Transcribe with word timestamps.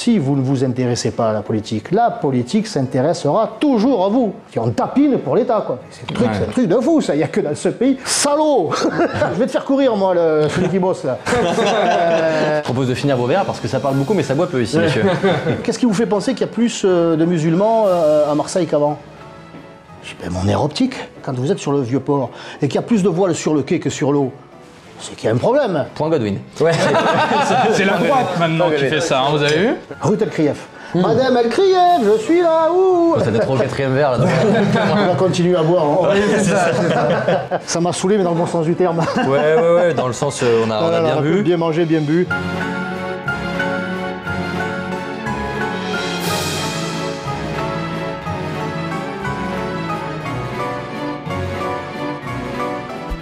si 0.00 0.18
vous 0.18 0.34
ne 0.34 0.40
vous 0.40 0.64
intéressez 0.64 1.10
pas 1.10 1.28
à 1.28 1.32
la 1.34 1.42
politique, 1.42 1.90
la 1.90 2.10
politique 2.10 2.66
s'intéressera 2.66 3.56
toujours 3.60 4.06
à 4.06 4.08
vous. 4.08 4.32
on 4.56 4.70
tapine 4.70 5.18
pour 5.18 5.36
l'État, 5.36 5.62
quoi. 5.66 5.78
C'est 5.90 6.10
un, 6.10 6.14
truc, 6.14 6.28
un 6.28 6.50
truc 6.50 6.68
de 6.68 6.76
fou, 6.76 7.02
ça. 7.02 7.14
Il 7.14 7.18
n'y 7.18 7.22
a 7.22 7.28
que 7.28 7.42
dans 7.42 7.54
ce 7.54 7.68
pays. 7.68 7.98
Salaud 8.06 8.70
Je 9.34 9.38
vais 9.38 9.44
te 9.44 9.50
faire 9.50 9.64
courir, 9.66 9.94
moi, 9.96 10.14
le, 10.14 10.48
celui 10.48 10.70
qui 10.70 10.78
bosse, 10.78 11.04
là. 11.04 11.18
Je 11.26 12.62
propose 12.62 12.88
de 12.88 12.94
finir 12.94 13.18
vos 13.18 13.26
verres 13.26 13.44
parce 13.44 13.60
que 13.60 13.68
ça 13.68 13.78
parle 13.78 13.96
beaucoup, 13.96 14.14
mais 14.14 14.22
ça 14.22 14.34
boit 14.34 14.46
peu 14.46 14.62
ici, 14.62 14.78
monsieur. 14.78 15.04
Qu'est-ce 15.62 15.78
qui 15.78 15.84
vous 15.84 15.92
fait 15.92 16.06
penser 16.06 16.32
qu'il 16.32 16.46
y 16.46 16.50
a 16.50 16.52
plus 16.52 16.82
euh, 16.86 17.16
de 17.16 17.26
musulmans 17.26 17.84
euh, 17.86 18.32
à 18.32 18.34
Marseille 18.34 18.66
qu'avant? 18.66 18.96
Je 20.02 20.14
ben, 20.22 20.32
mon 20.32 20.48
air 20.48 20.64
optique. 20.64 20.94
Quand 21.20 21.34
vous 21.34 21.52
êtes 21.52 21.58
sur 21.58 21.72
le 21.72 21.82
vieux 21.82 22.00
port 22.00 22.30
et 22.62 22.68
qu'il 22.68 22.76
y 22.76 22.78
a 22.78 22.86
plus 22.86 23.02
de 23.02 23.10
voiles 23.10 23.34
sur 23.34 23.52
le 23.52 23.60
quai 23.60 23.80
que 23.80 23.90
sur 23.90 24.12
l'eau, 24.12 24.32
c'est 25.00 25.16
qu'il 25.16 25.26
y 25.28 25.32
a 25.32 25.34
un 25.34 25.38
problème. 25.38 25.86
Point 25.94 26.08
Godwin. 26.08 26.38
C'est 27.72 27.84
la 27.84 27.96
droite 27.98 28.38
maintenant 28.38 28.70
qui 28.70 28.86
fait 28.86 29.00
ça, 29.00 29.20
hein, 29.20 29.26
vous 29.32 29.42
avez 29.42 29.56
vu 29.56 29.70
Ruth 30.00 30.22
Elkrief. 30.22 30.66
Madame 30.94 31.36
Elkrief, 31.36 31.76
je 32.04 32.18
suis 32.24 32.40
là, 32.42 32.68
ouh 32.72 33.14
Ça 33.18 33.30
doit 33.30 33.40
être 33.42 33.50
au 33.50 33.56
quatrième 33.56 33.94
verre, 33.94 34.12
là. 34.12 34.18
donc. 34.18 34.28
On 34.92 35.06
va 35.06 35.14
continuer 35.14 35.56
à 35.56 35.62
boire. 35.62 36.12
ça 37.64 37.80
m'a 37.80 37.92
saoulé, 37.92 38.18
mais 38.18 38.24
dans 38.24 38.30
le 38.32 38.36
bon 38.36 38.46
sens 38.46 38.64
du 38.66 38.74
terme. 38.74 39.00
Ouais, 39.28 39.54
ouais, 39.54 39.74
ouais, 39.74 39.94
dans 39.94 40.08
le 40.08 40.12
sens, 40.12 40.40
euh, 40.42 40.64
on 40.66 40.70
a, 40.70 40.82
on 40.82 40.92
a 40.92 41.00
bien 41.00 41.20
vu. 41.20 41.42
Bien 41.42 41.56
mangé, 41.56 41.84
bien 41.84 42.00
bu. 42.00 42.26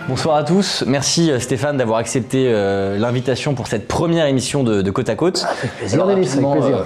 Bonsoir 0.09 0.37
à 0.37 0.45
tous. 0.45 0.85
Merci 0.87 1.31
euh, 1.31 1.39
Stéphane 1.39 1.77
d'avoir 1.77 1.99
accepté 1.99 2.47
euh, 2.49 2.97
l'invitation 2.99 3.55
pour 3.55 3.67
cette 3.67 3.87
première 3.89 4.25
émission 4.27 4.65
de, 4.65 4.81
de 4.81 4.91
Côte 4.91 5.09
à 5.11 5.15
Côte. 5.17 5.45
Avec 5.59 5.77
plaisir, 5.77 5.97
Alors, 6.03 6.07
Denis, 6.09 6.21
avec 6.21 6.29
rapidement, 6.31 6.53
plaisir. 6.53 6.77
euh, 6.79 6.83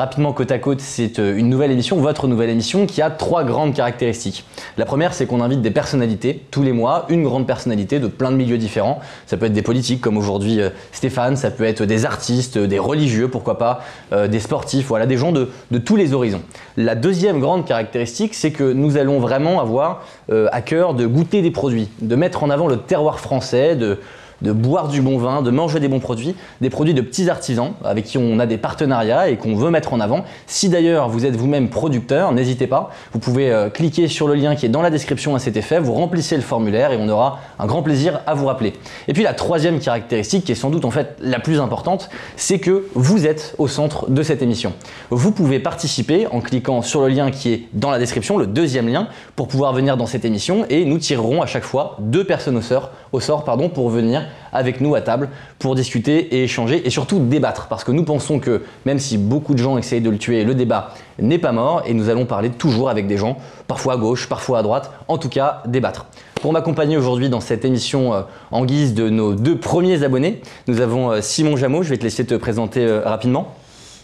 rapidement, 0.00 0.32
Côte 0.32 0.50
à 0.50 0.58
Côte, 0.58 0.80
c'est 0.80 1.18
euh, 1.18 1.36
une 1.36 1.48
nouvelle 1.48 1.70
émission, 1.70 1.96
votre 1.96 2.26
nouvelle 2.26 2.50
émission, 2.50 2.86
qui 2.86 3.02
a 3.02 3.10
trois 3.10 3.44
grandes 3.44 3.74
caractéristiques. 3.74 4.44
La 4.76 4.84
première, 4.84 5.14
c'est 5.14 5.26
qu'on 5.26 5.40
invite 5.40 5.60
des 5.60 5.70
personnalités 5.70 6.42
tous 6.50 6.62
les 6.62 6.72
mois, 6.72 7.06
une 7.08 7.22
grande 7.22 7.46
personnalité 7.46 7.98
de 7.98 8.06
plein 8.06 8.30
de 8.30 8.36
milieux 8.36 8.58
différents. 8.58 9.00
Ça 9.26 9.36
peut 9.36 9.46
être 9.46 9.52
des 9.52 9.62
politiques 9.62 10.00
comme 10.00 10.16
aujourd'hui 10.16 10.60
euh, 10.60 10.70
Stéphane, 10.92 11.36
ça 11.36 11.50
peut 11.50 11.64
être 11.64 11.84
des 11.84 12.06
artistes, 12.06 12.58
des 12.58 12.78
religieux, 12.78 13.28
pourquoi 13.28 13.58
pas, 13.58 13.82
euh, 14.12 14.28
des 14.28 14.40
sportifs, 14.40 14.86
voilà, 14.86 15.06
des 15.06 15.16
gens 15.16 15.32
de, 15.32 15.48
tous 15.84 15.96
les 15.96 16.14
horizons. 16.14 16.42
La 16.76 16.94
deuxième 16.94 17.40
grande 17.40 17.66
caractéristique, 17.66 18.34
c'est 18.34 18.52
que 18.52 18.72
nous 18.72 18.96
allons 18.96 19.18
vraiment 19.18 19.60
avoir 19.60 20.04
à 20.30 20.62
cœur 20.62 20.94
de 20.94 21.06
goûter 21.06 21.42
des 21.42 21.50
produits, 21.50 21.88
de 22.00 22.16
mettre 22.16 22.44
en 22.44 22.50
avant 22.50 22.68
le 22.68 22.78
terroir 22.78 23.18
français, 23.18 23.76
de 23.76 23.98
de 24.42 24.52
boire 24.52 24.88
du 24.88 25.00
bon 25.00 25.18
vin, 25.18 25.42
de 25.42 25.50
manger 25.50 25.80
des 25.80 25.88
bons 25.88 26.00
produits, 26.00 26.34
des 26.60 26.70
produits 26.70 26.94
de 26.94 27.00
petits 27.00 27.30
artisans 27.30 27.72
avec 27.84 28.04
qui 28.04 28.18
on 28.18 28.38
a 28.38 28.46
des 28.46 28.58
partenariats 28.58 29.28
et 29.28 29.36
qu'on 29.36 29.54
veut 29.54 29.70
mettre 29.70 29.92
en 29.92 30.00
avant. 30.00 30.24
Si 30.46 30.68
d'ailleurs 30.68 31.08
vous 31.08 31.24
êtes 31.24 31.36
vous-même 31.36 31.68
producteur, 31.68 32.32
n'hésitez 32.32 32.66
pas, 32.66 32.90
vous 33.12 33.18
pouvez 33.18 33.50
euh, 33.50 33.70
cliquer 33.70 34.08
sur 34.08 34.28
le 34.28 34.34
lien 34.34 34.54
qui 34.54 34.66
est 34.66 34.68
dans 34.68 34.82
la 34.82 34.90
description 34.90 35.34
à 35.34 35.38
cet 35.38 35.56
effet, 35.56 35.78
vous 35.78 35.92
remplissez 35.92 36.36
le 36.36 36.42
formulaire 36.42 36.92
et 36.92 36.96
on 36.98 37.08
aura 37.08 37.40
un 37.58 37.66
grand 37.66 37.82
plaisir 37.82 38.20
à 38.26 38.34
vous 38.34 38.46
rappeler. 38.46 38.72
Et 39.08 39.12
puis 39.12 39.22
la 39.22 39.34
troisième 39.34 39.78
caractéristique, 39.78 40.44
qui 40.44 40.52
est 40.52 40.56
sans 40.56 40.70
doute 40.70 40.84
en 40.84 40.90
fait 40.90 41.16
la 41.20 41.38
plus 41.38 41.60
importante, 41.60 42.10
c'est 42.36 42.58
que 42.58 42.86
vous 42.94 43.26
êtes 43.26 43.54
au 43.58 43.68
centre 43.68 44.10
de 44.10 44.22
cette 44.22 44.42
émission. 44.42 44.72
Vous 45.10 45.32
pouvez 45.32 45.60
participer 45.60 46.26
en 46.26 46.40
cliquant 46.40 46.82
sur 46.82 47.00
le 47.00 47.08
lien 47.08 47.30
qui 47.30 47.52
est 47.52 47.62
dans 47.72 47.90
la 47.90 47.98
description, 47.98 48.38
le 48.38 48.46
deuxième 48.46 48.88
lien, 48.88 49.08
pour 49.36 49.48
pouvoir 49.48 49.72
venir 49.72 49.96
dans 49.96 50.06
cette 50.06 50.24
émission 50.24 50.66
et 50.68 50.84
nous 50.84 50.98
tirerons 50.98 51.42
à 51.42 51.46
chaque 51.46 51.64
fois 51.64 51.96
deux 52.00 52.24
personnes 52.24 52.56
au 52.56 53.20
sort, 53.20 53.44
pour 53.74 53.90
venir 53.90 54.24
avec 54.52 54.80
nous 54.80 54.94
à 54.94 55.00
table 55.00 55.28
pour 55.58 55.74
discuter 55.74 56.36
et 56.36 56.44
échanger 56.44 56.86
et 56.86 56.90
surtout 56.90 57.18
débattre. 57.18 57.66
Parce 57.68 57.84
que 57.84 57.92
nous 57.92 58.04
pensons 58.04 58.38
que 58.38 58.62
même 58.84 58.98
si 58.98 59.18
beaucoup 59.18 59.54
de 59.54 59.58
gens 59.58 59.78
essayent 59.78 60.00
de 60.00 60.10
le 60.10 60.18
tuer, 60.18 60.44
le 60.44 60.54
débat 60.54 60.94
n'est 61.18 61.38
pas 61.38 61.52
mort 61.52 61.82
et 61.86 61.94
nous 61.94 62.08
allons 62.08 62.26
parler 62.26 62.50
toujours 62.50 62.90
avec 62.90 63.06
des 63.06 63.16
gens, 63.16 63.38
parfois 63.68 63.94
à 63.94 63.96
gauche, 63.96 64.28
parfois 64.28 64.58
à 64.58 64.62
droite, 64.62 64.90
en 65.08 65.18
tout 65.18 65.28
cas 65.28 65.62
débattre. 65.66 66.06
Pour 66.42 66.52
m'accompagner 66.52 66.96
aujourd'hui 66.96 67.28
dans 67.28 67.40
cette 67.40 67.64
émission 67.64 68.12
euh, 68.12 68.22
en 68.50 68.64
guise 68.64 68.94
de 68.94 69.08
nos 69.08 69.32
deux 69.32 69.56
premiers 69.56 70.02
abonnés, 70.02 70.42
nous 70.66 70.80
avons 70.80 71.12
euh, 71.12 71.20
Simon 71.20 71.56
Jameau, 71.56 71.84
je 71.84 71.90
vais 71.90 71.98
te 71.98 72.02
laisser 72.02 72.26
te 72.26 72.34
présenter 72.34 72.84
euh, 72.84 73.02
rapidement. 73.04 73.54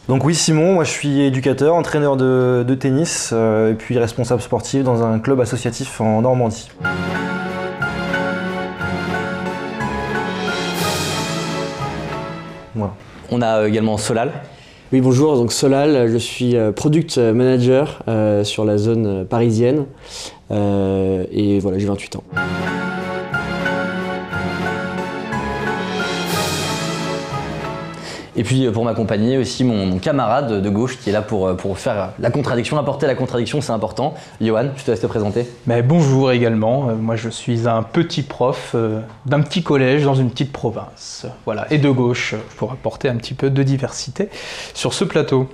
Donc 0.07 0.25
oui 0.25 0.37
Simon, 0.37 0.75
moi 0.75 0.85
je 0.85 0.91
suis 0.91 1.21
éducateur, 1.21 1.75
entraîneur 1.75 2.17
de, 2.17 2.65
de 2.67 2.75
tennis 2.77 3.33
et 3.33 3.75
puis 3.77 3.99
responsable 3.99 4.41
sportif 4.41 4.83
dans 4.83 5.03
un 5.03 5.19
club 5.19 5.41
associatif 5.41 6.01
en 6.01 6.23
Normandie. 6.23 6.71
Voilà. 12.79 12.95
On 13.31 13.43
a 13.43 13.59
euh, 13.59 13.67
également 13.69 13.97
Solal. 13.99 14.33
Oui, 14.93 15.01
bonjour, 15.01 15.37
donc 15.37 15.53
Solal, 15.53 16.09
je 16.09 16.17
suis 16.17 16.57
euh, 16.57 16.73
product 16.73 17.19
manager 17.19 18.03
euh, 18.09 18.43
sur 18.45 18.65
la 18.65 18.79
zone 18.79 19.07
euh, 19.07 19.25
parisienne 19.25 19.85
Euh, 20.51 21.25
et 21.31 21.59
voilà, 21.59 21.79
j'ai 21.79 21.85
28 21.87 22.17
ans. 22.17 22.25
Et 28.39 28.45
puis 28.45 28.65
euh, 28.65 28.71
pour 28.71 28.85
m'accompagner 28.85 29.37
aussi 29.37 29.65
mon, 29.65 29.85
mon 29.85 29.99
camarade 29.99 30.63
de 30.63 30.71
gauche 30.71 30.97
qui 30.99 31.11
est 31.11 31.13
là 31.13 31.23
pour, 31.23 31.49
euh, 31.49 31.55
pour 31.55 31.77
faire 31.77 32.13
la 32.21 32.31
contradiction, 32.31 32.79
apporter 32.79 33.09
la 33.09 33.17
contradiction, 33.17 33.61
c'est 33.61 33.73
important. 33.73 34.15
Johan, 34.41 34.69
je 34.77 34.85
te 34.85 34.91
laisse 34.93 35.01
te 35.01 35.07
présenter. 35.09 35.47
Mais 35.67 35.83
bonjour 35.83 36.31
également, 36.31 36.89
Euh, 36.89 36.95
moi 36.95 37.17
je 37.17 37.29
suis 37.29 37.69
un 37.69 37.83
petit 37.83 38.23
prof 38.23 38.77
d'un 39.27 39.41
petit 39.41 39.65
collège 39.65 40.05
dans 40.05 40.15
une 40.15 40.31
petite 40.31 40.53
province. 40.53 41.27
Voilà, 41.45 41.67
et 41.73 41.79
de 41.79 41.91
gauche 41.91 42.37
pour 42.57 42.71
apporter 42.71 43.09
un 43.09 43.17
petit 43.17 43.35
peu 43.35 43.51
de 43.51 43.63
diversité 43.65 44.29
sur 44.73 44.95
ce 44.95 45.05
plateau. 45.05 45.49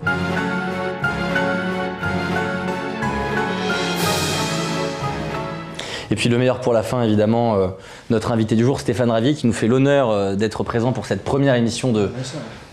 Et 6.10 6.16
puis 6.16 6.28
le 6.28 6.38
meilleur 6.38 6.60
pour 6.60 6.72
la 6.72 6.84
fin, 6.84 7.02
évidemment, 7.02 7.56
euh, 7.56 7.66
notre 8.08 8.30
invité 8.30 8.54
du 8.54 8.62
jour, 8.62 8.78
Stéphane 8.78 9.10
Ravier, 9.10 9.34
qui 9.34 9.48
nous 9.48 9.52
fait 9.52 9.66
l'honneur 9.66 10.10
euh, 10.10 10.36
d'être 10.36 10.62
présent 10.62 10.92
pour 10.92 11.06
cette 11.06 11.24
première 11.24 11.56
émission 11.56 11.90
de... 11.90 12.08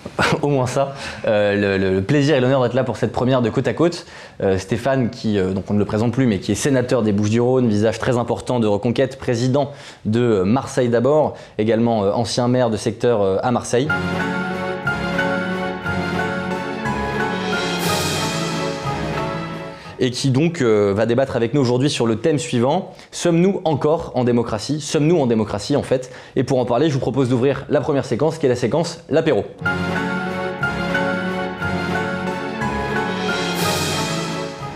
Au 0.42 0.48
moins 0.48 0.68
ça. 0.68 0.96
Euh, 1.28 1.78
le, 1.78 2.02
plaisir 2.02 2.36
et 2.36 2.42
l'honneur 2.42 2.62
d'être 2.64 2.74
là 2.74 2.84
pour 2.84 2.98
cette 2.98 3.12
première 3.12 3.42
de 3.42 3.50
côte 3.50 3.68
à 3.68 3.74
côte. 3.74 4.06
Euh, 4.42 4.58
Stéphane, 4.58 5.10
qui, 5.10 5.38
euh, 5.38 5.52
donc 5.52 5.66
on 5.70 5.74
ne 5.74 5.80
le 5.80 5.86
présente 5.86 6.12
plus, 6.12 6.26
mais 6.26 6.40
qui 6.40 6.52
est 6.52 6.56
sénateur 6.56 7.04
des 7.04 7.12
Bouches-du-Rhône, 7.12 7.68
visage 7.68 8.00
très 8.00 8.18
important 8.18 8.60
de 8.60 8.68
Reconquête, 8.68 9.18
président 9.18 9.72
de 10.06 10.44
Marseille 10.44 10.90
d'abord, 10.90 11.36
également 11.58 12.00
ancien 12.00 12.48
maire 12.48 12.70
de 12.70 12.78
secteur 12.78 13.44
à 13.44 13.52
Marseille. 13.52 13.88
Et 20.02 20.10
qui 20.10 20.32
donc 20.32 20.62
euh, 20.62 20.94
va 20.94 21.06
débattre 21.06 21.38
avec 21.38 21.54
nous 21.54 21.62
aujourd'hui 21.62 21.90
sur 21.90 22.06
le 22.06 22.18
thème 22.18 22.40
suivant 22.40 22.92
Sommes-nous 23.12 23.62
encore 23.64 24.12
en 24.16 24.26
démocratie? 24.26 24.82
Sommes-nous 24.82 25.18
en 25.18 25.28
démocratie 25.28 25.78
en 25.78 25.84
fait? 25.84 26.12
Et 26.36 26.44
pour 26.44 26.60
en 26.60 26.66
parler, 26.66 26.90
je 26.90 26.96
vous 26.96 27.00
propose 27.00 27.30
d'ouvrir 27.30 27.66
la 27.70 27.80
première 27.80 28.04
séquence 28.04 28.38
qui 28.38 28.48
est 28.48 28.50
la 28.50 28.56
séquence 28.56 29.04
l'apéro. 29.10 29.46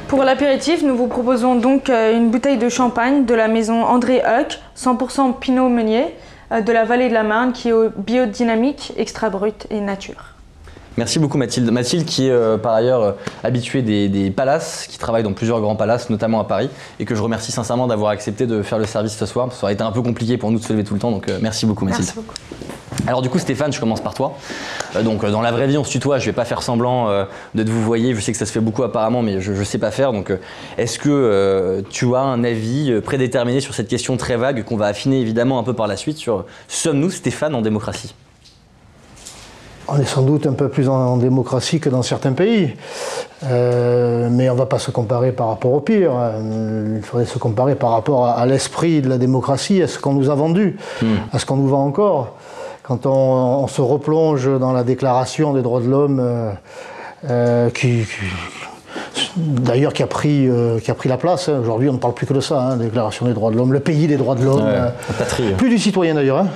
Pour 0.08 0.24
l'apéritif, 0.24 0.84
nous 0.84 0.96
vous 0.96 1.08
proposons 1.08 1.56
donc 1.56 1.90
euh, 1.90 2.16
une 2.16 2.30
bouteille 2.30 2.60
de 2.60 2.70
champagne 2.70 3.26
de 3.26 3.34
la 3.34 3.48
maison 3.48 3.84
André 3.84 4.22
Huck, 4.22 4.60
100% 4.78 5.40
Pinot 5.40 5.70
Meunier, 5.70 6.06
euh, 6.52 6.62
de 6.62 6.72
la 6.72 6.86
vallée 6.86 7.10
de 7.10 7.14
la 7.14 7.24
Marne, 7.24 7.52
qui 7.52 7.70
est 7.70 7.74
biodynamique, 7.98 8.94
extra 8.98 9.32
brut 9.32 9.66
et 9.72 9.82
nature. 9.82 10.35
Merci 10.98 11.20
beaucoup 11.20 11.38
Mathilde. 11.38 11.70
Mathilde 11.72 12.06
qui 12.06 12.28
est 12.28 12.32
euh, 12.32 12.58
par 12.58 12.74
ailleurs 12.74 13.02
euh, 13.02 13.12
habituée 13.44 13.82
des, 13.82 14.08
des 14.10 14.32
palaces, 14.32 14.88
qui 14.90 14.98
travaille 14.98 15.24
dans 15.24 15.34
plusieurs 15.34 15.60
grands 15.62 15.76
palaces, 15.76 16.10
notamment 16.10 16.40
à 16.40 16.46
Paris, 16.46 16.70
et 17.00 17.06
que 17.06 17.16
je 17.16 17.22
remercie 17.22 17.52
sincèrement 17.52 17.88
d'avoir 17.88 18.12
accepté 18.12 18.48
de 18.48 18.62
faire 18.62 18.80
le 18.80 18.86
service 18.86 19.16
ce 19.18 19.26
soir, 19.26 19.52
ça 19.52 19.64
aurait 19.64 19.74
été 19.74 19.84
un 19.84 19.92
peu 19.92 20.02
compliqué 20.02 20.38
pour 20.38 20.52
nous 20.52 20.60
de 20.60 20.64
se 20.64 20.72
lever 20.72 20.84
tout 20.84 20.94
le 20.94 21.00
temps, 21.00 21.12
donc 21.12 21.28
euh, 21.28 21.40
merci 21.42 21.66
beaucoup 21.66 21.86
Mathilde. 21.86 22.06
Merci 22.06 22.16
beaucoup. 22.16 22.36
Alors 23.08 23.22
du 23.22 23.30
coup 23.30 23.40
Stéphane, 23.40 23.74
je 23.74 23.80
commence 23.80 24.02
par 24.02 24.14
toi. 24.14 24.34
Euh, 24.96 25.04
donc 25.04 25.24
euh, 25.24 25.30
dans 25.32 25.42
la 25.42 25.52
vraie 25.52 25.68
vie 25.68 25.78
on 25.78 25.84
se 25.84 25.92
tutoie, 25.92 26.18
je 26.18 26.26
vais 26.26 26.34
pas 26.34 26.46
faire 26.46 26.64
semblant 26.64 27.10
euh, 27.10 27.26
de 27.54 27.62
te 27.62 27.70
vous 27.70 27.84
voyer, 27.84 28.16
je 28.16 28.22
sais 28.22 28.32
que 28.32 28.38
ça 28.38 28.46
se 28.46 28.52
fait 28.52 28.62
beaucoup 28.62 28.84
apparemment 28.84 29.22
mais 29.22 29.42
je, 29.42 29.54
je 29.54 29.64
sais 29.64 29.78
pas 29.78 29.92
faire. 29.92 30.14
Donc 30.14 30.32
euh, 30.32 30.38
est-ce 30.78 30.98
que 30.98 31.10
euh, 31.10 31.82
tu 31.90 32.16
as 32.16 32.22
un 32.22 32.44
avis 32.44 33.02
prédéterminé 33.02 33.60
sur 33.60 33.74
cette 33.74 33.90
question 33.90 34.18
très 34.18 34.38
vague 34.38 34.64
qu'on 34.64 34.78
va 34.78 34.88
affiner 34.88 35.20
évidemment 35.20 35.60
un 35.60 35.64
peu 35.64 35.74
par 35.74 35.88
la 35.88 35.98
suite 35.98 36.18
sur 36.18 36.46
sommes-nous 36.68 37.12
Stéphane 37.12 37.54
en 37.54 37.62
démocratie? 37.62 38.16
On 39.88 39.98
est 40.00 40.06
sans 40.06 40.24
doute 40.24 40.48
un 40.48 40.54
peu 40.54 40.68
plus 40.70 40.90
en, 40.90 41.18
démocratie 41.18 41.80
que 41.80 41.90
dans 41.90 42.02
certains 42.02 42.34
pays, 42.34 42.76
Euh, 43.44 44.30
mais 44.32 44.50
on 44.50 44.54
ne 44.54 44.58
va 44.58 44.66
pas 44.66 44.80
se 44.80 44.90
comparer 44.90 45.32
par 45.32 45.50
rapport 45.50 45.72
au 45.74 45.82
pire. 45.82 46.12
Euh, 46.16 46.96
Il 46.98 47.04
faudrait 47.04 47.26
se 47.26 47.38
comparer 47.38 47.76
par 47.76 47.92
rapport 47.92 48.26
à, 48.26 48.32
à 48.32 48.46
l'esprit 48.48 49.02
de 49.02 49.10
la 49.10 49.18
démocratie, 49.20 49.84
à 49.84 49.88
ce 49.88 50.00
qu'on 50.00 50.14
nous 50.14 50.30
a 50.32 50.36
vendu, 50.36 50.78
à 51.32 51.38
ce 51.38 51.46
qu'on 51.46 51.58
nous 51.58 51.68
vend 51.68 51.86
encore. 51.86 52.34
Quand 52.82 53.06
on, 53.06 53.12
on 53.64 53.68
se 53.68 53.82
replonge 53.82 54.50
dans 54.60 54.72
la 54.72 54.84
déclaration 54.84 55.54
des 55.54 55.62
droits 55.62 55.82
de 55.82 55.88
l'homme, 55.90 56.20
euh, 56.20 56.52
euh, 57.30 57.70
qui, 57.70 58.06
qui- 58.06 59.32
d'ailleurs 59.38 59.94
qui 59.94 60.02
a 60.02 60.08
pris 60.08 60.50
qui 60.84 60.90
a 60.90 60.96
pris 60.96 61.10
la 61.10 61.18
place. 61.18 61.50
hein. 61.50 61.60
Aujourd'hui, 61.62 61.90
on 61.90 61.94
ne 61.94 61.98
parle 62.00 62.14
plus 62.14 62.26
que 62.26 62.34
de 62.34 62.40
ça, 62.42 62.60
hein, 62.62 62.78
déclaration 62.78 63.26
des 63.28 63.34
droits 63.34 63.52
de 63.52 63.58
l'homme, 63.58 63.74
le 63.74 63.80
pays 63.80 64.08
des 64.08 64.18
droits 64.18 64.36
de 64.36 64.44
l'homme. 64.44 64.66
Ouais, 64.66 64.76
la 65.10 65.14
patrie. 65.18 65.54
plus 65.54 65.70
du 65.70 65.78
citoyen 65.78 66.16
d'ailleurs. 66.16 66.40
hein. 66.40 66.48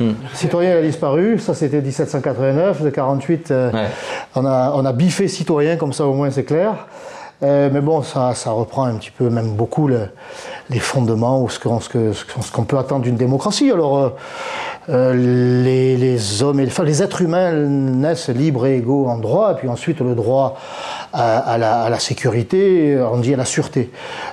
Le 0.00 0.14
citoyen 0.34 0.76
a 0.76 0.82
disparu, 0.82 1.38
ça 1.38 1.54
c'était 1.54 1.80
1789, 1.80 2.82
de 2.82 2.90
48, 2.90 3.50
euh, 3.50 3.70
Ouais. 3.72 3.86
on, 4.34 4.44
a, 4.44 4.72
on 4.74 4.84
a 4.84 4.92
biffé 4.92 5.26
citoyen, 5.28 5.76
comme 5.76 5.92
ça 5.92 6.04
au 6.06 6.12
moins 6.12 6.30
c'est 6.30 6.44
clair. 6.44 6.86
Euh, 7.42 7.68
mais 7.70 7.80
bon, 7.82 8.02
ça, 8.02 8.32
ça 8.34 8.50
reprend 8.50 8.84
un 8.84 8.94
petit 8.94 9.10
peu, 9.10 9.28
même 9.28 9.50
beaucoup, 9.56 9.88
le- 9.88 10.08
les 10.70 10.78
fondements 10.78 11.42
ou 11.42 11.50
ce 11.50 11.60
qu'on 11.60 11.80
ce 11.80 11.88
que- 11.90 12.12
ce 12.14 12.24
peut 12.66 12.78
attendre 12.78 13.02
d'une 13.02 13.16
démocratie. 13.16 13.70
Alors, 13.70 13.98
euh, 13.98 14.08
euh, 14.88 15.12
les, 15.62 15.96
les 15.98 16.42
hommes, 16.42 16.60
et, 16.60 16.66
enfin, 16.66 16.84
les 16.84 17.02
êtres 17.02 17.20
humains 17.20 17.52
naissent 17.52 18.30
libres 18.30 18.66
et 18.66 18.76
égaux 18.76 19.06
en 19.08 19.18
droit, 19.18 19.52
et 19.52 19.54
puis 19.56 19.68
ensuite 19.68 20.00
le 20.00 20.14
droit 20.14 20.56
à, 21.12 21.36
à 21.38 21.58
la, 21.58 21.82
à 21.82 21.90
la 21.90 21.98
sécurité, 21.98 22.98
on 23.12 23.18
dit 23.18 23.34
à 23.34 23.36
la 23.36 23.44
sûreté, 23.44 23.90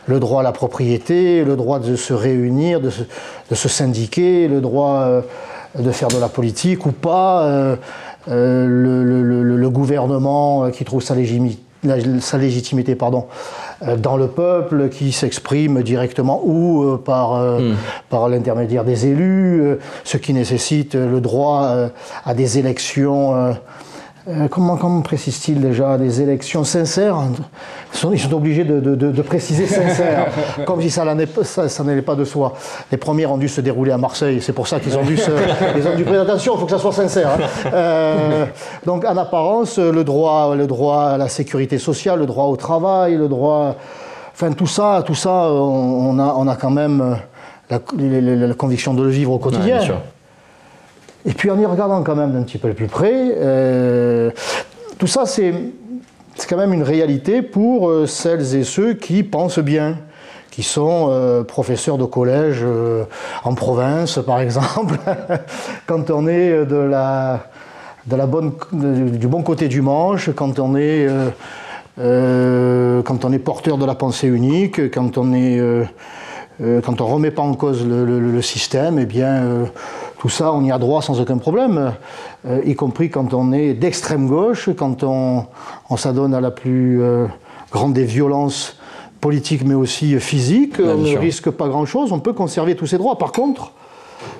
le 0.07 0.19
droit 0.21 0.39
à 0.39 0.43
la 0.43 0.53
propriété, 0.53 1.43
le 1.43 1.57
droit 1.57 1.79
de 1.79 1.97
se 1.97 2.13
réunir, 2.13 2.79
de 2.79 2.89
se, 2.89 3.01
de 3.49 3.55
se 3.55 3.67
syndiquer, 3.67 4.47
le 4.47 4.61
droit 4.61 5.01
euh, 5.01 5.21
de 5.77 5.91
faire 5.91 6.07
de 6.09 6.17
la 6.19 6.29
politique 6.29 6.85
ou 6.85 6.91
pas, 6.91 7.43
euh, 7.43 7.75
euh, 8.29 8.65
le, 8.67 9.03
le- 9.03 9.23
le- 9.43 9.57
le 9.57 9.69
gouvernement 9.69 10.65
euh, 10.65 10.69
qui 10.69 10.85
trouve 10.85 11.01
sa 11.01 11.15
légitimité 11.15 11.59
la- 11.85 11.97
sa 12.21 12.37
légitimité 12.37 12.95
pardon, 12.95 13.25
euh, 13.85 13.97
dans 13.97 14.15
le 14.15 14.27
peuple, 14.27 14.87
qui 14.87 15.11
s'exprime 15.11 15.83
directement 15.83 16.41
ou 16.45 16.83
euh, 16.83 16.97
par, 16.97 17.33
par 18.09 18.29
l'intermédiaire 18.29 18.85
des 18.85 19.05
élus, 19.07 19.61
ce 20.05 20.15
qui 20.15 20.33
nécessite 20.33 20.95
le 20.95 21.19
droit 21.19 21.89
à 22.25 22.33
des 22.33 22.57
élections. 22.57 23.53
Euh, 24.29 24.47
comment, 24.47 24.77
comment 24.77 25.01
précise-t-il 25.01 25.59
déjà 25.59 25.97
Des 25.97 26.21
élections 26.21 26.63
sincères 26.63 27.17
Ils 27.93 27.97
sont, 27.97 28.11
ils 28.13 28.19
sont 28.19 28.33
obligés 28.33 28.63
de, 28.63 28.79
de- 28.79 28.95
de- 28.95 29.11
de 29.11 29.21
préciser 29.21 29.67
sincères, 29.67 30.27
comme 30.65 30.81
si 30.81 30.89
ça 30.89 31.03
pas- 31.05 31.43
ça, 31.43 31.67
ça 31.67 31.83
n'allait 31.83 32.01
pas 32.01 32.15
de 32.15 32.23
soi. 32.23 32.53
Les 32.91 32.97
premières 32.97 33.31
ont 33.31 33.37
dû 33.37 33.49
se 33.49 33.59
dérouler 33.61 33.91
à 33.91 33.97
Marseille, 33.97 34.41
c'est 34.41 34.53
pour 34.53 34.67
ça 34.67 34.79
qu'ils 34.79 34.97
ont 34.97 35.03
dû 35.03 35.17
se, 35.17 35.31
ils 35.77 35.87
ont 35.87 35.95
dû 35.95 36.07
attention, 36.17 36.53
il 36.55 36.59
faut 36.59 36.65
que 36.65 36.71
ça 36.71 36.79
soit 36.79 36.93
sincère. 36.93 37.31
hein. 37.31 37.69
Euh, 37.73 38.45
donc 38.85 39.03
en 39.03 39.17
apparence, 39.17 39.77
le 39.77 40.03
droit, 40.03 40.55
le 40.55 40.67
droit 40.67 41.03
à 41.03 41.17
la 41.17 41.27
sécurité 41.27 41.77
sociale, 41.77 42.19
le 42.19 42.25
droit 42.25 42.45
au 42.45 42.55
travail, 42.55 43.15
le 43.17 43.27
droit, 43.27 43.75
enfin 44.33 44.51
tout 44.53 44.67
ça, 44.67 45.03
tout 45.05 45.15
ça, 45.15 45.49
on, 45.51 46.11
on 46.15 46.19
a, 46.19 46.33
on 46.37 46.47
a 46.47 46.55
quand 46.55 46.71
même 46.71 47.01
euh, 47.01 47.15
la, 47.69 47.79
la- 47.97 48.21
la- 48.35 48.47
la 48.47 48.53
conviction 48.53 48.93
de 48.93 49.03
le 49.03 49.09
vivre 49.09 49.31
au 49.33 49.37
quotidien. 49.39 49.77
bien 49.77 49.81
sûr. 49.81 49.95
Et 51.25 51.31
puis 51.31 51.49
en 51.49 51.59
y 51.59 51.65
regardant 51.65 52.03
quand 52.03 52.15
même 52.15 52.31
d'un 52.31 52.43
petit 52.43 52.57
peu 52.57 52.73
plus 52.73 52.87
près, 52.87 53.13
euh, 53.37 54.29
tout 54.97 55.07
ça 55.07 55.25
c'est 55.25 55.53
quand 56.49 56.57
même 56.57 56.73
une 56.73 56.83
réalité 56.83 57.41
pour 57.41 57.89
euh, 57.89 58.05
celles 58.07 58.55
et 58.55 58.63
ceux 58.65 58.93
qui 58.93 59.23
pensent 59.23 59.59
bien, 59.59 59.99
qui 60.51 60.63
sont 60.63 61.07
euh, 61.09 61.43
professeurs 61.43 61.97
de 61.97 62.03
collège 62.03 62.65
en 63.45 63.55
province 63.55 64.19
par 64.25 64.41
exemple, 64.41 64.95
quand 65.87 66.09
on 66.09 66.27
est 66.27 66.65
de 66.65 66.75
la, 66.75 67.47
du 68.05 69.27
bon 69.27 69.43
côté 69.43 69.69
du 69.69 69.81
manche, 69.81 70.29
quand 70.35 70.59
on 70.59 70.75
est, 70.75 71.07
quand 71.97 73.25
on 73.25 73.31
est 73.31 73.39
porteur 73.39 73.77
de 73.77 73.85
la 73.85 73.95
pensée 73.95 74.27
unique, 74.27 74.91
quand 74.91 75.17
on 75.17 75.33
est... 75.33 75.57
quand 76.59 76.99
on 76.99 77.05
remet 77.05 77.31
pas 77.31 77.43
en 77.43 77.53
cause 77.53 77.87
le, 77.87 78.03
le- 78.19 78.41
système, 78.41 78.99
eh 78.99 79.05
bien, 79.05 79.43
tout 80.23 80.29
ça, 80.29 80.53
on 80.53 80.63
y 80.63 80.71
a 80.71 80.77
droit 80.77 81.01
sans 81.01 81.19
aucun 81.19 81.37
problème, 81.37 81.91
euh, 82.47 82.61
y 82.63 82.75
compris 82.75 83.09
quand 83.09 83.33
on 83.33 83.51
est 83.51 83.73
d'extrême 83.73 84.29
gauche, 84.29 84.69
quand 84.77 85.03
on, 85.03 85.47
on 85.89 85.97
s'adonne 85.97 86.33
à 86.33 86.39
la 86.39 86.49
plus 86.49 87.01
euh, 87.01 87.27
grande 87.73 87.91
des 87.91 88.05
violences 88.05 88.77
politiques, 89.19 89.65
mais 89.65 89.73
aussi 89.73 90.17
physiques, 90.21 90.75
on 90.79 90.83
bien 90.83 90.95
ne 90.95 91.05
sûr. 91.07 91.19
risque 91.19 91.49
pas 91.49 91.67
grand-chose, 91.67 92.13
on 92.13 92.21
peut 92.21 92.31
conserver 92.31 92.77
tous 92.77 92.85
ses 92.87 92.97
droits. 92.97 93.17
Par 93.17 93.33
contre, 93.33 93.73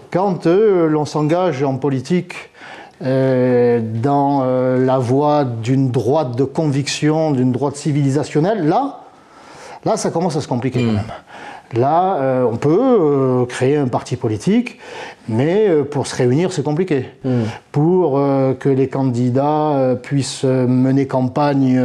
quand 0.09 0.47
euh, 0.47 0.88
l'on 0.88 1.03
s'engage 1.03 1.62
en 1.63 1.75
politique 1.75 2.33
euh, 3.01 3.81
dans 3.83 4.45
la 4.45 5.00
voie 5.00 5.44
d'une 5.44 5.91
droite 5.91 6.38
de 6.38 6.45
conviction, 6.45 7.31
d'une 7.31 7.51
droite 7.51 7.75
civilisationnelle, 7.75 8.69
là, 8.69 9.01
là, 9.83 9.97
ça 9.97 10.12
commence 10.12 10.38
à 10.38 10.39
se 10.39 10.47
compliquer 10.47 10.80
quand 10.80 10.94
même. 10.94 11.12
Là, 11.74 12.18
euh, 12.22 12.44
on 12.44 12.58
peut 12.58 12.70
euh, 12.80 13.46
créer 13.46 13.78
un 13.78 13.88
parti 13.88 14.16
politique, 14.16 14.78
mais 15.28 15.68
euh, 15.68 15.84
pour 15.84 16.06
se 16.06 16.16
réunir, 16.16 16.54
c'est 16.54 16.64
compliqué. 16.64 17.06
Pour 17.72 18.18
euh, 18.18 18.54
que 18.54 18.70
les 18.70 18.88
candidats 18.88 19.98
puissent 20.02 20.44
mener 20.44 21.08
campagne 21.08 21.81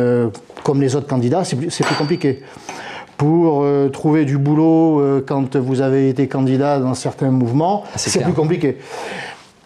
comme 0.62 0.82
les 0.82 0.94
autres 0.94 1.06
candidats, 1.06 1.44
c'est 1.44 1.56
plus, 1.56 1.96
compliqué. 1.96 2.42
Pour 3.16 3.66
trouver 3.92 4.24
du 4.24 4.38
boulot 4.38 5.22
quand 5.26 5.56
vous 5.56 5.80
avez 5.80 6.08
été 6.08 6.28
candidat 6.28 6.78
dans 6.78 6.94
certains 6.94 7.30
mouvements, 7.30 7.84
c'est 7.96 8.10
c'est 8.10 8.22
plus 8.22 8.32
compliqué. 8.32 8.78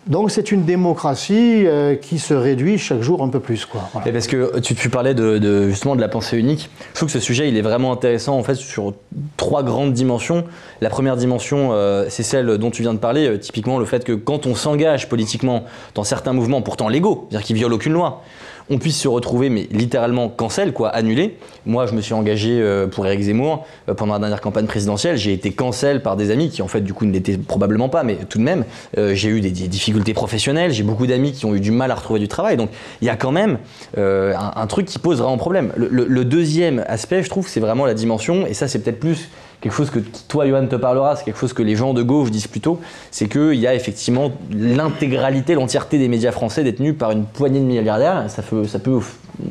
Donc 0.08 0.32
c'est 0.32 0.50
une 0.50 0.64
démocratie 0.64 1.64
euh, 1.64 1.94
qui 1.94 2.18
se 2.18 2.34
réduit 2.34 2.76
chaque 2.76 3.02
jour 3.02 3.22
un 3.22 3.28
peu 3.28 3.38
plus. 3.38 3.66
Quoi. 3.66 3.82
Et 4.04 4.10
parce 4.10 4.26
que 4.26 4.58
tu, 4.58 4.74
tu 4.74 4.88
parlais 4.90 5.14
de, 5.14 5.38
de- 5.38 5.68
justement 5.68 5.94
de 5.94 6.00
la 6.00 6.08
pensée 6.08 6.36
unique. 6.38 6.70
Je 6.90 6.96
trouve 6.96 7.06
que 7.06 7.12
ce 7.12 7.20
sujet 7.20 7.48
il 7.48 7.56
est 7.56 7.62
vraiment 7.62 7.92
intéressant 7.92 8.36
en 8.36 8.42
fait 8.42 8.56
sur 8.56 8.94
trois 9.36 9.62
grandes 9.62 9.92
dimensions. 9.92 10.44
La 10.80 10.90
première 10.90 11.16
dimension, 11.16 11.70
euh, 11.72 12.06
c'est 12.08 12.24
celle 12.24 12.58
dont 12.58 12.72
tu 12.72 12.82
viens 12.82 12.94
de 12.94 12.98
parler, 12.98 13.28
euh, 13.28 13.38
typiquement 13.38 13.78
le 13.78 13.84
fait 13.84 14.04
que 14.04 14.12
quand 14.12 14.46
on 14.46 14.56
s'engage 14.56 15.08
politiquement 15.08 15.64
dans 15.94 16.04
certains 16.04 16.32
mouvements 16.32 16.62
pourtant 16.62 16.88
légaux, 16.88 17.28
c'est-à-dire 17.30 17.46
qui 17.46 17.54
violent 17.54 17.76
aucune 17.76 17.92
loi, 17.92 18.22
on 18.70 18.78
puisse 18.78 18.98
se 18.98 19.08
retrouver 19.08 19.50
mais 19.50 19.68
littéralement 19.70 20.28
cancel, 20.28 20.72
quoi, 20.72 20.88
annulé. 20.88 21.36
Moi, 21.66 21.86
je 21.86 21.94
me 21.94 22.00
suis 22.00 22.14
engagé 22.14 22.58
euh, 22.60 22.86
pour 22.86 23.06
Éric 23.06 23.22
Zemmour 23.22 23.66
euh, 23.88 23.94
pendant 23.94 24.14
la 24.14 24.18
dernière 24.18 24.40
campagne 24.40 24.66
présidentielle. 24.66 25.16
J'ai 25.16 25.32
été 25.32 25.52
cancel 25.52 26.02
par 26.02 26.16
des 26.16 26.30
amis 26.30 26.50
qui 26.50 26.62
en 26.62 26.68
fait 26.68 26.80
du 26.80 26.92
coup 26.92 27.04
ne 27.04 27.12
l'étaient 27.12 27.38
probablement 27.38 27.88
pas, 27.88 28.02
mais 28.02 28.16
tout 28.28 28.38
de 28.38 28.44
même, 28.44 28.64
euh, 28.98 29.14
j'ai 29.14 29.28
eu 29.28 29.40
des, 29.40 29.50
difficultés 29.50 30.14
professionnelles. 30.14 30.72
J'ai 30.72 30.82
beaucoup 30.82 31.06
d'amis 31.06 31.32
qui 31.32 31.46
ont 31.46 31.54
eu 31.54 31.60
du 31.60 31.70
mal 31.70 31.90
à 31.90 31.94
retrouver 31.94 32.20
du 32.20 32.28
travail. 32.28 32.56
Donc 32.56 32.70
il 33.00 33.06
y 33.06 33.10
a 33.10 33.16
quand 33.16 33.32
même 33.32 33.58
un, 33.96 34.66
truc 34.66 34.86
qui 34.86 34.98
pose 34.98 35.18
vraiment 35.18 35.36
problème. 35.36 35.72
Le 35.76 36.24
deuxième 36.24 36.84
aspect, 36.86 37.22
je 37.22 37.30
trouve, 37.30 37.48
c'est 37.48 37.60
vraiment 37.60 37.84
la 37.84 37.94
dimension, 37.94 38.46
et 38.46 38.54
ça 38.54 38.68
c'est 38.68 38.78
peut-être 38.80 39.00
plus 39.00 39.28
quelque 39.62 39.72
chose 39.72 39.90
que 39.90 40.00
toi, 40.28 40.46
Johan, 40.46 40.66
te 40.66 40.74
parlera, 40.74 41.14
c'est 41.14 41.24
quelque 41.24 41.38
chose 41.38 41.52
que 41.52 41.62
les 41.62 41.76
gens 41.76 41.94
de 41.94 42.02
gauche 42.02 42.32
disent 42.32 42.48
plutôt, 42.48 42.80
c'est 43.12 43.28
qu'il 43.28 43.54
y 43.54 43.66
a 43.68 43.74
effectivement 43.74 44.32
l'intégralité, 44.50 45.54
l'entièreté 45.54 45.98
des 45.98 46.08
médias 46.08 46.32
français 46.32 46.64
détenus 46.64 46.96
par 46.98 47.12
une 47.12 47.24
poignée 47.24 47.60
de 47.60 47.64
milliardaires. 47.64 48.24
Ça 48.28 48.42
peut, 48.42 48.64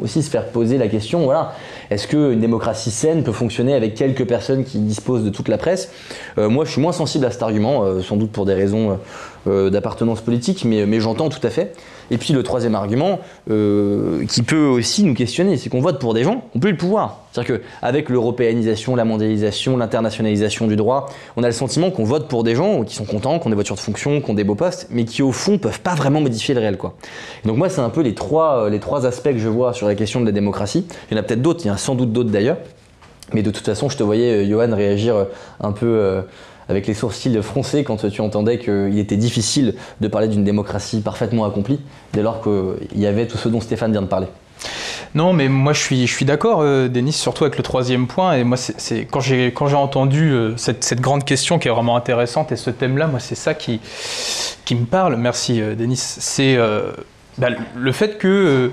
aussi 0.01 0.21
se 0.21 0.29
faire 0.29 0.47
poser 0.47 0.77
la 0.77 0.89
question, 0.89 1.23
voilà, 1.23 1.53
est-ce 1.89 2.07
qu'une 2.07 2.41
démocratie 2.41 2.91
saine 2.91 3.23
peut 3.23 3.31
fonctionner 3.31 3.73
avec 3.73 3.95
quelques 3.95 4.25
personnes 4.25 4.65
qui 4.65 4.79
disposent 4.79 5.23
de 5.23 5.29
toute 5.29 5.47
la 5.47 5.57
presse? 5.57 5.89
Euh, 6.37 6.49
Moi, 6.49 6.65
je 6.65 6.71
suis 6.71 6.81
moins 6.81 6.91
sensible 6.91 7.25
à 7.25 7.31
cet 7.31 7.41
argument, 7.41 7.83
euh, 7.83 8.01
sans 8.01 8.17
doute 8.17 8.31
pour 8.31 8.45
des 8.45 8.53
raisons 8.53 8.99
euh, 9.47 9.69
d'appartenance 9.69 10.19
politique, 10.19 10.65
mais 10.65 10.99
j'entends 10.99 11.29
tout 11.29 11.45
à 11.47 11.49
fait. 11.49 11.73
Et 12.11 12.17
puis 12.17 12.33
le 12.33 12.43
troisième 12.43 12.75
argument, 12.75 13.19
euh, 13.49 14.25
qui 14.27 14.43
peut 14.43 14.65
aussi 14.65 15.03
nous 15.03 15.13
questionner, 15.13 15.55
c'est 15.55 15.69
qu'on 15.69 15.79
vote 15.79 15.99
pour 15.99 16.13
des 16.13 16.23
gens, 16.23 16.43
on 16.53 16.59
peut 16.59 16.69
le 16.69 16.75
pouvoir. 16.75 17.21
C'est-à-dire 17.31 17.61
qu'avec 17.61 18.09
l'européanisation, 18.09 18.97
la 18.97 19.05
mondialisation, 19.05 19.77
l'internationalisation 19.77 20.67
du 20.67 20.75
droit, 20.75 21.09
on 21.37 21.43
a 21.43 21.47
le 21.47 21.53
sentiment 21.53 21.89
qu'on 21.89 22.03
vote 22.03 22.27
pour 22.27 22.43
des 22.43 22.53
gens 22.53 22.83
qui 22.83 22.95
sont 22.95 23.05
contents, 23.05 23.39
qui 23.39 23.47
ont 23.47 23.49
des 23.49 23.55
voitures 23.55 23.77
de 23.77 23.81
fonction, 23.81 24.19
qui 24.19 24.29
ont 24.29 24.33
des 24.33 24.43
beaux 24.43 24.55
postes, 24.55 24.87
mais 24.91 25.05
qui 25.05 25.23
au 25.23 25.31
fond 25.31 25.57
peuvent 25.57 25.79
pas 25.79 25.95
vraiment 25.95 26.19
modifier 26.19 26.53
le 26.53 26.59
réel. 26.59 26.77
Quoi. 26.77 26.95
Donc 27.45 27.55
moi, 27.55 27.69
c'est 27.69 27.79
un 27.79 27.89
peu 27.89 28.01
les 28.01 28.13
trois, 28.13 28.65
euh, 28.65 28.69
les 28.69 28.79
trois 28.79 29.05
aspects 29.05 29.31
que 29.31 29.39
je 29.39 29.47
vois 29.47 29.71
sur 29.71 29.87
la 29.87 29.95
question 29.95 30.19
de 30.19 30.25
la 30.25 30.33
démocratie. 30.33 30.85
Il 31.09 31.15
y 31.15 31.17
en 31.17 31.21
a 31.21 31.23
peut-être 31.23 31.41
d'autres, 31.41 31.61
il 31.63 31.69
y 31.69 31.71
en 31.71 31.75
a 31.75 31.77
sans 31.77 31.95
doute 31.95 32.11
d'autres 32.11 32.29
d'ailleurs. 32.29 32.57
Mais 33.33 33.41
de 33.41 33.51
toute 33.51 33.65
façon, 33.65 33.87
je 33.87 33.95
te 33.95 34.03
voyais, 34.03 34.43
euh, 34.43 34.49
Johan, 34.49 34.75
réagir 34.75 35.27
un 35.61 35.71
peu 35.71 36.23
avec 36.71 36.87
les 36.87 36.93
sourcils 36.93 37.41
froncés 37.43 37.83
quand 37.83 38.09
tu 38.09 38.21
entendais 38.21 38.57
qu'il 38.57 38.97
était 38.97 39.17
difficile 39.17 39.75
de 39.99 40.07
parler 40.07 40.27
d'une 40.27 40.43
démocratie 40.43 41.01
parfaitement 41.01 41.45
accomplie, 41.45 41.79
dès 42.13 42.23
lors 42.23 42.41
qu'il 42.41 42.99
y 42.99 43.05
avait 43.05 43.27
tout 43.27 43.37
ce 43.37 43.49
dont 43.49 43.61
Stéphane 43.61 43.91
vient 43.91 44.01
de 44.01 44.07
parler. 44.07 44.27
Non, 45.13 45.33
mais 45.33 45.49
moi 45.49 45.73
je 45.73 45.79
suis, 45.79 46.07
je 46.07 46.13
suis 46.13 46.25
d'accord, 46.25 46.61
euh, 46.61 46.87
Denis, 46.87 47.11
surtout 47.11 47.43
avec 47.43 47.57
le 47.57 47.63
troisième 47.63 48.07
point. 48.07 48.33
Et 48.33 48.43
moi, 48.43 48.57
c'est 48.57 49.05
quand 49.05 49.19
j'ai 49.19 49.47
quand 49.47 49.67
j'ai 49.67 49.75
entendu 49.75 50.31
euh, 50.31 50.55
cette, 50.55 51.01
grande 51.01 51.25
question 51.25 51.59
qui 51.59 51.67
est 51.67 51.71
vraiment 51.71 51.97
intéressante 51.97 52.51
et 52.51 52.55
ce 52.55 52.69
thème-là, 52.69 53.07
moi, 53.07 53.19
c'est 53.19 53.35
ça 53.35 53.53
qui, 53.53 53.81
me 54.71 54.85
parle. 54.85 55.17
Merci, 55.17 55.61
euh, 55.61 55.75
Denis. 55.75 55.97
C'est 55.97 56.57
bah, 57.37 57.49
le 57.75 57.91
fait 57.91 58.17
que. 58.17 58.71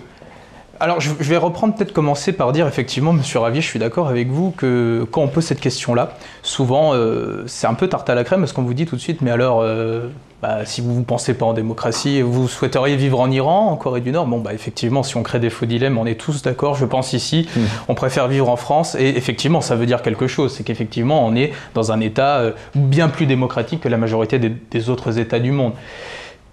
Alors, 0.81 1.01
je, 1.01 1.11
vais 1.13 1.37
reprendre, 1.37 1.75
peut-être 1.75 1.93
commencer 1.93 2.33
par 2.33 2.53
dire, 2.53 2.67
effectivement, 2.67 3.13
Monsieur 3.13 3.41
Ravier, 3.41 3.61
je 3.61 3.67
suis 3.67 3.79
d'accord 3.79 4.09
avec 4.09 4.29
vous 4.29 4.53
que 4.53 5.07
quand 5.11 5.23
on 5.23 5.29
pose 5.29 5.45
cette 5.45 5.61
question-là, 5.61 6.13
souvent, 6.43 6.95
euh, 6.95 7.43
c'est 7.47 7.67
un 7.67 7.75
peu 7.75 7.89
tarte 7.89 8.09
à 8.09 8.15
la 8.15 8.25
crème 8.25 8.41
parce 8.41 8.53
qu'on 8.53 8.63
vous 8.63 8.75
dit 8.75 8.87
tout 8.87 8.95
de 8.95 9.01
suite, 9.01 9.21
mais 9.21 9.31
alors, 9.31 9.61
euh, 9.63 10.09
bah, 10.41 10.65
si 10.65 10.81
vous 10.81 10.93
ne 10.93 11.05
pensez 11.05 11.35
pas 11.35 11.47
en 11.47 11.53
démocratie, 11.53 12.23
vous 12.23 12.47
souhaiteriez 12.47 12.95
vivre 12.95 13.19
en 13.19 13.29
Iran, 13.31 13.71
en 13.71 13.77
Corée 13.77 14.01
du 14.01 14.13
Nord? 14.13 14.27
Bon, 14.27 14.39
bah, 14.39 14.55
effectivement, 14.55 15.03
si 15.03 15.17
on 15.17 15.25
crée 15.25 15.41
des 15.41 15.51
faux 15.51 15.67
dilemmes, 15.67 15.99
on 15.99 16.07
est 16.07 16.21
tous 16.21 16.43
d'accord, 16.43 16.77
je 16.77 16.85
pense 16.85 17.13
ici, 17.13 17.49
on 17.89 17.95
préfère 17.95 18.29
vivre 18.29 18.49
en 18.49 18.57
France, 18.57 18.95
et 18.95 19.09
effectivement, 19.17 19.61
ça 19.61 19.75
veut 19.75 19.87
dire 19.87 20.01
quelque 20.03 20.29
chose, 20.29 20.55
c'est 20.55 20.63
qu'effectivement, 20.63 21.27
on 21.27 21.35
est 21.35 21.53
dans 21.75 21.91
un 21.91 21.99
État 21.99 22.39
euh, 22.39 22.53
bien 22.77 23.09
plus 23.09 23.27
démocratique 23.27 23.81
que 23.81 23.89
la 23.89 23.99
majorité 23.99 24.39
des, 24.39 24.51
des 24.51 24.91
autres 24.91 25.19
États 25.19 25.41
du 25.41 25.51
monde. 25.51 25.73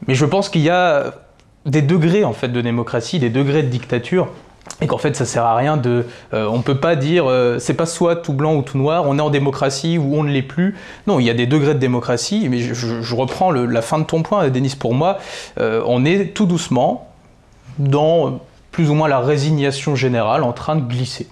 Mais 0.08 0.16
je 0.16 0.26
pense 0.26 0.50
qu'il 0.50 0.62
y 0.62 0.70
a 0.70 1.14
des 1.66 1.82
degrés 1.82 2.24
en 2.24 2.34
fait 2.34 2.50
de 2.50 2.62
démocratie, 2.62 3.20
des 3.20 3.30
degrés 3.30 3.64
de 3.64 3.70
dictature. 3.70 4.28
et 4.82 4.88
qu'en 4.88 4.98
fait 4.98 5.16
ça 5.16 5.26
sert 5.26 5.46
à 5.46 5.56
rien 5.56 5.78
de 5.78 6.06
euh, 6.34 6.48
on 6.52 6.62
peut 6.62 6.80
pas 6.80 6.96
dire 6.96 7.26
euh, 7.28 7.60
c'est 7.60 7.76
pas 7.76 7.86
soit 7.86 8.16
tout 8.18 8.34
blanc 8.34 8.56
ou 8.56 8.62
tout 8.64 8.78
noir 8.78 9.04
on 9.08 9.18
est 9.18 9.22
en 9.22 9.30
démocratie 9.30 9.98
ou 9.98 10.16
on 10.16 10.24
ne 10.24 10.32
l'est 10.32 10.42
plus 10.42 10.76
non 11.08 11.20
il 11.20 11.26
y 11.26 11.30
a 11.30 11.34
des 11.36 11.46
degrés 11.48 11.74
de 11.76 11.80
démocratie 11.80 12.48
mais 12.50 12.60
je, 12.60 13.16
reprends 13.16 13.52
le- 13.52 13.68
la 13.68 13.82
fin 13.84 14.00
de 14.00 14.06
ton 14.06 14.22
point 14.24 14.50
Denis 14.50 14.76
pour 14.78 14.94
moi 14.96 15.20
euh, 15.60 15.82
on 15.86 16.04
est 16.04 16.34
tout 16.34 16.46
doucement 16.48 17.12
dans 17.78 18.40
plus 18.72 18.90
ou 18.90 18.96
moins 18.96 19.08
la 19.08 19.20
résignation 19.20 19.96
générale 19.96 20.44
en 20.44 20.52
train 20.52 20.76
de 20.76 20.82
glisser 20.82 21.28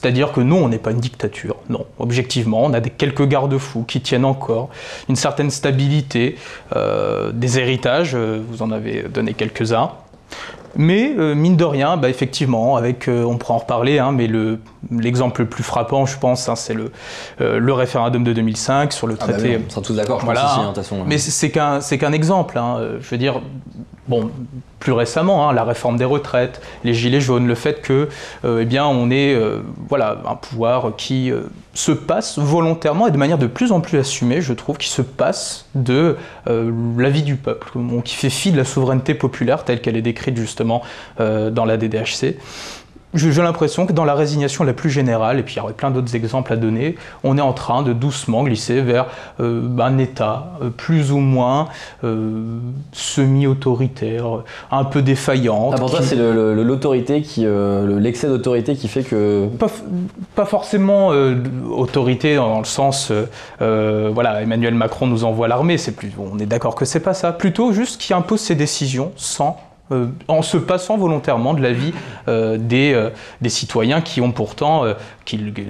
c'est-à-dire 0.00 0.32
que 0.32 0.40
nous, 0.40 0.56
on 0.56 0.68
n'est 0.68 0.78
pas 0.78 0.92
une 0.92 1.00
dictature. 1.00 1.56
Non, 1.68 1.84
objectivement, 1.98 2.62
on 2.64 2.72
a 2.72 2.80
des, 2.80 2.90
quelques 2.90 3.26
garde-fous 3.26 3.84
qui 3.86 4.00
tiennent 4.00 4.24
encore, 4.24 4.70
une 5.08 5.16
certaine 5.16 5.50
stabilité, 5.50 6.36
euh, 6.74 7.32
des 7.32 7.58
héritages, 7.58 8.12
euh, 8.14 8.40
vous 8.48 8.62
en 8.62 8.70
avez 8.70 9.02
donné 9.02 9.34
quelques-uns. 9.34 9.90
Mais 10.76 11.12
euh, 11.18 11.34
mine 11.34 11.56
de 11.56 11.64
rien, 11.64 11.96
bah, 11.96 12.08
effectivement, 12.08 12.76
avec, 12.76 13.08
euh, 13.08 13.24
on 13.24 13.36
pourra 13.38 13.54
en 13.54 13.58
reparler, 13.58 13.98
hein, 13.98 14.12
mais 14.12 14.28
le- 14.28 14.60
l'exemple 14.90 15.40
le 15.42 15.48
plus 15.48 15.64
frappant, 15.64 16.06
je 16.06 16.16
pense, 16.16 16.48
hein, 16.48 16.54
c'est 16.54 16.74
le, 16.74 16.92
euh, 17.40 17.58
le 17.58 17.72
référendum 17.72 18.22
de 18.22 18.32
2005 18.32 18.92
sur 18.92 19.08
le 19.08 19.16
Ah 19.20 19.26
bah 19.26 19.32
traité. 19.32 19.56
oui, 19.56 19.64
on 19.66 19.70
sera 19.70 19.82
tous 19.82 19.94
d'accord, 19.96 20.20
je 20.20 20.24
Voilà, 20.26 20.42
pense 20.42 20.50
aussi, 20.52 20.60
hein. 20.60 20.62
hein, 20.62 20.70
de 20.70 20.74
toute 20.76 20.84
façon. 20.84 21.04
Mais 21.06 21.18
c'est 21.18 21.50
qu'un 21.98 22.12
exemple. 22.12 22.58
Je 23.00 23.08
veux 23.10 23.18
dire, 23.18 23.40
bon, 24.10 24.30
plus 24.80 24.92
récemment, 24.92 25.48
hein, 25.48 25.52
la 25.52 25.62
réforme 25.62 25.96
des 25.96 26.04
retraites, 26.04 26.60
les 26.82 26.94
gilets 26.94 27.20
jaunes, 27.20 27.46
le 27.46 27.54
fait 27.54 27.80
que, 27.80 28.08
euh, 28.44 28.60
eh 28.62 28.64
bien, 28.64 28.84
on 28.84 29.08
ait, 29.10 29.34
euh, 29.34 29.60
voilà, 29.88 30.18
un 30.26 30.34
pouvoir 30.34 30.96
qui 30.96 31.30
euh, 31.30 31.42
se 31.74 31.92
passe 31.92 32.38
volontairement 32.38 33.06
et 33.06 33.12
de 33.12 33.16
manière 33.16 33.38
de 33.38 33.46
plus 33.46 33.70
en 33.70 33.80
plus 33.80 33.98
assumée, 33.98 34.40
je 34.40 34.52
trouve, 34.52 34.78
qui 34.78 34.88
se 34.88 35.02
passe 35.02 35.66
de 35.76 36.16
l'avis 36.46 37.22
du 37.22 37.36
peuple, 37.36 37.70
qui 38.04 38.16
fait 38.16 38.30
fi 38.30 38.50
de 38.50 38.56
la 38.56 38.64
souveraineté 38.64 39.14
populaire 39.14 39.62
telle 39.64 39.80
qu'elle 39.80 39.96
est 39.96 40.02
décrite 40.02 40.36
justement 40.36 40.82
dans 41.18 41.64
la 41.64 41.76
DDHC. 41.76 42.36
J'ai 43.12 43.42
l'impression 43.42 43.86
que 43.86 43.92
dans 43.92 44.04
la 44.04 44.14
résignation 44.14 44.62
la 44.62 44.72
plus 44.72 44.88
générale, 44.90 45.38
et 45.40 45.42
puis 45.42 45.54
il 45.54 45.58
y 45.58 45.60
aurait 45.60 45.72
plein 45.72 45.90
d'autres 45.90 46.14
exemples 46.14 46.52
à 46.52 46.56
donner, 46.56 46.94
on 47.24 47.36
est 47.38 47.40
en 47.40 47.52
train 47.52 47.82
de 47.82 47.92
doucement 47.92 48.44
glisser 48.44 48.80
vers 48.82 49.06
euh, 49.40 49.62
un 49.80 49.98
État 49.98 50.52
euh, 50.62 50.70
plus 50.70 51.10
ou 51.10 51.18
moins 51.18 51.68
euh, 52.04 52.58
semi-autoritaire, 52.92 54.26
un 54.70 54.84
peu 54.84 55.02
défaillant. 55.02 55.70
Ah, 55.72 55.76
pour 55.76 55.90
toi, 55.90 56.02
c'est 56.02 56.16
le- 56.16 56.54
le- 56.54 56.62
l'autorité 56.62 57.22
qui, 57.22 57.44
euh, 57.46 57.86
le- 57.86 57.98
l'excès 57.98 58.28
d'autorité 58.28 58.76
qui 58.76 58.88
fait 58.88 59.02
que. 59.02 59.46
pas, 59.58 59.68
pas 60.34 60.44
forcément 60.44 61.08
autorité 61.70 62.36
dans 62.36 62.58
le 62.58 62.64
sens, 62.64 63.12
voilà, 63.58 64.42
Emmanuel 64.42 64.74
Macron 64.74 65.06
nous 65.06 65.24
envoie 65.24 65.48
l'armée, 65.48 65.78
c'est 65.78 65.92
plus, 65.92 66.12
on 66.18 66.38
est 66.38 66.46
d'accord 66.46 66.74
que 66.74 66.84
c'est 66.84 67.00
pas 67.00 67.14
ça. 67.14 67.32
Plutôt 67.32 67.72
juste 67.72 68.00
qui 68.00 68.14
impose 68.14 68.40
ses 68.40 68.54
décisions 68.54 69.12
sans, 69.16 69.58
euh, 69.92 70.06
en 70.28 70.42
se 70.42 70.56
passant 70.56 70.96
volontairement 70.96 71.54
de 71.54 71.62
l'avis 71.62 71.92
euh, 72.28 72.56
des, 72.58 72.92
euh, 72.92 73.10
des 73.40 73.48
citoyens 73.48 74.00
qui 74.00 74.20
ont 74.20 74.32
pourtant, 74.32 74.84
euh, 74.84 74.94
qu'ils, 75.24 75.48
euh, 75.58 75.62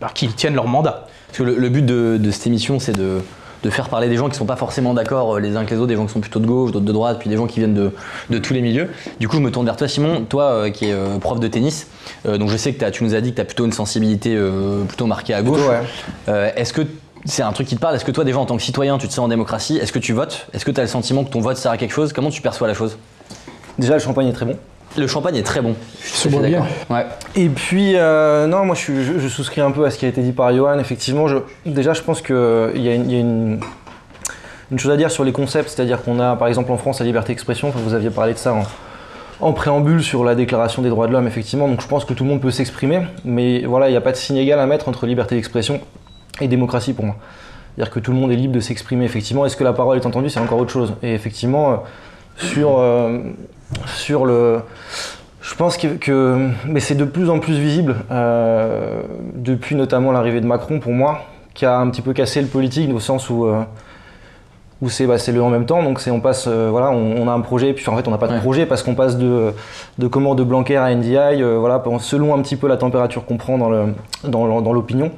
bah, 0.00 0.10
tiennent 0.14 0.54
leur 0.54 0.68
mandat. 0.68 1.06
Parce 1.28 1.38
que 1.38 1.42
le, 1.44 1.56
le 1.56 1.68
but 1.68 1.84
de, 1.84 2.18
de 2.18 2.30
cette 2.30 2.46
émission, 2.46 2.78
c'est 2.78 2.96
de, 2.96 3.20
de 3.62 3.70
faire 3.70 3.88
parler 3.88 4.08
des 4.08 4.16
gens 4.16 4.28
qui 4.28 4.36
sont 4.36 4.44
pas 4.44 4.56
forcément 4.56 4.94
d'accord 4.94 5.36
euh, 5.36 5.40
les 5.40 5.52
uns 5.52 5.58
avec 5.58 5.70
les 5.70 5.76
autres, 5.78 5.86
des 5.86 5.96
gens 5.96 6.06
qui 6.06 6.12
sont 6.12 6.20
plutôt 6.20 6.40
de 6.40 6.46
gauche, 6.46 6.70
d'autres 6.72 6.84
de 6.84 6.92
droite, 6.92 7.18
puis 7.18 7.28
des 7.30 7.36
gens 7.36 7.46
qui 7.46 7.58
viennent 7.60 7.74
de, 7.74 7.92
de 8.30 8.38
tous 8.38 8.54
les 8.54 8.60
milieux. 8.60 8.90
Du 9.20 9.28
coup, 9.28 9.36
je 9.36 9.42
me 9.42 9.50
tourne 9.50 9.66
vers 9.66 9.76
toi, 9.76 9.88
Simon, 9.88 10.24
toi 10.28 10.44
euh, 10.44 10.70
qui 10.70 10.86
es 10.86 10.92
euh, 10.92 11.18
prof 11.18 11.40
de 11.40 11.48
tennis. 11.48 11.88
Euh, 12.26 12.38
donc, 12.38 12.50
je 12.50 12.56
sais 12.56 12.72
que 12.72 12.90
tu 12.90 13.04
nous 13.04 13.14
as 13.14 13.20
dit 13.20 13.30
que 13.30 13.36
tu 13.36 13.40
as 13.40 13.46
plutôt 13.46 13.64
une 13.64 13.72
sensibilité 13.72 14.34
euh, 14.36 14.84
plutôt 14.84 15.06
marquée 15.06 15.34
à 15.34 15.42
gauche. 15.42 15.60
Ouais. 15.66 15.80
Euh, 16.28 16.50
Est-ce 16.56 16.72
que 16.72 16.82
c'est 17.26 17.42
un 17.42 17.52
truc 17.52 17.66
qui 17.66 17.74
te 17.74 17.80
parle? 17.80 17.96
Est-ce 17.96 18.04
que 18.04 18.10
toi, 18.12 18.22
déjà 18.22 18.38
en 18.38 18.44
tant 18.44 18.56
que 18.56 18.62
citoyen, 18.62 18.98
tu 18.98 19.08
te 19.08 19.12
sens 19.14 19.24
en 19.24 19.28
démocratie? 19.28 19.78
Est-ce 19.78 19.92
que 19.92 19.98
tu 19.98 20.12
votes? 20.12 20.46
Est-ce 20.52 20.64
que 20.66 20.70
tu 20.70 20.78
as 20.78 20.82
le 20.82 20.88
sentiment 20.88 21.24
que 21.24 21.30
ton 21.30 21.40
vote 21.40 21.56
sert 21.56 21.72
à 21.72 21.78
quelque 21.78 21.94
chose? 21.94 22.12
Comment 22.12 22.28
tu 22.28 22.42
perçois 22.42 22.68
la 22.68 22.74
chose? 22.74 22.98
Déjà, 23.78 23.94
le 23.94 24.00
champagne 24.00 24.28
est 24.28 24.32
très 24.32 24.46
bon. 24.46 24.56
Le 24.96 25.06
champagne 25.08 25.34
est 25.36 25.42
très 25.42 25.60
bon. 25.60 25.74
Je 26.02 26.08
suis 26.08 26.30
d'accord. 26.30 26.66
Ouais. 26.88 27.06
Et 27.34 27.48
puis, 27.48 27.94
euh, 27.96 28.46
non, 28.46 28.64
moi 28.64 28.76
je, 28.76 28.80
suis- 28.80 29.04
je- 29.04 29.18
je 29.18 29.28
souscris 29.28 29.60
un 29.60 29.72
peu 29.72 29.84
à 29.84 29.90
ce 29.90 29.98
qui 29.98 30.04
a 30.06 30.08
été 30.08 30.22
dit 30.22 30.30
par 30.32 30.54
Johan. 30.54 30.78
Effectivement, 30.78 31.26
je, 31.26 31.38
déjà, 31.66 31.92
je 31.94 32.02
pense 32.02 32.22
qu'il 32.22 32.34
y 32.36 32.88
a, 32.88 32.94
une, 32.94 33.10
il 33.10 33.12
y 33.12 33.16
a 33.16 33.20
une, 33.20 33.58
une 34.70 34.78
chose 34.78 34.92
à 34.92 34.96
dire 34.96 35.10
sur 35.10 35.24
les 35.24 35.32
concepts, 35.32 35.68
c'est-à-dire 35.68 36.02
qu'on 36.02 36.20
a, 36.20 36.36
par 36.36 36.46
exemple, 36.46 36.70
en 36.70 36.76
France, 36.76 37.00
la 37.00 37.06
liberté 37.06 37.32
d'expression, 37.32 37.68
enfin, 37.68 37.80
vous 37.82 37.94
aviez 37.94 38.10
parlé 38.10 38.34
de 38.34 38.38
ça 38.38 38.54
en, 38.54 38.62
en 39.40 39.52
préambule 39.52 40.02
sur 40.04 40.22
la 40.24 40.36
déclaration 40.36 40.80
des 40.80 40.90
droits 40.90 41.08
de 41.08 41.12
l'homme, 41.12 41.26
effectivement, 41.26 41.66
donc 41.66 41.80
je 41.80 41.88
pense 41.88 42.04
que 42.04 42.14
tout 42.14 42.22
le 42.22 42.30
monde 42.30 42.40
peut 42.40 42.52
s'exprimer, 42.52 43.00
mais 43.24 43.64
voilà, 43.64 43.88
il 43.88 43.90
n'y 43.90 43.96
a 43.96 44.00
pas 44.00 44.12
de 44.12 44.16
signe 44.16 44.36
égal 44.36 44.60
à 44.60 44.66
mettre 44.66 44.88
entre 44.88 45.06
liberté 45.06 45.34
d'expression 45.34 45.80
et 46.40 46.46
démocratie 46.46 46.92
pour 46.92 47.04
moi. 47.04 47.16
C'est-à-dire 47.76 47.92
que 47.92 47.98
tout 47.98 48.12
le 48.12 48.16
monde 48.18 48.30
est 48.30 48.36
libre 48.36 48.54
de 48.54 48.60
s'exprimer, 48.60 49.04
effectivement. 49.04 49.44
Est-ce 49.44 49.56
que 49.56 49.64
la 49.64 49.72
parole 49.72 49.96
est 49.98 50.06
entendue? 50.06 50.30
C'est 50.30 50.38
encore 50.38 50.58
autre 50.58 50.70
chose. 50.72 50.94
Et 51.02 51.12
effectivement, 51.14 51.72
euh, 51.72 51.76
sur, 52.36 52.78
euh, 52.78 53.18
sur 53.86 54.24
le. 54.26 54.60
Je 55.42 55.54
pense 55.54 55.76
que, 55.76 55.88
que- 55.88 56.48
mais 56.66 56.80
c'est 56.80 56.94
de 56.94 57.04
plus 57.04 57.28
en 57.28 57.38
plus 57.38 57.54
visible 57.58 57.96
euh, 58.10 59.02
depuis 59.34 59.76
notamment 59.76 60.10
l'arrivée 60.12 60.40
de 60.40 60.46
Macron 60.46 60.80
pour 60.80 60.92
moi, 60.92 61.20
qui 61.52 61.66
a 61.66 61.78
un 61.78 61.90
petit 61.90 62.00
peu 62.02 62.12
cassé 62.14 62.40
le 62.40 62.46
politique 62.46 62.92
au 62.94 63.00
sens 63.00 63.28
où 63.28 63.44
euh, 63.46 63.60
où 64.80 64.88
c'est 64.88 65.06
bah, 65.06 65.16
le 65.32 65.42
en 65.42 65.50
même 65.50 65.66
temps. 65.66 65.82
Donc 65.82 66.00
c'est 66.00 66.10
on 66.10 66.20
passe 66.20 66.46
euh, 66.48 66.68
voilà, 66.70 66.90
on, 66.90 67.22
on 67.22 67.28
a 67.28 67.32
un 67.32 67.40
projet 67.40 67.74
puis 67.74 67.86
en 67.88 67.96
fait 67.96 68.08
on 68.08 68.10
n'a 68.10 68.18
pas 68.18 68.26
de 68.28 68.32
Ouais. 68.34 68.40
projet 68.40 68.64
parce 68.66 68.82
qu'on 68.82 68.94
passe 68.94 69.18
de 69.18 69.52
de 69.98 70.06
comment 70.06 70.34
de 70.34 70.42
Blanquer 70.44 70.76
à 70.78 70.94
NDI 70.94 71.16
euh, 71.42 71.58
voilà 71.58 71.82
selon 72.00 72.34
un 72.34 72.40
petit 72.40 72.56
peu 72.56 72.66
la 72.66 72.76
température 72.78 73.24
qu'on 73.26 73.36
prend 73.36 73.58
dans 73.58 73.68
le 73.70 73.94
dans, 74.24 74.46
le- 74.46 74.62
dans 74.62 74.72
l'opinion. 74.72 75.10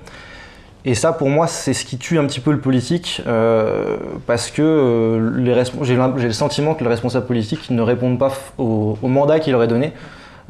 Et 0.89 0.95
ça, 0.95 1.13
pour 1.13 1.29
moi, 1.29 1.49
c'est 1.49 1.75
ce 1.75 1.85
qui 1.85 1.99
tue 1.99 2.17
un 2.17 2.25
petit 2.27 2.39
peu 2.39 2.53
le 2.53 2.61
politique, 2.61 3.21
euh, 3.27 3.97
parce 4.29 4.53
que 4.53 4.63
euh, 4.63 5.75
j'ai 5.83 5.97
le 5.97 6.33
sentiment 6.33 6.75
que 6.75 6.85
les 6.85 6.89
responsables 6.89 7.27
politiques 7.27 7.71
ne 7.71 7.83
répondent 7.83 8.21
pas 8.21 8.33
au, 8.57 8.97
mandat 9.03 9.41
qu'il 9.41 9.53
leur 9.53 9.67
donné, 9.67 9.93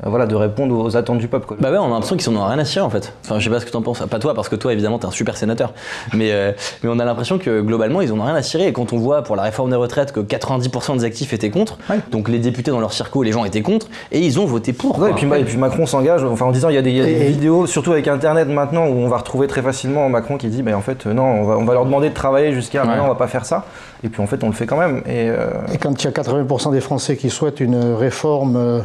voilà, 0.04 0.26
de 0.26 0.34
répondre 0.34 0.76
aux 0.76 0.96
attentes 0.96 1.18
du 1.18 1.28
peuple. 1.28 1.46
quoi. 1.46 1.56
Bah 1.58 1.70
ouais, 1.70 1.78
on 1.78 1.86
a 1.86 1.88
l'impression 1.88 2.16
qu'ils 2.16 2.28
en 2.30 2.36
ont 2.36 2.44
rien 2.44 2.58
à 2.58 2.64
cirer 2.64 2.84
en 2.84 2.90
fait. 2.90 3.12
Enfin, 3.24 3.38
je 3.38 3.44
sais 3.44 3.50
pas 3.50 3.60
ce 3.60 3.66
que 3.66 3.70
t'en 3.70 3.80
penses. 3.82 4.00
Pas 4.10 4.18
toi, 4.18 4.34
parce 4.34 4.48
que 4.48 4.56
toi, 4.56 4.72
évidemment, 4.72 4.98
t'es 4.98 5.06
un 5.06 5.10
super 5.10 5.36
sénateur. 5.36 5.72
Mais, 6.12 6.32
euh, 6.32 6.52
mais 6.82 6.90
on 6.92 6.98
a 6.98 7.04
l'impression 7.04 7.38
que 7.38 7.60
globalement, 7.62 8.00
ils 8.02 8.12
en 8.12 8.18
ont 8.18 8.24
rien 8.24 8.34
à 8.34 8.42
cirer. 8.42 8.66
Et 8.66 8.72
quand 8.72 8.92
on 8.92 8.98
voit 8.98 9.22
pour 9.22 9.36
la 9.36 9.42
réforme 9.42 9.70
des 9.70 9.76
retraites 9.76 10.12
que 10.12 10.20
90% 10.20 10.98
des 10.98 11.04
actifs 11.04 11.32
étaient 11.32 11.50
contre, 11.50 11.78
Ouais. 11.88 11.98
donc 12.10 12.28
les 12.28 12.38
députés 12.38 12.70
dans 12.70 12.80
leur 12.80 12.92
circo, 12.92 13.22
les 13.22 13.32
gens 13.32 13.44
étaient 13.44 13.62
contre, 13.62 13.86
et 14.12 14.20
ils 14.20 14.38
ont 14.38 14.44
voté 14.44 14.72
pour. 14.72 14.98
Ouais, 14.98 15.10
et, 15.10 15.14
puis, 15.14 15.26
et 15.34 15.44
puis 15.44 15.56
Macron 15.56 15.86
s'engage, 15.86 16.22
enfin 16.24 16.44
en 16.46 16.52
disant 16.52 16.68
il 16.68 16.74
y 16.74 16.78
a 16.78 16.82
des, 16.82 16.90
il 16.90 16.96
y 16.96 17.00
a 17.00 17.04
des 17.04 17.12
Et- 17.12 17.28
vidéos, 17.28 17.66
surtout 17.66 17.92
avec 17.92 18.06
Internet 18.08 18.48
maintenant, 18.48 18.86
où 18.86 18.92
on 18.98 19.08
va 19.08 19.16
retrouver 19.18 19.46
très 19.46 19.62
facilement 19.62 20.08
Macron 20.08 20.36
qui 20.36 20.48
dit 20.48 20.62
bah, 20.62 20.76
en 20.76 20.82
fait 20.82 21.06
euh, 21.06 21.14
non, 21.14 21.24
on 21.24 21.44
va, 21.44 21.56
on 21.56 21.64
va 21.64 21.72
leur 21.72 21.84
demander 21.86 22.10
de 22.10 22.14
travailler 22.14 22.52
jusqu'à 22.52 22.82
Ouais. 22.82 22.86
maintenant, 22.88 23.04
on 23.06 23.08
va 23.08 23.14
pas 23.14 23.28
faire 23.28 23.44
ça. 23.46 23.64
Et 24.04 24.08
puis 24.10 24.20
en 24.22 24.26
fait 24.26 24.44
on 24.44 24.48
le 24.48 24.52
fait 24.52 24.66
quand 24.66 24.76
même. 24.76 24.98
Et, 25.06 25.30
euh, 25.30 25.46
Et 25.72 25.78
quand 25.78 26.02
il 26.02 26.04
y 26.04 26.08
a 26.08 26.10
80% 26.12 26.70
des 26.70 26.80
Français 26.80 27.16
qui 27.16 27.30
souhaitent 27.30 27.60
une 27.60 27.94
réforme 27.94 28.56
euh, 28.56 28.80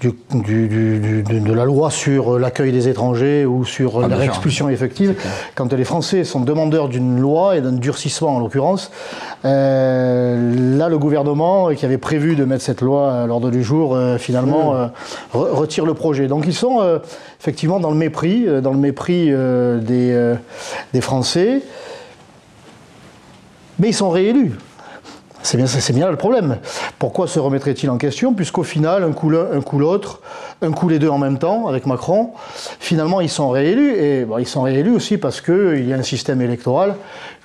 du- 0.00 0.12
du- 0.32 0.68
du- 0.68 1.22
du- 1.22 1.40
de, 1.40 1.52
la 1.52 1.64
loi 1.64 1.90
sur 1.90 2.34
euh, 2.36 2.38
l'accueil 2.38 2.70
des 2.70 2.86
étrangers 2.88 3.44
ou 3.44 3.64
sur 3.64 4.00
Ah, 4.04 4.08
leur 4.08 4.22
expulsion 4.22 4.68
effective, 4.68 5.16
quand 5.56 5.72
les 5.72 5.84
Français 5.84 6.22
sont 6.22 6.40
demandeurs 6.40 6.88
d'une 6.88 7.18
loi 7.18 7.56
et 7.56 7.60
d'un 7.60 7.72
durcissement 7.72 8.36
en 8.36 8.38
l'occurrence, 8.38 8.92
euh, 9.44 10.76
là 10.78 10.88
le 10.88 10.98
gouvernement 10.98 11.70
qui 11.74 11.84
avait 11.84 11.98
prévu 11.98 12.36
de 12.36 12.44
mettre 12.44 12.62
cette 12.62 12.80
loi 12.80 13.12
à 13.22 13.26
l'ordre 13.26 13.50
du 13.50 13.64
jour 13.64 13.94
euh, 13.96 14.18
finalement 14.18 14.74
euh, 14.76 14.86
re- 15.34 15.50
retire 15.50 15.84
le 15.84 15.94
projet. 15.94 16.28
Donc 16.28 16.44
ils 16.46 16.54
sont 16.54 16.80
euh, 16.80 16.98
effectivement 17.40 17.80
dans 17.80 17.90
le 17.90 17.96
mépris, 17.96 18.44
euh, 18.46 18.60
dans 18.60 18.72
le 18.72 18.78
mépris 18.78 19.32
euh, 19.32 19.78
des, 19.78 20.12
euh, 20.12 20.34
des 20.92 21.00
Français, 21.00 21.60
mais 23.80 23.88
ils 23.88 23.94
sont 23.94 24.10
réélus. 24.10 24.52
C'est 25.42 25.56
bien, 25.92 26.06
là 26.06 26.10
le 26.10 26.16
problème. 26.16 26.58
Pourquoi 26.98 27.28
se 27.28 27.38
remettrait-il 27.38 27.88
en 27.90 27.96
question 27.96 28.34
Puisqu'au 28.34 28.64
final, 28.64 29.02
un 29.04 29.12
coup 29.12 29.32
un 29.34 29.60
coup 29.60 29.78
l'autre, 29.78 30.20
un 30.62 30.72
coup 30.72 30.88
les 30.88 30.98
deux 30.98 31.08
en 31.08 31.18
même 31.18 31.38
temps, 31.38 31.68
avec 31.68 31.86
Macron, 31.86 32.30
finalement 32.80 33.20
ils 33.20 33.28
sont 33.28 33.50
réélus. 33.50 33.92
Et 33.94 34.24
bon, 34.24 34.38
ils 34.38 34.46
sont 34.48 34.62
réélus 34.62 34.90
aussi 34.94 35.16
parce 35.18 35.40
qu'il 35.40 35.86
y 35.88 35.92
a 35.92 35.96
un 35.96 36.02
système 36.02 36.40
électoral 36.42 36.94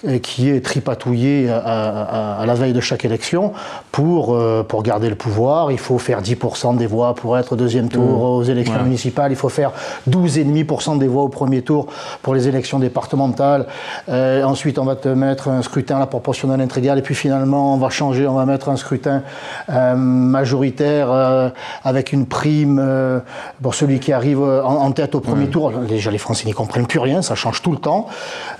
euh, 0.07 0.17
qui 0.19 0.49
est 0.49 0.65
tripatouillé 0.65 1.49
à, 1.49 1.57
à- 1.57 2.41
à 2.41 2.45
la 2.45 2.53
veille 2.55 2.73
de 2.73 2.81
chaque 2.81 3.05
élection 3.05 3.53
pour, 3.91 4.33
euh, 4.35 4.63
pour 4.63 4.81
garder 4.83 5.09
le 5.09 5.15
pouvoir. 5.15 5.71
Il 5.71 5.77
faut 5.77 5.97
faire 5.99 6.21
10% 6.21 6.75
des 6.75 6.87
voix 6.87 7.13
pour 7.13 7.37
être 7.37 7.55
deuxième 7.55 7.87
tour 7.89 8.21
aux 8.23 8.43
élections 8.43 8.81
municipales. 8.83 9.31
Il 9.31 9.37
faut 9.37 9.49
faire 9.49 9.71
12,5% 10.09 10.97
des 10.97 11.07
voix 11.07 11.23
au 11.23 11.29
premier 11.29 11.61
tour 11.61 11.87
pour 12.21 12.33
les 12.33 12.47
élections 12.47 12.79
départementales. 12.79 13.67
Euh, 14.09 14.43
ensuite, 14.43 14.79
on 14.79 14.85
va 14.85 14.95
te 14.95 15.07
mettre 15.09 15.49
un 15.49 15.61
scrutin 15.61 15.97
à 15.97 15.99
la 15.99 16.07
proportionnelle 16.07 16.61
intégrale. 16.61 16.97
Et 16.99 17.01
puis 17.03 17.15
finalement, 17.15 17.73
on 17.75 17.77
va 17.77 17.89
changer, 17.89 18.27
on 18.27 18.33
va 18.35 18.45
mettre 18.45 18.69
un 18.69 18.75
scrutin 18.77 19.21
euh, 19.69 19.95
majoritaire 19.95 21.07
euh, 21.11 21.49
avec 21.83 22.11
une 22.11 22.25
prime 22.25 22.79
euh, 23.03 23.71
celui 23.71 23.99
qui 23.99 24.13
arrive 24.13 24.41
en, 24.41 24.81
en 24.81 24.91
tête 24.91 25.15
au 25.15 25.19
premier 25.19 25.47
tour. 25.47 25.71
Déjà, 25.71 26.11
les 26.11 26.17
Français 26.17 26.45
n'y 26.45 26.53
comprennent 26.53 26.87
plus 26.87 26.99
rien, 26.99 27.21
ça 27.21 27.35
change 27.35 27.61
tout 27.61 27.71
le 27.71 27.77
temps. 27.77 28.07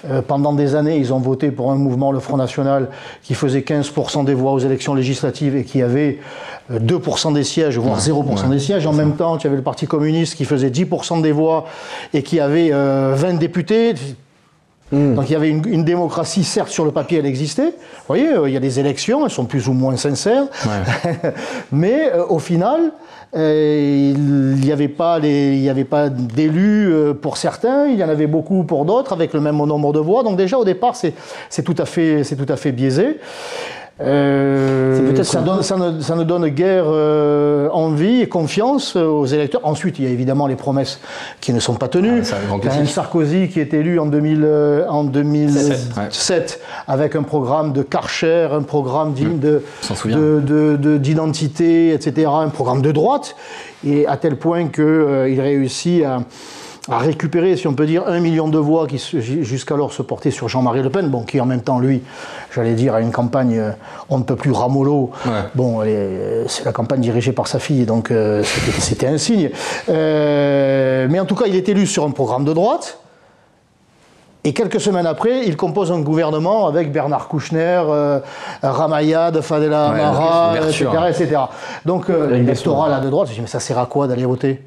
Euh, 0.09 0.21
pendant 0.21 0.53
des 0.53 0.75
années, 0.75 0.97
ils 0.97 1.13
ont 1.13 1.19
voté 1.19 1.51
pour 1.51 1.71
un 1.71 1.75
mouvement, 1.75 2.11
le 2.11 2.19
Front 2.19 2.37
National, 2.37 2.89
qui 3.21 3.33
faisait 3.35 3.61
15% 3.61 4.25
des 4.25 4.33
voix 4.33 4.51
aux 4.51 4.59
élections 4.59 4.93
législatives 4.93 5.55
et 5.55 5.63
qui 5.63 5.81
avait 5.81 6.19
euh, 6.71 6.79
2% 6.79 7.33
des 7.33 7.43
sièges, 7.43 7.77
voire 7.77 7.99
0% 7.99 8.49
des 8.49 8.59
sièges. 8.59 8.85
En 8.87 8.93
même 8.93 9.15
temps, 9.15 9.37
tu 9.37 9.47
avais 9.47 9.55
le 9.55 9.61
Parti 9.61 9.87
communiste 9.87 10.35
qui 10.35 10.45
faisait 10.45 10.69
10% 10.69 11.21
des 11.21 11.31
voix 11.31 11.65
et 12.13 12.23
qui 12.23 12.39
avait 12.39 12.71
euh, 12.71 13.13
20 13.15 13.35
députés. 13.35 13.93
Hmm. 14.91 15.15
Donc 15.15 15.29
il 15.29 15.33
y 15.33 15.35
avait 15.35 15.49
une, 15.49 15.67
une, 15.67 15.83
démocratie, 15.83 16.43
certes 16.43 16.69
sur 16.69 16.85
le 16.85 16.91
papier 16.91 17.17
elle 17.17 17.25
existait. 17.25 17.69
Vous 17.69 18.07
voyez, 18.07 18.33
euh, 18.33 18.47
il 18.47 18.53
y 18.53 18.57
a 18.57 18.59
des 18.59 18.79
élections, 18.79 19.25
elles 19.25 19.31
sont 19.31 19.45
plus 19.45 19.67
ou 19.67 19.73
moins 19.73 19.97
sincères. 19.97 20.43
Ouais. 20.65 21.31
Mais 21.71 22.11
euh, 22.13 22.25
au 22.27 22.37
final, 22.37 22.91
il 23.35 24.59
n'y 24.61 24.71
avait 24.71 24.87
pas, 24.87 25.19
pas 25.89 26.09
d'élus 26.09 26.91
euh, 26.91 27.13
pour 27.13 27.37
certains, 27.37 27.87
il 27.87 27.97
y 27.97 28.03
en 28.03 28.09
avait 28.09 28.27
beaucoup 28.27 28.63
pour 28.63 28.85
d'autres, 28.85 29.13
avec 29.13 29.33
le 29.33 29.39
même 29.39 29.57
nombre 29.57 29.91
de 29.91 29.99
voix. 29.99 30.23
Donc 30.23 30.37
déjà 30.37 30.57
au 30.57 30.65
départ, 30.65 30.95
c'est 30.95 31.13
tout, 31.63 31.73
tout 31.73 31.81
à 31.81 31.85
fait 32.55 32.71
biaisé. 32.71 33.19
Euh, 34.01 35.23
ça, 35.23 35.41
donne, 35.41 35.61
ça, 35.61 35.77
ne, 35.77 36.01
ça, 36.01 36.15
ne, 36.15 36.23
donne 36.23 36.47
guère 36.47 36.85
euh, 36.87 37.69
envie 37.69 38.21
et 38.21 38.27
confiance 38.27 38.95
aux 38.95 39.27
électeurs. 39.27 39.61
Ensuite, 39.63 39.99
il 39.99 40.05
y 40.05 40.07
a 40.07 40.11
évidemment 40.11 40.47
les 40.47 40.55
promesses 40.55 40.99
qui 41.41 41.53
ne 41.53 41.59
sont 41.59 41.75
pas 41.75 41.87
tenues. 41.87 42.23
Ah, 42.31 42.37
un 42.79 42.85
Sarkozy 42.85 43.49
qui 43.49 43.59
est 43.59 43.71
élu 43.75 43.99
en, 43.99 44.07
2000, 44.07 44.41
euh, 44.43 44.87
en 44.89 45.03
2007 45.03 46.59
avec 46.87 47.15
un 47.15 47.21
programme 47.21 47.71
de 47.71 47.83
Karcher, 47.83 48.49
un 48.51 48.63
programme 48.63 49.13
d'identité, 49.13 49.59
de, 51.85 51.91
de, 51.91 51.95
etc., 51.95 52.31
un 52.33 52.49
programme 52.49 52.81
de 52.81 52.91
droite, 52.91 53.35
et 53.85 54.07
à 54.07 54.17
tel 54.17 54.37
point 54.37 54.69
qu'il 54.69 54.83
euh, 54.83 55.35
réussit 55.37 56.03
à 56.03 56.21
à 56.89 56.97
récupérer, 56.97 57.55
si 57.55 57.67
on 57.67 57.73
peut 57.73 57.85
dire, 57.85 58.03
un 58.07 58.19
million 58.19 58.49
de 58.49 58.57
voix 58.57 58.87
qui 58.87 58.97
jusqu'alors 58.97 59.93
se 59.93 60.01
portaient 60.01 60.31
sur 60.31 60.49
Jean-Marie 60.49 60.83
Le 60.83 60.89
Pen, 60.89 61.07
bon, 61.07 61.23
qui 61.23 61.39
en 61.39 61.45
même 61.45 61.61
temps, 61.61 61.79
lui, 61.79 62.03
j'allais 62.53 62.73
dire, 62.73 62.93
a 62.93 62.99
une 62.99 63.11
campagne 63.11 63.57
euh, 63.57 63.71
on 64.09 64.17
ne 64.17 64.23
peut 64.23 64.35
plus 64.35 64.51
ramolo. 64.51 65.11
Bon, 65.55 65.81
c'est 66.47 66.65
la 66.65 66.71
campagne 66.71 67.01
dirigée 67.01 67.31
par 67.31 67.47
sa 67.47 67.59
fille, 67.59 67.85
donc 67.85 68.11
euh, 68.11 68.43
c'était 68.79 69.07
un 69.07 69.17
signe. 69.17 69.49
Euh, 69.89 71.07
mais 71.09 71.19
en 71.19 71.25
tout 71.25 71.35
cas, 71.35 71.45
il 71.47 71.55
est 71.55 71.67
élu 71.69 71.87
sur 71.87 72.03
un 72.03 72.11
programme 72.11 72.45
de 72.45 72.53
droite. 72.53 72.99
Et 74.45 74.51
quelques 74.51 74.81
semaines 74.81 75.07
après, 75.07 75.45
il 75.45 75.55
compose 75.55 75.89
un 75.89 76.01
gouvernement 76.01 76.67
avec 76.67 76.91
Bernard 76.91 77.29
Kouchner, 77.29 77.81
euh, 77.87 78.19
Ramayad, 78.61 79.39
Fadela 79.39 79.91
Amara, 79.91 80.55
etc., 80.57 80.87
etc., 81.07 81.41
Donc 81.85 82.09
l'électorat 82.09 82.89
là 82.89 82.99
de 82.99 83.09
droite, 83.09 83.29
je 83.29 83.35
dis 83.35 83.41
mais 83.41 83.47
ça 83.47 83.61
sert 83.61 83.79
à 83.79 83.85
quoi 83.85 84.07
d'aller 84.07 84.25
voter? 84.25 84.61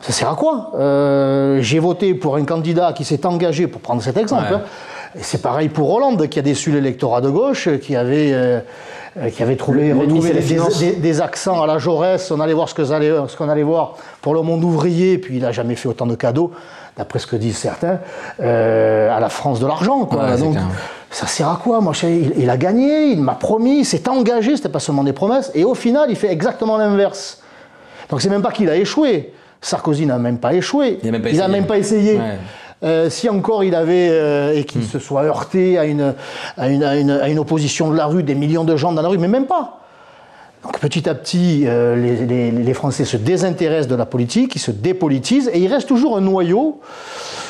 Ça 0.00 0.12
sert 0.12 0.30
à 0.30 0.36
quoi 0.36 0.72
euh, 0.74 1.58
J'ai 1.60 1.78
voté 1.78 2.14
pour 2.14 2.36
un 2.36 2.44
candidat 2.44 2.92
qui 2.92 3.04
s'est 3.04 3.24
engagé, 3.26 3.66
pour 3.66 3.80
prendre 3.80 4.02
cet 4.02 4.16
exemple. 4.16 4.54
Hein. 4.54 4.62
C'est 5.20 5.40
pareil 5.40 5.68
pour 5.68 5.90
Hollande, 5.92 6.28
qui 6.28 6.38
a 6.38 6.42
déçu 6.42 6.70
l'électorat 6.70 7.20
de 7.22 7.30
gauche, 7.30 7.68
qui 7.80 7.96
avait, 7.96 8.32
euh, 8.32 8.60
qui 9.34 9.42
avait 9.42 9.56
trouvé, 9.56 9.92
retrouvé 9.92 10.34
des, 10.98 11.20
accents 11.22 11.62
à 11.62 11.66
la 11.66 11.78
Jaurès. 11.78 12.30
On 12.30 12.40
allait 12.40 12.52
voir 12.52 12.68
ce 12.68 12.74
qu'on 12.74 12.90
allait, 12.90 13.12
allait, 13.50 13.62
voir 13.62 13.94
pour 14.20 14.34
le 14.34 14.42
monde 14.42 14.62
ouvrier, 14.62 15.16
puis 15.16 15.36
il 15.36 15.42
n'a 15.42 15.52
jamais 15.52 15.74
fait 15.74 15.88
autant 15.88 16.06
de 16.06 16.14
cadeaux, 16.14 16.52
d'après 16.98 17.18
ce 17.18 17.26
que 17.26 17.36
disent 17.36 17.56
certains, 17.56 17.98
euh, 18.40 19.16
à 19.16 19.18
la 19.18 19.30
France 19.30 19.58
de 19.58 19.66
l'argent. 19.66 20.00
Donc, 20.00 20.58
ça 21.10 21.26
sert 21.26 21.48
à 21.48 21.58
quoi 21.62 21.80
Moi, 21.80 21.94
il, 22.02 22.34
il, 22.36 22.50
a 22.50 22.58
gagné, 22.58 23.06
il 23.06 23.22
m'a 23.22 23.34
promis, 23.34 23.78
il 23.78 23.84
s'est 23.86 24.06
engagé, 24.08 24.56
c'était 24.56 24.68
pas 24.68 24.80
seulement 24.80 25.04
des 25.04 25.14
promesses, 25.14 25.50
et 25.54 25.64
au 25.64 25.74
final, 25.74 26.10
il 26.10 26.16
fait 26.16 26.30
exactement 26.30 26.76
l'inverse. 26.76 27.40
Donc 28.08 28.20
c'est 28.20 28.28
même 28.28 28.42
pas 28.42 28.52
qu'il 28.52 28.68
a 28.68 28.76
échoué, 28.76 29.32
Sarkozy 29.66 30.06
n'a 30.06 30.18
même 30.18 30.38
pas 30.38 30.54
échoué. 30.54 31.00
Il 31.02 31.10
n'a 31.10 31.48
même, 31.48 31.66
pas 31.66 31.76
essayé. 31.76 32.20
Euh, 32.84 33.10
si 33.10 33.28
encore 33.28 33.64
il 33.64 33.74
avait, 33.74 34.10
euh, 34.10 34.54
et 34.54 34.62
qu'il 34.62 34.82
hmm. 34.82 34.84
se 34.84 35.00
soit 35.00 35.24
heurté 35.24 35.76
à 35.76 35.86
une, 35.86 36.14
à, 36.56 36.68
une, 36.68 36.84
à, 36.84 37.28
une, 37.28 37.38
opposition 37.40 37.90
de 37.90 37.96
la 37.96 38.06
rue, 38.06 38.22
des 38.22 38.36
millions 38.36 38.62
de 38.62 38.76
gens 38.76 38.92
dans 38.92 39.02
la 39.02 39.08
rue, 39.08 39.18
mais 39.18 39.26
même 39.26 39.46
pas. 39.46 39.80
Donc 40.62 40.78
petit 40.78 41.08
à 41.08 41.14
petit, 41.14 41.64
euh, 41.66 41.96
les, 41.96 42.52
les, 42.52 42.74
Français 42.74 43.04
se 43.04 43.16
désintéressent 43.16 43.88
de 43.88 43.96
la 43.96 44.06
politique, 44.06 44.54
ils 44.54 44.60
se 44.60 44.70
dépolitisent, 44.70 45.50
et 45.52 45.58
il 45.58 45.72
reste 45.72 45.88
toujours 45.88 46.16
un 46.16 46.20
noyau, 46.20 46.80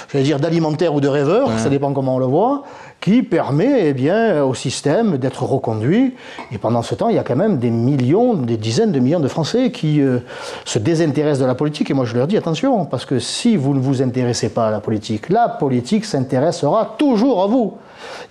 j'allais 0.08 0.24
dire 0.24 0.38
d'alimentaire 0.38 0.94
ou 0.94 1.00
de 1.00 1.08
rêveur, 1.08 1.50
ça 1.58 1.68
dépend 1.68 1.92
comment 1.92 2.16
on 2.16 2.18
le 2.18 2.26
voit, 2.26 2.62
qui 3.00 3.22
permet 3.22 3.88
eh 3.88 3.92
bien, 3.92 4.42
au 4.42 4.54
système 4.54 5.18
d'être 5.18 5.44
reconduit. 5.44 6.14
Et 6.50 6.58
pendant 6.58 6.82
ce 6.82 6.94
temps, 6.94 7.08
il 7.08 7.16
y 7.16 7.18
a 7.18 7.22
quand 7.22 7.36
même 7.36 7.58
des 7.58 7.70
millions, 7.70 8.34
des 8.34 8.56
dizaines 8.56 8.92
de 8.92 8.98
millions 8.98 9.20
de 9.20 9.28
Français 9.28 9.70
qui 9.70 10.00
euh, 10.00 10.18
se 10.64 10.78
désintéressent 10.78 11.40
de 11.40 11.46
la 11.46 11.54
politique. 11.54 11.90
Et 11.90 11.94
moi, 11.94 12.04
je 12.04 12.16
leur 12.16 12.26
dis 12.26 12.36
attention, 12.36 12.84
parce 12.84 13.04
que 13.04 13.18
si 13.18 13.56
vous 13.56 13.74
ne 13.74 13.80
vous 13.80 14.02
intéressez 14.02 14.48
pas 14.48 14.68
à 14.68 14.70
la 14.70 14.80
politique, 14.80 15.28
la 15.28 15.48
politique 15.48 16.04
s'intéressera 16.04 16.96
toujours 16.98 17.42
à 17.42 17.46
vous. 17.46 17.74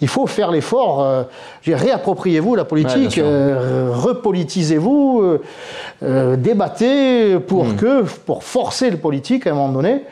Il 0.02 0.08
faut 0.08 0.28
faire 0.28 0.52
l'effort, 0.52 1.02
euh, 1.02 1.24
réappropriez-vous 1.66 2.56
la 2.56 2.66
politique, 2.66 3.18
euh, 3.18 3.92
repolitisez-vous, 3.94 5.38
débattez 6.02 7.40
pour, 7.40 7.66
hmm. 7.66 7.76
que, 7.76 8.02
pour 8.26 8.44
forcer 8.44 8.90
le 8.90 8.98
politique 8.98 9.48
à 9.48 9.52
un 9.52 9.54
moment 9.54 9.70
donné 9.70 10.04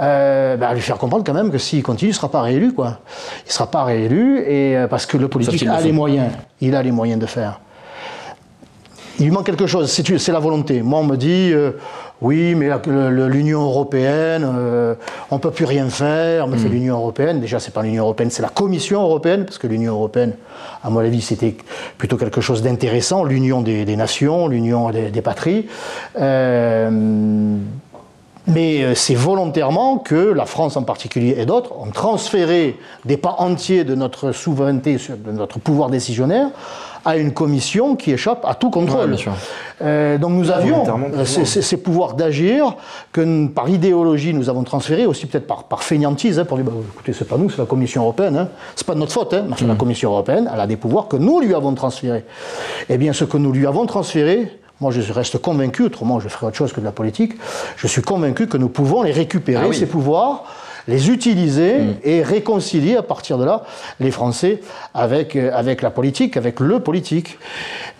euh, 0.00 0.56
bah, 0.56 0.74
lui 0.74 0.80
faire 0.80 0.98
comprendre 0.98 1.24
quand 1.24 1.34
même 1.34 1.50
que 1.50 1.58
s'il 1.58 1.82
continue, 1.82 2.10
il 2.10 2.12
ne 2.12 2.16
sera 2.16 2.30
pas 2.30 2.42
réélu. 2.42 2.72
Quoi. 2.72 2.98
Il 3.44 3.48
ne 3.48 3.52
sera 3.52 3.70
pas 3.70 3.84
réélu 3.84 4.40
et, 4.40 4.76
euh, 4.76 4.86
parce 4.86 5.06
que 5.06 5.16
le 5.16 5.28
politique 5.28 5.66
a 5.66 5.80
les 5.80 5.92
moyens. 5.92 6.32
Il 6.60 6.74
a 6.74 6.82
les 6.82 6.92
moyens 6.92 7.20
de 7.20 7.26
faire. 7.26 7.60
Il 9.18 9.24
lui 9.24 9.32
manque 9.32 9.46
quelque 9.46 9.66
chose, 9.66 9.90
c'est 9.90 10.32
la 10.32 10.38
volonté. 10.38 10.80
Moi, 10.80 11.00
on 11.00 11.04
me 11.04 11.16
dit, 11.16 11.50
euh, 11.52 11.72
oui, 12.20 12.54
mais 12.54 12.70
l'Union 12.86 13.62
européenne, 13.62 14.46
euh, 14.46 14.94
on 15.32 15.36
ne 15.36 15.40
peut 15.40 15.50
plus 15.50 15.64
rien 15.64 15.88
faire. 15.88 16.46
Mais 16.46 16.56
c'est 16.56 16.68
hmm. 16.68 16.72
l'Union 16.72 16.94
européenne. 16.96 17.40
Déjà, 17.40 17.58
c'est 17.58 17.74
pas 17.74 17.82
l'Union 17.82 18.04
européenne, 18.04 18.30
c'est 18.30 18.42
la 18.42 18.48
Commission 18.48 19.02
européenne, 19.02 19.44
parce 19.44 19.58
que 19.58 19.66
l'Union 19.66 19.94
européenne, 19.94 20.34
à 20.84 20.90
mon 20.90 21.00
avis, 21.00 21.20
c'était 21.20 21.56
plutôt 21.96 22.16
quelque 22.16 22.40
chose 22.40 22.62
d'intéressant. 22.62 23.24
L'union 23.24 23.60
des, 23.60 23.96
nations, 23.96 24.46
l'union 24.46 24.90
des, 24.90 25.10
des, 25.10 25.22
patries. 25.22 25.66
Euh, 26.20 27.58
mais 28.48 28.82
euh, 28.82 28.94
c'est 28.94 29.14
volontairement 29.14 29.98
que 29.98 30.32
la 30.32 30.46
France 30.46 30.76
en 30.76 30.82
particulier 30.82 31.36
et 31.38 31.46
d'autres 31.46 31.72
ont 31.78 31.90
transféré 31.90 32.76
des 33.04 33.16
pas 33.16 33.36
entiers 33.38 33.84
de 33.84 33.94
notre 33.94 34.32
souveraineté, 34.32 34.96
de 34.96 35.32
notre 35.32 35.58
pouvoir 35.58 35.90
décisionnaire, 35.90 36.48
à 37.04 37.16
une 37.16 37.32
commission 37.32 37.96
qui 37.96 38.10
échappe 38.10 38.44
à 38.44 38.54
tout 38.54 38.70
contrôle. 38.70 39.16
Euh, 39.80 40.18
donc 40.18 40.32
nous 40.32 40.50
avions 40.50 40.84
euh, 41.14 41.24
ces, 41.24 41.76
pouvoirs 41.76 42.14
d'agir 42.14 42.74
que 43.12 43.46
par 43.46 43.68
idéologie 43.68 44.34
nous 44.34 44.48
avons 44.48 44.64
transférés, 44.64 45.06
aussi 45.06 45.26
peut-être 45.26 45.46
par, 45.46 45.64
par 45.64 45.82
fainéantise, 45.82 46.38
hein, 46.38 46.44
pour 46.44 46.56
dire 46.56 46.66
bah, 46.66 46.72
écoutez, 46.94 47.12
c'est 47.12 47.26
pas 47.26 47.36
nous, 47.36 47.50
c'est 47.50 47.58
la 47.58 47.66
Commission 47.66 48.02
européenne, 48.02 48.36
hein. 48.36 48.48
c'est 48.74 48.86
pas 48.86 48.94
de 48.94 49.00
notre 49.00 49.12
faute, 49.12 49.34
hein, 49.34 49.46
mais 49.48 49.66
la 49.66 49.74
mm. 49.74 49.78
Commission 49.78 50.10
européenne, 50.10 50.50
elle 50.52 50.60
a 50.60 50.66
des 50.66 50.76
pouvoirs 50.76 51.08
que 51.08 51.16
nous 51.16 51.40
lui 51.40 51.54
avons 51.54 51.74
transférés. 51.74 52.24
Eh 52.88 52.98
bien, 52.98 53.12
ce 53.12 53.24
que 53.24 53.36
nous 53.36 53.52
lui 53.52 53.66
avons 53.66 53.86
transféré, 53.86 54.58
moi, 54.80 54.92
je 54.92 55.12
reste 55.12 55.38
convaincu, 55.38 55.82
autrement 55.82 56.20
je 56.20 56.28
ferai 56.28 56.46
autre 56.46 56.56
chose 56.56 56.72
que 56.72 56.80
de 56.80 56.84
la 56.84 56.92
politique, 56.92 57.34
je 57.76 57.86
suis 57.86 58.02
convaincu 58.02 58.46
que 58.46 58.56
nous 58.56 58.68
pouvons 58.68 59.02
les 59.02 59.12
récupérer, 59.12 59.66
ah 59.68 59.72
ces 59.72 59.86
pouvoirs, 59.86 60.44
les 60.88 61.10
utiliser 61.10 61.78
mm. 61.78 61.94
et 62.02 62.22
réconcilier 62.22 62.96
à 62.96 63.02
partir 63.02 63.38
de 63.38 63.44
là 63.44 63.62
les 64.00 64.10
Français 64.10 64.60
avec, 64.94 65.36
euh, 65.36 65.50
avec 65.54 65.82
la 65.82 65.90
politique, 65.90 66.36
avec 66.36 66.58
le 66.58 66.80
politique. 66.80 67.38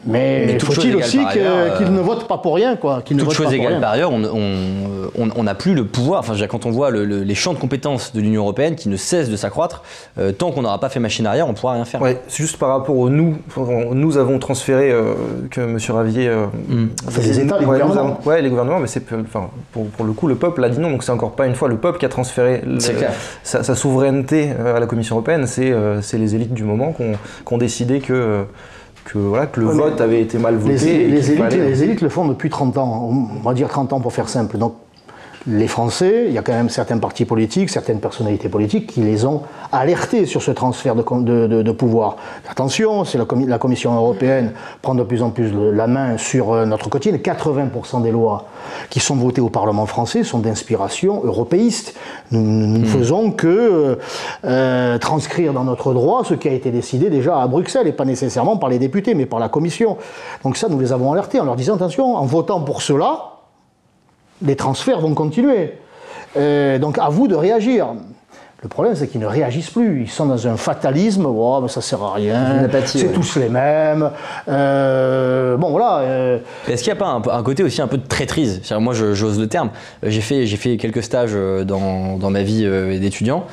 Mais, 0.07 0.59
faut-il 0.61 0.97
aussi 0.97 1.19
qu'ils 1.33 1.93
ne 1.93 2.01
votent 2.01 2.29
pas 2.29 2.39
pour 2.39 2.55
rien, 2.55 2.77
quoi. 2.77 3.03
Toute 3.05 3.17
ne 3.17 3.31
chose 3.31 3.53
égale 3.53 3.81
par 3.81 3.93
ailleurs, 3.93 4.13
on 4.13 5.43
n'a 5.43 5.55
plus 5.55 5.75
le 5.75 5.85
pouvoir. 5.85 6.21
Enfin, 6.21 6.35
quand 6.49 6.67
on 6.67 6.71
voit 6.71 6.91
les 6.91 7.35
champs 7.35 7.53
de 7.53 7.59
compétences 7.59 8.13
de 8.13 8.21
l'Union 8.21 8.43
européenne 8.43 8.77
qui 8.77 8.89
ne 8.89 8.97
cessent 8.97 9.29
de 9.29 9.37
s'accroître, 9.37 9.83
euh, 10.19 10.33
tant 10.33 10.51
qu'on 10.51 10.63
n'aura 10.63 10.81
pas 10.81 10.89
fait 10.89 11.01
machine 11.01 11.27
arrière, 11.27 11.47
on 11.47 11.53
ne 11.53 11.57
pourra 11.57 11.75
rien 11.75 11.85
faire. 11.85 12.01
Ouais, 12.01 12.21
c'est 12.29 12.43
juste 12.43 12.59
par 12.59 12.71
rapport 12.71 12.97
au 12.97 13.11
nous. 13.11 13.37
Nous 13.93 14.17
avons 14.17 14.39
transféré 14.39 14.91
euh, 14.91 15.15
que 15.51 15.61
M. 15.61 15.79
Ravier. 15.89 16.29
Euh, 16.29 16.47
mm. 16.69 16.87
les 17.19 17.41
États, 17.41 17.59
les 17.59 17.65
gouvernements. 17.65 18.21
Oui, 18.25 18.41
les 18.41 18.49
gouvernements, 18.49 18.81
mais 18.81 18.87
c'est 18.87 19.05
enfin 19.13 19.51
pour, 19.73 19.87
pour, 19.87 20.07
le 20.07 20.13
coup 20.13 20.27
le 20.27 20.37
peuple 20.37 20.65
a 20.65 20.69
dit 20.69 20.81
non. 20.81 20.91
Donc 20.91 21.03
c'est 21.03 21.13
encore 21.13 21.33
pas 21.33 21.47
une 21.47 21.55
fois 21.55 21.69
le 21.69 21.77
peuple 21.77 21.99
qui 21.99 22.07
a 22.07 22.09
transféré 22.09 22.63
sa, 22.81 23.63
sa, 23.63 23.75
souveraineté 23.75 24.51
à 24.51 24.79
la 24.81 24.87
Commission 24.87 25.17
européenne. 25.17 25.47
C'est 25.47 26.19
les 26.19 26.35
élites 26.35 26.55
du 26.55 26.65
moment 26.65 26.93
qui 26.93 27.53
ont 27.53 27.59
décidé 27.59 28.01
que 28.01 28.45
que, 29.05 29.19
voilà, 29.19 29.47
que 29.47 29.61
le 29.61 29.67
vote 29.67 30.01
avait 30.01 30.21
été 30.21 30.39
mal 30.39 30.57
voté. 30.57 30.75
Les, 31.09 31.31
élites, 31.33 31.53
les, 31.53 31.83
élites, 31.83 32.01
le 32.03 32.09
font 32.09 32.29
depuis 32.29 32.51
30 32.51 32.77
ans, 32.79 33.11
on 33.11 33.41
va 33.41 33.55
dire 33.55 33.69
30 33.69 33.95
ans 33.95 34.01
pour 34.01 34.13
faire 34.13 34.29
simple. 34.29 34.59
Donc 34.59 34.75
les 35.51 35.67
Français, 35.67 36.27
il 36.29 36.35
y 36.35 36.39
a 36.39 36.43
quand 36.43 36.53
même 36.53 36.69
certains 36.69 36.99
partis 36.99 37.25
politiques, 37.25 37.71
certaines 37.71 38.01
personnalités 38.01 38.51
politiques 38.51 38.87
qui 38.87 39.01
les 39.01 39.25
ont 39.25 39.43
alertés 39.73 40.27
sur 40.27 40.43
ce 40.43 40.51
transfert 40.51 40.95
de, 40.95 41.73
pouvoir. 41.73 42.17
Attention, 42.51 43.05
c'est 43.05 43.19
la, 43.19 43.59
Commission 43.59 43.95
européenne 43.95 44.53
prend 44.83 44.95
de 44.95 45.03
plus 45.03 45.23
en 45.23 45.31
plus 45.31 45.51
la 45.53 45.87
main 45.87 46.19
sur 46.19 46.53
euh, 46.53 46.67
notre 46.67 46.91
quotidien. 46.91 47.19
80% 47.19 48.03
des 48.03 48.11
lois 48.11 48.47
qui 48.91 49.01
sont 49.01 49.17
votées 49.17 49.41
au 49.41 49.49
Parlement 49.49 49.87
français 49.87 50.23
sont 50.23 50.39
d'inspiration 50.39 51.23
européiste. 51.25 51.95
Nous 52.31 52.41
ne 52.43 52.79
hmm. 52.81 52.85
faisons 52.85 53.31
que 53.31 53.47
euh, 53.47 53.97
euh, 54.45 54.99
transcrire 54.99 55.55
dans 55.55 55.65
notre 55.65 55.95
droit 55.95 56.25
ce 56.25 56.35
qui 56.35 56.49
a 56.49 56.53
été 56.53 56.71
décidé 56.71 57.09
déjà 57.09 57.41
à 57.41 57.47
Bruxelles, 57.47 57.87
et 57.87 57.93
pas 57.93 58.05
nécessairement 58.05 58.59
par 58.59 58.69
les 58.69 58.79
députés, 58.79 59.15
mais 59.15 59.27
par 59.27 59.39
la 59.39 59.49
Commission. 59.49 59.97
Donc 60.45 60.57
ça, 60.59 60.69
nous 60.69 60.79
les 60.79 60.93
avons 60.93 61.13
alertés 61.13 61.41
en 61.41 61.45
leur 61.45 61.57
disant, 61.57 61.77
attention, 61.77 62.17
en 62.17 62.27
votant 62.27 62.61
pour 62.61 62.83
cela, 62.83 63.38
les 64.45 64.57
transferts 64.57 65.01
vont 65.01 65.15
continuer. 65.15 65.75
Euh, 66.37 66.79
donc 66.79 66.99
à 66.99 67.09
vous 67.09 67.29
de 67.29 67.35
réagir. 67.35 67.89
Le 68.63 68.69
problème, 68.69 68.97
c'est 68.97 69.07
qu'ils 69.07 69.21
ne 69.21 69.27
réagissent 69.27 69.71
plus. 69.71 70.03
Ils 70.03 70.11
sont 70.11 70.27
dans 70.27 70.49
un 70.49 70.57
fatalisme. 70.57 71.27
Oh, 71.27 71.61
mais 71.63 71.69
ça 71.69 71.81
sert 71.81 72.03
à 72.03 72.15
rien. 72.15 72.69
C'est 72.87 73.07
ouais. 73.07 73.13
tous 73.13 73.37
les 73.37 73.49
mêmes. 73.49 74.11
Euh, 74.49 75.57
bon, 75.57 75.71
voilà. 75.71 75.99
euh, 75.99 76.39
Est-ce 76.69 76.83
qu'il 76.83 76.93
n'y 76.93 76.99
a 76.99 77.01
pas 77.01 77.11
un, 77.11 77.23
un 77.39 77.43
côté 77.45 77.63
aussi 77.63 77.81
un 77.81 77.87
peu 77.87 77.99
de 77.99 78.07
traîtrise? 78.07 78.61
Moi, 78.81 78.95
je- 78.95 79.15
j'ose 79.15 79.39
le 79.39 79.47
terme. 79.47 79.71
J'ai 80.03 80.21
fait, 80.21 80.47
j'ai 80.47 80.57
fait 80.57 80.77
quelques 80.77 81.05
stages 81.05 81.35
dans, 81.65 82.19
dans 82.19 82.31
ma 82.31 82.43
vie 82.43 82.65
d'étudiant 82.99 83.45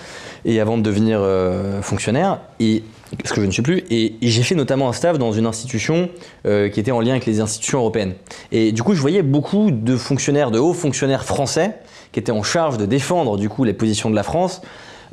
et 0.43 0.60
avant 0.60 0.76
de 0.78 0.82
devenir 0.84 1.19
euh, 1.21 1.82
fonctionnaire, 1.82 2.39
et, 2.60 2.84
parce 3.17 3.33
que 3.33 3.41
je 3.41 3.45
ne 3.45 3.51
suis 3.51 3.61
plus, 3.61 3.83
et, 3.89 4.15
j'ai 4.21 4.43
fait 4.43 4.55
notamment 4.55 4.89
un 4.89 4.93
stage 4.93 5.17
dans 5.17 5.31
une 5.31 5.45
institution 5.45 6.09
euh, 6.45 6.69
qui 6.69 6.79
était 6.79 6.91
en 6.91 7.01
lien 7.01 7.11
avec 7.11 7.25
les 7.25 7.39
institutions 7.39 7.79
européennes. 7.79 8.13
Et 8.51 8.71
du 8.71 8.83
coup, 8.83 8.93
je 8.93 9.01
voyais 9.01 9.21
beaucoup 9.21 9.71
de 9.71 9.95
fonctionnaires, 9.95 10.51
de 10.51 10.59
hauts 10.59 10.73
fonctionnaires 10.73 11.23
français 11.23 11.75
qui 12.11 12.19
étaient 12.19 12.31
en 12.31 12.43
charge 12.43 12.77
de 12.77 12.85
défendre 12.85 13.37
du 13.37 13.49
coup 13.49 13.63
les 13.63 13.73
positions 13.73 14.09
de 14.09 14.15
la 14.15 14.23
France 14.23 14.61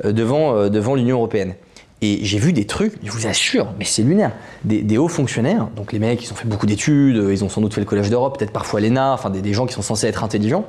euh, 0.05 0.11
devant, 0.11 0.55
euh, 0.55 0.69
devant 0.69 0.95
l'Union 0.95 1.17
européenne. 1.17 1.55
Et 2.01 2.19
j'ai 2.23 2.37
vu 2.37 2.51
des 2.51 2.65
trucs, 2.65 2.95
je 3.01 3.11
vous 3.11 3.27
assure, 3.27 3.73
mais 3.79 3.85
c'est 3.85 4.01
lunaire. 4.01 4.33
Des, 4.65 4.97
hauts 4.97 5.07
fonctionnaires, 5.07 5.69
donc 5.77 5.93
les 5.93 5.99
mecs, 5.99 6.21
ils 6.21 6.33
ont 6.33 6.35
fait 6.35 6.47
beaucoup 6.47 6.65
d'études, 6.65 7.15
ils 7.15 7.45
ont 7.45 7.49
sans 7.49 7.61
doute 7.61 7.73
fait 7.73 7.79
le 7.79 7.85
Collège 7.85 8.09
d'Europe, 8.09 8.37
peut-être 8.37 8.51
parfois 8.51 8.81
l'ENA, 8.81 9.13
enfin 9.13 9.29
des, 9.29 9.41
des 9.41 9.53
gens 9.53 9.65
qui 9.65 9.73
sont 9.73 9.81
censés 9.81 10.07
être 10.07 10.21
intelligents, 10.21 10.65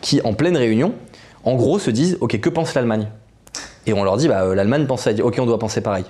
qui 0.00 0.22
en 0.22 0.32
pleine 0.32 0.56
réunion, 0.56 0.94
en 1.44 1.56
gros, 1.56 1.78
se 1.78 1.90
disent 1.90 2.16
Ok, 2.20 2.40
que 2.40 2.48
pense 2.48 2.74
l'Allemagne? 2.74 3.08
Et 3.86 3.92
on 3.92 4.02
leur 4.02 4.16
dit 4.16 4.28
bah, 4.28 4.54
L'Allemagne 4.54 4.86
pense 4.86 5.02
ça, 5.02 5.10
ok, 5.12 5.36
on 5.38 5.46
doit 5.46 5.58
penser 5.58 5.82
pareil. 5.82 6.04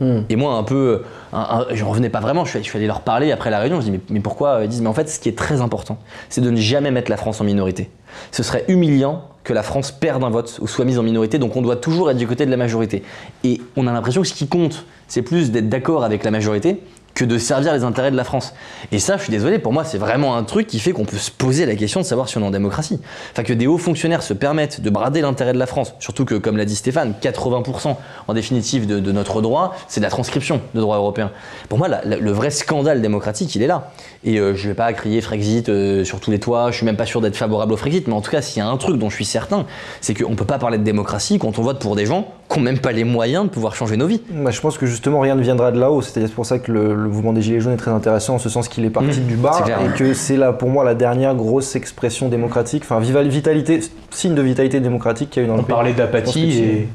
Hmm. 0.00 0.20
Et 0.28 0.36
moi, 0.36 0.54
un 0.54 0.62
peu, 0.62 1.02
un, 1.32 1.38
un- 1.70 1.74
j'en 1.74 1.88
revenais 1.88 2.08
pas 2.08 2.20
vraiment, 2.20 2.44
je 2.44 2.50
suis, 2.50 2.58
je 2.60 2.64
suis 2.64 2.76
allé 2.78 2.86
leur 2.86 3.00
parler 3.00 3.32
après 3.32 3.50
la 3.50 3.58
réunion, 3.58 3.80
je 3.80 3.86
dis 3.86 3.90
mais, 3.90 4.00
mais 4.10 4.20
pourquoi 4.20 4.60
Ils 4.62 4.68
disent 4.68 4.80
mais 4.82 4.88
en 4.88 4.94
fait, 4.94 5.08
ce 5.08 5.18
qui 5.18 5.28
est 5.28 5.36
très 5.36 5.60
important, 5.60 5.98
c'est 6.28 6.40
de 6.40 6.50
ne 6.50 6.56
jamais 6.56 6.90
mettre 6.90 7.10
la 7.10 7.16
France 7.16 7.40
en 7.40 7.44
minorité. 7.44 7.90
Ce 8.30 8.42
serait 8.42 8.64
humiliant 8.68 9.22
que 9.44 9.52
la 9.52 9.62
France 9.62 9.90
perde 9.92 10.22
un 10.24 10.30
vote 10.30 10.58
ou 10.60 10.66
soit 10.66 10.84
mise 10.84 10.98
en 10.98 11.02
minorité, 11.02 11.38
donc 11.38 11.56
on 11.56 11.62
doit 11.62 11.76
toujours 11.76 12.10
être 12.10 12.16
du 12.16 12.26
côté 12.26 12.46
de 12.46 12.50
la 12.50 12.56
majorité. 12.56 13.02
Et 13.44 13.60
on 13.76 13.86
a 13.86 13.92
l'impression 13.92 14.20
que 14.22 14.28
ce 14.28 14.34
qui 14.34 14.46
compte, 14.46 14.84
c'est 15.08 15.22
plus 15.22 15.50
d'être 15.50 15.68
d'accord 15.68 16.04
avec 16.04 16.22
la 16.22 16.30
majorité 16.30 16.80
que 17.18 17.24
de 17.24 17.36
servir 17.36 17.72
les 17.74 17.82
intérêts 17.82 18.12
de 18.12 18.16
la 18.16 18.22
France. 18.22 18.54
Et 18.92 19.00
ça, 19.00 19.16
je 19.16 19.24
suis 19.24 19.32
désolé, 19.32 19.58
pour 19.58 19.72
moi, 19.72 19.82
c'est 19.82 19.98
vraiment 19.98 20.36
un 20.36 20.44
truc 20.44 20.68
qui 20.68 20.78
fait 20.78 20.92
qu'on 20.92 21.04
peut 21.04 21.16
se 21.16 21.32
poser 21.32 21.66
la 21.66 21.74
question 21.74 21.98
de 21.98 22.06
savoir 22.06 22.28
si 22.28 22.38
on 22.38 22.42
est 22.42 22.46
en 22.46 22.52
démocratie. 22.52 23.00
Enfin, 23.32 23.42
que 23.42 23.52
des 23.52 23.66
hauts 23.66 23.76
fonctionnaires 23.76 24.22
se 24.22 24.34
permettent 24.34 24.80
de 24.80 24.88
brader 24.88 25.20
l'intérêt 25.20 25.52
de 25.52 25.58
la 25.58 25.66
France, 25.66 25.94
surtout 25.98 26.24
que, 26.24 26.36
comme 26.36 26.56
l'a 26.56 26.64
dit 26.64 26.76
Stéphane, 26.76 27.14
80% 27.20 27.96
en 28.28 28.34
définitive 28.34 28.86
de, 28.86 29.10
notre 29.10 29.42
droit, 29.42 29.74
c'est 29.88 29.98
de 29.98 30.04
la 30.04 30.10
transcription 30.10 30.60
de 30.74 30.80
droit 30.80 30.96
européen. 30.96 31.32
Pour 31.68 31.78
moi, 31.78 31.88
le 32.04 32.30
vrai 32.30 32.50
scandale 32.50 33.02
démocratique, 33.02 33.52
il 33.56 33.62
est 33.62 33.66
là. 33.66 33.90
Et 34.22 34.38
euh, 34.38 34.54
je 34.54 34.64
ne 34.64 34.68
vais 34.68 34.76
pas 34.76 34.92
crier 34.92 35.20
Frexit 35.20 35.68
euh, 35.68 36.04
sur 36.04 36.20
tous 36.20 36.30
les 36.30 36.38
toits, 36.38 36.70
je 36.70 36.76
suis 36.76 36.86
même 36.86 36.96
pas 36.96 37.06
sûr 37.06 37.20
d'être 37.20 37.36
favorable 37.36 37.72
au 37.72 37.76
Frexit, 37.76 38.06
mais 38.06 38.14
en 38.14 38.20
tout 38.20 38.30
cas, 38.30 38.42
s'il 38.42 38.62
y 38.62 38.64
a 38.64 38.68
un 38.68 38.76
truc 38.76 38.96
dont 38.96 39.10
je 39.10 39.16
suis 39.16 39.24
certain, 39.24 39.66
c'est 40.00 40.14
qu'on 40.14 40.30
ne 40.30 40.36
peut 40.36 40.44
pas 40.44 40.58
parler 40.58 40.78
de 40.78 40.84
démocratie 40.84 41.40
quand 41.40 41.58
on 41.58 41.62
vote 41.62 41.80
pour 41.80 41.96
des 41.96 42.06
gens 42.06 42.28
qui 42.48 42.58
n'ont 42.58 42.64
même 42.64 42.78
pas 42.78 42.92
les 42.92 43.04
moyens 43.04 43.44
de 43.44 43.50
pouvoir 43.50 43.74
changer 43.74 43.96
nos 43.96 44.06
vies. 44.06 44.22
Bah, 44.30 44.50
je 44.52 44.60
pense 44.60 44.78
que 44.78 44.86
justement 44.86 45.20
rien 45.20 45.34
ne 45.34 45.42
viendra 45.42 45.72
de 45.72 45.80
là-haut, 45.80 46.00
c'est 46.00 46.32
pour 46.32 46.46
ça 46.46 46.60
que 46.60 46.70
le 46.70 47.07
mouvement 47.08 47.32
des 47.32 47.42
Gilets 47.42 47.60
jaunes 47.60 47.74
est 47.74 47.78
très 47.78 47.90
intéressant 47.90 48.34
en 48.36 48.38
ce 48.38 48.48
sens 48.48 48.68
qu'il 48.68 48.84
est 48.84 48.90
parti 48.90 49.20
Mmh, 49.20 49.26
du 49.26 49.36
bas 49.36 49.64
et 49.66 49.96
que 49.98 50.14
c'est 50.14 50.36
là 50.36 50.52
pour 50.52 50.68
moi 50.68 50.84
la 50.84 50.94
dernière 50.94 51.34
grosse 51.34 51.74
expression 51.76 52.28
démocratique, 52.28 52.82
enfin 52.84 53.00
vitalité, 53.00 53.80
signe 54.10 54.34
de 54.34 54.42
vitalité 54.42 54.80
démocratique 54.80 55.30
qu'il 55.30 55.42
y 55.42 55.44
a 55.44 55.46
eu 55.46 55.48
dans 55.48 55.54
On 55.54 55.58
le 55.58 55.62
pays. 55.64 55.74
parlait 55.74 55.90
Je 55.92 55.96
pense 55.96 56.06
d'apathie 56.12 56.58
et, 56.58 56.88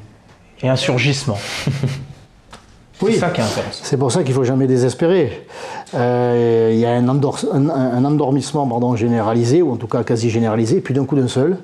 et 0.61 0.69
insurgissement. 0.69 1.37
Oui. 3.01 3.13
C'est 3.15 3.19
ça 3.19 3.29
qui 3.31 3.41
est 3.41 3.43
intéressant. 3.43 3.81
C'est 3.83 3.97
pour 3.97 4.11
ça 4.11 4.21
qu'il 4.21 4.29
ne 4.29 4.35
faut 4.35 4.43
jamais 4.45 4.65
désespérer. 4.67 5.45
Euh, 5.95 6.69
Il 6.73 6.79
y 6.79 6.85
a 6.85 6.91
un, 6.91 7.07
endor- 7.07 7.39
un- 7.53 7.69
un 7.69 8.03
endormissement 8.05 8.65
pardon, 8.67 8.95
généralisé, 8.95 9.61
ou 9.61 9.71
en 9.71 9.75
tout 9.75 9.87
cas 9.87 10.03
quasi 10.03 10.29
généralisé, 10.29 10.81
puis 10.81 10.93
d'un 10.93 11.05
coup 11.05 11.15
d'un 11.15 11.27
seul. 11.27 11.57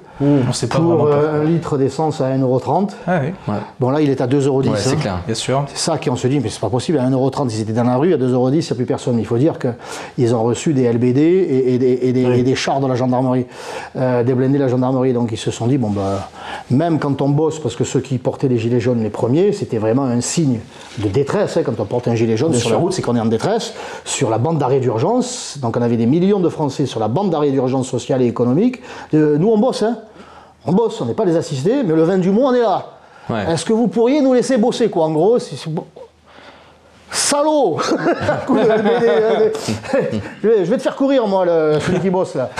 Pas 0.68 0.78
Pour 0.80 0.96
vraiment. 1.06 1.06
euh, 1.08 1.42
un 1.42 1.46
litre 1.46 1.78
d'essence 1.78 2.20
à 2.22 2.30
1,30€. 2.30 2.89
Ah 3.08 3.22
oui, 3.24 3.54
Bon 3.80 3.89
là, 3.89 4.02
il 4.02 4.10
est 4.10 4.20
à 4.22 4.28
2,10€. 4.28 4.70
Ouais, 4.70 4.78
c'est 4.78 4.92
hein. 4.94 4.96
clair. 5.00 5.20
bien 5.26 5.36
sûr. 5.36 5.63
C'est 5.74 5.78
ça 5.92 5.98
qu'on 5.98 6.15
se 6.18 6.28
dit, 6.28 6.39
mais 6.42 6.50
c'est 6.50 6.60
pas 6.60 6.70
possible, 6.70 7.00
à 7.00 7.10
1,30€, 7.10 7.50
ils 7.54 7.62
étaient 7.62 7.72
dans 7.74 7.84
la 7.86 7.96
rue, 7.96 8.13
à 8.13 8.18
2,10€, 8.18 8.52
il 8.54 8.60
n'y 8.60 8.68
a 8.72 8.76
plus 8.76 8.86
personne. 8.86 9.18
Il 9.18 9.26
faut 9.26 9.38
dire 9.38 9.54
qu'ils 10.18 10.36
ont 10.36 10.44
reçu 10.44 10.74
des 10.74 10.84
LBD 10.92 11.18
et, 11.22 11.74
et 11.76 11.80
des, 11.80 12.00
et 12.04 12.12
des- 12.13 12.39
et 12.39 12.44
des 12.44 12.56
chars 12.56 12.82
de 12.82 12.88
la 12.88 12.96
gendarmerie, 12.96 13.46
euh, 13.96 14.24
des 14.24 14.34
blindés 14.34 14.58
de 14.58 14.63
la 14.63 14.70
gendarmerie. 14.70 15.13
Donc 15.13 15.30
ils 15.32 15.38
se 15.38 15.52
sont 15.52 15.68
dit, 15.68 15.78
bon, 15.78 15.89
bah, 15.89 16.30
même 16.70 17.00
quand 17.00 17.22
on 17.22 17.30
bosse, 17.30 17.60
parce 17.60 17.76
que 17.78 17.84
ceux 17.86 18.02
qui 18.02 18.18
portaient 18.18 18.50
les 18.50 18.58
gilets 18.58 18.80
jaunes 18.82 19.02
les 19.02 19.10
premiers, 19.10 19.54
c'était 19.54 19.78
vraiment 19.78 20.04
un 20.04 20.22
signe 20.22 20.60
de 20.98 21.08
détresse. 21.08 21.56
hein, 21.58 21.62
quand 21.65 21.80
on 21.80 21.86
porte 21.86 22.08
un 22.10 22.15
gilet 22.15 22.36
jaune 22.36 22.54
sur 22.54 22.70
la 22.72 22.76
route, 22.78 22.92
c'est 22.94 23.02
qu'on 23.02 23.15
est 23.15 23.20
en 23.22 23.26
détresse. 23.26 23.74
Sur 24.04 24.18
la 24.27 24.39
bande 24.39 24.58
d'arrêt 24.58 24.79
d'urgence, 24.79 25.60
donc 25.62 25.77
on 25.77 25.82
avait 25.84 25.97
des 25.97 26.08
millions 26.08 26.39
de 26.39 26.49
Français 26.49 26.88
sur 26.88 26.99
la 26.99 27.08
bande 27.08 27.29
d'arrêt 27.29 27.51
d'urgence 27.51 27.88
sociale 27.88 28.23
et 28.23 28.25
économique. 28.25 28.82
Euh, 29.13 29.38
nous, 29.38 29.49
on 29.49 29.60
bosse, 29.60 29.84
hein. 29.84 29.99
On 30.65 30.71
bosse, 30.73 30.99
on 30.99 31.05
n'est 31.05 31.13
pas 31.13 31.25
les 31.25 31.38
assistés, 31.38 31.84
mais 31.86 31.93
le 31.95 32.03
20 32.03 32.17
du 32.17 32.32
mois, 32.32 32.49
on 32.51 32.53
est 32.55 32.62
là. 32.62 32.86
Ouais. 33.29 33.53
Est-ce 33.53 33.63
que 33.63 33.73
vous 33.73 33.88
pourriez 33.88 34.19
nous 34.21 34.34
laisser 34.34 34.58
bosser, 34.58 34.89
quoi, 34.89 35.05
en 35.05 35.12
gros? 35.12 35.38
C'est- 35.38 35.55
c'est- 35.55 35.69
Salaud 37.12 37.77
hein, 37.91 38.38
je, 40.43 40.47
vais, 40.47 40.65
je 40.65 40.69
vais 40.69 40.77
te 40.77 40.82
faire 40.82 40.95
courir, 40.95 41.25
moi, 41.27 41.45
le, 41.45 41.79
celui 41.79 41.99
qui 41.99 42.10
bosse, 42.10 42.36
là. 42.36 42.49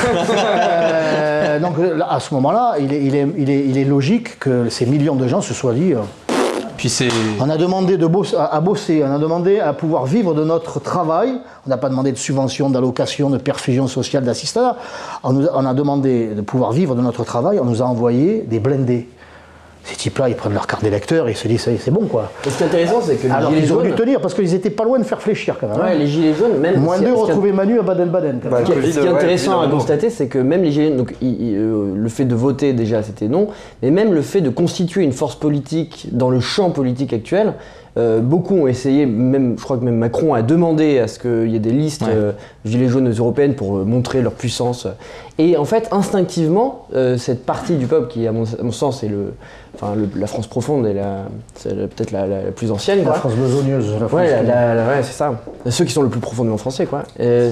Euh, 1.50 1.60
donc, 1.60 1.76
là, 1.80 2.08
à 2.12 2.20
ce 2.20 2.34
moment-là, 2.36 2.76
il 2.80 2.94
est, 2.94 3.02
il, 3.04 3.16
est, 3.16 3.28
il, 3.38 3.50
est, 3.50 3.66
il 3.66 3.78
est 3.78 3.86
logique 3.86 4.38
que 4.40 4.70
ces 4.70 4.86
millions 4.86 5.16
de 5.16 5.28
gens 5.28 5.42
se 5.42 5.54
soient 5.54 5.74
dit... 5.74 5.94
euh, 5.94 6.00
On 7.40 7.50
a 7.50 7.58
demandé 7.58 7.98
de 7.98 8.08
à, 8.38 8.60
bosser, 8.62 9.04
on 9.04 9.14
a 9.14 9.20
demandé 9.20 9.60
à 9.60 9.74
pouvoir 9.74 10.06
vivre 10.06 10.34
de 10.34 10.44
notre 10.44 10.80
travail. 10.80 11.42
On 11.66 11.70
n'a 11.70 11.78
pas 11.78 11.90
demandé 11.90 12.12
de 12.12 12.18
subvention, 12.18 12.70
d'allocation, 12.70 13.30
de 13.30 13.38
perfusion 13.38 13.88
sociale, 13.88 14.24
d'assistanat. 14.24 14.78
On, 15.24 15.34
nous 15.34 15.48
on 15.54 15.66
a 15.66 15.74
demandé 15.74 16.28
de 16.36 16.42
pouvoir 16.42 16.72
vivre 16.72 16.96
de 16.96 17.02
notre 17.02 17.24
travail. 17.24 17.60
On 17.60 17.66
nous 17.66 17.82
a 17.82 17.86
envoyé 17.86 18.42
des 18.42 18.60
blindés. 18.60 19.10
Ces 19.90 19.96
types-là, 19.96 20.30
ils 20.30 20.36
prennent 20.36 20.54
leur 20.54 20.68
carte 20.68 20.84
d'électeur 20.84 21.28
et 21.28 21.32
ils 21.32 21.36
se 21.38 21.48
disent, 21.48 21.62
ça 21.62 21.72
y 21.72 21.76
est, 21.76 21.78
c'est 21.80 21.90
bon, 21.90 22.06
quoi. 22.06 22.32
Et 22.46 22.50
ce 22.52 22.58
qui 22.58 22.64
est 22.64 22.66
intéressant, 22.68 23.02
c'est 23.02 23.16
que 23.16 23.26
les 23.26 23.32
Alors 23.34 23.50
gilets 23.50 23.62
qu'ils 23.64 23.74
auraient 23.74 23.84
dû 23.86 23.90
jaunes. 23.90 23.98
tenir 23.98 24.22
parce 24.22 24.36
qu'ils 24.36 24.54
étaient 24.54 24.70
pas 24.70 24.84
loin 24.84 25.00
de 25.00 25.04
faire 25.04 25.20
fléchir 25.22 25.56
quand 25.60 25.68
même. 25.68 25.78
hein. 25.82 25.86
Ouais, 25.86 25.98
les 25.98 26.06
gilets 26.06 26.34
jaunes, 26.36 26.58
même. 26.60 26.80
Moins 26.80 27.00
deux 27.00 27.12
retrouver 27.14 27.52
Manu 27.52 27.80
à 27.80 27.82
Baden-Baden. 27.82 28.40
quand 28.44 28.50
Bah, 28.50 28.58
même. 28.60 28.68
Ce 28.68 28.72
qui 28.72 28.78
est- 28.78 28.82
Covid, 28.82 28.94
ce 28.94 29.00
qui 29.00 29.06
est 29.06 29.10
ouais, 29.10 29.16
intéressant 29.16 29.62
à 29.62 29.68
constater, 29.68 30.10
c'est 30.12 30.28
que 30.28 30.38
même 30.38 30.62
les 30.62 30.72
gilets 30.72 30.92
donc 30.92 31.16
il- 31.22 31.42
il- 31.42 31.56
euh, 31.58 31.94
le 31.96 32.10
fait 32.10 32.26
de 32.26 32.36
voter 32.36 32.74
déjà 32.74 33.02
c'était 33.02 33.28
non, 33.28 33.48
mais 33.82 33.90
même 33.90 34.14
le 34.14 34.22
fait 34.22 34.42
de 34.42 34.50
constituer 34.52 35.04
une 35.04 35.12
force 35.12 35.36
politique 35.36 36.08
dans 36.12 36.30
le 36.30 36.40
champ 36.40 36.70
politique 36.70 37.12
actuel, 37.12 37.54
euh, 37.98 38.20
beaucoup 38.20 38.56
ont 38.56 38.68
essayé, 38.68 39.06
même 39.06 39.56
je 39.58 39.64
crois 39.64 39.78
que 39.78 39.84
même 39.84 39.98
Macron 39.98 40.34
a 40.34 40.42
demandé 40.42 41.00
à 41.00 41.08
ce 41.08 41.20
qu'il 41.20 41.52
y 41.52 41.56
ait 41.56 41.60
des 41.60 41.72
listes 41.72 42.04
Ouais. 42.04 42.10
euh, 42.14 42.32
gilets 42.66 42.88
jaunes 42.88 43.10
européennes 43.12 43.56
pour 43.56 43.78
euh, 43.78 43.84
montrer 43.84 44.22
leur 44.22 44.34
puissance. 44.34 44.88
Et 45.38 45.58
en 45.58 45.66
fait, 45.66 45.88
instinctivement, 45.92 46.86
euh, 46.94 47.18
cette 47.18 47.46
partie 47.46 47.76
du 47.78 47.88
peuple 47.88 48.08
qui, 48.10 48.28
à 48.28 48.32
mon, 48.32 48.44
à 48.44 48.62
mon 48.64 48.72
sens, 48.72 49.04
est 49.04 49.08
le, 49.08 49.34
enfin, 49.76 49.96
le- 49.96 50.10
la 50.20 50.28
France 50.28 50.48
profonde 50.48 50.86
et 50.86 50.94
la, 50.94 51.24
c'est 51.56 51.74
la- 51.76 51.88
peut-être 51.88 52.12
la, 52.12 52.28
la- 52.28 52.44
la 52.44 52.52
plus 52.52 52.72
ancienne. 52.72 53.00
La 53.00 53.06
quoi. 53.06 53.14
France 53.14 53.34
besogneuse. 53.36 53.92
la 53.94 54.08
France- 54.08 54.12
Ouais, 54.14 54.30
la- 54.30 54.44
la- 54.44 54.76
la- 54.76 54.88
ouais, 54.88 55.04
c'est 55.04 55.14
ça. 55.14 55.42
Ceux 55.70 55.86
qui 55.86 55.94
sont 55.94 56.02
le 56.04 56.10
plus 56.10 56.20
profondément 56.20 56.58
français, 56.58 56.86
quoi. 56.86 57.04
Euh, 57.20 57.52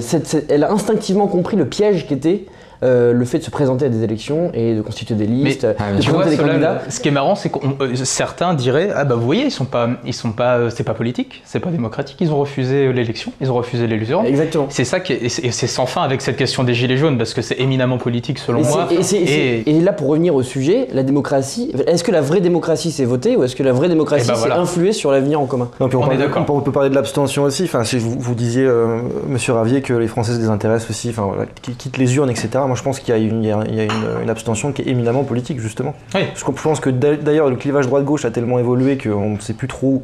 elle 0.50 0.64
a 0.64 0.72
instinctivement 0.72 1.28
compris 1.28 1.56
le 1.58 1.66
piège 1.66 2.08
qu'était 2.08 2.46
euh, 2.84 3.14
le 3.14 3.26
fait 3.26 3.40
de 3.40 3.44
se 3.44 3.50
présenter 3.52 3.86
à 3.86 3.90
des 3.90 4.04
élections 4.04 4.52
et 4.54 4.76
de 4.76 4.82
constituer 4.82 5.16
des 5.16 5.26
listes, 5.26 5.66
Ah, 5.80 5.94
de 5.94 6.00
Tu 6.02 6.10
vois, 6.10 6.22
présenter 6.22 6.38
des 6.38 6.42
cela, 6.44 6.54
candidats. 6.54 6.82
ce 6.90 7.00
qui 7.00 7.08
est 7.08 7.12
marrant, 7.12 7.36
c'est 7.36 7.50
que 7.50 7.58
certains 7.96 8.54
diraient 8.54 8.90
ah 8.96 9.04
bah 9.06 9.16
vous 9.16 9.26
voyez, 9.26 9.46
ils 9.46 9.52
sont 9.52 9.66
pas, 9.66 9.90
ils 10.06 10.14
sont 10.14 10.32
pas, 10.32 10.58
euh, 10.58 10.70
c'est 10.70 10.84
pas 10.84 10.94
politique, 10.94 11.42
c'est 11.46 11.60
pas 11.60 11.70
démocratique. 11.70 12.18
Ils 12.20 12.32
ont 12.32 12.38
refusé 12.40 12.88
euh, 12.88 12.92
l'élection, 12.92 13.32
ils 13.42 13.52
ont 13.52 13.56
refusé 13.56 13.88
l'élection. 13.88 14.24
Exactement. 14.24 14.68
C'est 14.70 14.84
ça 14.86 15.00
qui 15.00 15.14
est, 15.14 15.24
et 15.24 15.52
c'est 15.52 15.68
sans 15.68 15.86
fin 15.86 16.02
avec 16.04 16.22
cette 16.22 16.38
question 16.38 16.64
des 16.64 16.74
gilets 16.74 16.98
jaunes 16.98 17.18
parce 17.18 17.34
que 17.34 17.42
c'est 17.42 17.60
éminemment 17.60 17.98
politique 17.98 18.40
selon 18.40 18.60
Et, 18.60 18.64
moi. 18.64 18.88
et 18.92 19.80
là, 19.82 19.94
pour 19.94 20.08
revenir 20.08 20.36
au 20.36 20.44
sujet, 20.44 20.88
la 20.94 21.04
démocratie, 21.04 21.72
est-ce 21.88 22.04
que 22.04 22.12
la 22.12 22.22
vraie 22.22 22.42
démocratie 22.42 22.92
c'est 22.92 23.06
voter 23.06 23.36
ou 23.36 23.44
est-ce 23.44 23.56
que 23.56 23.64
la 23.64 23.74
vraie 23.74 23.90
démocratie 23.90 24.24
Eh 24.26 24.28
ben 24.30 24.34
c'est 24.36 24.40
voilà. 24.48 24.60
influer 24.60 24.92
sur 24.94 25.12
l'avenir 25.12 25.40
en 25.42 25.46
commun? 25.46 25.70
Non, 25.80 25.88
puis 25.88 25.96
on, 25.98 26.00
On 26.00 26.04
parle 26.04 26.14
est 26.16 26.18
de- 26.18 26.24
d'accord. 26.28 26.46
on 26.50 26.62
peut 26.62 26.72
parler 26.72 26.90
de 26.90 26.96
l'abstention 26.96 27.44
aussi. 27.44 27.64
Enfin, 27.64 27.84
si 27.84 27.98
vous, 27.98 28.16
vous 28.20 28.36
disiez, 28.36 28.64
euh, 28.66 29.00
Monsieur 29.28 29.54
Ravier, 29.54 29.82
que 29.82 29.94
les 29.94 30.08
Français 30.08 30.34
se 30.34 30.38
désintéressent 30.38 30.90
aussi, 30.90 31.10
enfin 31.10 31.24
voilà, 31.28 31.46
qu'ils 31.62 31.76
quittent 31.76 31.98
les 31.98 32.16
urnes, 32.16 32.30
etc. 32.30 32.50
Moi, 32.68 32.76
je 32.76 32.84
pense 32.84 33.00
qu'il 33.00 33.10
y 33.14 33.18
a, 33.18 33.20
une, 33.20 33.44
il 33.44 33.48
y 33.48 33.52
a- 33.52 33.64
il 33.68 33.76
y 33.76 33.80
a 33.80 33.84
une, 33.86 34.24
une 34.24 34.30
abstention 34.30 34.72
qui 34.72 34.82
est 34.84 34.88
éminemment 34.88 35.24
politique, 35.24 35.60
justement. 35.60 35.94
Oui. 36.16 36.22
Je 36.36 36.44
pense 36.44 36.80
que 36.80 36.90
d'a- 36.90 37.16
d'ailleurs, 37.16 37.50
le 37.50 37.56
clivage 37.56 37.88
droite-gauche 37.88 38.26
a 38.26 38.32
tellement 38.32 38.60
évolué 38.60 38.98
qu'on 38.98 39.32
ne 39.32 39.40
sait 39.40 39.54
plus 39.54 39.68
trop 39.68 40.04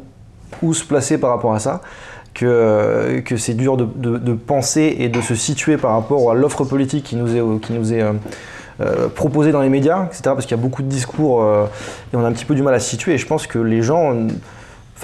où 0.62 0.74
se 0.74 0.84
placer 0.84 1.18
par 1.18 1.30
rapport 1.30 1.54
à 1.54 1.58
ça. 1.60 1.80
Que, 2.34 3.20
que 3.24 3.36
c'est 3.36 3.54
dur 3.54 3.76
de, 3.76 3.86
de- 3.94 4.18
de 4.18 4.32
penser 4.32 4.96
et 4.98 5.08
de 5.08 5.20
se 5.20 5.36
situer 5.36 5.76
par 5.76 5.92
rapport 5.92 6.32
à 6.32 6.34
l'offre 6.34 6.64
politique 6.64 7.04
qui 7.04 7.14
nous 7.14 7.36
est, 7.36 7.60
qui 7.60 7.72
nous 7.72 7.92
est 7.92 8.02
euh, 8.02 8.12
euh, 8.80 9.06
proposée 9.08 9.52
dans 9.52 9.60
les 9.60 9.68
médias, 9.68 10.06
etc. 10.06 10.22
Parce 10.24 10.44
qu'il 10.46 10.56
y 10.56 10.58
a 10.58 10.62
beaucoup 10.62 10.82
de 10.82 10.88
discours 10.88 11.44
euh, 11.44 11.66
et 12.12 12.16
on 12.16 12.24
a 12.24 12.26
un 12.28 12.32
petit 12.32 12.44
peu 12.44 12.56
du 12.56 12.62
mal 12.62 12.74
à 12.74 12.80
se 12.80 12.90
situer. 12.90 13.12
Et 13.14 13.18
je 13.18 13.26
pense 13.28 13.46
que 13.46 13.60
les 13.60 13.82
gens, 13.82 14.14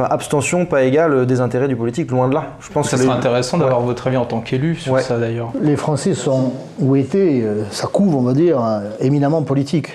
enfin, 0.00 0.08
abstention 0.12 0.66
pas 0.66 0.82
égale 0.82 1.26
désintérêt 1.26 1.68
du 1.68 1.76
politique, 1.76 2.10
loin 2.10 2.28
de 2.28 2.34
là. 2.34 2.44
Je 2.60 2.70
pense 2.70 2.88
Ça 2.88 2.96
que 2.96 3.02
serait 3.02 3.12
les- 3.12 3.18
intéressant 3.18 3.58
d'avoir 3.58 3.80
votre 3.80 4.06
avis 4.06 4.16
en 4.16 4.24
tant 4.24 4.40
qu'élu 4.40 4.74
sur 4.76 4.92
Ouais. 4.92 5.02
ça 5.02 5.18
d'ailleurs. 5.18 5.50
Les 5.60 5.76
Français 5.76 6.14
sont, 6.14 6.52
ou 6.78 6.96
étaient, 6.96 7.42
euh, 7.44 7.64
ça 7.70 7.86
couve, 7.86 8.14
on 8.16 8.22
va 8.22 8.32
dire, 8.32 8.62
euh, 8.64 8.80
éminemment 9.00 9.42
politique. 9.42 9.88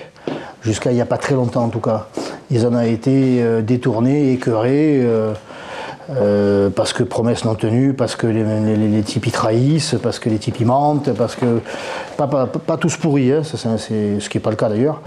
Jusqu'à 0.62 0.90
il 0.90 0.94
n'y 0.94 1.00
a 1.00 1.06
pas 1.06 1.18
très 1.18 1.34
longtemps, 1.34 1.64
en 1.64 1.68
tout 1.68 1.80
cas. 1.80 2.06
Ils 2.50 2.66
en 2.66 2.74
ont 2.74 2.80
été 2.80 3.38
euh, 3.42 3.62
détournés, 3.62 4.32
écœurés. 4.32 5.00
euh, 5.02 5.32
Euh, 6.08 6.70
parce 6.70 6.92
que 6.92 7.02
promesses 7.02 7.44
non 7.44 7.56
tenues, 7.56 7.92
parce 7.92 8.14
que 8.14 8.28
les, 8.28 8.44
les, 8.44 8.76
les 8.76 9.02
types 9.02 9.26
y 9.26 9.32
trahissent, 9.32 9.96
parce 10.00 10.20
que 10.20 10.28
les 10.30 10.38
types 10.38 10.60
y 10.60 10.64
mentent, 10.64 11.10
parce 11.14 11.34
que. 11.34 11.58
Pas, 12.16 12.28
pas, 12.28 12.46
pas 12.46 12.76
tous 12.76 12.96
pourris, 12.96 13.32
hein, 13.32 13.42
ça, 13.42 13.56
c'est 13.76 14.20
ce 14.20 14.28
qui 14.30 14.36
n'est 14.38 14.40
pas 14.42 14.50
le 14.50 14.56
cas 14.56 14.68
d'ailleurs. 14.68 15.00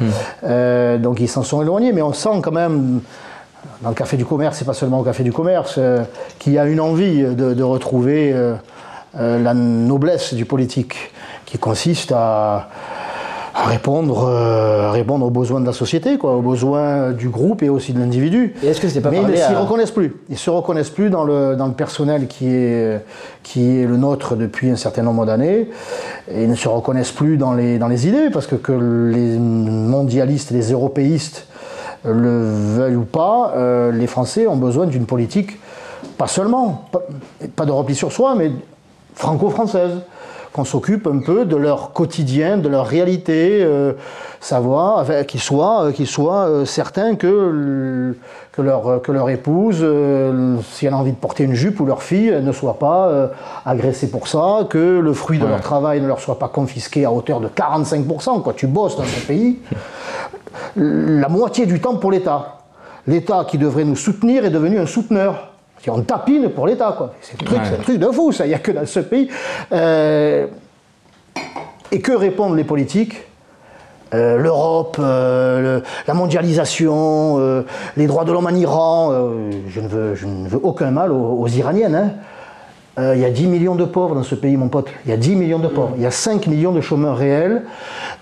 Euh, 0.44 0.98
donc 0.98 1.22
ils 1.22 1.30
s'en 1.30 1.44
sont 1.44 1.62
éloignés, 1.62 1.94
mais 1.94 2.02
on 2.02 2.12
sent 2.12 2.42
quand 2.44 2.52
même, 2.52 3.00
dans 3.82 3.90
le 3.90 3.96
café 3.96 4.18
du 4.18 4.26
commerce, 4.26 4.62
et 4.62 4.66
pas 4.66 4.74
seulement 4.74 5.00
au 5.00 5.04
café 5.04 5.24
du 5.24 5.32
commerce, 5.32 5.76
euh, 5.78 6.04
qu'il 6.38 6.54
y 6.54 6.58
a 6.60 6.66
une 6.66 6.80
envie 6.80 7.24
de, 7.24 7.54
de 7.54 7.64
retrouver 7.64 8.32
euh, 8.34 8.56
euh, 9.20 9.42
la 9.42 9.54
noblesse 9.54 10.34
du 10.34 10.46
politique, 10.46 11.12
qui 11.46 11.58
consiste 11.58 12.12
à, 12.12 12.70
à 13.56 13.66
répondre, 13.66 14.28
euh, 14.30 14.90
à 14.90 14.92
répondre 14.92 15.26
aux 15.26 15.32
besoins 15.32 15.60
de 15.60 15.66
la 15.66 15.74
société, 15.74 16.18
quoi, 16.18 16.36
aux 16.36 16.42
besoins 16.42 17.12
du 17.12 17.28
groupe 17.30 17.64
et 17.64 17.70
aussi 17.70 17.92
de 17.92 18.00
l'individu. 18.00 18.54
Et 18.64 18.68
est-ce 18.68 18.80
que 18.80 18.88
c'est 18.88 19.02
pas 19.02 19.10
Mais 19.10 19.18
ils 19.18 19.22
ne 19.22 19.26
parler 19.26 19.42
s'y 19.42 19.54
à... 19.54 19.60
reconnaissent 19.60 19.92
plus. 19.92 20.16
Ils 20.30 20.38
se 20.38 20.50
reconnaissent 20.50 20.92
plus 20.92 21.10
dans 21.10 21.24
le, 21.24 21.56
dans 21.56 21.66
le 21.66 21.74
personnel 21.74 22.28
qui 22.28 22.48
est, 22.54 23.04
qui 23.42 23.80
est 23.80 23.86
le 23.86 23.98
nôtre 23.98 24.36
depuis 24.36 24.70
un 24.70 24.76
certain 24.76 25.02
nombre 25.02 25.26
d'années. 25.26 25.70
Et 26.32 26.44
ils 26.44 26.50
ne 26.50 26.56
se 26.56 26.70
reconnaissent 26.70 27.12
plus 27.12 27.38
dans 27.38 27.54
les, 27.54 27.80
dans 27.80 27.88
les 27.88 28.08
idées, 28.08 28.30
parce 28.32 28.46
que 28.46 28.56
que 28.56 28.72
les 28.72 29.38
mondialistes, 29.40 30.52
les 30.52 30.72
européistes 30.72 31.48
le 32.04 32.52
veuillent 32.76 32.96
ou 32.96 33.06
pas, 33.06 33.54
euh, 33.56 33.92
les 33.92 34.08
Français 34.08 34.48
ont 34.48 34.56
besoin 34.56 34.86
d'une 34.86 35.06
politique, 35.06 35.60
pas 36.18 36.28
seulement, 36.28 36.86
pas, 36.92 37.02
pas 37.56 37.66
de 37.66 37.72
repli 37.72 37.96
sur 37.96 38.12
soi, 38.12 38.36
mais 38.36 38.52
franco-française 39.16 40.00
qu'on 40.54 40.66
s'occupe 40.66 41.06
un 41.08 41.20
peu 41.20 41.46
de 41.46 41.56
leur 41.56 41.94
quotidien, 41.94 42.58
de 42.58 42.68
leur 42.70 42.86
réalité, 42.88 43.60
euh, 43.62 43.94
savoir, 44.40 44.98
enfin, 45.00 45.24
qu'ils 45.24 45.40
soient, 45.40 45.84
euh, 45.86 45.92
qu'ils 45.92 46.08
soient 46.08 46.48
euh, 46.48 46.66
certains 46.66 47.16
que, 47.16 47.28
le- 47.28 48.18
que, 48.52 48.62
leur, 48.62 49.02
que 49.02 49.12
leur 49.12 49.30
épouse, 49.30 49.78
euh, 49.82 50.56
si 50.72 50.86
elle 50.88 50.94
a 50.94 50.98
envie 50.98 51.12
de 51.12 51.18
porter 51.18 51.44
une 51.44 51.54
jupe 51.54 51.80
ou 51.80 51.86
leur 51.86 52.02
fille, 52.02 52.30
elle 52.30 52.44
ne 52.46 52.52
soit 52.52 52.80
pas 52.80 53.30
agressée 53.66 54.10
pour 54.10 54.28
ça, 54.28 54.66
que 54.70 55.00
le 55.00 55.14
fruit 55.14 55.38
de 55.40 55.46
leur 55.46 55.62
travail 55.62 56.02
ne 56.02 56.08
leur 56.08 56.20
soit 56.20 56.40
pas 56.40 56.48
confisqué 56.48 57.06
à 57.06 57.12
hauteur 57.12 57.40
de 57.40 57.48
45%. 57.48 58.42
Quand 58.42 58.56
tu 58.56 58.68
bosses 58.68 58.98
dans 58.98 59.04
ce 59.06 59.26
pays, 59.28 59.60
la 60.76 61.30
moitié 61.30 61.66
du 61.66 61.80
temps 61.80 61.96
pour 61.98 62.12
l'État. 62.12 62.56
L'État 63.08 63.46
qui 63.48 63.58
devrait 63.58 63.86
nous 63.86 63.96
soutenir 63.96 64.46
est 64.46 64.50
devenu 64.50 64.78
un 64.80 64.86
souteneur. 64.86 65.49
On 65.88 66.02
tapine 66.02 66.50
pour 66.50 66.68
l'État, 66.68 66.94
quoi. 66.98 67.14
C'est 67.22 67.42
un, 67.42 67.46
truc- 67.46 67.60
c'est 67.64 67.76
un 67.76 67.82
truc 67.82 67.98
de 68.00 68.08
fou, 68.08 68.32
ça. 68.32 68.46
Il 68.46 68.50
n'y 68.50 68.56
a 68.56 68.60
que 68.60 68.72
dans 68.72 68.86
ce 68.86 69.00
pays. 69.00 69.30
Euh, 69.72 70.48
et 71.92 72.02
que 72.02 72.12
répondent 72.12 72.56
les 72.58 72.64
politiques? 72.64 73.24
Euh, 74.14 74.38
L'Europe, 74.38 74.98
euh, 75.00 75.78
le- 75.80 75.84
la 76.08 76.14
mondialisation, 76.14 77.64
les 77.96 78.08
droits 78.08 78.26
de 78.26 78.32
l'homme 78.32 78.48
en 78.48 78.56
Iran. 78.56 79.12
je, 79.68 79.80
ne 79.80 79.88
veux, 79.88 80.16
je 80.16 80.26
ne 80.26 80.48
veux 80.48 80.60
aucun 80.64 80.92
mal 80.92 81.12
aux, 81.12 81.40
aux 81.40 81.48
Iraniennes. 81.48 81.96
hein. 81.96 82.12
Euh, 83.00 83.14
il 83.16 83.22
y 83.22 83.26
a 83.26 83.30
10 83.30 83.48
millions 83.48 83.76
de 83.76 83.86
pauvres 83.86 84.14
dans 84.14 84.24
ce 84.24 84.36
pays, 84.36 84.58
mon 84.58 84.68
pote. 84.68 84.88
Il 85.06 85.10
y 85.12 85.14
a 85.14 85.18
10 85.18 85.36
millions 85.36 85.60
de 85.60 85.68
pauvres. 85.70 85.94
Il 85.96 86.04
y 86.04 86.06
a 86.06 86.12
5 86.12 86.48
millions 86.48 86.74
de 86.74 86.82
chômeurs 86.82 87.16
réels. 87.18 87.64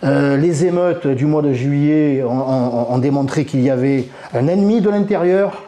Euh, 0.04 0.38
les 0.38 0.66
émeutes 0.66 1.08
du 1.08 1.26
mois 1.26 1.42
de 1.42 1.52
juillet 1.54 2.24
ont, 2.24 2.30
ont- 2.32 2.94
ont 2.94 2.98
démontré 3.00 3.44
qu'il 3.46 3.62
y 3.62 3.70
avait 3.72 4.06
un 4.36 4.48
ennemi 4.48 4.80
de 4.82 4.90
l'intérieur. 4.90 5.64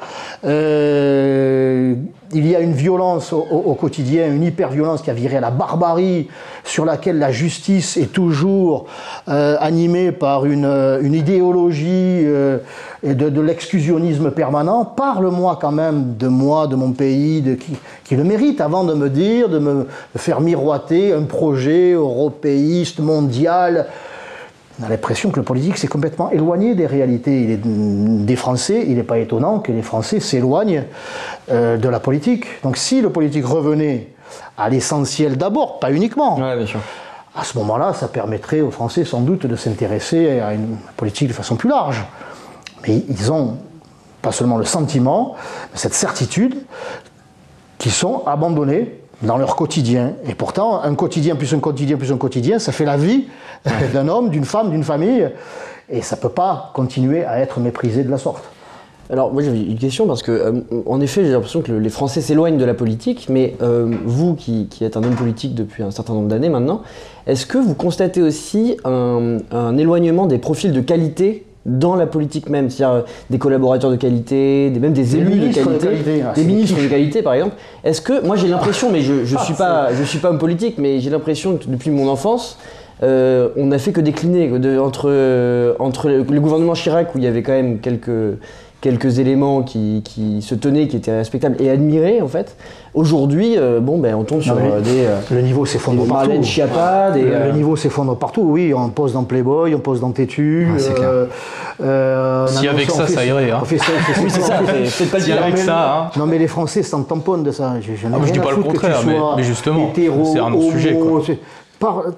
Euh, 0.46 1.96
il 2.32 2.48
y 2.48 2.56
a 2.56 2.60
une 2.60 2.74
violence 2.74 3.34
au, 3.34 3.74
quotidien, 3.74 4.28
une 4.28 4.44
hyper-violence 4.44 5.02
qui 5.02 5.10
a 5.10 5.14
viré 5.14 5.38
à 5.38 5.42
la 5.42 5.50
barbarie, 5.50 6.28
sur 6.64 6.86
laquelle 6.86 7.18
la 7.18 7.32
justice 7.32 7.98
est 7.98 8.12
toujours 8.12 8.86
euh, 9.28 9.58
animée 9.60 10.12
par 10.12 10.46
une, 10.46 10.66
euh, 10.66 11.02
idéologie 11.02 12.22
euh, 12.26 12.60
de, 13.04 13.42
l'exclusionnisme 13.42 14.32
permanent. 14.32 14.86
Parle-moi 14.86 15.58
quand 15.60 15.72
même 15.72 16.18
de 16.18 16.28
moi, 16.28 16.68
de 16.68 16.76
mon 16.76 16.92
pays, 16.92 17.42
de 17.42 17.56
qui, 17.56 18.16
le 18.16 18.24
mérite, 18.24 18.62
avant 18.62 18.84
de 18.84 18.94
me 18.94 19.10
dire, 19.10 19.50
de 19.50 19.60
me 19.60 19.88
faire 20.16 20.42
miroiter 20.42 21.14
un 21.14 21.24
projet 21.24 21.94
européiste, 21.94 23.00
mondial. 23.00 23.88
On 24.82 24.86
a 24.86 24.90
l'impression 24.90 25.30
que 25.32 25.38
le 25.38 25.44
politique 25.44 25.78
s'est 25.78 25.88
complètement 25.88 26.30
éloigné 26.32 26.74
des 26.76 26.86
réalités 26.86 27.42
Il 27.44 27.52
est- 27.52 27.62
des 28.26 28.36
Français. 28.36 28.86
Il 28.88 28.96
n'est 28.96 29.04
pas 29.04 29.18
étonnant 29.20 29.60
que 29.60 29.72
les 29.72 29.82
Français 29.82 30.20
s'éloignent 30.20 30.84
euh, 31.52 31.78
de 31.78 31.90
la 31.90 32.00
politique. 32.00 32.46
Donc 32.64 32.78
si 32.78 33.02
le 33.02 33.10
politique 33.12 33.46
revenait 33.46 34.08
à 34.58 34.70
l'essentiel 34.70 35.38
d'abord, 35.38 35.80
pas 35.80 35.92
uniquement, 35.92 36.38
Ouais, 36.38 36.56
bien 36.56 36.66
sûr. 36.66 36.80
à 37.36 37.44
ce 37.44 37.58
moment-là, 37.58 37.94
ça 37.94 38.08
permettrait 38.08 38.62
aux 38.62 38.72
Français 38.72 39.04
sans 39.06 39.22
doute 39.22 39.46
de 39.46 39.56
s'intéresser 39.56 40.40
à 40.40 40.54
une 40.54 40.78
politique 40.96 41.28
de 41.28 41.34
façon 41.34 41.56
plus 41.56 41.70
large. 41.70 42.06
Mais 42.88 43.04
ils 43.10 43.32
ont 43.32 43.58
pas 44.22 44.32
seulement 44.32 44.58
le 44.58 44.66
sentiment, 44.66 45.36
mais 45.74 45.78
cette 45.78 45.94
certitude 45.94 46.56
qu'ils 47.78 47.92
sont 47.92 48.24
abandonnés 48.26 49.00
dans 49.22 49.38
leur 49.38 49.56
quotidien. 49.56 50.14
Et 50.28 50.34
pourtant, 50.36 50.82
un 50.82 50.96
quotidien 50.96 51.36
plus 51.36 51.54
un 51.54 51.60
quotidien 51.60 51.98
plus 51.98 52.12
un 52.12 52.18
quotidien, 52.18 52.60
ça 52.60 52.72
fait 52.72 52.86
la 52.86 52.98
vie 52.98 53.26
d'un 53.94 54.08
homme, 54.08 54.30
d'une 54.30 54.46
femme, 54.46 54.72
d'une 54.72 54.84
famille. 54.84 55.30
Et 55.90 56.02
ça 56.02 56.16
ne 56.16 56.22
peut 56.22 56.30
pas 56.30 56.72
continuer 56.74 57.26
à 57.26 57.40
être 57.40 57.60
méprisé 57.60 58.04
de 58.04 58.10
la 58.12 58.18
sorte. 58.18 58.44
Alors, 59.12 59.34
moi 59.34 59.42
j'avais 59.42 59.60
une 59.64 59.78
question 59.80 60.06
parce 60.06 60.22
que, 60.22 60.32
euh, 60.32 60.62
en 60.86 61.02
effet, 61.02 61.26
j'ai 61.26 61.32
l'impression 61.32 61.62
que 61.64 61.72
le- 61.72 61.80
les 61.80 61.90
Français 61.90 62.22
s'éloignent 62.22 62.58
de 62.60 62.66
la 62.66 62.76
politique, 62.76 63.26
mais 63.28 63.56
euh, 63.64 63.92
vous 64.06 64.36
qui, 64.36 64.68
qui 64.68 64.84
êtes 64.86 64.98
un 64.98 65.04
homme 65.04 65.16
politique 65.16 65.56
depuis 65.56 65.82
un 65.82 65.90
certain 65.90 66.14
nombre 66.14 66.28
d'années 66.28 66.50
maintenant, 66.50 66.84
est-ce 67.26 67.48
que 67.48 67.58
vous 67.58 67.74
constatez 67.74 68.22
aussi 68.22 68.78
un, 68.86 69.38
un 69.52 69.78
éloignement 69.80 70.28
des 70.28 70.38
profils 70.38 70.72
de 70.72 70.82
qualité 70.82 71.44
dans 71.70 71.96
la 71.96 72.08
politique 72.08 72.50
même 72.50 72.70
C'est-à-dire 72.70 72.96
euh, 72.98 73.02
des 73.30 73.38
collaborateurs 73.38 73.92
de 73.92 73.96
qualité, 73.96 74.70
des, 74.70 74.80
même 74.80 74.94
des, 74.94 75.04
Des 75.04 75.16
élus 75.18 75.50
de 75.50 75.54
qualité, 75.54 76.24
ah, 76.26 76.34
des 76.34 76.44
ministres 76.44 76.82
de 76.82 76.88
qualité 76.88 77.22
par 77.22 77.34
exemple. 77.34 77.56
Est-ce 77.84 78.02
que, 78.02 78.26
moi 78.26 78.36
j'ai 78.36 78.48
l'impression, 78.48 78.92
mais 78.92 79.02
je, 79.02 79.24
je 79.26 79.36
Ah, 79.40 79.44
suis 79.44 79.54
pas, 79.54 79.94
je 79.94 80.04
suis 80.04 80.20
pas 80.20 80.30
homme 80.30 80.40
politique, 80.40 80.76
mais 80.78 81.00
j'ai 81.00 81.10
l'impression 81.10 81.58
que 81.58 81.66
depuis 81.68 81.92
mon 81.92 82.08
enfance, 82.10 82.58
euh, 83.02 83.50
on 83.56 83.68
n'a 83.68 83.78
fait 83.80 83.92
que 83.94 84.02
décliner 84.02 84.48
de- 84.60 84.78
entre, 84.78 85.06
euh, 85.10 85.74
entre 85.80 86.10
le, 86.10 86.18
le 86.24 86.40
gouvernement 86.42 86.74
Chirac 86.74 87.16
où 87.16 87.18
il 87.18 87.24
y 87.24 87.28
avait 87.28 87.44
quand 87.44 87.54
même 87.54 87.80
quelques, 87.80 88.10
quelques 88.82 89.20
éléments 89.20 89.62
qui, 89.62 90.02
qui 90.06 90.42
se 90.42 90.56
tenaient, 90.56 90.88
qui 90.88 90.96
étaient 90.98 91.16
respectables 91.16 91.58
et 91.62 91.70
admirés 91.70 92.22
en 92.22 92.28
fait. 92.28 92.56
Aujourd'hui, 92.94 93.56
euh, 93.58 93.80
bon 93.80 93.98
ben 94.00 94.16
on 94.16 94.24
tombe 94.24 94.42
sur 94.42 94.56
euh, 94.56 94.80
des, 94.82 95.06
euh, 95.06 95.20
Le 95.32 95.42
niveau 95.42 95.66
s'effondre 95.66 96.00
partout. 96.08 96.14
Marlène 96.14 96.42
des, 96.42 97.22
Le, 97.22 97.36
euh, 97.36 97.46
le 97.48 97.52
niveau 97.52 97.76
s'effondre 97.76 98.16
partout, 98.18 98.42
oui. 98.42 98.74
On 98.74 98.90
pose 98.90 99.14
dans 99.14 99.24
Playboy, 99.24 99.76
on 99.76 99.80
pose 99.80 100.00
dans 100.00 100.12
Tétu. 100.12 100.68
Euh, 101.02 101.26
euh, 101.82 102.48
Si 102.48 102.68
avec 102.68 102.90
ça, 102.90 103.06
ça 103.08 103.26
irait, 103.26 103.52
hein. 103.52 103.60
on 103.62 103.66
fait 103.66 103.78
ça, 103.78 103.86
Oui, 104.18 104.24
peut-être 104.28 105.12
pas 105.12 105.20
Si 105.20 105.32
avec 105.32 105.58
ça, 105.58 105.94
hein. 105.94 106.12
Non, 106.18 106.26
mais 106.26 106.38
les 106.40 106.48
Français 106.48 106.82
s'en 106.82 107.04
tamponnent 107.04 107.44
de 107.44 107.52
ça. 107.52 107.76
Je, 107.82 107.92
Ah, 108.12 108.18
je 108.26 108.32
dis 108.32 108.40
pas 108.40 108.52
le 108.52 108.58
contraire, 108.64 109.02
mais- 109.06 109.44
justement, 109.44 109.92
c'est 109.96 110.40
un 110.40 110.52
autre 110.54 110.72
sujet, 110.72 110.94
quoi. 110.96 111.22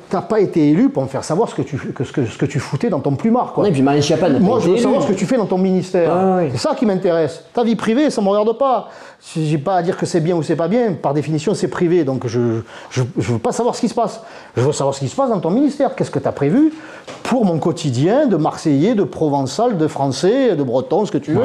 T'as 0.10 0.22
pas 0.22 0.40
été 0.40 0.70
élu 0.70 0.90
pour 0.90 1.04
me 1.04 1.08
faire 1.08 1.24
savoir 1.24 1.48
ce 1.48 1.54
que 1.54 1.62
tu, 1.62 1.78
que, 1.78 2.04
ce 2.04 2.12
que, 2.12 2.26
ce 2.26 2.36
que 2.36 2.48
tu 2.48 2.60
foutais 2.60 2.90
dans 2.90 3.00
ton 3.00 3.16
plumard. 3.16 3.54
Quoi. 3.54 3.64
Ouais, 3.64 3.70
et 3.70 3.72
puis 3.72 3.84
Marlène 3.84 4.02
Schiappa 4.02 4.28
Moi, 4.30 4.60
je 4.60 4.72
veux 4.72 4.78
savoir 4.78 5.04
ce 5.04 5.08
que 5.10 5.14
tu 5.14 5.28
fais 5.28 5.38
dans 5.38 5.46
ton 5.46 5.60
ministère. 5.60 6.12
Ah, 6.12 6.38
oui. 6.40 6.50
C'est 6.52 6.58
ça 6.58 6.74
qui 6.74 6.88
m'intéresse. 6.88 7.44
Ta 7.54 7.64
vie 7.64 7.76
privée, 7.76 8.10
ça 8.10 8.22
ne 8.22 8.26
me 8.26 8.32
regarde 8.32 8.58
pas. 8.58 8.90
J'ai 9.36 9.60
pas 9.60 9.76
à 9.76 9.84
dire 9.84 9.98
que 9.98 10.08
c'est 10.08 10.20
bien 10.20 10.36
ou 10.36 10.42
c'est 10.42 10.56
pas 10.56 10.68
bien. 10.68 10.94
Par 10.94 11.14
définition, 11.14 11.54
c'est 11.54 11.68
privé. 11.68 12.04
Donc, 12.04 12.26
je 12.26 12.40
ne 12.40 13.04
veux 13.18 13.38
pas 13.38 13.52
savoir 13.52 13.76
ce 13.76 13.82
qui 13.82 13.90
se 13.90 13.94
passe. 13.94 14.22
Je 14.58 14.62
veux 14.62 14.72
savoir 14.72 14.96
ce 14.96 15.00
qui 15.00 15.08
se 15.08 15.16
passe 15.16 15.30
dans 15.30 15.40
ton 15.40 15.52
ministère. 15.52 15.94
Qu'est-ce 15.94 16.12
que 16.12 16.20
tu 16.20 16.28
as 16.28 16.32
prévu 16.32 16.74
pour 17.22 17.46
mon 17.46 17.60
quotidien 17.60 18.26
de 18.26 18.38
Marseillais, 18.38 18.96
de 18.96 19.04
Provençal, 19.04 19.78
de 19.78 19.88
Français, 19.88 20.56
de 20.56 20.64
Breton, 20.64 21.06
ce 21.06 21.12
que 21.12 21.20
tu 21.20 21.34
veux. 21.34 21.44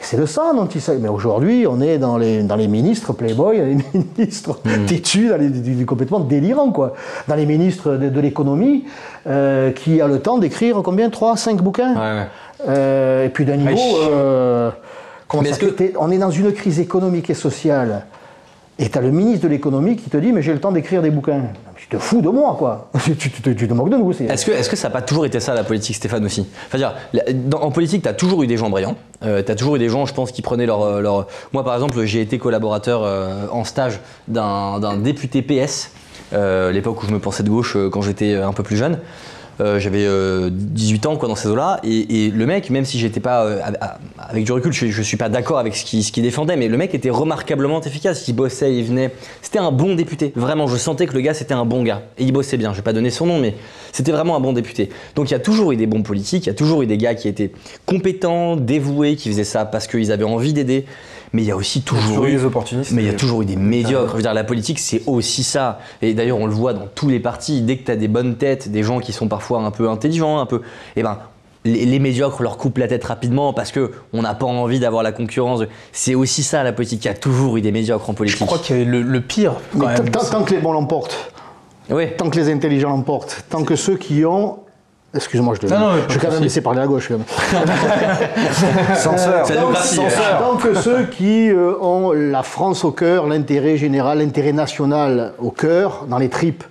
C'est 0.00 0.18
de 0.18 0.26
ça 0.26 0.52
dont 0.54 0.66
il 0.66 0.80
s'agit. 0.80 1.00
Mais 1.00 1.08
aujourd'hui, 1.08 1.66
on 1.68 1.80
est 1.80 1.98
dans 1.98 2.18
les, 2.18 2.42
dans 2.42 2.56
les 2.56 2.68
ministres 2.68 3.12
Playboy, 3.14 3.58
dans 3.58 3.64
les 3.64 3.78
ministres 4.18 4.60
têtus, 4.86 5.28
dans 5.30 5.36
les, 5.38 5.84
complètement 5.86 6.20
délirant, 6.20 6.70
quoi. 6.72 6.92
Dans 7.26 7.34
les 7.36 7.46
ministres 7.46 7.92
de, 7.96 8.08
de 8.10 8.20
l'économie, 8.20 8.84
euh, 9.26 9.70
qui 9.70 10.00
a 10.00 10.06
le 10.06 10.20
temps 10.20 10.38
d'écrire 10.38 10.80
combien? 10.84 11.08
3, 11.08 11.36
5 11.36 11.62
bouquins? 11.62 11.94
Ouais, 11.94 12.20
ouais. 12.20 12.26
euh, 12.68 13.24
et 13.24 13.28
puis 13.30 13.44
d'un 13.46 13.56
niveau. 13.56 13.80
Euh, 14.10 14.70
comment 15.26 15.42
ça 15.44 15.56
que- 15.58 15.92
On 15.98 16.10
est 16.10 16.18
dans 16.18 16.30
une 16.30 16.52
crise 16.52 16.80
économique 16.80 17.30
et 17.30 17.34
sociale. 17.34 18.04
Et 18.78 18.88
tu 18.88 18.98
as 18.98 19.00
le 19.00 19.10
ministre 19.10 19.44
de 19.44 19.48
l'économie 19.48 19.96
qui 19.96 20.10
te 20.10 20.16
dit 20.16 20.32
Mais 20.32 20.42
j'ai 20.42 20.52
le 20.52 20.60
temps 20.60 20.72
d'écrire 20.72 21.00
des 21.02 21.10
bouquins. 21.10 21.42
Tu 21.76 21.88
te 21.88 21.98
fous 21.98 22.22
de 22.22 22.28
moi, 22.28 22.56
quoi. 22.58 22.90
tu, 23.18 23.30
te 23.30 23.72
moques 23.74 23.90
de 23.90 23.96
nous. 23.96 24.10
Est-ce 24.10 24.46
que, 24.46 24.52
est-ce 24.52 24.70
que 24.70 24.76
ça 24.76 24.88
n'a 24.88 24.92
pas 24.92 25.02
toujours 25.02 25.26
été 25.26 25.38
ça 25.38 25.54
la 25.54 25.64
politique, 25.64 25.96
Stéphane 25.96 26.24
aussi? 26.24 26.46
Dire, 26.74 26.94
En 27.60 27.70
politique, 27.70 28.02
tu 28.02 28.08
as 28.08 28.14
toujours 28.14 28.42
eu 28.42 28.46
des 28.46 28.56
gens 28.56 28.70
brillants. 28.70 28.96
tu 29.22 29.28
as 29.28 29.54
toujours 29.54 29.76
eu 29.76 29.78
des 29.78 29.88
gens, 29.88 30.06
je 30.06 30.14
pense, 30.14 30.32
qui 30.32 30.42
prenaient 30.42 30.66
leur. 30.66 30.82
euh, 30.82 31.00
leur... 31.00 31.26
Moi, 31.52 31.62
par 31.62 31.74
exemple, 31.74 32.02
j'ai 32.04 32.20
été 32.20 32.38
collaborateur 32.38 33.02
euh, 33.04 33.46
en 33.52 33.64
stage 33.64 34.00
d'un 34.28 34.96
député 34.96 35.42
PS, 35.42 35.90
euh, 36.32 36.72
l'époque 36.72 37.02
où 37.02 37.06
je 37.06 37.12
me 37.12 37.18
pensais 37.18 37.42
de 37.42 37.50
gauche 37.50 37.76
euh, 37.76 37.90
quand 37.90 38.02
j'étais 38.02 38.34
euh, 38.34 38.48
un 38.48 38.52
peu 38.52 38.62
plus 38.62 38.76
jeune. 38.76 38.98
Euh, 39.60 39.78
J'avais 39.78 40.04
euh, 40.04 40.50
18 40.52 41.06
ans 41.06 41.16
quoi, 41.16 41.28
dans 41.28 41.34
ces 41.34 41.48
eaux-là. 41.48 41.80
Et, 41.84 42.30
le 42.30 42.46
mec, 42.46 42.70
même 42.70 42.84
si 42.84 42.98
j'étais 42.98 43.20
pas 43.20 43.44
euh, 43.44 43.60
avec 44.18 44.44
du 44.44 44.52
recul, 44.52 44.72
je, 44.72 44.86
je 44.88 45.02
suis 45.02 45.16
pas 45.16 45.28
d'accord 45.28 45.58
avec 45.58 45.76
ce 45.76 45.84
qu'il 45.84 46.22
défendait, 46.22 46.56
mais 46.56 46.68
le 46.68 46.76
mec 46.76 46.94
était 46.94 47.10
remarquablement 47.10 47.80
efficace. 47.80 48.26
Il 48.28 48.34
bossait, 48.34 48.74
il 48.74 48.84
venait. 48.84 49.12
C'était 49.42 49.58
un 49.58 49.72
bon 49.72 49.94
député. 49.94 50.32
Vraiment, 50.36 50.66
je 50.66 50.76
sentais 50.76 51.06
que 51.06 51.14
le 51.14 51.20
gars, 51.20 51.34
c'était 51.34 51.54
un 51.54 51.64
bon 51.64 51.82
gars. 51.82 52.02
Et 52.18 52.24
il 52.24 52.32
bossait 52.32 52.56
bien. 52.56 52.72
Je 52.72 52.78
vais 52.78 52.82
pas 52.82 52.92
donner 52.92 53.10
son 53.10 53.26
nom, 53.26 53.38
mais 53.38 53.54
c'était 53.92 54.12
vraiment 54.12 54.36
un 54.36 54.40
bon 54.40 54.52
député. 54.52 54.90
Donc 55.14 55.30
il 55.30 55.32
y 55.32 55.36
a 55.36 55.40
toujours 55.40 55.72
eu 55.72 55.76
des 55.76 55.86
bons 55.86 56.02
politiques, 56.02 56.46
il 56.46 56.48
y 56.48 56.52
a 56.52 56.54
toujours 56.54 56.82
eu 56.82 56.86
des 56.86 56.98
gars 56.98 57.14
qui 57.14 57.28
étaient 57.28 57.52
compétents, 57.86 58.56
dévoués, 58.56 59.16
qui 59.16 59.28
faisaient 59.28 59.44
ça 59.44 59.64
parce 59.64 59.86
qu'ils 59.86 60.10
avaient 60.10 60.24
envie 60.24 60.52
d'aider. 60.52 60.84
Mais 61.34 61.42
il 61.42 61.46
y 61.48 61.50
a 61.50 61.56
aussi 61.56 61.82
toujours 61.82 62.02
Toujours 62.06 62.24
eu 62.26 62.30
des 62.30 62.44
opportunistes. 62.44 62.92
mais 62.92 63.02
il 63.02 63.06
y 63.06 63.10
a 63.10 63.14
toujours 63.14 63.42
eu 63.42 63.44
des 63.44 63.56
médiocres. 63.56 64.12
Je 64.12 64.16
veux 64.16 64.22
dire, 64.22 64.32
la 64.32 64.44
politique, 64.44 64.78
c'est 64.78 65.02
aussi 65.06 65.42
ça. 65.44 65.80
Et 66.00 66.14
d'ailleurs, 66.14 66.38
on 66.38 66.46
le 66.46 66.52
voit 66.54 66.72
dans 66.72 66.86
tous 66.94 67.08
les 67.10 67.18
partis. 67.20 67.60
Dès 67.60 67.76
que 67.76 67.84
tu 67.84 67.90
as 67.90 67.96
des 67.96 68.08
bonnes 68.08 68.36
têtes, 68.36 68.70
des 68.70 68.82
gens 68.84 69.00
qui 69.00 69.12
sont 69.12 69.26
parfois 69.28 69.60
un 69.60 69.70
peu 69.72 69.90
intelligents, 69.90 70.38
un 70.38 70.46
peu. 70.46 70.62
Eh 70.96 71.02
ben, 71.02 71.18
les, 71.64 71.86
les 71.86 71.98
médiocres 71.98 72.42
leur 72.42 72.56
coupent 72.56 72.78
la 72.78 72.86
tête 72.88 73.02
rapidement 73.04 73.52
parce 73.52 73.72
que 73.72 73.90
on 74.12 74.22
n'a 74.22 74.34
pas 74.34 74.46
envie 74.46 74.78
d'avoir 74.78 75.02
la 75.02 75.10
concurrence. 75.12 75.62
C'est 75.92 76.14
aussi 76.14 76.42
ça, 76.44 76.62
la 76.62 76.72
politique. 76.72 77.04
Il 77.04 77.08
y 77.08 77.10
a 77.10 77.14
toujours 77.14 77.56
eu 77.56 77.60
des 77.62 77.72
médiocres 77.72 78.08
en 78.08 78.12
Je 78.12 78.16
politique. 78.16 78.46
crois 78.46 78.58
que 78.58 78.72
le, 78.72 79.02
le 79.02 79.20
pire, 79.20 79.54
quand 79.72 79.88
Mais 79.88 79.94
tant, 79.96 80.02
même, 80.04 80.12
tant- 80.12 80.24
tant 80.30 80.42
que 80.44 80.54
les 80.54 80.60
bons 80.60 80.72
l'emportent, 80.72 81.32
Ouais. 81.90 82.14
tant 82.16 82.30
que 82.30 82.36
les 82.38 82.50
intelligents 82.52 82.90
l'emportent, 82.90 83.44
tant 83.50 83.64
que 83.64 83.76
ceux 83.76 83.96
qui 83.96 84.24
ont. 84.24 84.58
Excuse-moi, 85.14 85.54
je, 85.54 85.60
te- 85.60 85.72
Non, 85.72 85.78
non, 85.78 85.92
je 86.08 86.14
vais 86.18 86.26
quand 86.26 86.32
même 86.32 86.42
laisser 86.42 86.60
parler 86.60 86.80
à 86.80 86.86
gauche. 86.86 87.08
quand 87.08 87.18
même. 87.18 87.24
Censeur. 88.96 89.46
C'est 89.46 89.54
la 89.54 89.60
démocratie. 89.60 89.96
Tant- 89.98 90.50
Tant 90.52 90.56
que 90.56 90.74
ceux 90.74 91.04
qui 91.04 91.50
euh, 91.50 91.74
ont 91.80 92.12
la 92.12 92.42
France 92.42 92.84
au 92.84 92.90
cœur, 92.90 93.26
l'intérêt 93.26 93.76
général, 93.76 94.18
l'intérêt 94.18 94.52
national 94.52 95.32
au 95.38 95.50
cœur, 95.50 96.06
dans 96.08 96.18
les 96.18 96.28
tripes, 96.28 96.64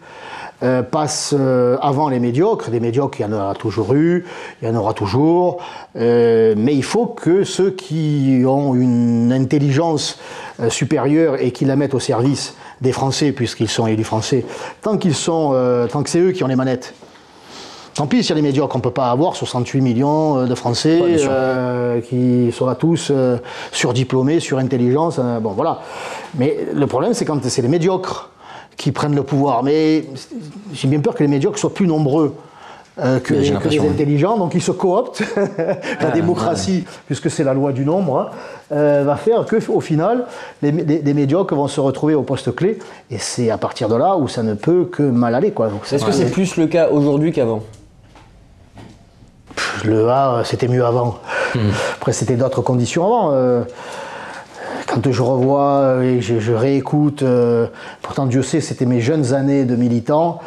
euh, 0.62 0.82
passent 0.82 1.36
euh, 1.38 1.78
avant 1.82 2.10
les 2.10 2.20
médiocres. 2.20 2.70
Des 2.70 2.80
médiocres, 2.80 3.20
il 3.20 3.24
y 3.24 3.26
en 3.26 3.34
aura 3.34 3.54
toujours 3.54 3.94
eu, 3.94 4.26
il 4.62 4.68
y 4.68 4.72
en 4.72 4.76
aura 4.76 4.94
toujours. 4.94 5.58
Euh, 5.98 6.54
mais 6.58 6.74
il 6.74 6.84
faut 6.84 7.06
que 7.06 7.44
ceux 7.44 7.72
qui 7.72 8.44
ont 8.48 8.74
une 8.76 9.32
intelligence 9.34 10.20
euh, 10.62 10.70
supérieure 10.70 11.36
et 11.42 11.52
qui 11.52 11.66
la 11.66 11.76
mettent 11.76 11.94
au 11.94 12.00
service 12.00 12.56
des 12.82 12.92
Français, 12.92 13.32
puisqu'ils 13.32 13.70
sont 13.70 13.88
élus 13.88 14.04
français, 14.04 14.44
tant 14.82 14.98
qu'ils 14.98 15.16
sont, 15.16 15.52
euh, 15.54 15.88
tant 15.88 16.04
que 16.04 16.10
c'est 16.10 16.20
eux 16.20 16.32
qui 16.32 16.44
ont 16.44 16.48
les 16.48 16.56
manettes. 16.58 16.94
Tant 17.96 18.08
pis, 18.08 18.24
s'il 18.24 18.30
y 18.30 18.32
a 18.34 18.36
des 18.36 18.42
médiocres, 18.42 18.76
on 18.76 18.80
ne 18.80 18.84
peut 18.84 18.90
pas 18.92 19.12
avoir 19.12 19.36
68 19.36 19.82
millions 19.82 20.40
euh, 20.40 20.46
de 20.46 20.56
Français 20.56 21.00
Ouais, 21.00 21.16
euh, 21.30 22.02
qui 22.02 22.52
soient 22.52 22.76
tous 22.76 23.10
euh, 23.12 23.38
surdiplômés, 23.72 24.40
surintelligence, 24.40 25.20
euh, 25.20 25.40
bon 25.40 25.52
voilà. 25.52 25.80
Mais 26.36 26.58
le 26.74 26.88
problème, 26.88 27.14
c'est 27.14 27.26
quand 27.26 27.44
c'est 27.44 27.62
les 27.62 27.68
médiocres 27.68 28.30
qui 28.78 28.92
prennent 28.92 29.16
le 29.16 29.22
pouvoir. 29.24 29.62
Mais 29.64 30.06
j'ai 30.74 30.88
bien 30.88 31.00
peur 31.02 31.14
que 31.14 31.22
les 31.24 31.30
médiocres 31.30 31.60
soient 31.60 31.74
plus 31.74 31.86
nombreux. 31.88 32.34
euh, 33.00 33.20
que, 33.20 33.34
les, 33.34 33.52
que 33.52 33.70
les 33.70 33.80
intelligents, 33.80 34.38
donc 34.38 34.54
ils 34.56 34.62
se 34.62 34.72
cooptent. 34.72 35.24
la 36.02 36.12
démocratie, 36.12 36.86
puisque 37.08 37.30
c'est 37.32 37.44
la 37.44 37.54
loi 37.56 37.72
du 37.74 37.86
nombre, 37.86 38.20
hein, 38.20 38.30
euh, 38.72 39.04
va 39.04 39.16
faire 39.16 39.46
que, 39.46 39.56
au 39.72 39.82
final, 39.82 40.26
les, 40.62 40.72
les- 40.72 41.02
les 41.02 41.14
médiocres 41.16 41.56
vont 41.56 41.68
se 41.68 41.80
retrouver 41.80 42.14
au 42.16 42.22
poste 42.24 42.56
clé, 42.56 42.78
et 43.10 43.18
c'est 43.18 43.50
à 43.52 43.58
partir 43.58 43.90
de 43.90 43.96
là 43.96 44.16
où 44.18 44.28
ça 44.28 44.42
ne 44.44 44.54
peut 44.56 44.86
que 44.86 45.02
mal 45.04 45.34
aller, 45.36 45.52
Est-ce 45.92 46.06
que 46.06 46.12
c'est 46.12 46.30
plus 46.32 46.56
le 46.58 46.68
cas 46.68 46.90
aujourd'hui 46.90 47.32
qu'avant? 47.32 47.62
Le 49.86 50.10
A, 50.10 50.36
euh, 50.36 50.44
c'était 50.44 50.68
mieux 50.68 50.86
avant. 50.86 51.20
Après, 51.96 52.14
c'était 52.14 52.36
d'autres 52.36 52.62
conditions 52.62 53.04
avant. 53.06 53.30
euh, 53.34 53.64
Quand 54.88 55.12
je 55.12 55.22
revois 55.22 55.70
euh, 55.82 56.02
et 56.02 56.22
je, 56.22 56.40
je 56.40 56.54
réécoute, 56.54 57.24
pourtant 58.02 58.26
Dieu 58.26 58.44
sait, 58.44 58.62
c'était 58.62 58.86
mes 58.86 59.02
jeunes 59.02 59.34
années 59.34 59.66
de 59.66 59.76
militant, 59.76 60.40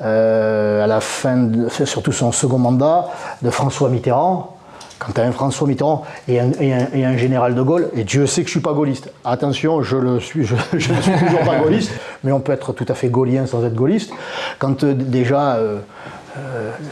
à 0.00 0.86
la 0.86 0.98
fin, 1.00 1.36
de- 1.36 1.68
surtout 1.84 2.12
son 2.12 2.32
second 2.32 2.58
mandat, 2.58 3.08
de 3.42 3.50
François 3.50 3.88
Mitterrand. 3.88 4.56
Quand 4.98 5.12
tu 5.14 5.20
as 5.20 5.24
un 5.24 5.32
François 5.32 5.66
Mitterrand 5.66 6.04
et 6.28 6.38
un, 6.38 6.50
et 6.60 6.72
un- 6.72 6.86
et 6.94 7.04
un 7.04 7.16
général 7.16 7.56
de 7.56 7.62
Gaulle, 7.62 7.88
et 7.96 8.04
Dieu 8.04 8.26
sait 8.26 8.42
que 8.42 8.46
je 8.46 8.52
suis 8.52 8.60
pas 8.60 8.72
gaulliste. 8.72 9.10
Attention, 9.24 9.82
je 9.82 9.96
le 9.96 10.20
suis, 10.20 10.44
je, 10.44 10.54
je 10.76 10.92
ne 10.92 11.00
suis 11.00 11.12
toujours 11.12 11.40
pas 11.40 11.56
gaulliste, 11.58 11.90
mais 12.22 12.30
on 12.30 12.38
peut 12.38 12.52
être 12.52 12.72
tout 12.72 12.86
à 12.88 12.94
fait 12.94 13.08
gaulien 13.08 13.46
sans 13.46 13.64
être 13.64 13.74
gaulliste. 13.74 14.12
Quand 14.60 14.84
euh, 14.84 14.94
déjà 14.94 15.54
euh, 15.56 15.78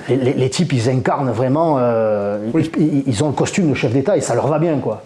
les, 0.09 0.17
les- 0.17 0.33
les 0.35 0.51
types, 0.51 0.73
ils 0.73 0.89
incarnent 0.91 1.31
vraiment, 1.31 1.77
euh, 1.79 2.39
ils, 2.79 3.03
ils 3.07 3.25
ont 3.25 3.29
le 3.29 3.33
costume 3.35 3.71
de 3.71 3.75
chef 3.75 3.93
d'État 3.93 4.17
et 4.17 4.21
ça 4.21 4.35
leur 4.35 4.47
va 4.49 4.59
bien, 4.59 4.79
quoi. 4.79 5.03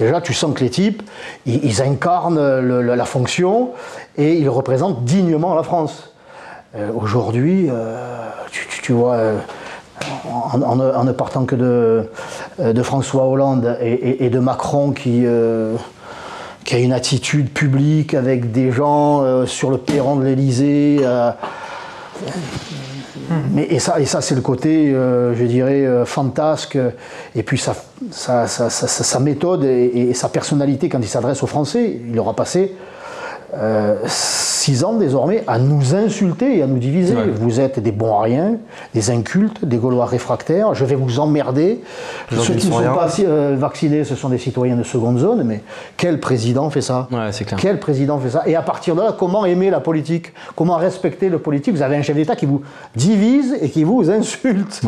Déjà, 0.00 0.20
tu 0.20 0.32
sens 0.34 0.54
que 0.54 0.60
les 0.60 0.70
types, 0.70 1.02
ils, 1.46 1.64
ils 1.64 1.82
incarnent 1.82 2.60
le- 2.60 2.82
le- 2.82 2.94
la 2.94 3.04
fonction 3.04 3.70
et 4.16 4.34
ils 4.34 4.48
représentent 4.48 5.04
dignement 5.04 5.54
la 5.54 5.62
France. 5.62 6.10
Euh, 6.76 6.90
Aujourd'hui, 6.96 7.68
euh, 7.70 7.96
tu, 8.50 8.66
tu- 8.68 8.82
tu 8.82 8.92
vois, 8.92 9.14
euh, 9.14 9.38
en, 10.52 10.60
en 10.62 10.76
ne- 10.76 10.90
en 10.92 11.04
ne 11.04 11.12
partant 11.12 11.44
que 11.44 11.54
de, 11.54 12.10
euh, 12.60 12.72
de 12.72 12.82
François 12.82 13.24
Hollande 13.28 13.76
et, 13.80 13.92
et- 13.92 14.24
et 14.24 14.30
de 14.30 14.38
Macron 14.40 14.90
qui, 14.90 15.22
euh, 15.24 15.74
qui 16.64 16.74
a 16.74 16.78
une 16.78 16.92
attitude 16.92 17.50
publique 17.52 18.14
avec 18.14 18.50
des 18.50 18.72
gens 18.72 19.22
euh, 19.22 19.46
sur 19.46 19.70
le 19.70 19.78
perron 19.78 20.16
de 20.16 20.24
l'Élysée. 20.24 20.98
Euh, 23.30 23.34
mais, 23.52 23.64
et 23.64 23.78
ça, 23.78 24.00
et 24.00 24.06
ça 24.06 24.20
c'est 24.20 24.34
le 24.34 24.40
côté, 24.40 24.92
euh, 24.92 25.34
je 25.34 25.44
dirais, 25.44 25.86
euh, 25.86 26.04
fantasque, 26.04 26.78
et 27.34 27.42
puis 27.42 27.58
sa, 27.58 27.74
méthode 29.20 29.64
et 29.64 30.12
sa 30.14 30.28
personnalité 30.28 30.88
quand 30.88 31.00
il 31.00 31.08
s'adresse 31.08 31.42
aux 31.42 31.46
Français. 31.46 32.00
Il 32.08 32.18
aura 32.18 32.34
passé 32.34 32.74
euh, 33.54 33.96
six 34.06 34.82
ans 34.84 34.94
désormais 34.94 35.44
à 35.46 35.58
nous 35.58 35.94
insulter 35.94 36.58
et 36.58 36.62
à 36.62 36.66
nous 36.66 36.78
diviser. 36.78 37.14
Vous 37.34 37.60
êtes 37.60 37.78
des 37.78 37.92
bons 37.92 38.18
à 38.18 38.22
rien, 38.22 38.56
des 38.94 39.10
incultes, 39.10 39.64
des 39.64 39.76
Gaulois 39.76 40.06
réfractaires, 40.06 40.74
je 40.74 40.84
vais 40.84 40.94
vous 40.94 41.20
emmerder. 41.20 41.80
Ceux 42.30 42.54
qui 42.54 42.66
ne 42.68 42.72
sont 42.72 42.78
rien. 42.78 42.94
pas 42.94 43.08
euh, 43.20 43.56
vaccinés, 43.58 44.04
ce 44.04 44.14
sont 44.14 44.28
des 44.28 44.38
citoyens 44.38 44.76
de 44.76 44.82
seconde 44.82 45.18
zone, 45.18 45.42
mais 45.44 45.62
quel 45.96 46.20
président 46.20 46.70
fait 46.70 46.80
ça? 46.80 47.08
Ouais, 47.12 47.32
c'est 47.32 47.44
clair. 47.44 47.58
quel 47.60 47.78
président 47.78 48.18
fait 48.18 48.30
ça? 48.30 48.42
Et 48.46 48.56
à 48.56 48.62
partir 48.62 48.96
de 48.96 49.02
là, 49.02 49.14
comment 49.16 49.44
aimer 49.44 49.70
la 49.70 49.80
politique? 49.80 50.32
Comment 50.56 50.76
respecter 50.76 51.28
le 51.28 51.38
politique? 51.38 51.74
Vous 51.74 51.82
avez 51.82 51.96
un 51.96 52.02
chef 52.02 52.16
d'État 52.16 52.36
qui 52.36 52.46
vous 52.46 52.62
divise 52.96 53.56
et 53.60 53.70
qui 53.70 53.84
vous 53.84 54.10
insulte. 54.10 54.80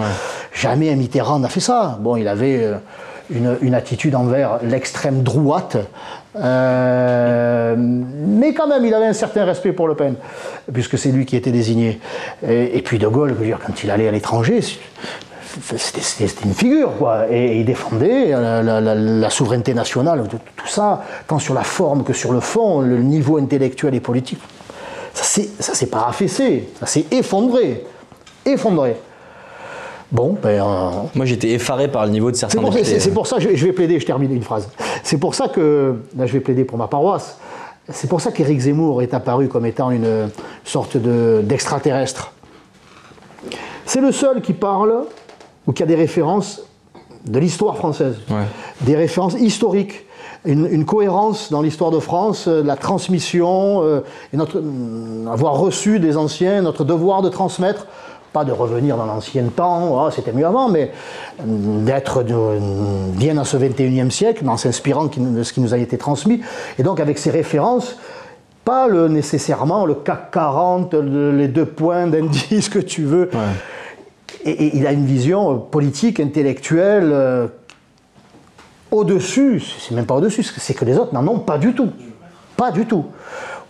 Jamais 0.52 0.90
un 0.90 0.96
Mitterrand 0.96 1.38
n'a 1.38 1.48
fait 1.48 1.60
ça. 1.60 1.98
Bon, 2.00 2.16
il 2.16 2.28
avait 2.28 2.64
euh, 2.64 2.76
une, 3.30 3.56
une 3.60 3.74
attitude 3.74 4.14
envers 4.14 4.58
l'extrême 4.62 5.22
droite, 5.22 5.76
euh, 6.38 7.74
mais 7.76 8.54
quand 8.54 8.66
même, 8.66 8.84
il 8.84 8.94
avait 8.94 9.06
un 9.06 9.12
certain 9.12 9.44
respect 9.44 9.72
pour 9.72 9.88
Le 9.88 9.94
Pen, 9.94 10.14
puisque 10.72 10.98
c'est 10.98 11.10
lui 11.10 11.26
qui 11.26 11.36
était 11.36 11.50
désigné. 11.50 12.00
Et, 12.46 12.82
puis 12.82 12.98
De 12.98 13.06
Gaulle, 13.06 13.36
quand 13.64 13.82
il 13.82 13.90
allait 13.90 14.08
à 14.08 14.12
l'étranger, 14.12 14.60
c'était 14.60 16.44
une 16.44 16.54
figure, 16.54 16.96
quoi. 16.98 17.30
Et 17.30 17.60
il 17.60 17.64
défendait 17.64 18.30
la, 18.30 19.30
souveraineté 19.30 19.74
nationale, 19.74 20.24
tout, 20.28 20.38
ça, 20.66 21.02
tant 21.26 21.38
sur 21.38 21.54
la 21.54 21.62
forme 21.62 22.04
que 22.04 22.12
sur 22.12 22.32
le 22.32 22.40
fond, 22.40 22.80
le 22.80 22.98
niveau 22.98 23.38
intellectuel 23.38 23.94
et 23.94 24.00
politique. 24.00 24.40
Ça 25.14 25.24
s'est 25.24 25.88
affaissé, 25.94 26.68
ça 26.78 26.86
s'est 26.86 27.06
effondré. 27.10 27.84
Effondré. 28.44 28.96
Bon, 30.12 30.36
ben. 30.40 30.48
euh, 30.62 30.90
Moi, 31.14 31.26
j'étais 31.26 31.50
effaré 31.50 31.88
par 31.88 32.04
le 32.06 32.12
niveau 32.12 32.30
de 32.30 32.36
certains 32.36 32.58
c'est- 33.00 33.10
pour 33.10 33.26
ça, 33.26 33.38
je, 33.38 33.48
je 33.54 33.66
vais 33.66 33.72
plaider, 33.72 33.98
je 33.98 34.06
termine 34.06 34.32
une 34.32 34.42
phrase. 34.42 34.68
C'est 35.02 35.18
pour 35.18 35.34
ça 35.34 35.48
que, 35.48 35.96
là 36.16 36.26
je 36.26 36.32
vais 36.32 36.40
plaider 36.40 36.64
pour 36.64 36.78
ma 36.78 36.86
paroisse, 36.86 37.38
c'est 37.90 38.08
pour 38.08 38.20
ça 38.20 38.30
qu'Éric 38.32 38.60
Zemmour 38.60 39.02
est 39.02 39.14
apparu 39.14 39.48
comme 39.48 39.66
étant 39.66 39.90
une 39.90 40.28
sorte 40.64 40.96
de- 40.96 41.40
d'extraterrestre. 41.44 42.32
c'est 43.84 44.00
le 44.00 44.12
seul 44.12 44.40
qui 44.42 44.52
parle 44.52 45.04
ou 45.66 45.72
qui 45.72 45.82
a 45.82 45.86
des 45.86 45.94
références 45.94 46.62
de 47.24 47.38
l'histoire 47.38 47.76
française, 47.76 48.16
des 48.82 48.96
références 48.96 49.34
historiques. 49.34 50.04
Une, 50.44 50.66
une 50.70 50.84
cohérence 50.84 51.50
dans 51.50 51.60
l'histoire 51.60 51.90
de 51.90 51.98
France, 51.98 52.46
euh, 52.46 52.62
la 52.62 52.76
transmission, 52.76 53.82
euh, 53.82 54.00
et 54.32 54.36
notre, 54.36 54.58
euh, 54.58 55.26
avoir 55.28 55.54
reçu 55.54 55.98
des 55.98 56.16
anciens, 56.16 56.62
notre 56.62 56.84
devoir 56.84 57.20
de 57.22 57.28
transmettre, 57.28 57.88
pas 58.36 58.44
de 58.44 58.52
revenir 58.52 58.98
dans 58.98 59.06
l'ancien 59.06 59.44
temps, 59.44 59.98
ah, 60.04 60.10
c'était 60.14 60.30
mieux 60.34 60.44
avant, 60.44 60.68
mais 60.68 60.90
d'être 61.42 62.22
bien 62.22 63.32
dans 63.32 63.44
ce 63.44 63.56
21e 63.56 64.10
siècle, 64.10 64.46
en 64.46 64.58
s'inspirant 64.58 65.06
de 65.06 65.42
ce 65.42 65.54
qui 65.54 65.62
nous 65.62 65.72
a 65.72 65.78
été 65.78 65.96
transmis, 65.96 66.42
et 66.78 66.82
donc 66.82 67.00
avec 67.00 67.16
ces 67.16 67.30
références, 67.30 67.96
pas 68.62 68.88
le, 68.88 69.08
nécessairement 69.08 69.86
le 69.86 69.94
CAC 69.94 70.32
40, 70.32 70.92
le- 70.92 71.32
les 71.34 71.48
deux 71.48 71.64
points 71.64 72.08
d'indice 72.08 72.68
que 72.68 72.78
tu 72.78 73.04
veux. 73.04 73.30
Et, 74.44 74.50
et 74.50 74.76
il 74.76 74.86
a 74.86 74.92
une 74.92 75.06
vision 75.06 75.52
euh, 75.52 75.54
politique, 75.56 76.20
intellectuelle, 76.20 77.08
euh, 77.14 77.46
au-dessus, 78.90 79.62
c'est 79.80 79.94
même 79.94 80.04
pas 80.04 80.16
au-dessus, 80.16 80.42
c'est 80.42 80.74
que 80.74 80.84
les 80.84 80.98
autres 80.98 81.14
n'en 81.14 81.26
ont 81.26 81.38
pas 81.38 81.56
du 81.56 81.72
tout. 81.74 81.88
Pas 82.54 82.70
du 82.70 82.84
tout. 82.84 83.06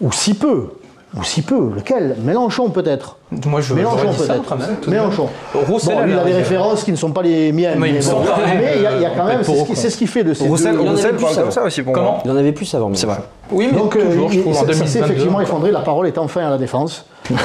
Ou 0.00 0.10
si 0.10 0.34
peu. 0.34 0.70
Ou 1.18 1.24
si 1.24 1.40
peu. 1.42 1.70
Lequel? 1.74 2.16
Mélenchon 2.22 2.68
peut-être. 2.68 3.16
Moi, 3.46 3.62
je 3.62 3.72
Mélenchon 3.72 4.12
peut-être. 4.12 4.88
Mélenchon. 4.88 5.28
Roussel, 5.54 5.96
bon, 5.96 6.04
lui, 6.04 6.12
il 6.12 6.18
a 6.18 6.24
des 6.24 6.34
références 6.34 6.84
qui 6.84 6.92
ne 6.92 6.96
sont 6.96 7.10
pas 7.10 7.22
les 7.22 7.52
miennes. 7.52 7.78
Mais 7.78 7.88
il 7.88 7.94
me 7.94 8.00
bon, 8.00 8.04
semble, 8.06 8.28
mais 8.46 8.74
il 8.76 8.82
y, 8.82 8.86
a- 8.86 8.96
il 8.96 9.02
y 9.02 9.06
a 9.06 9.10
quand 9.16 9.24
même, 9.24 9.42
c'est 9.42 9.56
ce, 9.56 9.64
qui, 9.64 9.76
c'est 9.76 10.06
fait 10.06 10.24
de 10.24 10.34
ces 10.34 10.46
Roussel, 10.46 10.74
deux- 10.76 10.80
en 10.86 10.90
Roussel 10.90 11.06
avait 11.06 11.16
parle 11.16 11.24
plus 11.26 11.34
comme 11.34 11.42
avant. 11.44 11.50
ça 11.50 11.62
aussi 11.64 11.82
pour 11.82 11.92
Comment 11.94 12.10
moi. 12.12 12.22
Il 12.26 12.30
en 12.30 12.36
avait 12.36 12.52
plus 12.52 12.74
avant. 12.74 12.90
C'est 12.92 13.06
vrai. 13.06 13.16
Oui, 13.50 13.68
mais 13.72 13.78
Donc, 13.78 13.96
euh, 13.96 14.04
toujours, 14.04 14.28
je 14.30 14.34
il- 14.34 14.40
trouve, 14.42 14.52
en 14.52 14.60
ça, 14.60 14.66
ça 14.66 14.72
s'est 14.72 14.78
2022. 15.00 15.04
effectivement 15.06 15.40
effondré. 15.40 15.70
La 15.70 15.80
parole 15.80 16.06
est 16.06 16.18
enfin 16.18 16.46
à 16.46 16.50
la 16.50 16.58
défense. 16.58 17.06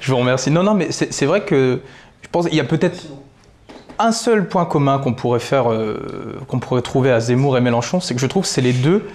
Je 0.00 0.12
vous 0.12 0.18
remercie. 0.18 0.50
Non, 0.50 0.62
non, 0.62 0.74
mais 0.74 0.88
c'est 0.90 1.12
c'est 1.12 1.26
vrai 1.26 1.42
que 1.42 1.80
je 2.22 2.28
pense 2.30 2.46
qu'il 2.46 2.56
y 2.56 2.60
a 2.60 2.64
peut-être 2.64 3.02
un 3.98 4.12
seul 4.12 4.46
point 4.48 4.64
commun 4.64 4.98
qu'on 4.98 5.12
pourrait 5.12 5.40
faire, 5.40 5.70
euh, 5.70 6.38
qu'on 6.48 6.58
pourrait 6.58 6.82
trouver 6.82 7.10
à 7.10 7.20
Zemmour 7.20 7.56
et 7.58 7.60
Mélenchon, 7.60 8.00
c'est 8.00 8.14
que 8.14 8.20
je 8.20 8.26
trouve 8.26 8.42
que 8.42 8.48
c'est 8.48 8.60
les 8.62 8.72
deux 8.72 9.08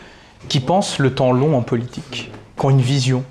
qui 0.48 0.60
pensent 0.60 1.00
le 1.00 1.14
temps 1.14 1.32
long 1.32 1.58
en 1.58 1.62
politique, 1.62 2.32
qui 2.58 2.66
ont 2.66 2.70
une 2.70 2.82
vision. 2.82 3.24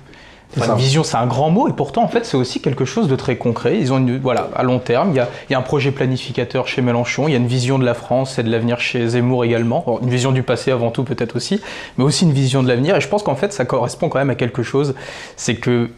Enfin, 0.57 0.73
une 0.73 0.79
vision, 0.79 1.03
c'est 1.03 1.17
un 1.17 1.25
grand 1.25 1.49
mot, 1.49 1.67
et 1.67 1.73
pourtant, 1.73 2.03
en 2.03 2.07
fait, 2.07 2.25
c'est 2.25 2.37
aussi 2.37 2.61
quelque 2.61 2.85
chose 2.85 3.09
de 3.09 3.15
très 3.17 3.35
concret. 3.35 3.77
Ils 3.77 3.91
ont 3.91 3.97
une, 3.97 4.19
voilà, 4.19 4.49
à 4.55 4.63
long 4.63 4.79
terme, 4.79 5.09
il 5.11 5.17
y, 5.17 5.19
a, 5.19 5.27
il 5.49 5.51
y 5.51 5.55
a 5.55 5.59
un 5.59 5.63
projet 5.63 5.91
planificateur 5.91 6.67
chez 6.67 6.81
Mélenchon, 6.81 7.27
il 7.27 7.31
y 7.31 7.33
a 7.33 7.37
une 7.37 7.47
vision 7.47 7.77
de 7.77 7.83
la 7.83 7.93
France 7.93 8.39
et 8.39 8.43
de 8.43 8.49
l'avenir 8.49 8.79
chez 8.79 9.05
Zemmour 9.05 9.43
également. 9.43 9.83
Alors, 9.85 10.01
une 10.01 10.09
vision 10.09 10.31
du 10.31 10.43
passé 10.43 10.71
avant 10.71 10.91
tout, 10.91 11.03
peut-être 11.03 11.35
aussi, 11.35 11.61
mais 11.97 12.05
aussi 12.05 12.23
une 12.23 12.31
vision 12.31 12.63
de 12.63 12.69
l'avenir. 12.69 12.95
Et 12.95 13.01
je 13.01 13.07
pense 13.09 13.23
qu'en 13.23 13.35
fait, 13.35 13.51
ça 13.51 13.65
correspond 13.65 14.07
quand 14.07 14.19
même 14.19 14.29
à 14.29 14.35
quelque 14.35 14.63
chose. 14.63 14.95
C'est 15.35 15.55
que 15.55 15.89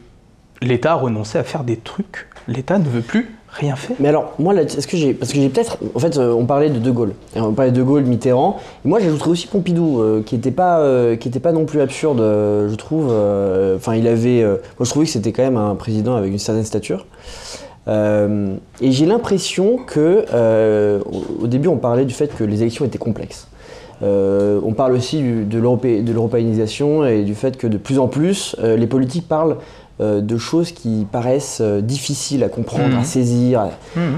l'État 0.61 0.93
a 0.93 0.95
renoncé 0.95 1.37
à 1.37 1.43
faire 1.43 1.63
des 1.63 1.77
trucs. 1.77 2.27
L'État 2.47 2.79
ne 2.79 2.89
veut 2.89 3.01
plus 3.01 3.35
rien 3.57 3.75
faire. 3.75 3.95
Mais 3.99 4.09
alors, 4.09 4.33
moi, 4.39 4.53
est-ce 4.55 4.87
que 4.87 4.97
j'ai. 4.97 5.13
Parce 5.13 5.33
que 5.33 5.39
j'ai 5.39 5.49
peut-être. 5.49 5.77
En 5.95 5.99
fait, 5.99 6.17
euh, 6.17 6.31
on 6.33 6.45
parlait 6.45 6.69
de 6.69 6.79
De 6.79 6.91
Gaulle. 6.91 7.13
On 7.35 7.53
parlait 7.53 7.71
de 7.71 7.77
De 7.77 7.83
Gaulle, 7.83 8.03
Mitterrand. 8.03 8.57
Et 8.85 8.87
moi, 8.87 8.99
j'ajouterais 8.99 9.29
aussi 9.31 9.47
Pompidou, 9.47 9.99
euh, 10.01 10.21
qui 10.23 10.35
n'était 10.35 10.51
pas, 10.51 10.79
euh, 10.79 11.15
pas 11.41 11.51
non 11.51 11.65
plus 11.65 11.81
absurde, 11.81 12.19
je 12.19 12.75
trouve. 12.75 13.05
Enfin, 13.75 13.95
il 13.95 14.07
avait. 14.07 14.43
moi, 14.43 14.59
je 14.85 14.89
trouvais 14.89 15.05
que 15.05 15.11
c'était 15.11 15.31
quand 15.31 15.43
même 15.43 15.57
un 15.57 15.75
président 15.75 16.15
avec 16.15 16.31
une 16.31 16.39
certaine 16.39 16.63
stature. 16.65 17.05
Et 17.87 18.91
j'ai 18.91 19.05
l'impression 19.05 19.77
que. 19.77 20.25
au- 21.41 21.47
début, 21.47 21.67
on 21.67 21.77
parlait 21.77 22.05
du 22.05 22.13
fait 22.13 22.35
que 22.35 22.43
les 22.43 22.61
élections 22.61 22.85
étaient 22.85 22.97
complexes. 22.97 23.47
On 24.01 24.73
parle 24.75 24.93
aussi 24.93 25.17
du- 25.17 25.43
de 25.45 25.57
l'europé- 25.59 26.01
de 26.03 26.11
l'européanisation 26.11 27.05
et 27.05 27.23
du 27.23 27.33
fait 27.35 27.57
que 27.57 27.67
de 27.67 27.77
plus 27.77 27.97
en 27.99 28.07
plus, 28.07 28.55
les 28.61 28.87
politiques 28.87 29.27
parlent 29.27 29.57
de 29.99 30.37
choses 30.37 30.71
qui 30.71 31.07
paraissent 31.11 31.59
euh, 31.61 31.81
difficiles 31.81 32.43
à 32.43 32.49
comprendre, 32.49 32.89
Mhm. 32.95 32.99
à 32.99 33.03
saisir, 33.03 33.61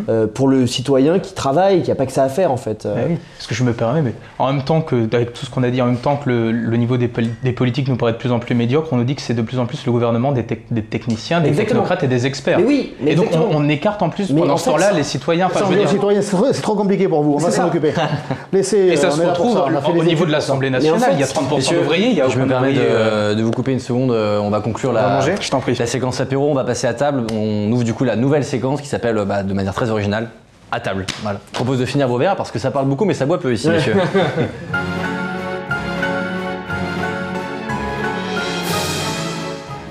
euh, 0.10 0.28
pour 0.28 0.48
le 0.48 0.68
citoyen 0.68 1.20
qui 1.20 1.34
travaille, 1.34 1.82
qui 1.84 1.90
n'a 1.90 1.96
pas 1.96 2.06
que 2.06 2.12
ça 2.12 2.24
à 2.24 2.30
faire 2.30 2.52
en 2.52 2.58
fait. 2.58 2.86
Euh, 2.86 2.94
Ah 2.98 3.02
oui, 3.10 3.18
parce 3.38 3.48
que 3.48 3.56
je 3.56 3.64
me 3.64 3.72
permets, 3.74 4.02
mais 4.02 4.14
en 4.40 4.52
même 4.52 4.64
temps 4.64 4.82
que, 4.82 5.08
avec 5.16 5.34
tout 5.34 5.46
ce 5.46 5.50
qu'on 5.52 5.64
a 5.64 5.70
dit, 5.70 5.82
en 5.82 5.86
même 5.86 5.98
temps 5.98 6.18
que 6.18 6.30
le, 6.30 6.52
le 6.52 6.78
niveau 6.78 6.98
des, 6.98 7.08
poli- 7.08 7.32
des 7.44 7.54
politiques 7.54 7.88
nous 7.88 7.96
paraît 7.96 8.12
de 8.12 8.18
plus 8.18 8.32
en 8.32 8.40
plus 8.40 8.56
médiocre, 8.56 8.90
on 8.92 8.98
nous 8.98 9.04
dit 9.06 9.16
que 9.16 9.22
c'est 9.22 9.34
de 9.34 9.42
plus 9.42 9.58
en 9.60 9.66
plus 9.66 9.86
le 9.86 9.92
gouvernement 9.92 10.32
des, 10.34 10.44
tec- 10.44 10.66
des 10.72 10.84
techniciens, 10.84 11.40
des 11.40 11.50
Exactement. 11.50 11.82
technocrates 11.84 12.04
et 12.04 12.08
des 12.08 12.26
experts. 12.26 12.60
Mais 12.60 12.66
oui, 12.66 12.94
mais 13.02 13.12
et 13.14 13.16
donc 13.16 13.28
on, 13.34 13.68
écarte 13.70 14.02
en 14.02 14.10
plus 14.10 14.32
Mais 14.32 14.42
pendant 14.42 14.54
en 14.56 14.58
ce 14.58 14.66
fait, 14.66 14.72
temps-là 14.72 14.92
les 14.92 15.04
citoyens. 15.04 15.46
Enfin, 15.48 15.60
Ça, 15.60 15.66
je 15.66 15.70
veux 15.70 15.76
les 15.78 15.82
dire- 15.84 15.92
citoyens, 15.92 16.22
c'est 16.22 16.62
trop, 16.62 16.76
compliqué 16.76 17.08
pour 17.08 17.24
vous. 17.24 17.34
On 17.36 17.38
va 17.38 17.52
s'en 17.52 17.68
occuper. 17.68 17.94
Laissez. 18.52 18.78
et 18.78 18.92
euh, 18.94 18.96
ça 18.96 19.12
se 19.12 19.22
là 19.22 19.30
retrouve 19.30 19.54
ça. 19.54 19.90
Au 19.90 20.04
niveau 20.04 20.26
de 20.26 20.32
l'Assemblée 20.32 20.68
en 20.70 20.72
nationale. 20.72 21.00
fait, 21.00 21.14
il 21.14 21.20
y 21.20 21.24
a 21.24 21.28
30% 21.28 21.56
Messieurs, 21.56 21.80
d'ouvriers, 21.80 22.08
il 22.10 22.18
y 22.18 22.22
a 22.22 22.28
je 22.28 22.38
me 22.40 22.48
permets 22.48 22.74
de, 22.74 22.80
euh, 22.82 23.36
vous 23.42 23.52
couper 23.52 23.72
une 23.72 23.80
seconde. 23.80 24.12
euh, 24.12 24.40
On 24.40 24.50
va 24.50 24.60
conclure 24.62 24.92
manger? 24.94 25.36
Je 25.40 25.50
t'en 25.50 25.60
prie. 25.60 25.69
La 25.78 25.86
séquence 25.86 26.20
apéro. 26.20 26.50
On 26.50 26.56
va 26.56 26.64
passer 26.64 26.88
à 26.88 26.94
table. 26.94 27.28
On 27.32 27.72
ouvre 27.72 27.84
du 27.84 27.94
coup 27.94 28.04
la 28.04 28.16
nouvelle 28.16 28.44
séquence 28.44 28.82
qui 28.82 28.88
s'appelle 28.88 29.24
bah, 29.28 29.44
de 29.44 29.54
manière 29.54 29.74
très 29.74 29.90
originale 29.92 30.30
à 30.72 30.80
table. 30.80 31.06
Voilà. 31.22 31.40
Je 31.50 31.54
propose 31.54 31.80
de 31.80 31.86
finir 31.86 32.08
vos 32.08 32.18
verres 32.18 32.36
parce 32.36 32.52
que 32.52 32.60
ça 32.60 32.72
parle 32.72 32.88
beaucoup, 32.88 33.06
mais 33.06 33.14
ça 33.14 33.26
boit 33.26 33.40
peu 33.40 33.54
ici, 33.54 33.70
messieurs. 33.70 33.96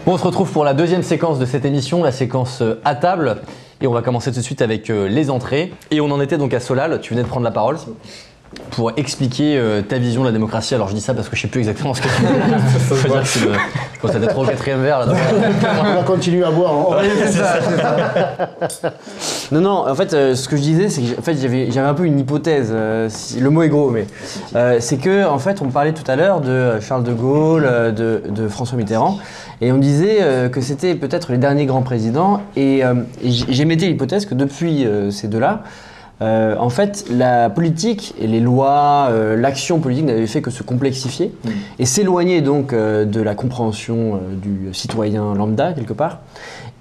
Bon, 0.09 0.14
on 0.14 0.16
se 0.16 0.24
retrouve 0.24 0.51
pour 0.51 0.64
la 0.64 0.72
deuxième 0.72 1.03
séquence 1.03 1.39
de 1.39 1.45
cette 1.45 1.66
émission, 1.66 2.03
la 2.03 2.12
séquence 2.12 2.62
euh, 2.62 2.81
à 2.83 2.95
table. 2.95 3.43
Et 3.83 3.87
on 3.87 3.93
va 3.93 4.01
commencer 4.01 4.33
tout 4.33 4.39
de 4.39 4.43
suite 4.43 4.62
avec 4.62 4.89
euh, 4.89 5.07
les 5.07 5.29
entrées. 5.29 5.70
Et 5.91 6.01
on 6.01 6.07
en 6.07 6.18
était 6.22 6.39
donc 6.39 6.55
à 6.55 6.61
Solal, 6.61 6.99
tu 7.03 7.12
venais 7.12 7.24
de 7.24 7.29
prendre 7.29 7.45
la 7.45 7.51
parole 7.51 7.76
pour 8.70 8.92
expliquer 8.96 9.57
euh, 9.59 9.82
ta 9.82 9.99
vision 9.99 10.22
de 10.22 10.26
la 10.26 10.32
démocratie. 10.32 10.74
Alors 10.74 10.88
je 10.88 10.94
dis 10.94 11.01
ça 11.01 11.14
parce 11.14 11.28
que 11.28 11.36
je 11.36 11.42
sais 11.42 11.49
plus 11.49 11.61
exactement 11.61 11.94
ce 11.94 12.01
que 12.03 12.09
tu 12.09 12.20
dis. 12.22 12.26
Faut 12.88 13.09
dire 13.09 13.22
que 13.22 13.26
c'est 13.28 13.44
le- 13.44 13.53
je 13.53 14.01
pense 14.01 14.12
que 14.12 14.18
t'as 14.18 14.26
trop 14.28 14.44
au 14.44 14.46
quatrième 14.46 14.82
verre 14.82 15.01
là. 15.01 15.07
donc- 15.07 15.16
On 15.80 15.94
va 15.96 16.03
continuer 16.05 16.44
à 16.44 16.51
boire. 16.51 16.72
On 16.88 16.90
va- 16.92 17.03
Non, 19.53 19.61
non, 19.61 19.88
en 19.88 19.94
fait, 19.94 20.12
euh, 20.12 20.34
ce 20.34 20.49
que 20.49 20.57
je 20.57 20.62
disais, 20.62 20.88
c'est 20.88 21.01
que 21.03 21.18
en 21.18 21.22
fait, 21.22 21.34
j'avais, 21.40 21.70
j'avais 21.70 21.88
un 21.88 21.94
peu 21.94 22.05
une 22.05 22.18
hypothèse. 22.18 22.68
euh, 22.70 23.09
si- 23.11 23.40
le 23.40 23.51
mot 23.51 23.62
est 23.62 23.68
gros, 23.68 23.90
mais 23.90 24.07
euh, 24.55 24.76
c'est 24.80 24.99
que, 24.99 25.26
en 25.26 25.38
fait, 25.38 25.62
on 25.62 25.68
parlait 25.70 25.92
tout 25.92 26.09
à 26.09 26.16
l'heure 26.16 26.40
de 26.40 26.51
euh, 26.51 26.80
Charles 26.80 27.03
de 27.05 27.12
Gaulle, 27.12 27.64
euh, 27.66 27.90
de, 27.90 28.22
de 28.28 28.46
François 28.49 28.76
Mitterrand, 28.76 29.18
et 29.61 29.72
on 29.72 29.78
disait 29.78 30.18
euh, 30.20 30.49
que 30.49 30.61
c'était 30.61 30.94
peut-être 30.94 31.32
les 31.32 31.38
derniers 31.38 31.66
grands 31.66 31.82
présidents. 31.82 32.40
Et, 32.57 32.84
euh, 32.84 32.94
j'émettais 33.24 33.86
l'hypothèse 33.86 34.26
que 34.26 34.34
depuis 34.34 34.84
euh, 34.86 35.11
ces 35.11 35.28
deux-là, 35.28 35.62
euh, 36.20 36.56
en 36.58 36.70
fait, 36.70 37.04
la 37.10 37.48
politique 37.48 38.14
et 38.20 38.26
les 38.26 38.40
lois, 38.40 39.08
euh, 39.10 39.36
l'action 39.36 39.78
politique 39.78 40.04
n'avaient 40.04 40.26
fait 40.26 40.42
que 40.42 40.50
se 40.50 40.62
complexifier 40.62 41.32
et 41.78 41.84
s'éloigner 41.84 42.40
donc 42.40 42.72
euh, 42.72 43.04
de 43.04 43.20
la 43.20 43.34
compréhension 43.34 44.20
du 44.42 44.68
citoyen 44.72 45.34
lambda 45.34 45.72
quelque 45.72 45.92
part. 45.92 46.20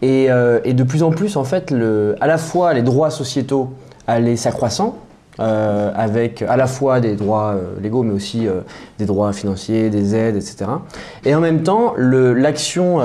Et, 0.02 0.28
et 0.64 0.74
de 0.74 0.84
plus 0.84 1.02
en 1.02 1.10
plus, 1.10 1.38
en 1.38 1.44
fait, 1.44 1.72
le, 1.72 2.16
à 2.22 2.28
la 2.28 2.38
fois 2.38 2.74
les 2.76 2.84
droits 2.84 3.10
sociétaux 3.10 3.74
allaient 4.06 4.36
s'accroissant, 4.36 4.96
euh, 5.40 5.92
avec 5.96 6.42
à 6.42 6.58
la 6.58 6.66
fois 6.66 7.00
des 7.00 7.16
droits 7.16 7.54
euh, 7.56 7.80
légaux, 7.80 8.02
mais 8.02 8.14
aussi 8.14 8.48
euh, 8.48 8.62
des 8.98 9.06
droits 9.06 9.34
financiers, 9.34 9.92
des 9.92 10.16
aides, 10.16 10.36
etc. 10.36 10.66
Et 11.26 11.36
en 11.36 11.42
même 11.42 11.62
temps, 11.62 11.94
l'action, 11.98 13.00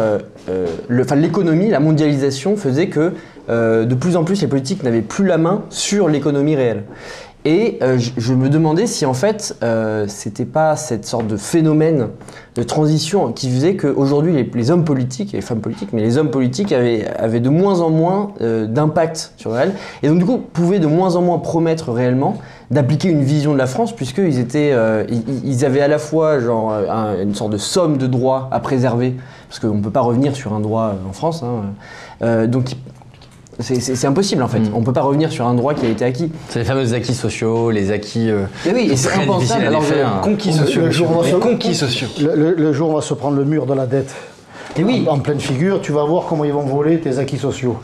l'économie, 0.88 1.68
la 1.68 1.80
mondialisation 1.80 2.56
faisait 2.56 2.88
que 2.88 3.12
de 3.48 3.94
plus 3.94 4.16
en 4.16 4.24
plus 4.24 4.40
les 4.40 4.48
politiques 4.48 4.82
n'avaient 4.82 5.02
plus 5.02 5.26
la 5.26 5.36
main 5.36 5.62
sur 5.68 6.08
l'économie 6.08 6.56
réelle. 6.56 6.84
Et 7.44 7.78
euh, 7.82 7.98
je, 7.98 8.34
me 8.34 8.48
demandais 8.48 8.86
si 8.86 9.04
en 9.04 9.14
fait 9.14 9.56
euh, 9.64 10.04
c'était 10.06 10.44
pas 10.44 10.76
cette 10.76 11.04
sorte 11.04 11.26
de 11.26 11.36
phénomène 11.36 12.08
de 12.54 12.62
transition 12.62 13.32
qui 13.32 13.50
faisait 13.50 13.74
qu'aujourd'hui 13.74 14.32
les, 14.32 14.48
les 14.54 14.70
hommes 14.70 14.84
politiques 14.84 15.32
les 15.32 15.40
femmes 15.40 15.60
politiques, 15.60 15.88
mais 15.92 16.02
les 16.02 16.18
hommes 16.18 16.30
politiques 16.30 16.70
avaient, 16.70 17.40
de 17.40 17.48
moins 17.48 17.80
en 17.80 17.90
moins 17.90 18.30
euh, 18.42 18.66
d'impact 18.66 19.32
sur 19.38 19.50
le 19.50 19.56
réel 19.56 19.72
et 20.04 20.08
donc 20.08 20.18
du 20.18 20.24
coup 20.24 20.38
pouvaient 20.38 20.78
de 20.78 20.86
moins 20.86 21.16
en 21.16 21.22
moins 21.22 21.40
promettre 21.40 21.90
réellement 21.90 22.38
d'appliquer 22.70 23.08
une 23.08 23.24
vision 23.24 23.52
de 23.54 23.58
la 23.58 23.66
France 23.66 23.92
puisqu'ils 23.92 24.38
étaient, 24.38 24.70
euh, 24.72 25.04
ils, 25.44 25.64
avaient 25.64 25.80
à 25.80 25.88
la 25.88 25.98
fois 25.98 26.38
genre 26.38 26.72
un- 26.72 27.20
une 27.20 27.34
sorte 27.34 27.50
de 27.50 27.58
somme 27.58 27.96
de 27.98 28.06
droits 28.06 28.48
à 28.52 28.60
préserver 28.60 29.16
parce 29.48 29.58
qu'on 29.58 29.74
ne 29.74 29.82
peut 29.82 29.90
pas 29.90 30.00
revenir 30.00 30.36
sur 30.36 30.52
un 30.52 30.60
droit 30.60 30.94
en 31.08 31.12
France, 31.12 31.42
hein, 31.42 32.46
donc 32.46 32.76
c'est- 33.60 34.04
impossible 34.06 34.42
en 34.42 34.48
fait. 34.48 34.60
Mm. 34.60 34.70
On 34.74 34.82
peut 34.82 34.92
pas 34.92 35.02
revenir 35.02 35.30
sur 35.30 35.46
un 35.46 35.54
droit 35.54 35.74
qui 35.74 35.86
a 35.86 35.88
été 35.88 36.04
acquis. 36.04 36.30
C'est 36.48 36.58
les 36.60 36.64
fameux 36.64 36.94
acquis 36.94 37.14
sociaux, 37.14 37.70
les 37.70 37.90
acquis. 37.90 38.30
euh, 38.30 38.44
Mais 38.66 38.72
oui, 38.74 38.92
c'est 38.96 39.12
impensable. 39.12 39.64
à 39.64 39.68
Alors, 39.68 39.80
défaire. 39.82 40.20
Conquis 40.22 40.50
Le 40.50 40.54
sociaux. 40.66 40.90
jour 40.90 41.10
où 41.10 41.14
on 41.14 41.20
va 41.20 41.26
Les 41.26 41.32
se- 41.32 41.36
conquis 41.36 41.74
sociaux. 41.74 42.08
Le, 42.20 42.34
le- 42.34 42.54
le 42.54 42.72
jour 42.72 42.88
où 42.88 42.92
on 42.92 42.96
va 42.96 43.02
se 43.02 43.14
prendre 43.14 43.36
le 43.36 43.44
mur 43.44 43.66
de 43.66 43.74
la 43.74 43.86
dette 43.86 44.12
Et 44.78 44.84
oui. 44.84 45.04
en, 45.08 45.14
en 45.14 45.18
pleine 45.18 45.38
figure, 45.40 45.80
tu 45.82 45.92
vas 45.92 46.04
voir 46.04 46.24
comment 46.28 46.44
ils 46.44 46.52
vont 46.52 46.62
voler 46.62 46.98
tes 46.98 47.18
acquis 47.18 47.36
sociaux. 47.36 47.76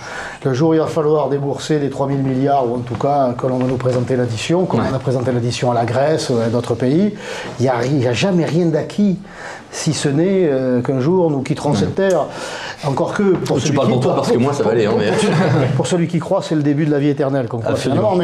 Le 0.44 0.54
jour 0.54 0.70
où 0.70 0.74
il 0.74 0.80
va 0.80 0.86
falloir 0.86 1.28
débourser 1.28 1.78
les 1.78 1.90
3000 1.90 2.18
milliards, 2.22 2.66
ou 2.68 2.76
en 2.76 2.78
tout 2.78 2.94
cas 2.96 3.34
que 3.36 3.46
l'on 3.46 3.58
va 3.58 3.66
nous 3.66 3.76
présenter 3.76 4.16
l'addition, 4.16 4.64
comme 4.64 4.80
on 4.90 4.94
a 4.94 4.98
présenté 4.98 5.30
l'addition 5.32 5.70
à 5.70 5.74
la 5.74 5.84
Grèce 5.84 6.30
ou 6.30 6.38
à 6.38 6.46
d'autres 6.46 6.74
pays, 6.74 7.14
il 7.60 7.70
n'y 7.98 8.06
a, 8.06 8.12
jamais 8.14 8.46
rien 8.46 8.66
d'acquis, 8.66 9.18
si 9.70 9.92
ce 9.92 10.08
n'est 10.08 10.48
euh, 10.50 10.80
qu'un 10.80 11.00
jour 11.00 11.30
nous 11.30 11.42
quitterons 11.42 11.74
cette 11.74 11.94
terre. 11.94 12.24
Encore 12.86 13.12
que 13.14 13.34
pour 13.34 13.56
Tu 13.56 13.62
celui 13.66 13.74
parles 13.76 13.88
qui- 13.88 13.92
pour 13.94 14.02
toi 14.02 14.14
parce 14.14 14.30
que 14.30 14.38
moi 14.38 14.52
ça 14.52 14.62
va 14.62 14.70
aller. 14.70 14.86
hein, 14.86 14.92
mais... 14.96 15.10
pour 15.76 15.86
celui 15.88 16.06
qui 16.06 16.20
croit, 16.20 16.42
c'est 16.42 16.54
le 16.54 16.62
début 16.62 16.86
de 16.86 16.90
la 16.92 16.98
vie 17.00 17.08
éternelle 17.08 17.48
qu'on 17.48 17.58
croit 17.58 17.72
Absolument. 17.72 18.12
finalement. 18.12 18.16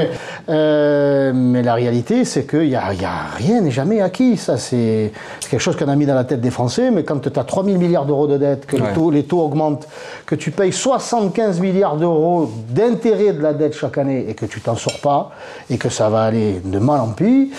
Mais, 0.48 0.54
euh, 0.54 1.32
mais 1.34 1.62
la 1.62 1.74
réalité, 1.74 2.24
c'est 2.24 2.46
qu'il 2.48 2.68
n'y 2.68 2.76
a, 2.76 2.92
y 2.94 3.04
a 3.04 3.12
rien 3.36 3.60
n'est 3.60 3.72
jamais 3.72 4.00
acquis. 4.00 4.36
Ça, 4.36 4.56
c'est 4.56 5.12
c'est 5.40 5.50
quelque 5.50 5.60
chose 5.60 5.76
qu'on 5.76 5.88
a 5.88 5.96
mis 5.96 6.06
dans 6.06 6.14
la 6.14 6.22
tête 6.24 6.40
des 6.40 6.50
Français. 6.50 6.90
Mais 6.92 7.02
quand 7.02 7.18
tu 7.20 7.28
as 7.38 7.44
3 7.44 7.64
000 7.64 7.78
milliards 7.78 8.06
d'euros 8.06 8.26
de 8.28 8.36
dette, 8.38 8.66
que 8.66 8.76
Ouais. 8.76 8.82
les, 8.88 8.94
taux, 8.94 9.10
les 9.10 9.22
taux 9.24 9.40
augmentent, 9.40 9.88
que 10.26 10.34
tu 10.36 10.50
payes 10.52 10.72
75 10.72 11.58
milliards 11.60 11.96
d'euros 11.96 12.50
d'intérêt 12.70 13.32
de 13.32 13.42
la 13.42 13.54
dette 13.54 13.74
chaque 13.74 13.98
année 13.98 14.24
et 14.28 14.34
que 14.34 14.46
tu 14.46 14.60
t'en 14.60 14.76
sors 14.76 15.00
pas 15.00 15.30
et 15.70 15.78
que 15.78 15.88
ça 15.88 16.08
va 16.08 16.22
aller 16.22 16.60
de 16.64 16.78
mal 16.78 17.00
en 17.00 17.08
pis, 17.08 17.50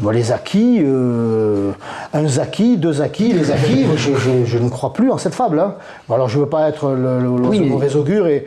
bon, 0.00 0.10
les 0.10 0.32
acquis, 0.32 0.80
euh, 0.84 1.70
un 2.14 2.26
acquis, 2.38 2.76
deux 2.76 3.00
acquis, 3.00 3.32
les 3.32 3.50
acquis, 3.52 3.86
je, 3.96 4.14
je- 4.16 4.44
je 4.44 4.58
ne 4.58 4.68
crois 4.68 4.92
plus 4.92 5.10
en 5.10 5.18
cette 5.18 5.34
fable. 5.34 5.60
hein. 5.60 5.74
Bon, 6.08 6.14
alors 6.16 6.28
je 6.32 6.38
veux 6.38 6.46
pas 6.46 6.68
être 6.68 6.90
le, 6.90 7.18
le- 7.20 7.36
le 7.42 7.48
Oui, 7.48 7.60
mais- 7.60 7.66
mauvais 7.66 7.94
augure, 7.94 8.26
et, 8.26 8.46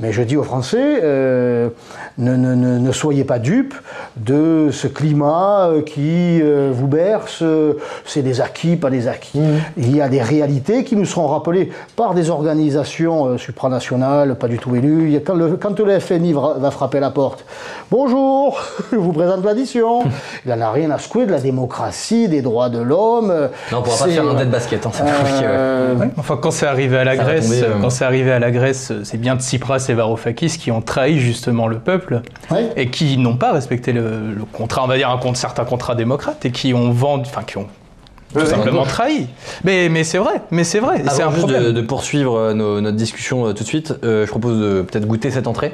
mais 0.00 0.12
je 0.12 0.22
dis 0.22 0.36
aux 0.36 0.42
Français, 0.42 1.00
euh, 1.02 1.68
ne, 2.18 2.34
ne- 2.36 2.54
ne- 2.54 2.78
ne 2.78 2.92
soyez 2.92 3.24
pas 3.24 3.38
dupes 3.38 3.74
de 4.16 4.68
ce 4.72 4.86
climat 4.86 5.68
euh, 5.68 5.82
qui 5.82 6.40
euh, 6.42 6.70
vous 6.72 6.86
berce. 6.86 7.42
C'est 8.04 8.22
des 8.22 8.40
acquis, 8.40 8.76
pas 8.76 8.90
des 8.90 9.08
acquis. 9.08 9.40
Il 9.76 9.94
y 9.94 10.00
a 10.00 10.08
des 10.08 10.22
réalités 10.22 10.84
qui 10.84 10.96
nous 10.96 11.04
seront 11.04 11.26
rappelées 11.26 11.70
par 11.96 12.14
des 12.14 12.30
organisations 12.30 13.26
euh, 13.26 13.38
supranationales, 13.38 14.36
pas 14.36 14.48
du 14.48 14.58
tout 14.58 14.74
élues. 14.76 15.04
Il 15.06 15.12
y 15.12 15.16
a- 15.16 15.20
Quand 15.20 15.34
le, 15.34 15.56
quand 15.56 15.78
le 15.80 15.98
FMI 16.00 16.32
va, 16.32 16.70
frapper 16.70 16.98
à 16.98 17.00
la 17.02 17.10
porte, 17.10 17.44
bonjour, 17.90 18.60
je 18.92 18.96
vous 18.96 19.12
présente 19.12 19.44
l'addition. 19.44 20.04
Il 20.44 20.50
n'en 20.52 20.60
a 20.60 20.70
rien 20.72 20.90
à 20.90 20.98
secouer 20.98 21.26
de 21.26 21.32
la 21.32 21.40
démocratie, 21.40 22.28
des 22.28 22.42
droits 22.42 22.68
de 22.68 22.78
l'homme. 22.78 23.28
Non, 23.72 23.78
on 23.78 23.82
pourra 23.82 23.98
pas 24.06 24.10
faire 24.10 24.28
un 24.28 24.34
dead 24.34 24.50
basket. 24.50 24.86
Hein, 24.86 24.90
ouais. 25.04 25.30
Euh. 25.44 25.94
Enfin, 26.16 26.38
quand 26.40 26.50
c'est 26.50 26.66
arrivé 26.66 26.96
à 26.98 27.04
la 27.04 27.16
Ça 27.16 27.22
Grèce, 27.24 27.44
tomber, 27.46 27.62
euh. 27.62 27.74
quand 27.80 27.90
c'est 27.90 28.04
arrivé 28.04 28.32
à 28.32 28.38
la 28.38 28.50
Grèce, 28.50 28.92
c'est 29.04 29.18
bien 29.18 29.36
Tsipras 29.36 29.86
et 29.88 29.94
Varoufakis 29.94 30.56
qui 30.58 30.70
ont 30.70 30.80
trahi 30.80 31.18
justement 31.18 31.66
le 31.66 31.78
peuple 31.78 32.05
ouais. 32.50 32.72
et 32.76 32.88
qui 32.90 33.16
n'ont 33.18 33.36
pas 33.36 33.52
respecté 33.52 33.92
le, 33.92 34.32
le 34.34 34.44
contrat, 34.44 34.82
on 34.84 34.86
va 34.86 34.96
dire 34.96 35.10
un 35.10 35.18
compte, 35.18 35.36
certains 35.36 35.64
contrats 35.64 35.94
démocrates 35.94 36.44
et 36.44 36.50
qui 36.50 36.72
ont 36.74 36.90
vendu, 36.90 37.24
enfin 37.28 37.42
qui 37.42 37.58
ont 37.58 37.66
tout 38.34 38.44
simplement 38.44 38.84
trahi. 38.84 39.28
Mais, 39.64 39.88
mais 39.88 40.04
c'est 40.04 40.18
vrai, 40.18 40.42
mais 40.50 40.64
c'est 40.64 40.80
vrai, 40.80 41.02
c'est 41.08 41.22
un 41.22 41.28
juste 41.30 41.38
problème. 41.46 41.64
de, 41.64 41.70
de 41.72 41.80
poursuivre 41.80 42.36
euh, 42.36 42.54
nos- 42.54 42.80
notre 42.80 42.96
discussion 42.96 43.46
euh, 43.46 43.52
tout 43.52 43.62
de 43.62 43.68
suite, 43.68 43.94
euh, 44.04 44.26
je 44.26 44.30
propose 44.30 44.60
de 44.60 44.82
peut-être 44.82 45.06
goûter 45.06 45.30
cette 45.30 45.46
entrée. 45.46 45.72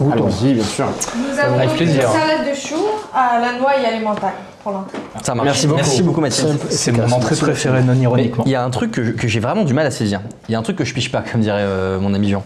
Allons-y, 0.00 0.54
bien 0.54 0.62
sûr. 0.64 0.86
Nous 1.16 1.38
avons 1.40 1.56
Avec 1.58 1.70
plaisir. 1.74 2.02
une 2.04 2.20
salade 2.20 2.48
de 2.48 2.54
choux 2.54 2.86
à 3.12 3.40
la 3.40 3.58
noix 3.58 3.72
et 3.76 3.84
à 3.84 3.98
l'emmental 3.98 4.30
pour 4.62 4.70
l'entrée. 4.72 4.96
Ça 5.22 5.34
marche. 5.34 5.46
Merci 5.46 5.66
beaucoup. 6.02 6.20
Merci 6.20 6.42
beaucoup. 6.42 6.58
Simple, 6.58 6.66
C'est 6.70 6.92
mon 6.92 7.10
entrée 7.12 7.36
préférée, 7.36 7.82
non 7.82 7.94
ironiquement. 7.94 8.44
il 8.46 8.52
y 8.52 8.54
a 8.54 8.64
un 8.64 8.70
truc 8.70 8.92
que, 8.92 9.28
j'ai 9.28 9.40
vraiment 9.40 9.64
du 9.64 9.74
mal 9.74 9.86
à 9.86 9.90
saisir. 9.90 10.20
Il 10.48 10.52
y 10.52 10.54
a 10.54 10.58
un 10.58 10.62
truc 10.62 10.76
que 10.76 10.84
je 10.84 10.94
piche 10.94 11.10
pas, 11.10 11.22
comme 11.22 11.40
dirait 11.40 11.62
euh, 11.62 12.00
mon 12.00 12.14
ami 12.14 12.30
Jean. 12.30 12.44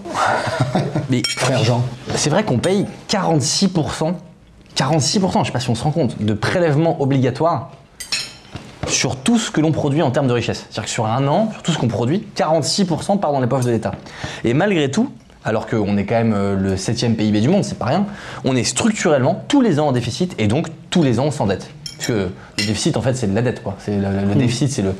Mais 1.10 1.22
Frère 1.36 1.62
Jean. 1.64 1.82
c'est 2.14 2.30
vrai 2.30 2.44
qu'on 2.44 2.58
paye 2.58 2.86
46%, 3.08 4.14
46%, 4.76 5.40
je 5.40 5.46
sais 5.46 5.52
pas 5.52 5.60
si 5.60 5.70
on 5.70 5.74
se 5.74 5.84
rend 5.84 5.90
compte, 5.90 6.22
de 6.22 6.34
prélèvements 6.34 7.00
obligatoires 7.00 7.70
sur 8.88 9.16
tout 9.16 9.38
ce 9.38 9.50
que 9.50 9.60
l'on 9.60 9.72
produit 9.72 10.02
en 10.02 10.10
termes 10.10 10.28
de 10.28 10.32
richesse. 10.32 10.66
C'est-à-dire 10.70 10.84
que 10.84 10.90
sur 10.90 11.06
un 11.06 11.26
an, 11.26 11.50
sur 11.52 11.62
tout 11.62 11.72
ce 11.72 11.78
qu'on 11.78 11.88
produit, 11.88 12.26
46% 12.36 13.18
part 13.18 13.32
dans 13.32 13.40
les 13.40 13.46
poches 13.46 13.64
de 13.64 13.70
l'État. 13.70 13.92
Et 14.44 14.54
malgré 14.54 14.90
tout, 14.90 15.10
alors 15.44 15.66
qu'on 15.66 15.96
est 15.96 16.04
quand 16.04 16.14
même 16.14 16.34
euh, 16.34 16.56
le 16.56 16.76
septième 16.76 17.16
PIB 17.16 17.40
du 17.40 17.48
monde, 17.48 17.64
c'est 17.64 17.78
pas 17.78 17.86
rien, 17.86 18.06
on 18.44 18.54
est 18.54 18.64
structurellement 18.64 19.44
tous 19.48 19.60
les 19.60 19.80
ans 19.80 19.88
en 19.88 19.92
déficit 19.92 20.34
et 20.38 20.46
donc 20.46 20.68
tous 20.90 21.02
les 21.02 21.18
ans 21.18 21.26
on 21.26 21.30
s'endette. 21.30 21.68
Parce 21.96 22.06
que 22.08 22.12
le 22.58 22.66
déficit, 22.66 22.96
en 22.96 23.02
fait, 23.02 23.14
c'est 23.14 23.26
de 23.28 23.34
la 23.34 23.42
dette. 23.42 23.62
Quoi. 23.62 23.76
C'est 23.78 23.96
le, 23.96 24.34
déficit, 24.34 24.70
c'est 24.70 24.82
le, 24.82 24.94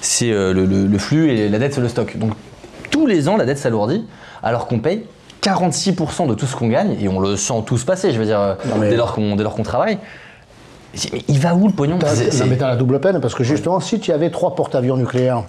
c'est 0.00 0.30
euh, 0.32 0.52
le, 0.52 0.64
le- 0.66 0.98
flux 0.98 1.30
et 1.30 1.48
la 1.48 1.58
dette, 1.58 1.74
c'est 1.74 1.80
le 1.80 1.88
stock. 1.88 2.16
Donc 2.18 2.32
tous 2.90 3.06
les 3.06 3.28
ans, 3.28 3.36
la 3.36 3.44
dette 3.44 3.58
s'alourdit, 3.58 4.04
alors 4.42 4.66
qu'on 4.66 4.78
paye 4.80 5.04
46% 5.42 6.28
de 6.28 6.34
tout 6.34 6.46
ce 6.46 6.54
qu'on 6.56 6.68
gagne, 6.68 6.96
et 7.00 7.08
on 7.08 7.20
le 7.20 7.36
sent 7.36 7.62
tous 7.66 7.84
passer, 7.84 8.12
je 8.12 8.18
veux 8.18 8.24
dire, 8.26 8.40
euh, 8.40 8.54
mais- 8.80 8.90
dès 8.90 8.96
lors 8.96 9.12
qu'on 9.14 9.36
dès 9.36 9.42
lors 9.44 9.54
qu'on 9.54 9.62
travaille. 9.62 9.98
Mais 11.12 11.22
il 11.28 11.38
va 11.38 11.54
où 11.54 11.66
le 11.68 11.72
pognon? 11.72 11.98
Non, 12.40 12.46
mais 12.50 12.56
t'as 12.56 12.68
la 12.68 12.76
double 12.76 13.00
peine, 13.00 13.18
parce 13.20 13.34
que 13.34 13.44
justement, 13.44 13.80
si 13.80 13.98
tu 13.98 14.12
avais 14.12 14.30
trois 14.30 14.54
porte-avions 14.54 14.96
nucléaires, 14.96 15.44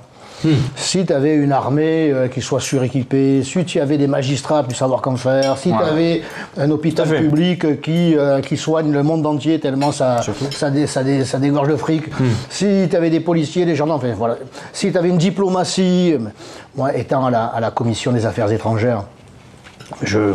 si 0.76 1.06
tu 1.06 1.14
avais 1.14 1.36
une 1.36 1.52
armée 1.52 2.12
euh, 2.12 2.28
qui 2.28 2.42
soit 2.42 2.60
suréquipée, 2.60 3.44
si 3.44 3.64
tu 3.66 3.80
avais 3.80 3.98
des 3.98 4.08
magistrats 4.08 4.64
plus 4.64 4.76
savoir 4.76 5.02
qu'en 5.02 5.16
faire, 5.16 5.58
si 5.58 5.70
tu 5.70 5.76
avais 5.84 6.22
un 6.58 6.70
hôpital 6.72 7.08
public 7.08 7.82
qui, 7.82 8.16
euh, 8.18 8.42
qui 8.42 8.58
soigne 8.58 8.92
le 8.92 9.04
monde 9.04 9.26
entier 9.26 9.60
tellement 9.60 9.92
ça, 9.92 10.22
ça, 10.52 10.70
dé- 10.70 10.88
ça, 10.88 11.04
dé- 11.04 11.24
ça 11.26 11.40
dégorge 11.40 11.70
de 11.70 11.76
fric, 11.76 12.04
si 12.50 12.88
tu 12.90 12.96
avais 12.96 13.10
des 13.10 13.20
policiers, 13.22 13.66
des 13.66 13.76
gendarmes, 13.76 14.00
enfin, 14.04 14.14
voilà. 14.18 14.38
si 14.74 14.92
tu 14.92 14.98
avais 14.98 15.10
une 15.10 15.18
diplomatie, 15.18 16.14
euh, 16.14 16.20
moi 16.76 16.96
étant 16.96 17.26
à 17.26 17.32
la, 17.32 17.46
à 17.46 17.60
la 17.60 17.72
commission 17.72 18.12
des 18.12 18.26
affaires 18.26 18.52
étrangères, 18.52 19.04
je, 20.02 20.34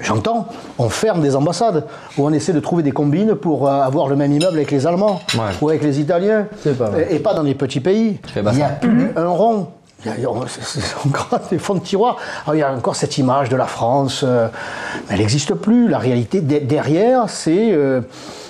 j'entends, 0.00 0.46
on 0.78 0.88
ferme 0.88 1.20
des 1.22 1.36
ambassades, 1.36 1.84
ou 2.18 2.26
on 2.26 2.32
essaie 2.32 2.52
de 2.52 2.60
trouver 2.60 2.82
des 2.82 2.92
combines 2.92 3.34
pour 3.34 3.68
euh, 3.68 3.80
avoir 3.82 4.08
le 4.08 4.16
même 4.16 4.32
immeuble 4.32 4.56
avec 4.56 4.70
les 4.70 4.86
Allemands, 4.86 5.20
Ouais. 5.34 5.40
ou 5.60 5.68
avec 5.68 5.82
les 5.82 6.00
Italiens, 6.00 6.46
pas 6.78 6.90
et, 7.10 7.16
et 7.16 7.18
pas 7.18 7.34
dans 7.34 7.42
les 7.42 7.54
petits 7.54 7.80
pays. 7.80 8.18
Il 8.36 8.42
n'y 8.52 8.62
a 8.62 8.68
plus 8.68 9.10
un 9.16 9.28
rond. 9.28 9.68
Il 10.04 10.22
y 10.22 10.24
a- 10.26 10.30
on- 10.30 10.44
des 11.50 11.58
fonds 11.58 11.74
de 11.74 11.80
tiroir. 11.80 12.16
Alors, 12.44 12.54
il 12.54 12.58
y 12.58 12.62
a 12.62 12.72
encore 12.72 12.94
cette 12.96 13.16
image 13.18 13.48
de 13.48 13.56
la 13.56 13.64
France, 13.64 14.22
euh, 14.24 14.46
mais 15.08 15.14
elle 15.14 15.20
n'existe 15.20 15.54
plus. 15.54 15.88
La 15.88 15.98
réalité 15.98 16.40
de- 16.40 16.58
derrière, 16.64 17.28
c'est 17.28 17.72
euh, 17.72 18.02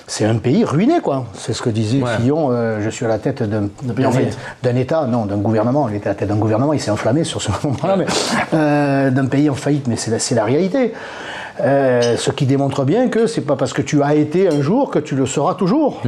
c'est 0.09 0.25
un 0.25 0.35
pays 0.37 0.63
ruiné, 0.65 0.99
quoi. 1.01 1.25
C'est 1.33 1.53
ce 1.53 1.61
que 1.61 1.69
disait 1.69 2.01
Ouais. 2.01 2.15
Fillon. 2.17 2.49
euh, 2.51 2.79
je 2.81 2.89
suis 2.89 3.05
à 3.05 3.07
la 3.07 3.17
tête 3.17 3.43
d'un 3.43 3.67
pays 3.93 4.05
en 4.05 4.09
d'un- 4.09 4.15
faillite. 4.15 4.37
d'un 4.61 4.75
État, 4.75 5.05
non, 5.05 5.25
d'un 5.25 5.37
gouvernement. 5.37 5.87
Il 5.89 5.95
était 5.95 6.07
à 6.07 6.11
la 6.11 6.15
tête 6.15 6.27
d'un 6.29 6.35
gouvernement. 6.35 6.73
Il 6.73 6.79
s'est 6.81 6.91
enflammé 6.91 7.23
sur 7.23 7.41
ce 7.41 7.49
moment-là, 7.63 7.95
mais 7.95 8.05
euh, 8.53 9.09
d'un 9.09 9.25
pays 9.25 9.49
en 9.49 9.55
faillite. 9.55 9.87
Mais 9.87 9.95
c'est 9.95 10.11
la, 10.11 10.19
c'est 10.19 10.35
la 10.35 10.43
réalité. 10.43 10.93
Euh, 11.61 12.17
ce 12.17 12.29
qui 12.31 12.45
démontre 12.45 12.83
bien 12.83 13.07
que 13.07 13.25
c'est 13.25 13.41
pas 13.41 13.55
parce 13.55 13.73
que 13.73 13.81
tu 13.81 14.03
as 14.03 14.13
été 14.15 14.47
un 14.47 14.61
jour 14.61 14.91
que 14.91 14.99
tu 14.99 15.15
le 15.15 15.25
seras 15.25 15.55
toujours. 15.55 16.01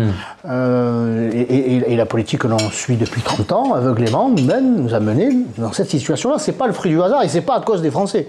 Euh, 0.47 1.29
et, 1.33 1.41
et- 1.41 1.91
et 1.93 1.95
la 1.95 2.05
politique 2.05 2.41
que 2.41 2.47
l'on 2.47 2.59
suit 2.71 2.97
depuis 2.97 3.21
30 3.21 3.51
ans, 3.51 3.73
aveuglément, 3.73 4.29
mène, 4.29 4.75
nous 4.83 4.93
a 4.93 4.99
menés 4.99 5.29
dans 5.57 5.71
cette 5.73 5.89
situation-là. 5.89 6.35
C'est 6.39 6.51
pas 6.53 6.67
le 6.67 6.73
fruit 6.73 6.91
du 6.91 7.01
hasard 7.01 7.23
et 7.23 7.27
c'est 7.29 7.41
pas 7.41 7.55
à 7.55 7.61
cause 7.61 7.81
des 7.81 7.91
Français. 7.91 8.27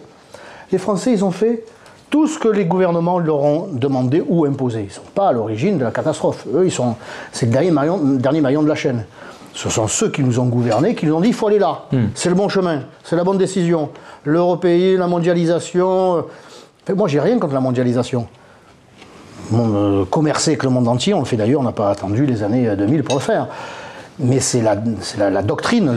Les 0.72 0.78
Français, 0.78 1.12
ils 1.12 1.24
ont 1.24 1.30
fait 1.30 1.64
tout 2.08 2.26
ce 2.26 2.38
que 2.38 2.48
les 2.48 2.64
gouvernements 2.64 3.18
leur 3.18 3.40
ont 3.42 3.68
demandé 3.72 4.22
ou 4.26 4.44
imposé. 4.44 4.80
Ils 4.80 4.84
ne 4.86 4.90
sont 4.90 5.00
pas 5.14 5.28
à 5.28 5.32
l'origine 5.32 5.78
de 5.78 5.84
la 5.84 5.90
catastrophe. 5.90 6.46
Eux, 6.54 6.64
ils 6.64 6.72
sont, 6.72 6.96
c'est 7.32 7.46
le 7.46 7.52
dernier 7.52 7.70
maillon, 7.70 7.98
dernier 7.98 8.40
maillon 8.40 8.62
de 8.62 8.68
la 8.68 8.74
chaîne. 8.74 9.04
Ce 9.52 9.68
sont 9.68 9.88
ceux 9.88 10.10
qui 10.10 10.22
nous 10.22 10.38
ont 10.38 10.46
gouvernés, 10.46 10.94
qui 10.94 11.06
nous 11.06 11.14
ont 11.14 11.20
dit 11.20 11.28
il 11.28 11.34
faut 11.34 11.48
aller 11.48 11.58
là. 11.58 11.82
C'est 12.14 12.28
le 12.28 12.34
bon 12.34 12.48
chemin, 12.48 12.82
c'est 13.04 13.16
la 13.16 13.24
bonne 13.24 13.38
décision. 13.38 13.90
L'européen, 14.24 14.96
la 14.98 15.06
mondialisation. 15.08 16.24
Euh, 16.90 16.94
moi, 16.94 17.08
j'ai 17.08 17.20
rien 17.20 17.38
contre 17.38 17.54
la 17.54 17.60
mondialisation. 17.60 18.26
Mon, 19.50 19.74
euh, 19.74 20.04
commercer 20.04 20.50
avec 20.52 20.62
le 20.62 20.70
monde 20.70 20.86
entier, 20.88 21.12
on 21.14 21.20
le 21.20 21.24
fait 21.24 21.36
d'ailleurs, 21.36 21.60
on 21.60 21.64
n'a 21.64 21.72
pas 21.72 21.90
attendu 21.90 22.24
les 22.26 22.42
années 22.42 22.68
euh, 22.68 22.76
2000 22.76 23.02
pour 23.02 23.16
le 23.16 23.20
faire. 23.20 23.48
Mais 24.18 24.38
c'est 24.38 24.60
la, 24.60 24.76
c'est 25.00 25.18
la- 25.18 25.30
la 25.30 25.42
doctrine, 25.42 25.90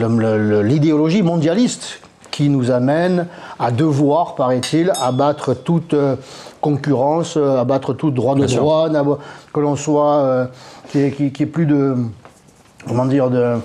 l'idéologie 0.64 1.22
mondialiste 1.22 2.00
qui 2.32 2.50
nous 2.50 2.72
amène 2.72 3.28
à 3.60 3.70
devoir, 3.70 4.34
paraît-il, 4.36 4.92
abattre 5.02 5.54
toute 5.54 5.94
euh, 5.94 6.16
concurrence, 6.62 7.36
euh, 7.38 7.58
abattre 7.60 7.94
tout 7.94 8.10
droit 8.12 8.34
de 8.36 8.48
douane, 8.60 8.98
que 9.54 9.60
l'on 9.60 9.76
soit, 9.76 10.16
euh, 10.22 10.46
ait 10.96 11.12
plus 11.46 11.66
de, 11.68 11.96
comment 12.88 13.06
dire, 13.06 13.30
de, 13.30 13.58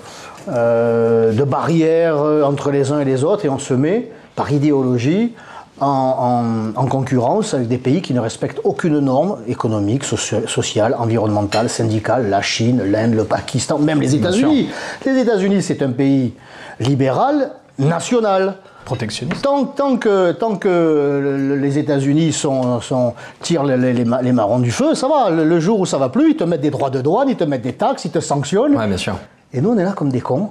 euh, 0.49 1.31
de 1.33 1.43
barrières 1.45 2.17
euh, 2.17 2.43
entre 2.43 2.69
les 2.69 2.91
uns 2.91 2.99
et 2.99 3.05
les 3.05 3.23
autres, 3.23 3.45
et 3.45 3.49
on 3.49 3.59
se 3.59 3.73
met, 3.73 4.11
par 4.35 4.51
idéologie, 4.51 5.33
en, 5.81 6.73
en- 6.75 6.81
en 6.81 6.85
concurrence 6.87 7.53
avec 7.53 7.67
des 7.67 7.77
pays 7.77 8.01
qui 8.01 8.13
ne 8.13 8.19
respectent 8.19 8.59
aucune 8.63 8.99
norme 8.99 9.37
économique, 9.47 10.03
sociale, 10.03 10.95
environnementale, 10.97 11.69
syndicale, 11.69 12.29
la 12.29 12.41
Chine, 12.41 12.81
l'Inde, 12.85 13.13
le 13.15 13.23
Pakistan, 13.23 13.79
même 13.79 14.01
les 14.01 14.15
États-Unis. 14.15 14.69
Les 15.05 15.17
États-Unis, 15.19 15.61
c'est 15.61 15.81
un 15.81 15.91
pays 15.91 16.33
libéral, 16.79 17.51
national. 17.77 18.55
Protectionniste. 18.85 19.43
Tant, 19.43 19.65
tant 19.65 19.97
que, 19.97 20.31
tant 20.31 20.55
que 20.55 20.67
le- 20.67 21.55
les 21.57 21.77
États-Unis 21.77 22.33
sont, 22.33 22.81
sont- 22.81 23.13
tirent 23.41 23.63
les 23.63 24.31
marrons 24.33 24.59
du 24.59 24.71
feu, 24.71 24.95
ça 24.95 25.07
va. 25.07 25.29
Le, 25.29 25.43
le 25.45 25.59
jour 25.59 25.79
où 25.79 25.85
ça 25.85 25.97
va 25.99 26.09
plus, 26.09 26.31
ils 26.31 26.35
te 26.37 26.43
mettent 26.43 26.61
des 26.61 26.71
droits 26.71 26.89
de 26.89 26.99
douane, 27.01 27.29
ils 27.29 27.35
te 27.35 27.43
mettent 27.43 27.61
des 27.61 27.73
taxes, 27.73 28.05
ils 28.05 28.11
te 28.11 28.19
sanctionnent. 28.19 28.75
Ouais, 28.75 28.87
bien 28.87 28.97
sûr. 28.97 29.15
Et 29.53 29.61
nous, 29.61 29.69
on 29.71 29.77
est 29.77 29.83
là 29.83 29.91
comme 29.91 30.09
des 30.09 30.21
cons. 30.21 30.49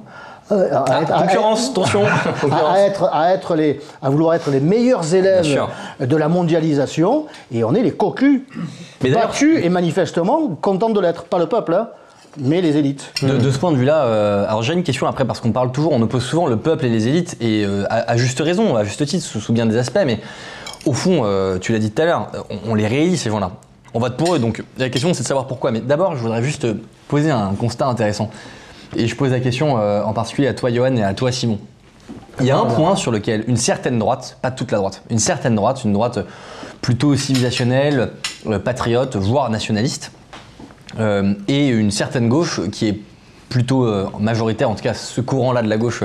Euh, 0.52 0.72
à, 0.74 0.84
Ah, 0.88 1.02
être- 1.02 1.12
à- 1.14 1.22
concurrence, 1.22 1.70
attention. 1.70 2.02
à, 2.06 2.32
Concurrence. 2.40 2.76
à 2.76 2.80
être, 2.80 3.04
à, 3.12 3.32
être 3.34 3.54
les, 3.54 3.80
à 4.02 4.10
vouloir 4.10 4.34
être 4.34 4.50
les 4.50 4.60
meilleurs 4.60 5.14
élèves 5.14 5.46
de 6.00 6.16
la 6.16 6.28
mondialisation, 6.28 7.26
et 7.52 7.64
on 7.64 7.74
est 7.74 7.82
les 7.82 7.92
cocus, 7.92 8.42
Mais 9.02 9.10
battus 9.10 9.58
et 9.64 9.68
manifestement 9.68 10.48
contents 10.60 10.90
de 10.90 11.00
l'être. 11.00 11.24
Pas 11.24 11.38
le 11.38 11.46
peuple, 11.46 11.74
hein, 11.74 11.88
mais 12.38 12.60
les 12.60 12.76
élites. 12.76 13.12
De, 13.22 13.36
de 13.36 13.50
ce 13.50 13.58
point 13.58 13.72
de 13.72 13.76
vue-là, 13.76 14.04
euh, 14.04 14.46
alors 14.48 14.62
j'ai 14.62 14.72
une 14.74 14.82
question 14.84 15.06
après 15.06 15.24
parce 15.24 15.40
qu'on 15.40 15.52
parle 15.52 15.72
toujours, 15.72 15.92
on 15.92 16.00
oppose 16.02 16.24
souvent 16.24 16.46
le 16.46 16.56
peuple 16.56 16.86
et 16.86 16.88
les 16.90 17.08
élites 17.08 17.36
et 17.40 17.64
euh, 17.64 17.84
à, 17.90 18.10
à 18.12 18.16
juste 18.16 18.40
raison, 18.40 18.76
à 18.76 18.84
juste 18.84 19.04
titre, 19.06 19.24
sous, 19.24 19.40
sous 19.40 19.52
bien 19.52 19.66
des 19.66 19.76
aspects, 19.76 19.98
mais 20.06 20.20
au 20.86 20.92
fond, 20.92 21.22
euh, 21.24 21.58
tu 21.58 21.72
l'as 21.72 21.78
dit 21.80 21.90
tout 21.90 22.00
à 22.02 22.04
l'heure, 22.04 22.28
on, 22.50 22.70
on 22.72 22.74
les 22.74 22.86
réélit 22.86 23.16
ces 23.16 23.30
gens-là. 23.30 23.50
On 23.94 24.00
vote 24.00 24.16
pour 24.16 24.34
eux, 24.34 24.38
donc 24.38 24.62
la 24.78 24.90
question 24.90 25.12
c'est 25.14 25.22
de 25.22 25.26
savoir 25.28 25.46
pourquoi. 25.46 25.70
Mais 25.72 25.80
d'abord, 25.80 26.14
je 26.14 26.20
voudrais 26.22 26.42
juste 26.42 26.66
poser 27.08 27.30
un 27.30 27.54
constat 27.58 27.86
intéressant. 27.86 28.30
Et 28.96 29.06
je 29.06 29.14
pose 29.16 29.30
la 29.30 29.40
question 29.40 29.78
euh, 29.78 30.02
en 30.02 30.12
particulier 30.12 30.48
à 30.48 30.54
toi, 30.54 30.70
Johan, 30.72 30.96
et 30.96 31.02
à 31.02 31.14
toi, 31.14 31.30
Simon. 31.32 31.58
Il 32.40 32.46
y 32.46 32.50
a 32.50 32.56
un 32.58 32.66
point 32.66 32.94
sur 32.94 33.10
lequel 33.10 33.44
une 33.48 33.56
certaine 33.56 33.98
droite, 33.98 34.38
pas 34.40 34.50
toute 34.52 34.70
la 34.70 34.78
droite, 34.78 35.02
une 35.10 35.18
certaine 35.18 35.54
droite, 35.56 35.82
une 35.84 35.92
droite 35.92 36.20
plutôt 36.80 37.16
civilisationnelle, 37.16 38.10
euh, 38.46 38.58
patriote, 38.60 39.16
voire 39.16 39.50
nationaliste, 39.50 40.12
euh, 41.00 41.34
et 41.48 41.66
une 41.68 41.90
certaine 41.90 42.28
gauche 42.28 42.60
qui 42.70 42.86
est 42.86 43.00
plutôt 43.48 43.84
euh, 43.84 44.06
majoritaire, 44.20 44.70
en 44.70 44.74
tout 44.74 44.82
cas 44.84 44.94
ce 44.94 45.20
courant-là 45.20 45.62
de 45.62 45.68
la 45.68 45.76
gauche, 45.76 46.04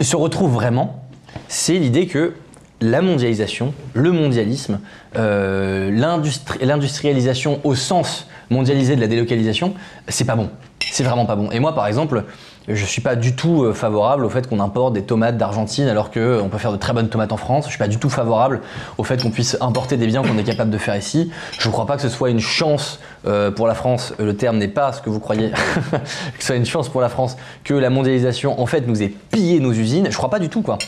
se 0.00 0.16
retrouve 0.16 0.52
vraiment, 0.52 1.02
c'est 1.48 1.74
l'idée 1.78 2.06
que 2.06 2.34
la 2.80 3.02
mondialisation, 3.02 3.74
le 3.92 4.12
mondialisme, 4.12 4.78
euh, 5.16 5.90
l'industri- 5.90 6.64
l'industrialisation 6.64 7.60
au 7.64 7.74
sens 7.74 8.28
mondialisé 8.50 8.94
de 8.96 9.00
la 9.00 9.06
délocalisation, 9.08 9.74
c'est 10.08 10.24
pas 10.24 10.36
bon. 10.36 10.48
C'est 10.90 11.04
vraiment 11.04 11.26
pas 11.26 11.36
bon. 11.36 11.50
Et 11.50 11.60
moi, 11.60 11.74
par 11.74 11.86
exemple, 11.86 12.24
je 12.68 12.84
suis 12.84 13.00
pas 13.00 13.16
du 13.16 13.34
tout 13.34 13.64
euh, 13.64 13.72
favorable 13.72 14.24
au 14.24 14.28
fait 14.28 14.48
qu'on 14.48 14.60
importe 14.60 14.94
des 14.94 15.02
tomates 15.02 15.36
d'Argentine 15.36 15.88
alors 15.88 16.10
qu'on 16.10 16.48
peut 16.50 16.58
faire 16.58 16.72
de 16.72 16.76
très 16.76 16.92
bonnes 16.92 17.08
tomates 17.08 17.32
en 17.32 17.36
France. 17.36 17.64
Je 17.64 17.70
suis 17.70 17.78
pas 17.78 17.88
du 17.88 17.98
tout 17.98 18.10
favorable 18.10 18.60
au 18.98 19.04
fait 19.04 19.22
qu'on 19.22 19.30
puisse 19.30 19.56
importer 19.60 19.96
des 19.96 20.06
biens 20.06 20.22
qu'on 20.22 20.38
est 20.38 20.44
capable 20.44 20.70
de 20.70 20.78
faire 20.78 20.96
ici. 20.96 21.30
Je 21.58 21.68
ne 21.68 21.72
crois 21.72 21.86
pas 21.86 21.96
que 21.96 22.02
ce 22.02 22.08
soit 22.08 22.30
une 22.30 22.40
chance 22.40 23.00
euh, 23.26 23.50
pour 23.50 23.66
la 23.66 23.74
France. 23.74 24.14
Le 24.18 24.36
terme 24.36 24.58
n'est 24.58 24.68
pas 24.68 24.92
ce 24.92 25.02
que 25.02 25.10
vous 25.10 25.20
croyez. 25.20 25.50
que 25.90 26.40
ce 26.40 26.46
soit 26.46 26.56
une 26.56 26.66
chance 26.66 26.88
pour 26.88 27.00
la 27.00 27.08
France 27.08 27.36
que 27.64 27.74
la 27.74 27.90
mondialisation 27.90 28.60
en 28.60 28.66
fait 28.66 28.86
nous 28.86 29.02
ait 29.02 29.12
pillé 29.30 29.60
nos 29.60 29.72
usines. 29.72 30.08
Je 30.10 30.16
crois 30.16 30.30
pas 30.30 30.38
du 30.38 30.48
tout 30.48 30.62
quoi. 30.62 30.78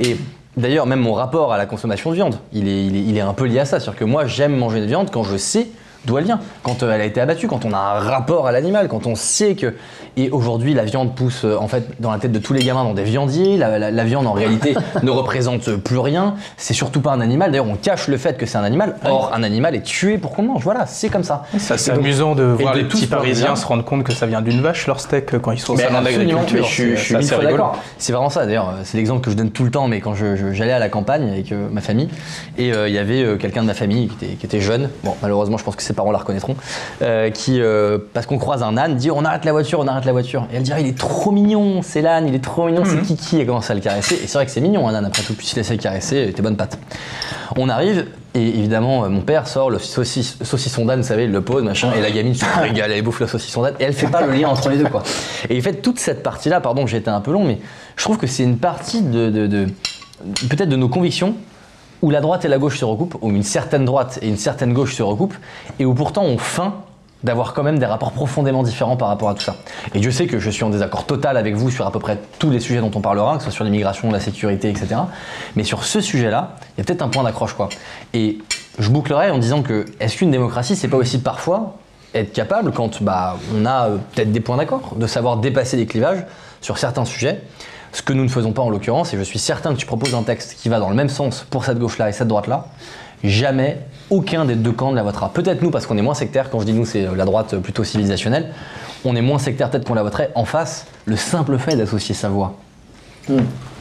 Et 0.00 0.16
D'ailleurs, 0.56 0.86
même 0.86 1.00
mon 1.00 1.12
rapport 1.12 1.52
à 1.52 1.58
la 1.58 1.66
consommation 1.66 2.08
de 2.08 2.14
viande, 2.14 2.38
il 2.50 3.14
est 3.14 3.20
un 3.20 3.34
peu 3.34 3.44
lié 3.44 3.58
à 3.58 3.66
ça. 3.66 3.78
C'est-à-dire 3.78 3.98
que 3.98 4.06
moi, 4.06 4.24
j'aime 4.24 4.56
manger 4.56 4.80
de 4.80 4.86
viande 4.86 5.10
quand 5.10 5.22
je 5.22 5.36
sais 5.36 5.68
D'où 6.06 6.18
elle 6.18 6.24
vient 6.24 6.40
Quand 6.62 6.82
euh, 6.82 6.92
elle 6.94 7.00
a 7.00 7.04
été 7.04 7.20
abattue, 7.20 7.46
quand 7.48 7.64
on 7.64 7.72
a 7.72 7.78
un 7.78 7.98
rapport 8.00 8.46
à 8.46 8.52
l'animal, 8.52 8.88
quand 8.88 9.06
on 9.06 9.14
sait 9.14 9.54
que. 9.54 9.74
Et 10.18 10.30
aujourd'hui, 10.30 10.72
la 10.72 10.84
viande 10.84 11.14
pousse 11.14 11.44
euh, 11.44 11.56
en 11.60 11.68
fait 11.68 12.00
dans 12.00 12.10
la 12.10 12.18
tête 12.18 12.32
de 12.32 12.38
tous 12.38 12.54
les 12.54 12.62
gamins 12.64 12.84
dans 12.84 12.94
des 12.94 13.04
viandiers. 13.04 13.56
La, 13.58 13.78
la- 13.78 13.90
la 13.90 14.04
viande 14.04 14.26
en 14.26 14.32
réalité 14.34 14.74
ne 15.02 15.10
représente 15.10 15.70
plus 15.76 15.98
rien. 15.98 16.34
C'est 16.56 16.72
surtout 16.74 17.00
pas 17.00 17.12
un 17.12 17.20
animal. 17.20 17.50
D'ailleurs, 17.50 17.66
on 17.68 17.74
cache 17.76 18.08
le 18.08 18.16
fait 18.16 18.36
que 18.38 18.46
c'est 18.46 18.56
un 18.56 18.64
animal. 18.64 18.96
Or, 19.04 19.32
un 19.34 19.42
animal 19.42 19.74
est 19.74 19.82
tué 19.82 20.16
pour 20.18 20.32
qu'on 20.34 20.42
mange. 20.42 20.62
Voilà, 20.62 20.86
c'est 20.86 21.08
comme 21.08 21.24
ça. 21.24 21.44
Ça, 21.58 21.76
c'est 21.76 21.90
amusant 21.90 22.34
de 22.34 22.44
voir 22.44 22.72
de 22.74 22.78
les 22.80 22.88
tous 22.88 22.96
petits 22.98 23.06
Parisiens 23.08 23.56
se 23.56 23.66
rendre 23.66 23.84
compte 23.84 24.04
que 24.04 24.12
ça 24.12 24.26
vient 24.26 24.40
d'une 24.42 24.60
vache 24.62 24.86
leur 24.86 25.00
steak 25.00 25.34
euh, 25.34 25.38
quand 25.38 25.50
ils 25.52 25.58
sont 25.60 25.74
au 25.74 25.76
salon 25.76 25.98
je, 26.46 26.96
je 26.96 26.96
suis 26.96 27.16
C'est 27.24 27.38
d'accord. 27.42 27.76
C'est 27.98 28.12
vraiment 28.12 28.30
ça 28.30 28.46
d'ailleurs. 28.46 28.72
C'est 28.84 28.96
l'exemple 28.96 29.20
que 29.22 29.30
je 29.30 29.36
donne 29.36 29.50
tout 29.50 29.64
le 29.64 29.70
temps, 29.70 29.86
mais 29.88 30.00
quand 30.00 30.14
je- 30.14 30.36
je- 30.36 30.52
j'allais 30.52 30.72
à 30.72 30.78
la 30.78 30.88
campagne 30.88 31.28
avec 31.28 31.52
euh, 31.52 31.68
ma 31.70 31.80
famille, 31.80 32.08
et 32.58 32.72
euh, 32.72 32.88
il 32.88 32.94
y 32.94 32.98
avait 32.98 33.22
euh, 33.22 33.36
quelqu'un 33.36 33.62
de 33.62 33.66
ma 33.66 33.74
famille 33.74 34.08
qui 34.08 34.24
était, 34.24 34.34
qui 34.36 34.46
était 34.46 34.60
jeune, 34.60 34.88
bon 35.04 35.14
malheureusement 35.22 35.58
je 35.58 35.64
pense 35.64 35.76
que 35.76 35.82
ses 35.82 35.92
parents 35.96 36.12
la 36.12 36.18
reconnaîtront, 36.18 36.54
euh, 37.02 37.30
qui, 37.30 37.60
euh, 37.60 37.98
parce 38.14 38.26
qu'on 38.26 38.38
croise 38.38 38.62
un 38.62 38.76
âne, 38.76 38.96
dit 38.96 39.10
on 39.10 39.24
arrête 39.24 39.44
la 39.44 39.52
voiture, 39.52 39.80
on 39.80 39.86
arrête 39.88 40.04
la 40.04 40.12
voiture. 40.12 40.46
Et 40.52 40.56
elle 40.56 40.62
dirait 40.62 40.82
il 40.82 40.88
est 40.88 40.96
trop 40.98 41.30
mignon, 41.32 41.80
c'est 41.82 42.02
l'âne, 42.02 42.28
il 42.28 42.34
est 42.34 42.44
trop 42.44 42.66
mignon, 42.66 42.82
c'est 42.84 43.00
Kiki, 43.02 43.40
et 43.40 43.46
commence 43.46 43.70
à 43.70 43.74
le 43.74 43.80
caresser. 43.80 44.14
Et 44.14 44.26
c'est 44.26 44.34
vrai 44.34 44.46
que 44.46 44.52
c'est 44.52 44.60
mignon 44.60 44.86
un 44.88 44.94
âne 44.94 45.04
après 45.04 45.22
tout, 45.22 45.34
puis 45.34 45.50
il 45.54 45.58
essaie 45.58 45.76
de 45.76 45.82
caresser, 45.82 46.32
tes 46.34 46.42
bonnes 46.42 46.56
pattes. 46.56 46.78
On 47.56 47.68
arrive, 47.68 48.06
et 48.34 48.42
évidemment, 48.46 49.04
euh, 49.04 49.08
mon 49.08 49.22
père 49.22 49.46
sort 49.48 49.70
le 49.70 49.78
saucis- 49.78 50.36
saucisson 50.42 50.84
d'âne, 50.84 51.00
vous 51.00 51.06
savez, 51.06 51.24
il 51.24 51.32
le 51.32 51.40
pose, 51.40 51.62
machin, 51.62 51.90
et 51.96 52.02
la 52.02 52.10
gamine 52.10 52.34
se 52.34 52.44
régale, 52.60 52.92
elle 52.92 53.02
bouffe 53.02 53.20
le 53.20 53.26
saucisson 53.26 53.62
d'âne, 53.62 53.74
et 53.80 53.84
elle 53.84 53.92
fait 53.94 54.08
pas 54.08 54.20
le 54.26 54.32
lien 54.32 54.48
entre 54.48 54.68
les 54.68 54.76
deux, 54.76 54.84
quoi. 54.88 55.02
Et 55.48 55.58
en 55.58 55.62
fait, 55.62 55.74
toute 55.80 55.98
cette 55.98 56.22
partie-là, 56.22 56.60
pardon, 56.60 56.86
j'ai 56.86 56.98
été 56.98 57.08
un 57.08 57.20
peu 57.20 57.32
long, 57.32 57.44
mais 57.44 57.58
je 57.96 58.04
trouve 58.04 58.18
que 58.18 58.26
c'est 58.26 58.42
une 58.42 58.58
partie 58.58 59.00
de, 59.02 59.30
de- 59.30 59.46
de- 59.46 59.66
peut-être 60.50 60.68
de 60.68 60.76
nos 60.76 60.88
convictions 60.88 61.34
où 62.02 62.10
la 62.10 62.20
droite 62.20 62.44
et 62.44 62.48
la 62.48 62.58
gauche 62.58 62.78
se 62.78 62.84
recoupent, 62.84 63.16
où 63.20 63.30
une 63.30 63.42
certaine 63.42 63.84
droite 63.84 64.18
et 64.22 64.28
une 64.28 64.36
certaine 64.36 64.72
gauche 64.72 64.94
se 64.94 65.02
recoupent, 65.02 65.36
et 65.78 65.84
où 65.84 65.94
pourtant 65.94 66.24
on 66.24 66.38
feint 66.38 66.74
d'avoir 67.24 67.54
quand 67.54 67.62
même 67.62 67.78
des 67.78 67.86
rapports 67.86 68.12
profondément 68.12 68.62
différents 68.62 68.96
par 68.96 69.08
rapport 69.08 69.30
à 69.30 69.34
tout 69.34 69.42
ça. 69.42 69.56
Et 69.94 70.00
Dieu 70.00 70.10
sait 70.10 70.26
que 70.26 70.38
je 70.38 70.50
suis 70.50 70.64
en 70.64 70.70
désaccord 70.70 71.06
total 71.06 71.36
avec 71.36 71.54
vous 71.54 71.70
sur 71.70 71.86
à 71.86 71.90
peu 71.90 71.98
près 71.98 72.18
tous 72.38 72.50
les 72.50 72.60
sujets 72.60 72.80
dont 72.80 72.90
on 72.94 73.00
parlera, 73.00 73.36
que 73.36 73.42
ce 73.42 73.44
soit 73.44 73.54
sur 73.54 73.64
l'immigration, 73.64 74.10
la 74.12 74.20
sécurité, 74.20 74.68
etc. 74.68 74.96
Mais 75.56 75.64
sur 75.64 75.84
ce 75.84 76.00
sujet-là, 76.00 76.56
il 76.76 76.78
y 76.78 76.80
a 76.82 76.84
peut-être 76.84 77.02
un 77.02 77.08
point 77.08 77.24
d'accroche, 77.24 77.54
quoi. 77.54 77.68
Et 78.12 78.38
je 78.78 78.90
bouclerai 78.90 79.30
en 79.30 79.38
disant 79.38 79.62
que 79.62 79.86
est-ce 79.98 80.18
qu'une 80.18 80.30
démocratie, 80.30 80.76
c'est 80.76 80.88
pas 80.88 80.98
aussi 80.98 81.18
parfois 81.18 81.76
être 82.14 82.32
capable, 82.32 82.72
quand 82.72 83.02
bah, 83.02 83.36
on 83.54 83.66
a 83.66 83.88
euh, 83.88 83.96
peut-être 84.14 84.32
des 84.32 84.40
points 84.40 84.56
d'accord, 84.56 84.94
de 84.96 85.06
savoir 85.06 85.38
dépasser 85.38 85.76
les 85.76 85.86
clivages 85.86 86.24
sur 86.60 86.78
certains 86.78 87.04
sujets, 87.04 87.42
ce 87.96 88.02
que 88.02 88.12
nous 88.12 88.24
ne 88.24 88.28
faisons 88.28 88.52
pas 88.52 88.60
en 88.60 88.68
l'occurrence, 88.68 89.14
et 89.14 89.16
je 89.16 89.22
suis 89.22 89.38
certain 89.38 89.72
que 89.72 89.78
tu 89.78 89.86
proposes 89.86 90.14
un 90.14 90.22
texte 90.22 90.56
qui 90.60 90.68
va 90.68 90.78
dans 90.80 90.90
le 90.90 90.94
même 90.94 91.08
sens 91.08 91.46
pour 91.48 91.64
cette 91.64 91.78
gauche-là 91.78 92.10
et 92.10 92.12
cette 92.12 92.28
droite-là, 92.28 92.66
jamais 93.24 93.78
aucun 94.10 94.44
des 94.44 94.54
deux 94.54 94.72
camps 94.72 94.90
ne 94.90 94.96
la 94.96 95.02
votera. 95.02 95.30
Peut-être 95.30 95.62
nous, 95.62 95.70
parce 95.70 95.86
qu'on 95.86 95.96
est 95.96 96.02
moins 96.02 96.12
sectaire, 96.12 96.50
quand 96.50 96.60
je 96.60 96.66
dis 96.66 96.74
nous, 96.74 96.84
c'est 96.84 97.06
la 97.16 97.24
droite 97.24 97.56
plutôt 97.56 97.84
civilisationnelle, 97.84 98.52
on 99.06 99.16
est 99.16 99.22
moins 99.22 99.38
sectaire 99.38 99.70
peut-être 99.70 99.86
qu'on 99.86 99.94
la 99.94 100.02
voterait. 100.02 100.30
En 100.34 100.44
face, 100.44 100.84
le 101.06 101.16
simple 101.16 101.56
fait 101.56 101.74
d'associer 101.74 102.14
sa 102.14 102.28
voix 102.28 102.52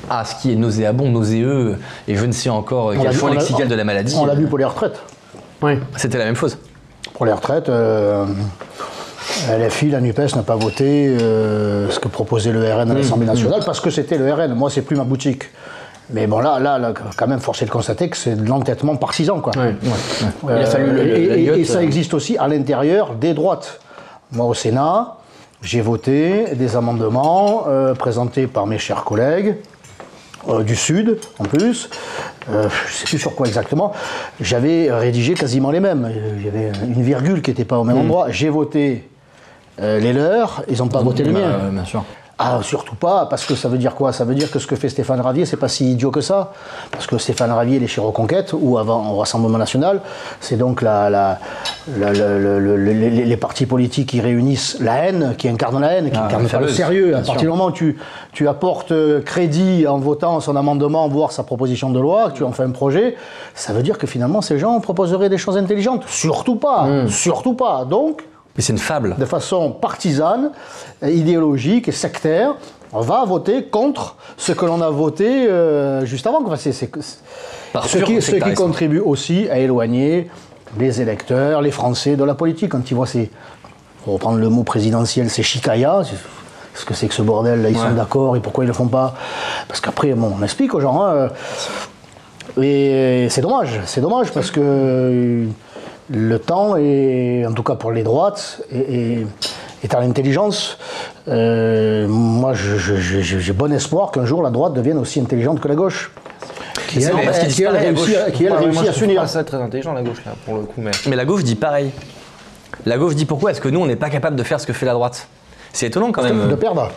à 0.10 0.24
ce 0.24 0.36
qui 0.42 0.54
est 0.54 0.56
nauséabond, 0.56 1.10
nauséeux, 1.10 1.78
et 2.08 2.16
je 2.16 2.26
ne 2.26 2.32
sais 2.32 2.50
encore 2.50 2.94
quel 2.94 3.04
l'a- 3.04 3.30
lexical 3.34 3.68
de 3.68 3.76
la 3.76 3.84
maladie, 3.84 4.16
On 4.18 4.26
l'a 4.26 4.36
vu 4.36 4.48
pour 4.48 4.58
les 4.58 4.64
retraites. 4.66 5.00
Oui. 5.62 5.74
c'était 5.98 6.18
la 6.20 6.26
même 6.26 6.36
chose. 6.38 6.58
Pour 7.14 7.26
les 7.26 7.34
retraites, 7.34 7.68
euh, 7.68 8.26
LFI, 9.50 9.90
la 9.90 10.02
NUPES 10.02 10.36
n'a 10.36 10.44
pas 10.44 10.56
voté 10.56 11.08
euh, 11.10 11.90
ce 11.90 12.00
que 12.00 12.08
proposait 12.08 12.52
le 12.52 12.62
RN 12.74 12.92
à 12.92 12.94
l'Assemblée 12.94 13.26
nationale 13.28 13.62
parce 13.66 13.80
que 13.80 13.90
c'était 13.90 14.18
le 14.18 14.32
RN. 14.32 14.54
Moi, 14.54 14.70
c'est 14.70 14.82
plus 14.82 14.96
ma 14.96 15.04
boutique. 15.04 15.44
Mais 16.12 16.28
bon, 16.28 16.40
là, 16.40 16.60
là, 16.60 16.78
là, 16.78 16.94
quand 17.18 17.28
même, 17.28 17.40
force 17.40 17.62
est 17.64 17.66
de 17.66 17.72
constater 17.72 18.10
que 18.10 18.18
c'est 18.18 18.36
de 18.36 18.48
l'entêtement 18.48 18.96
partisan. 18.96 19.40
Quoi. 19.40 19.54
Ouais. 19.58 19.76
Euh, 20.50 20.64
le- 20.78 21.04
le- 21.04 21.58
et, 21.58 21.66
ça 21.66 21.80
euh. 21.80 21.82
existe 21.82 22.14
aussi 22.14 22.38
à 22.38 22.48
l'intérieur 22.48 23.16
des 23.16 23.34
droites. 23.34 23.80
Moi, 24.32 24.46
au 24.46 24.54
Sénat, 24.54 25.16
j'ai 25.64 25.82
voté 25.82 26.46
des 26.54 26.76
amendements 26.76 27.64
euh, 27.68 27.96
présentés 27.96 28.46
par 28.46 28.68
mes 28.68 28.78
chers 28.78 29.04
collègues 29.04 29.56
euh, 30.48 30.62
du 30.62 30.76
Sud, 30.76 31.18
en 31.40 31.46
plus. 31.46 31.90
Euh, 32.52 32.70
je 32.88 32.94
ne 32.94 32.98
sais 33.00 33.06
plus 33.06 33.18
sur 33.18 33.34
quoi 33.34 33.48
exactement. 33.48 33.92
J'avais 34.40 34.92
rédigé 34.92 35.34
quasiment 35.34 35.72
les 35.72 35.80
mêmes. 35.80 36.06
Euh, 36.06 36.36
Il 36.38 36.46
y 36.46 36.50
avait 36.50 36.72
une 36.86 37.02
virgule 37.02 37.42
qui 37.42 37.50
n'était 37.50 37.66
pas 37.66 37.80
au 37.80 37.84
même 37.84 37.98
endroit. 37.98 38.28
J'ai 38.30 38.50
voté 38.50 39.10
euh, 39.82 40.00
les 40.00 40.14
leurs, 40.14 40.64
ils 40.70 40.78
n'ont 40.80 40.88
pas 40.88 41.02
voté 41.02 41.24
les 41.24 41.32
miens. 41.32 41.42
Euh, 41.42 41.70
bien 41.70 41.86
sûr. 41.86 42.04
Ah, 42.38 42.60
surtout 42.64 42.96
pas, 42.96 43.28
parce 43.30 43.46
que 43.46 43.56
ça 43.56 43.70
veut 43.70 43.78
dire 43.78 43.96
quoi? 43.96 44.12
Ça 44.12 44.26
veut 44.26 44.36
dire 44.36 44.52
que 44.52 44.60
ce 44.60 44.68
que 44.68 44.76
fait 44.76 44.90
Stéphane 44.90 45.22
Ravier, 45.22 45.46
c'est 45.46 45.56
pas 45.56 45.70
si 45.70 45.90
idiot 45.94 46.12
que 46.12 46.20
ça. 46.20 46.52
Parce 46.92 47.08
que 47.08 47.18
Stéphane 47.18 47.50
Ravier, 47.50 47.78
il 47.78 47.84
est 47.84 47.88
chez 47.88 48.02
Reconquête, 48.02 48.52
ou 48.54 48.78
avant 48.78 49.10
au 49.14 49.20
Rassemblement 49.20 49.58
National, 49.58 50.02
c'est 50.42 50.58
donc 50.58 50.82
la, 50.82 51.10
la- 51.10 51.40
le- 51.98 52.60
le- 52.60 52.76
les, 52.76 52.94
les- 53.10 53.24
les 53.26 53.38
partis 53.38 53.66
politiques 53.66 54.10
qui 54.10 54.20
réunissent 54.20 54.76
la 54.82 54.96
haine, 55.06 55.36
qui 55.38 55.48
incarnent 55.48 55.80
la 55.80 55.94
haine, 55.94 56.12
qui 56.12 56.18
Ah, 56.18 56.26
incarnent 56.26 56.48
pas 56.50 56.60
le 56.60 56.68
sérieux. 56.68 57.16
À 57.16 57.20
partir 57.22 57.44
du 57.44 57.48
moment 57.48 57.68
où 57.68 57.72
tu, 57.72 57.98
tu 58.34 58.50
apportes 58.50 58.92
euh, 58.92 59.22
crédit 59.22 59.88
en 59.88 60.00
votant 60.00 60.42
son 60.42 60.58
amendement, 60.58 61.08
voire 61.08 61.32
sa 61.32 61.44
proposition 61.44 61.90
de 61.90 62.02
loi, 62.02 62.32
que 62.32 62.36
tu 62.38 62.44
en 62.44 62.52
fais 62.52 62.64
un 62.64 62.72
projet, 62.72 63.16
ça 63.54 63.72
veut 63.72 63.82
dire 63.82 63.98
que 63.98 64.08
finalement 64.08 64.42
ces 64.42 64.60
gens 64.60 64.78
proposeraient 64.82 65.30
des 65.30 65.38
choses 65.38 65.56
intelligentes. 65.58 66.04
Surtout 66.08 66.58
pas, 66.58 66.86
surtout 67.08 67.54
pas. 67.54 67.86
Donc, 67.86 68.24
Mais 68.56 68.64
c'est 68.64 68.72
une 68.74 68.80
fable. 68.80 69.16
de 69.18 69.26
façon 69.26 69.72
partisane, 69.72 70.52
euh, 71.04 71.10
idéologique 71.10 71.88
et 71.90 71.92
sectaire, 71.92 72.56
on 72.94 73.02
va 73.02 73.26
voter 73.26 73.66
contre 73.66 74.16
ce 74.38 74.54
que 74.54 74.66
l'on 74.66 74.82
a 74.82 74.90
voté 74.90 75.48
euh, 75.50 76.06
juste 76.06 76.26
avant. 76.28 76.42
Enfin, 76.46 76.56
c'est- 76.56 76.72
c'est- 76.72 76.90
Par 77.74 77.84
ce 77.86 77.98
qui, 77.98 78.22
ce 78.22 78.32
qui 78.32 78.40
contribue 78.56 79.00
aussi 79.00 79.50
à 79.50 79.58
éloigner 79.60 80.30
les 80.80 81.02
électeurs, 81.02 81.62
les 81.62 81.72
Français 81.72 82.16
de 82.16 82.24
la 82.24 82.34
politique. 82.36 82.72
Quand 82.72 82.90
ils 82.90 82.94
voient 82.94 83.06
ces, 83.08 83.30
pour 84.04 84.14
reprendre 84.14 84.40
le 84.40 84.48
mot 84.50 84.64
présidentiel, 84.64 85.30
c'est- 85.30 85.44
ce 85.44 86.86
que 86.86 86.94
c'est 86.94 87.08
que 87.08 87.14
ce 87.14 87.22
bordel, 87.22 87.62
là, 87.62 87.70
ils 87.70 87.76
sont 87.78 87.92
d'accord 87.96 88.36
et 88.38 88.40
pourquoi 88.40 88.64
ils 88.64 88.68
le 88.68 88.74
font 88.74 88.88
pas? 88.88 89.16
Parce 89.68 89.82
qu'après, 89.82 90.14
bon, 90.14 90.34
on 90.40 90.44
explique 90.44 90.74
aux 90.74 90.80
gens. 90.80 91.04
hein, 91.04 91.30
et 92.62 93.28
c'est 93.30 93.42
dommage, 93.42 93.82
c'est 93.86 94.02
dommage 94.02 94.32
parce 94.32 94.52
que 94.52 94.60
euh, 94.64 95.46
le 96.10 96.38
temps, 96.40 96.76
est, 96.78 97.46
en 97.48 97.54
tout 97.54 97.64
cas 97.64 97.76
pour 97.76 97.92
les 97.92 98.04
droites, 98.04 98.62
est, 98.72 98.78
est- 98.94 99.28
est 99.84 99.94
à 99.94 100.00
l'intelligence. 100.00 100.78
Euh, 101.28 102.08
moi, 102.08 102.54
j'ai 102.54 103.54
bon 103.54 103.72
espoir 103.74 104.12
qu'un 104.12 104.26
jour 104.26 104.42
la 104.42 104.50
droite 104.50 104.74
devienne 104.74 104.98
aussi 104.98 105.20
intelligente 105.20 105.60
que 105.60 105.68
la 105.68 105.76
gauche. 105.76 106.12
Qui, 106.88 107.04
elle, 107.04 107.12
qui, 107.50 107.66
réussit, 107.68 108.16
à- 108.18 108.32
qui, 108.32 108.48
réussit 108.48 108.92
s'unir. 108.94 109.24
très 109.26 109.58
intelligent 109.58 109.94
la 109.94 110.04
gauche 110.04 110.22
là 110.26 110.34
pour 110.46 110.56
le 110.56 110.62
coup 110.62 110.82
mais 110.82 110.92
Mais 111.08 111.16
la 111.16 111.26
gauche 111.26 111.44
dit 111.44 111.56
pareil. 111.56 111.92
La 112.86 112.98
gauche 112.98 113.16
dit 113.16 113.26
pourquoi 113.26 113.52
est-ce 113.52 113.62
que 113.62 113.70
nous, 113.70 113.80
on 113.80 113.86
n'est 113.86 113.96
pas 113.96 114.10
capable 114.10 114.36
de 114.36 114.44
faire 114.44 114.60
ce 114.60 114.68
que 114.68 114.74
fait 114.74 114.86
la 114.86 114.94
droite? 114.94 115.28
C'est 115.76 115.88
étonnant 115.88 116.12
quand 116.14 116.24
même. 116.24 116.48
De 116.48 116.56
perdre. 116.56 116.90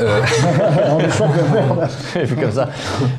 Euh, 0.00 0.20
On 0.90 0.98
est 0.98 1.06
de 1.06 1.52
perdre. 1.52 1.88
vu 2.24 2.34
comme 2.36 2.50
ça. 2.50 2.68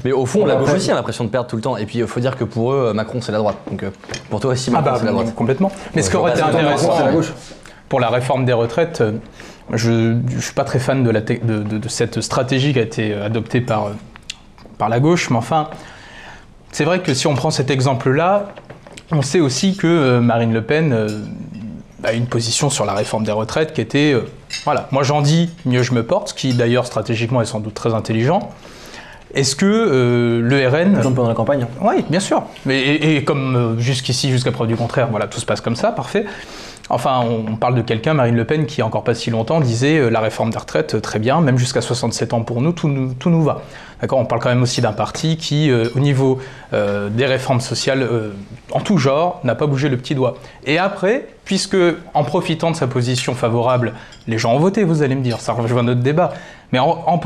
Mais 0.04 0.12
au 0.12 0.26
fond, 0.26 0.46
la 0.46 0.56
gauche 0.58 0.74
aussi 0.74 0.92
a 0.92 0.96
l'impression 0.96 1.24
de 1.24 1.30
perdre 1.30 1.48
tout 1.50 1.56
le 1.56 1.62
temps. 1.62 1.78
Et 1.78 1.86
puis, 1.86 2.00
il 2.00 2.08
faut 2.08 2.20
dire 2.20 2.36
que 2.36 2.44
pour 2.44 2.74
eux, 2.74 2.92
Macron, 2.94 3.20
c'est 3.22 3.32
la 3.32 3.38
droite. 3.38 3.56
Donc, 3.72 3.84
euh, 3.84 3.90
pour 4.30 4.42
toi 4.42 4.52
aussi, 4.52 4.70
Ah 4.70 4.74
Macron, 4.82 4.92
bah, 4.92 4.98
c'est 5.00 5.06
la 5.06 5.12
droite. 5.14 5.34
complètement. 5.36 5.72
Mais 5.96 6.02
ce 6.02 6.10
qui 6.10 6.18
aurait 6.18 6.34
été 6.34 6.42
intéressant 6.42 6.94
c'est 6.98 7.06
la 7.06 7.12
gauche. 7.14 7.32
pour 7.88 8.02
la 8.02 8.10
réforme 8.10 8.44
des 8.44 8.52
retraites, 8.54 9.00
euh, 9.00 9.14
je 9.74 9.92
ne 9.92 10.40
suis 10.42 10.54
pas 10.54 10.66
très 10.66 10.80
fan 10.80 11.04
de, 11.06 11.10
la 11.10 11.22
te- 11.22 11.42
de, 11.42 11.64
de- 11.64 11.78
de 11.78 11.88
cette 11.90 12.20
stratégie 12.20 12.74
qui 12.74 12.80
a 12.80 12.84
été 12.84 13.14
adoptée 13.14 13.62
par, 13.62 13.86
euh, 13.86 13.90
par 14.78 14.90
la 14.90 15.00
gauche, 15.00 15.30
mais 15.30 15.38
enfin, 15.38 15.70
c'est 16.74 16.84
vrai 16.84 17.00
que 17.00 17.14
si 17.14 17.28
on 17.28 17.34
prend 17.36 17.50
cet 17.50 17.72
exemple-là, 17.72 18.48
on 19.14 19.22
sait 19.22 19.40
aussi 19.40 19.78
que 19.78 19.88
euh, 19.88 20.20
Marine 20.20 20.52
Le 20.54 20.62
Pen 20.64 21.08
a 22.04 22.14
une 22.14 22.28
position 22.28 22.70
sur 22.70 22.86
la 22.86 22.94
réforme 22.94 23.24
des 23.24 23.32
retraites 23.32 23.74
qui 23.74 23.82
était, 23.82 24.14
euh, 24.14 24.30
voilà, 24.66 24.88
moi 24.92 25.04
j'en 25.04 25.22
dis, 25.22 25.50
mieux 25.66 25.84
je 25.84 25.94
me 25.94 26.04
porte, 26.04 26.30
ce 26.30 26.34
qui 26.34 26.54
d'ailleurs 26.54 26.86
stratégiquement 26.86 27.42
est 27.42 27.46
sans 27.46 27.60
doute 27.60 27.74
très 27.74 27.94
intelligent. 27.94 28.52
Est-ce 29.34 29.56
que 29.56 29.66
euh, 29.66 30.40
le 30.42 30.68
RN... 30.68 30.96
exemple 30.96 31.16
pendant 31.16 31.30
la 31.30 31.36
campagne 31.36 31.64
hein. 31.64 31.68
Oui, 31.82 32.06
bien 32.10 32.20
sûr. 32.20 32.44
Et, 32.70 33.18
et 33.18 33.24
comme 33.24 33.56
euh, 33.56 33.80
jusqu'ici, 33.80 34.30
jusqu'à 34.30 34.52
preuve 34.52 34.68
du 34.68 34.76
contraire, 34.76 35.08
voilà, 35.10 35.28
tout 35.28 35.40
se 35.40 35.46
passe 35.46 35.62
comme 35.62 35.76
ça, 35.76 35.92
parfait. 35.92 36.26
Enfin, 36.90 37.20
on, 37.22 37.56
parle 37.58 37.76
de 37.76 37.82
quelqu'un, 37.82 38.14
Marine 38.14 38.36
Le 38.36 38.46
Pen, 38.46 38.66
qui, 38.66 38.82
encore 38.82 39.04
pas 39.04 39.14
si 39.14 39.30
longtemps, 39.30 39.60
disait 39.60 39.98
euh, 39.98 40.10
la 40.10 40.22
réforme 40.22 40.52
des 40.52 40.58
retraites, 40.58 40.96
euh, 40.96 41.02
très 41.02 41.20
bien, 41.20 41.42
même 41.42 41.58
jusqu'à 41.58 41.82
67 41.82 42.34
ans 42.34 42.44
pour 42.44 42.62
nous, 42.62 42.72
tout 42.72 42.88
nous, 42.88 43.44
va. 43.44 43.62
D'accord 44.00 44.20
On 44.20 44.26
parle 44.26 44.42
quand 44.42 44.50
même 44.50 44.62
aussi 44.62 44.80
d'un 44.80 44.94
parti 44.94 45.36
qui, 45.36 45.70
euh, 45.70 45.90
au 45.96 46.00
niveau 46.00 46.40
des 46.72 47.26
réformes 47.26 47.62
sociales, 47.62 48.08
en 48.72 48.80
tout 48.82 48.98
genre, 48.98 49.40
n'a 49.44 49.56
pas 49.56 49.68
bougé 49.68 49.90
le 49.90 49.98
petit 49.98 50.16
doigt. 50.16 50.36
Et 50.66 50.78
après, 50.78 51.28
puisque, 51.46 51.78
en 52.14 52.24
profitant 52.24 52.72
de 52.72 52.76
sa 52.76 52.88
position 52.88 53.34
favorable, 53.34 53.94
les 54.28 54.38
gens 54.38 54.54
ont 54.54 54.60
voté, 54.60 54.84
vous 54.84 55.02
allez 55.02 55.16
me 55.16 55.22
dire, 55.22 55.40
ça 55.40 55.54
rejoint 55.54 55.84
notre 55.84 56.02
débat, 56.02 56.34
mais 56.72 56.80
en, 56.80 57.18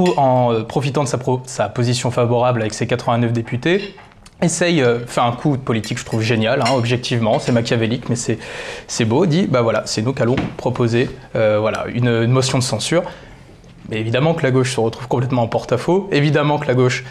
profitant 0.68 1.04
de 1.04 1.10
sa 1.46 1.70
position 1.70 2.12
favorable 2.12 2.62
avec 2.62 2.74
ses 2.74 2.88
89 2.88 3.34
députés, 3.34 3.96
essaye, 4.42 4.82
euh, 4.82 5.00
fait 5.06 5.22
un 5.22 5.32
coup 5.32 5.56
de 5.58 5.62
politique, 5.62 5.98
je 6.00 6.06
trouve 6.06 6.22
génial, 6.22 6.62
hein, 6.62 6.72
objectivement, 6.76 7.40
c'est 7.40 7.52
machiavélique, 7.52 8.10
mais 8.10 8.16
c'est, 8.16 9.06
beau, 9.06 9.26
dit, 9.26 9.48
bah 9.48 9.62
voilà, 9.62 9.84
c'est 9.86 10.02
nous 10.02 10.14
qui 10.14 10.22
allons 10.22 10.36
proposer 10.58 11.10
euh, 11.36 11.58
voilà, 11.60 11.86
une, 11.94 12.08
une 12.08 12.32
motion 12.32 12.58
de 12.58 12.64
censure. 12.64 13.04
Mais 13.90 14.00
évidemment 14.00 14.34
que 14.34 14.44
la 14.44 14.52
gauche 14.52 14.74
se 14.74 14.80
retrouve 14.80 15.08
complètement 15.08 15.44
en 15.44 15.48
porte-à-faux, 15.48 16.08
évidemment 16.12 16.58
que 16.60 16.68
la 16.68 16.74
gauche 16.76 17.04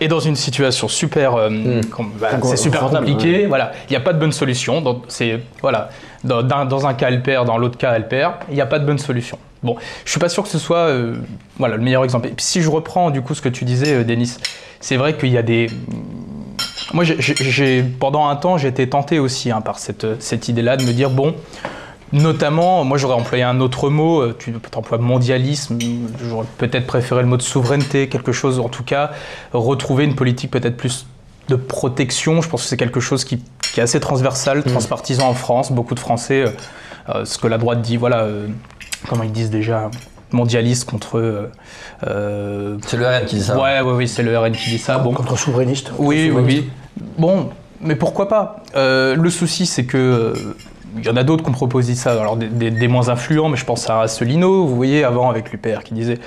est 0.00 0.08
dans 0.08 0.20
une 0.20 0.36
situation 0.36 0.88
super, 0.88 1.34
euh, 1.34 1.80
com- 1.90 2.10
bah, 2.18 2.30
c'est 2.44 2.56
super 2.56 2.80
compliqué. 2.88 3.46
Voilà, 3.46 3.72
il 3.88 3.92
n'y 3.92 3.96
a 3.96 4.00
pas 4.00 4.12
de 4.12 4.18
bonne 4.18 4.32
solution. 4.32 5.02
C'est 5.08 5.40
voilà, 5.62 5.90
dans, 6.24 6.42
dans- 6.42 6.64
dans 6.64 6.86
un 6.86 6.94
cas 6.94 7.08
elle 7.08 7.22
perd, 7.22 7.46
dans 7.46 7.58
l'autre 7.58 7.76
cas 7.78 7.92
elle 7.94 8.08
perd. 8.08 8.34
Il 8.48 8.54
n'y 8.54 8.60
a 8.60 8.66
pas 8.66 8.78
de 8.78 8.86
bonne 8.86 8.98
solution. 8.98 9.38
Bon, 9.62 9.76
je 10.04 10.10
suis 10.10 10.18
pas 10.20 10.28
sûr 10.28 10.42
que 10.42 10.48
ce 10.48 10.58
soit 10.58 10.78
euh, 10.88 11.14
voilà 11.58 11.76
le 11.76 11.82
meilleur 11.82 12.02
exemple. 12.04 12.26
Et 12.28 12.30
puis 12.32 12.44
si 12.44 12.60
je 12.62 12.70
reprends 12.70 13.10
du 13.10 13.20
coup 13.22 13.34
ce 13.34 13.42
que 13.42 13.48
tu 13.48 13.64
disais, 13.64 14.02
Denis, 14.04 14.36
c'est 14.80 14.96
vrai 14.96 15.16
qu'il 15.16 15.30
y 15.30 15.38
a 15.38 15.42
des 15.42 15.68
moi, 16.92 17.04
j'ai- 17.04 17.82
pendant 17.82 18.28
un 18.28 18.36
temps, 18.36 18.58
j'ai 18.58 18.68
été 18.68 18.88
tenté 18.88 19.18
aussi 19.18 19.50
hein, 19.50 19.60
par 19.60 19.78
cette, 19.78 20.20
cette 20.20 20.48
idée-là 20.48 20.76
de 20.76 20.84
me 20.84 20.92
dire, 20.92 21.10
bon, 21.10 21.34
notamment, 22.12 22.84
moi 22.84 22.98
j'aurais 22.98 23.14
employé 23.14 23.42
un 23.42 23.60
autre 23.60 23.88
mot, 23.90 24.20
euh, 24.20 24.36
tu 24.38 24.54
emploies 24.76 24.98
mondialisme, 24.98 25.78
j'aurais 26.28 26.46
peut-être 26.58 26.86
préféré 26.86 27.22
le 27.22 27.28
mot 27.28 27.36
de 27.36 27.42
souveraineté, 27.42 28.08
quelque 28.08 28.32
chose, 28.32 28.60
en 28.60 28.68
tout 28.68 28.84
cas, 28.84 29.10
retrouver 29.52 30.04
une 30.04 30.14
politique 30.14 30.50
peut-être 30.50 30.76
plus 30.76 31.06
de 31.48 31.56
protection. 31.56 32.40
Je 32.42 32.48
pense 32.48 32.62
que 32.62 32.68
c'est 32.68 32.76
quelque 32.76 33.00
chose 33.00 33.24
qui, 33.24 33.42
qui 33.72 33.80
est 33.80 33.82
assez 33.82 34.00
transversal, 34.00 34.62
transpartisan 34.62 35.28
en 35.28 35.34
France. 35.34 35.72
Beaucoup 35.72 35.94
de 35.94 36.00
Français, 36.00 36.42
euh, 36.42 36.50
euh, 37.14 37.24
ce 37.24 37.38
que 37.38 37.46
la 37.48 37.58
droite 37.58 37.82
dit, 37.82 37.96
voilà, 37.96 38.20
euh, 38.22 38.46
comment 39.08 39.24
ils 39.24 39.32
disent 39.32 39.50
déjà, 39.50 39.90
mondialiste 40.34 40.88
contre. 40.90 41.18
euh, 41.18 41.50
euh, 42.06 42.76
C'est 42.86 42.96
le 42.96 43.06
RN 43.06 43.24
qui 43.26 43.36
dit 43.36 43.42
ça. 43.42 43.56
Ouais, 43.56 43.80
ouais, 43.80 43.92
oui, 43.92 44.08
c'est 44.08 44.22
le 44.22 44.38
RN 44.38 44.52
qui 44.52 44.70
dit 44.70 44.78
ça. 44.78 44.98
Bon, 44.98 45.12
Contre 45.12 45.38
souverainiste. 45.38 45.92
oui, 45.98 46.30
oui, 46.34 46.42
oui. 46.44 46.70
Bon, 47.18 47.48
mais 47.80 47.96
pourquoi 47.96 48.28
pas? 48.28 48.62
Euh, 48.76 49.14
Le 49.16 49.30
souci, 49.30 49.66
c'est 49.66 49.84
que 49.84 49.96
euh, 49.96 50.34
il 50.96 51.04
y 51.04 51.08
en 51.08 51.16
a 51.16 51.22
d'autres 51.24 51.42
qui 51.44 51.50
ont 51.50 51.54
proposé 51.54 51.94
ça, 51.94 52.12
alors 52.12 52.36
des, 52.36 52.46
des- 52.46 52.70
des 52.70 52.88
moins 52.88 53.08
influents, 53.08 53.48
mais 53.48 53.56
je 53.56 53.64
pense 53.64 53.88
à 53.90 54.00
Asselineau, 54.02 54.66
vous 54.66 54.76
voyez, 54.76 55.04
avant 55.04 55.28
avec 55.30 55.50
l'UPR, 55.52 55.82
qui 55.84 55.94
disait 55.94 56.18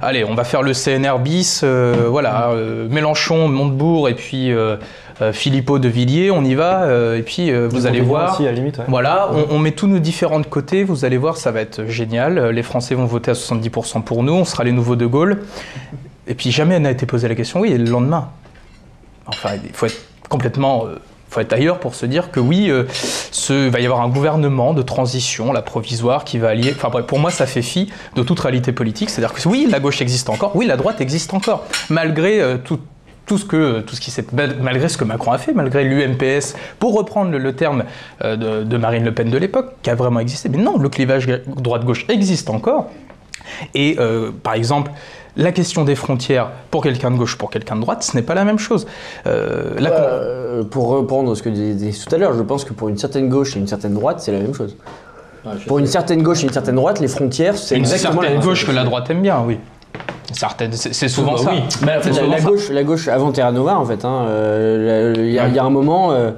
Allez, 0.00 0.24
on 0.24 0.34
va 0.34 0.44
faire 0.44 0.62
le 0.62 0.72
CNR 0.72 1.18
bis, 1.18 1.62
euh, 1.64 2.06
voilà, 2.08 2.50
euh, 2.50 2.88
Mélenchon, 2.88 3.48
Montebourg, 3.48 4.08
et 4.08 4.14
puis 4.14 4.52
euh, 4.52 4.76
Philippot 5.32 5.78
de 5.78 5.88
Villiers, 5.88 6.30
on 6.30 6.42
y 6.44 6.54
va, 6.54 6.86
et 7.16 7.22
puis 7.22 7.52
vous 7.52 7.86
allez 7.86 8.00
voir. 8.00 8.32
Aussi, 8.34 8.48
à 8.48 8.52
limite, 8.52 8.78
ouais. 8.78 8.84
Voilà, 8.88 9.28
on, 9.32 9.54
on 9.56 9.58
met 9.58 9.70
tous 9.72 9.86
nos 9.86 9.98
différents 10.00 10.40
de 10.40 10.46
côté, 10.46 10.82
vous 10.84 11.04
allez 11.04 11.16
voir, 11.18 11.36
ça 11.36 11.50
va 11.52 11.60
être 11.60 11.84
génial. 11.86 12.48
Les 12.50 12.62
Français 12.62 12.94
vont 12.96 13.06
voter 13.06 13.30
à 13.30 13.34
70% 13.34 14.02
pour 14.02 14.22
nous, 14.24 14.32
on 14.32 14.44
sera 14.44 14.64
les 14.64 14.72
nouveaux 14.72 14.96
de 14.96 15.06
Gaulle. 15.06 15.42
Et 16.26 16.34
puis 16.34 16.50
jamais 16.50 16.78
n'a 16.80 16.90
été 16.90 17.06
posé 17.06 17.28
la 17.28 17.34
question, 17.34 17.60
oui, 17.60 17.72
et 17.72 17.78
le 17.78 17.90
lendemain 17.90 18.28
Enfin, 19.26 19.50
il 19.64 19.72
faut 19.72 19.86
être 19.86 20.00
complètement. 20.28 20.84
Euh, 21.32 21.34
faut 21.34 21.40
être 21.40 21.52
ailleurs 21.52 21.80
pour 21.80 21.94
se 21.94 22.06
dire 22.06 22.30
que 22.30 22.40
oui, 22.40 22.70
euh, 22.70 22.84
il 23.50 23.70
va 23.70 23.80
y 23.80 23.84
avoir 23.84 24.00
un 24.00 24.08
gouvernement 24.08 24.74
de 24.74 24.82
transition, 24.82 25.52
la 25.52 25.62
provisoire, 25.62 26.24
qui 26.24 26.38
va 26.38 26.50
allier. 26.50 26.72
Enfin 26.74 26.88
bref, 26.88 27.06
pour 27.06 27.18
moi, 27.18 27.30
ça 27.30 27.46
fait 27.46 27.62
fi 27.62 27.90
de 28.14 28.22
toute 28.22 28.40
réalité 28.40 28.72
politique. 28.72 29.10
C'est-à-dire 29.10 29.34
que 29.34 29.48
oui, 29.48 29.66
la 29.70 29.80
gauche 29.80 30.00
existe 30.00 30.28
encore, 30.30 30.54
oui, 30.54 30.66
la 30.66 30.76
droite 30.76 31.00
existe 31.00 31.34
encore, 31.34 31.64
malgré 31.90 32.40
euh, 32.40 32.56
tout. 32.58 32.78
Ce, 33.28 33.46
que, 33.46 33.80
tout 33.80 33.96
ce 33.96 34.00
qui 34.02 34.10
s'est, 34.10 34.26
malgré 34.60 34.90
ce 34.90 34.98
que 34.98 35.04
Macron 35.04 35.32
a 35.32 35.38
fait, 35.38 35.54
malgré 35.54 35.84
l'UMPS, 35.84 36.54
pour 36.78 36.92
reprendre 36.92 37.30
le, 37.30 37.56
terme 37.56 37.84
euh, 38.22 38.62
de, 38.62 38.76
Marine 38.76 39.04
Le 39.04 39.14
Pen 39.14 39.30
de 39.30 39.38
l'époque, 39.38 39.76
qui 39.80 39.88
a 39.88 39.94
vraiment 39.94 40.20
existé. 40.20 40.50
Mais 40.50 40.58
non, 40.58 40.76
le 40.76 40.90
clivage 40.90 41.26
droite-gauche 41.46 42.04
existe 42.10 42.50
encore. 42.50 42.90
Et 43.74 43.96
euh, 43.98 44.32
par 44.42 44.52
exemple, 44.52 44.90
la 45.36 45.52
question 45.52 45.84
des 45.84 45.94
frontières 45.94 46.50
pour 46.70 46.82
quelqu'un 46.82 47.10
de 47.10 47.16
gauche, 47.16 47.36
pour 47.38 47.50
quelqu'un 47.50 47.76
de 47.76 47.80
droite, 47.80 48.02
ce 48.02 48.16
n'est 48.16 48.22
pas 48.22 48.34
la 48.34 48.44
même 48.44 48.58
chose. 48.58 48.86
Euh, 49.26 49.70
la 49.78 49.90
con- 49.90 49.96
Euh, 49.98 50.62
pour 50.64 50.88
reprendre 50.88 51.34
ce 51.34 51.42
que 51.42 51.48
disais 51.48 51.90
tout 52.06 52.14
à 52.14 52.18
l'heure, 52.18 52.34
je 52.34 52.42
pense 52.42 52.64
que 52.64 52.72
pour 52.74 52.88
une 52.90 52.98
certaine 52.98 53.28
gauche 53.28 53.56
et 53.56 53.58
une 53.58 53.66
certaine 53.66 53.94
droite, 53.94 54.20
c'est 54.20 54.32
la 54.32 54.38
même 54.40 54.54
chose. 54.54 54.76
Pour 55.66 55.78
une 55.78 55.86
certaine 55.86 56.22
gauche 56.22 56.42
et 56.42 56.46
une 56.46 56.52
certaine 56.52 56.76
droite, 56.76 57.00
les 57.00 57.08
frontières, 57.08 57.56
c'est 57.56 57.74
une 57.76 57.80
exactement 57.82 58.16
la 58.20 58.28
certaine 58.28 58.38
même 58.38 58.46
gauche 58.46 58.58
chose. 58.60 58.68
que 58.68 58.74
la 58.74 58.84
droite 58.84 59.10
aime 59.10 59.22
bien, 59.22 59.42
oui. 59.46 59.58
Certaines, 60.32 60.72
c'est 60.72 61.08
souvent 61.08 61.32
Bah 61.32 61.38
ça. 61.38 61.50
oui. 61.52 61.60
Bah, 61.82 61.96
la, 61.96 62.02
souvent 62.02 62.26
la 62.30 62.38
ça. 62.38 62.44
gauche, 62.48 62.70
la 62.70 62.84
gauche 62.84 63.08
avant 63.08 63.32
Terra 63.32 63.52
Nova, 63.52 63.76
en 63.78 63.84
fait, 63.84 64.04
hein, 64.04 64.24
euh, 64.28 65.14
il 65.16 65.32
y, 65.32 65.38
a- 65.38 65.48
il 65.48 65.54
y 65.54 65.58
a 65.58 65.64
un 65.64 65.70
moment, 65.70 66.12
euh, 66.12 66.30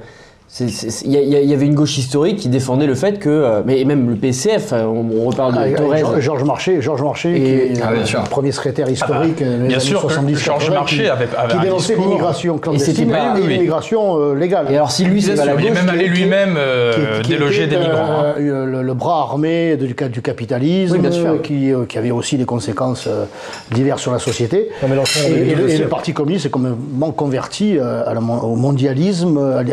il 0.61 1.11
y, 1.11 1.53
avait 1.53 1.65
une 1.65 1.75
gauche 1.75 1.97
historique 1.97 2.37
qui 2.37 2.47
défendait 2.47 2.85
le 2.87 2.95
fait 2.95 3.19
que, 3.19 3.29
euh, 3.29 3.61
mais 3.65 3.83
même 3.83 4.09
le 4.09 4.15
PCF, 4.15 4.71
euh, 4.71 4.83
on, 4.85 5.05
on 5.21 5.25
reparle 5.25 5.53
de 5.53 5.59
avec 5.59 5.75
Thorez. 5.75 6.21
Georges- 6.21 6.43
Marché, 6.45 6.81
Georges 6.81 7.01
Marché, 7.01 7.35
Et- 7.35 7.73
qui 7.73 7.79
est 7.79 7.83
Ah, 7.83 7.91
le 7.91 8.29
premier 8.29 8.51
secrétaire 8.53 8.89
historique 8.89 9.41
euh, 9.41 9.61
des 9.63 9.67
bien 9.67 9.77
années 9.77 9.85
sûr 9.85 10.01
que 10.01 10.07
70 10.13 10.35
Georges 10.37 10.59
80, 10.65 10.79
Marché 10.79 10.95
qui, 11.03 11.07
avait- 11.09 11.27
avait 11.37 11.53
qui 11.53 11.59
dénonçait 11.59 11.95
l'immigration 11.95 12.57
clandestine 12.57 13.09
et 13.09 13.13
oui, 13.13 13.41
oui. 13.43 13.53
l'immigration 13.53 14.17
euh, 14.19 14.33
légale. 14.35 14.67
Et 14.71 14.75
alors 14.75 14.91
si 14.91 15.03
lui, 15.03 15.21
c'est 15.21 15.33
Bien 15.33 15.37
pas 15.37 15.43
sûr, 15.43 15.55
la 15.55 15.61
il 15.61 15.65
est 15.65 15.69
gauche, 15.71 15.79
même 15.81 15.89
allé 15.89 16.07
lui-même 16.07 16.55
euh, 16.57 17.21
déloger 17.23 17.67
des 17.67 17.75
migrants. 17.77 18.23
hein. 18.23 18.33
euh, 18.39 18.65
le, 18.65 18.81
le 18.81 18.93
bras 18.93 19.21
armé 19.21 19.75
du, 19.75 19.93
du 20.09 20.21
capitalisme, 20.21 20.93
Oui, 20.95 20.99
bien 20.99 21.11
sûr. 21.11 21.41
qui, 21.41 21.73
euh, 21.73 21.85
qui 21.85 21.97
avait 21.97 22.11
aussi 22.11 22.37
des 22.37 22.45
conséquences 22.45 23.07
euh, 23.07 23.25
diverses 23.73 24.01
sur 24.01 24.13
la 24.13 24.19
société. 24.19 24.69
Non, 24.81 24.87
et, 25.27 25.55
le, 25.55 25.87
Parti 25.89 26.13
communiste 26.13 26.45
est 26.45 26.49
complètement 26.49 27.11
converti 27.11 27.77
à 27.79 28.13
la 28.13 28.19
mon- 28.21 28.39
au 28.39 28.55
mondialisme, 28.55 29.37
à 29.37 29.63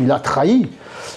Il 0.00 0.10
a 0.10 0.18
trahi. 0.20 0.68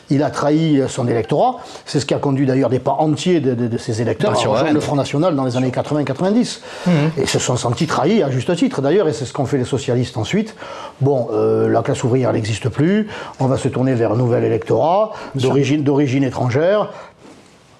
Il 0.09 0.21
a 0.23 0.29
trahi 0.29 0.81
son 0.89 1.07
électorat. 1.07 1.57
C'est 1.85 1.99
ce 1.99 2.05
qui 2.05 2.13
a 2.13 2.17
conduit 2.19 2.45
d'ailleurs 2.45 2.69
des 2.69 2.79
pas 2.79 2.95
entiers 2.99 3.39
de, 3.39 3.53
de- 3.55 3.67
de 3.67 3.77
ses 3.77 4.01
électeurs 4.01 4.31
à 4.31 4.35
sur 4.35 4.51
rejoindre 4.51 4.73
le 4.75 4.79
Front 4.81 4.95
National 4.95 5.35
dans 5.35 5.45
les 5.45 5.55
années 5.57 5.69
80-90. 5.71 6.59
Et 7.17 7.25
se 7.25 7.39
sont 7.39 7.55
sentis 7.57 7.87
trahis 7.87 8.21
à 8.23 8.29
juste 8.29 8.53
titre 8.55 8.81
d'ailleurs, 8.81 9.07
et 9.07 9.13
c'est 9.13 9.25
ce 9.25 9.33
qu'ont 9.33 9.45
fait 9.45 9.57
les 9.57 9.65
socialistes 9.65 10.17
ensuite. 10.17 10.55
Bon, 11.01 11.27
euh, 11.31 11.69
la 11.69 11.81
classe 11.81 12.03
ouvrière 12.03 12.33
n'existe 12.33 12.69
plus, 12.69 13.07
on 13.39 13.45
va 13.47 13.57
se 13.57 13.67
tourner 13.69 13.93
vers 13.93 14.11
un 14.13 14.17
nouvel 14.17 14.43
électorat 14.43 15.11
d'origine 15.83 16.23
étrangère. 16.23 16.89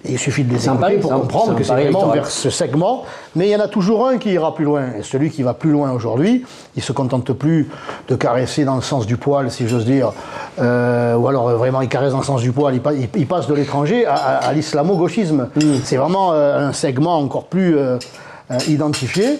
Et 0.06 0.12
il 0.14 0.20
suffit 0.20 0.44
de 0.44 0.54
les 0.54 0.68
écouter 0.76 0.98
pour 1.00 1.10
comprendre 1.22 1.56
que 1.56 1.64
c'est 1.64 1.74
vraiment 1.74 2.08
vers 2.14 2.28
ce 2.28 2.50
segment. 2.50 3.04
Mais 3.36 3.48
il 3.48 3.52
y 3.52 3.56
en 3.56 3.60
a 3.60 3.68
toujours 3.68 4.08
un 4.08 4.18
qui 4.20 4.32
ira 4.32 4.54
plus 4.54 4.64
loin. 4.64 4.90
Et 5.00 5.04
celui 5.04 5.32
qui 5.32 5.42
va 5.44 5.54
plus 5.56 5.72
loin 5.72 5.92
aujourd'hui, 5.92 6.46
il 6.76 6.84
se 6.84 6.92
contente 6.94 7.34
plus 7.34 7.68
de 8.08 8.16
caresser 8.16 8.64
dans 8.64 8.76
le 8.76 8.82
sens 8.84 9.06
du 9.08 9.18
poil, 9.18 9.50
si 9.52 9.68
j'ose 9.68 9.86
dire, 9.86 10.14
euh, 10.60 11.16
ou 11.16 11.28
alors 11.28 11.50
euh, 11.50 11.56
vraiment 11.56 11.82
il 11.82 11.90
caresse 11.90 12.12
dans 12.12 12.20
le 12.20 12.24
sens 12.24 12.42
du 12.42 12.52
poil, 12.52 12.76
il, 12.76 12.82
pa- 12.82 12.94
il- 12.94 13.10
il 13.16 13.28
passe 13.28 13.48
de 13.48 13.54
l'étranger 13.56 14.06
à, 14.06 14.14
à- 14.14 14.48
à 14.48 14.54
l'islamo-gauchisme. 14.54 15.50
Mm. 15.56 15.62
C'est 15.84 15.98
vraiment 15.98 16.32
euh, 16.32 16.70
un 16.70 16.74
segment 16.74 17.18
encore 17.20 17.46
plus 17.46 17.76
euh, 17.78 17.98
identifié 18.68 19.40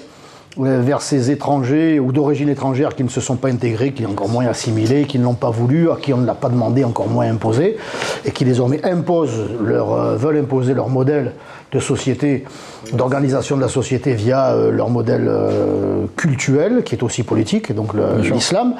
vers 0.60 1.02
ces 1.02 1.32
étrangers 1.32 2.00
ou 2.00 2.12
d'origine 2.12 2.50
étrangère 2.50 2.96
qui 2.96 3.04
ne 3.04 3.10
se 3.10 3.22
sont 3.22 3.36
pas 3.36 3.50
intégrés, 3.50 3.92
qui 3.92 4.06
ont 4.06 4.12
encore 4.12 4.30
moins 4.30 4.48
assimilés, 4.48 5.06
qui 5.06 5.20
ne 5.20 5.24
l'ont 5.24 5.34
pas 5.34 5.50
voulu, 5.50 5.92
à 5.92 5.96
qui 5.96 6.14
on 6.14 6.18
ne 6.18 6.26
l'a 6.26 6.36
pas 6.36 6.50
demandé, 6.50 6.84
encore 6.84 7.08
moins 7.08 7.30
imposé, 7.30 7.78
et 8.26 8.32
qui 8.32 8.46
désormais 8.46 8.84
imposent 8.86 9.50
leur, 9.64 9.94
euh, 9.94 10.16
veulent 10.16 10.38
imposer 10.38 10.74
leur 10.74 10.90
modèle 10.90 11.34
de 11.72 11.80
société, 11.80 12.46
d'organisation 12.94 13.58
de 13.58 13.62
la 13.62 13.68
société 13.68 14.14
via 14.14 14.52
euh, 14.52 14.72
leur 14.72 14.90
modèle 14.90 15.28
euh, 15.28 16.06
cultuel, 16.16 16.84
qui 16.84 16.96
est 16.96 17.04
aussi 17.04 17.24
politique, 17.24 17.70
et 17.72 17.74
donc 17.74 17.92
l'islam. 18.32 18.76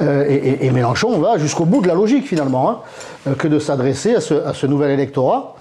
Euh, 0.00 0.24
et, 0.28 0.70
Mélenchon 0.70 1.18
va 1.18 1.38
jusqu'au 1.38 1.64
bout 1.64 1.82
de 1.82 1.88
la 1.88 1.94
logique 1.94 2.26
finalement, 2.26 2.82
hein, 3.26 3.32
que 3.38 3.46
de 3.46 3.58
s'adresser 3.58 4.14
à 4.14 4.20
ce, 4.20 4.34
à 4.34 4.54
ce 4.54 4.66
nouvel 4.66 4.90
électorat. 4.90 5.56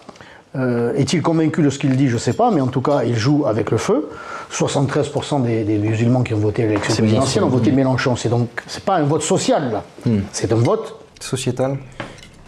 Est-il 0.98 1.22
convaincu 1.22 1.62
de 1.62 1.70
ce 1.70 1.80
qu'il 1.80 1.96
dit? 1.96 2.10
Je 2.10 2.16
ne 2.16 2.20
sais 2.20 2.34
pas, 2.34 2.52
mais 2.52 2.60
en 2.60 2.68
tout 2.68 2.82
cas, 2.82 3.04
il 3.06 3.16
joue 3.16 3.46
avec 3.46 3.72
le 3.72 3.78
feu. 3.78 4.10
73% 4.52 5.44
des, 5.44 5.64
des 5.64 5.78
musulmans 5.78 6.24
qui 6.24 6.34
ont 6.34 6.38
voté 6.40 6.64
à 6.64 6.68
l'élection 6.68 6.94
présidentielle 6.96 7.44
ont 7.44 7.50
voté 7.50 7.72
Mélenchon. 7.72 8.16
C'est 8.16 8.30
donc 8.30 8.50
c'est 8.68 8.84
pas 8.84 8.96
un 8.98 9.04
vote 9.04 9.22
social 9.22 9.72
là. 9.72 9.84
C'est 10.32 10.52
un 10.52 10.56
vote 10.58 10.96
Sociétal. 11.20 11.78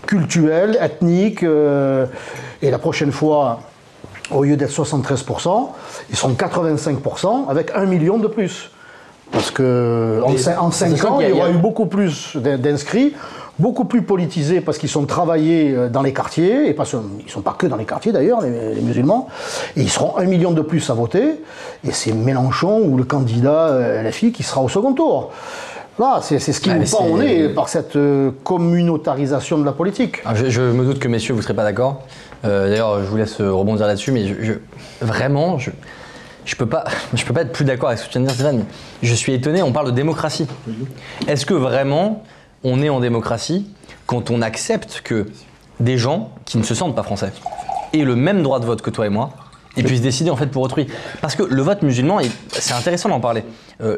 culturel, 0.06 0.78
ethnique. 0.82 1.43
euh, 1.43 2.06
et 2.62 2.70
la 2.72 2.80
prochaine 2.80 3.12
fois, 3.12 3.60
au 4.32 4.43
lieu 4.43 4.58
d'être 4.58 4.72
73%, 4.72 5.70
ils 6.10 6.16
seront 6.16 6.34
85% 6.34 7.49
avec 7.49 7.72
un 7.76 7.86
million 7.86 8.18
de 8.18 8.28
plus. 8.28 8.70
Parce 9.32 9.49
que 9.51 10.22
en, 10.24 10.32
en 10.66 10.72
5 10.72 10.89
sachant 10.97 11.16
ans, 11.16 11.22
il 11.22 11.30
y 11.30 11.32
aura 11.32 11.49
eu 11.49 11.54
beaucoup 11.58 11.86
plus 11.88 12.36
d'in- 12.36 12.58
d'inscrits, 12.58 13.14
beaucoup 13.60 13.86
plus 13.86 14.01
politisés 14.01 14.62
parce 14.62 14.78
qu'ils 14.78 14.89
sont 14.89 15.06
travaillés 15.06 15.74
euh, 15.76 15.89
dans 15.89 16.01
les 16.01 16.14
quartiers, 16.14 16.68
et 16.70 16.74
pas 16.74 16.86
ils 16.91 17.26
ne 17.26 17.30
sont 17.30 17.41
pas 17.41 17.56
que 17.58 17.68
dans 17.68 17.76
les 17.78 17.86
quartiers 17.86 18.12
d'ailleurs, 18.12 18.41
les, 18.41 18.74
les 18.76 18.82
musulmans, 18.82 19.28
et 19.76 19.82
ils 19.82 19.89
seront 19.89 20.18
un 20.18 20.26
million 20.26 20.51
de 20.51 20.62
plus 20.62 20.89
à 20.89 20.93
voter, 20.93 21.41
et 21.88 21.91
c'est 21.91 22.14
Mélenchon 22.14 22.82
ou 22.84 22.97
le 22.97 23.04
candidat 23.04 23.68
euh, 23.70 24.04
LFI 24.10 24.32
qui 24.32 24.43
sera 24.43 24.62
au 24.62 24.70
second 24.70 24.93
tour. 24.93 25.32
Là, 25.99 26.20
c'est 26.24 26.39
ce 26.39 26.60
qui 26.60 26.70
Ouais, 26.72 26.80
nous 26.80 26.88
pend 26.89 27.06
au 27.06 27.20
nez 27.20 27.49
par 27.49 27.70
cette 27.70 27.95
euh, 27.95 28.32
communautarisation 28.43 29.60
de 29.60 29.64
la 29.66 29.74
politique. 29.74 30.18
Ah, 30.26 30.34
Je, 30.34 30.49
je 30.49 30.62
me 30.62 30.84
doute 30.86 30.97
que 30.97 31.08
messieurs, 31.08 31.34
vous 31.34 31.39
ne 31.39 31.43
serez 31.43 31.54
pas 31.54 31.64
d'accord. 31.64 32.01
Euh, 32.45 32.68
D'ailleurs, 32.70 33.04
je 33.04 33.08
vous 33.08 33.16
laisse 33.18 33.39
rebondir 33.39 33.86
là-dessus, 33.86 34.12
mais 34.12 34.26
je, 34.28 34.34
je- 34.41 34.54
vraiment, 35.06 35.60
je 35.60 35.70
je 36.45 36.56
peux 36.56 36.66
pas, 36.66 36.84
je 37.14 37.24
peux 37.24 37.34
pas 37.34 37.41
être 37.43 37.51
plus 37.51 37.64
d'accord 37.64 37.89
avec 37.89 37.99
ce 37.99 38.08
que 38.08 38.12
tu 38.12 38.18
viens 38.18 38.28
de 38.28 38.34
dire, 38.34 38.36
Stéphane. 38.36 38.66
Je 39.04 39.14
suis 39.14 39.34
étonné. 39.34 39.62
On 39.62 39.72
parle 39.72 39.86
de 39.86 39.91
démocratie. 39.91 40.47
Est-ce 41.28 41.45
que 41.45 41.54
vraiment 41.54 42.24
on 42.64 42.82
est 42.82 42.89
en 42.89 42.99
démocratie 42.99 43.68
quand 44.05 44.30
on 44.32 44.41
accepte 44.41 45.01
que 45.03 45.28
des 45.80 45.97
gens 45.97 46.32
qui 46.45 46.57
ne 46.57 46.64
se 46.64 46.76
sentent 46.76 46.95
pas 46.95 47.03
français 47.03 47.32
aient 47.93 48.03
le 48.03 48.16
même 48.16 48.43
droit 48.43 48.59
de 48.59 48.66
vote 48.66 48.82
que 48.82 48.89
toi 48.89 49.05
et 49.05 49.09
moi 49.09 49.32
et 49.76 49.82
puissent 49.84 50.01
décider 50.01 50.30
en 50.30 50.36
fait 50.36 50.47
pour 50.47 50.61
autrui 50.61 50.88
Parce 51.22 51.36
que 51.36 51.43
le 51.43 51.61
vote 51.64 51.82
musulman, 51.82 52.20
c'est 52.51 52.74
intéressant 52.76 53.09
d'en 53.09 53.20
parler. 53.20 53.43
Euh, 53.82 53.97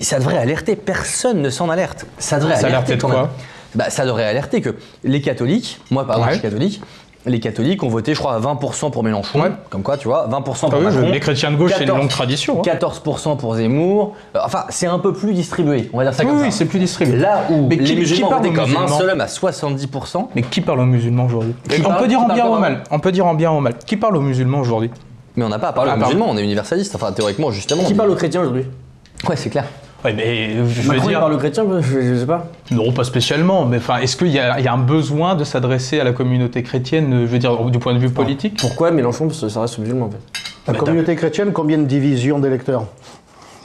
ça 0.00 0.18
devrait 0.18 0.38
alerter. 0.38 0.74
Personne 0.74 1.42
ne 1.42 1.50
s'en 1.50 1.68
alerte. 1.68 2.06
Ça 2.18 2.38
devrait 2.38 2.56
Ça 2.56 2.68
alerter 2.68 2.96
de 2.96 3.00
quand 3.02 3.10
quoi? 3.10 3.30
Bah, 3.74 3.90
ça 3.90 4.04
devrait 4.06 4.24
alerter 4.24 4.60
que 4.62 4.74
les 5.04 5.20
catholiques, 5.20 5.80
moi 5.90 6.06
par 6.06 6.16
exemple 6.16 6.28
Ouais. 6.28 6.34
je 6.34 6.40
suis 6.40 6.48
catholique, 6.50 6.82
les 7.24 7.38
catholiques 7.40 7.82
ont 7.84 7.88
voté, 7.88 8.14
je 8.14 8.18
crois, 8.18 8.34
à 8.34 8.40
20% 8.40 8.90
pour 8.90 9.02
Mélenchon. 9.04 9.40
Ouais. 9.40 9.52
Comme 9.70 9.82
quoi, 9.82 9.96
tu 9.96 10.08
vois, 10.08 10.26
20% 10.28 10.42
pour 10.42 10.70
Ah 10.74 10.76
oui, 10.78 10.84
Macron. 10.84 11.10
les 11.10 11.20
chrétiens 11.20 11.50
de 11.52 11.56
gauche, 11.56 11.70
c'est 11.72 11.80
une 11.80 11.86
14. 11.86 12.00
longue 12.00 12.10
tradition. 12.10 12.58
hein. 12.58 12.62
14% 12.64 13.36
pour 13.36 13.54
Zemmour. 13.54 14.14
Euh, 14.34 14.40
Enfin, 14.44 14.64
c'est 14.70 14.86
un 14.88 14.98
peu 14.98 15.12
plus 15.12 15.32
distribué, 15.32 15.88
on 15.92 15.98
va 15.98 16.04
dire 16.04 16.14
ça 16.14 16.24
Oui, 16.24 16.30
comme 16.30 16.40
oui, 16.40 16.50
ça. 16.50 16.58
c'est 16.58 16.64
plus 16.66 16.78
distribué. 16.80 17.16
Là 17.18 17.42
où 17.50 17.66
Mais 17.68 17.76
qui- 17.78 17.82
les 17.84 17.88
qui 17.94 17.96
musulmans 18.00 18.28
parle 18.28 18.42
votaient 18.42 18.58
aux 18.58 18.62
comme 18.64 18.76
un 18.76 18.88
seul 18.88 19.10
homme 19.10 19.20
à 19.20 19.26
70%, 19.28 20.28
Mais 20.34 20.42
qui 20.42 20.60
parle 20.60 20.80
aux 20.80 20.84
musulmans 20.84 21.26
aujourd'hui 21.26 21.54
Qui 21.68 21.80
On 21.80 21.84
parle- 21.84 22.02
peut 22.02 22.08
dire 22.08 22.18
qui 22.18 22.24
en 22.24 22.26
parle 22.26 22.40
bien 22.40 22.48
ou 22.48 22.54
en 22.54 22.58
mal. 22.60 22.82
On 22.90 22.98
peut 22.98 23.12
dire 23.12 23.26
en 23.26 23.34
bien 23.34 23.50
ou 23.50 23.54
en 23.54 23.60
mal. 23.60 23.74
Qui 23.86 23.96
parle 23.96 24.16
aux 24.16 24.20
musulmans 24.20 24.58
aujourd'hui 24.60 24.90
mais 25.34 25.44
on 25.44 25.48
n'a 25.48 25.58
pas 25.58 25.68
à 25.68 25.72
parler 25.72 25.90
Ah, 25.92 25.96
aux 25.96 25.98
pardon. 26.00 26.14
musulmans, 26.14 26.30
on 26.34 26.36
est 26.36 26.44
universaliste, 26.44 26.94
enfin 26.94 27.10
théoriquement 27.12 27.50
justement. 27.50 27.84
Qui 27.84 27.94
parle 27.94 28.10
aux 28.10 28.14
chrétiens 28.16 28.42
aujourd'hui 28.42 28.66
Ouais, 29.26 29.36
c'est 29.36 29.48
clair. 29.48 29.64
Ouais, 30.04 30.12
mais 30.12 30.54
je 30.56 30.82
veux 30.82 30.88
Macron 30.88 31.08
dire. 31.08 31.20
parle 31.20 31.32
aux 31.34 31.38
chrétiens 31.38 31.64
je, 31.80 32.00
je 32.00 32.14
sais 32.18 32.26
pas. 32.26 32.48
Non, 32.70 32.90
pas 32.92 33.04
spécialement. 33.04 33.64
Mais 33.66 33.76
enfin, 33.76 33.98
est-ce 33.98 34.16
qu'il 34.16 34.28
y, 34.28 34.38
a 34.38 34.58
il 34.58 34.64
y 34.64 34.68
a 34.68 34.72
un 34.72 34.78
besoin 34.78 35.34
de 35.36 35.44
s'adresser 35.44 36.00
à 36.00 36.04
la 36.04 36.12
communauté 36.12 36.62
chrétienne, 36.62 37.20
je 37.22 37.26
veux 37.30 37.38
dire, 37.38 37.56
du 37.66 37.78
point 37.78 37.94
de 37.94 37.98
vue 37.98 38.10
politique? 38.10 38.58
Pourquoi 38.60 38.90
Mélenchon 38.90 39.26
Parce 39.28 39.40
que 39.40 39.48
ça 39.48 39.60
reste 39.60 39.78
musulman 39.78 40.06
en 40.06 40.10
fait? 40.10 40.18
La 40.66 40.72
Bah, 40.72 40.78
communauté 40.80 41.14
chrétienne, 41.16 41.52
combien 41.52 41.78
de 41.78 41.84
divisions 41.84 42.38
d'électeurs? 42.40 42.84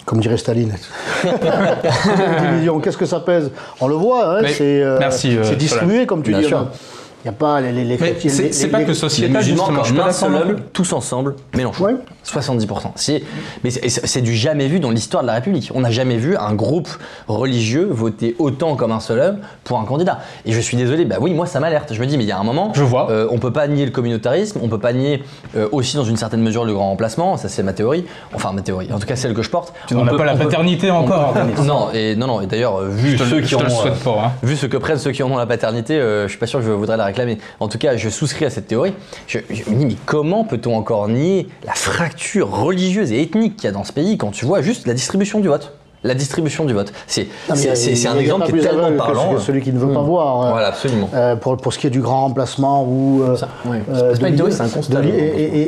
Comme 0.05 0.19
dirait 0.19 0.37
Staline. 0.37 0.73
Combien 1.21 1.33
de 2.41 2.51
divisions 2.51 2.79
Qu'est-ce 2.79 2.97
que 2.97 3.05
ça 3.05 3.19
pèse? 3.19 3.51
On 3.81 3.87
le 3.87 3.95
voit, 3.95 4.37
hein, 4.37 4.41
c'est 4.47 4.81
euh, 4.81 4.99
euh, 5.01 5.55
distribué, 5.55 6.05
comme 6.05 6.21
tu 6.23 6.29
Bien 6.29 6.39
dis. 6.41 6.47
sûr. 6.47 6.67
Il 7.25 7.29
n'y 7.29 7.35
a 7.35 7.37
pas 7.37 7.59
les, 7.61 7.71
les, 7.71 7.83
les 7.83 7.97
c'est 8.29 8.67
pas 8.67 8.79
les- 8.79 8.85
que 8.85 8.93
sociétal, 8.93 9.43
justement. 9.43 9.83
Je 9.83 9.93
pas 9.95 10.13
seul 10.13 10.57
tous 10.71 10.93
ensemble, 10.93 11.35
Mélenchon. 11.55 11.83
Ouais. 11.83 11.95
70%. 12.23 12.91
C'est- 12.95 13.23
Mais 13.63 13.69
c'est- 13.71 14.21
du 14.21 14.33
jamais 14.35 14.67
vu 14.67 14.79
dans 14.79 14.91
l'histoire 14.91 15.23
de 15.23 15.27
la 15.27 15.33
République. 15.33 15.71
On 15.73 15.81
n'a 15.81 15.91
jamais 15.91 16.17
vu 16.17 16.35
un 16.37 16.53
groupe 16.53 16.87
religieux 17.27 17.87
voter 17.89 18.35
autant 18.39 18.75
comme 18.75 18.91
un 18.91 18.99
seul 18.99 19.19
homme 19.19 19.37
pour 19.63 19.79
un 19.79 19.85
candidat. 19.85 20.19
Et 20.45 20.51
je 20.51 20.59
suis 20.59 20.77
désolé, 20.77 21.05
bah 21.05 21.17
oui, 21.19 21.33
moi 21.33 21.45
ça 21.47 21.59
m'alerte. 21.59 21.93
Je 21.93 21.99
me 21.99 22.05
dis, 22.05 22.17
mais 22.17 22.23
il 22.23 22.27
y 22.27 22.31
a 22.31 22.37
un 22.39 22.43
moment, 22.43 22.71
Je 22.75 22.83
vois. 22.83 23.09
euh, 23.11 23.27
on 23.31 23.39
peut 23.39 23.51
pas 23.53 23.67
nier 23.67 23.85
le 23.85 23.91
communautarisme, 23.91 24.59
on 24.61 24.67
peut 24.69 24.79
pas 24.79 24.93
nier 24.93 25.23
euh, 25.55 25.67
aussi 25.71 25.95
dans 25.97 26.03
une 26.03 26.17
certaine 26.17 26.41
mesure 26.41 26.65
le 26.65 26.73
grand 26.73 26.89
remplacement. 26.89 27.37
Ça 27.37 27.49
c'est 27.49 27.63
ma 27.63 27.73
théorie. 27.73 28.05
Enfin 28.33 28.51
ma 28.53 28.61
théorie. 28.61 28.89
En 28.93 28.99
tout 28.99 29.07
cas 29.07 29.15
celle 29.15 29.33
que 29.33 29.41
je 29.41 29.49
porte. 29.49 29.73
On 29.93 30.03
n'a 30.05 30.13
pas 30.13 30.25
la 30.25 30.35
paternité 30.35 30.91
encore. 30.91 31.33
peut- 31.33 31.39
Denis. 31.39 31.53
Non, 31.67 31.89
et 31.93 32.15
non, 32.15 32.27
non. 32.27 32.41
Et 32.41 32.45
d'ailleurs, 32.47 32.77
euh, 32.81 32.89
vu 32.89 33.15
te 33.17 33.23
ceux 33.23 33.41
qui 33.41 33.55
ont, 33.55 33.59
euh, 33.61 33.91
pas, 34.03 34.11
hein. 34.27 34.31
vu 34.43 34.55
ce 34.55 34.65
que 34.65 34.77
prennent 34.77 34.97
ceux 34.99 35.11
qui 35.11 35.23
en 35.23 35.31
ont 35.31 35.37
la 35.37 35.45
paternité, 35.45 35.95
euh, 35.99 36.23
je 36.23 36.29
suis 36.29 36.39
pas 36.39 36.45
sûr 36.47 36.59
que 36.59 36.65
je 36.65 36.71
voudrais 36.71 36.95
la 36.97 37.05
En 37.59 37.67
tout 37.67 37.77
cas, 37.77 37.97
je 37.97 38.09
souscris 38.09 38.45
à 38.45 38.49
cette 38.49 38.67
théorie. 38.67 38.93
Je, 39.27 39.39
je 39.49 39.69
me 39.69 39.75
dis, 39.75 39.85
mais 39.85 39.95
comment 40.05 40.43
peut-on 40.43 40.75
encore 40.75 41.07
nier 41.07 41.47
la 41.65 41.73
fracture 41.73 42.49
religieuse 42.49 43.11
et 43.11 43.21
ethnique 43.21 43.55
qu'il 43.55 43.65
y 43.65 43.67
a 43.67 43.71
dans 43.71 43.83
ce 43.83 43.93
pays 43.93 44.17
quand 44.17 44.31
tu 44.31 44.45
vois 44.45 44.61
juste 44.61 44.87
la 44.87 44.93
distribution 44.93 45.39
du 45.39 45.47
vote? 45.47 45.73
La 46.03 46.13
distribution 46.13 46.63
du 46.65 46.73
vote. 46.73 46.93
C'est 47.07 47.27
un 47.49 48.17
exemple 48.17 48.45
qui 48.45 48.49
est 48.49 48.53
plus 48.53 48.61
tellement 48.61 48.83
aveugle 48.85 48.97
que 48.99 49.03
parlant. 49.03 49.37
ce- 49.39 49.45
Celui 49.45 49.61
qui 49.61 49.73
ne 49.73 49.79
veut 49.79 49.91
pas 49.93 50.01
voir. 50.01 50.45
euh, 50.45 50.51
Voilà, 50.51 50.67
absolument. 50.67 51.09
euh, 51.13 51.35
pour, 51.35 51.57
pour 51.57 51.73
ce 51.73 51.79
qui 51.79 51.87
est 51.87 51.89
du 51.89 52.01
grand 52.01 52.21
remplacement 52.21 52.83
ou 52.83 53.23
euh, 53.23 53.35
euh, 53.89 54.13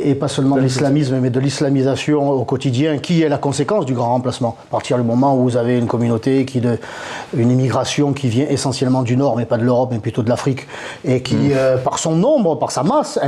et, 0.04 0.14
pas 0.14 0.28
seulement 0.28 0.56
de 0.56 0.60
l'islamisme 0.62 1.18
mais 1.20 1.30
de 1.30 1.40
l'islamisation 1.40 2.30
au 2.30 2.44
quotidien 2.44 2.98
qui 2.98 3.22
est 3.22 3.28
la 3.28 3.38
conséquence 3.38 3.84
du 3.86 3.94
grand 3.94 4.08
remplacement 4.10 4.56
à 4.68 4.70
partir 4.70 4.96
du 4.98 5.02
moment 5.02 5.36
où 5.36 5.42
vous 5.42 5.56
avez 5.56 5.78
une 5.78 5.86
communauté 5.86 6.44
qui 6.44 6.60
de 6.60 6.78
une 7.36 7.50
immigration 7.50 8.12
qui 8.12 8.28
vient 8.28 8.46
essentiellement 8.48 9.02
du 9.02 9.16
nord 9.16 9.36
mais 9.36 9.46
pas 9.46 9.56
de 9.58 9.64
l'Europe 9.64 9.90
mais 9.92 9.98
plutôt 9.98 10.22
de 10.22 10.28
l'Afrique 10.28 10.66
et 11.04 11.22
qui 11.22 11.34
Mm. 11.34 11.50
euh, 11.54 11.76
par 11.78 11.98
son 11.98 12.14
nombre 12.14 12.56
par 12.56 12.70
sa 12.70 12.82
masse 12.82 13.18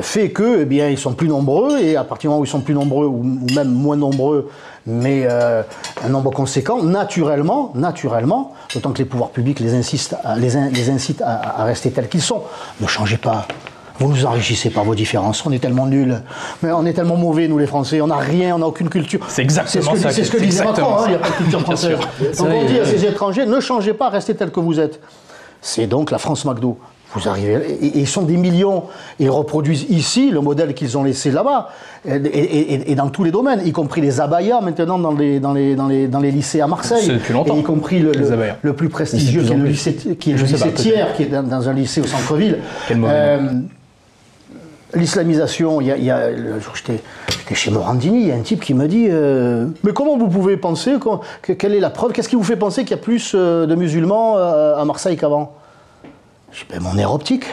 fait 0.00 0.30
que 0.30 0.62
eh 0.62 0.64
bien 0.64 0.88
ils 0.88 0.98
sont 0.98 1.12
plus 1.12 1.28
nombreux 1.28 1.78
et 1.80 1.96
à 1.96 2.04
partir 2.04 2.28
du 2.28 2.32
moment 2.32 2.40
où 2.40 2.44
ils 2.44 2.48
sont 2.48 2.60
plus 2.60 2.74
nombreux 2.74 3.06
ou, 3.06 3.22
ou 3.22 3.54
même 3.54 3.68
moins 3.70 3.96
nombreux 3.96 4.48
mais 4.86 5.26
euh, 5.30 5.62
un 6.04 6.08
nombre 6.08 6.30
conséquent, 6.30 6.82
naturellement, 6.82 7.72
naturellement, 7.74 8.52
d'autant 8.74 8.90
que 8.92 8.98
les 8.98 9.04
pouvoirs 9.04 9.30
publics 9.30 9.60
les, 9.60 9.74
insistent 9.74 10.16
à- 10.24 10.36
les, 10.36 10.56
in- 10.56 10.68
les 10.70 10.90
incitent 10.90 11.22
à, 11.22 11.60
à 11.60 11.64
rester 11.64 11.90
tels 11.90 12.08
qu'ils 12.08 12.22
sont. 12.22 12.42
Ne 12.80 12.86
changez 12.86 13.16
pas. 13.16 13.46
Vous 14.00 14.08
nous 14.08 14.26
enrichissez 14.26 14.70
par 14.70 14.82
vos 14.84 14.96
différences. 14.96 15.46
On 15.46 15.52
est 15.52 15.60
tellement 15.60 15.86
nuls. 15.86 16.20
Mais 16.62 16.72
on 16.72 16.84
est 16.84 16.94
tellement 16.94 17.16
mauvais, 17.16 17.46
nous 17.46 17.58
les 17.58 17.66
Français. 17.68 18.00
On 18.00 18.08
n'a 18.08 18.16
rien, 18.16 18.56
on 18.56 18.58
n'a 18.58 18.66
aucune 18.66 18.88
culture. 18.88 19.20
C'est 19.28 19.42
exactement 19.42 19.84
ce 19.84 19.90
que, 19.92 19.98
ça, 20.02 20.10
C'est 20.10 20.24
ce 20.24 20.32
que 20.32 20.36
disait 20.38 20.64
Macron, 20.64 20.96
hein, 20.98 21.02
il 21.06 21.10
n'y 21.10 21.14
a 21.14 21.18
pas 21.18 21.28
de 21.30 21.34
culture 21.34 21.58
Bien 21.60 21.64
française. 21.64 21.96
sûr. 21.98 22.44
Donc 22.44 22.54
on 22.54 22.64
dit 22.66 22.78
à 22.80 22.84
ces 22.84 23.04
étrangers, 23.04 23.46
ne 23.46 23.60
changez 23.60 23.94
pas, 23.94 24.08
restez 24.08 24.34
tels 24.34 24.50
que 24.50 24.58
vous 24.60 24.80
êtes. 24.80 25.00
C'est 25.62 25.86
donc 25.86 26.10
la 26.10 26.18
France 26.18 26.44
McDo. 26.44 26.76
Vous 27.14 27.28
arrivez, 27.28 27.78
ils 27.94 28.08
sont 28.08 28.22
des 28.22 28.36
millions. 28.36 28.84
Ils 29.20 29.30
reproduisent 29.30 29.86
ici 29.88 30.30
le 30.32 30.40
modèle 30.40 30.74
qu'ils 30.74 30.98
ont 30.98 31.04
laissé 31.04 31.30
là-bas, 31.30 31.68
et, 32.04 32.16
et- 32.16 32.74
et- 32.74 32.90
et 32.90 32.94
dans 32.96 33.08
tous 33.08 33.22
les 33.22 33.30
domaines, 33.30 33.60
y 33.64 33.70
compris 33.72 34.00
les 34.00 34.20
abayas 34.20 34.60
maintenant 34.60 34.98
dans 34.98 35.12
les, 35.12 35.38
dans 35.38 35.52
les, 35.52 35.76
dans 35.76 35.86
les, 35.86 36.08
dans 36.08 36.18
les 36.18 36.32
lycées 36.32 36.60
à 36.60 36.66
Marseille. 36.66 37.04
C'est 37.06 37.12
depuis 37.12 37.32
longtemps, 37.32 37.54
Et 37.56 37.60
y 37.60 37.62
compris 37.62 38.00
le, 38.00 38.10
le- 38.62 38.72
plus 38.72 38.88
prestigieux, 38.88 39.42
qui 39.42 39.52
est 39.52 39.56
le 39.56 39.64
lycée, 39.64 39.94
qui 39.94 40.30
est 40.30 40.34
le 40.34 40.38
lycée 40.54 40.72
Thiers, 40.74 41.04
qui 41.16 41.22
est 41.22 41.26
dans, 41.26 41.42
dans 41.44 41.68
un 41.68 41.72
lycée 41.72 42.00
au 42.00 42.06
centre-ville. 42.06 42.58
Euh, 43.08 43.38
L'islamisation, 44.94 45.80
il 45.80 45.88
y 45.88 45.90
a, 45.92 45.96
il 45.96 46.04
y 46.04 46.10
a- 46.10 46.30
le 46.30 46.60
jour 46.60 46.74
j'étais 46.76 47.00
chez 47.52 47.70
Morandini, 47.72 48.20
il 48.22 48.28
y 48.28 48.32
a 48.32 48.36
un 48.36 48.40
type 48.42 48.60
qui 48.60 48.74
me 48.74 48.86
dit 48.86 49.06
euh, 49.10 49.66
Mais 49.82 49.92
comment 49.92 50.16
vous 50.16 50.28
pouvez 50.28 50.56
penser 50.56 50.92
que- 51.42 51.52
Quelle 51.52 51.74
est 51.74 51.80
la 51.80 51.90
preuve? 51.90 52.12
Qu'est-ce 52.12 52.28
qui 52.28 52.36
vous 52.36 52.44
fait 52.44 52.54
penser 52.56 52.82
qu'il 52.82 52.92
y 52.92 53.00
a 53.00 53.02
plus 53.02 53.32
euh, 53.34 53.66
de 53.66 53.74
musulmans 53.74 54.36
à 54.36 54.84
Marseille 54.84 55.16
qu'avant? 55.16 55.54
Je 56.54 56.64
Ben, 56.70 56.80
mon 56.80 56.96
air 56.96 57.12
optique. 57.12 57.44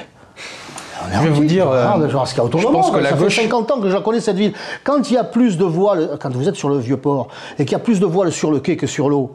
Je 1.12 1.20
vais 1.20 1.30
vous 1.30 1.44
dire, 1.46 1.68
euh, 1.68 2.08
genre, 2.10 2.28
ce 2.28 2.34
qu'il 2.36 2.38
y 2.38 2.42
a 2.42 2.46
autour 2.46 2.60
je 2.62 2.68
de 2.68 2.72
pense 2.72 2.92
moi, 2.92 3.00
que 3.00 3.04
la 3.04 3.10
ça 3.10 3.16
gauche- 3.16 3.36
fait 3.36 3.42
50 3.44 3.72
ans 3.72 3.82
que 3.82 3.90
je 3.90 3.98
connais 3.98 4.20
cette 4.22 4.36
ville. 4.36 4.54
Quand 4.84 5.10
il 5.10 5.16
y 5.16 5.18
a 5.18 5.24
plus 5.24 5.58
de 5.58 5.64
voiles, 5.66 6.12
quand 6.22 6.32
vous 6.32 6.48
êtes 6.48 6.56
sur 6.56 6.70
le 6.70 6.78
vieux 6.78 6.98
port, 6.98 7.28
et 7.58 7.66
qu'il 7.66 7.72
y 7.72 7.76
a 7.76 7.80
plus 7.80 8.00
de 8.00 8.06
voiles 8.06 8.32
sur 8.32 8.52
le 8.52 8.60
quai 8.60 8.78
que 8.78 8.86
sur 8.86 9.10
l'eau, 9.10 9.34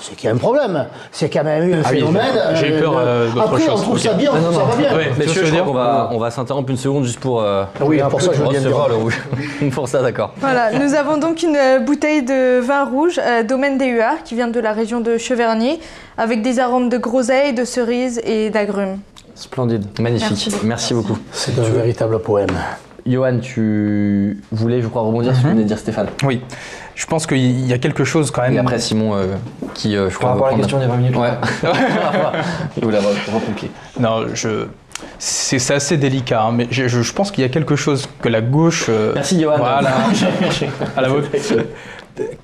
c'est 0.00 0.16
qu'il 0.16 0.26
y 0.28 0.32
a 0.32 0.34
un 0.34 0.38
problème. 0.38 0.86
C'est 1.12 1.28
qu'il 1.28 1.36
y 1.36 1.40
a 1.40 1.44
même 1.44 1.68
eu 1.68 1.74
un 1.74 1.82
Ah 1.84 1.88
oui, 1.90 1.98
phénomène. 1.98 2.24
j'ai 2.54 2.76
eu 2.76 2.80
peur, 2.80 2.94
euh, 2.98 3.30
d'autre 3.30 3.46
Après, 3.46 3.62
on 3.62 3.70
chose. 3.72 3.82
trouve 3.82 3.94
Ok. 3.96 4.00
ça 4.00 4.12
bien, 4.14 4.30
on 4.32 4.36
Non, 4.36 4.42
trouve 4.42 4.54
non, 4.54 4.60
ça 4.60 4.64
va 4.70 4.76
bien. 4.76 4.96
Ouais, 4.96 5.04
tu 5.14 5.22
je 5.22 5.22
veux 5.22 5.32
crois 5.34 5.44
qu'on 5.44 5.50
dire 5.50 5.72
va, 5.72 6.08
on 6.12 6.18
va 6.18 6.30
s'interrompre 6.30 6.70
une 6.70 6.76
seconde 6.76 7.04
juste 7.04 7.20
pour, 7.20 7.40
euh, 7.40 7.64
Oui, 7.80 8.00
pour 8.10 8.20
ça, 8.20 8.32
je 8.32 8.42
veux 8.42 8.48
bien 8.48 8.60
dire. 8.60 8.88
le 8.88 8.94
rouge. 8.96 9.18
pour 9.72 9.88
ça, 9.88 10.02
d'accord. 10.02 10.32
Voilà, 10.38 10.78
nous 10.78 10.94
avons 10.94 11.16
donc 11.16 11.42
une 11.42 11.56
euh, 11.56 11.78
bouteille 11.78 12.22
de 12.22 12.60
vin 12.60 12.84
rouge, 12.84 13.18
euh, 13.22 13.42
domaine 13.42 13.78
des 13.78 13.86
Huards, 13.86 14.22
qui 14.24 14.34
vient 14.34 14.48
de 14.48 14.60
la 14.60 14.72
région 14.72 15.00
de 15.00 15.16
Cheverny, 15.16 15.80
avec 16.18 16.42
des 16.42 16.58
arômes 16.58 16.88
de 16.88 16.98
groseille, 16.98 17.52
de 17.54 17.64
cerises 17.64 18.20
et 18.24 18.50
d'agrumes. 18.50 18.98
Splendide. 19.34 19.84
Magnifique. 20.00 20.30
Merci 20.30 20.54
Merci 20.64 20.94
beaucoup. 20.94 21.08
beaucoup. 21.14 21.20
C'est 21.32 21.58
un 21.58 21.62
véritable 21.62 22.18
poème. 22.20 22.50
Johan, 23.06 23.38
tu 23.40 24.40
voulais, 24.50 24.80
je 24.80 24.86
crois, 24.88 25.02
rebondir 25.02 25.32
sur 25.32 25.40
ce 25.42 25.46
que 25.46 25.50
venait 25.50 25.62
de 25.64 25.68
dire 25.68 25.78
Stéphane. 25.78 26.06
Oui. 26.24 26.40
Je 26.94 27.06
pense 27.06 27.26
qu'il 27.26 27.66
y 27.66 27.72
a 27.72 27.78
quelque 27.78 28.04
chose 28.04 28.30
quand 28.30 28.42
même. 28.42 28.54
Et 28.54 28.58
après, 28.58 28.78
Simon, 28.78 29.14
euh, 29.16 29.34
qui, 29.74 29.96
euh, 29.96 30.08
je 30.10 30.14
crois, 30.16 30.28
Par 30.28 30.32
rapport 30.34 30.46
à 30.48 30.50
la 30.52 30.56
question 30.58 30.78
prendre 30.78 30.96
des 30.96 31.02
20 31.02 31.10
minutes. 31.10 31.16
Ouais. 31.16 31.72
Il 32.76 32.84
voulait 32.84 32.98
repomper. 32.98 33.70
Non, 33.98 34.26
je. 34.34 34.66
C'est 35.18 35.58
c'est 35.58 35.74
assez 35.74 35.96
délicat, 35.96 36.42
hein, 36.44 36.52
mais 36.52 36.68
je, 36.70 36.86
je- 36.88 37.02
je 37.02 37.12
pense 37.12 37.30
qu'il 37.30 37.42
y 37.42 37.44
a 37.46 37.50
quelque 37.50 37.76
chose 37.76 38.08
que 38.22 38.28
la 38.28 38.40
gauche. 38.40 38.86
euh, 38.88 39.12
Merci, 39.14 39.40
Johan. 39.40 39.56
Voilà. 39.58 39.90
à 40.96 41.00
la 41.00 41.08
vôtre. 41.08 41.28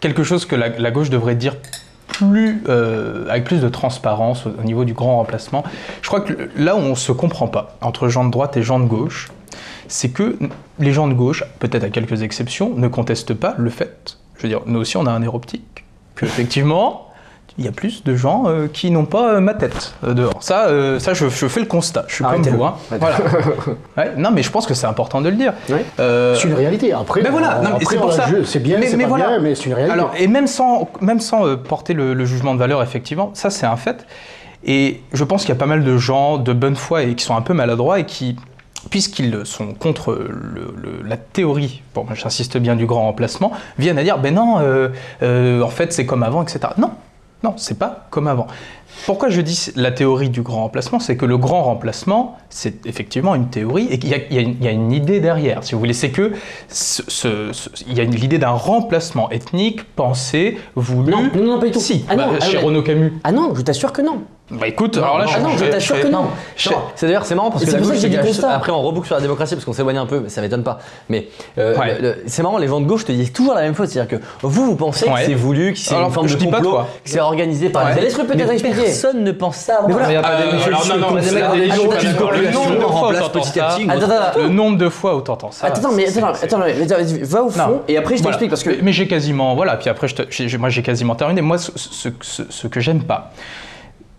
Quelque 0.01 0.25
chose 0.25 0.47
que 0.47 0.57
la, 0.57 0.69
la 0.71 0.91
gauche 0.91 1.11
devrait 1.11 1.37
dire 1.37 1.55
plus, 2.09 2.63
euh, 2.69 3.27
avec 3.31 3.45
plus 3.45 3.61
de 3.61 3.69
transparence 3.69 4.47
au, 4.47 4.51
au 4.61 4.65
niveau 4.65 4.85
du 4.85 4.95
grand 4.95 5.17
remplacement. 5.17 5.63
Je 6.03 6.09
crois 6.09 6.21
que 6.23 6.33
là 6.57 6.75
où 6.75 6.79
on 6.81 6.91
ne 6.91 6.95
se 6.97 7.13
comprend 7.13 7.47
pas 7.47 7.77
entre 7.81 8.09
gens 8.09 8.25
de 8.25 8.31
droite 8.33 8.57
et 8.57 8.63
gens 8.63 8.81
de 8.81 8.87
gauche, 8.87 9.29
c'est 9.87 10.09
que 10.11 10.37
les 10.81 10.93
gens 10.93 11.07
de 11.07 11.15
gauche, 11.15 11.45
peut-être 11.61 11.85
à 11.85 11.89
quelques 11.91 12.23
exceptions, 12.23 12.73
ne 12.75 12.89
contestent 12.89 13.35
pas 13.35 13.55
le 13.59 13.71
fait, 13.71 14.17
je 14.41 14.45
veux 14.45 14.49
dire, 14.49 14.63
nous 14.67 14.81
aussi 14.81 14.97
on 14.97 15.07
a 15.07 15.11
un 15.13 15.23
air 15.23 15.35
optique, 15.35 15.85
qu'effectivement, 16.17 17.07
il 17.59 17.65
y 17.65 17.69
a 17.69 17.73
plus 17.73 18.05
de 18.05 18.15
gens 18.15 18.45
euh, 18.47 18.69
qui 18.73 18.91
n'ont 18.91 19.05
pas 19.05 19.35
euh, 19.35 19.41
ma 19.41 19.53
tête 19.55 19.93
euh, 20.05 20.15
dehors. 20.15 20.43
Ça, 20.43 20.69
ça 20.99 21.13
je, 21.15 21.29
je 21.29 21.47
fais 21.49 21.61
le 21.61 21.67
constat, 21.67 22.05
je 22.09 22.15
suis 22.15 22.25
comme 22.25 22.33
Arrêtez-le. 22.35 22.57
vous. 22.57 22.65
hein. 22.65 22.75
Voilà. 22.99 23.17
Ouais, 23.99 24.13
non, 24.17 24.31
mais 24.31 24.43
je 24.43 24.51
pense 24.51 24.67
que 24.67 24.73
c'est 24.73 24.87
important 24.87 25.21
de 25.21 25.29
le 25.29 25.37
dire. 25.37 25.53
C'est 25.67 26.45
une 26.45 26.55
réalité. 26.55 26.93
Après, 26.93 27.23
voilà, 27.23 27.61
mais 27.63 27.69
après, 27.69 27.85
c'est 27.97 28.01
pour 28.01 28.13
ça. 28.13 28.27
C'est 28.45 28.61
bien, 28.61 28.79
Mais- 28.79 28.87
c'est 28.87 28.97
pas 28.97 29.07
voilà. 29.09 29.27
bien, 29.29 29.41
mais 29.41 29.55
c'est 29.55 29.65
une 29.67 29.75
réalité. 29.75 29.93
Alors, 29.93 30.13
et 30.17 30.27
même 30.27 30.47
sans, 30.47 30.89
même 31.03 31.21
sans 31.21 31.57
porter 31.57 31.93
le, 31.93 32.15
le 32.15 32.25
jugement 32.25 32.55
de 32.55 32.59
valeur, 32.59 32.83
effectivement, 32.83 33.31
ça 33.35 33.51
c'est 33.51 33.67
un 33.67 33.77
fait. 33.77 34.07
Et 34.65 35.01
je 35.13 35.25
pense 35.25 35.41
qu'il 35.43 35.49
y 35.51 35.57
a 35.57 35.59
pas 35.59 35.67
mal 35.67 35.85
de 35.85 35.97
gens 35.97 36.37
de 36.39 36.53
bonne 36.53 36.77
foi 36.77 37.03
et 37.03 37.15
qui 37.15 37.25
sont 37.25 37.35
un 37.37 37.41
peu 37.43 37.53
maladroits 37.55 37.99
et 37.99 38.05
qui, 38.05 38.37
puisqu'ils 38.89 39.41
sont 39.45 39.75
contre 39.75 40.13
le- 40.15 40.75
le- 40.77 41.07
la 41.07 41.17
théorie, 41.17 41.83
bon, 41.95 42.07
j'insiste 42.15 42.57
bien, 42.57 42.77
du 42.77 42.87
grand 42.87 43.03
remplacement, 43.03 43.53
viennent 43.79 43.99
à 43.99 44.03
dire, 44.03 44.19
ben 44.19 44.35
non, 44.35 44.59
euh, 44.61 44.89
euh, 45.23 45.63
en 45.63 45.69
fait 45.69 45.93
c'est 45.93 46.07
comme 46.07 46.23
avant, 46.23 46.43
etc. 46.43 46.61
Non, 46.79 46.91
non, 47.45 47.55
c'est 47.57 47.79
pas 47.79 48.07
comme 48.11 48.27
avant. 48.29 48.47
Pourquoi 49.07 49.31
je 49.31 49.41
dis 49.41 49.69
la 49.77 49.93
théorie 49.93 50.29
du 50.29 50.43
grand 50.43 50.63
remplacement? 50.63 50.99
C'est 51.01 51.17
que 51.17 51.25
le 51.25 51.39
grand 51.39 51.63
remplacement, 51.63 52.37
c'est 52.51 52.85
effectivement 52.87 53.35
une 53.35 53.49
théorie 53.49 53.87
et 53.91 53.99
qu'il 53.99 54.11
y, 54.11 54.15
a- 54.15 54.19
y 54.31 54.43
une- 54.43 54.57
il 54.61 54.65
y 54.65 54.69
a 54.69 54.73
une 54.73 54.93
idée 54.93 55.21
derrière, 55.21 55.65
si 55.65 55.73
vous 55.73 55.79
voulez. 55.79 55.95
C'est 55.95 56.11
que 56.11 56.33
ce- 56.69 57.03
ce- 57.09 57.53
ce- 57.53 57.71
il 57.89 57.95
y 57.97 58.01
a 58.01 58.05
l'idée 58.05 58.39
d'un 58.39 58.51
remplacement 58.51 59.31
ethnique 59.31 59.85
pensé, 59.95 60.59
voulu. 60.75 61.13
Non, 61.13 61.31
non, 61.35 61.45
non, 61.45 61.59
pas 61.61 61.67
du 61.67 61.73
tout. 61.73 61.81
Si, 61.81 62.05
Ah 62.11 62.17
bah, 62.17 62.29
ah 62.39 62.45
chez 62.45 62.59
ouais. 62.59 62.63
Renaud 62.65 62.83
Camus. 62.83 63.13
Ah 63.25 63.33
non, 63.33 63.55
je 63.55 63.63
t'assure 63.63 63.93
que 63.93 64.03
non. 64.03 64.23
Bah 64.51 64.67
écoute, 64.67 64.97
alors 64.97 65.19
là, 65.19 65.27
Ah 65.33 65.39
non, 65.41 65.51
je 65.57 65.65
t'assure 65.67 66.01
que 66.01 66.09
non. 66.09 66.23
Non, 66.25 66.77
c'est 66.97 67.07
d'ailleurs 67.07 67.25
c'est 67.25 67.35
marrant 67.37 67.51
parce 67.51 67.65
que 67.65 67.71
la 67.71 67.79
gauche 67.79 68.01
que 68.01 68.47
après 68.47 68.73
on 68.73 68.83
reboucle 68.83 69.07
sur 69.07 69.15
la 69.15 69.21
démocratie 69.21 69.55
parce 69.55 69.65
qu'on 69.65 69.73
s'éloigne 69.73 69.99
un 69.99 70.07
peu, 70.07 70.21
mais 70.21 70.29
ça 70.29 70.41
m'étonne 70.41 70.65
pas. 70.65 70.79
Mais 71.09 71.29
euh, 71.59 71.77
Ouais. 71.79 72.17
c'est 72.27 72.43
marrant, 72.43 72.59
les 72.59 72.67
gens 72.67 72.81
de 72.81 72.87
gauche 72.87 73.05
te 73.05 73.13
disent 73.13 73.33
toujours 73.33 73.55
la 73.55 73.63
même 73.63 73.77
chose, 73.77 73.89
c'est-à-dire 73.89 74.19
que 74.19 74.25
vous 74.43 74.67
vous 74.67 74.77
pensez 74.77 75.07
Ouais. 75.09 75.21
que 75.21 75.27
c'est 75.27 75.35
voulu, 75.35 75.73
que 75.73 75.79
c'est 75.79 75.95
une 75.95 76.11
forme 76.11 76.27
je 76.29 76.35
de 76.35 76.39
dis 76.41 76.47
pas 76.47 76.57
complot, 76.57 76.71
toi. 76.73 76.89
que 77.05 77.11
c'est 77.11 77.21
organisé 77.21 77.69
par 77.71 77.85
Ouais. 77.87 77.95
les 78.01 78.11
peut-être 78.11 78.51
expliquer. 78.51 78.83
Personne 78.83 79.23
ne 79.25 79.33
pense 79.33 79.57
ça. 79.57 79.81
Mais 79.87 79.93
voilà. 79.93 80.21
Pas 80.21 80.29
Euh, 80.31 80.53
le 80.53 80.99
nombre 80.99 81.17
de 81.17 81.29
fois 81.29 81.45
où 81.47 81.61
t'entends 81.61 82.51
ça. 82.61 82.87
Attends, 83.17 83.31
autre- 83.97 84.13
attends, 84.13 84.41
Le 84.41 84.49
nombre 84.49 84.79
de 84.79 84.89
fois 84.89 85.17
où 85.17 85.21
t'entends 85.21 85.51
ça. 85.53 85.67
Attends, 85.67 85.93
mais 85.93 86.07
attends, 86.19 86.59
va 87.23 87.43
au 87.45 87.51
fond 87.51 87.67
Non. 87.69 87.83
et 87.89 87.97
après 87.97 88.17
je 88.17 88.23
Voilà. 88.23 88.37
t'explique 88.39 88.51
parce 88.51 88.63
que 88.63 88.83
Mais 88.83 88.93
j'ai 88.93 89.07
quasiment, 89.07 89.55
voilà, 89.55 89.77
puis 89.77 89.89
après, 89.89 90.09
j'ai- 90.31 90.59
moi 90.59 90.69
j'ai 90.69 90.83
quasiment 90.83 91.15
terminé. 91.15 91.41
Moi, 91.41 91.59
ce 91.59 92.67
que 92.67 92.81
j'aime 92.81 93.03
pas, 93.03 93.31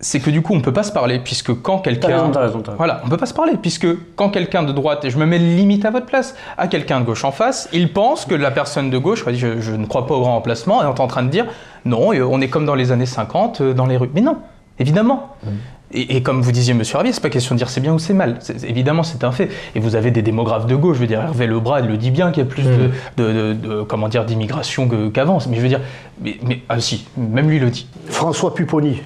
c'est 0.02 0.20
que 0.20 0.30
du 0.30 0.42
coup, 0.42 0.54
on 0.54 0.62
peut 0.62 0.74
pas 0.74 0.84
se 0.84 0.92
parler, 0.92 1.20
puisque 1.20 1.54
quand 1.62 1.78
T'as 1.78 1.92
quelqu'un. 1.92 2.08
raison, 2.08 2.32
t'as 2.32 2.40
raison, 2.42 2.60
t'as 2.60 2.72
raison. 2.72 2.78
Voilà, 2.78 3.02
on 3.06 3.10
peut 3.10 3.18
pas 3.18 3.26
se 3.28 3.34
parler, 3.34 3.54
puisque 3.62 3.88
quand 4.16 4.30
quelqu'un 4.30 4.64
de 4.64 4.72
droite, 4.72 5.06
et 5.06 5.10
je 5.10 5.18
me 5.18 5.26
mets 5.26 5.38
limite 5.38 5.86
à 5.86 5.92
votre 5.92 6.06
place, 6.08 6.36
à 6.58 6.68
quelqu'un 6.68 7.00
de 7.00 7.06
gauche 7.06 7.24
en 7.24 7.32
face, 7.32 7.70
il 7.72 7.94
pense 7.94 8.26
que 8.26 8.36
la 8.36 8.52
personne 8.52 8.90
de 8.90 8.98
gauche, 8.98 9.24
je, 9.32 9.60
je 9.62 9.72
ne 9.72 9.86
crois 9.86 10.08
pas 10.08 10.16
au 10.16 10.22
grand 10.22 10.34
remplacement, 10.34 10.82
est 10.84 11.00
en 11.00 11.08
train 11.08 11.24
de 11.24 11.30
dire 11.30 11.46
non, 11.86 12.14
euh, 12.14 12.24
on 12.30 12.42
est 12.42 12.48
comme 12.50 12.66
dans 12.66 12.76
les 12.76 12.92
années 12.92 13.06
50 13.06 13.62
euh, 13.62 13.74
dans 13.74 13.86
les 13.86 13.98
rues. 13.98 14.10
Mais 14.14 14.22
non, 14.22 14.38
évidemment. 14.80 15.36
Mm. 15.44 15.50
Et, 15.94 16.16
et 16.18 16.24
comme 16.24 16.42
vous 16.42 16.54
disiez, 16.54 16.74
monsieur 16.74 16.96
Ravier, 16.98 17.12
c'est 17.12 17.22
pas 17.22 17.30
question 17.30 17.54
de 17.54 17.58
dire 17.58 17.70
c'est 17.70 17.82
bien 17.82 17.94
ou 17.94 18.00
c'est 18.00 18.14
mal. 18.14 18.38
C'est- 18.40 18.64
évidemment, 18.64 19.04
c'est 19.04 19.24
un 19.26 19.32
fait. 19.32 19.50
Et 19.76 19.80
vous 19.82 19.96
avez 19.96 20.10
des 20.10 20.22
démographes 20.22 20.66
de 20.66 20.76
gauche. 20.76 20.96
Je 20.96 21.02
veux 21.02 21.08
dire, 21.08 21.20
Hervé 21.22 21.48
Lebras, 21.48 21.82
il 21.82 21.88
le 21.88 21.98
dit 21.98 22.12
bien 22.12 22.32
qu'il 22.32 22.44
y 22.44 22.46
a 22.46 22.50
plus 22.50 22.64
Mm. 22.64 22.78
de, 23.18 23.24
de- 23.24 23.34
de- 23.34 23.54
de- 23.54 23.82
comment 23.84 24.08
dire, 24.08 24.24
d'immigration 24.26 24.88
que- 24.88 25.10
qu'avant. 25.10 25.40
mais 25.50 25.58
je 25.58 25.62
veux 25.62 25.68
dire, 25.68 25.82
mais, 26.22 26.38
mais- 26.48 26.62
ah 26.70 26.80
si, 26.80 27.06
même 27.18 27.50
lui 27.50 27.60
le 27.60 27.70
dit. 27.70 27.88
François 28.08 28.56
Pupponi. 28.56 29.02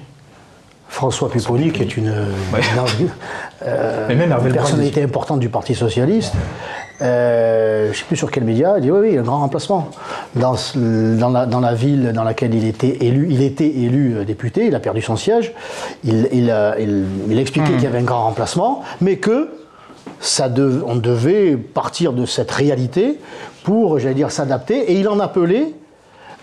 François 0.88 1.28
Pupponi, 1.30 1.72
qui 1.72 1.82
est 1.82 1.96
une, 1.96 2.08
Ouais. 2.10 2.60
une- 3.00 3.08
euh, 3.66 4.08
même 4.08 4.32
une 4.44 4.52
personnalité 4.52 5.02
importante 5.02 5.40
du 5.40 5.48
Parti 5.48 5.74
Socialiste. 5.74 6.34
Euh, 7.02 7.86
je 7.86 7.88
ne 7.90 7.94
sais 7.94 8.04
plus 8.06 8.16
sur 8.16 8.30
quel 8.30 8.44
média, 8.44 8.74
il 8.78 8.82
dit 8.82 8.90
oui, 8.90 9.00
oui, 9.10 9.18
un 9.18 9.22
grand 9.22 9.40
remplacement. 9.40 9.90
Dans, 10.34 10.56
la, 11.30 11.44
dans 11.44 11.60
la 11.60 11.74
ville 11.74 12.12
dans 12.14 12.24
laquelle 12.24 12.54
il 12.54 12.66
était 12.66 13.04
élu, 13.04 13.26
il 13.30 13.42
était 13.42 13.68
élu 13.68 14.14
euh, 14.16 14.24
député, 14.24 14.66
il 14.66 14.74
a 14.74 14.80
perdu 14.80 15.02
son 15.02 15.16
siège, 15.16 15.52
il, 16.04 16.28
il, 16.32 16.50
a, 16.50 16.78
il, 16.78 17.04
il 17.28 17.36
a 17.36 17.40
expliqué 17.40 17.70
qu'il 17.72 17.82
y 17.82 17.86
avait 17.86 17.98
un 17.98 18.02
grand 18.04 18.24
remplacement, 18.24 18.82
mais 19.02 19.16
que 19.16 19.50
ça 20.20 20.48
on 20.86 20.96
devait 20.96 21.56
partir 21.56 22.14
de 22.14 22.24
cette 22.24 22.50
réalité 22.50 23.18
pour, 23.62 23.98
j'allais 23.98 24.14
dire, 24.14 24.30
s'adapter, 24.30 24.92
et 24.92 24.94
il 24.98 25.06
en 25.08 25.20
appelait 25.20 25.66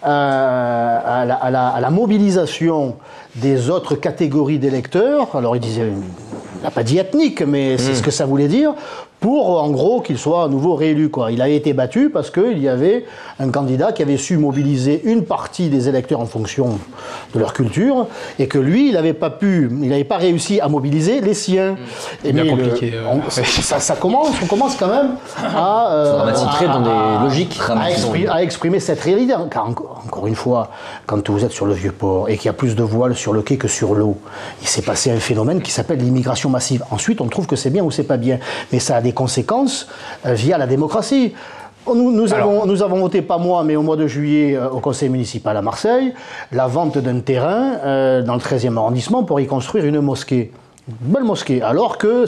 à, 0.04 1.26
la, 1.26 1.36
à 1.36 1.50
la- 1.52 1.68
à 1.70 1.80
la 1.82 1.90
mobilisation 1.90 2.96
des 3.36 3.70
autres 3.70 3.96
catégories 3.96 4.60
d'électeurs. 4.60 5.36
Alors 5.36 5.56
il 5.56 5.60
disait, 5.60 5.88
il 6.60 6.64
n'a 6.64 6.72
pas 6.72 6.84
dit 6.84 6.98
ethnique, 6.98 7.42
mais 7.42 7.78
c'est 7.78 7.96
ce 7.96 8.04
que 8.04 8.12
ça 8.12 8.26
voulait 8.26 8.48
dire, 8.48 8.74
pour 9.24 9.62
en 9.64 9.70
gros 9.70 10.02
qu'il 10.02 10.18
soit 10.18 10.44
à 10.44 10.48
nouveau 10.50 10.76
réélu. 10.76 11.08
Quoi. 11.08 11.32
Il 11.32 11.42
a 11.42 11.48
été 11.48 11.72
battu 11.72 12.10
parce 12.10 12.30
qu'il 12.30 12.60
y 12.60 12.68
avait 12.68 13.06
un 13.40 13.48
candidat 13.52 13.94
qui 13.94 14.02
avait 14.02 14.18
su 14.18 14.36
mobiliser 14.38 15.00
une 15.06 15.24
partie 15.24 15.70
des 15.70 15.88
électeurs 15.88 16.20
en 16.20 16.26
fonction 16.26 16.78
de 17.34 17.40
leur 17.40 17.54
culture, 17.54 18.08
et 18.38 18.48
que 18.48 18.58
lui, 18.60 18.90
il 18.90 18.96
n'avait 18.96 19.14
pas 19.14 19.30
pu, 19.30 19.70
il 19.82 19.88
n'avait 19.88 20.04
pas 20.04 20.18
réussi 20.18 20.60
à 20.60 20.68
mobiliser 20.68 21.22
les 21.22 21.34
siens. 21.34 21.78
Et 22.26 22.34
Bien 22.34 22.44
mais 22.44 22.50
le- 22.50 22.56
compliqué, 22.64 22.92
euh, 22.96 23.06
on- 23.10 23.16
ouais. 23.20 23.46
ça, 23.46 23.80
ça 23.80 23.96
commence, 23.96 24.28
on 24.44 24.46
commence 24.46 24.76
quand 24.76 24.88
même 24.90 25.12
à, 25.56 25.94
euh, 25.94 26.32
rentrer 26.34 26.66
dans 26.68 26.82
des 26.82 27.24
logiques. 27.24 27.58
à, 27.70 27.90
expri- 27.92 28.28
à 28.30 28.44
exprimer 28.44 28.82
cette 28.82 29.00
réalité. 29.00 29.34
Car 29.50 29.70
encore, 29.70 30.02
encore 30.06 30.28
une 30.28 30.36
fois, 30.36 30.70
quand 31.06 31.30
vous 31.30 31.46
êtes 31.46 31.52
sur 31.54 31.66
le 31.66 31.74
vieux 31.74 31.94
port 31.94 32.28
et 32.28 32.36
qu'il 32.36 32.48
y 32.48 32.50
a 32.50 32.54
plus 32.54 32.76
de 32.76 32.84
voiles 32.84 33.16
sur 33.16 33.32
le 33.32 33.42
quai 33.42 33.56
que 33.56 33.70
sur 33.70 33.96
l'eau, 33.96 34.18
il 34.62 34.68
s'est 34.68 34.82
passé 34.82 35.12
un 35.12 35.20
phénomène 35.22 35.62
qui 35.62 35.72
s'appelle 35.72 36.00
l'immigration 36.00 36.50
massive. 36.50 36.84
Ensuite, 36.92 37.22
on 37.22 37.28
trouve 37.28 37.48
que 37.48 37.56
c'est 37.56 37.70
bien 37.70 37.84
ou 37.86 37.90
c'est 37.92 38.04
pas 38.04 38.18
bien, 38.18 38.40
mais 38.74 38.80
ça 38.80 38.98
a 38.98 39.02
des 39.02 39.13
conséquences 39.14 39.88
euh, 40.26 40.34
via 40.34 40.58
la 40.58 40.68
démocratie. 40.68 41.34
Nous, 41.88 42.12
nous 42.12 42.34
Alors. 42.34 42.50
avons, 42.50 42.66
nous 42.66 42.82
avons 42.82 42.98
voté, 43.00 43.22
pas 43.22 43.38
moi, 43.38 43.64
mais 43.64 43.76
au 43.76 43.82
mois 43.82 43.98
de 43.98 44.08
juillet, 44.08 44.56
euh, 44.56 44.70
au 44.70 44.80
conseil 44.80 45.10
municipal 45.10 45.56
à 45.58 45.62
Marseille, 45.62 46.14
la 46.52 46.68
vente 46.68 46.98
d'un 46.98 47.20
terrain 47.20 47.74
euh, 47.84 48.22
dans 48.22 48.36
le 48.36 48.40
13e 48.40 48.78
arrondissement 48.78 49.24
pour 49.24 49.40
y 49.42 49.48
construire 49.48 49.86
une 49.86 50.00
mosquée. 50.00 50.52
Une 50.88 51.14
belle 51.14 51.24
mosquée. 51.24 51.62
Alors 51.62 51.98
que 51.98 52.26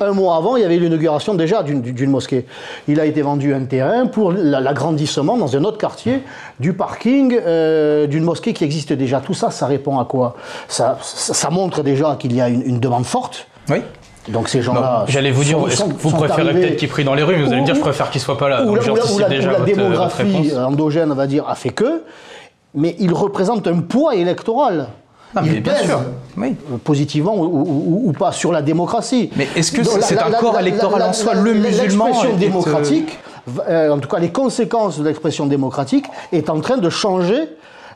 un 0.00 0.10
mois 0.12 0.36
avant, 0.36 0.56
il 0.56 0.62
y 0.62 0.64
avait 0.64 0.76
l'inauguration 0.78 1.34
déjà 1.34 1.62
d'une- 1.62 2.10
mosquée. 2.10 2.46
Il 2.88 2.98
a 2.98 3.04
été 3.06 3.22
vendu 3.22 3.54
un 3.54 3.64
terrain 3.64 4.06
pour 4.06 4.32
la- 4.32 4.60
l'agrandissement 4.60 5.36
dans 5.36 5.56
un 5.56 5.62
autre 5.62 5.78
quartier 5.78 6.22
du 6.58 6.72
parking 6.72 7.36
euh, 7.46 8.08
d'une 8.08 8.24
mosquée 8.24 8.52
qui 8.52 8.64
existe 8.64 8.92
déjà. 8.92 9.20
Tout 9.20 9.34
ça, 9.34 9.50
ça 9.52 9.66
répond 9.66 9.98
à 10.00 10.04
quoi? 10.04 10.34
Ça 10.68 10.96
montre 11.52 11.82
déjà 11.84 12.16
qu'il 12.18 12.34
y 12.34 12.40
a 12.40 12.48
une, 12.48 12.62
une 12.62 12.80
demande 12.80 13.04
forte. 13.06 13.46
Oui. 13.70 13.78
Donc 14.28 14.48
ces 14.48 14.62
gens-là. 14.62 15.04
J'allais 15.08 15.30
vous 15.30 15.44
dire, 15.44 15.58
sont- 15.72 15.88
vous 15.88 16.10
sont 16.10 16.16
préférez 16.16 16.42
arrivés- 16.42 16.60
peut-être 16.62 16.76
qu'il 16.76 16.88
prie 16.88 17.04
dans 17.04 17.14
les 17.14 17.22
rues, 17.22 17.36
mais 17.36 17.42
vous 17.44 17.52
allez 17.52 17.60
me 17.60 17.66
dire, 17.66 17.74
je 17.74 17.80
préfère 17.80 18.10
qu'il 18.10 18.20
soit 18.20 18.38
pas 18.38 18.48
là. 18.48 18.62
ou 18.62 18.66
Donc 18.66 18.76
la, 18.76 18.82
ou 18.82 18.86
la- 18.86 18.92
ou 18.92 18.96
j'anticipe 18.96 19.20
la- 19.20 19.28
déjà 19.28 19.48
ou 19.48 19.52
la 19.52 19.58
votre, 19.58 19.70
votre 19.70 19.76
démographie 19.82 20.50
euh, 20.52 20.64
endogène, 20.64 21.12
on 21.12 21.14
va 21.14 21.26
dire, 21.26 21.44
a 21.48 21.54
fait 21.54 21.70
que, 21.70 22.02
mais 22.74 22.96
il 22.98 23.12
représente 23.12 23.66
un 23.66 23.80
poids 23.80 24.14
électoral. 24.16 24.88
Ah, 25.36 25.42
il 25.44 25.60
bien 25.62 25.74
sûr. 25.76 26.00
Oui. 26.36 26.54
euh, 26.72 26.76
positivement 26.82 27.34
ou, 27.36 27.44
ou- 27.44 28.02
ou- 28.06 28.08
ou 28.08 28.12
pas 28.12 28.30
sur 28.32 28.52
la 28.52 28.62
démocratie. 28.62 29.30
Mais 29.36 29.48
est-ce 29.56 29.72
que 29.72 29.82
c'est- 29.82 30.16
un 30.18 30.30
corps 30.30 30.58
électoral 30.60 31.00
la- 31.00 31.08
en 31.08 31.12
soi, 31.12 31.34
la- 31.34 31.40
le 31.42 31.54
musulman 31.54 32.06
L'expression 32.06 32.34
euh, 32.34 32.38
démocratique, 32.38 33.18
euh, 33.68 33.90
en 33.90 33.98
tout 33.98 34.08
cas 34.08 34.20
les 34.20 34.30
conséquences 34.30 34.98
de 35.00 35.04
l'expression 35.04 35.46
démocratique, 35.46 36.06
est 36.32 36.48
en 36.50 36.60
train 36.60 36.76
de 36.78 36.88
changer 36.88 37.40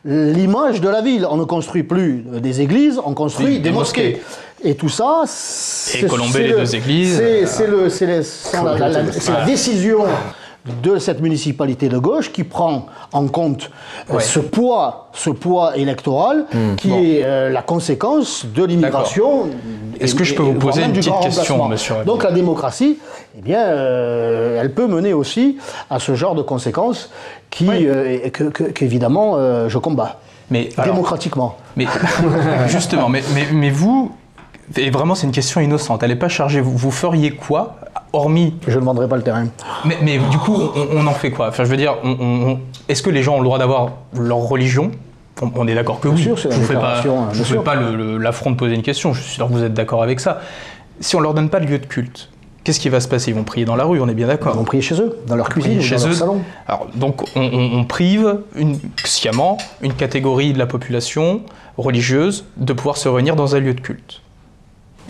l'image 0.04 0.80
de 0.80 0.88
la 0.88 1.00
ville. 1.00 1.26
On 1.30 1.36
ne 1.36 1.44
construit 1.44 1.82
plus 1.84 2.24
des 2.42 2.60
églises, 2.60 3.00
on 3.04 3.14
construit 3.14 3.46
Des- 3.46 3.52
des, 3.54 3.58
des 3.60 3.70
mosquées. 3.70 4.10
mosquées. 4.12 4.22
Et 4.64 4.74
tout 4.74 4.88
ça, 4.88 5.22
c'est 5.26 6.02
les 6.02 6.08
le- 6.48 6.56
deux 6.58 6.74
églises. 6.76 7.16
C'est 7.16 7.46
c'est 7.90 8.06
la, 8.06 8.88
la- 8.88 9.44
décision 9.46 10.04
de 10.82 10.98
cette 10.98 11.20
municipalité 11.22 11.88
de 11.88 11.96
gauche 11.96 12.30
qui 12.30 12.44
prend 12.44 12.86
en 13.12 13.26
compte 13.28 13.70
euh, 14.10 14.14
Ouais. 14.16 14.20
ce 14.22 14.38
poids, 14.38 15.08
ce 15.14 15.30
poids 15.30 15.76
électoral 15.78 16.44
qui 16.76 16.90
est 16.92 17.22
euh, 17.24 17.48
la 17.48 17.62
conséquence 17.62 18.44
de 18.44 18.64
l'immigration. 18.64 19.48
Est-ce 20.00 20.14
que 20.14 20.24
je 20.24 20.34
peux 20.34 20.42
vous 20.42 20.54
poser 20.54 20.82
une 20.82 20.92
petite 20.92 21.18
question, 21.22 21.68
monsieur 21.68 21.94
Donc 22.04 22.22
la 22.24 22.32
démocratie, 22.32 22.98
eh 23.38 23.40
bien, 23.40 23.60
euh, 23.62 24.60
elle 24.60 24.74
peut 24.74 24.86
mener 24.88 25.14
aussi 25.14 25.56
à 25.88 26.00
ce 26.00 26.14
genre 26.14 26.34
de 26.34 26.42
conséquences 26.42 27.08
qui, 27.48 27.66
euh, 27.70 28.28
qu'évidemment, 28.74 29.36
euh, 29.36 29.68
je 29.70 29.78
combats 29.78 30.18
Mais 30.50 30.68
alors, 30.76 30.94
démocratiquement. 30.94 31.56
Mais 31.76 31.86
justement, 32.68 33.08
mais, 33.08 33.22
mais, 33.34 33.46
mais 33.52 33.70
vous, 33.70 34.12
et 34.76 34.90
vraiment 34.90 35.14
c'est 35.14 35.26
une 35.26 35.32
question 35.32 35.60
innocente, 35.60 36.02
elle 36.02 36.10
n'est 36.10 36.16
pas 36.16 36.28
chargée, 36.28 36.60
vous, 36.60 36.76
vous 36.76 36.90
feriez 36.90 37.30
quoi, 37.32 37.76
hormis... 38.12 38.54
Je 38.66 38.78
ne 38.78 38.84
vendrai 38.84 39.08
pas 39.08 39.16
le 39.16 39.22
terrain. 39.22 39.46
Mais, 39.84 39.98
mais 40.02 40.18
du 40.18 40.38
coup, 40.38 40.56
on, 40.74 40.98
on 40.98 41.06
en 41.06 41.12
fait 41.14 41.30
quoi? 41.30 41.48
Enfin 41.48 41.64
je 41.64 41.70
veux 41.70 41.76
dire, 41.76 41.94
on- 42.04 42.16
on- 42.20 42.50
on- 42.52 42.60
est-ce 42.88 43.02
que 43.02 43.10
les 43.10 43.22
gens 43.22 43.34
ont 43.36 43.40
le 43.40 43.44
droit 43.44 43.58
d'avoir 43.58 43.90
leur 44.18 44.38
religion? 44.38 44.90
On, 45.54 45.68
est 45.68 45.74
d'accord 45.74 46.00
que 46.00 46.08
oui. 46.08 46.20
sûr, 46.20 46.36
je 46.36 46.48
ne 46.48 46.52
fais 46.52 46.74
pas, 46.74 46.98
hein, 46.98 47.28
je 47.32 47.42
bien 47.42 47.44
fais 47.44 47.58
pas 47.62 47.76
l'affront 47.76 48.50
de 48.50 48.56
poser 48.56 48.74
une 48.74 48.82
question, 48.82 49.12
je 49.12 49.22
suis 49.22 49.34
sûr 49.34 49.46
que 49.46 49.52
vous 49.52 49.62
êtes 49.62 49.74
d'accord 49.74 50.02
avec 50.02 50.18
ça. 50.18 50.40
Si 50.98 51.14
on 51.14 51.20
leur 51.20 51.32
donne 51.32 51.48
pas 51.48 51.60
de 51.60 51.66
lieu 51.66 51.78
de 51.78 51.86
culte, 51.86 52.28
qu'est-ce 52.64 52.80
qui 52.80 52.88
va 52.88 52.98
se 52.98 53.06
passer? 53.06 53.30
Ils 53.30 53.34
vont 53.36 53.44
prier 53.44 53.64
dans 53.64 53.76
la 53.76 53.84
rue, 53.84 54.00
on 54.00 54.08
est 54.08 54.14
bien 54.14 54.26
d'accord 54.26 54.54
Ils 54.54 54.58
vont 54.58 54.64
prier 54.64 54.82
chez 54.82 55.00
eux, 55.00 55.16
dans 55.28 55.36
leur 55.36 55.48
cuisine, 55.48 55.78
ou 55.78 55.82
dans 55.96 56.06
leur 56.06 56.14
salon. 56.16 56.40
Alors, 56.66 56.88
donc, 56.96 57.22
on, 57.36 57.40
on- 57.42 57.78
on 57.78 57.84
prive 57.84 58.40
une, 58.56 58.80
sciemment 59.04 59.58
une 59.80 59.92
catégorie 59.92 60.52
de 60.52 60.58
la 60.58 60.66
population 60.66 61.42
religieuse 61.76 62.44
de 62.56 62.72
pouvoir 62.72 62.96
se 62.96 63.08
réunir 63.08 63.36
dans 63.36 63.54
un 63.54 63.60
lieu 63.60 63.74
de 63.74 63.80
culte. 63.80 64.20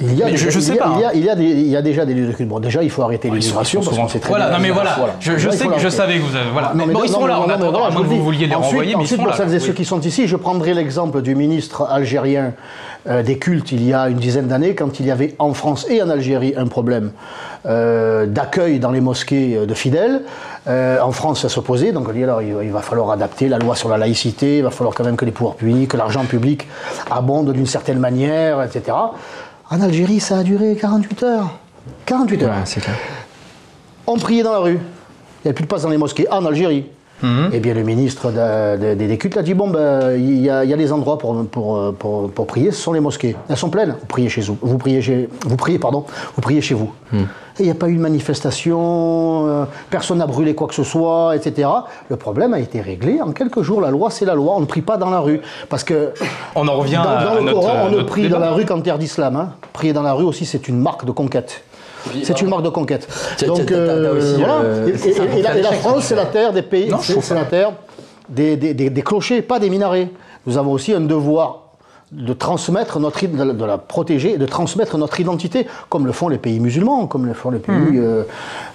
Il 0.00 0.14
y 0.14 0.22
a, 0.22 0.30
il 0.30 0.38
sais 0.38 0.74
y 0.74 0.78
a- 0.78 0.84
pas, 0.84 0.92
Il 0.96 1.00
y, 1.00 1.04
a, 1.04 1.14
il 1.14 1.24
y 1.24 1.30
a 1.30 1.34
des- 1.34 1.44
il 1.44 1.68
y 1.68 1.76
a 1.76 1.82
déjà 1.82 2.04
des 2.06 2.14
lieux 2.14 2.26
de 2.28 2.32
culte. 2.32 2.48
Bon, 2.48 2.60
déjà, 2.60 2.82
il 2.82 2.90
faut 2.90 3.02
arrêter 3.02 3.28
l'immigration 3.30 3.80
parce 3.80 3.90
souvent- 3.90 4.02
qu'on 4.02 4.08
sait 4.08 4.20
très 4.20 4.28
Voilà, 4.28 4.48
bien- 4.48 4.56
non 4.58 4.62
mais 4.62 4.70
voilà, 4.70 4.96
je, 5.18 5.32
sais 5.50 5.66
que 5.66 5.78
je 5.78 5.88
savais 5.88 6.18
que 6.18 6.22
vous 6.22 6.36
avez. 6.36 6.50
Voilà. 6.52 6.72
Non, 6.74 6.84
Mais 6.86 6.92
bon, 6.92 7.00
ils 7.04 7.08
sont 7.10 7.26
là, 7.26 7.34
non, 7.34 7.42
en 7.42 7.46
non, 7.48 7.54
attendant, 7.54 7.70
voilà, 7.72 7.86
à 7.86 7.90
je 7.90 7.94
moins 7.96 8.02
que 8.04 8.08
vous 8.10 8.22
vouliez 8.22 8.46
les 8.46 8.54
Ensuite- 8.54 8.66
renvoyer, 8.70 8.94
mais 8.96 9.02
ils 9.04 9.08
sont 9.08 9.16
pour 9.16 9.26
là. 9.26 9.36
celles 9.36 9.54
et 9.54 9.58
ceux 9.60 9.72
qui 9.72 9.84
sont 9.84 10.00
ici, 10.00 10.28
je 10.28 10.36
prendrai 10.36 10.74
l'exemple 10.74 11.20
du 11.22 11.34
ministre 11.34 11.86
algérien 11.90 12.52
euh, 13.08 13.22
des 13.22 13.38
cultes 13.38 13.72
il 13.72 13.84
y 13.84 13.92
a 13.94 14.08
une 14.08 14.18
dizaine 14.18 14.46
d'années, 14.48 14.74
quand 14.74 15.00
il 15.00 15.06
y 15.06 15.10
avait 15.10 15.34
en 15.38 15.54
France 15.54 15.86
et 15.88 16.02
en 16.02 16.10
Algérie 16.10 16.54
un 16.56 16.66
problème 16.66 17.10
euh, 17.66 18.26
d'accueil 18.26 18.78
dans 18.80 18.90
les 18.90 19.00
mosquées 19.00 19.56
euh, 19.56 19.66
de 19.66 19.74
fidèles. 19.74 20.22
Euh, 20.68 21.00
en 21.00 21.12
France, 21.12 21.40
ça 21.42 21.48
s'opposait, 21.48 21.92
donc 21.92 22.06
on 22.08 22.12
dit 22.12 22.22
alors 22.22 22.42
il, 22.42 22.54
il 22.62 22.70
va 22.70 22.80
falloir 22.82 23.10
adapter 23.10 23.48
la 23.48 23.58
loi 23.58 23.74
sur 23.74 23.88
la 23.88 23.96
laïcité, 23.98 24.58
il 24.58 24.62
va 24.64 24.70
falloir 24.70 24.94
quand 24.94 25.04
même 25.04 25.16
que 25.16 25.24
les 25.24 25.30
pouvoirs 25.32 25.54
publics, 25.54 25.88
que 25.88 25.96
l'argent 25.96 26.24
public 26.24 26.68
abonde 27.10 27.52
d'une 27.52 27.66
certaine 27.66 27.98
manière, 27.98 28.62
etc. 28.62 28.96
En 29.70 29.80
Algérie, 29.80 30.20
ça 30.20 30.38
a 30.38 30.42
duré 30.42 30.76
48 30.76 31.22
heures. 31.24 31.50
48 32.06 32.42
heures. 32.42 32.54
c'est 32.64 32.80
clair. 32.80 32.96
On 34.06 34.16
priait 34.16 34.42
dans 34.42 34.52
la 34.52 34.58
rue. 34.60 34.78
Il 35.44 35.48
n'y 35.48 35.50
a 35.50 35.54
plus 35.54 35.64
de 35.64 35.68
place 35.68 35.82
dans 35.82 35.90
les 35.90 35.98
mosquées. 35.98 36.26
En 36.30 36.44
Algérie. 36.46 36.86
Mhm. 37.22 37.50
Eh 37.52 37.58
bien, 37.58 37.74
le 37.74 37.82
ministre 37.82 38.30
de- 38.30 38.76
de- 38.80 38.94
des 38.94 39.08
des 39.08 39.18
cultes 39.18 39.36
a 39.36 39.42
dit 39.42 39.52
bon, 39.52 39.68
ben, 39.68 40.12
il 40.16 40.38
y, 40.38 40.48
a 40.48 40.62
il 40.64 40.70
y 40.70 40.72
a 40.72 40.76
des 40.76 40.92
endroits 40.92 41.18
pour, 41.18 41.44
pour, 41.46 41.92
pour, 41.94 42.30
pour 42.30 42.46
prier, 42.46 42.70
ce 42.70 42.80
sont 42.80 42.92
les 42.92 43.00
mosquées. 43.00 43.34
Elles 43.48 43.56
sont 43.56 43.70
pleines. 43.70 43.96
Vous 44.00 44.06
priez 44.06 44.28
chez 44.28 44.40
vous. 44.42 44.56
Vous 44.62 44.78
priez 44.78 45.02
chez, 45.02 45.28
vous 45.44 45.56
priez, 45.56 45.80
pardon, 45.80 46.04
vous 46.36 46.40
priez 46.40 46.60
chez 46.60 46.74
vous. 46.74 46.92
Hmm. 47.12 47.24
Et 47.58 47.62
il 47.62 47.66
n'y 47.66 47.70
a 47.72 47.74
pas 47.74 47.88
eu 47.88 47.96
de 47.96 48.00
manifestation, 48.00 49.46
euh, 49.48 49.64
personne 49.90 50.18
n'a 50.18 50.26
brûlé 50.26 50.54
quoi 50.54 50.68
que 50.68 50.74
ce 50.74 50.84
soit, 50.84 51.34
etc. 51.34 51.68
Le 52.08 52.16
problème 52.16 52.54
a 52.54 52.60
été 52.60 52.80
réglé 52.80 53.20
en 53.20 53.32
quelques 53.32 53.62
jours. 53.62 53.80
La 53.80 53.90
loi, 53.90 54.10
c'est 54.10 54.24
la 54.24 54.34
loi. 54.34 54.54
On 54.56 54.60
ne 54.60 54.66
prie 54.66 54.82
pas 54.82 54.96
dans 54.96 55.10
la 55.10 55.18
rue. 55.20 55.40
Parce 55.68 55.82
que 55.84 56.12
On 56.54 56.66
en 56.68 56.74
revient 56.74 57.00
dans, 57.02 57.10
à, 57.10 57.24
dans 57.24 57.30
à 57.30 57.34
le 57.36 57.40
notre, 57.42 57.60
Coran, 57.60 57.72
on 57.86 57.90
ne 57.90 57.96
notre 57.96 58.06
prie 58.06 58.22
débat. 58.22 58.34
dans 58.38 58.44
la 58.44 58.50
rue 58.52 58.64
qu'en 58.64 58.80
terre 58.80 58.98
d'islam. 58.98 59.36
hein. 59.36 59.54
Prier 59.72 59.92
dans 59.92 60.02
la 60.02 60.12
rue 60.12 60.24
aussi, 60.24 60.46
c'est 60.46 60.68
une 60.68 60.78
marque 60.80 61.04
de 61.04 61.10
conquête. 61.10 61.62
C'est 62.22 62.40
une 62.40 62.48
marque 62.48 62.62
de 62.62 62.68
conquête. 62.68 63.08
Donc 63.46 63.70
euh, 63.72 64.86
Et- 65.36 65.42
la, 65.42 65.72
France, 65.72 66.04
c'est 66.04 66.14
la 66.14 66.26
terre 66.26 66.52
des 66.52 66.62
pays, 66.62 66.90
c'est 67.02 67.34
la 67.34 67.44
terre 67.44 67.72
des, 68.28 68.56
des- 68.56 68.72
des- 68.74 68.88
des 68.90 69.02
clochers, 69.02 69.42
pas 69.42 69.58
des 69.58 69.68
minarets. 69.68 70.10
Nous 70.46 70.56
avons 70.56 70.72
aussi 70.72 70.94
un 70.94 71.00
devoir 71.00 71.67
de 72.12 72.32
transmettre 72.32 72.98
notre, 73.00 73.26
de 73.26 73.64
la, 73.64 73.76
protéger, 73.78 74.34
et 74.34 74.38
de 74.38 74.46
transmettre 74.46 74.96
notre 74.96 75.20
identité, 75.20 75.66
comme 75.90 76.06
le 76.06 76.12
font 76.12 76.28
les 76.28 76.38
pays 76.38 76.58
musulmans, 76.60 77.06
comme 77.06 77.26
le 77.26 77.34
font 77.34 77.50
les 77.50 77.58
pays, 77.58 77.74
Hmm. 77.74 77.96
euh, 77.96 78.22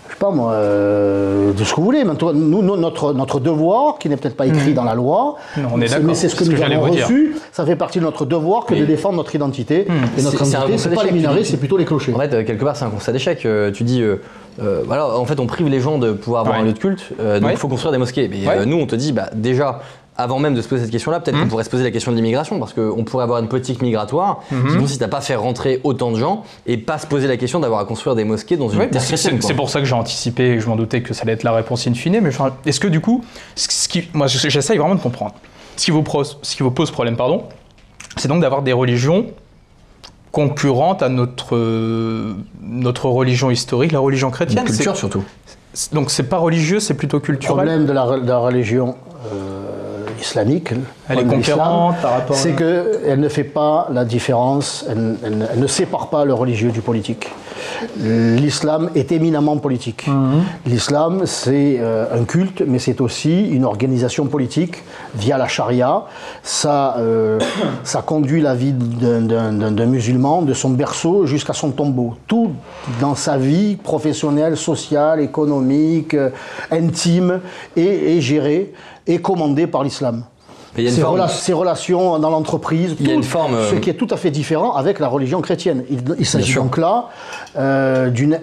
je 0.07 0.13
sais 0.13 0.19
pas 0.19 0.29
moi, 0.29 0.51
euh, 0.51 1.51
de 1.53 1.63
ce 1.63 1.71
que 1.71 1.77
vous 1.77 1.83
voulez. 1.85 2.03
Maintenant, 2.03 2.31
nous, 2.33 2.61
notre, 2.77 3.13
notre 3.13 3.39
devoir, 3.39 3.97
qui 3.97 4.07
n'est 4.09 4.17
peut-être 4.17 4.35
pas 4.37 4.45
écrit 4.45 4.73
dans 4.75 4.83
la 4.83 4.93
loi, 4.93 5.37
Non, 5.57 5.69
on 5.73 5.81
est 5.81 5.87
d'accord, 5.89 6.05
mais 6.05 6.13
c'est 6.13 6.29
ce 6.29 6.35
que 6.35 6.45
ce 6.45 6.51
nous 6.51 6.57
que 6.57 6.61
avons 6.61 6.85
vous 6.85 6.89
dire. 6.93 7.05
reçu, 7.07 7.35
ça 7.51 7.65
fait 7.65 7.75
partie 7.75 7.97
de 7.99 8.03
notre 8.03 8.25
devoir 8.25 8.65
que 8.65 8.75
de 8.75 8.85
défendre 8.85 9.17
notre 9.17 9.33
identité. 9.33 9.87
Et 10.17 10.21
notre 10.21 10.45
c'est 10.45 10.55
un 10.55 10.59
identité, 10.67 10.77
c'est 10.77 10.89
pas 10.93 11.03
les 11.03 11.11
minarets, 11.11 11.43
c'est 11.43 11.57
plutôt 11.57 11.77
les 11.77 11.85
clochers. 11.85 12.13
En 12.13 12.19
fait, 12.19 12.33
euh, 12.33 12.43
quelque 12.43 12.63
part, 12.63 12.75
c'est 12.75 12.85
un 12.85 12.89
constat 12.91 13.11
d'échec. 13.13 13.43
Euh, 13.45 13.71
tu 13.71 13.83
dis, 13.83 14.01
euh, 14.03 14.17
euh, 14.61 14.83
voilà, 14.85 15.07
en 15.17 15.25
fait, 15.25 15.39
on 15.39 15.47
prive 15.47 15.67
les 15.69 15.79
gens 15.79 15.97
de 15.97 16.11
pouvoir 16.11 16.41
avoir 16.41 16.57
Ouais. 16.57 16.61
un 16.61 16.65
lieu 16.65 16.73
de 16.73 16.77
culte, 16.79 17.01
euh, 17.19 17.39
donc 17.39 17.49
il 17.49 17.53
Ouais. 17.53 17.55
faut 17.57 17.67
construire 17.67 17.91
des 17.91 17.97
mosquées. 17.97 18.27
Mais 18.29 18.47
Ouais. 18.47 18.59
euh, 18.59 18.65
nous, 18.65 18.77
on 18.77 18.85
te 18.85 18.95
dit, 18.95 19.11
bah, 19.11 19.29
déjà, 19.33 19.79
avant 20.15 20.37
même 20.39 20.53
de 20.53 20.61
se 20.61 20.67
poser 20.67 20.83
cette 20.83 20.91
question-là, 20.91 21.19
peut-être 21.19 21.39
qu'on 21.39 21.47
pourrait 21.47 21.63
se 21.63 21.69
poser 21.71 21.83
la 21.83 21.89
question 21.91 22.11
de 22.11 22.15
l'immigration, 22.17 22.59
parce 22.59 22.73
qu'on 22.73 23.03
pourrait 23.03 23.23
avoir 23.23 23.39
une 23.39 23.47
politique 23.47 23.81
migratoire 23.81 24.41
Mhm. 24.51 24.67
qui 24.71 24.77
consiste 24.77 25.01
à 25.01 25.07
pas 25.07 25.21
faire 25.21 25.41
rentrer 25.41 25.81
autant 25.83 26.11
de 26.11 26.17
gens 26.17 26.43
et 26.67 26.77
pas 26.77 26.99
se 26.99 27.07
poser 27.07 27.27
la 27.27 27.37
question 27.37 27.59
d'avoir 27.59 27.79
à 27.79 27.85
construire 27.85 28.15
des 28.15 28.23
mosquées 28.23 28.55
dans 28.57 28.69
une 28.69 28.79
Oui, 28.81 28.89
terre 28.89 29.01
c'est- 29.01 29.53
pour 29.55 29.69
ça 29.71 29.79
que 29.79 29.85
j'ai 29.85 29.95
anticipé 29.95 30.43
et 30.43 30.59
je 30.59 30.67
m'en 30.69 30.75
doutais 30.75 31.01
que 31.01 31.13
ça 31.15 31.23
allait 31.23 31.33
être 31.33 31.43
la 31.43 31.51
réponse 31.53 31.87
in 31.87 31.93
fine. 31.95 32.19
Mais 32.21 32.29
est-ce 32.65 32.79
que 32.79 32.87
du 32.87 32.99
coup, 33.01 33.23
ce 33.55 33.67
ce 33.71 33.87
qui, 33.89 34.07
moi 34.13 34.27
je- 34.27 34.49
j'essaye 34.49 34.77
vraiment 34.77 34.95
de 34.95 34.99
comprendre. 35.01 35.33
Ce 35.77 35.85
qui 35.85 35.91
vous, 35.91 36.03
pose- 36.03 36.37
ce 36.43 36.55
qui 36.55 36.61
vous 36.63 36.69
pose 36.71 36.91
problème, 36.91 37.15
pardon, 37.15 37.43
c'est 38.17 38.27
donc 38.27 38.41
d'avoir 38.41 38.61
des 38.61 38.73
religions 38.73 39.25
concurrentes 40.31 41.03
à 41.03 41.09
notre, 41.09 41.55
euh, 41.55 42.33
notre 42.61 43.07
religion 43.07 43.51
historique, 43.51 43.91
la 43.91 43.99
religion 43.99 44.29
Une 44.29 44.33
chrétienne. 44.33 44.63
culture 44.65 44.93
C'est- 44.93 44.99
surtout. 44.99 45.23
Donc 45.91 46.11
c'est 46.11 46.23
pas 46.29 46.37
religieux, 46.37 46.79
c'est 46.79 46.93
plutôt 46.93 47.17
Le 47.17 47.21
culturel. 47.23 47.55
problème 47.55 47.85
de 47.87 47.93
la, 47.93 48.19
de 48.19 48.27
la 48.27 48.37
religion 48.37 48.95
euh, 49.33 49.62
islamique, 50.23 50.71
le 50.71 50.77
Elle 51.09 51.19
est 51.19 51.25
conquérante 51.25 51.95
par 52.01 52.11
rapport. 52.13 52.35
c'est 52.35 52.53
à... 52.53 52.55
qu'elle 52.55 53.19
ne 53.19 53.29
fait 53.29 53.43
pas 53.43 53.87
la 53.91 54.05
différence, 54.05 54.85
elle, 54.89 55.15
elle 55.25 55.37
ne- 55.39 55.45
elle 55.53 55.59
ne 55.59 55.67
sépare 55.67 56.07
pas 56.09 56.23
le 56.25 56.33
religieux 56.33 56.71
du 56.71 56.81
politique. 56.81 57.25
L'islam 57.99 58.89
est 58.95 59.11
éminemment 59.11 59.57
politique. 59.57 60.07
Mhm. 60.07 60.41
L'islam, 60.65 61.21
c'est 61.25 61.77
euh, 61.79 62.05
un 62.19 62.23
culte, 62.23 62.63
mais 62.65 62.79
c'est 62.79 63.01
aussi 63.01 63.47
une 63.49 63.65
organisation 63.65 64.25
politique 64.27 64.83
via 65.15 65.37
la 65.37 65.47
charia. 65.47 66.03
Ça, 66.43 66.95
euh, 66.97 67.39
ça 67.83 68.01
conduit 68.01 68.41
la 68.41 68.55
vie 68.55 68.73
d'un- 68.73 69.85
musulman 69.85 70.41
de 70.43 70.53
son 70.53 70.69
berceau 70.71 71.25
jusqu'à 71.25 71.53
son 71.53 71.71
tombeau. 71.71 72.15
Tout 72.27 72.51
dans 73.01 73.15
sa 73.15 73.37
vie 73.37 73.75
professionnelle, 73.75 74.55
sociale, 74.57 75.19
économique, 75.19 76.13
euh, 76.13 76.29
intime 76.71 77.39
est, 77.75 77.81
est 78.17 78.21
géré 78.21 78.73
et 79.07 79.19
commandé 79.19 79.67
par 79.67 79.83
l'islam. 79.83 80.23
Forme- 81.01 81.19
rela- 81.19 81.27
ses 81.29 81.53
relations 81.53 82.17
dans 82.19 82.29
l'entreprise, 82.31 82.95
forme, 83.23 83.53
euh, 83.53 83.69
ce 83.69 83.75
qui 83.75 83.89
est 83.89 83.93
tout 83.93 84.07
à 84.09 84.17
fait 84.17 84.31
différent 84.31 84.73
avec 84.73 84.99
la 84.99 85.07
religion 85.07 85.39
chrétienne. 85.41 85.83
Il, 85.89 85.99
il 86.17 86.25
s'agit 86.25 86.53
donc 86.63 86.77
là 86.77 87.09
euh, 87.57 88.09
d'une 88.09 88.39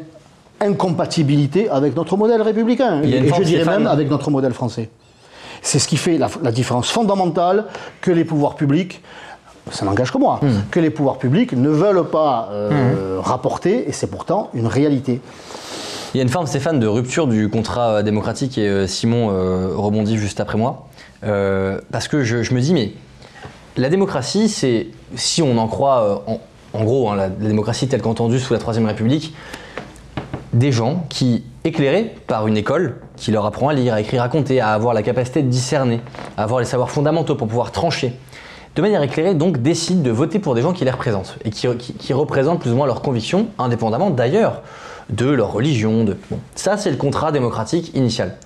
incompatibilité 0.61 1.69
avec 1.71 1.97
notre 1.97 2.17
modèle 2.17 2.43
républicain, 2.43 3.01
et 3.03 3.23
je 3.29 3.43
dirais 3.45 3.65
même 3.79 3.87
avec 3.87 4.09
notre 4.11 4.31
modèle 4.31 4.53
français. 4.53 4.91
C'est 5.63 5.79
ce 5.79 5.89
qui 5.89 5.97
fait 5.97 6.19
la, 6.19 6.29
la 6.43 6.53
différence 6.53 6.91
fondamentale 6.91 7.65
que 8.01 8.11
les 8.11 8.25
pouvoirs 8.25 8.55
publics, 8.55 9.03
ça 9.71 9.85
n'engage 9.85 10.11
que 10.13 10.19
moi, 10.19 10.39
Hmm. 10.43 10.49
que 10.71 10.81
les 10.81 10.91
pouvoirs 10.91 11.19
publics 11.19 11.53
ne 11.53 11.69
veulent 11.69 12.05
pas 12.09 12.49
euh, 12.53 13.19
rapporter, 13.21 13.89
et 13.89 13.93
c'est 13.93 14.07
pourtant 14.07 14.51
une 14.55 14.67
réalité. 14.67 15.21
Il 16.13 16.17
y 16.17 16.21
a 16.21 16.25
une 16.25 16.29
forme, 16.29 16.49
Stéphane, 16.49 16.81
de 16.81 16.89
rupture 16.89 17.29
du 17.29 17.49
contrat 17.49 17.91
euh, 17.91 18.03
démocratique 18.03 18.59
et 18.59 18.67
euh, 18.67 18.87
Simon 18.89 19.31
euh, 19.31 19.69
rebondit 19.77 20.17
juste 20.17 20.41
après 20.41 20.59
moi. 20.59 20.89
Parce 21.23 22.09
que 22.09 22.25
je, 22.25 22.53
me 22.53 22.61
dis, 22.61 22.75
mais 22.75 22.93
la 23.77 23.91
démocratie, 23.91 24.49
c'est, 24.49 24.89
si 25.15 25.41
on 25.41 25.57
en 25.59 25.69
croit, 25.69 26.25
en, 26.73 26.85
gros, 26.85 27.11
hein, 27.11 27.17
la, 27.17 27.29
démocratie 27.29 27.87
telle 27.87 28.03
qu'entendue 28.03 28.41
sous 28.41 28.53
la 28.53 28.59
Troisième 28.59 28.87
République, 28.87 29.35
des 30.53 30.73
gens 30.73 31.05
qui, 31.11 31.45
éclairés 31.63 32.13
par 32.27 32.49
une 32.49 32.57
école 32.57 32.97
qui 33.17 33.31
leur 33.31 33.47
apprend 33.47 33.69
à 33.69 33.75
lire, 33.75 33.95
à 33.95 34.01
écrire, 34.01 34.23
à 34.23 34.29
compter, 34.29 34.61
à 34.61 34.71
avoir 34.71 34.95
la 34.95 35.03
capacité 35.03 35.43
de 35.43 35.49
discerner, 35.49 36.01
à 36.37 36.43
avoir 36.43 36.59
les 36.59 36.67
savoirs 36.67 36.91
fondamentaux 36.91 37.37
pour 37.37 37.47
pouvoir 37.47 37.71
trancher, 37.71 38.15
de 38.75 38.83
manière 38.83 39.03
éclairée, 39.03 39.35
donc 39.35 39.59
décident 39.59 40.03
de 40.03 40.11
voter 40.11 40.41
pour 40.41 40.55
des 40.57 40.63
gens 40.63 40.73
qui 40.73 40.85
les 40.85 40.91
représentent 40.91 41.37
et 41.45 41.51
qui- 41.51 41.69
qui 41.77 42.13
représentent 42.13 42.61
plus 42.61 42.73
ou 42.73 42.77
moins 42.77 42.87
leurs 42.87 43.03
convictions, 43.03 43.49
indépendamment 43.59 44.11
d'ailleurs 44.11 44.63
de 45.11 45.27
leur 45.27 45.53
religion. 45.53 46.05
De... 46.05 46.17
Bon. 46.31 46.39
Ça, 46.55 46.77
c'est 46.77 46.91
le 46.91 46.97
contrat 46.97 47.33
démocratique 47.33 47.93
initial. 47.95 48.37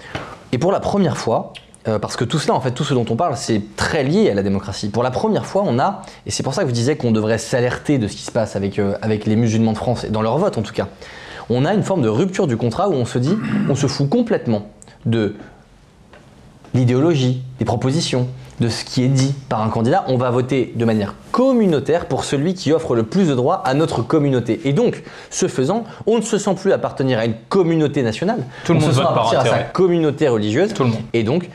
Et 0.53 0.59
pour 0.59 0.73
la 0.73 0.81
première 0.81 1.17
fois, 1.17 1.53
euh, 1.87 1.99
parce 1.99 2.17
que 2.17 2.25
tout 2.25 2.39
cela, 2.39 2.55
en 2.55 2.61
fait, 2.61 2.71
tout 2.71 2.85
ce 2.85 2.95
dont 2.95 3.05
on 3.11 3.17
parle, 3.17 3.37
c'est 3.37 3.63
très 3.77 4.05
lié 4.05 4.31
à 4.31 4.35
la 4.35 4.43
démocratie. 4.43 4.89
Pour 4.89 5.03
la 5.03 5.11
première 5.11 5.45
fois, 5.45 5.65
on 5.67 5.79
a, 5.79 6.03
et 6.27 6.31
c'est 6.31 6.43
pour 6.43 6.55
ça 6.55 6.63
que 6.63 6.67
vous 6.67 6.73
disiez 6.73 6.97
qu'on 6.97 7.13
devrait 7.13 7.39
s'alerter 7.39 7.99
de 7.99 8.09
ce 8.09 8.17
qui 8.17 8.23
se 8.23 8.33
passe 8.33 8.57
avec, 8.57 8.79
euh, 8.79 8.97
avec 9.03 9.27
les 9.27 9.37
musulmans 9.37 9.73
de 9.73 9.77
France, 9.77 10.05
et 10.05 10.11
dans 10.11 10.23
leur 10.23 10.39
vote 10.39 10.57
en 10.57 10.63
tout 10.63 10.73
cas, 10.73 10.89
on 11.51 11.67
a 11.67 11.75
une 11.75 11.83
forme 11.83 12.01
de 12.01 12.09
rupture 12.09 12.47
du 12.47 12.57
contrat 12.57 12.89
où 12.89 12.95
on 12.95 13.05
se 13.05 13.19
dit, 13.19 13.37
on 13.69 13.75
se 13.75 13.87
fout 13.87 14.09
complètement 14.09 14.71
de 15.05 15.37
l'idéologie, 16.73 17.43
des 17.59 17.67
propositions, 17.67 18.29
de 18.61 18.69
ce 18.69 18.85
qui 18.85 19.05
est 19.05 19.09
dit 19.09 19.35
par 19.49 19.63
un 19.63 19.69
candidat. 19.69 20.05
On 20.09 20.17
va 20.17 20.31
voter 20.31 20.73
de 20.75 20.85
manière 20.85 21.15
communautaire 21.33 22.07
pour 22.07 22.25
celui 22.25 22.55
qui 22.55 22.73
offre 22.73 22.95
le 22.95 23.03
plus 23.03 23.29
de 23.29 23.35
droits 23.35 23.63
à 23.65 23.75
notre 23.75 24.03
communauté. 24.03 24.61
Et 24.65 24.73
donc, 24.73 25.03
ce 25.31 25.49
faisant, 25.49 25.85
on 26.07 26.19
ne 26.19 26.23
se 26.23 26.39
sent 26.39 26.55
plus 26.55 26.73
appartenir 26.73 27.19
à 27.19 27.25
une 27.25 27.35
communauté 27.49 28.03
nationale. 28.03 28.45
Tout 28.65 28.73
le 28.73 28.79
on 28.79 28.83
monde 28.83 28.91
se 28.91 28.97
sent 28.97 29.03
appartenir 29.03 29.41
à 29.41 29.45
sa 29.45 29.59
communauté 29.59 30.29
religieuse. 30.29 30.73
Tout 30.73 30.85
le 30.85 30.91
monde. 30.91 31.01
Et 31.13 31.23
donc, 31.23 31.49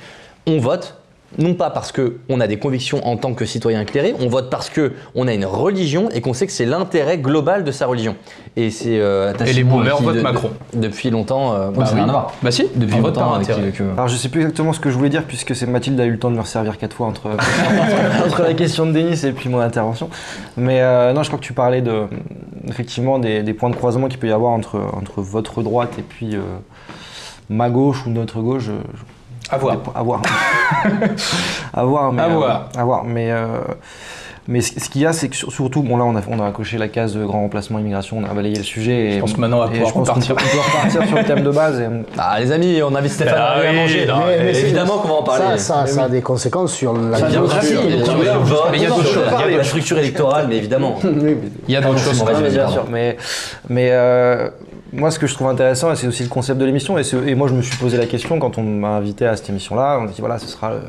on 0.45 0.59
vote 0.59 0.98
non 1.37 1.53
pas 1.53 1.69
parce 1.69 1.91
qu'on 1.91 2.39
a 2.39 2.47
des 2.47 2.57
convictions 2.57 3.05
en 3.07 3.15
tant 3.15 3.33
que 3.35 3.45
citoyen 3.45 3.81
éclairé, 3.81 4.15
on 4.19 4.27
vote 4.29 4.49
parce 4.49 4.69
qu'on 4.71 5.27
a 5.27 5.33
une 5.33 5.45
religion 5.45 6.09
et 6.09 6.21
qu'on 6.21 6.33
sait 6.33 6.47
que 6.47 6.51
c'est 6.51 6.65
l'intérêt 6.65 7.19
global 7.19 7.63
de 7.63 7.71
sa 7.71 7.85
religion. 7.85 8.15
Et 8.55 8.71
c'est 8.71 8.99
euh, 8.99 9.31
Et 9.45 9.53
les 9.53 9.63
boomers 9.63 10.01
votent 10.01 10.21
Macron. 10.23 10.49
depuis 10.73 11.11
longtemps. 11.11 11.53
euh, 11.53 11.69
Bah 11.69 11.85
ça 11.85 11.91
n'a 11.91 11.97
oui. 11.97 11.99
rien 12.05 12.09
à 12.09 12.11
voir. 12.11 12.33
Bah 12.41 12.49
si, 12.51 12.65
Depuis 12.75 12.95
un 12.95 13.01
longtemps 13.01 13.33
avec 13.33 13.49
avec, 13.49 13.79
euh, 13.79 13.93
Alors 13.93 14.07
je 14.07 14.15
sais 14.15 14.29
plus 14.29 14.41
exactement 14.41 14.73
ce 14.73 14.79
que 14.79 14.89
je 14.89 14.97
voulais 14.97 15.09
dire 15.09 15.23
puisque 15.25 15.55
c'est 15.55 15.67
Mathilde 15.67 15.99
a 15.99 16.05
eu 16.05 16.11
le 16.11 16.19
temps 16.19 16.31
de 16.31 16.35
me 16.35 16.41
resservir 16.41 16.77
quatre 16.79 16.95
fois 16.95 17.05
entre, 17.07 17.27
entre 18.25 18.41
la 18.41 18.53
question 18.55 18.85
de 18.87 18.91
Denis 18.93 19.23
et 19.25 19.31
puis 19.31 19.49
mon 19.49 19.59
intervention. 19.59 20.09
Mais 20.57 20.81
euh, 20.81 21.13
non, 21.13 21.21
je 21.23 21.29
crois 21.29 21.39
que 21.39 21.45
tu 21.45 21.53
parlais 21.53 21.81
de 21.81 22.03
effectivement 22.67 23.19
des, 23.19 23.43
des 23.43 23.53
points 23.53 23.69
de 23.69 23.75
croisement 23.75 24.07
qu'il 24.07 24.17
peut 24.19 24.27
y 24.27 24.31
avoir 24.31 24.51
entre, 24.51 24.79
entre 24.93 25.21
votre 25.21 25.61
droite 25.61 25.91
et 25.99 26.01
puis 26.03 26.35
euh, 26.35 26.39
ma 27.49 27.69
gauche 27.69 28.05
ou 28.05 28.09
notre 28.09 28.41
gauche. 28.41 28.63
je- 28.63 28.71
je- 28.71 29.03
À 29.51 29.57
voir. 29.57 29.77
À 29.95 30.03
voir. 30.03 30.21
à 31.73 31.83
voir. 31.83 32.11
Mais, 32.13 32.21
À 32.21 32.25
euh, 32.25 32.29
voir. 32.35 32.69
à 32.77 32.83
voir. 32.83 33.03
Mais, 33.03 33.31
euh, 33.31 33.47
mais 34.47 34.61
ce 34.61 34.79
ce 34.79 34.89
qu'il 34.89 35.01
y 35.01 35.05
a, 35.05 35.13
c'est 35.13 35.29
que 35.29 35.35
sur- 35.35 35.51
surtout, 35.51 35.83
bon 35.83 35.97
là, 35.97 36.03
on 36.05 36.15
a, 36.15 36.21
on 36.27 36.39
a 36.43 36.51
coché 36.51 36.77
la 36.77 36.87
case 36.87 37.13
de 37.15 37.23
grand 37.25 37.41
remplacement 37.41 37.77
immigration, 37.79 38.17
on 38.19 38.23
a 38.29 38.33
balayé 38.33 38.55
le 38.55 38.63
sujet. 38.63 38.91
Et, 38.93 39.11
Je 39.13 39.19
pense 39.19 39.33
que 39.33 39.39
maintenant, 39.39 39.57
on 39.57 39.65
va 39.65 39.67
pouvoir 39.69 39.93
repartir. 39.93 40.35
peut, 40.35 40.43
on 40.45 40.55
peut 40.55 40.61
repartir 40.61 41.07
sur 41.07 41.17
le 41.17 41.23
thème 41.23 41.43
de 41.43 41.51
base. 41.51 41.79
Et, 41.79 41.87
Ah 42.17 42.39
les 42.39 42.51
amis, 42.51 42.79
on 42.83 42.95
invite 42.95 43.11
Stéphane 43.11 43.35
Ah 43.37 43.51
à 43.57 43.59
oui, 43.61 43.67
à 43.67 43.73
manger. 43.73 44.05
non, 44.07 44.15
Mais- 44.27 44.57
évidemment 44.59 44.97
qu'on 44.99 45.07
va 45.07 45.13
en 45.15 45.23
parler. 45.23 45.57
Ça, 45.57 45.85
ça, 45.85 45.87
ça 45.87 46.03
a 46.05 46.09
des 46.09 46.21
conséquences 46.21 46.73
sur 46.73 46.93
la 46.93 47.21
démocratie. 47.21 47.75
il 47.83 47.89
y 47.91 47.93
a 47.93 48.05
d'autres 48.05 49.03
choses. 49.05 49.23
Il 49.45 49.51
y 49.51 49.53
a 49.55 49.57
la 49.57 49.63
structure 49.63 49.97
électorale, 49.99 50.45
mais 50.49 50.57
évidemment. 50.57 50.97
Il 51.67 51.73
y 51.73 51.75
a 51.75 51.81
d'autres 51.81 51.99
choses. 51.99 52.23
mais 53.69 53.89
euh, 53.91 54.49
moi, 54.91 55.11
ce 55.11 55.19
que 55.19 55.27
je 55.27 55.33
trouve 55.33 55.47
intéressant, 55.47 55.93
c'est 55.95 56.07
aussi 56.07 56.23
le 56.23 56.29
concept 56.29 56.59
de 56.59 56.65
l'émission, 56.65 56.97
et, 56.97 57.35
moi, 57.35 57.47
je 57.47 57.53
me 57.53 57.61
suis 57.61 57.77
posé 57.77 57.97
la 57.97 58.05
question 58.05 58.39
quand 58.39 58.57
on 58.57 58.63
m'a 58.63 58.89
invité 58.89 59.25
à 59.25 59.35
cette 59.35 59.49
émission-là. 59.49 59.99
On 60.01 60.05
a 60.05 60.07
dit, 60.07 60.19
voilà, 60.19 60.39
ce 60.39 60.47
sera 60.47 60.71
euh, 60.71 60.79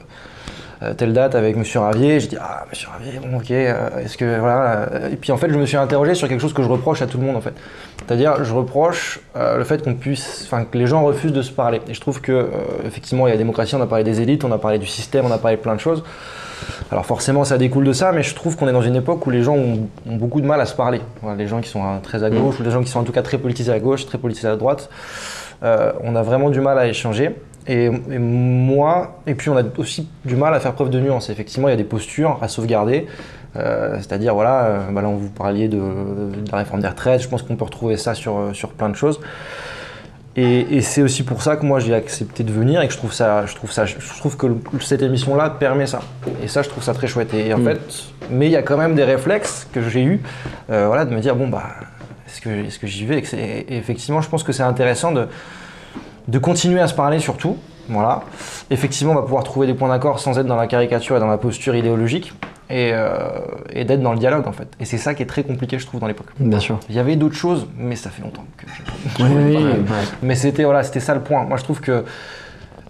euh, 0.82 0.94
telle 0.94 1.12
date 1.12 1.34
avec 1.34 1.56
Monsieur 1.56 1.80
Ravier. 1.80 2.20
J'ai 2.20 2.28
dit, 2.28 2.36
ah, 2.40 2.64
Monsieur 2.70 2.88
Ravier, 2.88 3.18
bon, 3.18 3.38
ok, 3.38 3.50
euh, 3.50 3.98
est-ce 3.98 4.16
que. 4.16 4.38
Voilà. 4.38 4.88
Et 5.12 5.16
puis, 5.16 5.32
en 5.32 5.36
fait, 5.36 5.50
je 5.50 5.58
me 5.58 5.66
suis 5.66 5.76
interrogé 5.76 6.14
sur 6.14 6.28
quelque 6.28 6.40
chose 6.40 6.54
que 6.54 6.62
je 6.62 6.68
reproche 6.68 7.02
à 7.02 7.06
tout 7.06 7.18
le 7.18 7.26
monde, 7.26 7.36
en 7.36 7.40
fait. 7.40 7.54
C'est-à-dire, 7.98 8.42
je 8.42 8.54
reproche 8.54 9.20
le 9.34 9.64
fait 9.64 9.82
qu'on 9.82 9.94
puisse. 9.94 10.44
Enfin, 10.46 10.64
que 10.64 10.78
les 10.78 10.86
gens 10.86 11.02
refusent 11.02 11.32
de 11.32 11.42
se 11.42 11.52
parler. 11.52 11.80
Et 11.88 11.94
je 11.94 12.00
trouve 12.00 12.20
que, 12.20 12.48
effectivement, 12.86 13.26
il 13.26 13.30
y 13.30 13.32
a 13.32 13.34
la 13.34 13.38
démocratie, 13.38 13.74
on 13.74 13.82
a 13.82 13.86
parlé 13.86 14.04
des 14.04 14.20
élites, 14.20 14.44
on 14.44 14.52
a 14.52 14.58
parlé 14.58 14.78
du 14.78 14.86
système, 14.86 15.26
on 15.26 15.32
a 15.32 15.38
parlé 15.38 15.56
de 15.56 15.62
plein 15.62 15.74
de 15.74 15.80
choses. 15.80 16.02
Alors 16.90 17.06
forcément, 17.06 17.44
ça 17.44 17.58
découle 17.58 17.84
de 17.84 17.92
ça, 17.92 18.12
mais 18.12 18.22
je 18.22 18.34
trouve 18.34 18.56
qu'on 18.56 18.68
est 18.68 18.72
dans 18.72 18.82
une 18.82 18.96
époque 18.96 19.26
où 19.26 19.30
les 19.30 19.42
gens 19.42 19.54
ont, 19.54 19.88
ont 20.08 20.16
beaucoup 20.16 20.40
de 20.40 20.46
mal 20.46 20.60
à 20.60 20.66
se 20.66 20.74
parler. 20.74 21.00
Voilà, 21.22 21.36
les 21.36 21.46
gens 21.46 21.60
qui 21.60 21.68
sont 21.68 21.82
euh, 21.82 21.98
très 22.02 22.24
à 22.24 22.30
gauche, 22.30 22.58
ou 22.60 22.62
les 22.62 22.70
gens 22.70 22.82
qui 22.82 22.90
sont 22.90 23.00
en 23.00 23.04
tout 23.04 23.12
cas 23.12 23.22
très 23.22 23.38
politisés 23.38 23.72
à 23.72 23.78
gauche, 23.78 24.06
très 24.06 24.18
politisés 24.18 24.48
à 24.48 24.56
droite, 24.56 24.90
euh, 25.62 25.92
on 26.02 26.16
a 26.16 26.22
vraiment 26.22 26.50
du 26.50 26.60
mal 26.60 26.78
à 26.78 26.86
échanger. 26.86 27.36
Et, 27.66 27.84
et 27.84 28.18
moi, 28.18 29.20
et 29.26 29.34
puis 29.34 29.50
on 29.50 29.56
a 29.56 29.62
aussi 29.76 30.08
du 30.24 30.34
mal 30.34 30.54
à 30.54 30.60
faire 30.60 30.72
preuve 30.72 30.90
de 30.90 30.98
nuance. 30.98 31.28
Effectivement, 31.30 31.68
il 31.68 31.72
y 31.72 31.74
a 31.74 31.76
des 31.76 31.84
postures 31.84 32.38
à 32.42 32.48
sauvegarder. 32.48 33.06
Euh, 33.56 33.96
C'est-à-dire, 33.98 34.34
voilà, 34.34 34.64
euh, 34.64 34.78
bah 34.90 35.02
là, 35.02 35.08
on 35.08 35.16
vous 35.16 35.28
parliez 35.28 35.68
de, 35.68 35.76
de 35.76 36.50
la 36.50 36.58
réforme 36.58 36.80
des 36.80 36.88
retraites. 36.88 37.20
Je 37.20 37.28
pense 37.28 37.42
qu'on 37.42 37.56
peut 37.56 37.64
retrouver 37.64 37.96
ça 37.96 38.14
sur, 38.14 38.50
sur 38.54 38.70
plein 38.70 38.88
de 38.88 38.96
choses. 38.96 39.20
Et, 40.36 40.76
et 40.76 40.80
c'est 40.80 41.02
aussi 41.02 41.24
pour 41.24 41.42
ça 41.42 41.56
que 41.56 41.66
moi 41.66 41.80
j'ai 41.80 41.92
accepté 41.92 42.44
de 42.44 42.52
venir 42.52 42.80
et 42.82 42.86
que 42.86 42.92
je 42.92 42.98
trouve 42.98 43.12
ça, 43.12 43.46
je 43.46 43.54
trouve 43.56 43.72
ça, 43.72 43.84
je 43.84 43.96
trouve 44.18 44.36
que 44.36 44.46
le- 44.46 44.58
cette 44.80 45.02
émission-là 45.02 45.50
permet 45.50 45.86
ça. 45.86 46.00
Et 46.42 46.46
ça, 46.46 46.62
je 46.62 46.68
trouve 46.68 46.84
ça 46.84 46.94
très 46.94 47.08
chouette. 47.08 47.34
Et 47.34 47.52
en 47.52 47.58
Mm. 47.58 47.64
fait, 47.64 47.80
mais 48.30 48.46
il 48.46 48.52
y 48.52 48.56
a 48.56 48.62
quand 48.62 48.76
même 48.76 48.94
des 48.94 49.02
réflexes 49.04 49.66
que 49.72 49.82
j'ai 49.88 50.02
eu, 50.04 50.20
euh, 50.70 50.86
voilà, 50.86 51.04
de 51.04 51.12
me 51.14 51.20
dire 51.20 51.34
bon 51.34 51.48
bah, 51.48 51.64
est-ce 52.28 52.40
que, 52.40 52.48
est-ce 52.48 52.78
que 52.78 52.86
j'y 52.86 53.06
vais? 53.06 53.18
Et 53.18 53.22
que 53.22 53.34
et 53.36 53.76
effectivement, 53.76 54.20
je 54.20 54.28
pense 54.28 54.44
que 54.44 54.52
c'est 54.52 54.62
intéressant 54.62 55.10
de, 55.10 55.26
de 56.28 56.38
continuer 56.38 56.80
à 56.80 56.86
se 56.86 56.94
parler 56.94 57.18
surtout. 57.18 57.56
Voilà. 57.88 58.22
Effectivement, 58.70 59.14
on 59.14 59.16
va 59.16 59.22
pouvoir 59.22 59.42
trouver 59.42 59.66
des 59.66 59.74
points 59.74 59.88
d'accord 59.88 60.20
sans 60.20 60.38
être 60.38 60.46
dans 60.46 60.54
la 60.54 60.68
caricature 60.68 61.16
et 61.16 61.20
dans 61.20 61.26
la 61.26 61.38
posture 61.38 61.74
idéologique 61.74 62.32
et, 62.70 62.90
euh, 62.92 63.08
et 63.72 63.84
d'être 63.84 64.00
dans 64.00 64.12
le 64.12 64.18
dialogue 64.18 64.46
en 64.46 64.52
fait. 64.52 64.68
Et 64.80 64.84
c'est 64.84 64.98
ça 64.98 65.14
qui 65.14 65.22
est 65.22 65.26
très 65.26 65.42
compliqué, 65.42 65.78
je 65.78 65.86
trouve, 65.86 66.00
dans 66.00 66.06
l'époque. 66.06 66.28
Bien 66.38 66.60
sûr. 66.60 66.78
Il 66.88 66.94
y 66.94 66.98
avait 66.98 67.16
d'autres 67.16 67.34
choses, 67.36 67.66
mais 67.76 67.96
ça 67.96 68.10
fait 68.10 68.22
longtemps 68.22 68.44
que 68.56 68.66
j'ai 68.68 69.24
Oui, 69.24 69.30
oui, 69.34 69.56
ouais. 69.56 69.82
mais 70.22 70.34
c'était 70.36 70.64
voilà, 70.64 70.82
c'était 70.82 71.00
ça 71.00 71.14
le 71.14 71.20
point. 71.20 71.44
Moi, 71.44 71.56
je 71.56 71.64
trouve 71.64 71.80
que 71.80 72.04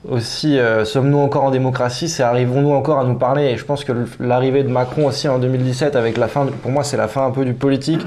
aussi, 0.09 0.59
euh, 0.59 0.85
sommes-nous 0.85 1.19
encore 1.19 1.45
en 1.45 1.51
démocratie 1.51 2.09
C'est 2.09 2.23
arrivons-nous 2.23 2.73
encore 2.73 2.99
à 2.99 3.05
nous 3.05 3.15
parler 3.17 3.45
Et 3.51 3.57
je 3.57 3.65
pense 3.65 3.85
que 3.85 3.93
l'arrivée 4.19 4.63
de 4.63 4.69
Macron 4.69 5.07
aussi 5.07 5.29
en 5.29 5.39
2017, 5.39 5.95
avec 5.95 6.17
la 6.17 6.27
fin, 6.29 6.47
de- 6.47 6.51
pour 6.51 6.71
moi, 6.71 6.85
c'est 6.85 6.97
la 6.97 7.07
fin 7.09 7.27
un 7.27 7.31
peu 7.31 7.45
du 7.45 7.53
politique, 7.53 8.01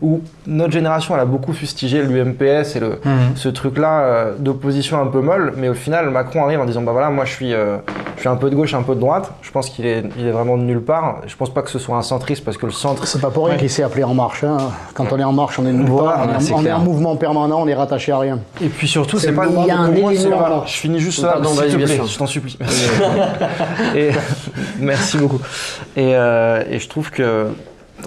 où 0.00 0.20
notre 0.46 0.72
génération, 0.72 1.14
elle 1.14 1.20
a 1.20 1.24
beaucoup 1.24 1.52
fustigé 1.52 2.02
l'UMPS 2.02 2.76
et 2.76 2.80
le, 2.80 3.00
ce 3.34 3.48
truc-là 3.48 4.00
euh, 4.02 4.32
d'opposition 4.38 5.00
un 5.00 5.06
peu 5.06 5.20
molle. 5.20 5.52
Mais 5.56 5.68
au 5.68 5.74
final, 5.74 6.10
Macron 6.10 6.44
arrive 6.44 6.60
en 6.60 6.64
disant 6.66 6.82
bah 6.82 6.92
voilà, 6.92 7.10
moi, 7.10 7.24
je 7.24 7.32
suis, 7.32 7.52
euh, 7.52 7.78
je 8.14 8.20
suis 8.20 8.28
un 8.28 8.36
peu 8.36 8.48
de 8.50 8.54
gauche, 8.54 8.74
un 8.74 8.82
peu 8.82 8.94
de 8.94 9.00
droite. 9.00 9.32
Je 9.42 9.50
pense 9.50 9.70
qu'il 9.70 9.86
est, 9.86 10.04
il 10.18 10.26
est 10.26 10.30
vraiment 10.32 10.56
de 10.56 10.62
nulle 10.62 10.82
part. 10.82 11.16
Je 11.26 11.34
pense 11.36 11.52
pas 11.52 11.62
que 11.62 11.70
ce 11.70 11.78
soit 11.80 11.96
un 11.96 12.02
centriste 12.02 12.44
parce 12.44 12.56
que 12.58 12.66
le 12.66 12.72
centre 12.72 13.06
C'est 13.06 13.20
pas 13.20 13.30
pour 13.30 13.46
rien 13.46 13.56
qu'il 13.56 13.70
s'est 13.70 13.82
appelé 13.82 14.04
En 14.04 14.14
Marche. 14.14 14.44
hein. 14.44 14.56
Quand 14.94 15.12
on 15.12 15.18
est 15.18 15.24
en 15.24 15.32
marche, 15.32 15.58
on 15.58 15.66
est 15.66 15.72
nulle 15.72 15.86
Voilà, 15.88 16.12
part. 16.12 16.26
On, 16.28 16.40
est- 16.40 16.52
on 16.52 16.64
est 16.64 16.72
en 16.72 16.78
mouvement 16.78 17.16
permanent, 17.16 17.60
on 17.60 17.66
est 17.66 17.74
rattaché 17.74 18.12
à 18.12 18.18
rien. 18.18 18.38
Et 18.62 18.68
puis 18.68 18.86
surtout, 18.86 19.18
C'est 19.18 19.32
pas 19.32 19.46
Il 19.48 19.66
y 19.66 19.70
a 19.70 19.78
un 19.78 19.90
pour 19.90 20.00
moi, 20.02 20.12
Je 20.66 20.72
finis 20.76 21.00
juste 21.00 21.22
là, 21.22 21.39
Pardon, 21.42 21.54
vas-y, 21.54 21.76
bien 21.76 21.86
sûr. 21.86 22.06
je 22.06 22.18
t'en 22.18 22.26
supplie. 22.26 22.58
et, 23.96 24.10
merci 24.78 25.18
beaucoup. 25.18 25.40
Et, 25.96 26.14
euh, 26.14 26.62
et 26.68 26.78
je 26.78 26.88
trouve 26.88 27.10
que 27.10 27.48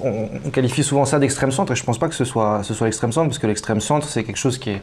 on, 0.02 0.30
on 0.46 0.50
qualifie 0.50 0.84
souvent 0.84 1.06
ça 1.06 1.20
d'extrême 1.20 1.52
centre, 1.52 1.72
et 1.72 1.76
je 1.76 1.84
pense 1.84 2.00
pas 2.00 2.10
que 2.10 2.16
ce 2.16 2.26
soit, 2.26 2.62
ce 2.64 2.74
soit 2.74 2.88
l'extrême 2.88 3.12
centre, 3.12 3.28
parce 3.28 3.40
que 3.40 3.48
l'extrême 3.48 3.80
centre, 3.80 4.08
c'est 4.08 4.24
quelque 4.24 4.38
chose 4.38 4.58
qui 4.58 4.72
est 4.72 4.82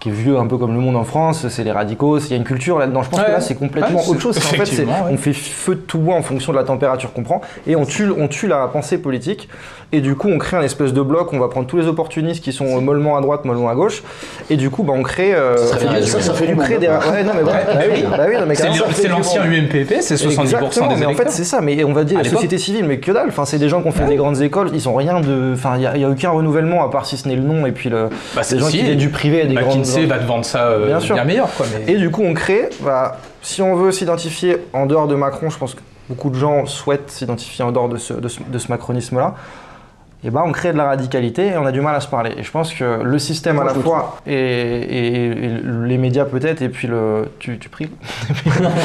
qui 0.00 0.08
est 0.10 0.12
vieux 0.12 0.36
un 0.38 0.46
peu 0.46 0.58
comme 0.58 0.74
le 0.74 0.80
monde 0.80 0.96
en 0.96 1.04
France, 1.04 1.48
c'est 1.48 1.64
les 1.64 1.72
radicaux, 1.72 2.18
il 2.18 2.30
y 2.30 2.34
a 2.34 2.36
une 2.36 2.44
culture 2.44 2.78
là-dedans. 2.78 3.02
Je 3.02 3.08
pense 3.10 3.20
Ouais. 3.20 3.26
que 3.26 3.30
là 3.32 3.40
c'est 3.40 3.54
complètement 3.54 4.00
Ouais, 4.00 4.08
autre 4.08 4.20
chose. 4.20 4.36
c'est- 4.38 4.60
En 4.60 4.64
fait, 4.64 4.82
ouais. 4.82 4.92
on 5.10 5.16
fait 5.16 5.32
feu 5.32 5.76
de 5.76 5.80
tout 5.80 5.98
bois 5.98 6.14
en 6.16 6.22
fonction 6.22 6.52
de 6.52 6.58
la 6.58 6.64
température 6.64 7.12
qu'on 7.14 7.22
prend 7.22 7.40
et 7.66 7.74
on 7.76 7.84
tue, 7.86 8.10
on 8.18 8.28
tue 8.28 8.46
la 8.48 8.66
pensée 8.68 8.98
politique. 8.98 9.48
Et 9.92 10.00
du 10.00 10.16
coup, 10.16 10.28
on 10.28 10.38
crée 10.38 10.56
un 10.56 10.62
espèce 10.62 10.92
de 10.92 11.00
bloc. 11.02 11.32
On 11.32 11.38
va 11.38 11.46
prendre 11.46 11.68
tous 11.68 11.76
les 11.76 11.86
opportunistes 11.86 12.42
qui 12.42 12.52
sont 12.52 12.80
mollement 12.80 13.16
à 13.16 13.20
droite, 13.20 13.44
mollement 13.44 13.68
à 13.68 13.76
gauche. 13.76 14.02
Et 14.50 14.56
du 14.56 14.68
coup, 14.68 14.82
bah, 14.82 14.92
on 14.96 15.02
crée. 15.04 15.32
euh, 15.32 15.56
Ça 15.56 15.76
fait 15.76 16.02
ça, 16.02 16.20
ça 16.20 16.34
fait 16.34 16.48
on 16.48 16.52
du 16.56 16.58
crée 16.58 16.72
monde. 16.74 16.80
des. 16.80 16.88
Ouais, 16.88 17.22
non, 17.22 17.30
mais 17.36 17.44
bah 17.44 17.52
oui, 17.94 18.02
bah 18.10 18.24
oui, 18.48 18.56
C'est 18.94 19.06
l'ancien. 19.08 19.42
UMPP, 19.44 20.00
c'est 20.00 20.16
70% 20.16 20.42
Exactement, 20.42 20.88
des 20.88 20.94
mais 20.96 21.06
en 21.06 21.10
électeurs. 21.10 21.26
fait 21.30 21.32
c'est 21.36 21.44
ça, 21.44 21.60
mais 21.60 21.84
on 21.84 21.92
va 21.92 22.02
dire 22.02 22.18
À 22.18 22.22
les 22.22 22.24
l'époque. 22.28 22.42
sociétés 22.42 22.58
civiles, 22.58 22.86
mais 22.86 22.98
que 22.98 23.12
dalle, 23.12 23.28
enfin 23.28 23.44
c'est 23.44 23.58
des 23.58 23.68
gens 23.68 23.82
qui 23.82 23.88
ont 23.88 23.92
fait 23.92 24.06
des 24.06 24.16
grandes 24.16 24.40
écoles, 24.42 24.70
ils 24.74 24.88
ont 24.88 24.94
rien 24.94 25.20
de, 25.20 25.52
enfin 25.54 25.74
il 25.76 25.82
y, 25.82 25.86
a- 25.86 26.06
a 26.08 26.10
aucun 26.10 26.30
renouvellement 26.30 26.82
à 26.84 26.90
part 26.90 27.06
si 27.06 27.16
ce 27.16 27.28
n'est 27.28 27.36
le 27.36 27.42
nom 27.42 27.64
et 27.64 27.70
puis 27.72 27.88
le, 27.88 28.08
Bah, 28.34 28.42
des 28.50 28.58
gens 28.58 28.66
si. 28.66 28.78
qui 28.78 28.82
viennent 28.84 28.98
du 28.98 29.10
privé 29.10 29.42
et 29.42 29.46
des 29.46 29.54
grandes. 29.54 29.83
McKinsey 29.84 30.06
va 30.06 30.18
te 30.18 30.24
vendre 30.24 30.44
ça 30.44 30.66
euh, 30.68 30.86
Bien 30.86 31.00
sûr. 31.00 31.14
bien 31.14 31.24
meilleur, 31.24 31.50
quoi. 31.54 31.66
Mais... 31.86 31.92
Et 31.92 31.96
du 31.96 32.10
coup, 32.10 32.22
on 32.22 32.34
crée, 32.34 32.68
bah, 32.82 33.18
si 33.42 33.62
on 33.62 33.74
veut 33.76 33.92
s'identifier 33.92 34.58
en 34.72 34.86
dehors 34.86 35.06
de 35.08 35.14
Macron, 35.14 35.50
je 35.50 35.58
pense 35.58 35.74
que 35.74 35.80
beaucoup 36.08 36.30
de 36.30 36.36
gens 36.38 36.66
souhaitent 36.66 37.10
s'identifier 37.10 37.64
en 37.64 37.72
dehors 37.72 37.88
de 37.88 37.96
ce, 37.96 38.14
de 38.14 38.28
ce, 38.28 38.40
de 38.46 38.58
ce 38.58 38.68
macronisme-là, 38.68 39.34
et 40.26 40.30
bah, 40.30 40.42
on 40.46 40.52
crée 40.52 40.72
de 40.72 40.78
la 40.78 40.84
radicalité 40.86 41.48
et 41.48 41.56
on 41.58 41.66
a 41.66 41.72
du 41.72 41.82
mal 41.82 41.94
à 41.94 42.00
se 42.00 42.08
parler. 42.08 42.32
Et 42.38 42.42
je 42.42 42.50
pense 42.50 42.72
que 42.72 43.02
le 43.02 43.18
système 43.18 43.58
à 43.60 43.64
la 43.64 43.74
fois, 43.74 44.16
et, 44.26 44.32
et- 44.32 45.16
et 45.26 45.48
les 45.86 45.98
médias 45.98 46.24
peut-être, 46.24 46.62
et 46.62 46.70
puis 46.70 46.88
le... 46.88 47.28
Tu, 47.38 47.58
tu 47.58 47.68
pries 47.68 47.90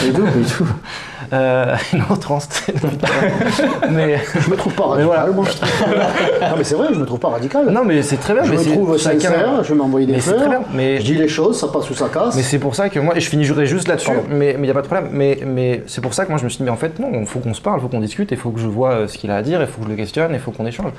Et 0.06 0.12
tout, 0.12 0.26
et 0.28 0.46
tout. 0.46 0.68
euh, 1.34 1.76
Non, 1.93 2.15
trans. 2.15 2.39
mais, 3.91 4.18
Je 4.39 4.49
me 4.49 4.56
trouve 4.56 4.73
pas 4.73 4.84
radical, 4.88 5.06
voilà. 5.06 5.27
moi. 5.31 5.45
je 5.47 5.57
trouve. 5.57 5.95
non, 6.41 6.56
mais 6.57 6.64
c'est 6.64 6.76
vrai, 6.76 6.88
je 6.93 6.99
me 6.99 7.06
trouve 7.06 7.19
pas 7.19 7.30
radical. 7.30 7.65
non, 7.69 7.84
mais 7.85 8.01
c'est 8.01 8.18
très 8.18 8.34
bien. 8.34 8.43
je 8.43 8.51
mais 8.51 8.57
me 8.57 8.64
trouve 8.64 8.97
chacun- 8.97 9.19
sincère, 9.19 9.64
je 9.64 9.69
vais 9.73 9.76
m'envoyer 9.80 10.07
des 10.07 10.19
fleurs. 10.19 10.38
très 10.39 10.49
bien, 10.49 10.61
mais- 10.73 10.97
Je 10.99 11.03
dis 11.06 11.15
les 11.15 11.27
choses, 11.27 11.60
ça 11.60 11.68
passe 11.68 11.89
ou 11.89 11.93
ça 11.93 12.10
casse. 12.10 12.35
Mais 12.35 12.41
c'est 12.43 12.60
pour 12.60 12.76
ça 12.76 12.89
que 12.89 12.99
moi, 12.99 13.15
et 13.15 13.19
je 13.22 13.30
finirai 13.30 13.65
juste 13.65 13.88
là-dessus, 13.88 14.07
Pardon. 14.11 14.23
mais 14.30 14.53
il 14.57 14.61
n'y 14.61 14.69
a 14.69 14.73
pas 14.73 14.81
de 14.81 14.88
problème, 14.88 15.10
mais, 15.11 15.39
mais 15.45 15.84
c'est 15.88 16.01
pour 16.01 16.14
ça 16.14 16.26
que 16.26 16.30
moi 16.30 16.38
je 16.39 16.43
me 16.43 16.49
suis 16.49 16.57
dit, 16.57 16.64
mais 16.64 16.69
en 16.72 16.76
fait 16.77 16.99
non, 16.99 17.10
il 17.14 17.26
faut 17.26 17.39
qu'on 17.39 17.53
se 17.53 17.61
parle, 17.61 17.80
il 17.80 17.81
faut 17.81 17.88
qu'on 17.88 17.99
discute, 18.01 18.31
il 18.31 18.38
faut 18.38 18.49
que 18.51 18.60
je 18.60 18.68
vois 18.68 18.91
euh, 18.91 19.07
ce 19.07 19.18
qu'il 19.18 19.31
a 19.31 19.35
à 19.38 19.41
dire, 19.41 19.61
il 19.61 19.68
faut 19.68 19.80
que 19.81 19.85
je 19.85 19.91
le 19.91 19.95
questionne, 19.95 20.31
il 20.34 20.39
faut 20.39 20.51
qu'on 20.51 20.65
échange. 20.65 20.91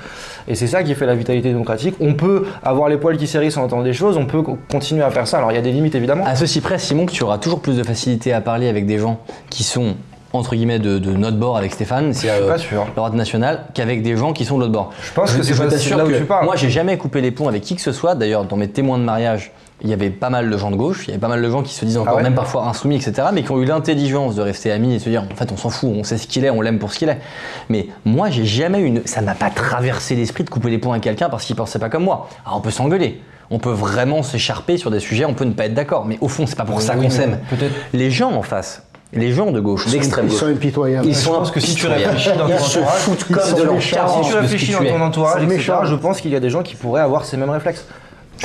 Et 0.47 0.55
c'est 0.55 0.67
ça 0.67 0.83
qui 0.83 0.95
fait 0.95 1.05
la 1.05 1.15
vitalité 1.15 1.49
démocratique. 1.49 1.95
On 1.99 2.13
peut 2.13 2.45
avoir 2.63 2.89
les 2.89 2.97
poils 2.97 3.17
qui 3.17 3.27
s'hérissent 3.27 3.57
en 3.57 3.63
entendant 3.63 3.83
des 3.83 3.93
choses, 3.93 4.17
on 4.17 4.25
peut 4.25 4.41
co- 4.41 4.57
continuer 4.71 5.03
à 5.03 5.11
faire 5.11 5.27
ça. 5.27 5.37
Alors 5.37 5.51
il 5.51 5.55
y 5.55 5.57
a 5.57 5.61
des 5.61 5.71
limites 5.71 5.95
évidemment. 5.95 6.25
À 6.25 6.35
ceci 6.35 6.61
près, 6.61 6.77
Simon, 6.79 7.05
que 7.05 7.11
tu 7.11 7.23
auras 7.23 7.37
toujours 7.37 7.59
plus 7.61 7.77
de 7.77 7.83
facilité 7.83 8.33
à 8.33 8.41
parler 8.41 8.67
avec 8.69 8.85
des 8.85 8.97
gens 8.97 9.19
qui 9.49 9.63
sont 9.63 9.95
entre 10.33 10.55
guillemets 10.55 10.79
de, 10.79 10.97
de 10.97 11.11
notre 11.11 11.37
bord 11.37 11.57
avec 11.57 11.73
Stéphane, 11.73 12.13
c'est 12.13 12.29
euh, 12.29 12.55
la 12.71 12.85
droite 12.95 13.13
nationale, 13.13 13.65
qu'avec 13.73 14.01
des 14.01 14.15
gens 14.15 14.33
qui 14.33 14.45
sont 14.45 14.55
de 14.55 14.61
l'autre 14.61 14.73
bord. 14.73 14.91
Je 15.03 15.11
pense 15.13 15.33
que 15.33 15.43
c'est 15.43 15.53
je 15.53 15.95
là 15.95 16.05
où 16.05 16.09
que 16.09 16.17
tu 16.17 16.23
parles. 16.23 16.45
Moi, 16.45 16.55
j'ai 16.55 16.69
jamais 16.69 16.97
coupé 16.97 17.21
les 17.21 17.31
ponts 17.31 17.47
avec 17.47 17.63
qui 17.63 17.75
que 17.75 17.81
ce 17.81 17.91
soit. 17.91 18.15
D'ailleurs, 18.15 18.45
dans 18.45 18.55
mes 18.55 18.69
témoins 18.69 18.97
de 18.97 19.03
mariage, 19.03 19.51
il 19.83 19.89
y 19.89 19.93
avait 19.93 20.09
pas 20.11 20.29
mal 20.29 20.49
de 20.49 20.57
gens 20.57 20.69
de 20.69 20.75
gauche, 20.75 21.05
il 21.05 21.09
y 21.09 21.11
avait 21.11 21.19
pas 21.19 21.27
mal 21.27 21.41
de 21.41 21.49
gens 21.49 21.63
qui 21.63 21.73
se 21.73 21.83
disent 21.85 21.97
encore 21.97 22.13
Ah 22.13 22.17
ouais 22.17 22.23
même 22.23 22.35
parfois 22.35 22.67
insoumis, 22.67 22.95
etc., 22.97 23.29
mais 23.33 23.43
qui 23.43 23.51
ont 23.51 23.59
eu 23.59 23.65
l'intelligence 23.65 24.35
de 24.35 24.41
rester 24.41 24.71
amis 24.71 24.93
et 24.93 24.97
de 24.97 25.01
se 25.03 25.09
dire 25.09 25.23
en 25.23 25.35
fait 25.35 25.51
on 25.51 25.57
s'en 25.57 25.69
fout, 25.69 25.89
on 25.95 26.03
sait 26.03 26.17
ce 26.17 26.27
qu'il 26.27 26.45
est, 26.45 26.51
on 26.51 26.61
l'aime 26.61 26.77
pour 26.77 26.93
ce 26.93 26.99
qu'il 26.99 27.09
est. 27.09 27.19
Mais 27.69 27.87
moi, 28.05 28.29
j'ai 28.29 28.45
jamais 28.45 28.79
eu 28.79 28.85
une, 28.85 29.01
ça 29.05 29.21
m'a 29.21 29.33
pas 29.33 29.49
traversé 29.49 30.15
l'esprit 30.15 30.43
de 30.43 30.49
couper 30.49 30.69
les 30.69 30.77
ponts 30.77 30.91
avec 30.91 31.03
quelqu'un 31.03 31.29
parce 31.29 31.45
qu'il 31.45 31.55
pensait 31.55 31.79
pas 31.79 31.89
comme 31.89 32.03
moi. 32.03 32.29
Alors 32.45 32.59
on 32.59 32.61
peut 32.61 32.71
s'engueuler. 32.71 33.21
On 33.49 33.59
peut 33.59 33.71
vraiment 33.71 34.23
s'écharper 34.23 34.77
sur 34.77 34.91
des 34.91 35.01
sujets, 35.01 35.25
on 35.25 35.33
peut 35.33 35.43
ne 35.43 35.51
pas 35.51 35.65
être 35.65 35.73
d'accord, 35.73 36.05
mais 36.05 36.17
au 36.21 36.29
fond, 36.29 36.45
c'est 36.47 36.55
pas 36.55 36.63
pour 36.63 36.81
ça 36.81 36.93
Oui, 36.93 36.99
qu'on 36.99 37.03
mais 37.03 37.09
s'aime. 37.09 37.39
Les 37.91 38.09
gens 38.09 38.31
en 38.31 38.43
face, 38.43 38.83
les 39.13 39.31
gens 39.33 39.51
de 39.51 39.59
gauche, 39.59 39.87
d'extrême 39.87 40.25
Ils 40.25 40.31
gauche, 40.31 40.39
sont 40.39 40.47
impitoyables. 40.47 41.07
ils 41.07 41.15
sont 41.15 41.33
Je 41.33 41.37
pense 41.37 41.51
que 41.51 41.59
si 41.59 41.75
tu 41.75 41.87
réfléchis 41.87 42.29
dans 42.29 42.47
ton 42.47 42.53
Ils 42.53 42.59
se 42.59 42.79
entourage, 42.79 42.99
foutent 42.99 43.25
ils 43.29 43.35
comme 43.35 43.43
sont 43.43 43.57
de 43.57 43.63
leur 43.63 43.73
méchants. 43.73 43.95
carence 43.95 44.25
Si 44.25 44.31
tu 44.31 44.37
réfléchis 44.37 44.71
dans 44.71 44.83
ton 44.85 45.01
entourage, 45.01 45.43
etc., 45.43 45.73
je 45.85 45.95
pense 45.95 46.21
qu'il 46.21 46.31
y 46.31 46.35
a 46.35 46.39
des 46.39 46.49
gens 46.49 46.63
qui 46.63 46.75
pourraient 46.75 47.01
avoir 47.01 47.25
ces 47.25 47.37
mêmes 47.37 47.49
réflexes. 47.49 47.85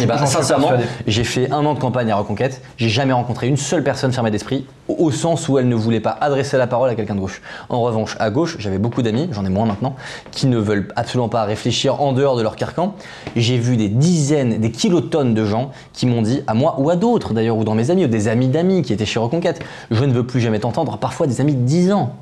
Et 0.01 0.07
bah, 0.07 0.17
J'en 0.19 0.27
suis 0.27 0.37
sincèrement, 0.37 0.73
j'ai 1.07 1.25
fait 1.25 1.51
un 1.51 1.65
an 1.65 1.75
de 1.75 1.79
campagne 1.79 2.11
à 2.11 2.17
Reconquête. 2.17 2.61
J'ai 2.77 2.89
jamais 2.89 3.13
rencontré 3.13 3.49
une 3.49 3.57
seule 3.57 3.83
personne 3.83 4.13
fermée 4.13 4.31
d'esprit, 4.31 4.67
au 4.89 5.07
au 5.07 5.11
sens 5.11 5.49
où 5.49 5.59
elle 5.59 5.69
ne 5.69 5.75
voulait 5.75 6.01
pas 6.01 6.17
adresser 6.21 6.59
la 6.59 6.67
parole 6.67 6.91
à 6.91 6.95
quelqu'un 6.95 7.15
de 7.15 7.21
gauche. 7.21 7.41
En 7.69 7.81
revanche, 7.81 8.17
à 8.19 8.31
gauche, 8.31 8.57
j'avais 8.59 8.79
beaucoup 8.79 9.03
d'amis, 9.03 9.29
j'en 9.31 9.45
ai 9.45 9.49
moins 9.49 9.67
maintenant, 9.67 9.95
qui 10.33 10.47
ne 10.47 10.59
veulent 10.59 10.89
absolument 10.97 11.29
pas 11.29 11.45
réfléchir 11.45 12.03
en 12.03 12.13
dehors 12.13 12.37
de 12.37 12.43
leur 12.43 12.57
carcan. 12.57 12.95
J'ai 13.37 13.57
vu 13.57 13.77
des 13.77 13.89
dizaines, 13.89 14.59
des 14.59 14.71
kilotonnes 14.71 15.35
de 15.35 15.45
gens 15.45 15.71
qui 15.93 16.07
m'ont 16.07 16.23
dit, 16.23 16.43
à 16.47 16.55
moi 16.55 16.75
ou 16.79 16.91
à 16.91 16.97
d'autres 16.97 17.35
d'ailleurs, 17.35 17.57
ou 17.57 17.65
dans 17.65 17.75
mes 17.75 17.91
amis, 17.91 18.05
ou 18.05 18.09
des 18.09 18.29
amis 18.29 18.49
d'amis 18.49 18.83
qui 18.83 18.93
étaient 18.93 19.07
chez 19.07 19.21
Reconquête, 19.21 19.61
je 19.91 20.05
ne 20.05 20.13
veux 20.13 20.27
plus 20.27 20.41
jamais 20.41 20.59
t'entendre. 20.59 20.99
Parfois 20.99 21.27
des 21.27 21.41
amis 21.41 21.55
de 21.55 21.63
10 21.63 21.93
ans. 21.93 22.15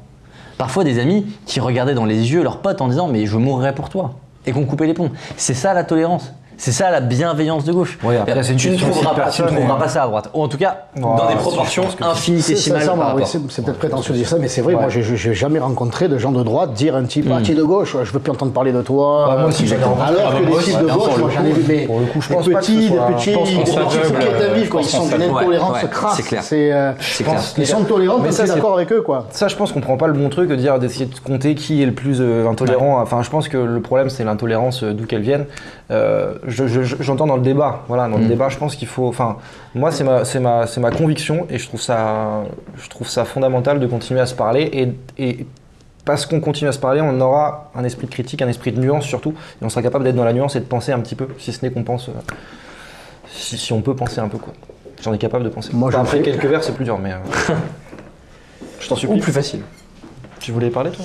Parfois 0.59 0.85
des 0.85 0.99
amis 0.99 1.27
qui 1.47 1.59
regardaient 1.59 1.95
dans 1.95 2.05
les 2.05 2.33
yeux 2.33 2.43
leurs 2.43 2.59
potes 2.59 2.81
en 2.81 2.89
disant, 2.89 3.09
mais 3.09 3.27
je 3.27 3.37
mourrai 3.37 3.75
pour 3.75 3.89
toi. 3.89 4.15
Et 4.47 4.53
qu'on 4.53 4.67
coupait 4.67 4.87
les 4.87 4.95
ponts. 4.95 5.11
C'est 5.37 5.55
ça 5.55 5.75
la 5.75 5.85
tolérance. 5.85 6.33
C'est 6.65 6.73
ça 6.73 6.91
la 6.91 7.01
bienveillance 7.03 7.65
de 7.65 7.75
gauche. 7.75 7.99
Ouais, 8.03 8.17
après, 8.17 8.43
c'est 8.43 8.53
une 8.53 8.57
tu 8.59 8.71
ne 8.71 8.75
aussi 8.77 8.85
trouveras, 8.85 9.11
pas, 9.11 9.11
tu 9.11 9.19
ne 9.19 9.25
personne, 9.25 9.47
trouveras 9.49 9.75
mais- 9.75 9.81
pas 9.83 9.89
ça 9.89 10.05
à 10.05 10.07
droite. 10.07 10.31
Ou 10.33 10.43
en 10.43 10.49
tout 10.49 10.57
cas, 10.57 10.87
dans 10.99 11.29
des 11.29 11.35
proportions 11.35 11.83
je 11.91 11.97
C'est 11.99 12.03
infinitésimales 12.05 12.89
oui, 13.17 13.23
c'est 13.27 13.39
c'est 13.51 13.63
peut-être 13.67 13.77
prétentieux 13.79 14.15
de 14.15 14.19
dire 14.19 14.27
ça, 14.29 14.37
mais 14.41 14.49
c'est 14.49 14.63
vrai, 14.63 14.73
Ouais. 14.73 14.81
moi 14.81 14.89
j'ai 14.89 15.03
j'ai 15.03 15.35
jamais 15.35 15.59
rencontré 15.59 16.09
de 16.09 16.17
gens 16.17 16.33
de 16.33 16.43
droite 16.43 16.73
dire 16.73 16.97
un 16.97 17.05
type, 17.05 17.31
ah, 17.31 17.41
tu 17.45 17.53
es 17.53 17.55
de 17.55 17.63
gauche, 17.63 17.99
je 18.03 18.11
veux 18.13 18.19
plus 18.19 18.33
entendre 18.33 18.53
parler 18.53 18.73
de 18.73 18.81
toi. 18.81 19.27
Bah, 19.29 19.37
moi 19.41 19.49
aussi, 19.51 19.67
j'en 19.67 19.77
ai 19.77 19.83
rencontré. 19.85 20.09
Alors 20.09 20.23
Ah, 20.33 20.39
que 20.39 20.43
bah, 20.43 20.49
moi 20.49 20.59
les 20.59 20.65
types 20.65 20.75
aussi, 20.77 20.85
de 20.87 20.91
gauche, 20.91 21.19
moi 21.19 21.31
j'en 21.37 21.45
ai 21.45 21.53
vu, 21.53 21.65
mais 21.69 21.81
pour 21.87 22.01
le 22.01 22.07
coup, 22.07 22.21
je 22.23 22.29
des 22.31 22.35
pense 22.35 22.45
pas 22.47 22.51
que 22.53 22.57
petits, 22.61 22.77
des 22.79 22.89
petits, 22.89 23.33
je 23.33 23.39
euh, 23.39 24.55
je 24.57 24.79
Ils 24.79 24.85
sont 24.85 25.05
d'une 25.07 25.23
intolérance 25.23 25.79
crasse. 25.91 26.17
c'est 26.17 26.23
clair. 26.23 26.43
Euh. 26.51 26.93
Ils 27.59 27.67
sont 27.67 27.85
tolérants 27.85 28.19
Mais 28.23 28.33
c'est- 28.33 28.47
d'accord 28.47 28.75
avec 28.77 28.91
eux, 28.91 29.03
quoi. 29.03 29.27
Ça, 29.33 29.49
je 29.49 29.57
pense 29.57 29.71
qu'on 29.71 29.83
prend 29.83 29.99
pas 29.99 30.07
le 30.07 30.15
bon 30.15 30.31
truc 30.31 30.49
de 30.49 30.57
dire 30.57 30.79
d'essayer 30.79 31.05
de 31.05 31.15
compter 31.21 31.55
qui 31.55 31.83
est 31.83 31.87
le 31.87 31.93
plus 31.93 32.23
euh, 32.23 32.49
intolérant. 32.49 33.03
Enfin, 33.03 33.23
je 33.23 33.29
pense 33.29 33.49
que 33.49 33.59
le 33.59 33.81
problème, 33.83 34.09
c'est 34.09 34.25
l'intolérance 34.25 34.83
euh, 34.83 34.95
d'où 34.95 35.05
qu'elle 35.05 35.21
vienne. 35.21 35.45
Euh, 35.91 36.37
je- 36.47 36.67
je- 36.67 36.97
J'entends 37.03 37.27
dans 37.27 37.37
le 37.37 37.43
débat. 37.43 37.83
Voilà, 37.89 38.09
dans 38.09 38.17
le 38.19 38.25
Mm. 38.25 38.29
débat, 38.29 38.49
je 38.49 38.57
pense 38.57 38.75
qu'il 38.77 38.89
faut. 38.89 39.07
Enfin, 39.07 39.37
moi, 39.75 39.91
c'est 39.91 40.05
ma, 40.05 40.25
c'est 40.25 40.41
ma, 40.41 40.67
c'est 40.67 40.81
ma 40.81 40.91
conviction 40.91 41.47
et 41.51 41.59
je 41.59 41.67
trouve 41.69 41.81
ça, 41.81 42.45
je 42.77 42.89
trouve 42.89 43.09
ça 43.09 43.25
fondamental 43.27 43.79
de 43.81 43.87
continuer 43.87 44.21
à 44.21 44.27
se 44.27 44.35
parler 44.35 44.63
et, 44.73 44.93
et 45.23 45.47
parce 46.07 46.25
qu'on 46.27 46.41
continue 46.41 46.69
à 46.69 46.73
se 46.73 46.79
parler, 46.79 47.01
on 47.03 47.21
aura 47.21 47.71
un 47.75 47.85
esprit 47.85 48.07
de 48.07 48.13
critique, 48.13 48.41
un 48.43 48.49
esprit 48.49 48.73
de 48.73 48.81
nuance 48.81 49.05
surtout, 49.05 49.35
et 49.61 49.65
on 49.65 49.69
sera 49.69 49.83
capable 49.83 50.05
d'être 50.05 50.17
dans 50.17 50.25
la 50.25 50.33
nuance 50.33 50.57
et 50.57 50.61
de 50.61 50.65
penser 50.67 50.93
un 50.93 51.01
petit 51.01 51.15
peu, 51.15 51.29
si 51.39 51.53
ce 51.53 51.65
n'est 51.65 51.71
qu'on 51.71 51.83
pense, 51.83 52.09
euh, 52.09 52.13
si, 53.31 53.57
si 53.59 53.73
on 53.73 53.81
peut 53.83 53.95
penser 53.97 54.21
un 54.21 54.29
peu 54.29 54.39
quoi. 54.39 54.53
J'en 55.03 55.13
ai 55.13 55.19
capable 55.19 55.45
de 55.45 55.51
penser. 55.51 55.71
Moi, 55.75 55.89
Enfin, 55.91 56.01
après 56.01 56.23
quelques 56.23 56.45
vers, 56.47 56.65
c'est 56.65 56.73
plus 56.75 56.85
dur, 56.87 56.99
mais 56.99 57.13
euh, 57.13 57.17
je 58.81 58.89
t'en 58.89 58.97
supplie. 58.97 59.19
Ou 59.19 59.21
plus 59.23 59.33
facile. 59.33 59.61
Tu 60.41 60.53
voulais 60.53 60.71
parler 60.71 60.91
toi? 60.93 61.05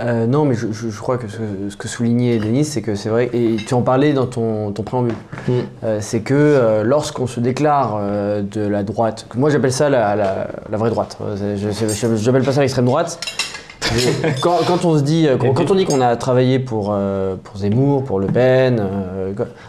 Euh, 0.00 0.26
non, 0.26 0.44
mais 0.44 0.54
je, 0.54 0.68
je- 0.70 0.90
je 0.90 1.00
crois 1.00 1.18
que 1.18 1.26
ce, 1.28 1.38
ce 1.70 1.76
que 1.76 1.88
soulignait 1.88 2.38
Denis, 2.38 2.64
c'est 2.64 2.82
que 2.82 2.94
c'est 2.94 3.08
vrai, 3.08 3.30
et 3.32 3.56
tu 3.56 3.74
en 3.74 3.82
parlais 3.82 4.12
dans 4.12 4.26
ton, 4.26 4.70
ton 4.72 4.82
préambule, 4.82 5.14
Mm. 5.48 5.52
Euh, 5.84 5.98
c'est 6.00 6.20
que 6.20 6.34
euh, 6.34 6.84
lorsqu'on 6.84 7.26
se 7.26 7.40
déclare 7.40 7.98
de 8.42 8.66
la 8.66 8.82
droite, 8.82 9.26
que 9.30 9.38
moi 9.38 9.50
j'appelle 9.50 9.72
ça 9.72 9.88
la, 9.88 10.14
la- 10.14 10.48
la 10.70 10.76
vraie 10.76 10.90
droite, 10.90 11.16
c'est- 11.36 11.56
je- 11.56 12.16
j'appelle 12.16 12.42
pas 12.44 12.52
ça 12.52 12.60
l'extrême 12.60 12.84
droite. 12.84 13.18
Quand, 14.42 14.58
quand 14.66 14.84
on 14.84 14.98
se 14.98 15.02
dit, 15.02 15.26
quand, 15.40 15.54
quand 15.54 15.70
on 15.70 15.74
dit 15.74 15.86
qu'on 15.86 16.00
a 16.02 16.14
travaillé 16.16 16.58
pour, 16.58 16.94
pour 17.44 17.56
Zemmour, 17.56 18.04
pour 18.04 18.20
Le 18.20 18.26
Pen, 18.26 18.82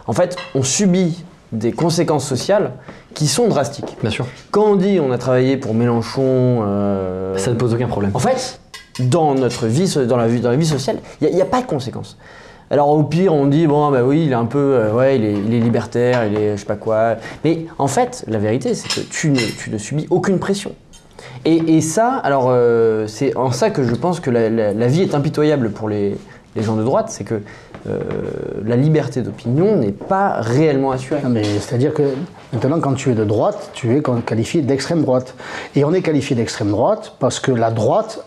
en 0.06 0.12
fait, 0.12 0.36
on 0.54 0.62
subit 0.62 1.24
des 1.52 1.72
conséquences 1.72 2.26
sociales 2.26 2.72
qui 3.14 3.26
sont 3.26 3.48
drastiques. 3.48 3.96
Bien 4.02 4.10
sûr. 4.10 4.26
Quand 4.50 4.64
on 4.64 4.76
dit 4.76 5.00
on 5.00 5.10
a 5.10 5.16
travaillé 5.18 5.56
pour 5.56 5.74
Mélenchon, 5.74 6.22
euh, 6.22 7.36
Ça 7.38 7.50
ne 7.50 7.56
pose 7.56 7.72
aucun 7.72 7.86
problème. 7.88 8.10
en 8.12 8.18
fait, 8.18 8.59
dans 9.08 9.34
notre 9.34 9.66
vie, 9.66 9.92
dans 10.06 10.16
la 10.16 10.28
vie, 10.28 10.40
dans 10.40 10.50
la 10.50 10.56
vie 10.56 10.66
sociale, 10.66 10.98
il 11.20 11.34
n'y 11.34 11.42
a, 11.42 11.46
pas 11.46 11.62
de 11.62 11.66
conséquences. 11.66 12.16
Alors 12.70 12.88
au 12.90 13.02
pire, 13.02 13.34
on 13.34 13.46
dit 13.46 13.66
bon 13.66 13.90
bah 13.90 14.04
oui, 14.04 14.24
il 14.26 14.30
est 14.30 14.36
un 14.36 14.44
peu, 14.44 14.58
euh, 14.58 14.92
ouais, 14.92 15.16
il 15.16 15.24
est, 15.24 15.60
libertaire, 15.60 16.26
il 16.26 16.38
est 16.38 16.52
je 16.52 16.60
sais 16.60 16.66
pas 16.66 16.76
quoi. 16.76 17.16
Mais 17.44 17.66
en 17.78 17.88
fait, 17.88 18.24
la 18.28 18.38
vérité, 18.38 18.74
c'est 18.74 18.88
que 18.88 19.00
tu 19.08 19.30
ne, 19.30 19.40
tu 19.40 19.70
ne 19.70 19.78
subis 19.78 20.06
aucune 20.10 20.38
pression. 20.38 20.72
Et, 21.44 21.80
ça, 21.80 22.16
alors 22.16 22.48
euh, 22.48 23.06
c'est 23.06 23.34
en 23.34 23.50
ça 23.50 23.70
que 23.70 23.82
je 23.82 23.94
pense 23.94 24.20
que 24.20 24.30
la, 24.30 24.86
vie 24.86 25.02
est 25.02 25.14
impitoyable 25.14 25.70
pour 25.70 25.88
les, 25.88 26.16
gens 26.56 26.76
de 26.76 26.82
droite, 26.82 27.06
c'est 27.08 27.24
que 27.24 27.40
euh, 27.88 27.98
la 28.64 28.76
liberté 28.76 29.22
d'opinion 29.22 29.76
n'est 29.76 29.92
pas 29.92 30.40
réellement 30.40 30.90
assurée. 30.90 31.20
C'est-à-dire 31.60 31.94
que 31.94 32.02
maintenant, 32.52 32.78
quand 32.80 32.92
tu 32.92 33.10
es 33.10 33.14
de 33.14 33.24
droite, 33.24 33.70
tu 33.72 33.96
es 33.96 34.02
qualifié 34.26 34.60
d'extrême 34.60 35.02
droite. 35.02 35.34
Et 35.76 35.84
on 35.84 35.94
est 35.94 36.02
qualifié 36.02 36.36
d'extrême 36.36 36.70
droite 36.70 37.14
parce 37.18 37.40
que 37.40 37.52
la 37.52 37.70
droite 37.70 38.22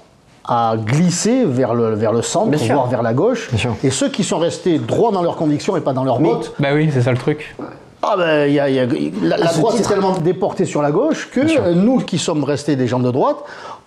a 0.45 0.76
glissé 0.78 1.45
vers 1.45 1.74
le, 1.74 1.94
vers 1.95 2.11
le 2.14 2.22
centre, 2.22 2.49
Bien 2.49 2.57
sûr. 2.60 2.76
voire 2.76 2.88
vers 2.88 3.02
la 3.02 3.14
gauche. 3.14 3.49
Bien 3.49 3.57
sûr. 3.60 3.76
Et 3.84 3.90
ceux 3.90 4.10
qui 4.10 4.24
sont 4.24 4.40
restés 4.40 4.78
droits 4.80 5.11
dans 5.11 5.22
leurs 5.22 5.36
convictions 5.38 5.78
et 5.78 5.82
pas 5.82 5.94
dans 5.94 6.03
leurs 6.03 6.20
bottes, 6.20 6.53
Bah 6.60 6.70
oui, 6.74 6.90
c'est 6.94 7.02
ça 7.02 7.11
le 7.11 7.18
truc. 7.18 7.56
Ah 8.03 8.15
ben, 8.17 8.47
il 8.47 8.53
y 8.53 8.59
a- 8.59 8.69
y 8.69 8.80
a- 8.80 8.85
la, 9.23 9.38
la 9.38 9.51
droite 9.53 9.75
est 9.75 9.77
titre- 9.77 9.89
tellement 9.89 10.11
déportée 10.17 10.65
sur 10.65 10.81
la 10.81 10.91
gauche 10.91 11.30
que 11.34 11.39
euh, 11.39 11.73
nous 11.73 11.99
qui 11.99 12.17
sommes 12.17 12.43
restés 12.43 12.75
des 12.75 12.88
gens 12.88 12.99
de 12.99 13.09
droite, 13.11 13.38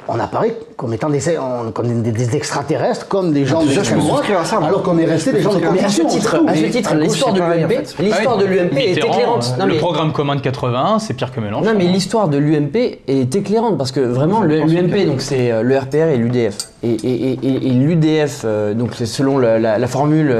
on 0.09 0.20
apparaît 0.20 0.56
comme 0.76 0.94
étant 0.94 1.10
des, 1.10 1.36
en- 1.38 1.72
comme 1.72 2.02
des, 2.02 2.12
des 2.12 2.36
extraterrestres, 2.36 3.09
comme 3.09 3.32
des 3.32 3.44
gens 3.44 3.60
je 3.62 3.74
d'extrême 3.74 3.98
peux 4.01 4.06
droite, 4.06 4.24
alors 4.62 4.82
qu'on 4.84 4.98
est 4.98 5.05
restés 5.05 5.32
des 5.32 5.43
gens 5.43 5.52
de 5.52 5.59
Mais 5.59 5.66
à 5.84 5.88
ce 5.88 6.02
conviction. 6.02 6.06
titre, 6.06 6.43
à 6.47 6.55
ce 6.55 6.64
titre, 6.66 6.94
l'histoire 6.94 7.32
de 7.32 7.40
l'UMP, 7.40 7.72
l'histoire 7.98 8.36
Ah 8.38 8.43
de 8.43 8.48
oui, 8.48 8.55
l'UMP 8.56 8.76
est 8.78 8.93
éclairante. 8.98 9.55
euh, 9.56 9.60
Non, 9.60 9.66
le 9.66 9.76
programme 9.78 10.12
commun 10.12 10.36
de 10.36 10.40
81, 10.43 10.98
c'est 11.01 11.14
pire 11.14 11.32
que 11.32 11.40
Mélenchon. 11.40 11.64
Non 11.66 11.74
mais 11.76 11.84
l'histoire 11.86 12.28
de 12.28 12.38
l'UMP 12.38 13.01
est 13.09 13.34
éclairante 13.34 13.76
parce 13.78 13.90
que 13.90 14.01
vraiment 14.01 14.43
l'UMP 14.43 15.06
donc 15.06 15.20
c'est 15.20 15.51
euh, 15.51 15.62
le 15.62 15.76
RPR 15.76 16.09
et 16.14 16.16
l'UDF 16.16 16.56
et, 16.84 16.90
et- 16.90 17.32
et- 17.32 17.38
et- 17.43 17.66
et 17.66 17.70
l'UDF 17.70 18.43
euh, 18.44 18.74
donc 18.74 18.90
c'est 18.94 19.06
selon 19.06 19.38
la, 19.38 19.59
la- 19.59 19.78
la 19.78 19.86
formule 19.88 20.32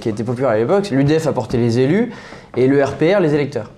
qui 0.00 0.08
était 0.10 0.24
populaire 0.24 0.50
à 0.50 0.56
l'époque 0.56 0.90
l'UDF 0.90 1.26
apportait 1.26 1.56
les 1.56 1.78
élus 1.78 2.12
et 2.56 2.66
le 2.66 2.82
RPR 2.82 3.20
les 3.20 3.34
électeurs. 3.34 3.70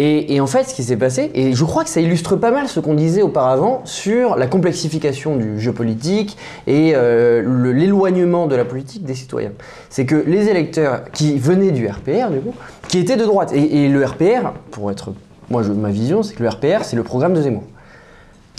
Et, 0.00 0.40
en 0.40 0.46
fait 0.46 0.62
ce 0.62 0.74
qui 0.74 0.84
s'est 0.84 0.96
passé 0.96 1.32
et 1.34 1.54
je 1.54 1.64
crois 1.64 1.82
que 1.82 1.90
ça 1.90 2.00
illustre 2.00 2.36
pas 2.36 2.52
mal 2.52 2.68
ce 2.68 2.78
qu'on 2.78 2.94
disait 2.94 3.22
auparavant 3.22 3.80
sur 3.84 4.36
la 4.36 4.46
complexification 4.46 5.34
du 5.34 5.58
jeu 5.58 5.72
politique 5.72 6.36
et 6.68 6.92
euh, 6.94 7.72
l'éloignement 7.72 8.46
de 8.46 8.54
la 8.54 8.64
politique 8.64 9.04
des 9.04 9.16
citoyens. 9.16 9.50
C'est 9.90 10.06
que 10.06 10.14
les 10.14 10.48
électeurs 10.48 11.10
qui 11.12 11.36
venaient 11.36 11.72
du 11.72 11.88
RPR 11.88 12.30
du 12.30 12.38
coup 12.38 12.54
qui 12.86 12.98
étaient 12.98 13.16
de 13.16 13.24
droite. 13.24 13.52
Et, 13.52 13.88
le 13.88 14.04
RPR 14.04 14.52
pour 14.70 14.90
être 14.92 15.12
moi, 15.50 15.62
ma 15.62 15.90
vision, 15.90 16.22
c'est 16.22 16.34
que 16.34 16.42
le 16.42 16.48
RPR, 16.50 16.84
c'est 16.84 16.96
le 16.96 17.02
programme 17.02 17.32
de 17.32 17.40
Zemmour. 17.40 17.64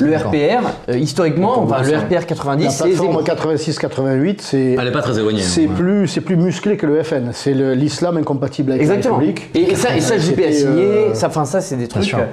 Le 0.02 0.16
RPR, 0.16 0.66
euh, 0.90 0.98
historiquement, 0.98 1.60
enfin, 1.64 1.82
le 1.84 1.98
RPR 1.98 2.26
90, 2.26 2.64
La 2.64 2.70
c'est 2.72 2.84
plateforme 2.86 3.08
Zemmour. 3.08 3.24
86-88, 3.24 4.38
c'est 4.42 4.74
Elle 4.80 4.86
n'est 4.86 4.92
pas 4.92 5.02
très 5.02 5.18
éloignée. 5.20 5.42
c'est 5.42 5.66
hein. 5.66 5.72
plus, 5.76 6.08
c'est 6.08 6.22
plus 6.22 6.38
musclé 6.38 6.78
que 6.78 6.86
le 6.86 7.04
FN. 7.04 7.32
C'est 7.34 7.54
le- 7.54 7.74
l'islam 7.74 8.18
incompatible 8.18 8.72
avec 8.72 8.82
Exactement. 8.82 9.18
la 9.20 9.26
République. 9.26 9.50
Et, 9.56 9.72
et 9.72 9.76
ça, 9.76 9.96
et 9.96 10.02
ça 10.02 10.18
signé. 10.20 10.46
euh, 10.68 11.14
Ça, 11.14 11.28
enfin, 11.28 11.44
ça, 11.46 11.60
c'est 11.62 11.76
des 11.76 11.88
trucs. 11.88 12.14
euh, 12.14 12.26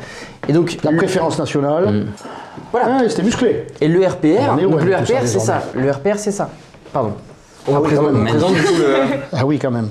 Et 0.49 0.53
donc, 0.53 0.77
La 0.85 0.93
préférence 0.93 1.39
nationale. 1.39 2.07
Voilà, 2.73 3.09
c'était 3.09 3.23
musclé. 3.23 3.65
et 3.81 3.89
le 3.89 4.05
RPR, 4.07 4.57
donc 4.63 4.83
le 4.85 4.95
RPR, 4.97 5.21
c'est 5.25 5.39
ça. 5.41 5.63
Le 5.75 5.91
RPR, 5.91 6.19
c'est 6.19 6.31
ça. 6.33 6.51
Pardon. 6.93 7.13
On 7.69 7.75
Ah 7.75 7.81
oui, 7.81 7.97
représente 7.97 8.55
du 8.55 8.63
coup 8.63 8.75
le. 8.79 8.95
Ah 9.33 9.45
oui, 9.45 9.59
quand 9.59 9.73
même. 9.73 9.89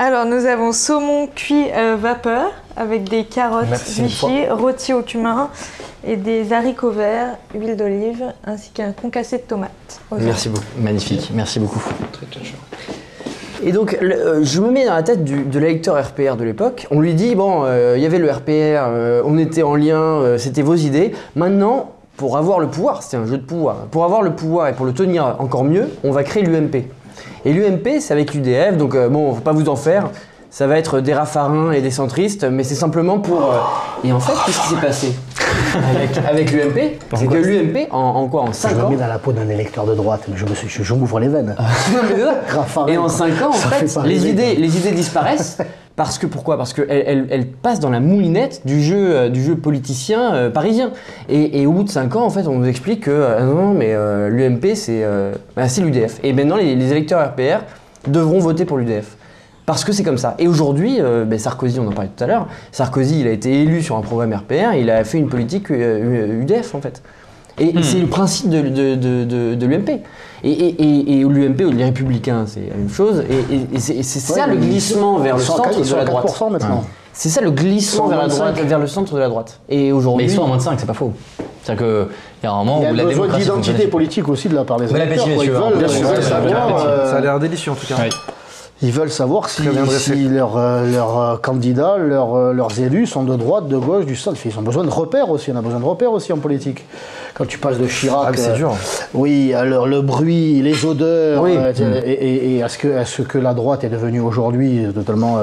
Alors, 0.00 0.26
nous 0.26 0.46
avons 0.46 0.70
saumon 0.70 1.26
cuit 1.34 1.66
euh, 1.74 1.96
vapeur 2.00 2.52
avec 2.76 3.08
des 3.08 3.24
carottes 3.24 3.66
Vichy 4.02 4.48
rôties 4.48 4.92
au 4.92 5.02
cumin 5.02 5.48
et 6.06 6.14
des 6.16 6.52
haricots 6.52 6.92
verts, 6.92 7.36
huile 7.52 7.76
d'olive 7.76 8.22
ainsi 8.44 8.70
qu'un 8.70 8.92
concassé 8.92 9.38
de 9.38 9.42
tomates. 9.42 10.00
Merci 10.12 10.50
beaucoup. 10.50 10.64
Magnifique, 10.80 11.32
merci 11.34 11.58
beaucoup. 11.58 11.80
Et 13.64 13.72
donc, 13.72 13.98
le- 14.00 14.14
euh, 14.14 14.44
je 14.44 14.60
me 14.60 14.70
mets 14.70 14.84
dans 14.86 14.94
la 14.94 15.02
tête 15.02 15.24
du- 15.24 15.42
de 15.42 15.58
l'électeur 15.58 15.96
RPR 16.00 16.36
de 16.36 16.44
l'époque. 16.44 16.86
On 16.92 17.00
lui 17.00 17.14
dit, 17.14 17.34
bon, 17.34 17.64
euh, 17.64 17.94
il 17.96 18.02
y 18.02 18.06
avait 18.06 18.20
le 18.20 18.30
RPR, 18.30 18.86
euh, 18.86 19.20
on 19.24 19.36
était 19.36 19.64
en 19.64 19.74
lien, 19.74 19.98
euh, 20.00 20.38
c'était 20.38 20.62
vos 20.62 20.76
idées. 20.76 21.12
Maintenant, 21.34 21.90
pour 22.16 22.36
avoir 22.36 22.60
le 22.60 22.68
pouvoir, 22.68 23.02
c'était 23.02 23.16
un 23.16 23.26
jeu 23.26 23.36
de 23.36 23.42
pouvoir, 23.42 23.86
pour 23.90 24.04
avoir 24.04 24.22
le 24.22 24.30
pouvoir 24.30 24.68
et 24.68 24.74
pour 24.74 24.86
le 24.86 24.92
tenir 24.92 25.34
encore 25.40 25.64
mieux, 25.64 25.88
on 26.04 26.12
va 26.12 26.22
créer 26.22 26.44
l'UMP. 26.44 26.84
Et 27.44 27.52
l'UMP, 27.52 28.00
c'est 28.00 28.12
avec 28.12 28.34
l'UDF, 28.34 28.76
donc 28.76 28.94
euh, 28.94 29.08
bon, 29.08 29.34
faut 29.34 29.40
pas 29.40 29.52
vous 29.52 29.68
en 29.68 29.76
faire. 29.76 30.10
Ça 30.50 30.66
va 30.66 30.78
être 30.78 31.00
des 31.00 31.12
raffarins 31.12 31.72
et 31.72 31.82
des 31.82 31.90
centristes, 31.90 32.44
mais 32.44 32.64
c'est 32.64 32.74
simplement 32.74 33.18
pour... 33.18 33.42
euh, 33.52 33.58
Et 34.02 34.12
en 34.12 34.18
fait, 34.18 34.32
qu'est-ce 34.46 34.60
qui 34.62 34.68
s'est 34.68 34.80
passé 34.80 35.12
avec, 35.94 36.16
avec 36.26 36.52
l'UMP 36.52 36.98
C'est 37.14 37.26
que 37.26 37.34
l'UMP, 37.36 37.88
en, 37.90 37.98
en 37.98 38.28
quoi 38.28 38.42
En 38.42 38.52
5 38.54 38.70
Je 38.70 38.74
me 38.76 38.82
ans? 38.82 38.88
mets 38.90 38.96
dans 38.96 39.06
la 39.08 39.18
peau 39.18 39.32
d'un 39.32 39.48
électeur 39.50 39.84
de 39.84 39.94
droite, 39.94 40.22
mais 40.28 40.36
je 40.38 40.46
me 40.46 40.54
suis, 40.54 40.68
je, 40.68 40.82
je 40.82 40.94
m'ouvre 40.94 41.20
les 41.20 41.28
veines. 41.28 41.54
Non, 41.92 41.98
mais 42.08 42.14
c'est 42.16 42.22
ça. 42.22 42.34
Raffarin, 42.60 42.86
Et 42.86 42.96
en 42.96 43.02
quoi. 43.02 43.10
5 43.10 43.42
ans, 43.42 43.48
en 43.50 43.52
Ça 43.52 43.68
fait, 43.68 43.86
fait 43.88 43.94
pas 43.94 44.06
les, 44.06 44.14
rêver, 44.18 44.28
idées, 44.30 44.54
les 44.54 44.76
idées 44.78 44.92
disparaissent. 44.92 45.58
Parce 45.98 46.16
que 46.16 46.28
pourquoi? 46.28 46.56
Parce 46.56 46.74
qu'elles 46.74 46.86
elles, 46.88 47.26
elles 47.28 47.46
passent 47.48 47.80
dans 47.80 47.90
la 47.90 47.98
moulinette 47.98 48.62
du 48.64 48.80
jeu, 48.80 49.16
euh, 49.16 49.28
du 49.28 49.42
jeu 49.42 49.56
politicien 49.56 50.32
euh, 50.32 50.48
parisien. 50.48 50.92
Et, 51.28 51.66
au 51.66 51.72
bout 51.72 51.82
de 51.82 51.88
5 51.88 52.14
ans, 52.14 52.24
en 52.24 52.30
fait, 52.30 52.46
on 52.46 52.60
nous 52.60 52.68
explique 52.68 53.00
que 53.00 53.10
euh, 53.10 53.40
non, 53.40 53.74
mais 53.74 53.96
l'UMP, 54.30 54.76
c'est 54.76 55.04
bah, 55.56 55.64
l'UDF. 55.76 56.20
Et 56.22 56.32
maintenant, 56.32 56.56
les, 56.56 56.92
électeurs 56.92 57.32
RPR 57.32 57.64
devront 58.06 58.38
voter 58.38 58.64
pour 58.64 58.78
l'UDF. 58.78 59.16
Parce 59.66 59.84
que 59.84 59.90
c'est 59.90 60.04
comme 60.04 60.18
ça. 60.18 60.36
Et 60.38 60.46
aujourd'hui, 60.46 61.00
ben, 61.26 61.36
Sarkozy, 61.36 61.80
on 61.80 61.88
en 61.88 61.92
parlait 61.92 62.10
tout 62.16 62.22
à 62.22 62.28
l'heure, 62.28 62.46
Sarkozy, 62.70 63.20
il 63.20 63.26
a 63.26 63.32
été 63.32 63.62
élu 63.62 63.82
sur 63.82 63.96
un 63.96 64.00
programme 64.00 64.32
RPR, 64.32 64.74
il 64.78 64.90
a 64.90 65.02
fait 65.02 65.18
une 65.18 65.28
politique 65.28 65.68
UDF, 65.70 66.76
en 66.76 66.80
fait. 66.80 67.02
Et 67.60 67.72
Hmm. 67.72 67.82
c'est 67.82 67.98
le 67.98 68.06
principe 68.06 68.50
de, 68.50 68.60
de, 68.62 68.94
de, 68.94 69.24
de- 69.24 69.54
de 69.54 69.66
l'UMP. 69.66 69.88
Et, 70.44 70.50
et, 70.50 70.68
et, 70.82 71.20
et 71.20 71.24
l'UMP 71.24 71.62
ou 71.66 71.70
les 71.72 71.84
Républicains, 71.84 72.44
c'est 72.46 72.60
la 72.70 72.76
même 72.76 72.88
chose. 72.90 73.24
Et, 73.28 73.54
et- 73.54 73.66
et 73.74 74.02
c'est 74.02 74.02
ça 74.20 74.34
Ouais, 74.34 74.46
le 74.54 74.54
mais 74.60 74.66
glissement 74.66 75.16
sont- 75.16 75.22
vers 75.22 75.36
le 75.36 75.42
centre 75.42 75.78
de 75.78 75.84
sont 75.84 75.96
la 75.96 76.04
droite. 76.04 76.24
4% 76.26 76.50
maintenant. 76.50 76.84
C'est 77.12 77.28
ça 77.30 77.40
le 77.40 77.50
glissement 77.50 78.06
vers, 78.06 78.18
la 78.22 78.28
droite, 78.28 78.54
25. 78.54 78.68
vers 78.68 78.78
le 78.78 78.86
centre 78.86 79.14
de 79.14 79.18
la 79.18 79.28
droite. 79.28 79.58
Et 79.68 79.86
Mais 79.86 79.92
aujourd'hui. 79.92 80.26
ils 80.26 80.30
sont 80.30 80.44
à 80.44 80.46
moins 80.46 80.56
de 80.56 80.62
5, 80.62 80.78
c'est 80.78 80.86
pas 80.86 80.92
faux. 80.94 81.12
C'est-à-dire 81.64 81.84
qu'il 81.84 82.06
y 82.44 82.46
a 82.46 82.52
un 82.52 82.58
moment 82.58 82.78
Il 82.80 82.84
y 82.84 82.86
a 82.86 82.92
où 82.92 82.94
la 82.94 83.02
besoin 83.04 83.22
démocratie 83.26 83.42
d'identité 83.44 83.86
politique 83.88 84.28
aussi 84.28 84.48
de 84.48 84.54
la 84.54 84.62
part 84.64 84.76
des 84.78 84.86
Bon 84.86 84.94
électeurs. 84.94 85.24
appétit. 85.26 85.50
euh, 85.50 87.10
Ça 87.10 87.16
a 87.16 87.20
l'air 87.20 87.38
délicieux 87.40 87.72
en 87.72 87.74
tout 87.74 87.86
cas. 87.86 87.96
Ils 88.80 88.92
veulent 88.92 89.10
savoir 89.10 89.48
si, 89.50 89.62
leurs 89.64 90.56
euh, 90.56 90.84
euh, 90.86 91.36
candidats, 91.38 91.96
leurs, 91.98 92.34
euh, 92.36 92.52
leurs 92.52 92.78
élus 92.78 93.06
sont 93.06 93.24
de 93.24 93.34
droite, 93.34 93.66
de 93.66 93.76
gauche, 93.76 94.06
du 94.06 94.14
centre. 94.14 94.38
Ils 94.46 94.56
ont 94.56 94.62
besoin 94.62 94.84
de 94.84 94.90
repères 94.90 95.30
aussi. 95.30 95.50
On 95.52 95.56
a 95.56 95.62
besoin 95.62 95.80
de 95.80 95.84
repères 95.84 96.12
aussi 96.12 96.32
en 96.32 96.38
politique. 96.38 96.84
Quand 97.38 97.46
tu 97.46 97.56
passes 97.58 97.78
de 97.78 97.86
Chirac. 97.86 98.26
Ah, 98.28 98.36
c'est 98.36 98.50
euh, 98.50 98.56
dur. 98.56 98.74
Oui, 99.14 99.54
alors 99.54 99.86
le 99.86 100.02
bruit, 100.02 100.60
les 100.60 100.84
odeurs, 100.84 101.40
Oui. 101.42 101.54
euh, 101.56 102.02
et, 102.04 102.10
et- 102.12 102.56
et 102.56 102.62
à, 102.64 102.68
ce 102.68 102.78
que, 102.78 102.96
à 102.96 103.04
ce 103.04 103.22
que 103.22 103.38
la 103.38 103.54
droite 103.54 103.84
est 103.84 103.88
devenue 103.88 104.20
aujourd'hui 104.20 104.84
euh, 104.84 104.90
totalement 104.92 105.38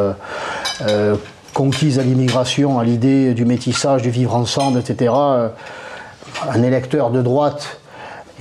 conquise 1.53 1.99
à 1.99 2.03
l'immigration, 2.03 2.79
à 2.79 2.83
l'idée 2.83 3.33
du 3.33 3.45
métissage, 3.45 4.01
du 4.01 4.09
vivre 4.09 4.35
ensemble, 4.35 4.77
etc. 4.79 5.13
un 5.13 6.63
électeur 6.63 7.11
de 7.11 7.21
droite, 7.21 7.79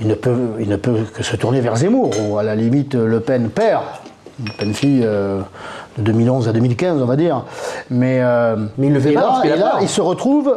il 0.01 0.07
ne, 0.07 0.15
peut, 0.15 0.35
il 0.59 0.67
ne 0.67 0.75
peut 0.75 0.97
que 1.13 1.23
se 1.23 1.37
tourner 1.37 1.61
vers 1.61 1.77
Zemmour, 1.77 2.11
ou 2.27 2.37
à 2.37 2.43
la 2.43 2.55
limite 2.55 2.93
Le 2.95 3.21
Pen 3.21 3.49
père, 3.49 3.83
Le 4.45 4.51
Pen 4.57 4.73
fille 4.73 4.99
euh, 5.05 5.39
de 5.97 6.03
2011 6.03 6.49
à 6.49 6.51
2015, 6.51 7.01
on 7.01 7.05
va 7.05 7.15
dire. 7.15 7.45
Mais, 7.89 8.19
euh, 8.21 8.57
Mais 8.77 8.87
il 8.87 8.93
le 8.93 8.99
fait 8.99 9.11
et 9.11 9.13
pas 9.13 9.21
là, 9.21 9.27
parce 9.27 9.45
et 9.45 9.55
là, 9.55 9.77
il 9.81 9.87
se 9.87 10.01
retrouve 10.01 10.53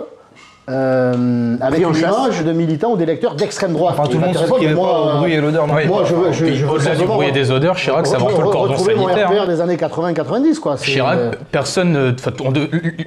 euh, 0.69 1.57
avec 1.61 1.81
une 1.83 1.95
chasse. 1.95 2.17
image 2.17 2.45
de 2.45 2.53
militants 2.53 2.93
ou 2.93 2.97
d'électeurs 2.97 3.35
d'extrême 3.35 3.73
droite. 3.73 3.95
Enfin, 3.99 4.09
tout 4.09 4.19
le 4.19 4.27
monde 4.27 4.37
se 4.37 4.47
souscrivait 4.47 4.75
moi, 4.75 4.89
pas 4.89 5.15
au 5.15 5.19
bruit 5.19 5.33
et 5.33 5.41
l'odeur. 5.41 5.67
moi, 5.67 5.81
je 6.05 6.15
veux, 6.15 6.33
je, 6.33 6.55
je 6.55 6.67
au-delà 6.67 6.95
du 6.95 7.05
bruit 7.05 7.29
et 7.29 7.33
des 7.33 7.51
odeurs, 7.51 7.77
Chirac, 7.77 8.07
c'est 8.07 8.17
avant 8.17 8.27
tout 8.27 8.43
le 8.43 8.49
cordon 8.49 8.73
retrouver 8.73 8.95
mon 8.95 9.09
sanitaire. 9.09 9.31
RPR 9.31 9.47
des 9.47 9.61
années 9.61 9.77
80-90, 9.77 10.59
quoi. 10.59 10.77
Chirac, 10.77 11.19
euh, 11.19 11.31
personne, 11.51 12.15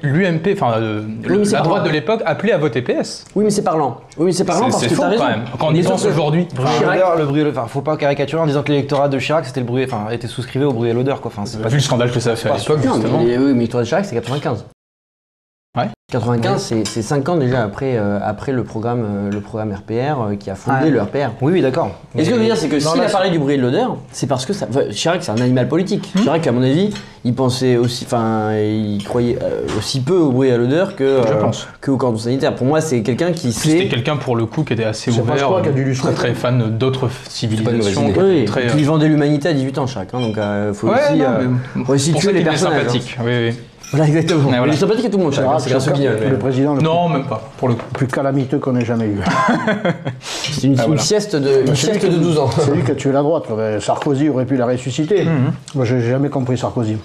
l'UMP, 0.02 0.54
enfin 0.54 0.74
euh, 0.78 1.02
la 1.28 1.60
pas 1.60 1.64
droite 1.64 1.84
de 1.84 1.90
l'époque 1.90 2.22
appelait 2.26 2.52
à 2.54 2.58
voter 2.58 2.82
PS. 2.82 3.26
Oui, 3.36 3.44
mais 3.44 3.50
c'est 3.50 3.64
parlant. 3.64 3.98
Oui, 4.18 4.26
mais 4.28 4.32
c'est 4.32 4.46
parlant 4.46 4.70
parce 4.70 4.86
que 4.86 4.96
t'as 4.96 5.08
raison. 5.10 5.24
quand 5.60 5.68
on 5.70 5.74
y 5.76 5.84
pense 5.84 6.06
aujourd'hui. 6.06 6.48
Le 7.18 7.26
bruit. 7.26 7.46
Enfin, 7.50 7.66
faut 7.68 7.82
pas 7.82 7.98
caricaturer 7.98 8.42
en 8.42 8.46
disant 8.46 8.64
que 8.64 8.70
l'électorat 8.70 9.08
de 9.10 9.20
Chirac 9.20 9.46
c'était 9.46 9.60
le 9.60 9.66
bruit, 9.66 9.84
enfin, 9.86 10.10
était 10.12 10.28
souscrivé 10.28 10.66
au 10.66 10.72
bruit 10.74 10.90
et 10.90 10.94
l'odeur 10.94 11.22
quoi. 11.22 11.32
Enfin, 11.34 11.44
c'est 11.46 11.62
pas 11.62 11.70
Vu 11.70 11.76
le 11.76 11.82
scandale 11.82 12.12
que 12.12 12.20
ça 12.20 12.32
a 12.32 12.36
fait 12.36 12.50
à 12.50 12.54
pas 12.54 12.58
l'époque, 12.58 12.84
Non, 12.84 12.94
justement. 12.96 13.20
mais, 13.24 13.38
oui, 13.38 13.54
mais 13.54 13.62
l'histoire 13.62 13.84
de 13.84 13.88
Chirac, 13.88 14.06
c'est 14.06 14.16
95. 14.16 14.66
Ouais. 16.14 16.20
95, 16.20 16.62
c'est- 16.62 16.86
c'est 16.88 17.02
5 17.02 17.30
ans 17.30 17.38
déjà 17.38 17.64
après, 17.64 17.96
euh, 17.98 18.20
après 18.22 18.52
le, 18.52 18.64
programme, 18.64 19.06
euh, 19.06 19.32
le 19.32 19.40
programme 19.40 19.72
RPR 19.72 20.22
euh, 20.32 20.36
qui 20.36 20.50
a 20.50 20.56
fondé 20.56 20.78
Ah, 20.82 20.90
le 20.90 21.02
RPR. 21.02 21.32
Oui, 21.42 21.54
oui, 21.54 21.62
d'accord. 21.62 21.92
Et 22.18 22.24
ce 22.26 22.30
que 22.30 22.36
je 22.36 22.40
veux 22.40 22.46
dire, 22.46 22.58
c'est 22.58 22.68
que 22.68 22.80
s'il 22.80 23.02
a 23.02 23.08
parlé 23.10 23.30
du 23.30 23.40
bruit 23.40 23.54
et 23.54 23.58
de 23.58 23.62
l'odeur, 23.62 23.98
c'est 24.12 24.28
parce 24.28 24.46
que 24.46 24.54
ça. 24.54 24.68
enfin, 24.70 24.82
Chirac, 24.92 25.24
c'est 25.24 25.32
un 25.32 25.38
animal 25.42 25.68
politique. 25.68 26.12
Hmm. 26.16 26.22
Chirac, 26.22 26.46
à 26.48 26.52
mon 26.52 26.62
avis, 26.64 26.94
il 27.24 27.34
pensait 27.34 27.78
aussi. 27.78 28.04
Enfin, 28.06 28.54
il 28.58 29.02
croyait 29.06 29.38
euh, 29.42 29.62
aussi 29.78 30.02
peu 30.02 30.16
au 30.18 30.32
bruit 30.32 30.50
et 30.50 30.52
à 30.52 30.58
l'odeur 30.58 30.96
que, 30.98 31.22
Je 31.28 31.34
pense. 31.34 31.68
que 31.80 31.92
au 31.92 31.98
cordon 31.98 32.18
sanitaire. 32.18 32.56
Pour 32.56 32.68
moi, 32.68 32.82
c'est 32.82 33.02
quelqu'un 33.04 33.32
qui 33.32 33.54
C'était 33.54 33.84
sait. 33.84 33.88
quelqu'un 33.88 34.18
pour 34.18 34.36
le 34.36 34.46
coup 34.46 34.64
qui 34.64 34.74
était 34.74 34.84
assez 34.84 35.12
Je 35.12 35.22
pense 35.22 35.30
ouvert, 35.30 35.50
pas 35.50 35.58
qu'il 35.62 35.68
y 35.68 35.70
a 35.70 35.72
du 35.74 35.84
lustre. 35.86 36.06
très 36.06 36.14
très 36.14 36.34
fan 36.34 36.78
d'autres 36.78 37.08
pas 37.08 37.14
une 37.26 37.30
civilisations. 37.32 38.14
Oui, 38.18 38.46
très, 38.46 38.68
il 38.78 38.86
vendait 38.86 39.08
l'humanité 39.08 39.48
à 39.50 39.54
18 39.54 39.78
ans, 39.78 39.86
Chirac. 39.86 40.10
hein, 40.14 40.20
donc, 40.20 40.36
il 40.38 40.74
faut 40.74 40.88
Ouais, 40.90 40.96
aussi. 41.10 41.20
non, 41.20 41.26
euh, 41.26 41.48
mais 41.76 41.84
les 42.34 42.44
personnages. 42.44 42.76
hein. 42.76 42.80
sympathique. 42.90 43.18
Oui, 43.24 43.32
oui. 43.50 43.56
Voilà, 43.92 44.08
exactement. 44.08 44.50
Ouais, 44.50 44.58
voilà. 44.58 44.74
Il 44.74 44.76
est 44.76 44.80
sympathique 44.80 45.06
à 45.06 45.10
tout 45.10 45.18
le 45.18 45.24
monde, 45.24 45.34
Chirac, 45.34 45.60
C'est 45.60 45.70
grâce 45.70 45.88
au 45.88 45.92
le 45.92 46.38
président 46.38 46.76
le 46.76 46.82
Non, 46.82 47.10
même 47.10 47.26
pas, 47.26 47.42
pour 47.58 47.68
le 47.68 47.76
coup. 47.76 47.82
plus 47.94 48.08
calamiteux 48.08 48.58
qu'on 48.58 48.76
ait 48.78 48.86
jamais 48.86 49.06
eu. 49.06 49.20
C'est 50.22 50.68
une, 50.68 50.80
Ah, 50.80 50.86
une 50.88 50.98
sieste 50.98 51.36
de, 51.36 51.68
une 51.68 51.76
sieste 51.76 52.06
de 52.06 52.18
12 52.18 52.40
ans. 52.40 52.50
C'est 52.58 52.72
lui 52.74 52.84
qui 52.84 52.92
a 52.92 52.96
tué 52.96 53.12
la 53.12 53.22
droite. 53.22 53.46
Sarkozy 53.82 54.30
aurait 54.30 54.46
pu 54.46 54.56
la 54.56 54.66
ressusciter. 54.66 55.28
Moi, 55.76 55.86
j'ai 55.86 56.02
jamais 56.02 56.30
compris 56.30 56.58
Sarkozy. 56.58 56.98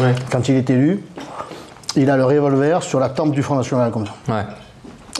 Ouais. 0.00 0.12
Quand 0.30 0.48
il 0.48 0.56
est 0.56 0.68
élu, 0.70 1.04
il 1.94 2.10
a 2.10 2.16
le 2.16 2.24
revolver 2.24 2.82
sur 2.82 2.98
la 2.98 3.08
tempe 3.10 3.30
du 3.30 3.42
Front 3.42 3.54
National 3.54 3.92
comme 3.92 4.06
ça. 4.06 4.12
Ouais. 4.28 4.42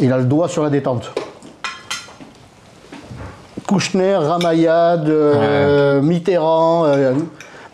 Il 0.01 0.12
a 0.12 0.19
le 0.19 0.24
doigt 0.24 0.49
sur 0.49 0.65
la 0.65 0.70
détente. 0.70 1.12
Kouchner, 3.66 4.16
Ramayad, 4.16 5.09
euh, 5.09 6.03
Mitterrand, 6.03 6.85
euh, 6.86 7.15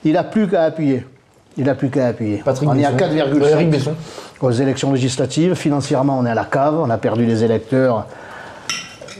il 0.05 0.13
n'a 0.13 0.25
plus 0.25 0.47
qu'à 0.49 0.63
appuyer. 0.65 1.07
Il 1.57 1.65
n'a 1.65 1.75
plus 1.75 1.91
qu'à 1.91 2.09
appuyer. 2.09 2.43
Patrick 2.45 2.69
on 2.69 2.77
est 2.79 2.85
à 2.85 2.93
Besson. 2.93 3.07
4,5 3.07 3.43
Euh, 3.43 3.49
Eric 3.51 3.71
Besson. 3.71 3.95
aux 4.41 4.51
élections 4.53 4.93
législatives. 4.93 5.55
Financièrement, 5.55 6.19
on 6.19 6.25
est 6.27 6.31
à 6.31 6.35
la 6.35 6.45
cave. 6.45 6.79
On 6.81 6.89
a 6.91 6.97
perdu 6.99 7.27
des 7.27 7.45
électeurs. 7.45 8.07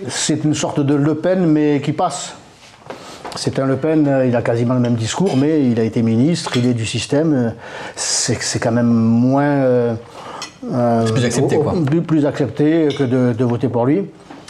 C'est 0.09 0.45
une 0.45 0.55
sorte 0.55 0.81
de 0.81 0.95
Le 0.95 1.15
Pen, 1.17 1.45
mais 1.47 1.81
qui 1.85 1.93
passe. 1.93 2.35
C'est 3.37 3.59
un 3.59 3.67
Le 3.67 3.77
Pen, 3.77 4.07
euh, 4.09 4.27
il 4.27 4.35
a 4.35 4.43
quasiment 4.43 4.75
le 4.75 4.81
même 4.81 4.95
discours, 4.97 5.37
mais 5.37 5.63
il 5.63 5.79
a 5.79 5.85
été 5.85 6.03
ministre, 6.03 6.57
il 6.57 6.67
est 6.67 6.75
du 6.75 6.87
système. 6.87 7.55
C'est 7.97 8.59
quand 8.59 8.73
même 8.73 8.87
moins. 8.89 9.43
euh, 9.45 9.95
euh, 10.73 11.05
C'est 11.07 11.13
plus 11.13 11.25
accepté, 11.25 11.57
quoi. 11.59 11.75
Plus, 11.87 12.03
plus 12.03 12.27
accepté 12.27 12.89
que 12.97 13.05
de, 13.05 13.33
de 13.33 13.45
voter 13.45 13.69
pour 13.69 13.87
lui. 13.87 14.03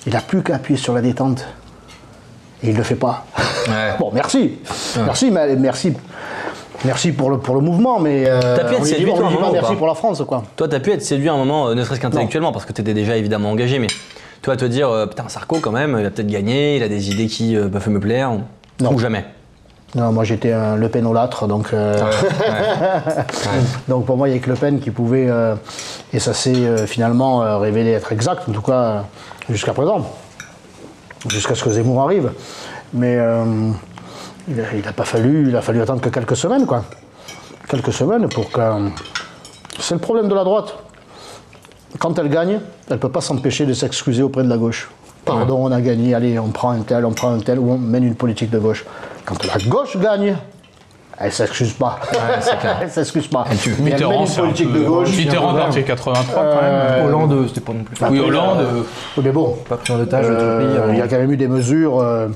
Il 0.06 0.12
n'a 0.14 0.20
plus 0.20 0.42
qu'à 0.42 0.56
appuyer 0.56 0.78
sur 0.78 0.94
la 0.94 1.02
détente. 1.02 1.46
Et 2.62 2.68
il 2.68 2.72
ne 2.72 2.78
le 2.78 2.84
fait 2.84 2.94
pas. 2.94 3.24
Ouais. 3.68 3.94
Bon, 3.98 4.10
merci. 4.14 4.58
Merci, 5.04 5.30
mais 5.30 5.56
merci. 5.56 5.92
Merci 6.84 7.12
pour 7.12 7.30
le, 7.30 7.38
pour 7.38 7.54
le 7.54 7.60
mouvement, 7.60 7.98
mais. 8.00 8.24
euh, 8.26 8.40
T'as 8.56 8.64
pu 8.64 8.74
être 8.74 8.86
séduit, 8.86 9.12
toi, 9.12 9.26
un 9.26 9.30
moment, 9.30 9.52
merci 9.52 9.74
pour 9.76 9.86
la 9.86 9.94
France, 9.94 10.22
quoi. 10.26 10.42
Toi, 10.56 10.66
t'as 10.68 10.80
pu 10.80 10.92
être 10.92 11.02
séduit 11.02 11.28
à 11.28 11.34
un 11.34 11.36
moment, 11.36 11.68
euh, 11.68 11.74
ne 11.74 11.84
serait-ce 11.84 12.00
qu'intellectuellement, 12.00 12.52
parce 12.52 12.64
que 12.64 12.72
t'étais 12.72 12.94
déjà 12.94 13.16
évidemment 13.16 13.50
engagé, 13.50 13.78
mais 13.78 13.88
toi, 14.42 14.56
te 14.56 14.64
dire, 14.64 14.88
euh, 14.88 15.06
putain, 15.06 15.28
Sarko, 15.28 15.58
quand 15.60 15.72
même, 15.72 15.96
il 16.00 16.06
a 16.06 16.10
peut-être 16.10 16.26
gagné, 16.30 16.76
il 16.76 16.82
a 16.82 16.88
des 16.88 17.10
idées 17.10 17.26
qui 17.26 17.54
euh, 17.56 17.68
peuvent 17.68 17.88
me 17.90 18.00
plaire, 18.00 18.32
ou- 18.32 18.40
Non. 18.82 18.92
ou 18.94 18.98
jamais. 18.98 19.24
Non, 19.96 20.12
moi 20.12 20.22
j'étais 20.22 20.52
un 20.52 20.76
Le 20.76 20.88
Penolâtre, 20.88 21.48
donc, 21.48 21.72
euh, 21.72 21.96
donc 23.88 24.06
pour 24.06 24.16
moi 24.16 24.28
il 24.28 24.32
n'y 24.32 24.38
a 24.38 24.40
que 24.40 24.48
Le 24.48 24.54
Pen 24.54 24.78
qui 24.78 24.92
pouvait, 24.92 25.26
euh, 25.28 25.56
et 26.12 26.20
ça 26.20 26.32
s'est 26.32 26.54
euh, 26.54 26.86
finalement 26.86 27.58
révélé 27.58 27.90
être 27.90 28.12
exact, 28.12 28.48
en 28.48 28.52
tout 28.52 28.62
cas 28.62 29.04
jusqu'à 29.48 29.72
présent, 29.72 30.08
jusqu'à 31.28 31.56
ce 31.56 31.64
que 31.64 31.70
Zemmour 31.70 32.02
arrive. 32.02 32.30
Mais 32.94 33.18
il 34.48 34.82
n'a 34.84 34.92
pas 34.92 35.04
fallu, 35.04 35.48
il 35.48 35.56
a 35.56 35.60
fallu 35.62 35.80
attendre 35.82 36.00
que 36.00 36.08
quelques 36.08 36.36
semaines, 36.36 36.66
quoi. 36.66 36.84
Quelques 37.68 37.92
semaines 37.92 38.28
pour 38.28 38.50
que. 38.50 38.60
C'est 39.78 39.94
le 39.94 40.00
problème 40.00 40.28
de 40.28 40.34
la 40.34 40.44
droite. 40.44 40.74
Quand 41.98 42.18
elle 42.18 42.28
gagne, 42.28 42.60
elle 42.88 42.94
ne 42.94 42.98
peut 43.00 43.08
pas 43.08 43.20
s'empêcher 43.20 43.66
de 43.66 43.72
s'excuser 43.72 44.22
auprès 44.22 44.42
de 44.42 44.48
la 44.48 44.56
gauche. 44.56 44.90
Pardon, 45.24 45.58
on 45.66 45.70
a 45.72 45.80
gagné, 45.80 46.14
allez, 46.14 46.38
on 46.38 46.48
prend 46.48 46.70
un 46.70 46.80
tel, 46.80 47.04
on 47.04 47.12
prend 47.12 47.32
un 47.32 47.40
tel, 47.40 47.58
ou 47.58 47.70
on 47.72 47.78
mène 47.78 48.04
une 48.04 48.14
politique 48.14 48.50
de 48.50 48.58
gauche. 48.58 48.84
Quand 49.24 49.36
la 49.44 49.58
gauche 49.68 49.96
gagne, 49.98 50.36
elle 51.18 51.26
ne 51.26 51.30
s'excuse 51.30 51.72
pas. 51.74 51.98
elle 52.80 52.86
ne 52.86 52.90
s'excuse 52.90 53.26
pas. 53.28 53.44
Et 53.52 53.56
elle 53.68 53.84
Mitterrand, 53.84 54.20
une 54.22 54.26
c'est 54.26 54.40
un 54.40 54.44
politique 54.44 54.72
peu- 54.72 54.78
de 54.78 54.84
gauche. 54.84 55.16
Mitterrand 55.16 55.70
ses 55.72 55.82
83 55.82 56.42
quand 56.42 56.62
même. 56.62 57.06
Hollande, 57.06 57.44
c'était 57.48 57.60
pas 57.60 57.72
non 57.72 57.84
plus. 57.84 57.96
Oui, 58.10 58.18
Hollande. 58.20 58.60
euh, 58.60 58.82
Oui, 59.16 59.22
mais 59.26 59.32
bon, 59.32 59.56
Pas 59.68 59.76
pris 59.76 59.92
en 59.92 60.00
otage 60.00 60.26
de 60.26 60.30
tout 60.34 60.36
le 60.36 60.40
euh, 60.40 60.58
pays. 60.58 60.68
il 60.92 60.98
y 60.98 61.00
a 61.00 61.04
hein. 61.04 61.08
quand 61.10 61.18
même 61.18 61.30
eu 61.32 61.36
des 61.36 61.48
mesures, 61.48 62.00
euh, 62.00 62.28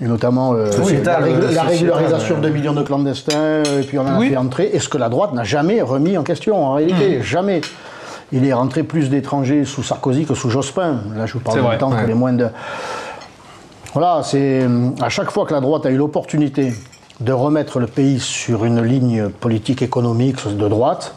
et 0.00 0.04
notamment 0.04 0.52
euh, 0.54 0.70
Sociétal, 0.72 1.20
la, 1.20 1.26
régul- 1.26 1.44
euh, 1.44 1.52
la 1.52 1.62
régularisation 1.62 2.36
euh. 2.36 2.40
de 2.40 2.48
millions 2.50 2.72
de 2.74 2.82
clandestins, 2.82 3.62
et 3.80 3.82
puis 3.84 3.98
on 3.98 4.02
en 4.02 4.16
a 4.16 4.18
Oui. 4.18 4.30
fait 4.30 4.36
entrer, 4.36 4.70
et 4.72 4.78
ce 4.78 4.88
que 4.88 4.98
la 4.98 5.08
droite 5.08 5.32
n'a 5.32 5.44
jamais 5.44 5.80
remis 5.82 6.16
en 6.18 6.22
question, 6.22 6.64
en 6.64 6.72
Mmh. 6.72 6.76
réalité, 6.76 7.22
jamais. 7.22 7.60
Il 8.32 8.44
est 8.44 8.52
rentré 8.52 8.82
plus 8.82 9.08
d'étrangers 9.08 9.64
sous 9.64 9.82
Sarkozy 9.84 10.24
que 10.26 10.34
sous 10.34 10.50
Jospin. 10.50 11.00
Là, 11.16 11.26
je 11.26 11.34
vous 11.34 11.38
parle 11.40 11.62
même 11.62 11.78
temps 11.78 11.90
que 11.90 11.94
ouais. 11.96 12.06
les 12.08 12.14
moins 12.14 12.32
de... 12.32 12.48
Voilà, 13.94 14.22
c'est 14.24 14.62
euh, 14.62 14.90
à 15.00 15.08
chaque 15.08 15.30
fois 15.30 15.46
que 15.46 15.54
la 15.54 15.60
droite 15.60 15.86
a 15.86 15.90
eu 15.90 15.96
l'opportunité 15.96 16.74
de 17.20 17.32
remettre 17.32 17.78
le 17.78 17.86
pays 17.86 18.18
sur 18.20 18.64
une 18.64 18.82
ligne 18.82 19.28
politique 19.28 19.80
économique 19.80 20.46
de 20.54 20.68
droite, 20.68 21.14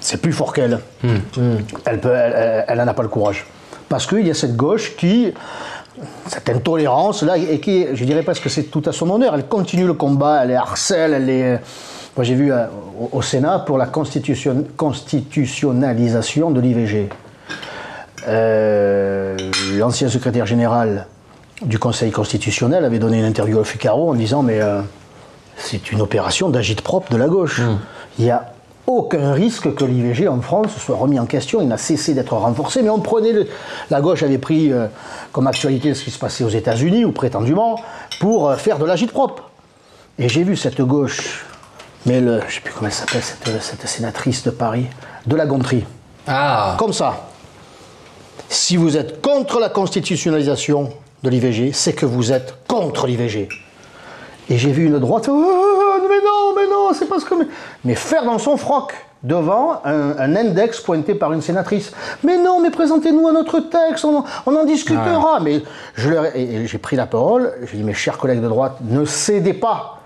c'est 0.00 0.22
plus 0.22 0.32
fort 0.32 0.52
qu'elle. 0.54 0.78
Elle 1.04 2.00
peut, 2.00 2.12
elle, 2.14 2.32
elle- 2.34 2.64
elle 2.68 2.80
en 2.80 2.86
a 2.88 2.94
pas 2.94 3.02
le 3.02 3.08
courage. 3.08 3.44
Parce 3.88 4.06
qu'il 4.06 4.26
y 4.26 4.30
a 4.30 4.34
cette 4.34 4.56
gauche 4.56 4.96
qui, 4.96 5.34
cette 6.26 6.48
intolérance 6.48 7.22
là, 7.22 7.36
et 7.36 7.60
qui, 7.60 7.86
je 7.92 8.04
dirais 8.04 8.22
presque 8.22 8.42
que 8.44 8.48
c'est 8.48 8.64
tout 8.64 8.82
à 8.86 8.92
son 8.92 9.10
honneur. 9.10 9.34
Elle 9.34 9.46
continue 9.46 9.86
le 9.86 9.94
combat, 9.94 10.42
elle 10.44 10.50
est 10.52 10.56
harcèle, 10.56 11.12
elle 11.14 11.30
est. 11.30 11.60
Moi 12.16 12.24
j'ai 12.24 12.34
vu 12.34 12.52
euh, 12.52 12.66
au, 13.00 13.16
au 13.18 13.22
Sénat 13.22 13.60
pour 13.60 13.78
la 13.78 13.86
constitution- 13.86 14.64
constitutionnalisation 14.76 16.50
de 16.50 16.60
l'IVG. 16.60 17.08
Euh, 18.28 19.36
L'ancien 19.76 20.08
secrétaire 20.08 20.46
général 20.46 21.06
du 21.62 21.78
Conseil 21.78 22.10
constitutionnel 22.10 22.84
avait 22.84 22.98
donné 22.98 23.18
une 23.18 23.24
interview 23.24 23.58
au 23.58 23.64
Figaro 23.64 24.10
en 24.10 24.14
disant 24.14 24.42
mais 24.42 24.60
euh, 24.60 24.80
c'est 25.56 25.90
une 25.92 26.00
opération 26.00 26.48
d'agite-propre 26.50 27.12
de 27.12 27.16
la 27.16 27.28
gauche. 27.28 27.60
Il 28.18 28.24
n'y 28.24 28.30
a 28.30 28.51
aucun 28.86 29.32
risque 29.32 29.74
que 29.74 29.84
l'IVG 29.84 30.28
en 30.28 30.40
France 30.40 30.72
soit 30.76 30.96
remis 30.96 31.18
en 31.18 31.26
question. 31.26 31.60
Il 31.60 31.68
n'a 31.68 31.78
cessé 31.78 32.14
d'être 32.14 32.32
renforcé. 32.34 32.82
Mais 32.82 32.90
on 32.90 33.00
prenait. 33.00 33.32
le- 33.32 33.48
la 33.90 34.00
gauche 34.00 34.22
avait 34.22 34.38
pris 34.38 34.72
euh, 34.72 34.86
comme 35.32 35.46
actualité 35.46 35.94
ce 35.94 36.02
qui 36.04 36.10
se 36.10 36.18
passait 36.18 36.44
aux 36.44 36.48
États-Unis, 36.48 37.04
ou 37.04 37.12
prétendument, 37.12 37.80
pour 38.20 38.48
euh, 38.48 38.56
faire 38.56 38.78
de 38.78 38.84
l'agite-propre. 38.84 39.44
Et 40.18 40.28
j'ai 40.28 40.42
vu 40.42 40.56
cette 40.56 40.80
gauche, 40.80 41.44
mais 42.06 42.20
le, 42.20 42.40
je 42.40 42.46
ne 42.46 42.50
sais 42.50 42.60
plus 42.60 42.72
comment 42.74 42.88
elle 42.88 42.92
s'appelle, 42.92 43.22
cette, 43.22 43.62
cette 43.62 43.86
sénatrice 43.88 44.42
de 44.42 44.50
Paris, 44.50 44.86
de 45.26 45.36
la 45.36 45.46
Gontrie. 45.46 45.84
Ah 46.26 46.76
Comme 46.78 46.92
ça. 46.92 47.28
Si 48.48 48.76
vous 48.76 48.96
êtes 48.96 49.22
contre 49.22 49.58
la 49.60 49.68
constitutionnalisation 49.70 50.90
de 51.22 51.30
l'IVG, 51.30 51.72
c'est 51.72 51.92
que 51.94 52.04
vous 52.04 52.32
êtes 52.32 52.54
contre 52.68 53.06
l'IVG. 53.06 53.48
Et 54.50 54.58
j'ai 54.58 54.70
vu 54.72 54.86
une 54.86 54.98
droite, 54.98 55.26
Oh, 55.30 55.32
mais 56.08 56.16
non, 56.24 56.54
mais 56.56 56.68
non, 56.70 56.90
c'est 56.92 57.06
parce 57.08 57.24
que. 57.24 57.34
Mais 57.84 57.94
faire 57.94 58.24
dans 58.24 58.38
son 58.38 58.56
froc 58.56 58.92
devant 59.22 59.80
un, 59.84 60.18
un 60.18 60.34
index 60.36 60.80
pointé 60.80 61.14
par 61.14 61.32
une 61.32 61.40
sénatrice. 61.42 61.92
Mais 62.24 62.36
non, 62.38 62.60
mais 62.60 62.70
présentez-nous 62.70 63.28
un 63.28 63.36
autre 63.36 63.60
texte, 63.60 64.04
on 64.04 64.18
en, 64.18 64.24
on 64.46 64.56
en 64.56 64.64
discutera. 64.64 65.38
Mais 65.40 65.62
ai- 66.34 66.42
et 66.42 66.66
j'ai 66.66 66.78
pris 66.78 66.96
la 66.96 67.06
parole, 67.06 67.52
j'ai 67.70 67.76
dit, 67.78 67.84
mes 67.84 67.94
chers 67.94 68.18
collègues 68.18 68.42
de 68.42 68.48
droite, 68.48 68.78
ne 68.82 69.04
cédez 69.04 69.52
pas. 69.54 69.98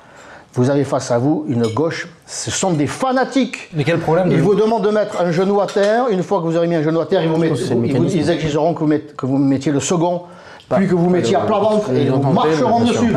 Vous 0.53 0.71
avez 0.71 0.85
face 0.85 1.11
à 1.11 1.19
vous 1.19 1.45
une 1.49 1.67
gauche, 1.67 2.09
ce 2.27 2.51
sont 2.51 2.71
des 2.73 2.87
fanatiques. 2.87 3.69
Mais 3.75 3.85
quel 3.85 3.99
problème 3.99 4.31
Ils 4.31 4.41
vous 4.41 4.55
demandent 4.55 4.85
de 4.85 4.91
mettre 4.91 5.21
un 5.21 5.31
genou 5.31 5.61
à 5.61 5.67
terre. 5.67 6.09
Une 6.11 6.23
fois 6.23 6.39
que 6.41 6.45
vous 6.45 6.57
aurez 6.57 6.67
mis 6.67 6.77
un 6.77 6.83
genou 6.83 7.01
à 7.01 7.07
terre, 7.07 7.23
ils, 7.23 7.29
vous 7.29 7.37
mettent- 7.37 7.57
c'est 7.57 7.65
le 7.65 7.69
ils 7.71 7.75
vous- 7.75 7.81
mécanisme. 7.81 8.19
ils 8.19 8.31
exigeront 8.31 8.73
que 8.75 8.81
vous, 8.85 8.93
que 9.17 9.27
vous 9.27 9.37
mettiez 9.39 9.71
le 9.73 9.81
second, 9.81 10.23
puis 10.75 10.89
que 10.89 10.95
vous 10.95 11.09
mettiez 11.09 11.37
à 11.37 11.41
plat 11.41 11.59
ventre 11.59 11.91
et 11.91 12.05
bien 12.05 12.21
sûr. 12.57 12.81
dessus. 12.81 13.13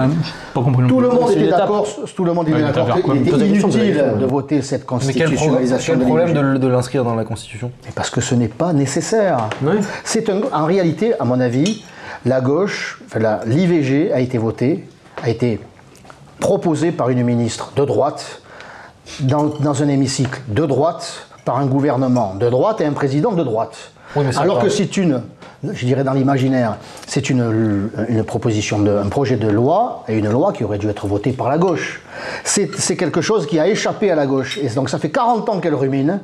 pas 0.54 0.62
compris 0.62 0.84
non 0.84 0.88
Tout 0.88 1.00
le 1.02 1.10
monde 1.10 1.32
était 1.32 1.48
d'accord. 1.50 1.88
Tout 2.16 2.24
le 2.26 2.34
monde 2.34 2.48
était 2.50 2.62
d'accord 2.62 2.96
qu'il 3.02 3.28
était 3.28 3.48
inutile 3.48 4.04
de 4.20 4.26
voter 4.26 4.62
cette 4.62 4.82
Mais 4.82 5.14
quel, 5.14 5.26
constitutionnalisation. 5.30 5.94
quel 5.94 6.00
de 6.00 6.06
problème 6.06 6.34
de, 6.34 6.58
de 6.58 6.68
l'inscrire 6.68 7.04
dans 7.04 7.16
la 7.16 7.24
Constitution? 7.24 7.72
Mais 7.86 7.92
Parce 7.96 8.10
que 8.12 8.22
ce 8.22 8.36
n'est 8.36 8.48
pas 8.50 8.72
nécessaire. 8.74 9.50
Oui. 9.64 9.74
C'est 10.04 10.30
un- 10.30 10.42
en 10.54 10.66
réalité, 10.66 11.14
à 11.20 11.26
mon 11.26 11.40
avis, 11.40 11.84
la 12.26 12.42
gauche, 12.42 13.02
l'IVG 13.46 14.12
a 14.14 14.20
été 14.20 14.38
votée, 14.38 14.86
a 15.24 15.30
été 15.30 15.60
proposée 16.40 16.92
par 16.92 17.10
une 17.10 17.24
ministre 17.24 17.72
de 17.76 17.84
droite 17.84 18.42
dans, 19.22 19.46
dans 19.46 19.82
un 19.82 19.88
hémicycle 19.88 20.40
de 20.50 20.66
droite 20.66 21.26
par 21.46 21.58
un 21.58 21.66
gouvernement 21.66 22.36
de 22.36 22.48
droite 22.50 22.80
et 22.82 22.86
un 22.86 22.94
président 22.94 23.32
de 23.32 23.44
droite. 23.44 23.92
Oui, 24.16 24.24
mais 24.28 24.38
Alors 24.38 24.60
que 24.60 24.70
c'est 24.70 24.98
une, 24.98 25.24
je 25.64 25.86
dirais 25.86 26.03
dans 26.03 26.14
l'imaginaire, 26.14 26.77
c'est 27.07 27.30
une, 27.30 27.90
une 28.07 28.23
proposition, 28.23 28.80
de, 28.80 28.91
un 28.91 29.10
projet 29.10 29.36
de 29.36 29.48
loi 29.48 30.03
et 30.07 30.18
une 30.18 30.30
loi 30.30 30.53
qui 30.53 30.64
aurait 30.64 30.77
dû 30.77 30.90
être 30.90 31.07
votée 31.07 31.31
par 31.31 31.49
la 31.49 31.57
gauche. 31.57 32.02
C'est 32.44 32.95
quelque 32.95 33.22
chose 33.22 33.45
qui 33.45 33.60
a 33.60 33.68
échappé 33.68 34.10
à 34.11 34.15
la 34.15 34.26
gauche. 34.26 34.57
Et 34.61 34.69
donc 34.69 34.90
ça 34.90 34.99
fait 34.99 35.10
40 35.10 35.49
ans 35.49 35.60
qu'elle 35.60 35.76
rumine. 35.76 36.22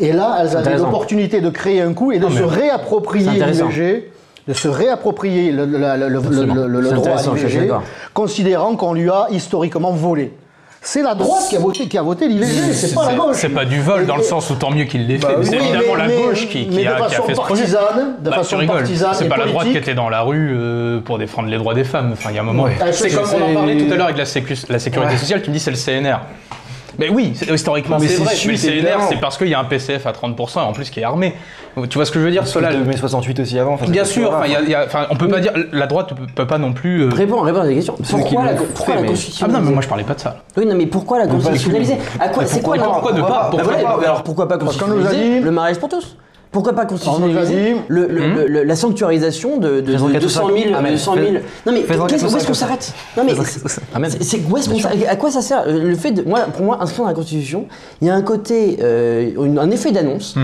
Et 0.00 0.12
là, 0.12 0.38
elles 0.40 0.56
avaient 0.56 0.76
l'opportunité 0.76 1.40
de 1.40 1.50
créer 1.50 1.80
un 1.80 1.94
coup 1.94 2.10
et 2.10 2.18
de 2.18 2.28
se 2.28 2.42
réapproprier 2.42 3.30
l'IVG, 3.30 4.10
de 4.48 4.52
se 4.52 4.68
réapproprier 4.68 5.52
le, 5.52 5.66
droit 5.66 7.18
à 7.18 7.34
l'IVG, 7.34 7.70
considérant 8.12 8.74
qu'on 8.76 8.92
lui 8.92 9.08
a 9.08 9.28
historiquement 9.30 9.92
volé. 9.92 10.32
C'est 10.84 11.02
la 11.02 11.14
droite 11.14 11.44
qui 11.48 11.56
a 11.56 11.58
voté, 11.58 11.88
qui 11.88 11.96
a 11.98 12.02
voté 12.02 12.28
l'IVG, 12.28 12.72
c'est 12.74 12.94
pas 12.94 13.06
la 13.10 13.14
gauche. 13.14 13.36
C'est 13.38 13.48
pas 13.48 13.64
du 13.64 13.80
vol 13.80 14.04
dans 14.06 14.16
le 14.16 14.22
sens 14.22 14.50
où 14.50 14.54
tant 14.54 14.70
mieux 14.70 14.84
qu'il 14.84 15.06
l'ait 15.06 15.18
fait. 15.18 15.26
Bah 15.26 15.34
c'est 15.42 15.50
oui, 15.58 15.64
évidemment 15.64 15.94
mais- 15.96 16.08
la 16.08 16.14
gauche 16.14 16.48
qui, 16.48 16.58
a, 16.60 16.70
qui 16.70 16.86
a 16.86 17.22
fait 17.22 17.34
ce 17.34 17.40
projet. 17.40 17.64
de 17.66 18.30
Bah, 18.30 18.36
façon 18.36 18.66
partisane 18.66 19.14
C'est 19.14 19.28
pas 19.28 19.36
la 19.38 19.46
droite 19.46 19.68
qui 19.70 19.76
était 19.78 19.94
dans 19.94 20.08
la 20.10 20.20
rue 20.20 20.54
euh, 20.54 21.00
pour 21.00 21.18
défendre 21.18 21.48
les 21.48 21.56
droits 21.56 21.74
des 21.74 21.84
femmes. 21.84 22.10
Enfin, 22.12 22.30
il 22.30 22.36
y 22.36 22.38
a 22.38 22.42
un 22.42 22.44
moment. 22.44 22.66
Ah, 22.80 22.92
C'est 22.92 23.08
ça, 23.08 23.22
comme 23.22 23.42
on 23.42 23.50
en 23.50 23.54
parlait 23.54 23.76
tout 23.78 23.92
à 23.92 23.96
l'heure 23.96 24.06
avec 24.06 24.18
la, 24.18 24.24
sécu- 24.26 24.66
la 24.68 24.78
sécurité 24.78 25.16
sociale. 25.16 25.40
Tu 25.42 25.48
me 25.50 25.54
dis 25.54 25.60
c'est 25.60 25.70
le 25.70 25.76
CNR. 25.76 26.18
Mais 26.98 27.08
oui, 27.08 27.32
c'est- 27.34 27.52
historiquement 27.52 27.98
c'est 27.98 28.08
c'est 28.08 28.22
vrai. 28.22 28.34
mais 28.46 28.52
le 28.52 28.68
évidemment. 28.72 29.04
c'est 29.08 29.20
parce 29.20 29.36
qu'il 29.38 29.48
y 29.48 29.54
a 29.54 29.58
un 29.60 29.64
PCF 29.64 30.06
à 30.06 30.12
30% 30.12 30.60
et 30.60 30.64
en 30.64 30.72
plus 30.72 30.90
qui 30.90 31.00
est 31.00 31.04
armé. 31.04 31.34
Tu 31.90 31.96
vois 31.98 32.04
ce 32.04 32.12
que 32.12 32.20
je 32.20 32.24
veux 32.24 32.30
dire 32.30 32.46
Cela, 32.46 32.72
de 32.72 32.78
mai 32.84 32.96
68 32.96 33.40
aussi 33.40 33.58
avant. 33.58 33.72
enfin, 33.74 33.86
Bien 33.86 34.04
c'est- 34.04 34.12
sûr, 34.12 34.32
enfin, 34.32 34.46
y 34.46 34.54
a- 34.54 34.60
il 34.60 34.68
y 34.68 34.74
a- 34.76 34.84
enfin, 34.86 35.06
on 35.10 35.16
peut 35.16 35.26
pas 35.26 35.40
dire 35.40 35.52
la 35.72 35.86
droite 35.88 36.10
peut, 36.10 36.26
peut 36.32 36.46
pas 36.46 36.58
non 36.58 36.72
plus. 36.72 37.02
euh, 37.02 37.08
Réponds, 37.08 37.40
réponds 37.40 37.60
à 37.62 37.66
des 37.66 37.74
questions. 37.74 37.96
Ceux 38.04 38.18
qui 38.18 38.22
Pourquoi 38.22 38.44
la, 38.44 38.52
l'ont 38.52 38.58
pourquoi 38.74 38.94
fait, 38.94 39.02
la 39.02 39.08
mais- 39.08 39.18
Ah 39.42 39.48
non, 39.48 39.60
mais 39.60 39.70
moi 39.72 39.82
je 39.82 39.88
parlais 39.88 40.04
pas 40.04 40.14
de 40.14 40.20
ça. 40.20 40.36
Oui, 40.56 40.66
non, 40.66 40.74
mais 40.76 40.86
pourquoi 40.86 41.18
la 41.18 41.26
constitutionnaliser 41.26 41.96
À 42.20 42.28
quoi 42.28 42.46
C'est 42.46 42.62
quoi 42.62 42.76
la 42.76 42.84
pourquoi 42.84 43.12
ne 43.12 43.20
pas 43.22 43.48
Pourquoi 43.50 43.74
alors 44.04 44.22
pourquoi 44.22 44.46
pas 44.48 44.56
qu'on 44.58 44.66
nous 44.66 44.70
a 44.70 44.74
constitutionnaliser 44.74 45.38
dit- 45.40 45.44
le 45.44 45.50
mariage 45.50 45.78
pour 45.78 45.88
tous? 45.88 46.16
Pourquoi 46.54 46.72
pas 46.72 46.86
constitutionnaliser 46.86 47.54
dit- 47.74 47.80
le, 47.88 48.06
le- 48.06 48.20
Hmm. 48.28 48.34
le- 48.36 48.46
le- 48.46 48.62
la 48.62 48.76
sanctuarisation 48.76 49.58
de, 49.58 49.80
de, 49.82 49.92
Fais-en 49.92 50.06
de 50.08 50.12
quatre 50.12 50.22
ou 50.22 50.26
200 50.26 50.48
cinq. 50.48 50.56
000, 50.64 50.74
Amen. 50.74 50.92
200 50.92 51.14
000 51.16 51.26
Non 51.66 51.72
mais 51.72 51.82
qu'est-ce- 51.82 52.24
où 52.24 52.36
est-ce 52.36 52.46
qu'on 52.46 52.54
s'arrête 52.54 52.92
Non 53.16 53.24
mais 53.26 53.32
c'est- 54.20 54.40
où 54.48 54.56
est-ce 54.56 54.70
qu'on 54.70 54.78
s'arrête 54.78 55.06
À 55.08 55.16
quoi 55.16 55.30
ça 55.30 55.42
sert? 55.42 55.64
Le 55.68 55.94
fait 55.96 56.12
de 56.12 56.22
moi 56.22 56.40
pour 56.56 56.64
moi 56.64 56.78
inscrire 56.80 57.02
dans 57.04 57.08
la 57.10 57.14
constitution, 57.14 57.66
il 58.00 58.06
y 58.06 58.10
a 58.10 58.14
un 58.14 58.22
côté 58.22 58.78
euh, 58.80 59.30
un 59.60 59.70
effet 59.70 59.90
d'annonce 59.92 60.36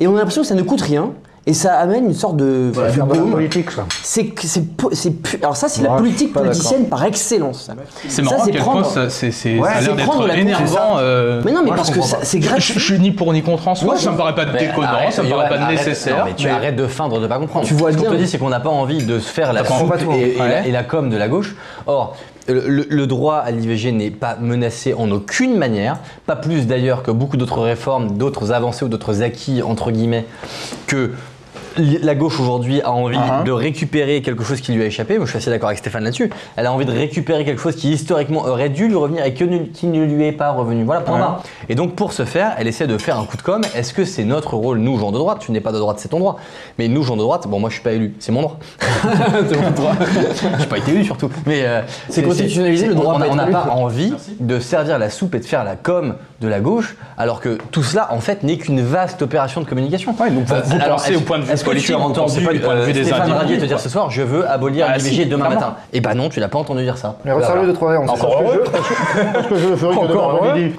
et 0.00 0.06
on 0.08 0.14
a 0.14 0.18
l'impression 0.18 0.42
que 0.42 0.48
ça 0.48 0.54
ne 0.54 0.62
coûte 0.62 0.80
rien 0.80 1.12
et 1.48 1.54
ça 1.54 1.78
amène 1.78 2.04
une 2.04 2.14
sorte 2.14 2.36
de 2.36 2.70
va 2.72 2.90
de 2.90 3.00
baume. 3.00 3.30
politique, 3.32 3.70
ça. 3.70 3.86
C'est 4.02 4.26
que- 4.26 4.46
c'est 4.46 4.76
po- 4.76 4.90
c'est 4.92 5.10
pu- 5.12 5.38
alors 5.42 5.56
ça 5.56 5.68
c'est 5.68 5.82
la 5.82 5.92
Ouais, 5.92 5.96
politique 5.98 6.28
d'accord. 6.28 6.42
politicienne 6.42 6.88
par 6.88 7.04
excellence. 7.04 7.62
ça. 7.64 7.74
C'est 8.02 8.10
Ça, 8.10 8.22
marrant 8.22 8.42
à 8.42 8.44
c'est 8.44 8.50
quel 8.52 8.60
prendre- 8.60 8.82
point 8.82 8.90
ça, 8.90 9.08
c'est, 9.10 9.30
c'est- 9.30 9.58
Ouais, 9.58 9.68
ça 9.70 9.76
a 9.76 9.80
c'est 9.80 9.94
l'air 9.94 10.06
prendre 10.06 10.26
d'être 10.26 10.36
énervant. 10.38 10.98
euh, 10.98 11.40
Mais 11.44 11.52
non, 11.52 11.60
mais 11.62 11.68
moi, 11.68 11.76
parce 11.76 11.90
que 11.90 12.02
ça- 12.02 12.18
c'est 12.22 12.38
gratuit. 12.38 12.74
je 12.76 12.78
suis 12.84 12.98
ni 13.00 13.10
pour 13.12 13.32
ni 13.32 13.42
contre 13.42 13.66
en 13.66 13.74
soi, 13.74 13.86
Moi, 13.86 13.96
ça 13.96 14.10
me 14.12 14.16
paraît 14.18 14.34
pas 14.34 14.44
Mais 14.44 14.58
déconnant, 14.58 14.88
arrête, 14.88 15.12
ça 15.12 15.22
me 15.22 15.30
paraît 15.30 15.48
pas 15.48 15.54
arrête. 15.56 15.78
nécessaire. 15.78 16.18
Non, 16.18 16.24
mais 16.26 16.34
tu 16.34 16.46
mais- 16.46 16.52
arrêtes 16.52 16.76
de 16.76 16.86
feindre 16.86 17.18
de 17.20 17.26
pas 17.26 17.38
comprendre. 17.38 17.66
Tu 17.66 17.72
vois 17.74 17.92
Ce 17.92 17.96
qu'on 17.96 18.10
te 18.10 18.14
dit, 18.16 18.28
c'est 18.28 18.36
qu'on 18.38 18.50
n'a 18.50 18.60
pas 18.60 18.68
envie 18.68 19.04
de 19.04 19.18
se 19.18 19.28
faire 19.28 19.52
la 19.54 19.64
soupe 19.64 19.94
et, 20.12 20.38
Ouais. 20.38 20.70
la, 20.70 20.84
com 20.84 21.08
de 21.08 21.16
la 21.16 21.28
gauche. 21.28 21.56
Or, 21.86 22.14
le, 22.50 23.06
droit 23.06 23.36
à 23.36 23.50
l'IVG 23.50 23.92
n'est 23.92 24.10
pas 24.10 24.36
menacé 24.40 24.94
en 24.94 25.10
aucune 25.10 25.56
manière, 25.58 25.98
pas 26.26 26.34
plus 26.36 26.66
d'ailleurs 26.66 27.02
que 27.02 27.10
beaucoup 27.10 27.36
d'autres 27.36 27.60
réformes, 27.60 28.16
d'autres 28.16 28.52
avancées 28.52 28.84
ou 28.86 28.88
d'autres 28.88 29.22
acquis, 29.22 29.62
entre 29.62 29.90
guillemets, 29.90 30.24
que 30.86 31.12
la 31.78 32.14
gauche 32.14 32.38
aujourd'hui 32.40 32.80
a 32.82 32.90
envie 32.92 33.16
Uh-huh. 33.18 33.44
de 33.44 33.50
récupérer 33.52 34.22
quelque 34.22 34.44
chose 34.44 34.60
qui 34.60 34.72
lui 34.72 34.82
a 34.82 34.86
échappé. 34.86 35.16
Moi, 35.16 35.24
je 35.26 35.30
suis 35.30 35.38
assez 35.38 35.50
d'accord 35.50 35.68
avec 35.68 35.78
Stéphane 35.78 36.04
là-dessus. 36.04 36.30
Elle 36.56 36.66
a 36.66 36.72
envie 36.72 36.84
de 36.84 36.92
récupérer 36.92 37.44
quelque 37.44 37.60
chose 37.60 37.74
qui 37.76 37.90
historiquement 37.92 38.40
aurait 38.44 38.68
dû 38.68 38.88
lui 38.88 38.94
revenir 38.96 39.24
et 39.24 39.34
que 39.34 39.44
ne- 39.44 39.58
qui 39.64 39.86
ne 39.86 40.04
lui 40.04 40.24
est 40.26 40.32
pas 40.32 40.50
revenu. 40.50 40.84
Voilà, 40.84 41.00
point 41.00 41.18
barre. 41.18 41.42
Et 41.68 41.74
donc, 41.74 41.94
pour 41.94 42.12
ce 42.12 42.24
faire, 42.24 42.52
elle 42.58 42.66
essaie 42.68 42.86
de 42.86 42.96
faire 42.98 43.18
un 43.18 43.24
coup 43.24 43.36
de 43.36 43.42
com. 43.42 43.62
Est-ce 43.74 43.92
que 43.92 44.04
c'est 44.04 44.24
notre 44.24 44.54
rôle, 44.54 44.78
nous, 44.78 44.98
gens 44.98 45.10
de 45.12 45.18
droite? 45.18 45.38
Tu 45.40 45.52
n'es 45.52 45.60
pas 45.60 45.72
de 45.72 45.78
droite, 45.78 45.98
c'est 46.00 46.08
ton 46.08 46.18
droit. 46.20 46.36
Mais 46.78 46.88
nous, 46.88 47.02
gens 47.02 47.16
de 47.16 47.22
droite, 47.22 47.46
bon, 47.48 47.58
moi, 47.60 47.70
je 47.70 47.74
suis 47.74 47.82
pas 47.82 47.92
élu, 47.92 48.14
c'est 48.18 48.32
mon 48.32 48.42
droit. 48.42 48.58
c'est 49.48 49.60
mon 49.60 49.70
droit. 49.70 49.92
J'ai 50.58 50.66
pas 50.66 50.78
été 50.78 50.90
élu 50.92 51.04
surtout. 51.04 51.30
Mais 51.46 51.62
euh, 51.64 51.82
C'est 52.08 52.22
constitutionnaliser 52.22 52.86
le 52.86 52.94
droit 52.94 53.18
On 53.30 53.34
n'a 53.34 53.46
pas 53.46 53.70
envie 53.70 54.12
de 54.40 54.58
servir 54.60 54.98
la 54.98 55.10
soupe 55.10 55.34
et 55.34 55.40
de 55.40 55.44
faire 55.44 55.64
la 55.64 55.76
com 55.76 56.14
de 56.40 56.48
la 56.48 56.60
gauche, 56.60 56.96
alors 57.16 57.40
que 57.40 57.58
tout 57.72 57.82
cela, 57.82 58.08
en 58.12 58.20
fait, 58.20 58.42
n'est 58.44 58.58
qu'une 58.58 58.80
vaste 58.80 59.22
opération 59.22 59.60
de 59.60 59.66
communication. 59.66 60.14
Ouais, 60.20 60.30
donc 60.30 60.44
vous- 60.44 60.54
Euh, 60.54 60.60
vous 60.64 60.76
alors, 60.76 60.96
pensez 60.98 61.16
au 61.16 61.20
point 61.20 61.38
de 61.38 61.44
vue 61.44 61.50
que 61.74 61.78
tu 61.78 61.94
as 61.94 61.98
entendu 61.98 62.40
pas 62.40 62.52
du 62.52 62.60
point 62.60 62.74
de 62.76 62.80
vue 62.82 62.90
euh, 62.90 62.94
des 62.94 63.04
Stéphane 63.04 63.32
Radier 63.32 63.58
te 63.58 63.64
dire 63.64 63.80
ce 63.80 63.88
soir, 63.88 64.10
je 64.10 64.22
veux 64.22 64.48
abolir 64.48 64.86
Ah, 64.88 64.96
l'IVG 64.98 65.10
si, 65.22 65.26
demain 65.26 65.46
clairement. 65.46 65.66
matin 65.66 65.76
Eh 65.92 66.00
ben 66.00 66.14
non, 66.14 66.28
tu 66.28 66.40
l'as 66.40 66.48
pas 66.48 66.58
entendu 66.58 66.82
dire 66.82 66.96
ça. 66.96 67.16
Mais 67.24 67.32
resserre-le 67.32 67.66
de 67.68 67.72
trois 67.72 67.92
verres. 67.92 68.02
Encore 68.02 68.42
heureux. 68.42 68.64
Parce 69.32 69.46
que 69.48 69.56
je 69.56 69.76
ferai 69.76 69.94
que 69.96 70.00
demain 70.06 70.14
Encore 70.20 70.44
heureux. 70.44 70.70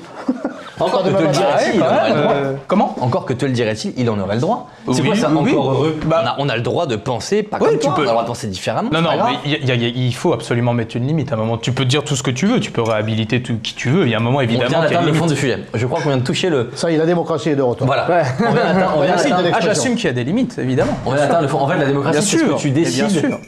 Encore 0.80 1.04
que 1.04 1.10
te 1.10 1.22
le 1.22 1.28
dirait-il, 1.30 1.76
il 1.76 1.82
en 1.84 1.86
aurait 1.88 2.10
le 2.10 2.22
droit. 2.22 2.34
Euh, 2.34 2.54
Comment 2.68 2.96
Encore 3.02 3.26
que 3.26 3.34
te 3.34 3.46
le 3.46 3.52
dirait-il, 3.52 3.94
il 3.98 4.10
en 4.10 4.20
aurait 4.20 4.36
le 4.36 4.42
droit. 4.42 4.70
C'est 4.92 5.04
quoi 5.04 5.16
ça, 5.16 5.30
encore 5.32 5.72
heureux 5.72 5.98
Bah- 6.06 6.22
on, 6.24 6.28
a, 6.28 6.36
on 6.46 6.50
a 6.50 6.56
le 6.56 6.62
droit 6.62 6.86
de 6.88 6.96
penser 6.96 7.44
pas 7.44 7.58
comme 7.60 7.78
tu 7.78 7.88
peux. 7.88 7.88
on 7.88 7.96
a 7.96 8.00
le 8.02 8.06
droit 8.08 8.22
de 8.24 8.28
penser 8.28 8.48
différemment. 8.48 8.90
Non, 8.92 8.98
c'est 9.00 9.04
non, 9.04 9.10
pas 9.10 9.16
grave. 9.18 9.30
mais 9.32 9.38
il 9.46 9.52
y 9.68 9.72
a- 9.72 9.76
il 9.76 9.82
y 9.84 9.86
a- 9.86 9.90
il 10.08 10.16
faut 10.16 10.34
absolument 10.34 10.74
mettre 10.74 10.96
une 10.96 11.06
limite 11.08 11.32
à 11.32 11.36
un 11.36 11.38
moment. 11.38 11.58
Tu 11.58 11.72
peux 11.72 11.86
dire 11.86 12.04
tout 12.04 12.16
ce 12.16 12.24
que 12.24 12.32
tu 12.32 12.46
veux, 12.48 12.60
tu 12.60 12.72
peux 12.72 12.82
réhabiliter 12.82 13.42
tout 13.42 13.58
qui 13.62 13.74
tu 13.76 13.90
veux. 13.90 14.04
Il 14.06 14.10
y 14.10 14.14
a 14.14 14.18
un 14.18 14.22
moment 14.22 14.38
on 14.38 14.42
vient 14.42 14.50
évidemment. 14.50 14.68
qu'il 14.70 14.74
y 14.76 14.78
a 14.78 14.82
d'atteindre 14.90 15.04
le 15.06 15.10
une 15.10 15.16
fond 15.16 15.26
limite. 15.26 15.36
du 15.36 15.42
sujet. 15.42 15.60
Je 15.74 15.86
crois 15.86 16.02
qu'on 16.02 16.10
vient 16.10 16.18
de 16.18 16.24
toucher 16.24 16.50
le. 16.50 16.70
Ça 16.76 16.90
y 16.92 16.96
est, 16.96 16.98
la 16.98 17.06
démocratie 17.06 17.50
est 17.50 17.56
de 17.56 17.62
retour. 17.62 17.86
Voilà. 17.86 18.06
On 18.10 18.52
vient 18.52 18.54
d'atteindre- 18.64 18.94
on 18.98 19.02
vient 19.02 19.10
Merci 19.12 19.26
de 19.26 19.30
d'atteindre- 19.32 19.56
Ah, 19.56 19.62
j'assume 19.62 19.96
qu'il 19.96 20.06
y 20.06 20.10
a 20.10 20.14
des 20.14 20.24
limites, 20.24 20.58
évidemment. 20.58 20.94
on 21.06 21.12
vient 21.12 21.20
d'atteindre 21.22 21.42
le 21.44 21.48
fond. 21.48 21.60
En 21.60 21.68
fait, 21.68 21.78
la 21.78 21.86
démocratie, 21.86 22.20
Bien 22.20 22.26
c'est 22.28 22.38
ce 22.38 22.46
sûr, 22.46 22.56
que 22.56 22.62
tu 22.62 22.72
décides. 22.72 23.10
sûr. 23.10 23.40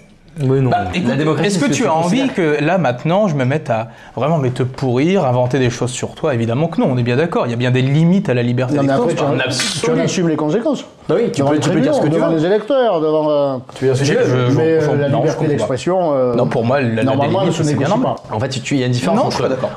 Oui, 0.44 0.60
non. 0.62 0.70
Bah, 0.70 0.78
écoute, 0.94 1.10
la 1.10 1.16
démocratie, 1.16 1.48
Est-ce 1.48 1.60
que 1.66 1.72
tu 1.72 1.86
as 1.86 1.94
envie 1.94 2.28
que 2.30 2.58
là 2.64 2.78
maintenant 2.78 3.28
je 3.28 3.36
me 3.36 3.46
mette 3.46 3.70
à 3.70 3.90
vraiment 4.16 4.38
mais 4.38 4.50
te 4.50 4.64
pourrir, 4.64 5.26
inventer 5.26 5.60
des 5.60 5.70
choses 5.70 5.92
sur 5.92 6.16
toi? 6.16 6.34
Évidemment 6.34 6.68
que 6.68 6.80
non, 6.82 6.88
on 6.92 6.98
est 6.98 7.04
bien 7.04 7.16
d'accord. 7.16 7.46
Il 7.48 7.52
y 7.52 7.54
a 7.54 7.58
bien 7.58 7.72
des 7.72 7.82
limites 7.82 8.30
à 8.30 8.34
la 8.34 8.44
liberté 8.44 8.76
Non, 8.76 8.84
mais 8.84 8.94
après, 8.94 9.08
d'expression. 9.08 9.38
tu, 9.82 9.92
En 9.92 9.94
tu 9.96 10.00
en 10.00 10.04
assumes 10.04 10.30
les 10.30 10.36
conséquences. 10.36 10.86
Bah 11.10 11.16
oui, 11.18 11.32
tu 11.32 11.40
devant 11.42 11.50
peux, 11.50 11.56
les 11.56 11.62
tu 11.62 11.70
peux 11.72 11.80
dire 11.82 11.94
ce 11.96 12.00
que 12.00 12.06
tu 12.08 12.12
devant 12.14 12.30
veux. 12.30 12.38
les 12.38 12.46
électeurs, 12.46 13.02
devant. 13.02 13.30
euh, 13.30 13.58
Tu 13.76 13.86
veux 13.86 13.94
dire 13.94 14.06
ce 14.06 14.12
que 14.12 14.18
tu 14.18 14.24
Je- 14.30 14.36
veux. 14.36 14.56
mais 14.56 14.64
euh, 14.84 14.96
la 14.98 15.10
non, 15.10 15.20
liberté 15.22 15.48
d'expression. 15.48 16.14
euh, 16.14 16.36
Non, 16.36 16.48
pour 16.48 16.64
moi, 16.64 16.80
la, 16.80 17.04
normalement, 17.04 17.40
pas. 17.40 18.16
En 18.32 18.40
fait, 18.40 18.50
tu- 18.50 18.76
il 18.76 18.80
y 18.80 18.84
a 18.84 18.86
une 18.86 18.92
différence 18.94 19.18
Non, 19.20 19.26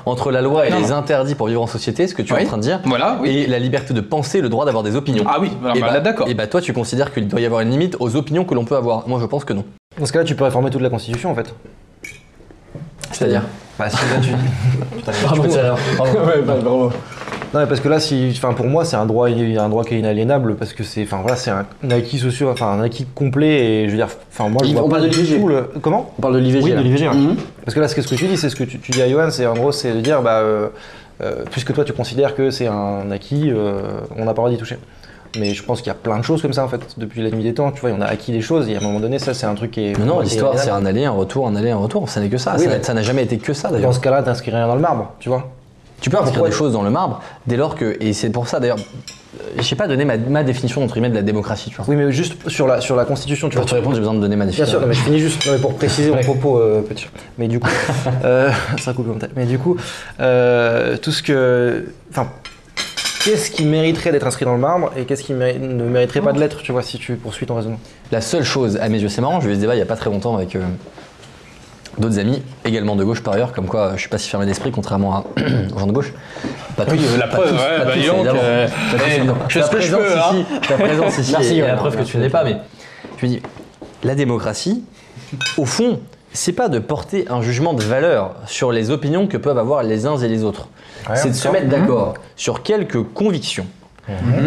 entre, 0.06 0.30
la 0.30 0.42
loi 0.42 0.66
et 0.66 0.70
Non, 0.70 0.78
les 0.78 0.92
interdits 0.92 1.34
pour 1.34 1.48
vivre 1.48 1.62
en 1.62 1.66
société, 1.66 2.06
ce 2.06 2.14
que 2.14 2.22
tu 2.22 2.32
es 2.34 2.42
en 2.42 2.44
train 2.46 2.56
de 2.58 2.62
dire, 2.62 2.80
Voilà, 2.84 3.18
oui. 3.20 3.30
et 3.30 3.46
la 3.46 3.58
liberté 3.58 3.94
de 3.94 4.00
penser, 4.00 4.40
le 4.40 4.48
droit 4.48 4.64
d'avoir 4.64 4.82
des 4.84 4.96
opinions. 4.96 5.24
Ah 5.26 5.38
oui, 5.40 5.50
voilà, 5.60 5.80
bah, 5.80 5.86
bah, 5.94 6.00
d'accord. 6.00 6.28
Et 6.28 6.34
bah 6.34 6.46
toi, 6.46 6.60
tu 6.60 6.72
considères 6.72 7.12
qu'il 7.12 7.26
doit 7.26 7.40
y 7.40 7.46
avoir 7.46 7.62
une 7.62 7.70
limite 7.70 7.96
aux 8.00 8.16
opinions 8.16 8.44
que 8.44 8.54
l'on 8.54 8.64
peut 8.64 8.76
avoir. 8.76 9.08
Moi, 9.08 9.18
je 9.20 9.26
pense 9.26 9.44
que 9.44 9.52
non. 9.54 9.64
Dans 9.98 10.06
ce 10.06 10.12
cas-là, 10.12 10.24
tu 10.24 10.34
peux 10.34 10.44
réformer 10.44 10.70
toute 10.70 10.82
la 10.82 10.90
Constitution 10.90 11.30
en 11.30 11.34
fait. 11.34 11.54
C'est-à-dire 13.12 13.42
Bah, 13.78 13.88
si 13.90 13.96
là, 13.96 14.20
tu. 14.22 14.30
Ouais, 15.10 16.42
bah, 16.44 16.56
bravo. 16.62 16.90
Non, 17.52 17.60
mais 17.60 17.66
parce 17.66 17.78
que 17.80 17.88
là, 17.88 18.00
si, 18.00 18.32
enfin, 18.36 18.52
pour 18.52 18.66
moi, 18.66 18.84
c'est 18.84 18.96
un 18.96 19.06
droit, 19.06 19.28
un 19.28 19.68
droit 19.68 19.84
qui 19.84 19.94
est 19.94 19.98
inaliénable 20.00 20.56
parce 20.56 20.72
que 20.72 20.82
c'est, 20.82 21.04
enfin, 21.04 21.18
voilà, 21.22 21.36
c'est 21.36 21.52
un, 21.52 21.64
acquis 21.90 22.18
social, 22.18 22.48
enfin, 22.48 22.66
un 22.72 22.82
acquis 22.82 23.06
complet 23.14 23.64
et 23.64 23.84
je 23.86 23.90
veux 23.92 23.96
dire, 23.96 24.08
enfin, 24.32 24.48
moi, 24.48 24.62
je 24.64 24.70
Il- 24.70 24.74
vois 24.74 24.82
on 24.84 24.88
pas 24.88 24.96
parle 24.96 25.08
de 25.08 25.14
du 25.14 25.20
l'IVG. 25.22 25.38
tout 25.40 25.46
le. 25.48 25.70
Comment? 25.80 26.10
On 26.18 26.22
parle 26.22 26.34
de 26.34 26.38
l'IVG. 26.40 26.64
Oui, 26.64 26.70
de 26.72 26.74
là. 26.76 26.82
l'IVG. 26.82 27.08
ouais. 27.08 27.14
Mhm. 27.14 27.36
Parce 27.64 27.74
que 27.76 27.80
là, 27.80 27.86
ce 27.86 27.94
que 27.94 28.02
ce 28.02 28.08
que 28.08 28.16
tu 28.16 28.26
dis, 28.26 28.36
c'est 28.36 28.50
ce 28.50 28.56
que 28.56 28.64
tu, 28.64 28.80
tu 28.80 28.90
dis 28.90 29.00
à 29.02 29.08
Johan, 29.08 29.30
c'est 29.30 29.46
en 29.46 29.54
gros, 29.54 29.70
c'est 29.70 29.92
de 29.92 30.00
dire, 30.00 30.20
bah, 30.22 30.38
euh, 30.40 30.68
euh, 31.22 31.44
puisque 31.52 31.72
toi, 31.72 31.84
tu 31.84 31.92
considères 31.92 32.34
que 32.34 32.50
c'est 32.50 32.66
un 32.66 33.08
acquis, 33.12 33.50
euh, 33.52 34.00
on 34.16 34.24
n'a 34.24 34.26
pas 34.26 34.30
le 34.30 34.34
droit 34.34 34.50
d'y 34.50 34.56
toucher. 34.58 34.78
Mais 35.38 35.54
je 35.54 35.62
pense 35.62 35.78
qu'il 35.80 35.88
y 35.88 35.90
a 35.90 35.94
plein 35.94 36.18
de 36.18 36.22
choses 36.24 36.42
comme 36.42 36.52
ça 36.52 36.64
en 36.64 36.68
fait 36.68 36.80
depuis 36.96 37.22
la 37.22 37.30
nuit 37.30 37.42
des 37.42 37.54
temps. 37.54 37.70
Tu 37.72 37.80
vois, 37.80 37.90
on 37.90 38.00
a 38.00 38.06
acquis 38.06 38.32
des 38.32 38.40
choses 38.40 38.68
et 38.68 38.76
à 38.76 38.78
un 38.78 38.82
moment 38.82 39.00
donné, 39.00 39.18
ça 39.18 39.34
c'est 39.34 39.46
un 39.46 39.54
truc 39.54 39.72
qui 39.72 39.86
est. 39.88 39.98
Mais 39.98 40.04
non, 40.04 40.20
l'histoire, 40.20 40.58
c'est 40.58 40.70
un 40.70 40.84
aller, 40.86 41.04
un 41.04 41.10
retour, 41.10 41.46
un 41.48 41.56
aller, 41.56 41.70
un 41.70 41.76
retour. 41.76 42.08
Ça 42.08 42.20
n'est 42.20 42.28
que 42.28 42.38
ça. 42.38 42.56
Oui, 42.58 42.66
ça 42.82 42.94
n'a- 42.94 43.02
jamais 43.02 43.22
été 43.24 43.38
que 43.38 43.52
ça 43.52 43.68
Dans 43.68 43.74
d'ailleurs. 43.74 43.94
ce 43.94 44.00
cas-là, 44.00 44.22
t'inscris 44.22 44.50
rien 44.50 44.66
dans 44.66 44.74
le 44.76 44.80
marbre, 44.80 45.12
tu 45.20 45.28
vois. 45.28 45.50
Tu 46.00 46.10
peux 46.10 46.18
inscrire 46.18 46.44
des 46.44 46.50
choses 46.52 46.72
dans 46.72 46.82
le 46.82 46.90
marbre 46.90 47.22
dès 47.46 47.56
lors 47.56 47.74
que. 47.76 47.96
Et 48.00 48.12
c'est 48.12 48.28
pour 48.30 48.46
ça 48.48 48.60
d'ailleurs. 48.60 48.76
euh, 48.78 49.42
Je 49.56 49.62
sais 49.62 49.74
pas 49.76 49.88
donner 49.88 50.04
ma, 50.04 50.16
ma 50.18 50.42
définition 50.44 50.82
entre 50.84 50.94
guillemets 50.94 51.08
de 51.10 51.14
la 51.14 51.22
démocratie, 51.22 51.70
tu 51.70 51.76
vois. 51.76 51.86
Oui, 51.88 51.96
mais 51.96 52.12
juste 52.12 52.48
sur 52.48 52.66
la, 52.66 52.80
sur 52.82 52.94
la 52.94 53.04
Constitution, 53.06 53.48
tu 53.48 53.54
Pour 53.56 53.62
vois. 53.64 53.70
te 53.70 53.74
répondre, 53.74 53.94
j'ai 53.94 54.00
besoin 54.00 54.14
de 54.14 54.20
donner 54.20 54.36
ma 54.36 54.44
Bien 54.44 54.50
définition. 54.50 54.70
sûr, 54.72 54.80
non, 54.82 54.86
mais 54.86 54.94
je 54.94 55.00
finis 55.00 55.18
juste 55.18 55.46
non, 55.46 55.52
mais 55.52 55.58
pour 55.58 55.74
préciser 55.76 56.10
mon 56.10 56.20
propos, 56.22 56.58
euh, 56.58 56.82
petit. 56.82 57.06
Mais 57.38 57.48
du 57.48 57.58
coup, 57.58 57.68
euh, 58.24 58.50
ça 58.78 58.92
coupe 58.92 59.06
mon 59.06 59.14
tête. 59.18 59.30
Mais 59.34 59.46
du 59.46 59.58
coup, 59.58 59.76
euh, 60.20 60.96
tout 60.98 61.10
ce 61.12 61.22
que, 61.22 61.86
enfin, 62.10 62.28
qu'est-ce 63.24 63.50
qui 63.50 63.64
mériterait 63.64 64.12
d'être 64.12 64.26
inscrit 64.26 64.44
dans 64.44 64.52
le 64.54 64.60
marbre 64.60 64.90
et 64.96 65.04
qu'est-ce 65.04 65.22
qui 65.22 65.32
méri- 65.32 65.58
ne 65.58 65.84
mériterait 65.84 66.20
pas 66.20 66.32
de 66.32 66.40
l'être, 66.40 66.62
tu 66.62 66.72
vois, 66.72 66.82
si 66.82 66.98
tu 66.98 67.14
poursuis 67.16 67.46
ton 67.46 67.54
raisonnement. 67.56 67.80
La 68.12 68.20
seule 68.20 68.44
chose, 68.44 68.76
à 68.80 68.88
mes 68.88 68.98
yeux, 69.00 69.08
c'est 69.08 69.20
marrant, 69.20 69.40
j'ai 69.40 69.50
eu 69.50 69.54
ce 69.54 69.60
débat 69.60 69.74
il 69.74 69.78
y 69.78 69.82
a 69.82 69.86
pas 69.86 69.96
très 69.96 70.10
longtemps 70.10 70.36
avec 70.36 70.54
euh, 70.56 70.60
d'autres 71.98 72.18
amis, 72.18 72.42
également 72.64 72.96
de 72.96 73.04
gauche 73.04 73.22
par 73.22 73.34
ailleurs, 73.34 73.52
comme 73.52 73.66
quoi 73.66 73.92
je 73.94 74.00
suis 74.00 74.08
pas 74.08 74.18
si 74.18 74.28
fermé 74.28 74.46
d'esprit, 74.46 74.70
contrairement 74.72 75.14
à 75.16 75.24
aux 75.74 75.78
gens 75.78 75.86
de 75.86 75.92
gauche. 75.92 76.12
Pas 76.76 76.84
Oui, 76.90 76.98
tous, 76.98 77.16
la 77.18 77.26
pas 77.28 77.36
preuve, 77.36 77.50
tous, 77.50 77.54
ouais, 77.56 77.78
pas 77.78 77.84
bah, 77.84 77.92
tous, 77.94 78.06
donc, 78.06 78.14
évidemment. 78.16 78.40
euh, 78.42 78.66
Pas 78.68 78.98
tous, 78.98 79.04
eh, 79.06 79.20
je 79.48 79.52
fais 79.54 79.60
Ta 79.60 79.66
ce 79.66 79.70
que 79.70 79.80
je 79.80 79.92
présence 79.94 80.12
peux, 80.12 80.18
hein. 80.18 80.44
ici- 80.60 80.68
Ta 80.68 80.74
présence 80.76 81.18
ici 81.18 81.32
Merci, 81.32 81.60
la 81.60 81.74
preuve 81.76 81.96
que 81.96 82.02
tu 82.02 82.16
n'es 82.18 82.28
pas, 82.30 82.42
mais 82.44 82.56
je 83.18 83.26
me 83.26 83.30
dis, 83.30 83.42
la 84.02 84.14
démocratie, 84.16 84.82
au 85.56 85.64
fond, 85.64 86.00
c'est 86.34 86.52
pas 86.52 86.68
de 86.68 86.78
porter 86.78 87.24
un 87.30 87.40
jugement 87.40 87.72
de 87.72 87.82
valeur 87.82 88.34
sur 88.46 88.70
les 88.72 88.90
opinions 88.90 89.26
que 89.26 89.36
peuvent 89.38 89.56
avoir 89.58 89.82
les 89.82 90.04
uns 90.04 90.18
et 90.18 90.28
les 90.28 90.44
autres. 90.44 90.68
Ouais, 91.08 91.16
c'est 91.16 91.30
de 91.30 91.34
se 91.34 91.48
mettre 91.48 91.68
d'accord 91.68 92.14
sur 92.36 92.62
quelques 92.62 93.02
convictions. 93.02 93.66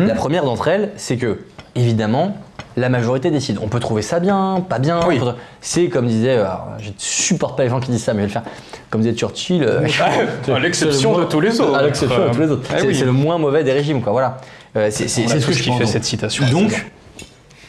La 0.05 0.13
première 0.13 0.43
d'entre 0.43 0.67
elles, 0.67 0.91
c'est 0.97 1.17
que, 1.17 1.39
évidemment, 1.75 2.37
la 2.75 2.89
majorité 2.89 3.31
décide. 3.31 3.57
On 3.63 3.69
peut 3.69 3.79
trouver 3.79 4.03
ça 4.03 4.19
bien, 4.19 4.63
pas 4.69 4.77
bien. 4.77 4.99
Oui. 5.07 5.17
on 5.19 5.25
peut- 5.25 5.31
C'est 5.61 5.87
comme 5.87 6.05
disait, 6.05 6.33
alors, 6.33 6.67
je 6.77 6.89
ne 6.89 6.93
supporte 6.99 7.57
pas 7.57 7.63
les 7.63 7.69
gens 7.69 7.79
qui 7.79 7.89
disent 7.89 8.03
ça, 8.03 8.13
mais 8.13 8.19
je 8.27 8.27
vais 8.27 8.33
le 8.39 8.41
faire. 8.43 8.51
Comme 8.91 9.01
disait 9.01 9.15
Churchill. 9.15 9.63
euh, 9.63 9.87
À 10.53 10.59
l'exception 10.59 11.17
le 11.17 11.23
de 11.25 11.29
tous 11.29 11.39
les 11.39 11.59
autres. 11.59 11.75
À 11.75 11.81
l'exception 11.81 12.27
de 12.27 12.33
tous 12.33 12.39
les 12.41 12.51
autres. 12.51 12.67
C'est 12.77 12.85
oui. 12.85 12.99
le 12.99 13.11
moins 13.11 13.39
mauvais 13.39 13.63
des 13.63 13.71
régimes, 13.73 14.01
quoi. 14.03 14.11
Voilà. 14.11 14.37
Euh, 14.75 14.89
c'est 14.91 15.07
ce 15.07 15.21
que 15.21 15.39
tous 15.43 15.53
je 15.53 15.63
qui 15.63 15.69
pense. 15.69 15.79
fait 15.79 15.85
cette 15.87 16.03
citation. 16.05 16.45
Donc, 16.51 16.85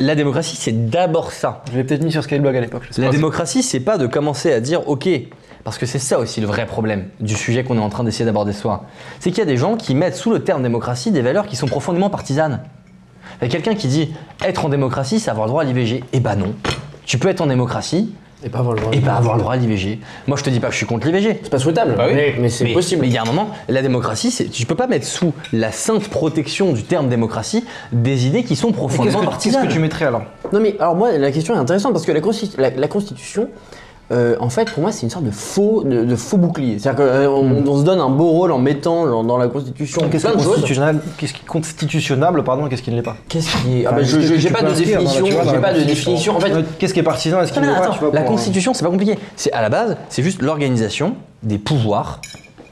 la 0.00 0.14
démocratie, 0.14 0.56
c'est 0.56 0.88
d'abord 0.90 1.32
ça. 1.32 1.62
Je 1.72 1.76
l'ai 1.76 1.84
peut-être 1.84 2.04
mis 2.04 2.12
sur 2.12 2.22
Skyblog 2.22 2.56
à 2.56 2.60
l'époque. 2.60 2.88
La 2.98 3.10
démocratie, 3.10 3.62
c'est 3.62 3.80
pas 3.80 3.98
de 3.98 4.06
commencer 4.06 4.52
à 4.52 4.60
dire 4.60 4.88
OK, 4.88 5.08
parce 5.64 5.78
que 5.78 5.86
c'est 5.86 5.98
ça 5.98 6.18
aussi 6.18 6.40
le 6.40 6.46
vrai 6.46 6.66
problème 6.66 7.08
du 7.20 7.34
sujet 7.34 7.64
qu'on 7.64 7.76
est 7.76 7.82
en 7.82 7.88
train 7.88 8.04
d'essayer 8.04 8.24
d'aborder 8.24 8.52
ce 8.52 8.60
soir. 8.60 8.84
C'est 9.20 9.30
qu'il 9.30 9.38
y 9.38 9.42
a 9.42 9.46
des 9.46 9.56
gens 9.56 9.76
qui 9.76 9.94
mettent 9.94 10.16
sous 10.16 10.30
le 10.30 10.44
terme 10.44 10.62
démocratie 10.62 11.10
des 11.10 11.22
valeurs 11.22 11.46
qui 11.46 11.56
sont 11.56 11.66
profondément 11.66 12.10
partisanes. 12.10 12.62
Il 13.40 13.44
y 13.44 13.48
a 13.48 13.50
quelqu'un 13.50 13.74
qui 13.74 13.88
dit 13.88 14.14
être 14.44 14.64
en 14.64 14.68
démocratie, 14.68 15.20
c'est 15.20 15.30
avoir 15.30 15.46
le 15.46 15.50
droit 15.50 15.62
à 15.62 15.64
l'IVG. 15.64 16.04
Eh 16.12 16.20
ben 16.20 16.36
non. 16.36 16.54
Tu 17.04 17.18
peux 17.18 17.28
être 17.28 17.40
en 17.40 17.46
démocratie 17.46 18.12
Et 18.44 18.48
pas 18.51 18.60
avoir 18.60 18.74
le 18.74 18.81
droit. 18.81 18.93
et 18.94 19.01
pas 19.01 19.15
avoir 19.15 19.35
le 19.35 19.40
droit 19.43 19.55
à 19.55 19.56
l'IVG. 19.56 19.98
Moi, 20.28 20.36
je 20.39 20.44
te 20.44 20.51
dis 20.51 20.60
pas 20.60 20.69
que 20.69 20.73
je 20.73 20.78
suis 20.78 20.86
contre 20.86 21.06
l'IVG. 21.09 21.40
C'est 21.43 21.51
pas 21.51 21.59
souhaitable. 21.59 21.94
Bah 21.97 22.05
oui. 22.09 22.15
mais, 22.15 22.35
mais 22.39 22.48
c'est 22.48 22.66
possible. 22.73 23.01
Mais 23.02 23.09
il 23.09 23.12
y 23.12 23.19
a 23.19 23.23
un 23.23 23.27
moment, 23.27 23.48
la 23.69 23.82
démocratie, 23.82 24.31
c'est, 24.31 24.44
tu 24.48 24.65
peux 24.65 24.77
pas 24.77 24.86
mettre 24.86 25.06
sous 25.06 25.32
la 25.52 25.73
sainte 25.73 26.09
protection 26.09 26.73
du 26.73 26.85
terme 26.85 27.09
démocratie 27.09 27.65
des 27.93 28.27
idées 28.27 28.44
qui 28.44 28.55
sont 28.55 28.69
Qu'est-ce 28.69 28.77
profondément 28.78 29.19
que, 29.19 29.24
qu'est-ce 29.24 29.31
partisanes. 29.31 29.69
que 29.69 29.73
tu 29.73 29.81
mettrais 29.81 30.05
alors? 30.05 30.23
Non 30.52 30.60
mais 30.60 30.77
alors 30.78 30.94
moi 30.94 31.10
la 31.19 31.31
question 31.32 31.55
est 31.55 31.59
intéressante 31.59 31.93
parce 31.93 32.06
que 32.06 32.12
la, 32.12 32.20
consti- 32.20 32.55
la- 32.59 32.70
la 32.70 32.89
constitution, 32.89 33.48
euh, 34.10 34.36
en 34.40 34.48
fait 34.48 34.70
pour 34.72 34.82
moi 34.82 34.90
c'est 34.93 35.02
une 35.02 35.10
sorte 35.10 35.24
de 35.24 35.30
faux, 35.30 35.82
de, 35.85 36.05
de 36.05 36.16
faux 36.16 36.36
bouclier. 36.39 36.78
C'est-à-dire 36.78 37.05
qu'on 37.05 37.44
Hmm. 37.44 37.68
on 37.68 37.78
se 37.78 37.85
donne 37.85 38.01
un 38.01 38.09
beau 38.09 38.28
rôle 38.30 38.52
en 38.52 38.59
mettant 38.59 39.06
genre, 39.06 39.22
dans 39.24 39.36
la 39.39 39.48
constitution 39.48 40.09
Qu'est-ce 40.10 40.26
qui 40.26 40.32
est 40.32 40.36
constitutionnel 40.44 41.01
Qu'est-ce 41.18 41.32
qui 41.35 41.43
est 41.44 41.47
constitutionnable 41.48 42.43
Pardon, 42.44 42.68
qu'est-ce 42.68 42.82
qui 42.82 42.90
ne 42.90 42.97
l'est 42.97 43.02
pas 43.02 43.16
Qu'est-ce 43.28 43.51
qui 43.62 43.82
est 43.82 43.86
ah 43.86 43.93
bah, 43.93 44.02
je- 44.02 44.20
J'ai 44.36 44.48
peux 44.48 44.55
pas 44.55 44.62
de 44.62 44.74
définition. 44.74 45.26
J'ai 45.26 45.59
pas 45.60 45.72
de 45.72 45.82
définition. 45.82 46.36
En 46.36 46.40
fait, 46.40 46.52
Qu'est-ce 46.78 46.94
qui 46.94 47.01
est 47.01 47.02
partisan 47.05 47.40
Est-ce 47.43 47.52
qu'il 47.52 47.62
vois, 47.62 48.10
la 48.12 48.22
Constitution, 48.22 48.74
c'est 48.74 48.85
pas 48.85 48.90
compliqué. 48.90 49.18
C'est 49.36 49.52
à 49.52 49.62
la 49.62 49.68
base, 49.68 49.97
c'est 50.09 50.22
juste 50.22 50.43
l'organisation 50.43 51.14
des 51.43 51.59
pouvoirs 51.59 52.20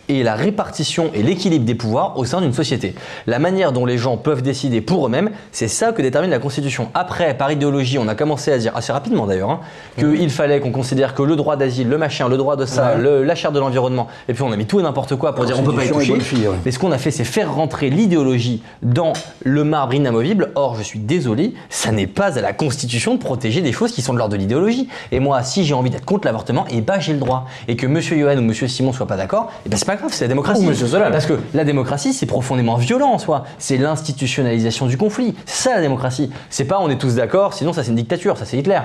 et 0.08 0.22
la 0.22 0.34
répartition 0.34 1.10
et 1.14 1.22
l'équilibre 1.22 1.64
des 1.64 1.74
pouvoirs 1.74 2.18
au 2.18 2.24
sein 2.24 2.40
d'une 2.40 2.52
société. 2.52 2.94
La 3.26 3.38
manière 3.38 3.72
dont 3.72 3.84
les 3.86 3.98
gens 3.98 4.16
peuvent 4.16 4.42
décider 4.42 4.80
pour 4.80 5.06
eux-mêmes, 5.06 5.30
c'est 5.52 5.68
ça 5.68 5.92
que 5.92 6.02
détermine 6.02 6.30
la 6.30 6.38
Constitution. 6.38 6.88
Après, 6.94 7.34
par 7.34 7.50
idéologie, 7.50 7.98
on 7.98 8.08
a 8.08 8.14
commencé 8.14 8.52
à 8.52 8.58
dire, 8.58 8.72
assez 8.76 8.92
rapidement 8.92 9.26
d'ailleurs, 9.26 9.50
hein, 9.50 9.60
qu'il 9.98 10.30
fallait 10.30 10.60
qu'on 10.60 10.70
considère 10.72 11.14
que 11.14 11.22
le 11.22 11.36
droit 11.36 11.56
d'asile, 11.56 11.88
le 11.88 11.98
machin, 11.98 12.28
le 12.28 12.36
droit 12.36 12.56
de 12.56 12.66
ça, 12.66 12.94
le- 12.96 13.24
la 13.24 13.34
charte 13.34 13.54
de 13.54 13.60
l'environnement, 13.60 14.06
et 14.28 14.34
puis 14.34 14.42
on 14.42 14.52
a 14.52 14.56
mis 14.56 14.66
tout 14.66 14.78
et 14.80 14.82
n'importe 14.82 15.16
quoi 15.16 15.34
pour 15.34 15.44
dire 15.44 15.58
on 15.58 15.62
peut 15.62 15.72
pas 15.74 15.84
y 15.84 15.88
toucher. 15.90 16.18
fille, 16.20 16.46
ouais. 16.48 16.56
Mais 16.64 16.70
ce 16.70 16.78
qu'on 16.78 16.92
a 16.92 16.98
fait, 16.98 17.10
c'est 17.10 17.24
faire 17.24 17.54
rentrer 17.54 17.90
l'idéologie 17.90 18.62
dans 18.82 19.12
le 19.44 19.64
marbre 19.64 19.94
inamovible. 19.94 20.52
Or, 20.54 20.76
je 20.76 20.82
suis 20.82 20.98
désolé, 20.98 21.54
ça 21.68 21.92
n'est 21.92 22.06
pas 22.06 22.38
à 22.38 22.40
la 22.40 22.52
Constitution 22.52 23.14
de 23.14 23.18
protéger 23.18 23.60
des 23.60 23.72
choses 23.72 23.92
qui 23.92 24.02
sont 24.02 24.12
de 24.12 24.18
l'ordre 24.18 24.32
de 24.32 24.38
l'idéologie. 24.38 24.88
Et 25.12 25.20
moi, 25.20 25.42
si 25.42 25.64
j'ai 25.64 25.74
envie 25.74 25.90
d'être 25.90 26.04
contre 26.04 26.26
l'avortement, 26.26 26.64
et 26.70 26.80
bah 26.80 26.98
j'ai 26.98 27.12
le 27.12 27.18
droit. 27.18 27.46
Et 27.68 27.76
que 27.76 27.86
Monsieur 27.86 28.18
Johan 28.18 28.36
ou 28.38 28.42
Monsieur 28.42 28.68
Simon 28.68 28.92
soient 28.92 29.06
pas 29.06 29.16
d'accord, 29.16 29.50
et 29.64 29.68
ben 29.68 29.76
c'est 29.76 29.84
pas 29.86 29.95
grave, 29.96 30.10
c'est 30.12 30.24
la 30.24 30.28
démocratie. 30.28 30.62
Ou 30.62 30.68
Monsieur 30.68 30.86
Solal. 30.86 31.10
Parce 31.12 31.26
que 31.26 31.38
la 31.54 31.64
démocratie, 31.64 32.12
c'est 32.12 32.26
profondément 32.26 32.76
violent 32.76 33.10
en 33.12 33.18
soi. 33.18 33.44
C'est 33.58 33.76
l'institutionnalisation 33.76 34.86
du 34.86 34.96
conflit. 34.96 35.34
C'est 35.44 35.68
ça 35.68 35.74
la 35.74 35.80
démocratie. 35.80 36.30
C'est 36.50 36.64
pas 36.64 36.78
on 36.80 36.88
est 36.90 36.96
tous 36.98 37.14
d'accord, 37.16 37.52
sinon 37.54 37.72
ça 37.72 37.82
c'est 37.82 37.90
une 37.90 37.96
dictature, 37.96 38.36
ça 38.38 38.44
c'est 38.44 38.56
Hitler. 38.56 38.80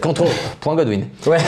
Quand 0.00 0.20
on. 0.20 0.26
Point 0.60 0.74
Godwin. 0.76 1.04
Ouais. 1.26 1.38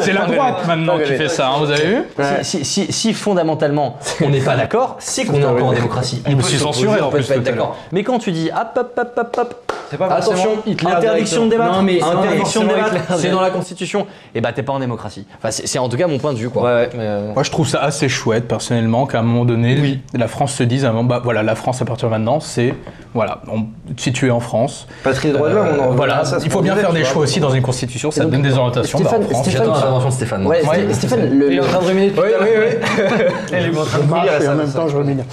C'est 0.00 0.12
la 0.12 0.26
droite 0.26 0.66
maintenant 0.66 0.98
qui 0.98 1.14
fait 1.16 1.28
ça, 1.28 1.48
hein, 1.48 1.54
vous 1.58 1.70
avez 1.70 1.84
vu 1.86 2.02
Si, 2.42 2.64
si- 2.64 2.64
si- 2.86 2.92
si 2.92 3.12
fondamentalement 3.14 3.96
on 4.22 4.28
n'est 4.28 4.40
pas 4.40 4.56
d'accord, 4.56 4.96
c'est 4.98 5.24
qu'on 5.24 5.40
est 5.40 5.44
encore 5.44 5.68
en 5.68 5.72
démocratie. 5.72 6.22
On 6.26 6.30
me 6.30 6.36
peut 6.36 6.42
suis 6.42 6.58
censuré, 6.58 7.00
en 7.00 7.10
plus, 7.10 7.28
d'accord. 7.28 7.76
Mais 7.92 8.02
quand 8.02 8.18
tu 8.18 8.32
dis 8.32 8.50
hop 8.50 8.76
hop 8.76 8.92
hop 8.98 9.12
hop 9.16 9.36
hop, 9.38 9.72
C'est 9.90 9.96
pas 9.96 10.06
attention, 10.06 10.50
Hitler 10.66 10.90
interdiction 10.92 11.46
de 11.46 11.50
débattre, 11.50 11.72
Non, 11.76 11.82
mais- 11.82 12.02
interdiction 12.02 12.64
de 12.64 12.68
c'est 13.16 13.30
dans 13.30 13.40
la 13.40 13.50
Constitution. 13.50 14.06
Et 14.34 14.40
bah 14.40 14.52
t'es 14.52 14.62
pas 14.62 14.72
en 14.72 14.78
démocratie. 14.80 15.26
Enfin 15.38 15.50
c'est 15.50 15.66
c'est 15.66 15.78
en 15.78 15.88
tout 15.88 15.96
cas 15.96 16.06
mon 16.06 16.18
point 16.18 16.32
de 16.32 16.38
vue 16.38 16.50
quoi. 16.50 16.62
Ouais, 16.62 16.68
ouais, 16.82 16.90
mais. 16.94 17.04
euh, 17.04 17.32
Moi, 17.34 17.42
je 17.42 17.50
trouve 17.50 17.66
ça 17.68 17.80
assez 17.82 18.08
chouette, 18.18 18.48
personnellement, 18.48 19.06
qu'à 19.06 19.20
un 19.20 19.22
moment 19.22 19.44
donné, 19.44 20.00
la 20.12 20.28
France 20.28 20.52
se 20.54 20.62
dise, 20.64 20.84
à 20.84 20.88
un 20.90 20.92
moment, 20.92 21.08
bah 21.08 21.20
voilà, 21.22 21.42
la 21.42 21.54
France 21.54 21.80
à 21.80 21.84
partir 21.84 22.08
de 22.08 22.14
maintenant, 22.14 22.40
c'est, 22.40 22.74
voilà, 23.14 23.40
on, 23.50 23.66
si 23.96 24.12
tu 24.12 24.26
es 24.26 24.30
en 24.30 24.40
France, 24.40 24.86
Patrie 25.04 25.28
des 25.28 25.34
droits 25.34 25.48
de 25.50 25.54
l'homme, 25.54 25.66
on 25.78 25.82
en 25.82 25.92
euh, 25.92 25.96
voilà, 25.96 26.24
ça, 26.24 26.38
il 26.42 26.50
faut 26.50 26.58
c'est 26.58 26.64
bien 26.64 26.74
faire 26.76 26.92
des 26.92 27.04
choix 27.04 27.22
aussi 27.22 27.38
dans 27.40 27.50
une 27.50 27.62
constitution, 27.62 28.10
ça 28.10 28.24
donc, 28.24 28.32
donne 28.32 28.42
des 28.42 28.58
orientations. 28.58 28.98
bah, 28.98 29.10
Stéphane- 29.10 29.24
en 29.24 29.28
France, 29.30 29.46
Stéphane- 29.46 29.66
l'intervention 29.68 30.08
de 30.08 30.14
Stéphane. 30.14 30.46
Ouais, 30.46 30.62
le, 31.32 31.52
Il 31.52 31.58
est 31.58 31.60
en 31.60 31.64
train 31.64 31.80
de 31.80 31.84
ruminer 31.86 32.10
tout 32.10 32.20
à 32.20 32.26
l'heure. 32.26 32.42
Elle 33.52 33.64
est 33.66 33.78
en 33.78 33.84
train 33.84 33.98
de 34.00 34.44
et 34.44 34.48
en 34.48 34.54
même 34.56 34.72
temps 34.72 34.88
je 34.88 34.96
remine. 34.96 35.24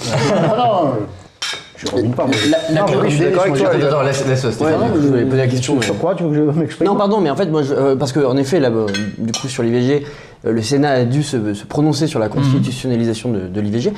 Je 1.76 1.86
pas. 1.86 2.26
la- 2.72 2.80
Non, 2.80 2.86
je 3.04 3.08
suis 3.10 3.20
d'accord 3.24 3.42
avec 3.42 3.54
toi. 3.54 3.68
Attends, 3.70 4.02
laisse, 4.02 4.26
laisse 4.26 4.44
Ouais, 4.44 4.52
Stéphane. 4.52 4.80
non, 4.80 4.86
je 4.94 5.06
voulais 5.08 5.24
poser 5.24 5.36
la 5.36 5.46
question. 5.46 5.80
Sur 5.82 5.98
quoi 5.98 6.14
tu 6.14 6.22
veux 6.24 6.30
que 6.30 6.52
je 6.52 6.58
m'exprime? 6.58 6.86
Non, 6.86 6.96
pardon, 6.96 7.20
mais 7.20 7.30
en 7.30 7.36
fait, 7.36 7.46
moi, 7.46 7.62
je- 7.62 7.74
euh, 7.74 7.96
parce 7.96 8.12
qu'en 8.12 8.36
effet, 8.36 8.60
là, 8.60 8.70
du 9.18 9.32
coup, 9.32 9.48
sur 9.48 9.62
l'IVG, 9.62 10.04
euh, 10.46 10.52
le 10.52 10.62
Sénat 10.62 10.90
a 10.90 11.04
dû 11.04 11.22
se, 11.22 11.54
se 11.54 11.64
prononcer 11.64 12.06
sur 12.06 12.18
la 12.18 12.28
constitutionnalisation 12.28 13.30
de, 13.30 13.40
de 13.40 13.60
l'IVG. 13.60 13.92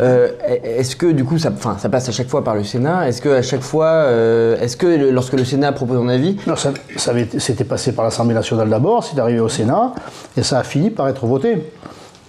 Euh, 0.00 0.28
est-ce 0.64 0.96
que, 0.96 1.06
du 1.06 1.24
coup, 1.24 1.38
ça, 1.38 1.50
enfin, 1.54 1.76
ça 1.78 1.88
passe 1.88 2.08
à 2.08 2.12
chaque 2.12 2.28
fois 2.28 2.42
par 2.42 2.54
le 2.54 2.64
Sénat? 2.64 3.08
Est-ce 3.08 3.20
que 3.22 3.28
à 3.28 3.42
chaque 3.42 3.62
fois, 3.62 3.86
euh, 3.86 4.58
est-ce 4.60 4.76
que 4.76 4.86
le- 4.86 5.10
lorsque 5.10 5.34
le 5.34 5.44
Sénat 5.44 5.72
propose 5.72 5.98
un 5.98 6.08
avis, 6.08 6.36
Non, 6.46 6.56
ça, 6.56 6.72
ça 6.96 7.12
c'était 7.38 7.64
passé 7.64 7.92
par 7.92 8.04
l'Assemblée 8.04 8.34
nationale 8.34 8.68
d'abord, 8.68 9.04
c'est 9.04 9.18
arrivé 9.20 9.40
au 9.40 9.48
Sénat, 9.48 9.92
et 10.36 10.42
ça 10.42 10.58
a 10.58 10.62
fini 10.64 10.90
par 10.90 11.08
être 11.08 11.26
voté. 11.26 11.70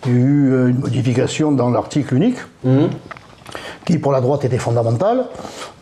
Il 0.08 0.12
y 0.12 0.16
a 0.16 0.18
eu 0.18 0.70
une 0.70 0.80
modification 0.80 1.52
dans 1.52 1.70
l'article 1.70 2.16
unique, 2.16 2.38
qui 3.86 3.98
pour 3.98 4.12
la 4.12 4.22
droite 4.22 4.46
était 4.46 4.58
fondamentale, 4.58 5.26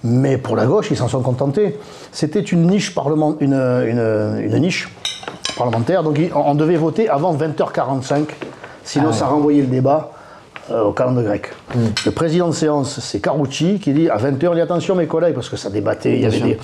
mais 0.04 0.38
pour 0.38 0.56
la 0.56 0.66
gauche, 0.66 0.88
ils 0.92 0.98
s'en 0.98 1.08
sont 1.08 1.22
contentés. 1.22 1.78
C'était 2.12 2.40
une 2.42 2.68
niche, 2.68 2.94
parlement, 2.96 3.36
une, 3.40 3.54
une- 3.54 4.42
une 4.44 4.58
niche 4.60 4.90
parlementaire, 5.58 6.04
donc 6.04 6.20
on 6.34 6.56
devait 6.56 6.78
voter 6.78 7.10
avant 7.10 7.36
20h45, 7.36 8.26
sinon 8.84 9.12
ça 9.12 9.28
renvoyait 9.28 9.62
le 9.62 9.68
débat 9.68 10.12
euh, 10.72 10.84
au 10.84 10.92
calendrier 10.94 11.28
grec. 11.28 11.50
Le 12.06 12.12
président 12.12 12.48
de 12.48 12.54
séance, 12.54 13.00
c'est 13.02 13.20
Carucci, 13.20 13.80
qui 13.80 13.92
dit 13.92 14.10
à 14.10 14.18
20h, 14.18 14.52
il 14.54 14.62
attention 14.62 14.96
mes 14.96 15.08
collègues, 15.08 15.34
parce 15.34 15.50
que 15.50 15.58
ça 15.58 15.70
débattait, 15.70 16.14
il 16.16 16.22
y 16.22 16.26
avait 16.26 16.40
des, 16.40 16.60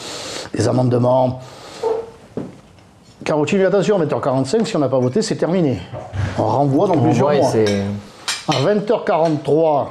des 0.53 0.67
amendements. 0.67 1.41
Carucci 3.23 3.55
dit 3.57 3.63
attention, 3.65 3.99
20h45, 3.99 4.65
si 4.65 4.75
on 4.75 4.79
n'a 4.79 4.89
pas 4.89 4.99
voté, 4.99 5.21
c'est 5.21 5.35
terminé. 5.35 5.79
On 6.37 6.43
renvoie 6.43 6.87
dans 6.87 6.97
plusieurs 6.97 7.29
Ouais, 7.29 7.39
mois. 7.39 7.51
À 8.47 8.53
20h43, 8.61 9.85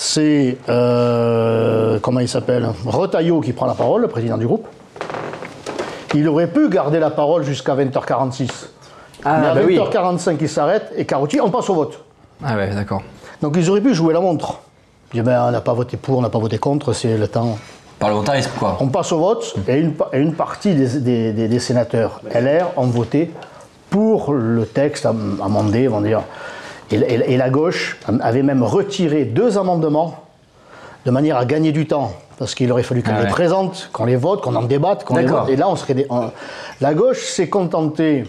c'est. 0.00 0.56
euh, 0.68 1.98
comment 2.00 2.20
il 2.20 2.28
s'appelle 2.28 2.68
Retailleau 2.86 3.40
qui 3.40 3.52
prend 3.52 3.66
la 3.66 3.74
parole, 3.74 4.02
le 4.02 4.08
président 4.08 4.38
du 4.38 4.46
groupe. 4.46 4.66
Il 6.14 6.26
aurait 6.28 6.46
pu 6.46 6.68
garder 6.68 7.00
la 7.00 7.10
parole 7.10 7.42
jusqu'à 7.42 7.74
20h46. 7.74 8.48
Ah, 9.24 9.38
Mais 9.40 9.46
à 9.48 9.54
bah 9.54 9.60
oui. 9.66 9.76
20h45, 9.76 10.36
il 10.40 10.48
s'arrête 10.48 10.92
et 10.96 11.04
Carucci, 11.04 11.40
on 11.40 11.50
passe 11.50 11.68
au 11.68 11.74
vote. 11.74 11.98
Ah 12.44 12.54
ouais, 12.56 12.70
d'accord. 12.72 13.02
Donc 13.42 13.54
ils 13.56 13.68
auraient 13.68 13.80
pu 13.80 13.92
jouer 13.92 14.14
la 14.14 14.20
montre. 14.20 14.60
Dire, 15.12 15.24
ben, 15.24 15.42
on 15.48 15.50
n'a 15.50 15.60
pas 15.60 15.72
voté 15.72 15.96
pour, 15.96 16.18
on 16.18 16.22
n'a 16.22 16.28
pas 16.30 16.38
voté 16.38 16.58
contre, 16.58 16.92
c'est 16.92 17.16
le 17.18 17.26
temps. 17.26 17.58
Parlementarisme 17.98 18.52
quoi. 18.56 18.76
On 18.80 18.86
passe 18.86 19.10
au 19.10 19.18
vote 19.18 19.56
et 19.66 19.78
une, 19.78 19.94
pa- 19.94 20.08
et 20.12 20.18
une 20.20 20.34
partie 20.34 20.72
des, 20.76 21.00
des- 21.00 21.32
des- 21.32 21.48
des 21.48 21.58
sénateurs 21.58 22.20
LR 22.32 22.66
ont 22.76 22.86
voté 22.86 23.32
pour 23.90 24.32
le 24.32 24.64
texte 24.66 25.04
am- 25.06 25.40
amendé, 25.44 25.88
on 25.88 25.98
va 26.00 26.06
dire. 26.06 26.20
Et, 26.90 26.96
et- 26.96 27.32
et 27.32 27.36
la 27.36 27.50
gauche 27.50 27.98
avait 28.20 28.42
même 28.42 28.62
retiré 28.62 29.24
deux 29.24 29.58
amendements 29.58 30.24
de 31.06 31.10
manière 31.10 31.36
à 31.36 31.44
gagner 31.44 31.72
du 31.72 31.86
temps. 31.86 32.12
Parce 32.38 32.54
qu'il 32.54 32.70
aurait 32.70 32.84
fallu 32.84 33.02
qu'on 33.02 33.10
Ah 33.16 33.22
les 33.24 33.28
présente, 33.30 33.90
qu'on 33.92 34.04
les 34.04 34.14
vote, 34.16 34.42
qu'on 34.42 34.54
en 34.54 34.62
débatte, 34.62 35.04
qu'on 35.04 35.16
les 35.16 35.24
D'accord. 35.24 35.40
vote. 35.44 35.50
Et 35.50 35.56
là, 35.56 35.68
on 35.68 35.74
serait. 35.76 35.94
des- 35.94 36.06
la 36.80 36.94
gauche 36.94 37.22
s'est 37.24 37.48
contentée 37.48 38.24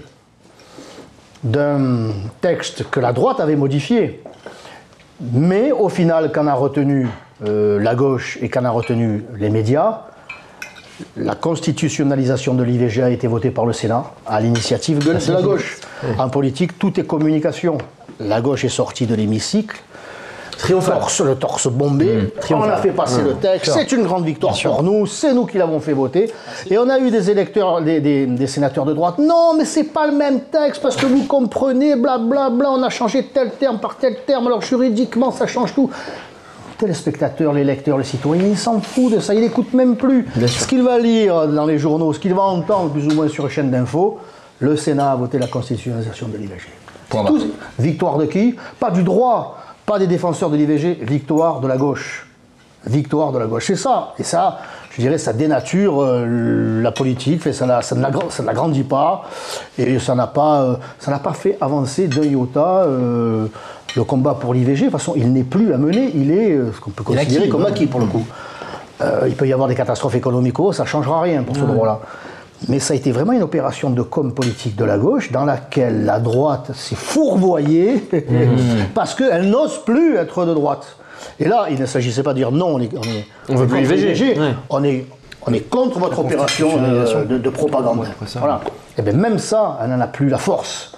d'un 1.44 2.10
texte 2.42 2.90
que 2.90 3.00
la 3.00 3.14
droite 3.14 3.40
avait 3.40 3.56
modifié. 3.56 4.22
Mais 5.22 5.72
au 5.72 5.90
final, 5.90 6.32
qu'en 6.32 6.48
a 6.48 6.54
retenu 6.54 7.08
euh, 7.46 7.80
la 7.82 7.96
gauche 7.96 8.38
et 8.42 8.50
qu'en 8.50 8.66
a 8.66 8.70
retenu 8.70 9.24
les 9.38 9.50
médias, 9.50 10.02
la 11.16 11.36
constitutionnalisation 11.36 12.54
de 12.54 12.64
l'IVG 12.64 13.02
a 13.04 13.10
été 13.10 13.28
votée 13.28 13.52
par 13.52 13.66
le 13.66 13.72
Sénat 13.74 14.06
à 14.28 14.42
l'initiative 14.42 15.00
de 15.06 15.12
la 15.32 15.42
gauche. 15.42 15.78
En 16.18 16.30
politique, 16.30 16.78
tout 16.80 17.00
est 17.00 17.04
communication. 17.06 17.78
La 18.20 18.42
gauche 18.42 18.66
est 18.66 18.70
sortie 18.70 19.06
de 19.08 19.16
l'hémicycle. 19.16 19.80
Torse, 21.00 21.22
le 21.22 21.36
torse 21.36 21.68
bombé. 21.68 22.34
On 22.52 22.62
a 22.64 22.76
fait 22.78 22.90
passer 22.92 23.22
le 23.22 23.36
texte. 23.36 23.72
C'est 23.74 23.94
une 23.94 24.04
grande 24.04 24.26
victoire 24.26 24.54
pour 24.62 24.84
nous. 24.84 25.06
C'est 25.06 25.34
nous 25.34 25.46
qui 25.46 25.58
l'avons 25.58 25.80
fait 25.80 25.94
voter. 25.94 26.30
Et 26.70 26.78
on 26.78 26.90
a 26.90 27.00
eu 27.00 27.12
des 27.12 27.30
électeurs, 27.32 27.82
des, 27.82 28.02
des- 28.02 28.26
des 28.26 28.48
sénateurs 28.48 28.84
de 28.84 28.92
droite. 28.94 29.20
Non, 29.20 29.54
mais 29.58 29.64
c'est 29.64 29.86
pas 29.86 30.06
le 30.06 30.12
même 30.18 30.42
texte 30.52 30.82
parce 30.82 30.98
que 30.98 31.06
vous 31.06 31.24
comprenez, 31.24 31.96
blablabla. 31.96 32.50
Bla, 32.50 32.50
bla, 32.50 32.72
on 32.72 32.84
a 32.84 32.90
changé 32.90 33.24
tel 33.34 33.52
terme 33.52 33.80
par 33.80 33.96
tel 33.96 34.18
terme. 34.28 34.48
Alors 34.48 34.62
juridiquement, 34.62 35.32
ça 35.32 35.48
change 35.48 35.74
tout 35.74 35.90
téléspectateurs, 36.78 37.52
les 37.52 37.66
lecteurs, 37.66 37.98
les 37.98 38.06
citoyens, 38.06 38.46
il 38.48 38.58
s'en 38.58 38.80
fout 38.80 39.12
de 39.14 39.20
ça, 39.20 39.34
il 39.34 39.42
n'écoute 39.42 39.74
même 39.74 39.98
plus. 39.98 40.26
Ce 40.48 40.66
qu'il 40.66 40.82
va 40.82 40.98
lire 40.98 41.46
dans 41.50 41.66
les 41.66 41.78
journaux, 41.78 42.14
ce 42.14 42.20
qu'il 42.20 42.34
va 42.34 42.44
entendre 42.44 42.90
plus 42.92 43.06
ou 43.06 43.12
moins 43.16 43.28
sur 43.28 43.44
les 43.46 43.50
chaînes 43.54 43.70
d'infos, 43.70 44.18
le 44.60 44.78
Sénat 44.78 45.12
a 45.12 45.16
voté 45.18 45.40
la 45.40 45.48
constitutionnalisation 45.48 46.30
de 46.30 46.38
l'IVG. 46.38 46.70
Point 47.10 47.26
Tout- 47.26 47.38
barre. 47.38 47.48
Victoire 47.80 48.18
de 48.18 48.26
qui? 48.26 48.56
Pas 48.80 48.92
du 48.92 49.04
droit, 49.04 49.58
pas 49.86 50.00
des 50.00 50.08
défenseurs 50.08 50.50
de 50.50 50.58
l'IVG, 50.58 51.00
victoire 51.02 51.60
de 51.60 51.68
la 51.68 51.78
gauche. 51.78 52.28
Victoire 52.86 53.32
de 53.32 53.40
la 53.40 53.46
gauche. 53.46 53.66
C'est 53.68 53.76
ça. 53.76 54.14
Et 54.20 54.24
ça, 54.24 54.60
je 54.92 55.02
dirais, 55.02 55.18
ça 55.18 55.34
dénature 55.34 56.02
euh, 56.02 56.82
la 56.82 56.92
politique, 56.92 57.42
fait, 57.42 57.54
ça, 57.54 57.66
ne 57.66 57.82
ça 57.82 58.44
l'agrandit 58.44 58.84
pas, 58.84 59.24
et 59.78 60.00
ça 60.00 60.16
n'a 60.16 60.28
pas, 60.28 60.62
euh, 60.62 60.76
ça 61.00 61.12
n'a 61.12 61.20
pas 61.20 61.34
fait 61.34 61.58
avancer 61.60 62.08
d'un 62.08 62.24
iota 62.24 62.84
euh, 62.84 63.48
le 63.96 64.04
combat 64.04 64.34
pour 64.36 64.54
l'IVG. 64.54 64.86
De 64.86 64.90
toute 64.90 64.92
façon, 64.92 65.14
il 65.16 65.34
n'est 65.34 65.44
plus 65.44 65.74
à 65.74 65.78
mener, 65.78 66.12
il 66.16 66.32
est 66.32 66.58
ce 66.74 66.80
qu'on 66.80 66.92
peut 66.92 67.04
considérer 67.04 67.44
acquis, 67.44 67.50
comme 67.50 67.66
acquis 67.66 67.88
pour 67.88 68.00
le 68.00 68.06
coup. 68.06 68.26
Il 69.26 69.36
peut 69.36 69.48
y 69.48 69.54
avoir 69.54 69.70
des 69.70 69.76
catastrophes 69.76 70.16
économiques, 70.16 70.58
ça 70.74 70.84
ne 70.84 70.88
changera 70.88 71.22
rien 71.22 71.44
pour 71.44 71.56
ce 71.56 71.62
droit-là. 71.62 72.02
Mais 72.68 72.80
ça 72.80 72.94
a 72.94 72.98
été 72.98 73.12
vraiment 73.12 73.32
une 73.32 73.44
opération 73.44 73.90
de 73.90 74.02
com 74.02 74.34
politique 74.34 74.76
de 74.76 74.84
la 74.84 74.98
gauche 74.98 75.32
dans 75.32 75.46
laquelle 75.46 76.04
la 76.04 76.20
droite 76.20 76.72
s'est 76.74 76.96
fourvoyée 76.96 78.04
parce 78.94 79.16
qu'elle 79.16 79.50
n'ose 79.50 79.84
plus 79.86 80.18
être 80.18 80.46
de 80.46 80.54
droite. 80.54 80.98
Et 81.40 81.48
là, 81.48 81.68
il 81.70 81.80
ne 81.80 81.86
s'agissait 81.86 82.24
pas 82.24 82.34
de 82.34 82.40
dire 82.40 82.52
non, 82.52 82.76
on 82.76 82.80
est, 82.80 82.90
on 82.96 83.02
est, 83.02 83.26
On 83.50 83.56
veut 83.56 83.68
plus 83.68 83.82
l'IVG. 83.82 84.40
Ouais. 84.40 84.54
on 84.70 84.84
est, 84.84 85.06
On 85.48 85.54
est 85.54 85.70
contre 85.70 86.00
votre 86.00 86.20
opération 86.20 86.78
de, 86.78 87.38
de 87.38 87.50
propagande. 87.50 88.06
Voilà. 88.36 88.62
Et 88.98 89.02
bien 89.02 89.14
même 89.14 89.40
ça, 89.40 89.80
elle 89.82 89.90
n'en 89.92 90.02
a 90.02 90.08
plus 90.08 90.28
la 90.28 90.38
force. 90.38 90.94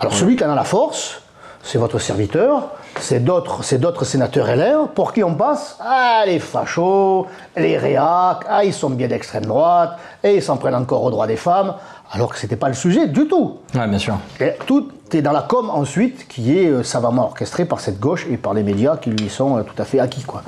Alors 0.00 0.14
celui 0.14 0.34
qui 0.34 0.44
en 0.44 0.50
a 0.50 0.56
la 0.56 0.64
force, 0.64 1.22
c'est 1.62 1.78
votre 1.78 2.00
serviteur, 2.00 2.70
c'est 3.00 3.24
d'autres, 3.24 3.62
c'est 3.64 3.78
d'autres 3.78 4.04
sénateurs 4.04 4.46
LR, 4.54 4.88
pour 4.88 5.12
qui 5.12 5.24
on 5.24 5.34
passe 5.34 5.76
Ah, 5.80 6.22
les 6.26 6.38
fachos, 6.38 7.26
les 7.56 7.78
réacs, 7.78 8.44
ah, 8.48 8.64
ils 8.64 8.72
sont 8.72 8.90
bien 8.90 9.08
d'extrême 9.08 9.46
droite, 9.46 9.98
et 10.22 10.36
ils 10.36 10.42
s'en 10.42 10.56
prennent 10.56 10.74
encore 10.74 11.02
aux 11.02 11.10
droits 11.10 11.26
des 11.26 11.36
femmes, 11.36 11.74
alors 12.12 12.32
que 12.32 12.38
c'était 12.38 12.56
pas 12.56 12.68
le 12.68 12.74
sujet 12.74 13.08
du 13.08 13.26
tout. 13.26 13.58
Ouais, 13.74 13.86
bien 13.86 13.98
sûr. 13.98 14.18
Et 14.40 14.52
tout 14.66 14.90
est 15.12 15.22
dans 15.22 15.32
la 15.32 15.42
com 15.42 15.70
ensuite, 15.70 16.26
qui 16.28 16.58
est 16.58 16.68
euh, 16.68 16.82
savamment 16.82 17.24
orchestrée 17.24 17.64
par 17.64 17.80
cette 17.80 17.98
gauche 17.98 18.26
et 18.30 18.36
par 18.36 18.54
les 18.54 18.62
médias 18.62 18.96
qui 18.96 19.10
lui 19.10 19.28
sont 19.28 19.58
euh, 19.58 19.62
tout 19.62 19.80
à 19.80 19.84
fait 19.84 19.98
acquis, 19.98 20.22
quoi. 20.22 20.42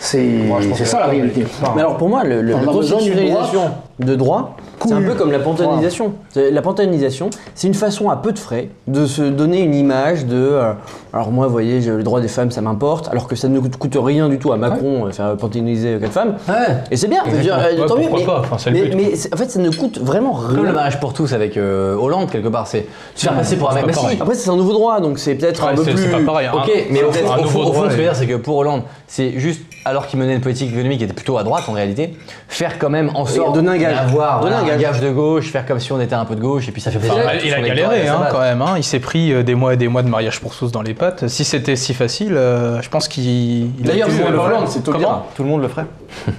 C'est, 0.00 0.40
c'est 0.74 0.84
ça 0.84 0.98
la 0.98 1.06
réalité. 1.06 1.46
Mais 1.74 1.80
alors 1.80 1.96
pour 1.96 2.08
moi, 2.08 2.24
le, 2.24 2.42
le, 2.42 2.56
besoin 2.56 3.00
d'une 3.00 3.18
de 3.98 4.14
droit, 4.14 4.56
c'est 4.84 4.92
un 4.94 5.02
peu 5.02 5.14
comme 5.14 5.30
la 5.30 5.38
pantanisation. 5.38 6.14
C'est- 6.30 6.50
La 6.50 6.62
pantanisation, 6.62 7.30
c'est 7.54 7.66
une 7.68 7.74
façon 7.74 8.10
à 8.10 8.16
peu 8.16 8.32
de 8.32 8.38
frais 8.38 8.68
de 8.88 9.06
se 9.06 9.22
donner 9.22 9.60
une 9.60 9.74
image 9.74 10.26
de. 10.26 10.34
euh, 10.36 10.72
alors 11.12 11.30
moi, 11.30 11.46
vous 11.46 11.52
voyez, 11.52 11.80
le 11.80 12.02
droit 12.02 12.20
des 12.20 12.28
femmes, 12.28 12.50
ça 12.50 12.60
m'importe, 12.62 13.08
alors 13.08 13.28
que 13.28 13.36
ça 13.36 13.48
ne 13.48 13.60
coûte, 13.60 13.76
coûte 13.76 13.96
rien 14.02 14.28
du 14.28 14.38
tout 14.38 14.50
à 14.52 14.56
Macron 14.56 15.06
euh, 15.06 15.10
faire 15.12 15.36
pantaniser 15.36 15.98
quatre 16.00 16.12
femmes. 16.12 16.34
Ouais. 16.48 16.54
Et 16.90 16.96
c'est 16.96 17.06
bien, 17.08 17.22
dire, 17.42 17.54
euh, 17.58 17.80
Ouais, 17.80 17.86
tant 17.86 17.96
mieux. 17.96 18.08
Mais, 18.14 18.24
pas, 18.24 18.40
enfin, 18.40 18.56
c'est 18.58 18.70
le 18.70 18.76
mais- 18.80 18.88
but, 18.88 18.96
mais 18.96 19.16
c'est- 19.16 19.32
en 19.32 19.36
fait, 19.36 19.50
ça 19.50 19.60
ne 19.60 19.70
coûte 19.70 19.98
vraiment 20.00 20.34
Comme 20.34 20.56
le 20.56 20.62
rien. 20.62 20.72
mariage 20.72 20.98
pour 20.98 21.12
tous 21.12 21.32
avec 21.34 21.56
euh, 21.56 21.94
Hollande, 21.94 22.30
quelque 22.30 22.48
part, 22.48 22.66
c'est 22.66 22.86
se 23.14 23.26
faire 23.26 23.34
passer 23.34 23.56
pour 23.56 23.70
un 23.70 23.74
mec. 23.74 23.94
Après, 24.20 24.34
c'est 24.34 24.50
un 24.50 24.56
nouveau 24.56 24.72
droit, 24.72 25.00
donc 25.00 25.18
c'est 25.18 25.34
peut-être 25.34 25.64
un 25.64 25.68
Ouais, 25.70 25.74
peu 25.76 25.84
c'est 25.84 25.92
plus. 25.92 26.02
c'est 26.04 26.10
pas 26.10 26.20
pareil. 26.24 26.46
hein. 26.46 26.52
Ok, 26.56 26.70
mais 26.90 27.02
au 27.02 27.12
fond, 27.12 27.20
un 27.30 27.36
ce 27.38 27.82
que 27.84 27.90
je 27.90 27.96
veux 27.96 28.02
dire, 28.02 28.16
c'est 28.16 28.26
que 28.26 28.34
pour 28.36 28.56
Hollande, 28.56 28.82
c'est 29.06 29.38
juste, 29.38 29.60
alors 29.84 30.06
qu'il 30.06 30.18
menait 30.18 30.34
une 30.34 30.40
politique 30.40 30.70
économique 30.72 30.98
qui 30.98 31.04
était 31.04 31.12
plutôt 31.12 31.36
à 31.38 31.44
droite 31.44 31.64
en 31.68 31.72
réalité, 31.72 32.14
faire 32.48 32.78
quand 32.78 32.90
même 32.90 33.10
en 33.14 33.26
sorte 33.26 33.54
donner 33.54 33.70
un 33.70 33.78
gage. 33.82 33.96
Donner 34.00 34.10
voilà, 34.12 34.58
un 34.58 34.62
un 34.68 34.76
gage. 34.76 35.00
de 35.00 35.10
gauche, 35.10 35.50
faire 35.50 35.66
comme 35.66 35.78
si 35.80 35.92
on 35.92 36.00
était 36.00 36.14
un 36.14 36.24
peu 36.24 36.34
de 36.34 36.40
gauche, 36.40 36.68
et 36.68 36.72
puis 36.72 36.80
ça 36.80 36.90
fait 36.90 36.98
Enfin, 36.98 37.28
plaisir. 37.28 37.40
il 37.46 37.54
a 37.54 37.60
galéré 37.68 38.08
hein, 38.08 38.26
quand 38.30 38.40
même. 38.40 38.62
hein. 38.62 38.74
Il 38.76 38.84
s'est 38.84 39.00
pris 39.00 39.32
euh, 39.32 39.42
des 39.42 39.54
mois 39.54 39.74
et 39.74 39.76
des 39.76 39.88
mois 39.88 40.02
de 40.02 40.08
mariage 40.08 40.40
pour 40.40 40.54
tous 40.54 40.70
dans 40.72 40.82
les 40.82 40.94
pattes. 40.94 41.28
Si 41.28 41.44
c'était 41.44 41.76
si 41.76 41.94
facile, 41.94 42.34
euh, 42.36 42.80
je 42.82 42.88
pense 42.88 43.08
qu'il. 43.08 43.70
D'ailleurs, 43.80 44.08
euh, 44.10 44.28
Hollande, 44.28 44.46
Hollande, 44.46 44.68
c'est 44.68 44.82
Taubira. 44.82 45.26
Tout 45.36 45.42
le 45.42 45.48
monde 45.48 45.62
le 45.62 45.68
ferait. 45.68 45.86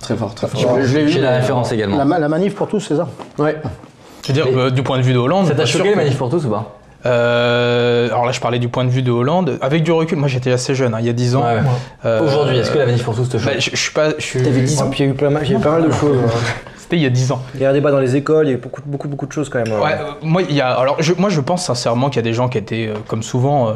Très 0.00 0.16
fort, 0.16 0.34
très 0.34 0.46
fort. 0.48 0.78
Je 0.80 0.96
l'ai 0.96 1.02
eu, 1.04 1.08
J'ai 1.10 1.20
la 1.20 1.36
référence 1.36 1.70
également. 1.70 1.98
La, 1.98 2.04
ma- 2.06 2.18
la 2.18 2.28
manif 2.28 2.54
pour 2.54 2.66
tous, 2.66 2.80
c'est 2.80 2.96
ça 2.96 3.06
Ouais. 3.38 3.60
Je 4.22 4.28
veux 4.28 4.34
dire, 4.34 4.46
Mais- 4.50 4.58
euh, 4.62 4.70
du 4.70 4.82
point 4.82 4.96
de 4.96 5.02
vue 5.02 5.12
de 5.12 5.18
Hollande. 5.18 5.46
Ça 5.46 5.54
t'a 5.54 5.66
choqué 5.66 5.90
les 5.90 5.94
manifs 5.96 6.16
pour 6.16 6.30
tous 6.30 6.46
ou 6.46 6.48
pas? 6.50 6.77
Euh, 7.06 8.06
alors 8.08 8.26
là, 8.26 8.32
je 8.32 8.40
parlais 8.40 8.58
du 8.58 8.68
point 8.68 8.84
de 8.84 8.90
vue 8.90 9.02
de 9.02 9.10
Hollande. 9.10 9.58
Avec 9.60 9.82
du 9.82 9.92
recul, 9.92 10.18
moi 10.18 10.28
j'étais 10.28 10.50
assez 10.52 10.74
jeune, 10.74 10.94
hein, 10.94 10.98
il 11.00 11.06
y 11.06 11.10
a 11.10 11.12
10 11.12 11.36
ans. 11.36 11.42
Ouais, 11.42 11.54
ouais. 11.54 11.60
Euh, 12.04 12.22
Aujourd'hui, 12.24 12.58
est-ce 12.58 12.70
que 12.70 12.78
la 12.78 12.86
manif 12.86 13.04
pour 13.04 13.14
tous 13.14 13.28
te 13.28 13.38
choque 13.38 13.46
bah, 13.52 13.58
je, 13.58 13.70
je 13.70 13.76
suis 13.76 13.92
pas. 13.92 14.10
je 14.18 14.24
suis- 14.24 14.42
T'avais 14.42 14.60
10 14.62 14.82
ans. 14.82 14.90
Puis 14.90 15.04
il 15.04 15.06
y 15.06 15.08
a 15.08 15.12
eu 15.12 15.14
pas 15.16 15.30
mal, 15.30 15.42
il 15.44 15.52
y 15.52 15.54
a 15.54 15.58
eu 15.58 15.62
pas 15.62 15.70
mal 15.78 15.86
de 15.88 15.92
choses. 15.92 16.18
hein. 16.26 16.30
C'était 16.76 16.96
il 16.96 17.02
y 17.02 17.06
a 17.06 17.10
10 17.10 17.32
ans. 17.32 17.42
Il 17.54 17.60
y 17.60 17.64
a 17.66 17.70
un 17.70 17.72
débat 17.72 17.90
dans 17.90 18.00
les 18.00 18.16
écoles, 18.16 18.46
il 18.46 18.50
y 18.50 18.52
a 18.52 18.56
eu 18.56 18.60
beaucoup, 18.60 18.80
beaucoup, 18.84 19.08
beaucoup 19.08 19.26
de 19.26 19.32
choses 19.32 19.48
quand 19.48 19.58
même. 19.62 19.72
Ouais, 19.80 19.92
euh, 19.92 20.12
moi, 20.22 20.42
il 20.48 20.54
y 20.56 20.60
a, 20.60 20.70
alors, 20.72 20.96
je, 21.00 21.12
moi, 21.18 21.28
je 21.28 21.40
pense 21.40 21.64
sincèrement 21.64 22.08
qu'il 22.08 22.16
y 22.16 22.20
a 22.20 22.22
des 22.22 22.32
gens 22.32 22.48
qui 22.48 22.56
étaient, 22.58 22.88
euh, 22.88 22.94
comme 23.06 23.22
souvent, 23.22 23.68
euh, 23.68 23.72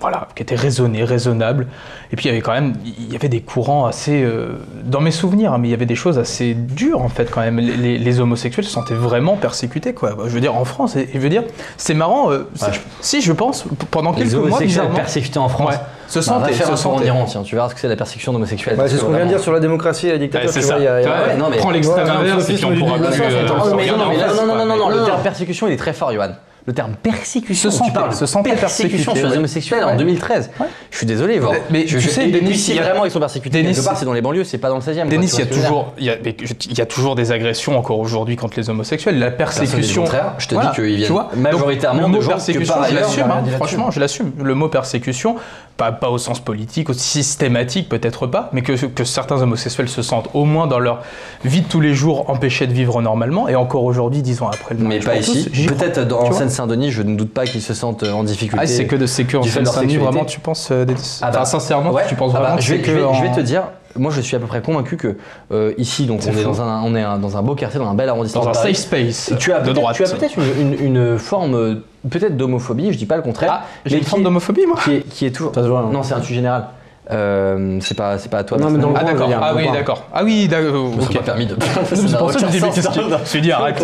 voilà, 0.00 0.28
qui 0.34 0.42
étaient 0.42 0.54
raisonnés, 0.54 1.04
raisonnables. 1.04 1.66
Et 2.12 2.16
puis, 2.16 2.26
il 2.26 2.28
y 2.28 2.30
avait 2.30 2.42
quand 2.42 2.52
même, 2.52 2.74
il 2.84 3.12
y 3.12 3.16
avait 3.16 3.28
des 3.28 3.40
courants 3.40 3.86
assez, 3.86 4.22
euh, 4.22 4.58
dans 4.84 5.00
mes 5.00 5.10
souvenirs, 5.10 5.52
hein, 5.52 5.58
mais 5.58 5.68
il 5.68 5.70
y 5.70 5.74
avait 5.74 5.86
des 5.86 5.94
choses 5.94 6.18
assez 6.18 6.54
dures, 6.54 7.00
en 7.02 7.08
fait, 7.08 7.30
quand 7.30 7.40
même. 7.40 7.58
Les, 7.58 7.76
les- 7.76 7.98
les 7.98 8.20
homosexuels 8.20 8.64
se 8.66 8.70
sentaient 8.70 8.94
vraiment 8.94 9.36
persécutés, 9.36 9.94
quoi. 9.94 10.14
Je 10.26 10.30
veux 10.30 10.40
dire, 10.40 10.54
en 10.54 10.64
France, 10.64 10.96
et, 10.96 11.08
je 11.12 11.18
veux 11.18 11.28
dire, 11.30 11.42
c'est 11.76 11.94
marrant, 11.94 12.30
euh, 12.30 12.46
Ouais. 12.62 12.68
si, 13.00 13.20
je 13.22 13.32
pense, 13.32 13.64
pendant 13.90 14.12
quelques 14.12 14.32
Les 14.32 14.38
mois, 14.38 14.58
bizarrement, 14.60 14.94
persécutés 14.94 15.38
en 15.38 15.48
France. 15.48 15.70
Ouais. 15.70 15.80
Se 16.08 16.20
Bah, 16.20 16.24
va 16.24 16.40
sentaient, 16.40 16.52
faire 16.52 16.66
se 16.76 16.82
tour 16.82 16.92
en 16.92 16.96
sentaient. 16.98 17.06
Iran, 17.08 17.24
tiens, 17.26 17.42
tu 17.42 17.56
verras 17.56 17.68
ce 17.68 17.74
que 17.74 17.80
c'est 17.80 17.88
la 17.88 17.96
persécution 17.96 18.32
d'homosexuels. 18.32 18.76
Bah, 18.76 18.84
c'est 18.86 18.96
ce 18.96 19.02
qu'on 19.02 19.10
vient 19.12 19.24
de 19.24 19.28
dire 19.30 19.40
sur 19.40 19.50
la 19.52 19.58
démocratie 19.58 20.06
et 20.06 20.10
la 20.10 20.14
Ouais, 20.14 20.20
dictature. 20.20 20.50
c'est 20.50 20.60
tu 20.60 20.66
ça. 20.66 20.74
vois, 20.74 20.82
il 20.82 20.84
y 20.84 20.88
a- 20.88 21.00
il 21.00 21.04
y 21.04 21.06
a- 21.06 21.10
Ouais, 21.10 21.26
Ouais, 21.32 21.36
non, 21.36 21.46
mais- 21.50 21.56
Prends 21.56 21.70
l'extrême 21.72 22.08
inverse 22.08 22.48
et 22.48 22.54
puis 22.54 22.64
on 22.64 22.76
pourra. 22.78 22.98
Non, 22.98 24.46
non, 24.46 24.66
Non, 24.66 24.76
non, 24.76 24.88
le 24.88 25.04
terme 25.04 25.22
persécution, 25.22 25.66
il 25.66 25.72
est 25.72 25.76
très 25.76 25.92
fort, 25.92 26.12
Johan. 26.12 26.28
Le 26.66 26.72
terme 26.72 26.94
persécution, 27.00 27.70
Se 27.70 27.92
parles 27.92 28.12
se 28.12 28.24
persécution 28.42 29.14
sur 29.14 29.24
les 29.26 29.30
ouais. 29.32 29.38
homosexuels 29.38 29.84
en 29.84 29.90
Ouais. 29.90 29.96
2013. 29.98 30.50
Je 30.90 30.96
suis 30.96 31.06
désolé. 31.06 31.40
Mais 31.70 31.86
je, 31.86 31.96
tu 31.98 32.00
je- 32.04 32.08
sais, 32.10 32.26
Denis, 32.26 32.56
si 32.56 32.72
il 32.72 32.76
y 32.76 32.80
a- 32.80 32.82
vraiment 32.82 33.04
ils 33.04 33.10
sont 33.12 33.20
persécutés 33.20 33.62
Denis, 33.62 33.72
quelque 33.72 33.84
part, 33.84 33.96
c'est 33.96 34.04
dans 34.04 34.12
les 34.12 34.20
banlieues, 34.20 34.42
c'est 34.42 34.58
pas 34.58 34.68
dans 34.68 34.74
le 34.76 34.80
16e. 34.82 35.08
Denis, 35.08 35.30
il 35.32 35.38
y 35.38 35.42
a 35.42 35.46
toujours, 35.46 35.92
il 35.96 36.04
y 36.06 36.10
a, 36.10 36.16
mais 36.24 36.34
il 36.68 36.76
y 36.76 36.80
a 36.80 36.86
toujours 36.86 37.14
des 37.14 37.30
agressions 37.30 37.78
encore 37.78 38.00
aujourd'hui 38.00 38.34
contre 38.34 38.58
les 38.58 38.68
homosexuels. 38.68 39.16
La 39.18 39.30
persécution. 39.30 40.02
contraire. 40.02 40.34
Je 40.38 40.48
te 40.48 40.54
Voilà, 40.54 40.70
dis 40.70 40.74
qu'ils 40.76 40.96
viennent 40.96 41.12
majoritairement 41.36 42.08
le 42.08 42.16
de 42.16 42.20
gens 42.20 42.30
que 42.30 42.34
persécution, 42.34 42.74
je 42.90 42.94
l'assume. 42.96 43.22
a 43.30 43.34
hein, 43.36 43.44
franchement, 43.56 43.90
je 43.92 44.00
l'assume. 44.00 44.32
Le 44.42 44.54
mot 44.56 44.68
persécution, 44.68 45.36
pas, 45.76 45.92
pas 45.92 46.08
au 46.10 46.18
sens 46.18 46.40
politique, 46.40 46.88
au 46.90 46.92
systématique 46.94 47.88
peut-être 47.88 48.26
pas, 48.26 48.48
mais 48.52 48.62
que, 48.62 48.72
que 48.86 49.04
certains 49.04 49.42
homosexuels 49.42 49.88
se 49.88 50.02
sentent 50.02 50.28
au 50.34 50.44
moins 50.44 50.66
dans 50.66 50.78
leur 50.78 51.02
vie 51.44 51.60
de 51.62 51.68
tous 51.68 51.80
les 51.80 51.94
jours 51.94 52.30
empêchés 52.30 52.66
de 52.66 52.72
vivre 52.72 53.02
normalement. 53.02 53.48
Et 53.48 53.56
encore 53.56 53.84
aujourd'hui, 53.84 54.22
dix 54.22 54.40
ans 54.42 54.48
après 54.48 54.74
le 54.74 54.84
Mais 54.84 55.00
pas 55.00 55.16
ici. 55.16 55.48
Peut-être 55.66 56.12
en 56.12 56.32
Seine-Saint-Denis, 56.32 56.90
je 56.90 57.02
ne 57.02 57.14
doute 57.16 57.32
pas 57.32 57.44
qu'ils 57.44 57.62
se 57.62 57.74
sentent 57.74 58.02
en 58.04 58.24
difficulté. 58.24 58.64
Ah, 58.64 58.66
c'est 58.66 58.86
que 58.86 58.96
de 58.96 59.06
que 59.06 59.36
en 59.36 59.42
Seine-Saint-Denis, 59.42 59.96
vraiment, 59.96 60.24
tu 60.24 60.40
penses 60.40 60.68
euh, 60.70 60.84
Denis 60.84 61.18
Ah 61.22 61.26
bah, 61.30 61.36
Enfin, 61.36 61.44
sincèrement, 61.44 61.92
ouais. 61.92 62.04
tu 62.08 62.14
penses 62.14 62.32
Ah 62.34 62.38
bah, 62.38 62.42
vraiment 62.44 62.56
que 62.56 62.62
je, 62.62 62.72
vais, 62.74 62.78
c'est 62.78 62.84
je 62.86 62.90
vais- 62.92 62.98
que 63.08 63.14
je 63.14 63.22
vais 63.22 63.28
en- 63.28 63.34
te 63.34 63.40
dire, 63.40 63.62
moi 63.98 64.10
je 64.14 64.20
suis 64.20 64.36
à 64.36 64.38
peu 64.38 64.46
près 64.46 64.60
convaincu 64.62 64.96
que 64.96 65.16
euh, 65.52 65.72
ici, 65.78 66.06
donc 66.06 66.20
on 66.26 66.36
est, 66.36 66.42
dans 66.44 66.60
un, 66.62 66.82
on 66.82 66.94
est 66.94 67.02
un- 67.02 67.18
dans 67.18 67.36
un 67.36 67.42
beau 67.42 67.54
quartier, 67.54 67.78
dans 67.80 67.88
un 67.88 67.94
bel 67.94 68.08
arrondissement. 68.08 68.42
dans 68.44 68.50
un 68.50 68.54
safe 68.54 68.76
space 68.76 69.32
Tu 69.38 69.52
as 69.52 69.58
de 69.60 69.64
peut-être 69.64 69.74
droite. 69.76 69.96
tu 69.96 70.04
as 70.04 70.08
peut-être 70.10 70.36
une, 70.38 70.72
une- 70.74 70.86
une 70.98 71.18
forme 71.18 71.54
euh, 71.54 71.74
peut-être 72.10 72.36
d'homophobie, 72.36 72.92
je 72.92 72.98
dis 72.98 73.06
pas 73.06 73.16
le 73.16 73.22
contraire. 73.22 73.60
Ah, 73.62 73.66
j'ai 73.84 73.98
une 73.98 74.04
forme 74.04 74.22
d'homophobie, 74.22 74.66
moi 74.66 74.76
qui 74.82 74.92
est, 74.94 75.00
qui 75.08 75.26
est 75.26 75.30
toujours. 75.30 75.52
Ça 75.54 75.62
se 75.62 75.68
voit, 75.68 75.80
hein. 75.80 75.90
non, 75.92 76.02
c'est 76.02 76.14
un 76.14 76.20
truc 76.20 76.34
général. 76.34 76.66
Euh, 77.08 77.78
c'est 77.82 77.96
pas, 77.96 78.18
c'est 78.18 78.28
pas 78.28 78.38
à 78.38 78.44
toi. 78.44 78.58
Non, 78.58 78.68
mais 78.68 78.78
dans 78.80 78.90
le 78.90 78.96
Ah 78.96 79.04
veux 79.04 79.12
d'accord, 79.12 79.30
ah 79.32 79.40
dans 79.40 79.50
le 79.52 79.56
oui 79.58 79.64
coin. 79.66 79.72
d'accord. 79.74 80.04
Ah 80.12 80.24
oui 80.24 80.48
d'accord, 80.48 80.72
Je 80.92 80.96
me 80.96 81.00
suis 81.02 81.10
ok. 81.10 81.16
pas 81.18 81.22
permis 81.22 81.46
de. 81.46 81.56
C'est 81.94 82.18
pour 82.18 82.32
ça 82.32 82.34
que 82.34 82.40
je 82.40 82.46
me 82.46 82.50
dis, 82.50 82.60
mais 82.60 82.70
qu'est-ce 82.70 82.88
que 82.88 83.00
je 83.22 83.28
suis 83.28 83.40
dit, 83.40 83.52
arrête. 83.52 83.80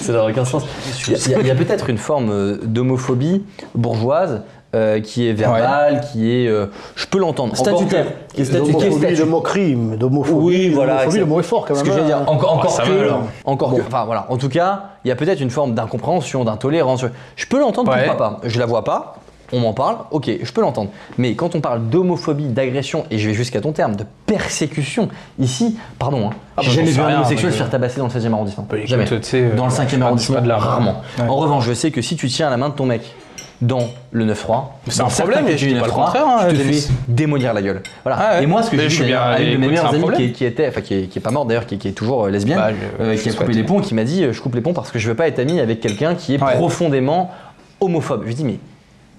Ça 0.00 0.12
n'a 0.12 0.24
aucun 0.24 0.44
sens. 0.44 0.64
Il 1.08 1.46
y 1.46 1.50
a, 1.50 1.54
peut-être 1.54 1.88
une 1.88 1.98
forme 1.98 2.30
euh, 2.30 2.56
d'homophobie 2.64 3.44
bourgeoise 3.76 4.42
euh, 4.74 5.00
qui 5.00 5.28
est 5.28 5.32
verbale, 5.32 6.00
qui 6.12 6.30
est. 6.32 6.48
euh, 6.48 6.66
je 6.96 7.06
peux 7.06 7.18
l'entendre. 7.18 7.52
Encore 7.58 7.76
Statutaire. 7.78 8.06
que- 8.28 8.34
Qui 8.34 8.40
est 8.42 8.44
statutaire. 8.46 8.80
D'homophobie, 8.90 9.14
de 9.16 9.24
moquerie, 9.24 9.74
d'homophobie. 9.98 10.44
Oui, 10.44 10.68
voilà, 10.70 11.04
le 11.06 11.24
mot 11.26 11.40
est 11.40 11.42
fort 11.42 11.64
quand 11.66 11.74
Ce 11.74 11.80
même. 11.84 11.88
que 11.88 11.92
je 11.92 11.96
veux 11.98 12.12
hein. 12.12 12.20
dire, 12.20 12.30
encore, 12.30 12.54
encore 12.54 12.70
ça 12.70 12.82
que, 12.84 12.90
va, 12.90 13.20
encore 13.44 13.74
que, 13.74 13.80
enfin 13.82 14.04
voilà, 14.04 14.26
en 14.30 14.36
tout 14.36 14.48
cas, 14.48 14.84
il 15.04 15.08
y 15.08 15.10
a 15.10 15.16
peut-être 15.16 15.40
une 15.40 15.50
forme 15.50 15.74
d'incompréhension, 15.74 16.44
d'intolérance. 16.44 17.04
Je 17.36 17.46
peux 17.46 17.60
l'entendre, 17.60 17.90
Ouais. 17.92 18.06
pourquoi 18.06 18.30
pas 18.30 18.40
Je 18.44 18.58
la 18.58 18.66
vois 18.66 18.84
pas, 18.84 19.16
on 19.54 19.60
m'en 19.60 19.74
parle, 19.74 19.96
ok, 20.10 20.30
je 20.42 20.50
peux 20.52 20.62
l'entendre. 20.62 20.88
Mais 21.18 21.34
quand 21.34 21.54
on 21.54 21.60
parle 21.60 21.82
d'homophobie, 21.90 22.46
d'agression, 22.46 23.04
et 23.10 23.18
je 23.18 23.28
vais 23.28 23.34
jusqu'à 23.34 23.60
ton 23.60 23.72
terme, 23.72 23.96
de 23.96 24.04
persécution, 24.24 25.08
ici, 25.38 25.76
pardon, 25.98 26.28
hein, 26.28 26.36
Ah, 26.56 26.62
j'ai 26.62 26.68
bah, 26.68 26.74
jamais 26.76 26.90
j'en 26.92 27.06
vu 27.06 27.12
un 27.12 27.16
homosexuel 27.18 27.52
se 27.52 27.56
faire 27.58 27.68
tabasser 27.70 27.98
dans 27.98 28.06
le 28.06 28.10
16e 28.10 28.32
arrondissement. 28.32 28.66
Bah, 28.70 28.76
jamais. 28.84 29.04
tu 29.04 29.16
sais, 29.22 29.50
Dans 29.50 29.66
le 29.66 29.72
euh, 29.72 29.74
5e 29.74 29.88
c'est 29.90 29.98
pas- 29.98 30.04
arrondissement, 30.06 30.38
rarement. 30.56 31.02
Ouais. 31.18 31.28
En 31.28 31.36
revanche, 31.36 31.66
je 31.66 31.74
sais 31.74 31.90
que 31.90 32.00
si 32.00 32.16
tu 32.16 32.28
tiens 32.28 32.48
la 32.48 32.56
main 32.56 32.70
de 32.70 32.74
ton 32.74 32.86
mec 32.86 33.02
dans 33.60 33.90
le 34.10 34.24
9-3, 34.26 34.64
C'est 34.88 35.02
un 35.02 35.04
problème, 35.06 35.44
je 35.48 35.66
dis 35.66 35.74
pas 35.74 35.86
le 35.86 35.92
9-3, 35.92 35.94
contraire, 35.94 36.26
hein, 36.26 36.46
tu 36.50 36.56
te 36.56 36.62
fais 36.62 36.92
démolir 37.06 37.54
la 37.54 37.62
gueule. 37.62 37.82
Voilà. 38.04 38.18
Ah 38.20 38.36
ouais. 38.38 38.42
Et 38.42 38.46
moi, 38.46 38.62
ce 38.62 38.70
que 38.70 38.76
j'ai 38.76 38.88
je 38.88 38.94
suis 38.94 39.04
dit 39.04 39.10
bien- 39.10 39.38
une 39.38 39.52
de 39.52 39.56
mes 39.68 39.78
amies 39.78 39.98
problème. 40.00 40.20
qui, 40.20 40.32
qui 40.32 40.44
était, 40.44 40.68
enfin 40.68 40.80
qui 40.80 40.94
est, 40.94 41.02
qui 41.06 41.18
est 41.18 41.22
pas 41.22 41.30
morte 41.30 41.46
d'ailleurs, 41.48 41.66
qui, 41.66 41.78
qui 41.78 41.88
est 41.88 41.92
toujours 41.92 42.24
euh, 42.26 42.30
lesbienne, 42.30 42.58
Bah, 42.58 42.70
je- 42.72 43.04
euh, 43.04 43.16
je 43.16 43.22
qui 43.22 43.28
a 43.28 43.32
coupé 43.34 43.52
les 43.52 43.62
ponts, 43.62 43.80
qui 43.80 43.94
m'a 43.94 44.04
dit 44.04 44.24
euh, 44.24 44.32
je 44.32 44.40
coupe 44.40 44.54
les 44.56 44.60
ponts 44.60 44.72
parce 44.72 44.90
que 44.90 44.98
je 44.98 45.08
veux 45.08 45.14
pas 45.14 45.28
être 45.28 45.38
ami 45.38 45.60
avec 45.60 45.80
quelqu'un 45.80 46.14
qui 46.16 46.34
est 46.34 46.42
Ouais. 46.42 46.54
profondément 46.56 47.30
homophobe. 47.80 48.22
Je 48.22 48.28
lui 48.28 48.34
dis 48.34 48.44
mais, 48.44 48.58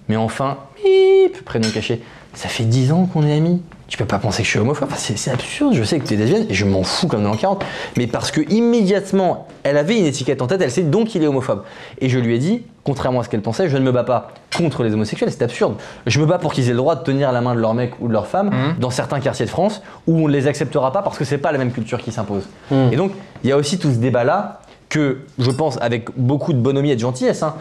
mais 0.10 0.18
enfin, 0.18 0.58
bip, 0.84 1.44
prénom 1.46 1.70
caché, 1.74 2.02
ça 2.34 2.50
fait 2.50 2.66
10 2.66 2.92
ans 2.92 3.06
qu'on 3.06 3.26
est 3.26 3.34
amis. 3.38 3.62
Tu 3.94 3.98
peux 4.00 4.06
pas 4.06 4.18
penser 4.18 4.42
que 4.42 4.46
je 4.48 4.50
suis 4.50 4.58
homophobe. 4.60 4.90
Enfin, 4.92 5.14
c'est 5.16 5.30
absurde. 5.30 5.76
Je 5.76 5.84
sais 5.84 6.00
que 6.00 6.08
tu 6.08 6.16
es 6.16 6.18
lesbienne 6.18 6.48
et 6.50 6.54
je 6.56 6.66
m'en 6.66 6.82
fous 6.82 7.06
comme 7.08 7.22
dans 7.22 7.30
l'an 7.30 7.36
40. 7.38 7.64
Mais 7.96 8.08
parce 8.08 8.32
que 8.32 8.42
immédiatement, 8.52 9.46
elle 9.62 9.78
avait 9.78 10.00
une 10.00 10.08
étiquette 10.08 10.42
en 10.42 10.48
tête, 10.48 10.62
elle 10.64 10.72
sait 10.72 10.82
donc 10.82 11.10
qu'il 11.10 11.22
est 11.22 11.28
homophobe. 11.28 11.62
Et 12.00 12.10
je 12.10 12.18
lui 12.18 12.34
ai 12.34 12.40
dit, 12.40 12.64
contrairement 12.84 13.20
à 13.20 13.24
ce 13.24 13.30
qu'elle 13.30 13.44
pensait, 13.44 13.70
je 13.70 13.78
ne 13.78 13.84
me 13.84 13.92
bats 13.92 14.04
pas 14.04 14.32
contre 14.58 14.82
les 14.84 14.92
homosexuels. 14.96 15.30
C'est 15.32 15.44
absurde. 15.44 15.76
Je 16.08 16.20
me 16.20 16.26
bats 16.26 16.40
pour 16.40 16.54
qu'ils 16.54 16.70
aient 16.70 16.72
le 16.72 16.78
droit 16.78 16.96
de 16.96 17.04
tenir 17.04 17.32
la 17.32 17.42
main 17.42 17.54
de 17.54 17.60
leur 17.60 17.76
mec 17.76 17.92
ou 18.02 18.08
de 18.08 18.14
leur 18.14 18.26
femme 18.26 18.48
Mhm. 18.50 18.80
dans 18.80 18.90
certains 18.90 19.20
quartiers 19.20 19.46
de 19.46 19.52
France 19.52 19.84
où 20.08 20.18
on 20.18 20.28
ne 20.28 20.34
les 20.34 20.48
acceptera 20.48 20.92
pas 20.92 21.04
parce 21.04 21.20
que 21.20 21.24
c'est 21.24 21.38
pas 21.38 21.52
la 21.52 21.60
même 21.60 21.72
culture 21.72 22.00
qui 22.02 22.12
s'impose. 22.12 22.50
Et 22.92 22.96
donc, 22.96 23.12
il 23.44 23.52
y 23.52 23.54
a 23.54 23.58
aussi 23.58 23.78
tout 23.78 23.92
ce 23.92 23.98
débat-là 23.98 24.62
que 24.90 25.20
je 25.38 25.52
pense 25.52 25.78
avec 25.82 26.08
beaucoup 26.18 26.52
de 26.54 26.58
bonhomie 26.58 26.90
et 26.90 26.96
de 26.96 27.00
gentillesse. 27.00 27.44
hein, 27.44 27.54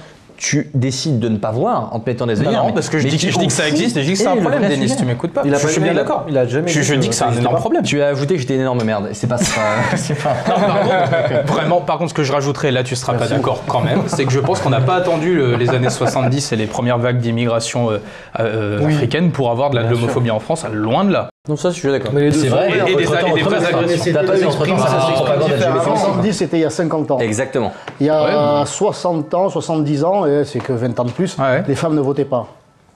tu 0.42 0.68
décides 0.74 1.20
de 1.20 1.28
ne 1.28 1.36
pas 1.36 1.52
voir 1.52 1.94
en 1.94 2.00
te 2.00 2.10
mettant 2.10 2.26
des 2.26 2.34
Non, 2.34 2.48
œillères. 2.48 2.64
non, 2.64 2.72
parce 2.72 2.88
que 2.88 2.98
je 2.98 3.06
dis, 3.06 3.16
je 3.16 3.38
que 3.38 3.52
ça 3.52 3.68
existe 3.68 3.96
et 3.96 4.00
je 4.02 4.06
dis 4.06 4.12
que 4.14 4.18
c'est 4.18 4.24
est 4.24 4.26
un 4.26 4.36
problème, 4.36 4.68
Denis, 4.68 4.92
tu 4.98 5.04
m'écoutes 5.04 5.32
pas. 5.32 5.42
Il 5.44 5.54
a 5.54 5.58
je 5.58 5.68
suis 5.68 5.80
bien 5.80 5.94
d'accord. 5.94 6.26
il 6.28 6.36
a 6.36 6.46
jamais 6.48 6.66
Je, 6.66 6.80
dit 6.80 6.84
je 6.84 6.94
que 6.94 6.98
dis 6.98 7.08
que 7.10 7.14
c'est 7.14 7.22
un 7.22 7.32
énorme 7.32 7.56
problème. 7.58 7.84
Tu 7.84 8.02
as 8.02 8.08
ajouté 8.08 8.34
que 8.34 8.40
j'étais 8.40 8.56
une 8.56 8.62
énorme 8.62 8.82
merde. 8.82 9.10
C'est 9.12 9.28
pas 9.28 9.38
ça. 9.38 9.60
c'est 9.96 10.20
pas. 10.20 10.34
Non, 10.48 10.56
par 10.66 10.80
contre, 10.80 11.46
vraiment, 11.52 11.80
par 11.80 11.98
contre, 11.98 12.10
ce 12.10 12.14
que 12.14 12.24
je 12.24 12.32
rajouterais, 12.32 12.72
là 12.72 12.82
tu 12.82 12.96
seras 12.96 13.14
pas 13.14 13.28
d'accord 13.28 13.62
quand 13.68 13.82
même, 13.82 14.02
c'est 14.08 14.24
que 14.24 14.32
je 14.32 14.40
pense 14.40 14.58
qu'on 14.58 14.70
n'a 14.70 14.80
pas 14.80 14.96
attendu 14.96 15.36
le- 15.36 15.54
les 15.54 15.70
années 15.70 15.90
70 15.90 16.50
et 16.50 16.56
les 16.56 16.66
premières 16.66 16.98
vagues 16.98 17.18
d'immigration 17.18 17.92
euh, 17.92 17.98
euh, 18.40 18.84
africaine 18.84 19.30
pour 19.30 19.52
avoir 19.52 19.70
de 19.70 19.76
la- 19.76 19.84
de 19.84 19.90
l'homophobie 19.90 20.32
en 20.32 20.40
France, 20.40 20.66
loin 20.72 21.04
de 21.04 21.12
là. 21.12 21.28
Non, 21.48 21.56
ça, 21.56 21.70
je 21.70 21.74
suis 21.74 21.88
d'accord. 21.90 22.12
Mais 22.14 22.20
les 22.20 22.30
deux 22.30 22.38
C'est 22.38 22.46
vrai. 22.46 22.70
Et- 22.70 22.94
des- 22.94 23.04
entre-temps, 23.04 23.26
et 23.26 23.32
des 23.34 23.42
vraies 23.42 23.66
agressifs. 23.66 24.14
T'as 24.14 24.22
pas 24.22 24.36
eu 24.36 24.42
Ça 24.42 24.46
entre-temps 24.46 24.78
ça 24.78 25.06
s'exprime 25.08 25.40
LGBT. 25.40 25.82
70, 25.96 26.32
c'était 26.34 26.58
il 26.58 26.60
y 26.60 26.64
a 26.64 26.70
50 26.70 27.10
ans. 27.10 27.18
Exactement. 27.18 27.72
Il 27.98 28.06
y 28.06 28.10
a 28.10 28.62
60 28.64 29.34
ans, 29.34 29.48
70 29.48 30.04
ans, 30.04 30.24
et 30.24 30.44
c'est 30.44 30.60
que 30.60 30.72
20 30.72 31.00
ans 31.00 31.04
de 31.04 31.10
plus, 31.10 31.36
les 31.66 31.74
femmes 31.74 31.96
ne 31.96 32.00
votaient 32.00 32.24
pas. 32.24 32.46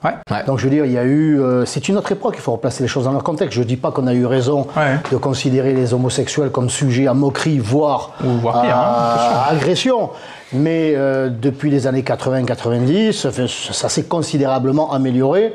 Ouais. 0.05 0.11
Donc 0.45 0.59
je 0.59 0.63
veux 0.63 0.69
dire, 0.69 0.85
il 0.85 0.93
y 0.93 0.97
a 0.97 1.03
eu. 1.03 1.41
euh, 1.41 1.65
c'est 1.65 1.89
une 1.89 1.97
autre 1.97 2.09
époque, 2.13 2.35
il 2.37 2.41
faut 2.41 2.53
replacer 2.53 2.83
les 2.83 2.87
choses 2.87 3.03
dans 3.03 3.11
leur 3.11 3.23
contexte. 3.23 3.53
Je 3.53 3.59
ne 3.61 3.65
dis 3.65 3.75
pas 3.75 3.91
qu'on 3.91 4.07
a 4.07 4.13
eu 4.13 4.25
raison 4.27 4.67
Ouais. 4.77 4.95
de 5.11 5.17
considérer 5.17 5.73
les 5.73 5.93
homosexuels 5.93 6.51
comme 6.51 6.69
sujet 6.69 7.07
à 7.07 7.13
moquerie, 7.13 7.57
voire, 7.59 8.11
Ou 8.23 8.29
voire 8.39 8.61
pire, 8.61 8.77
à, 8.77 8.79
hein, 8.79 9.43
à 9.49 9.51
agression. 9.51 10.11
Mais 10.53 10.93
euh, 10.95 11.29
depuis 11.29 11.69
les 11.69 11.85
années 11.87 12.03
80-90, 12.03 13.27
enfin, 13.27 13.45
ça, 13.47 13.73
ça 13.73 13.89
s'est 13.89 14.03
considérablement 14.03 14.93
amélioré. 14.93 15.53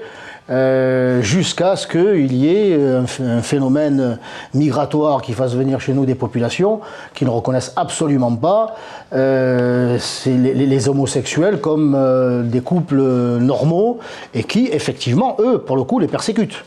Euh, 0.51 1.23
jusqu'à 1.23 1.77
ce 1.77 1.87
qu'il 1.87 2.35
y 2.35 2.49
ait 2.49 2.75
un, 2.75 3.05
ph- 3.05 3.29
un 3.29 3.43
phénomène 3.43 4.19
migratoire 4.55 5.23
qui 5.23 5.33
fasse 5.33 5.55
venir 5.55 5.81
chez 5.81 5.93
nous 5.93 6.05
des 6.05 6.17
populations 6.17 6.81
qui 7.15 7.25
ne 7.25 7.31
reconnaissent 7.31 7.73
absolument 7.77 8.35
pas 8.35 8.75
euh, 9.13 9.99
les, 10.27 10.89
homosexuels 10.89 11.61
comme 11.61 11.95
euh, 11.97 12.43
des 12.43 12.61
couples 12.61 13.01
normaux 13.01 14.01
et 14.35 14.43
qui, 14.43 14.67
effectivement, 14.73 15.37
eux, 15.39 15.59
pour 15.59 15.77
le 15.77 15.85
coup, 15.85 15.99
les 16.01 16.09
persécutent. 16.09 16.65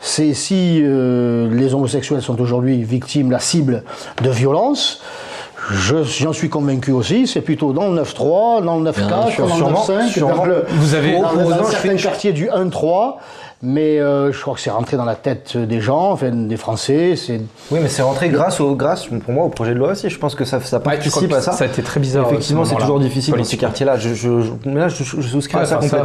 C'est 0.00 0.32
si 0.32 0.80
les 0.80 1.74
homosexuels 1.74 2.22
sont 2.22 2.40
aujourd'hui 2.40 2.82
victimes, 2.84 3.32
la 3.32 3.40
cible 3.40 3.82
de 4.22 4.30
violences, 4.30 5.02
j'en 5.70 6.32
suis 6.32 6.48
convaincu 6.48 6.92
aussi, 6.92 7.26
c'est 7.26 7.40
plutôt 7.40 7.72
dans 7.72 7.88
le 7.88 8.02
9-3, 8.02 8.64
dans 8.64 8.78
le 8.78 8.90
9-4, 8.90 9.30
sûr, 9.30 9.46
dans 9.46 9.54
le 9.54 9.58
sûrement, 9.60 9.84
9-5, 9.86 10.08
sûrement. 10.08 10.36
dans 10.36 10.44
le- 10.44 10.64
Vous 10.68 10.94
avez- 10.94 11.12
dans, 11.20 11.32
dans 11.34 11.64
je 11.64 11.70
certains 11.70 11.96
quartiers 11.96 12.32
du 12.32 12.48
1-3, 12.48 13.16
mais 13.62 13.98
euh, 13.98 14.30
je 14.32 14.40
crois 14.40 14.54
que 14.54 14.60
c'est 14.60 14.70
rentré 14.70 14.96
dans 14.96 15.04
la 15.04 15.16
tête 15.16 15.56
des 15.56 15.80
gens, 15.80 16.12
enfin, 16.12 16.30
des 16.30 16.56
Français, 16.56 17.16
c'est 17.16 17.40
Oui, 17.70 17.80
mais 17.82 17.88
c'est 17.88 18.02
rentré 18.02 18.28
grâce, 18.28 18.60
au, 18.60 18.74
grâce 18.76 19.06
pour 19.06 19.32
moi 19.34 19.44
au 19.44 19.48
projet 19.48 19.74
de 19.74 19.78
loi 19.78 19.90
aussi. 19.92 20.08
Je 20.10 20.18
pense 20.18 20.34
que 20.34 20.44
ça, 20.44 20.60
ça 20.60 20.76
Ouais, 20.78 20.82
participe 20.84 21.28
que 21.28 21.34
à 21.34 21.40
ça. 21.40 21.52
ça 21.52 21.64
a 21.64 21.66
été 21.66 21.82
très 21.82 21.98
bizarre, 22.00 22.26
Effectivement, 22.28 22.64
ce 22.64 22.70
c'est 22.70 22.76
toujours 22.76 23.00
difficile 23.00 23.34
dans 23.34 23.44
ces 23.44 23.56
quartiers-là. 23.56 23.96
Je, 23.98 24.10
je- 24.14 24.40
je- 24.42 24.52
mais 24.64 24.80
là, 24.80 24.88
je, 24.88 25.02
je 25.02 25.20
souscris 25.28 25.56
Ouais, 25.56 25.62
à 25.62 25.66
ça 25.66 25.78
enfin, 25.78 25.88
ça, 25.88 26.04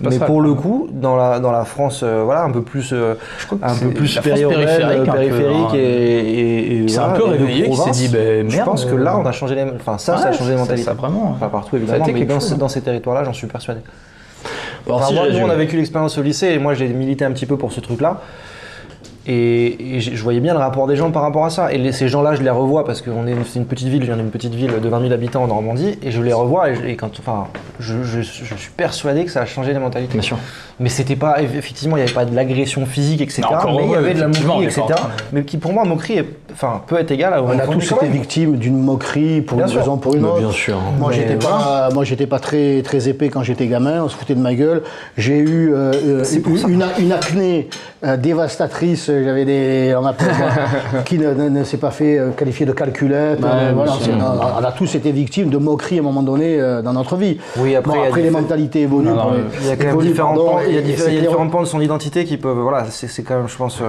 mais 0.00 0.18
ça, 0.18 0.26
pour 0.26 0.40
le 0.40 0.54
coup, 0.54 0.88
dans 0.90 1.16
la, 1.16 1.40
dans 1.40 1.52
la 1.52 1.64
France, 1.64 2.00
euh, 2.02 2.22
voilà, 2.24 2.42
un 2.42 2.50
peu 2.50 2.62
plus, 2.62 2.90
euh, 2.92 3.14
un 3.62 3.74
peu 3.74 3.90
plus 3.90 4.18
périphérique, 4.18 5.04
peu, 5.04 5.10
hein. 5.10 5.68
et, 5.74 6.84
C'est 6.88 6.98
un 6.98 7.10
peu 7.10 7.24
réveillé, 7.24 7.68
qui 7.70 7.76
s'est 7.76 7.90
dit, 7.90 8.08
ben, 8.08 8.50
Je 8.50 8.62
pense 8.62 8.84
que 8.84 8.94
là, 8.94 9.16
on 9.18 9.26
a 9.26 9.32
changé 9.32 9.54
les, 9.54 9.64
enfin 9.64 9.98
ça, 9.98 10.16
ça 10.18 10.28
a 10.28 10.32
changé 10.32 10.52
les 10.52 10.58
mentalités. 10.58 10.86
ça, 10.86 10.94
vraiment. 10.94 11.36
Pas 11.38 11.48
partout 11.48 11.76
Ça 11.86 11.94
a 11.94 11.96
évidemment, 11.96 12.12
mais 12.12 12.24
dans, 12.24 12.36
hein. 12.36 12.56
dans 12.58 12.68
ces 12.68 12.80
territoires-là, 12.80 13.24
j'en 13.24 13.32
suis 13.32 13.46
persuadé. 13.46 13.80
Alors, 14.86 14.98
Enfin, 14.98 15.08
si 15.08 15.14
moi, 15.14 15.30
nous, 15.30 15.38
on 15.38 15.50
a 15.50 15.54
vécu 15.54 15.76
l'expérience 15.76 16.18
au 16.18 16.22
lycée 16.22 16.48
et 16.48 16.58
moi 16.58 16.74
j'ai 16.74 16.88
milité 16.88 17.24
un 17.24 17.32
petit 17.32 17.46
peu 17.46 17.56
pour 17.56 17.72
ce 17.72 17.80
truc-là. 17.80 18.20
Et, 19.26 19.96
et 19.96 20.00
je 20.00 20.22
voyais 20.22 20.40
bien 20.40 20.52
le 20.52 20.58
rapport 20.58 20.86
des 20.86 20.96
gens 20.96 21.10
par 21.10 21.22
rapport 21.22 21.44
à 21.46 21.50
ça. 21.50 21.72
Et 21.72 21.78
les- 21.78 21.92
ces 21.92 22.08
gens-là, 22.08 22.34
je 22.34 22.42
les 22.42 22.50
revois 22.50 22.84
parce 22.84 23.00
que 23.00 23.10
on 23.10 23.26
est, 23.26 23.34
c'est 23.46 23.58
une 23.58 23.64
petite 23.66 23.88
ville, 23.88 24.00
je 24.02 24.06
viens 24.06 24.16
d'une 24.16 24.30
petite 24.30 24.54
ville 24.54 24.72
de 24.82 24.88
20 24.88 25.00
000 25.00 25.12
habitants 25.12 25.42
en 25.42 25.46
Normandie, 25.46 25.98
et 26.02 26.10
je 26.10 26.20
les 26.22 26.32
revois. 26.32 26.68
Et, 26.70 26.74
je- 26.74 26.84
et 26.84 26.96
quand, 26.96 27.10
enfin, 27.18 27.46
je, 27.80 28.02
je- 28.02 28.20
je 28.20 28.54
suis 28.54 28.70
persuadé 28.76 29.24
que 29.24 29.30
ça 29.30 29.40
a 29.42 29.46
changé 29.46 29.72
les 29.72 29.78
mentalités. 29.78 30.12
Bien 30.12 30.22
sûr. 30.22 30.36
Mais 30.80 30.88
c'était 30.90 31.16
pas, 31.16 31.40
effectivement, 31.40 31.96
il 31.96 32.00
n'y 32.00 32.04
avait 32.04 32.12
pas 32.14 32.24
de 32.26 32.34
l'agression 32.34 32.84
physique, 32.84 33.20
etc. 33.22 33.42
Non, 33.42 33.76
mais 33.76 33.84
il 33.86 33.90
y 33.92 33.94
avait 33.94 34.14
de 34.14 34.20
la 34.20 34.26
moquerie, 34.28 34.64
etc. 34.64 34.82
Mais 35.32 35.42
qui, 35.44 35.56
pour 35.56 35.72
moi, 35.72 35.84
moquerie, 35.84 36.18
est- 36.18 36.28
enfin, 36.54 36.80
peut 36.86 36.98
être 36.98 37.10
égale 37.10 37.34
à 37.34 37.42
On 37.42 37.50
a 37.58 37.66
tous 37.66 37.92
été 37.92 38.06
victimes 38.06 38.56
d'une 38.56 38.78
moquerie 38.80 39.40
pour 39.42 39.56
Bien 39.58 39.66
une 39.66 39.72
sûr. 39.72 39.80
raison 39.80 39.94
ou 39.94 39.96
pour 39.98 40.14
une 40.14 40.24
autre. 40.24 40.38
bien 40.40 40.50
sûr. 40.52 40.78
Moi, 40.98 41.10
Mais 41.10 41.16
j'étais 41.16 41.36
pas, 41.36 41.88
moi, 41.92 42.04
j'étais 42.04 42.26
pas 42.26 42.38
très, 42.38 42.82
très 42.82 43.08
épais 43.08 43.28
quand 43.28 43.42
j'étais 43.42 43.66
gamin. 43.66 44.02
On 44.04 44.08
se 44.08 44.16
foutait 44.16 44.34
de 44.34 44.40
ma 44.40 44.54
gueule. 44.54 44.82
J'ai 45.16 45.38
eu 45.38 45.72
euh, 45.74 45.92
euh, 46.22 46.24
une, 46.24 46.70
une, 46.70 46.84
une 46.98 47.12
acné 47.12 47.68
euh, 48.04 48.16
dévastatrice. 48.16 49.06
J'avais 49.06 49.44
des, 49.44 49.94
on 49.98 50.04
appelle 50.06 50.32
ça, 50.34 51.00
qui 51.04 51.18
ne, 51.18 51.32
ne- 51.34 51.48
ne 51.48 51.64
s'est 51.64 51.76
pas 51.76 51.90
fait 51.90 52.18
qualifier 52.36 52.66
de 52.66 52.72
calculette. 52.72 53.40
Euh, 53.44 53.72
voilà, 53.74 53.92
on, 53.92 54.20
a, 54.20 54.58
on 54.60 54.64
a 54.64 54.72
tous 54.72 54.94
été 54.94 55.12
victimes 55.12 55.48
de 55.50 55.58
moqueries 55.58 55.96
à 55.98 56.00
un 56.00 56.04
moment 56.04 56.22
donné 56.22 56.60
euh, 56.60 56.82
dans 56.82 56.92
notre 56.92 57.16
vie. 57.16 57.38
Oui, 57.58 57.74
après, 57.74 58.10
Bon, 58.10 58.14
les 58.16 58.30
mentalités 58.30 58.82
évoluent. 58.82 59.08
Il 59.60 59.66
y 59.66 59.70
a 59.70 59.76
quand 59.76 59.86
même 59.86 60.00
différents 60.00 60.34
pans, 60.34 60.58
il 60.66 60.74
y 60.74 60.78
a, 60.78 60.80
différents 60.82 61.46
de 61.62 61.64
son 61.66 61.80
identité 61.80 62.24
qui 62.24 62.36
peuvent, 62.36 62.58
voilà, 62.58 62.84
c'est 62.90 63.22
quand 63.22 63.36
même, 63.38 63.48
je 63.48 63.56
pense. 63.56 63.80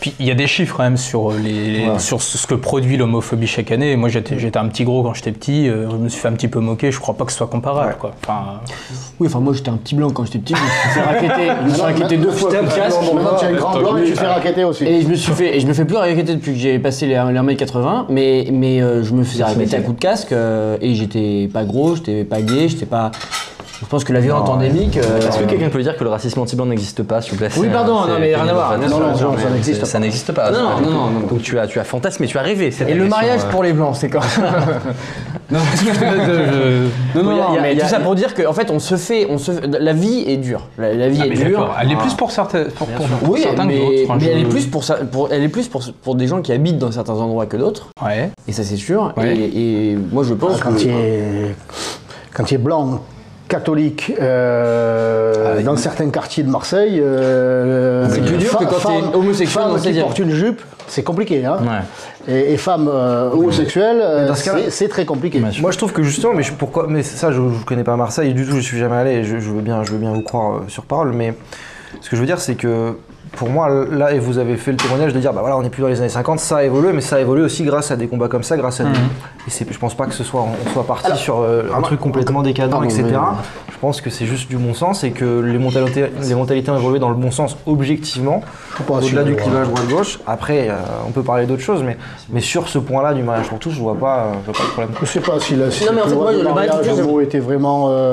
Puis 0.00 0.14
il 0.18 0.26
y 0.26 0.30
a 0.30 0.34
des 0.34 0.46
chiffres 0.46 0.76
quand 0.76 0.82
même 0.82 0.96
sur, 0.96 1.32
les, 1.32 1.86
sur 1.98 2.09
ce 2.18 2.46
que 2.46 2.54
produit 2.54 2.96
l'homophobie 2.96 3.46
chaque 3.46 3.70
année. 3.70 3.96
Moi 3.96 4.08
j'étais 4.08 4.38
j'étais 4.38 4.58
un 4.58 4.68
petit 4.68 4.84
gros 4.84 5.02
quand 5.02 5.14
j'étais 5.14 5.32
petit, 5.32 5.68
euh, 5.68 5.88
je 5.90 5.96
me 5.96 6.08
suis 6.08 6.20
fait 6.20 6.28
un 6.28 6.32
petit 6.32 6.48
peu 6.48 6.60
moquer, 6.60 6.90
je 6.90 6.98
crois 6.98 7.14
pas 7.14 7.24
que 7.24 7.32
ce 7.32 7.38
soit 7.38 7.46
comparable. 7.46 7.96
Quoi. 7.98 8.12
Enfin, 8.22 8.60
Oui, 9.20 9.26
enfin 9.28 9.40
moi 9.40 9.52
j'étais 9.52 9.70
un 9.70 9.76
petit 9.76 9.94
blanc 9.94 10.10
quand 10.10 10.24
j'étais 10.24 10.38
petit, 10.38 10.54
je 10.54 10.62
me 10.62 10.68
suis 10.68 10.88
fait 10.90 11.02
raqueter, 11.02 11.52
je 11.60 11.68
me 11.68 11.72
suis 11.72 11.82
raqueté 11.82 12.16
deux 12.16 12.30
fois 12.30 12.50
coup 12.50 12.56
de 12.56 12.74
casque. 12.74 12.98
Maintenant, 13.14 13.36
tu 13.38 13.44
es 13.44 13.48
un 13.48 13.52
grand 13.52 13.78
blanc 13.78 13.96
et 13.96 14.04
tu 14.04 14.12
te 14.12 14.18
fais 14.18 14.26
raqueter 14.26 14.64
aussi. 14.64 14.84
Et 14.84 15.02
je 15.02 15.08
me 15.08 15.14
suis 15.14 15.32
fait, 15.32 15.56
et 15.56 15.60
je 15.60 15.66
me 15.66 15.72
fais 15.72 15.84
plus 15.84 15.96
raqueter 15.96 16.34
depuis 16.34 16.52
que 16.52 16.58
j'ai 16.58 16.78
passé 16.78 17.06
les, 17.06 17.14
les 17.14 17.18
1m80, 17.18 18.06
mais, 18.08 18.48
mais 18.52 18.80
euh, 18.82 19.02
je 19.02 19.12
me 19.12 19.24
faisais 19.24 19.44
raqueter 19.44 19.76
à 19.76 19.80
coup 19.80 19.92
de 19.92 20.00
casque 20.00 20.32
euh, 20.32 20.76
et 20.80 20.94
j'étais 20.94 21.48
pas 21.52 21.64
gros, 21.64 21.96
j'étais 21.96 22.24
pas 22.24 22.40
gay, 22.42 22.68
j'étais 22.68 22.86
pas. 22.86 23.10
Je 23.80 23.86
pense 23.86 24.04
que 24.04 24.12
la 24.12 24.20
violence 24.20 24.48
endémique. 24.48 24.98
euh, 24.98 25.18
Est-ce 25.26 25.38
que 25.38 25.44
quelqu'un 25.44 25.70
peut 25.70 25.82
dire 25.82 25.96
que 25.96 26.04
le 26.04 26.10
racisme 26.10 26.38
anti-blanc 26.40 26.66
n'existe 26.66 27.02
pas, 27.02 27.22
s'il 27.22 27.32
vous 27.32 27.38
plaît? 27.38 27.48
Oui, 27.56 27.68
pardon, 27.72 28.06
non, 28.06 28.18
mais 28.20 28.34
rien 28.34 28.46
à 28.46 28.52
voir. 28.52 28.78
Non, 28.78 28.88
non, 29.00 29.16
ça 29.16 29.26
mais 29.44 29.50
n'existe 29.54 29.84
Ça 29.86 29.92
pas. 29.92 29.98
n'existe 30.00 30.32
pas. 30.32 30.50
Non, 30.50 30.58
non, 30.58 30.80
non, 30.90 31.10
non. 31.10 31.20
Donc 31.28 31.40
tu 31.42 31.58
as, 31.58 31.66
tu 31.66 31.78
as 31.80 31.84
fantasmé, 31.84 32.26
tu 32.26 32.36
as 32.36 32.42
rêvé. 32.42 32.70
cette 32.72 32.90
Et 32.90 32.94
le 32.94 33.06
mariage 33.08 33.40
euh. 33.46 33.50
pour 33.50 33.62
les 33.62 33.72
blancs, 33.72 33.96
c'est 33.96 34.10
quand 34.10 34.20
Non, 35.50 35.58
non, 37.14 37.52
mais 37.62 37.76
tout 37.76 37.86
ça 37.86 38.00
pour 38.00 38.14
dire 38.14 38.34
qu'en 38.34 38.52
fait, 38.52 38.70
on 38.70 38.78
se 38.78 38.96
fait, 38.96 39.26
on 39.30 39.38
se, 39.38 39.50
la 39.66 39.92
vie 39.92 40.24
est 40.26 40.36
dure. 40.36 40.68
La, 40.78 41.08
vie 41.08 41.20
ah, 41.22 41.26
est 41.26 41.30
dure. 41.30 41.74
Elle 41.80 41.92
est 41.92 41.96
plus 41.96 42.14
pour 42.14 42.30
certains, 42.30 42.64
pour, 42.76 42.86
Oui, 43.28 43.44
mais, 43.66 43.78
d'autres. 43.78 44.14
mais 44.14 44.20
je- 44.20 44.28
elle 44.30 44.38
est 44.40 44.44
plus 44.44 44.66
pour, 44.66 44.84
ça, 44.84 44.96
pour- 45.10 45.28
elle 45.32 45.42
est 45.42 45.48
plus 45.48 45.68
pour, 45.68 45.82
pour 46.02 46.14
des 46.14 46.26
gens 46.26 46.42
qui 46.42 46.52
habitent 46.52 46.78
dans 46.78 46.92
certains 46.92 47.14
endroits 47.14 47.46
que 47.46 47.56
d'autres, 47.56 47.88
Ouais. 48.04 48.30
et 48.46 48.52
ça 48.52 48.62
c'est 48.62 48.76
sûr. 48.76 49.12
Et, 49.24 49.96
moi 50.12 50.22
je 50.22 50.34
pense 50.34 50.60
quand 50.60 50.72
que 50.76 51.48
quand 52.32 52.50
il 52.50 52.54
est 52.54 52.58
blanc, 52.58 53.00
catholique, 53.50 54.12
euh, 54.20 55.60
dans 55.62 55.76
certains 55.76 56.08
quartiers 56.08 56.42
de 56.44 56.48
Marseille, 56.50 57.00
euh, 57.02 58.06
C'est 58.10 58.22
plus 58.24 58.36
dur 58.38 58.56
que 58.56 58.64
quand 58.64 58.76
femme- 58.76 59.10
homosexuel 59.12 59.64
femme 59.64 59.76
qui 59.80 59.88
16e. 59.88 60.00
porte 60.02 60.18
une 60.20 60.30
jupe, 60.30 60.62
c'est 60.86 61.02
compliqué. 61.02 61.44
Hein 61.44 61.58
Ouais. 61.60 62.32
et, 62.34 62.54
et 62.54 62.56
femme 62.56 62.88
euh, 62.90 63.30
homosexuelle, 63.30 63.98
euh, 64.00 64.34
c'est- 64.70 64.88
très 64.88 65.04
compliqué. 65.04 65.40
Moi, 65.60 65.70
je 65.72 65.76
trouve 65.76 65.92
que 65.92 66.02
justement, 66.02 66.32
mais 66.34 66.42
je- 66.42 66.52
pourquoi, 66.52 66.86
mais 66.88 67.02
ça, 67.02 67.30
je, 67.32 67.36
je 67.36 67.64
connais 67.66 67.84
pas 67.84 67.96
Marseille 67.96 68.32
du 68.32 68.46
tout, 68.46 68.56
je 68.56 68.60
suis 68.60 68.78
jamais 68.78 68.96
allé. 68.96 69.24
Je, 69.24 69.38
je 69.38 69.50
veux 69.50 69.60
bien, 69.60 69.82
je 69.84 69.92
veux 69.92 69.98
bien 69.98 70.12
vous 70.12 70.22
croire 70.22 70.56
euh, 70.58 70.60
sur 70.68 70.84
parole, 70.84 71.12
mais 71.12 71.34
ce 72.00 72.08
que 72.08 72.16
je 72.16 72.20
veux 72.20 72.26
dire, 72.26 72.40
c'est 72.40 72.54
que 72.54 72.94
pour 73.32 73.48
moi, 73.48 73.68
là, 73.90 74.12
et 74.12 74.18
vous 74.18 74.38
avez 74.38 74.56
fait 74.56 74.70
le 74.72 74.76
témoignage 74.76 75.12
de 75.14 75.18
dire, 75.20 75.32
bah 75.32 75.40
voilà, 75.40 75.56
on 75.56 75.62
n'est 75.62 75.70
plus 75.70 75.82
dans 75.82 75.88
les 75.88 76.00
années 76.00 76.08
50, 76.08 76.40
ça 76.40 76.58
a 76.58 76.62
évolué, 76.64 76.92
mais 76.92 77.00
ça 77.00 77.16
a 77.16 77.20
évolué 77.20 77.42
aussi 77.44 77.62
grâce 77.64 77.90
à 77.90 77.96
des 77.96 78.06
combats 78.08 78.28
comme 78.28 78.42
ça, 78.42 78.56
grâce 78.56 78.80
à 78.80 78.84
des. 78.84 78.90
Et 79.46 79.50
c'est, 79.50 79.70
je 79.72 79.78
pense 79.78 79.94
pas 79.94 80.06
que 80.06 80.12
ce 80.14 80.24
soit, 80.24 80.42
on 80.42 80.70
soit 80.72 80.86
parti 80.86 81.16
sur 81.16 81.38
euh, 81.40 81.62
un 81.76 81.80
truc 81.80 82.00
complètement 82.00 82.42
décadent, 82.42 82.70
Pardon, 82.70 82.84
etc. 82.86 83.04
mais- 83.04 83.18
Je 83.72 83.78
pense 83.80 84.02
que 84.02 84.10
c'est 84.10 84.26
juste 84.26 84.50
du 84.50 84.56
bon 84.58 84.74
sens 84.74 85.04
et 85.04 85.10
que 85.12 85.40
les 85.40 85.56
mentalités, 85.58 86.06
les 86.22 86.34
mentalités 86.34 86.70
ont 86.70 86.76
évolué 86.76 86.98
dans 86.98 87.08
le 87.08 87.14
bon 87.14 87.30
sens 87.30 87.56
objectivement, 87.66 88.42
au-delà 88.88 89.22
du 89.24 89.34
clivage 89.36 89.68
droite-gauche. 89.68 90.18
Après, 90.26 90.68
euh, 90.68 90.74
on 91.08 91.12
peut 91.12 91.22
parler 91.22 91.46
d'autres 91.46 91.62
choses, 91.62 91.82
mais, 91.82 91.96
mais 92.28 92.40
sur 92.42 92.68
ce 92.68 92.78
point-là 92.78 93.14
du 93.14 93.22
mariage 93.22 93.48
pour 93.48 93.58
tous, 93.58 93.70
je 93.70 93.80
vois 93.80 93.94
pas, 93.96 94.16
euh, 94.18 94.32
je 94.42 94.50
vois 94.50 94.54
pas 94.60 94.64
de 94.66 94.70
problème. 94.72 94.90
Je 95.00 95.06
sais 95.06 95.20
pas 95.20 95.40
si 95.40 95.56
la 95.56 95.70
si 95.70 95.84
Non, 95.86 95.92
mais 95.94 96.02
en 96.02 96.08
fait, 96.08 96.14
moi, 96.14 96.32
le 96.32 96.42
mariage 96.42 96.70
était 97.22 97.38
vraiment 97.38 97.88
euh, 97.88 98.12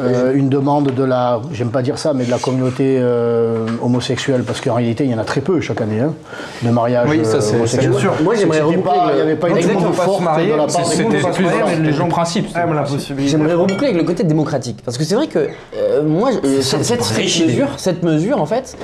euh, 0.00 0.32
une 0.34 0.48
demande 0.48 0.92
de 0.92 1.04
la, 1.04 1.40
j'aime 1.52 1.70
pas 1.70 1.82
dire 1.82 1.98
ça, 1.98 2.12
mais 2.12 2.24
de 2.24 2.30
la 2.30 2.38
communauté 2.38 2.98
euh, 3.00 3.66
parce 4.42 4.60
qu'en 4.60 4.74
réalité, 4.74 5.04
il 5.04 5.10
y 5.10 5.14
en 5.14 5.18
a 5.18 5.24
très 5.24 5.40
peu 5.40 5.60
chaque 5.60 5.80
année, 5.80 6.00
hein, 6.00 6.14
de 6.62 6.70
mariage 6.70 7.08
Oui, 7.10 7.20
ça, 7.24 7.40
c'est- 7.40 7.54
homosexuel. 7.56 7.82
c'est 7.82 7.88
bien 7.90 7.98
sûr. 7.98 8.12
Moi, 8.22 8.34
j'aimerais 8.34 8.60
reboucler 8.60 8.92
Il 9.10 9.14
n'y 9.16 9.20
avait 9.20 9.36
pas 9.36 9.48
une 9.48 9.56
demande 9.68 9.94
forte 9.94 10.22
marier, 10.22 10.46
de 10.52 10.56
la 10.56 10.66
part 10.66 10.88
des 10.88 11.00
homosexuels. 11.04 11.46
mais 11.66 11.86
les 11.86 11.92
gens- 11.92 12.08
principe. 12.08 12.48
J'aimerais 13.26 13.54
reboucler 13.54 13.88
avec 13.88 13.96
le 13.98 14.04
côté 14.04 14.24
démocratique. 14.24 14.78
Parce 14.84 14.98
que 14.98 15.04
c'est 15.04 15.14
vrai 15.14 15.26
que 15.26 15.48
euh, 15.76 16.02
moi, 16.02 16.30
euh, 16.44 16.60
cette, 16.62 16.88
mesure, 17.18 17.68
cette 17.76 18.02
mesure, 18.02 18.40
en 18.40 18.46
fait, 18.46 18.76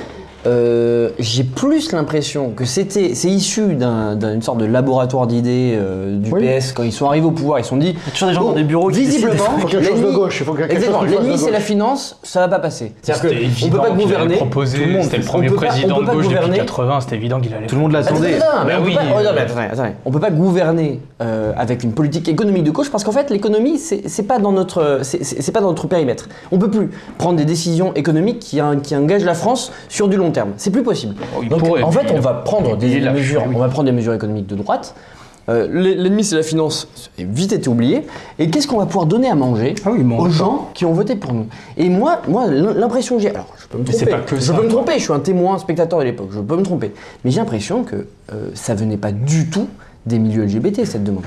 euh, 0.45 1.09
j'ai 1.19 1.43
plus 1.43 1.91
l'impression 1.91 2.51
que 2.51 2.65
c'était, 2.65 3.13
c'est 3.15 3.29
issu 3.29 3.75
d'un- 3.75 4.15
d'une 4.15 4.41
sorte 4.41 4.59
de 4.59 4.65
laboratoire 4.65 5.27
d'idées 5.27 5.73
euh, 5.75 6.17
du 6.17 6.31
Oui. 6.31 6.45
PS. 6.45 6.71
Quand 6.73 6.83
ils 6.83 6.91
sont 6.91 7.07
arrivés 7.07 7.25
au 7.25 7.31
pouvoir, 7.31 7.59
ils 7.59 7.63
se 7.63 7.69
sont 7.69 7.77
dit. 7.77 7.95
toujours 8.13 8.27
des 8.29 8.33
gens 8.35 8.43
dans 8.43 8.51
des 8.53 8.63
bureaux 8.63 8.89
qui 8.89 8.99
Visiblement. 8.99 9.33
Il 9.57 9.61
faut 9.61 9.67
quelque 9.67 9.83
chose 9.85 9.95
de 9.99 10.01
l'ennemi- 10.01 10.15
gauche, 10.15 10.37
il 10.39 10.45
faut 10.45 10.53
quelque 10.53 10.73
chose 10.73 10.83
Exactement, 10.83 11.03
l'ennemi 11.03 11.37
c'est 11.37 11.51
la 11.51 11.59
finance, 11.59 12.19
ça 12.23 12.39
va 12.41 12.47
pas 12.47 12.59
passer. 12.59 12.93
C'est-à-dire 13.01 13.31
on 13.65 13.69
peut 13.69 13.77
pas 13.77 13.89
gouverner. 13.91 14.35
proposer, 14.35 14.77
tout 14.79 14.83
le 14.85 14.91
monde- 14.93 15.03
c'était 15.03 15.17
le 15.17 15.23
on 15.23 15.27
premier 15.27 15.47
peut 15.49 15.55
pas- 15.55 15.65
président 15.67 15.99
de 15.99 16.05
pas 16.05 16.13
gauche 16.13 16.23
depuis 16.25 16.35
gouverner. 16.35 16.57
80, 16.57 17.01
c'était 17.01 17.15
évident 17.15 17.39
qu'il 17.41 17.53
allait. 17.53 17.67
Tout 17.67 17.75
le 17.75 17.81
monde 17.81 17.91
l'attendait. 17.91 18.35
Attends, 18.35 18.45
attends, 18.45 18.65
mais 18.65 18.73
Bah 18.73 18.79
on 18.79 20.11
peut 20.11 20.19
pas- 20.19 20.31
gouverner 20.31 20.99
euh, 21.21 21.53
avec 21.57 21.83
une 21.83 21.91
politique 21.93 22.27
économique 22.27 22.63
de 22.63 22.71
gauche 22.71 22.89
parce 22.91 23.03
qu'en 23.03 23.11
fait 23.11 23.29
l'économie 23.29 23.77
c'est 23.79 24.23
pas 24.27 24.39
dans 24.39 24.51
notre 24.51 24.99
c'est- 25.03 25.51
pas 25.51 25.61
dans 25.61 25.69
notre 25.69 25.87
périmètre. 25.87 26.27
On 26.51 26.57
peut 26.57 26.69
plus 26.69 26.89
prendre 27.17 27.37
des 27.37 27.45
décisions 27.45 27.93
économiques 27.93 28.39
qui, 28.39 28.59
qui 28.83 28.95
engagent 28.95 29.23
la 29.23 29.33
France 29.33 29.71
sur 29.89 30.07
du 30.07 30.17
long 30.17 30.31
terme. 30.35 30.51
C'est 30.57 30.69
plus 30.71 30.83
possible. 30.83 31.15
Oh, 31.35 31.39
il 31.41 31.49
Donc 31.49 31.59
pourrait, 31.59 31.81
en 31.83 31.91
fait 31.91 32.11
on 32.13 32.19
va 32.19 32.33
prendre 32.35 32.77
des 32.77 32.99
mesures, 32.99 33.43
oui. 33.47 33.53
on 33.55 33.59
va 33.59 33.67
prendre 33.69 33.85
des 33.87 33.91
mesures 33.95 34.13
économiques 34.13 34.47
de 34.47 34.55
droite. 34.55 34.93
Euh, 35.47 35.67
l'e- 35.71 35.93
L'ennemi 35.95 36.23
c'est 36.23 36.35
la 36.35 36.41
finance, 36.43 36.87
c'est 36.95 37.23
vite 37.23 37.53
été 37.53 37.69
oublié. 37.69 38.07
Et 38.39 38.49
qu'est-ce 38.49 38.67
qu'on 38.67 38.79
va 38.79 38.85
pouvoir 38.87 39.05
donner 39.05 39.29
à 39.29 39.35
manger 39.35 39.75
Ah 39.85 39.91
oui, 39.91 40.03
aux 40.17 40.29
gens 40.29 40.69
qui 40.73 40.85
ont 40.85 40.93
voté 40.93 41.15
pour 41.15 41.33
nous? 41.33 41.45
Et 41.77 41.87
moi, 41.89 42.21
moi 42.27 42.47
l'impression 42.47 43.15
que 43.17 43.21
j'ai, 43.21 43.29
alors 43.29 43.47
je 43.59 43.67
peux 43.67 43.77
me 43.77 43.83
tromper, 43.83 44.05
pas 44.07 44.17
que 44.19 44.35
je 44.39 44.51
peux 44.51 44.63
me 44.63 44.69
tromper, 44.69 44.93
je 44.97 45.03
suis 45.03 45.13
un 45.13 45.19
témoin, 45.19 45.57
spectateur 45.59 45.99
de 45.99 46.03
l'époque, 46.05 46.29
je 46.31 46.39
peux 46.39 46.57
me 46.57 46.63
tromper. 46.63 46.91
Mais 47.23 47.29
j'ai 47.31 47.39
l'impression 47.39 47.83
que 47.83 47.95
euh, 48.33 48.49
ça 48.55 48.73
venait 48.75 48.97
pas 48.97 49.11
du 49.11 49.49
tout 49.49 49.67
des 50.07 50.17
milieux 50.19 50.45
LGBT 50.45 50.83
cette 50.85 51.03
demande. 51.03 51.23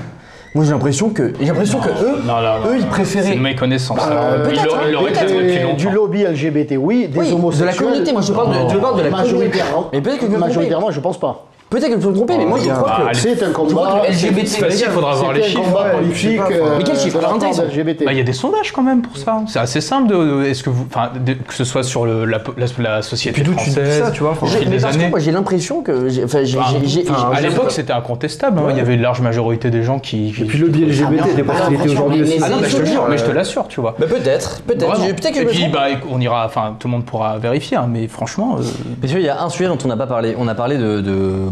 Moi 0.55 0.65
j'ai 0.65 0.71
l'impression 0.71 1.09
que 1.11 1.33
j'ai 1.39 1.45
l'impression 1.45 1.79
que 1.79 1.89
eux, 1.89 2.21
Non, 2.25 2.35
non, 2.41 2.41
non. 2.41 2.69
eux 2.69 2.75
ils 2.77 2.81
C'est 2.81 2.87
préféraient 2.87 3.33
une 3.35 3.41
méconnaissance. 3.41 3.99
Euh, 4.09 4.45
Ils 4.45 4.49
peut-être, 4.49 4.65
l'auraient- 4.93 5.11
depuis 5.11 5.75
du 5.75 5.89
lobby 5.91 6.23
LGBT, 6.23 6.77
oui, 6.77 7.07
des 7.07 7.19
Oui, 7.19 7.25
de 7.27 7.31
la 7.31 7.35
homosexuels. 7.37 7.75
communauté. 7.75 8.11
Moi 8.13 8.21
je 8.21 8.31
parle 8.33 8.49
de, 8.49 8.69
je 8.73 8.77
parle 8.77 8.97
de 8.97 9.03
la 9.03 9.09
communauté. 9.11 9.33
Majoritairement, 9.35 9.89
Mais 9.93 10.01
peut-être 10.01 10.19
que 10.27 10.35
majoritairement, 10.37 10.91
je 10.91 10.99
pense 10.99 11.19
pas. 11.19 11.45
Peut-être 11.69 11.89
que 11.89 11.99
je 12.01 12.03
peux 12.03 12.09
me 12.09 12.15
tromper, 12.15 12.37
mais 12.37 12.45
moi 12.45 12.57
je 12.59 12.67
Bah, 12.67 12.73
crois 12.77 12.95
que. 12.97 13.01
allez. 13.09 13.19
C'est 13.19 13.43
un 13.43 13.51
combat. 13.51 14.01
LGBT. 14.09 14.47
C'est 14.47 14.59
facile, 14.65 14.85
il 14.87 14.91
faudra 14.91 15.13
voir 15.13 15.33
les 15.33 15.41
C'est 15.41 15.45
un 15.47 15.49
chiffres. 15.51 15.63
combat 15.65 15.89
politique. 15.91 16.39
euh, 16.51 16.79
Mais 17.13 17.19
part 17.21 17.33
intéressants 17.35 17.63
LGBT. 17.63 18.05
Bah, 18.05 18.11
Il 18.13 18.17
y 18.17 18.21
a 18.21 18.23
des 18.23 18.33
sondages 18.33 18.71
quand 18.71 18.81
même 18.81 19.01
pour 19.03 19.15
ça. 19.17 19.41
C'est 19.47 19.59
assez 19.59 19.79
simple. 19.81 20.07
De, 20.09 20.43
est-ce 20.45 20.63
que 20.63 20.71
vous, 20.71 20.85
que 20.85 21.53
ce 21.53 21.63
soit 21.63 21.83
sur 21.83 22.05
le- 22.05 22.25
la, 22.25 22.39
la, 22.57 22.65
la 22.95 23.01
société 23.03 23.33
Puis 23.35 23.43
d'où 23.43 23.51
tu 23.53 23.69
dis 23.69 23.75
française, 23.75 24.03
ça, 24.03 24.09
tu 24.11 24.23
vois, 24.23 24.33
des 24.65 24.79
j'ai 25.19 25.31
l'impression 25.31 25.81
que. 25.83 26.09
j'ai- 26.09 26.23
Enfin, 26.23 26.43
j'ai. 26.43 26.57
Enfin, 26.57 26.77
j'ai- 26.81 26.87
j'ai- 27.03 27.09
enfin, 27.11 27.31
À 27.35 27.41
l'époque, 27.41 27.71
c'était 27.71 27.93
incontestable. 27.93 28.59
hein. 28.59 28.67
Il 28.71 28.77
y 28.77 28.81
avait 28.81 28.95
une 28.95 29.01
large 29.03 29.21
majorité 29.21 29.69
des 29.69 29.83
gens 29.83 29.99
qui. 29.99 30.29
Et 30.29 30.45
puis 30.45 30.57
le 30.57 30.65
lobby 30.65 30.85
LGBT 30.85 31.23
était 31.33 31.43
aujourd'hui 31.91 32.17
mais- 32.21 32.23
aussi. 32.27 32.39
mais- 32.39 32.45
Ah 32.45 32.49
non, 32.49 32.57
mais 32.61 32.69
je 32.69 32.77
te 32.77 32.85
jure, 32.85 33.05
mais 33.07 33.17
je 33.19 33.25
te 33.25 33.29
Euh, 33.29 33.33
l'assure, 33.33 33.67
tu 33.67 33.79
vois. 33.79 33.95
Bah, 33.99 34.07
peut-être, 34.09 34.61
peut-être. 34.63 35.05
Et 35.37 35.45
puis, 35.45 35.67
bah, 35.71 35.85
on 36.09 36.19
ira, 36.19 36.45
enfin, 36.47 36.75
tout 36.79 36.87
le 36.87 36.93
monde 36.93 37.05
pourra 37.05 37.37
vérifier, 37.37 37.77
hein, 37.77 37.87
mais 37.87 38.07
franchement, 38.07 38.55
euh, 38.59 38.63
Messieurs, 39.03 39.19
il 39.19 39.25
y 39.25 39.29
a 39.29 39.43
un 39.43 39.49
sujet 39.49 39.67
dont 39.69 39.77
on 39.85 39.87
n'a 39.87 39.97
pas 39.97 40.07
parlé. 40.07 40.35
On 40.39 40.47
a 40.47 40.55
parlé 40.55 40.77
de 40.77 41.01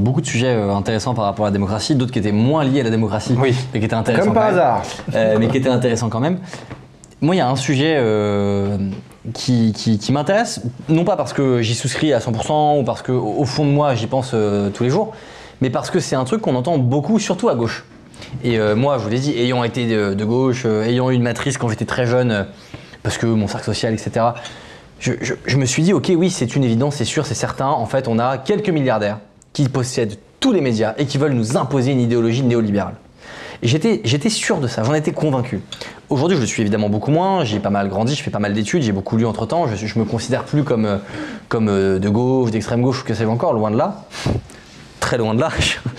beaucoup 0.07 0.21
de 0.21 0.25
sujets 0.25 0.53
euh, 0.55 0.73
intéressants 0.73 1.13
par 1.13 1.25
rapport 1.25 1.45
à 1.45 1.49
la 1.49 1.53
démocratie, 1.53 1.95
d'autres 1.95 2.11
qui 2.11 2.19
étaient 2.19 2.31
moins 2.31 2.63
liés 2.63 2.79
à 2.81 2.83
la 2.83 2.89
démocratie, 2.89 3.35
Oui. 3.37 3.53
mais 3.73 3.79
qui 3.79 3.85
étaient 3.85 3.93
intéressants. 3.93 4.25
Comme 4.25 4.33
quand 4.33 4.39
par 4.39 4.49
même. 4.51 4.59
hasard. 4.59 4.83
Euh, 5.13 5.37
mais 5.39 5.47
qui 5.47 5.57
était 5.57 5.69
intéressant 5.69 6.09
quand 6.09 6.19
même. 6.19 6.39
Moi, 7.21 7.35
il 7.35 7.37
y 7.39 7.41
a 7.41 7.49
un 7.49 7.55
sujet 7.55 7.95
euh, 7.97 8.77
qui, 9.33 9.73
qui- 9.73 9.97
qui 9.99 10.11
m'intéresse, 10.11 10.61
non 10.89 11.03
pas 11.03 11.15
parce 11.17 11.33
que 11.33 11.61
j'y 11.61 11.75
souscris 11.75 12.13
à 12.13 12.19
100% 12.19 12.79
ou 12.79 12.83
parce 12.83 13.01
que 13.01 13.11
au 13.11 13.43
fond 13.45 13.65
de 13.65 13.71
moi 13.71 13.95
j'y 13.95 14.07
pense 14.07 14.31
euh, 14.33 14.69
tous 14.69 14.83
les 14.83 14.89
jours, 14.89 15.13
mais 15.61 15.69
parce 15.69 15.89
que 15.89 15.99
c'est 15.99 16.15
un 16.15 16.23
truc 16.23 16.41
qu'on 16.41 16.55
entend 16.55 16.77
beaucoup, 16.77 17.19
surtout 17.19 17.49
à 17.49 17.55
gauche. 17.55 17.85
Et 18.43 18.57
euh, 18.59 18.75
moi, 18.75 18.97
je 18.97 19.03
vous 19.03 19.09
l'ai 19.09 19.19
dit, 19.19 19.37
ayant 19.37 19.63
été 19.63 19.87
de, 19.87 20.13
de 20.13 20.25
gauche, 20.25 20.63
euh, 20.65 20.83
ayant 20.85 21.09
eu 21.09 21.15
une 21.15 21.23
matrice 21.23 21.57
quand 21.57 21.69
j'étais 21.69 21.85
très 21.85 22.05
jeune, 22.05 22.45
parce 23.03 23.17
que 23.17 23.25
mon 23.25 23.47
cercle 23.47 23.65
social, 23.65 23.93
etc., 23.93 24.27
je, 24.99 25.13
je- 25.21 25.33
je 25.45 25.57
me 25.57 25.65
suis 25.65 25.83
dit, 25.83 25.93
ok, 25.93 26.11
oui, 26.15 26.29
c'est 26.31 26.55
une 26.55 26.63
évidence, 26.63 26.95
c'est 26.95 27.05
sûr, 27.05 27.25
c'est 27.25 27.35
certain. 27.35 27.67
En 27.67 27.85
fait, 27.85 28.07
on 28.07 28.17
a 28.19 28.37
quelques 28.37 28.69
milliardaires 28.69 29.19
qui 29.53 29.67
possèdent 29.69 30.17
tous 30.39 30.51
les 30.51 30.61
médias 30.61 30.93
et 30.97 31.05
qui 31.05 31.17
veulent 31.17 31.33
nous 31.33 31.57
imposer 31.57 31.91
une 31.91 32.01
idéologie 32.01 32.43
néolibérale. 32.43 32.95
J'étais, 33.63 34.29
sûr 34.29 34.59
de 34.59 34.67
ça, 34.67 34.83
j'en 34.83 34.93
étais 34.93 35.11
convaincu. 35.11 35.61
Aujourd'hui, 36.09 36.37
je 36.37 36.41
le 36.41 36.47
suis 36.47 36.61
évidemment 36.61 36.89
beaucoup 36.89 37.09
moins, 37.09 37.43
j'ai 37.43 37.59
pas 37.59 37.71
mal 37.71 37.89
grandi, 37.89 38.13
je 38.13 38.21
fais 38.21 38.29
pas 38.29 38.39
mal 38.39 38.53
d'études, 38.53 38.83
j'ai 38.83 38.91
beaucoup 38.91 39.17
lu 39.17 39.25
entre 39.25 39.47
temps, 39.47 39.67
je, 39.67 39.87
je 39.87 39.99
me 39.99 40.05
considère 40.05 40.43
plus 40.43 40.63
comme, 40.63 40.85
euh, 40.85 40.97
euh, 41.53 41.99
de 41.99 42.09
gauche, 42.09 42.51
d'extrême 42.51 42.81
gauche 42.81 43.03
que 43.03 43.15
sais-je 43.15 43.27
encore, 43.27 43.53
loin 43.53 43.71
de 43.71 43.77
là. 43.77 44.05
Très 44.99 45.17
loin 45.17 45.33
de 45.33 45.39
là. 45.39 45.49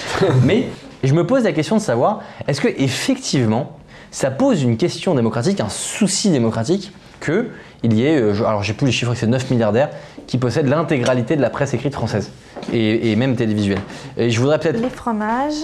Mais 0.44 0.68
je 1.02 1.14
me 1.14 1.26
pose 1.26 1.44
la 1.44 1.52
question 1.52 1.76
de 1.76 1.80
savoir, 1.80 2.20
est-ce 2.46 2.60
que 2.60 2.68
effectivement, 2.68 3.78
ça 4.10 4.30
pose 4.30 4.62
une 4.62 4.76
question 4.76 5.14
démocratique, 5.14 5.60
un 5.60 5.68
souci 5.68 6.30
démocratique, 6.30 6.92
que 7.20 7.48
il 7.82 7.92
y 7.94 8.04
ait, 8.06 8.16
euh, 8.20 8.34
je- 8.34 8.44
alors 8.44 8.62
j'ai 8.62 8.72
plus 8.72 8.86
les 8.86 8.92
chiffres, 8.92 9.14
c'est 9.14 9.26
9 9.26 9.50
milliardaires 9.50 9.90
qui 10.26 10.36
possèdent 10.38 10.68
l'intégralité 10.68 11.36
de 11.36 11.42
la 11.42 11.50
presse 11.50 11.72
écrite 11.74 11.94
française 11.94 12.30
et, 12.72 13.12
et 13.12 13.16
même 13.16 13.36
télévisuelle. 13.36 13.80
Et 14.16 14.30
je 14.30 14.40
voudrais 14.40 14.58
peut-être. 14.58 14.80
Les 14.80 14.90
fromages. 14.90 15.54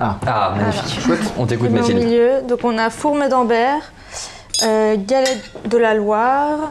Ah, 0.00 0.54
magnifique. 0.56 1.08
On 1.38 1.46
t'écoute, 1.46 1.70
mets 1.70 1.78
au 1.78 1.82
Mathilde. 1.82 2.04
milieu. 2.04 2.30
Donc 2.48 2.60
on 2.64 2.76
a 2.78 2.88
Fourme 2.90 3.28
d'Ambert, 3.28 3.92
euh, 4.64 4.96
Galette 5.06 5.50
de 5.68 5.76
la 5.76 5.94
Loire, 5.94 6.70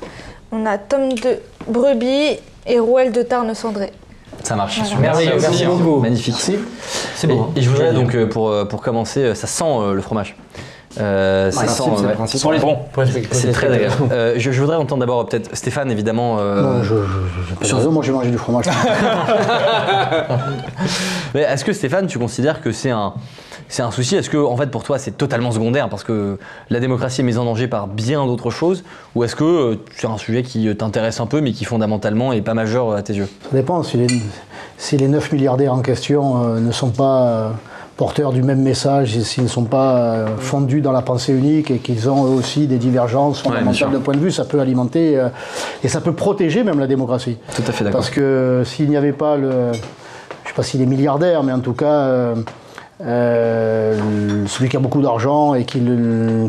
on 0.51 0.65
a 0.65 0.77
Tome 0.77 1.13
de 1.13 1.39
Brebis 1.67 2.37
et 2.65 2.79
Rouelle 2.79 3.11
de 3.11 3.21
Tarn-Cendré. 3.21 3.91
Ça 4.43 4.55
marche. 4.55 4.79
Voilà. 4.81 4.99
Merveilleux, 5.01 5.31
Merci, 5.31 5.47
merci 5.49 5.65
merci 5.65 5.83
beaucoup. 5.83 5.99
Magnifique. 5.99 6.35
C'est 6.39 7.25
Et, 7.25 7.27
beau. 7.27 7.51
et 7.55 7.61
je 7.61 7.69
voudrais 7.69 7.93
donc, 7.93 8.13
euh, 8.15 8.27
pour, 8.27 8.53
pour 8.69 8.81
commencer, 8.81 9.35
ça 9.35 9.47
sent 9.47 9.63
euh, 9.65 9.93
le 9.93 10.01
fromage. 10.01 10.35
Euh, 10.99 11.51
c'est 11.51 11.65
le 11.65 12.07
ouais. 12.07 12.13
principe. 12.13 12.39
sans 12.39 12.51
les 12.51 12.59
bons. 12.59 12.77
C'est 13.31 13.51
très 13.51 13.67
agréable. 13.71 13.95
Euh, 14.11 14.33
je, 14.37 14.51
je 14.51 14.61
voudrais 14.61 14.77
entendre 14.77 15.01
d'abord 15.01 15.21
euh, 15.21 15.23
peut-être 15.25 15.55
Stéphane, 15.55 15.91
évidemment. 15.91 16.37
euh, 16.39 16.61
Non, 16.61 16.83
je, 16.83 16.95
je, 17.61 17.75
raison, 17.75 17.91
moi 17.91 18.03
j'ai 18.03 18.11
mangé 18.11 18.31
du 18.31 18.37
fromage. 18.37 18.65
mais 21.33 21.41
Est-ce 21.41 21.65
que 21.65 21.73
Stéphane, 21.73 22.07
tu 22.07 22.19
considères 22.19 22.61
que 22.61 22.71
c'est 22.71 22.91
un, 22.91 23.13
c'est 23.69 23.81
un 23.83 23.91
souci? 23.91 24.15
Est-ce 24.15 24.29
que, 24.29 24.37
en 24.37 24.55
fait, 24.57 24.67
pour 24.71 24.83
toi, 24.83 24.97
c'est 24.99 25.11
totalement 25.17 25.51
secondaire 25.51 25.89
parce 25.89 26.03
que 26.03 26.37
la 26.69 26.79
démocratie 26.79 27.21
est 27.21 27.23
mise 27.23 27.37
en 27.37 27.45
danger 27.45 27.67
par 27.67 27.87
bien 27.87 28.25
d'autres 28.25 28.49
choses? 28.49 28.83
Ou 29.15 29.23
est-ce 29.23 29.35
que 29.35 29.43
euh, 29.43 29.75
c'est 29.95 30.07
un 30.07 30.17
sujet 30.17 30.43
qui 30.43 30.73
t'intéresse 30.75 31.19
un 31.19 31.25
peu, 31.27 31.41
mais 31.41 31.51
qui 31.51 31.65
fondamentalement 31.65 32.33
est 32.33 32.41
pas 32.41 32.53
majeur 32.53 32.93
à 32.93 33.01
tes 33.01 33.13
yeux? 33.13 33.27
Ça 33.49 33.55
dépend. 33.55 33.83
Si 33.83 33.97
les, 33.97 34.07
si 34.77 34.97
les 34.97 35.07
9 35.07 35.31
milliardaires 35.31 35.73
en 35.73 35.81
question 35.81 36.43
euh, 36.55 36.59
ne 36.59 36.71
sont 36.71 36.89
pas 36.91 37.27
euh, 37.27 37.49
porteurs 37.97 38.31
du 38.31 38.43
même 38.43 38.61
message, 38.61 39.19
s'ils 39.19 39.43
ne 39.43 39.47
sont 39.49 39.65
pas 39.65 39.97
euh, 39.97 40.27
fondus 40.37 40.81
dans 40.81 40.91
la 40.91 41.01
pensée 41.01 41.33
unique 41.33 41.71
et 41.71 41.79
qu'ils 41.79 42.09
ont 42.09 42.25
eux 42.25 42.35
aussi 42.35 42.67
des 42.67 42.77
divergences 42.77 43.41
fondamentales 43.41 43.91
de 43.91 43.97
point 43.97 44.13
de 44.13 44.19
vue, 44.19 44.31
ça 44.31 44.45
peut 44.45 44.59
alimenter 44.59 45.17
euh, 45.17 45.29
et 45.83 45.87
ça 45.87 45.99
peut 45.99 46.13
protéger 46.13 46.63
même 46.63 46.79
la 46.79 46.87
démocratie. 46.87 47.37
Tout 47.55 47.63
à 47.67 47.71
fait 47.71 47.83
d'accord. 47.83 47.99
Parce 47.99 48.11
que 48.11 48.61
s'il 48.65 48.89
n'y 48.89 48.97
avait 48.97 49.13
pas 49.13 49.35
le. 49.35 49.49
Je 49.73 49.77
ne 49.77 50.53
sais 50.53 50.55
pas 50.55 50.63
s'il 50.63 50.81
est 50.81 50.85
milliardaire, 50.85 51.43
mais 51.43 51.51
en 51.51 51.59
tout 51.59 51.73
cas. 51.73 52.33
Euh, 53.05 54.45
celui 54.47 54.69
qui 54.69 54.77
a 54.77 54.79
beaucoup 54.79 55.01
d'argent 55.01 55.53
et 55.53 55.65
qui, 55.65 55.81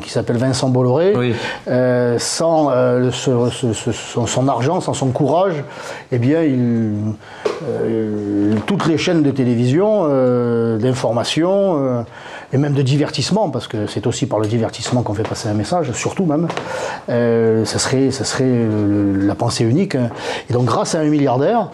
qui 0.02 0.10
s'appelle 0.10 0.36
Vincent 0.38 0.68
Bolloré, 0.68 1.14
Oui. 1.16 1.34
euh, 1.68 2.18
sans 2.18 2.70
euh, 2.70 3.10
ce- 3.10 3.50
ce- 3.50 3.72
ce- 3.72 3.92
son, 3.92 4.26
son 4.26 4.48
argent, 4.48 4.80
sans 4.80 4.94
son 4.94 5.08
courage, 5.08 5.62
eh 6.12 6.18
bien, 6.18 6.42
il, 6.42 6.94
euh, 7.64 8.54
toutes 8.66 8.86
les 8.86 8.96
chaînes 8.98 9.22
de 9.22 9.30
télévision, 9.30 10.06
d'information 10.78 12.04
et 12.52 12.56
même 12.56 12.72
de 12.72 12.82
divertissement, 12.82 13.50
parce 13.50 13.68
que 13.68 13.86
c'est 13.86 14.06
aussi 14.06 14.26
par 14.26 14.38
le 14.38 14.46
divertissement 14.46 15.02
qu'on 15.02 15.14
fait 15.14 15.28
passer 15.28 15.48
un 15.48 15.54
message, 15.54 15.92
surtout 15.92 16.24
même, 16.24 16.48
ça 17.08 17.78
serait, 17.78 18.10
ça 18.10 18.24
serait 18.24 18.66
la 19.20 19.34
pensée 19.34 19.64
unique. 19.64 19.96
Et 20.48 20.52
donc, 20.52 20.64
grâce 20.64 20.94
à 20.94 21.00
un 21.00 21.04
milliardaire, 21.08 21.70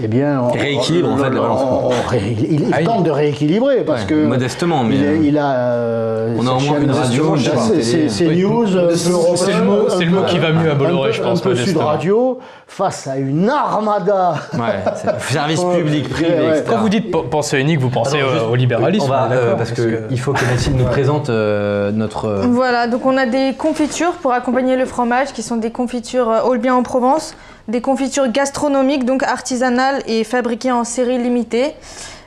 eh 0.00 0.06
bien, 0.08 0.40
on, 0.42 0.52
Rééquilibre, 0.52 1.10
en 1.10 1.16
fait, 1.16 1.22
la 1.24 1.30
balance. 1.30 1.60
on- 1.62 1.86
on 1.88 2.08
ré- 2.08 2.36
il, 2.38 2.60
il 2.62 2.68
Ah, 2.72 2.80
il- 2.80 2.86
tente 2.86 3.02
de 3.04 3.10
rééquilibrer 3.10 3.84
parce 3.84 4.02
Ouais, 4.02 4.06
que 4.06 4.26
modestement, 4.26 4.84
mais, 4.84 4.96
il, 4.96 5.04
a- 5.04 5.08
euh, 5.08 5.18
il 5.24 5.38
a. 5.38 5.50
euh, 5.54 6.36
on 6.38 6.46
a 6.46 6.50
au 6.52 6.60
moins 6.60 6.80
une 6.80 6.90
radio, 6.90 7.36
c'est- 7.36 8.26
Oui. 8.26 8.42
news, 8.42 8.66
C'est 8.94 9.08
le 9.10 9.12
mot- 9.16 9.36
c'est 9.36 9.52
le 9.52 9.64
mot- 9.64 9.76
peu- 9.84 9.90
c'est 9.90 10.04
le 10.04 10.10
mot 10.10 10.22
qui 10.26 10.38
va 10.38 10.52
mieux 10.52 10.70
à 10.70 10.74
Bolloré, 10.74 11.12
je 11.12 11.22
pense, 11.22 11.40
Un 11.40 11.42
peu 11.42 11.54
Sud. 11.56 11.76
Radio 11.76 12.38
face 12.66 13.06
à 13.06 13.16
une 13.16 13.48
armada. 13.50 14.34
Ouais, 14.54 14.60
c'est 14.96 15.32
service 15.34 15.60
public, 15.62 16.08
privé, 16.08 16.30
ouais, 16.30 16.36
ouais. 16.40 16.48
etc. 16.58 16.64
Quand 16.68 16.78
vous 16.78 16.88
dites 16.88 17.10
pe- 17.10 17.28
pensée 17.28 17.58
unique, 17.60 17.80
vous 17.80 17.90
pensez 17.90 18.16
Alors, 18.18 18.30
euh, 18.30 18.32
juste- 18.34 18.46
au 18.50 18.54
libéralisme. 18.54 19.04
On 19.06 19.08
va, 19.08 19.24
euh, 19.24 19.28
d'accord, 19.42 19.56
parce 19.58 19.72
que 19.72 20.02
il 20.10 20.18
faut 20.20 20.32
que 20.32 20.44
Mathilde 20.44 20.78
nous 20.78 20.84
présente 20.86 21.28
euh, 21.30 21.90
notre. 21.92 22.42
Voilà, 22.48 22.86
donc 22.86 23.04
on 23.06 23.16
a 23.16 23.26
des 23.26 23.54
confitures 23.56 24.12
pour 24.12 24.32
accompagner 24.32 24.76
le 24.76 24.84
fromage 24.86 25.32
qui 25.32 25.42
sont 25.42 25.56
des 25.56 25.70
confitures 25.70 26.30
haut 26.46 26.56
bien 26.56 26.74
en 26.74 26.82
Provence, 26.82 27.34
des 27.68 27.80
confitures 27.80 28.28
gastronomiques 28.28 29.04
donc 29.04 29.22
artisanales 29.22 30.02
et 30.06 30.24
fabriquées 30.24 30.72
en 30.72 30.84
série 30.84 31.18
limitée 31.18 31.74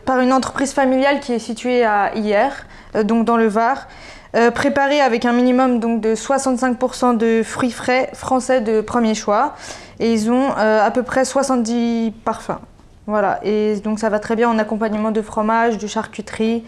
par 0.06 0.20
une 0.20 0.32
entreprise 0.32 0.72
familiale 0.74 1.20
qui 1.20 1.34
est 1.34 1.40
située 1.40 1.84
à 1.84 2.16
Hier, 2.16 2.66
euh, 2.96 3.04
donc 3.04 3.26
dans 3.26 3.38
le 3.38 3.48
Var, 3.48 3.88
euh, 4.36 4.52
préparées 4.52 5.02
avec 5.02 5.26
un 5.26 5.34
minimum 5.34 5.80
donc 5.80 6.02
de 6.02 6.16
65% 6.16 7.18
de 7.18 7.42
fruits 7.44 7.72
frais 7.72 8.10
français 8.14 8.62
de 8.62 8.82
premier 8.82 9.16
choix 9.16 9.56
et 10.00 10.12
ils 10.14 10.30
ont 10.30 10.50
euh, 10.58 10.86
à 10.86 10.92
peu 10.92 11.04
près 11.04 11.26
70 11.26 12.14
parfums. 12.24 12.60
Voilà, 13.08 13.40
et 13.44 13.76
donc 13.84 14.00
ça 14.00 14.10
va 14.10 14.18
très 14.18 14.36
bien 14.36 14.50
en 14.50 14.58
accompagnement 14.58 15.12
de 15.12 15.22
fromage, 15.22 15.78
de 15.78 15.86
charcuterie, 15.86 16.64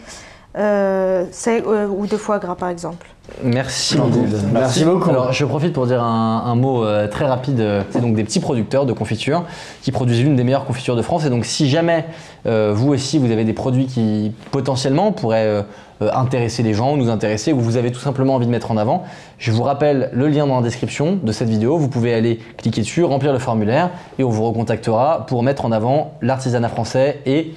ou 0.57 2.07
de 2.07 2.17
foie 2.17 2.39
gras 2.39 2.55
par 2.55 2.69
exemple. 2.69 3.07
Merci 3.43 3.97
Mathilde. 3.97 4.39
Merci 4.53 4.85
beaucoup. 4.85 5.09
Alors 5.09 5.33
je 5.33 5.43
profite 5.45 5.73
pour 5.73 5.85
dire 5.85 6.01
un, 6.01 6.43
un 6.45 6.55
mot 6.55 6.85
euh, 6.85 7.07
très 7.07 7.25
rapide. 7.25 7.59
Euh, 7.59 7.83
C'est 7.91 7.99
donc 8.01 8.15
des 8.15 8.23
petits 8.23 8.39
producteurs 8.39 8.85
de 8.85 8.93
confitures 8.93 9.43
qui 9.81 9.91
produisent 9.91 10.23
l'une 10.23 10.35
des 10.37 10.45
meilleures 10.45 10.65
confitures 10.65 10.95
de 10.95 11.01
France. 11.01 11.25
Et 11.25 11.29
donc 11.29 11.45
si 11.45 11.69
jamais 11.69 12.05
euh, 12.45 12.71
vous 12.73 12.93
aussi 12.93 13.19
vous 13.19 13.29
avez 13.31 13.43
des 13.43 13.53
produits 13.53 13.85
qui 13.85 14.31
potentiellement 14.51 15.11
pourraient 15.11 15.45
euh, 15.45 15.61
euh, 16.01 16.09
intéresser 16.13 16.63
les 16.63 16.73
gens, 16.73 16.95
nous 16.95 17.09
intéresser, 17.09 17.51
ou 17.51 17.59
vous 17.59 17.75
avez 17.75 17.91
tout 17.91 17.99
simplement 17.99 18.35
envie 18.35 18.45
de 18.45 18.51
mettre 18.51 18.71
en 18.71 18.77
avant, 18.77 19.03
je 19.39 19.51
vous 19.51 19.63
rappelle 19.63 20.09
le 20.13 20.27
lien 20.29 20.47
dans 20.47 20.55
la 20.55 20.61
description 20.61 21.19
de 21.21 21.31
cette 21.33 21.49
vidéo. 21.49 21.77
Vous 21.77 21.89
pouvez 21.89 22.13
aller 22.13 22.39
cliquer 22.57 22.81
dessus, 22.81 23.03
remplir 23.03 23.33
le 23.33 23.39
formulaire 23.39 23.89
et 24.19 24.23
on 24.23 24.29
vous 24.29 24.45
recontactera 24.45 25.25
pour 25.27 25.43
mettre 25.43 25.65
en 25.65 25.71
avant 25.73 26.13
l'artisanat 26.21 26.69
français 26.69 27.19
et 27.25 27.53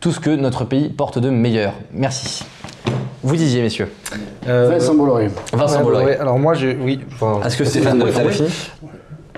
tout 0.00 0.12
ce 0.12 0.20
que 0.20 0.30
notre 0.30 0.64
pays 0.64 0.88
porte 0.88 1.18
de 1.18 1.30
meilleur. 1.30 1.72
Merci. 1.92 2.44
Vous 3.22 3.34
disiez 3.36 3.62
messieurs. 3.62 3.88
Euh, 4.46 4.68
Vincent 4.70 4.94
Bolloré. 4.94 5.28
Vincent 5.52 5.78
ouais, 5.78 5.82
Bolloré. 5.84 6.04
ouais, 6.04 6.16
alors 6.18 6.38
moi, 6.38 6.54
j'ai, 6.54 6.76
oui. 6.80 7.00
enfin, 7.14 7.40
Est-ce 7.44 7.56
que 7.56 7.64
Stéphane 7.64 8.00
vous 8.02 8.10
t'as 8.12 8.20
avez 8.20 8.30
fini 8.30 8.48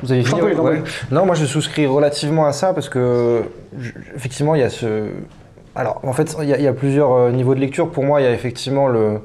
Vous 0.02 0.12
avez 0.12 0.22
Je 0.22 0.28
fini, 0.28 0.40
je 0.54 0.60
ouais. 0.60 0.82
Non, 1.10 1.24
moi 1.26 1.34
je 1.34 1.46
souscris 1.46 1.86
relativement 1.86 2.46
à 2.46 2.52
ça 2.52 2.72
parce 2.74 2.88
que 2.88 3.42
je- 3.78 3.92
effectivement 4.14 4.54
il 4.54 4.60
y 4.60 4.64
a 4.64 4.70
ce. 4.70 5.06
Alors 5.74 6.00
en 6.04 6.12
fait 6.12 6.36
il 6.42 6.48
y 6.48 6.52
a, 6.52 6.58
il 6.58 6.64
y 6.64 6.68
a 6.68 6.72
plusieurs 6.72 7.12
euh, 7.12 7.30
niveaux 7.32 7.54
de 7.54 7.60
lecture. 7.60 7.90
Pour 7.90 8.04
moi 8.04 8.20
il 8.20 8.24
y 8.24 8.26
a 8.26 8.32
effectivement 8.32 8.88
le 8.88 9.20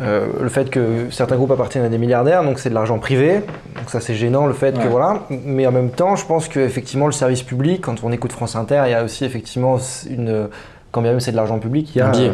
euh, 0.00 0.26
le 0.40 0.48
fait 0.48 0.70
que 0.70 1.06
certains 1.10 1.36
groupes 1.36 1.50
appartiennent 1.50 1.84
à 1.84 1.88
des 1.88 1.98
milliardaires, 1.98 2.44
donc 2.44 2.58
c'est 2.60 2.68
de 2.70 2.74
l'argent 2.74 2.98
privé. 2.98 3.40
Donc 3.76 3.88
ça 3.90 4.00
c'est 4.00 4.14
gênant 4.14 4.46
le 4.46 4.52
fait 4.54 4.78
que 4.78 4.86
voilà. 4.88 5.24
Mais 5.30 5.66
en 5.66 5.72
même 5.72 5.90
temps 5.90 6.14
je 6.16 6.24
pense 6.24 6.48
que 6.48 6.60
effectivement 6.60 7.06
le 7.06 7.12
service 7.12 7.42
public, 7.42 7.80
quand 7.80 8.04
on 8.04 8.12
écoute 8.12 8.32
France 8.32 8.54
Inter, 8.56 8.82
il 8.86 8.90
y 8.92 8.94
a 8.94 9.02
aussi 9.04 9.24
effectivement 9.24 9.78
une 10.08 10.48
quand 10.92 11.02
bien 11.02 11.10
même 11.10 11.20
c'est 11.20 11.32
de 11.32 11.36
l'argent 11.36 11.58
public, 11.58 11.90
il 11.94 11.98
y 11.98 12.00
a 12.00 12.06
Un 12.08 12.10
biais. 12.12 12.32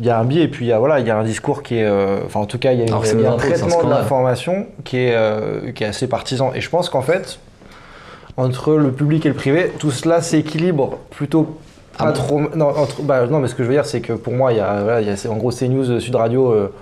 il 0.00 0.06
y 0.06 0.10
a 0.10 0.18
un 0.18 0.24
biais 0.24 0.42
et 0.42 0.48
puis 0.48 0.64
il 0.64 0.68
y 0.68 0.72
a, 0.72 0.78
voilà, 0.78 0.98
il 1.00 1.06
y 1.06 1.10
a 1.10 1.16
un 1.16 1.24
discours 1.24 1.62
qui 1.62 1.76
est. 1.76 1.84
euh, 1.84 2.18
Enfin, 2.26 2.40
en 2.40 2.46
tout 2.46 2.58
cas, 2.58 2.72
il 2.72 2.78
y 2.78 2.82
a, 2.82 2.86
une- 2.86 3.02
il 3.18 3.20
y 3.20 3.26
a 3.26 3.32
un 3.32 3.36
traitement 3.36 3.82
de 3.84 3.90
l'information 3.90 4.66
qui, 4.82 4.96
est, 4.98 5.14
euh, 5.14 5.70
qui 5.72 5.84
est 5.84 5.86
assez 5.86 6.08
partisan. 6.08 6.52
Et 6.54 6.60
je 6.60 6.68
pense 6.70 6.88
qu'en 6.90 7.02
fait, 7.02 7.38
entre 8.36 8.72
le 8.74 8.90
public 8.90 9.24
et 9.26 9.28
le 9.28 9.34
privé, 9.34 9.70
tout 9.78 9.90
cela 9.92 10.20
s'équilibre 10.22 10.98
plutôt. 11.10 11.58
Ah 11.98 12.06
Pas 12.06 12.10
bon 12.10 12.16
trop. 12.18 12.40
Non, 12.56 12.68
entre- 12.70 13.02
bah, 13.02 13.26
non, 13.26 13.38
mais 13.38 13.46
ce 13.46 13.54
que 13.54 13.62
je 13.62 13.68
veux 13.68 13.74
dire, 13.74 13.86
c'est 13.86 14.00
que 14.00 14.12
pour 14.14 14.32
moi, 14.32 14.52
il 14.52 14.56
y 14.56 14.60
a, 14.60 14.82
voilà, 14.82 15.00
il 15.00 15.06
y 15.06 15.10
a 15.10 15.30
en 15.30 15.36
gros 15.36 15.52
CNews, 15.52 16.00
Sud 16.00 16.14
Radio, 16.16 16.50
euh, 16.52 16.72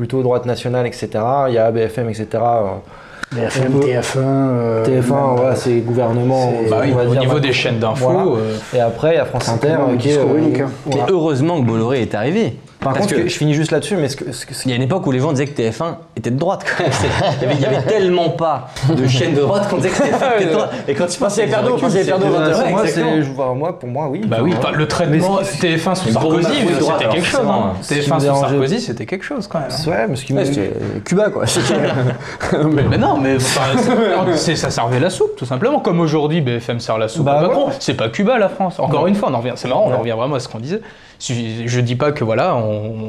plutôt 0.00 0.22
droite 0.22 0.46
nationale, 0.46 0.86
etc. 0.86 1.08
Il 1.48 1.52
y 1.54 1.58
a 1.58 1.66
ABFM, 1.66 2.08
etc. 2.08 2.26
euh, 2.34 3.36
BFM, 3.36 3.64
on 3.76 3.78
peut- 3.80 3.86
TF1. 3.86 4.16
euh, 4.18 4.82
TF1, 4.86 5.10
même, 5.14 5.36
voilà, 5.36 5.50
euh, 5.50 5.54
c'est 5.54 5.74
gouvernement. 5.80 6.50
Bah 6.70 6.78
oui, 6.82 6.88
on 6.94 6.96
va 6.96 7.04
au 7.04 7.10
dire, 7.10 7.20
niveau 7.20 7.34
bah, 7.34 7.40
des 7.40 7.52
chaînes 7.52 7.78
d'infos. 7.78 8.08
voilà. 8.08 8.24
euh, 8.24 8.56
Et 8.74 8.80
après, 8.80 9.12
il 9.12 9.16
y 9.16 9.18
a 9.18 9.26
France 9.26 9.50
Inter 9.50 9.76
qui 9.98 10.08
est. 10.08 10.12
discours 10.12 10.36
unique, 10.36 10.60
hein. 10.60 10.70
voilà. 10.86 11.04
Mais 11.06 11.12
heureusement 11.12 11.60
que 11.60 11.66
Bolloré 11.66 12.00
est 12.00 12.14
arrivé. 12.14 12.54
Par 12.80 12.94
Parce 12.94 13.06
contre, 13.08 13.20
que- 13.22 13.28
je 13.28 13.34
finis 13.36 13.52
juste 13.52 13.72
là-dessus, 13.72 13.96
mais 13.96 14.08
ce 14.08 14.16
que, 14.16 14.32
ce 14.32 14.46
que- 14.46 14.54
ce 14.54 14.64
Il 14.66 14.70
y 14.70 14.72
a 14.72 14.76
une 14.76 14.82
époque 14.82 15.06
où 15.06 15.10
les 15.12 15.20
gens 15.20 15.32
disaient 15.32 15.46
que 15.46 15.54
TF1 15.54 15.98
était 16.16 16.30
de 16.30 16.38
droite. 16.38 16.64
quand 16.64 16.82
même. 16.82 16.92
Il 17.36 17.42
y 17.42 17.44
avait, 17.44 17.54
il 17.56 17.60
y 17.60 17.64
avait 17.66 17.82
tellement 17.82 18.30
pas 18.30 18.68
de 18.88 19.06
chaînes 19.06 19.34
de 19.34 19.40
droite 19.42 19.68
qu'on 19.68 19.76
disait 19.76 19.90
que 19.90 19.98
TF1 20.02 20.36
était 20.36 20.46
de 20.46 20.52
droite. 20.52 20.70
Et 20.88 20.94
quand 20.94 21.06
tu 21.06 21.18
Pensez 21.18 21.46
Perdo, 21.46 21.76
Perdo, 21.76 21.86
que- 21.86 21.92
20 21.92 22.98
heures. 23.38 23.54
moi, 23.54 23.78
pour 23.78 23.88
moi, 23.88 24.08
oui. 24.08 24.22
Bah 24.26 24.38
oui, 24.42 24.54
enfin, 24.58 24.70
le 24.72 24.88
traitement 24.88 25.38
TF1 25.60 25.94
sous 25.94 26.08
Sarkozy, 26.10 26.48
c'était 26.48 27.08
quelque 27.08 27.24
chose. 27.26 27.32
forcément, 27.32 27.52
hein. 27.52 27.72
hein. 27.74 27.78
Ce 27.82 27.88
qui 27.94 28.00
TF1 28.00 28.14
me 28.14 28.20
sous 28.20 28.40
Sarkozy, 28.40 28.80
c'était 28.80 29.06
quelque 29.06 29.24
chose 29.24 29.46
quand 29.46 29.60
même. 29.60 29.68
hein. 29.70 29.90
Ouais, 29.90 30.06
mais 30.08 30.16
ce 30.16 30.24
qui 30.24 30.32
me. 30.32 30.38
Ouais, 30.40 30.44
c'était 30.46 30.72
Cuba 31.04 31.28
quoi. 31.30 31.44
Mais, 32.70 32.82
mais 32.88 32.98
non, 32.98 33.18
mais 33.18 33.38
ça 34.36 34.70
servait 34.70 35.00
la 35.00 35.10
soupe, 35.10 35.36
tout 35.36 35.44
simplement. 35.46 35.80
Comme 35.80 36.00
aujourd'hui, 36.00 36.40
BFM 36.40 36.80
sert 36.80 36.98
la 36.98 37.08
soupe 37.08 37.24
Bah 37.24 37.38
à 37.38 37.42
Macron. 37.42 37.66
ouais. 37.68 37.72
C'est 37.78 37.94
pas 37.94 38.08
Cuba, 38.08 38.38
la 38.38 38.48
France. 38.48 38.78
Encore 38.78 39.06
une 39.06 39.14
fois, 39.14 39.28
on 39.30 39.34
en 39.34 39.38
revient. 39.38 39.52
C'est 39.56 39.68
marrant, 39.68 39.82
on 39.84 39.88
en 39.88 39.90
Ouais. 39.92 39.96
revient 39.98 40.14
vraiment 40.16 40.36
à 40.36 40.40
ce 40.40 40.48
qu'on 40.48 40.58
disait. 40.58 40.80
Je 41.20 41.80
dis 41.80 41.96
pas 41.96 42.12
que 42.12 42.24
voilà, 42.24 42.56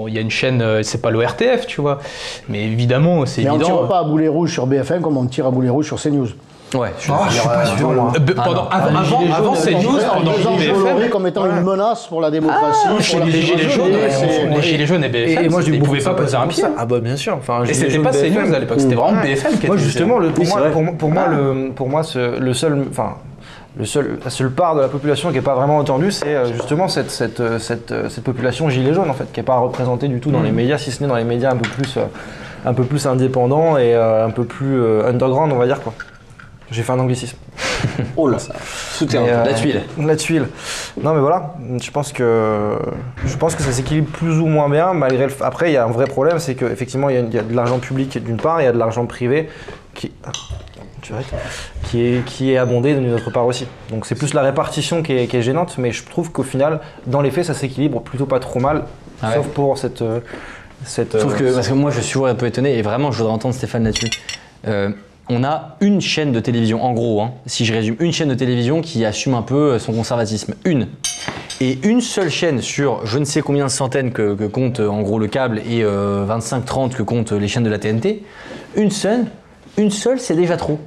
il 0.07 0.13
y 0.13 0.17
a 0.17 0.21
une 0.21 0.29
chaîne, 0.29 0.61
euh, 0.61 0.83
c'est 0.83 1.01
pas 1.01 1.11
l'ORTF, 1.11 1.65
tu 1.67 1.81
vois. 1.81 1.99
Mais 2.49 2.63
évidemment, 2.65 3.25
c'est 3.25 3.43
Mais 3.43 3.49
on 3.49 3.53
ne 3.57 3.61
évident. 3.61 3.77
tire 3.79 3.87
pas 3.87 3.99
à 3.99 4.03
boulet 4.03 4.27
rouge 4.27 4.51
sur 4.51 4.67
BFM 4.67 5.01
comme 5.01 5.17
on 5.17 5.25
tire 5.25 5.45
à 5.47 5.51
boulet 5.51 5.69
rouge 5.69 5.85
sur 5.87 5.97
CNews. 6.01 6.27
Ouais, 6.73 6.87
je 6.97 7.03
suis 7.03 7.11
Ah, 7.13 7.25
je 7.29 7.33
suis 7.37 7.47
pas 7.47 7.65
sûr. 7.65 7.89
Euh, 7.89 7.93
Ah 8.37 8.41
pendant, 8.45 8.63
non. 8.63 8.69
avant, 8.69 8.89
Les 8.89 8.95
avant, 8.95 9.19
Gilets 9.19 9.33
avant 9.33 9.55
jaunes, 9.81 9.99
pendant 10.13 10.31
BFM. 10.57 11.09
comme 11.09 11.27
étant 11.27 11.45
une 11.45 11.61
menace 11.63 12.07
pour 12.07 12.21
la 12.21 12.31
démocratie. 12.31 12.87
Ah, 12.87 13.01
Chez 13.01 13.19
les 13.19 13.41
Gilets 13.41 13.69
jaunes, 13.69 13.91
c'est- 14.09 14.45
les 14.55 14.61
Gilets 14.61 14.85
jaunes 14.85 15.03
et 15.03 15.09
BFM, 15.09 15.45
Et, 15.45 15.49
moi, 15.49 15.61
ils 15.67 15.81
pouvaient 15.81 15.99
pas 15.99 16.13
poser 16.13 16.37
un 16.37 16.47
pied. 16.47 16.63
Ah 16.77 16.85
bah 16.85 16.99
bien 17.01 17.17
sûr. 17.17 17.35
Enfin, 17.37 17.63
Et 17.65 17.73
c'était 17.73 17.99
pas. 17.99 18.11
CNews 18.11 18.53
à 18.55 18.59
l'époque, 18.59 18.79
c'était 18.79 18.95
vraiment. 18.95 19.21
BFM 19.21 19.57
qui 19.59 19.67
Moi 19.67 19.75
était- 19.75 19.83
justement, 19.85 20.19
moi, 20.19 20.29
vrai. 20.59 20.71
pour, 20.71 20.81
moi- 20.83 20.93
pour 20.97 21.09
moi, 21.09 21.27
le, 21.27 21.71
pour 21.75 21.89
moi, 21.89 22.03
ce- 22.03 22.39
le 22.39 22.53
seul, 22.53 22.85
enfin, 22.89 23.15
le 23.77 23.85
seul, 23.85 24.19
la 24.23 24.29
seule 24.29 24.51
part 24.51 24.75
de 24.75 24.81
la 24.81 24.87
population 24.89 25.29
qui 25.29 25.35
n'est 25.35 25.41
pas 25.41 25.55
vraiment 25.55 25.77
entendue, 25.77 26.11
c'est 26.11 26.35
euh, 26.35 26.51
justement 26.53 26.87
cette, 26.87 27.09
cette, 27.09 27.39
euh, 27.39 27.57
cette, 27.59 27.91
euh, 27.91 28.09
cette 28.09 28.23
population 28.23 28.69
gilet 28.69 28.93
jaune 28.93 29.09
en 29.09 29.13
fait, 29.13 29.31
qui 29.31 29.39
n'est 29.39 29.45
pas 29.45 29.57
représentée 29.57 30.07
du 30.07 30.19
tout 30.19 30.31
dans 30.31 30.41
les 30.41 30.51
médias, 30.51 30.77
si 30.77 30.91
ce 30.91 31.01
n'est 31.01 31.09
dans 31.09 31.15
les 31.15 31.23
médias 31.23 31.51
un 31.51 31.57
peu 31.57 31.69
plus, 31.69 31.97
un 32.65 32.73
peu 32.73 32.83
plus 32.83 33.07
indépendants 33.07 33.77
et 33.77 33.95
un 33.95 34.29
peu 34.29 34.43
plus 34.43 34.83
underground, 35.05 35.53
on 35.53 35.57
va 35.57 35.67
dire 35.67 35.81
quoi. 35.81 35.93
J'ai 36.71 36.83
fait 36.83 36.93
un 36.93 36.99
anglicisme. 36.99 37.37
Oh 38.15 38.27
là, 38.27 38.37
souterrain. 38.93 39.25
Euh, 39.25 39.45
La 39.45 39.53
tuile. 39.53 39.81
La 39.97 40.15
tuile. 40.15 40.47
Non 41.01 41.13
mais 41.13 41.19
voilà, 41.19 41.55
je 41.81 41.91
pense 41.91 42.13
que 42.13 42.77
je 43.25 43.35
pense 43.37 43.55
que 43.55 43.63
ça 43.63 43.71
s'équilibre 43.71 44.09
plus 44.11 44.39
ou 44.39 44.45
moins 44.45 44.69
bien 44.69 44.93
malgré 44.93 45.25
le. 45.25 45.33
Après, 45.41 45.71
il 45.71 45.73
y 45.73 45.77
a 45.77 45.83
un 45.85 45.91
vrai 45.91 46.05
problème, 46.05 46.39
c'est 46.39 46.55
qu'effectivement 46.55 47.09
il 47.09 47.15
y, 47.29 47.35
y 47.35 47.39
a 47.39 47.41
de 47.41 47.55
l'argent 47.55 47.79
public 47.79 48.23
d'une 48.23 48.37
part, 48.37 48.59
et 48.59 48.63
il 48.63 48.65
y 48.65 48.69
a 48.69 48.71
de 48.71 48.77
l'argent 48.77 49.05
privé 49.05 49.49
qui. 49.93 50.11
Tu 51.01 51.13
arrêtes 51.13 51.25
qui 51.89 52.01
est, 52.01 52.25
qui 52.25 52.51
est 52.51 52.57
abondé 52.57 52.93
d'une 52.93 53.13
autre 53.13 53.31
part 53.31 53.45
aussi. 53.45 53.67
Donc 53.89 54.05
c'est 54.05 54.15
plus 54.15 54.33
la 54.33 54.41
répartition 54.41 55.01
qui 55.03 55.13
est, 55.13 55.27
qui 55.27 55.37
est 55.37 55.41
gênante, 55.41 55.75
mais 55.77 55.91
je 55.91 56.03
trouve 56.03 56.31
qu'au 56.31 56.43
final, 56.43 56.79
dans 57.07 57.21
les 57.21 57.31
faits, 57.31 57.45
ça 57.45 57.53
s'équilibre 57.53 58.01
plutôt 58.01 58.25
pas 58.25 58.39
trop 58.39 58.59
mal, 58.59 58.83
Ah 59.21 59.29
ouais. 59.29 59.35
sauf 59.35 59.47
pour 59.47 59.77
cette. 59.77 60.01
euh, 60.01 60.19
cette 60.85 61.19
Sauf 61.19 61.33
euh, 61.33 61.37
que, 61.37 61.53
parce 61.53 61.67
que 61.67 61.73
moi 61.73 61.91
je 61.91 61.99
suis 62.01 62.11
toujours 62.13 62.27
un 62.27 62.35
peu 62.35 62.45
étonné 62.47 62.77
et 62.77 62.81
vraiment 62.81 63.11
je 63.11 63.17
voudrais 63.19 63.33
entendre 63.33 63.53
Stéphane 63.53 63.83
là-dessus. 63.83 64.09
Euh, 64.67 64.89
on 65.29 65.43
a 65.43 65.77
une 65.79 66.01
chaîne 66.01 66.31
de 66.33 66.39
télévision, 66.39 66.83
en 66.83 66.91
gros, 66.93 67.21
hein, 67.21 67.31
si 67.45 67.63
je 67.65 67.73
résume, 67.73 67.95
une 67.99 68.11
chaîne 68.11 68.29
de 68.29 68.33
télévision 68.33 68.81
qui 68.81 69.05
assume 69.05 69.33
un 69.35 69.43
peu 69.43 69.79
son 69.79 69.93
conservatisme. 69.93 70.55
Une. 70.65 70.87
Et 71.61 71.77
une 71.83 72.01
seule 72.01 72.29
chaîne 72.31 72.59
sur 72.61 73.05
je 73.05 73.19
ne 73.19 73.23
sais 73.23 73.41
combien 73.41 73.65
de 73.65 73.69
centaines 73.69 74.11
que, 74.11 74.33
que 74.33 74.45
compte 74.45 74.79
euh, 74.79 74.87
en 74.89 75.01
gros 75.03 75.19
le 75.19 75.27
câble 75.27 75.59
et 75.59 75.83
25-30 75.83 76.91
que 76.95 77.03
comptent 77.03 77.31
les 77.31 77.47
chaînes 77.47 77.63
de 77.63 77.69
la 77.69 77.77
TNT. 77.79 78.23
Une 78.75 78.89
seule, 78.89 79.25
une 79.77 79.91
seule 79.91 80.19
c'est 80.19 80.35
déjà 80.35 80.57
trop. 80.57 80.79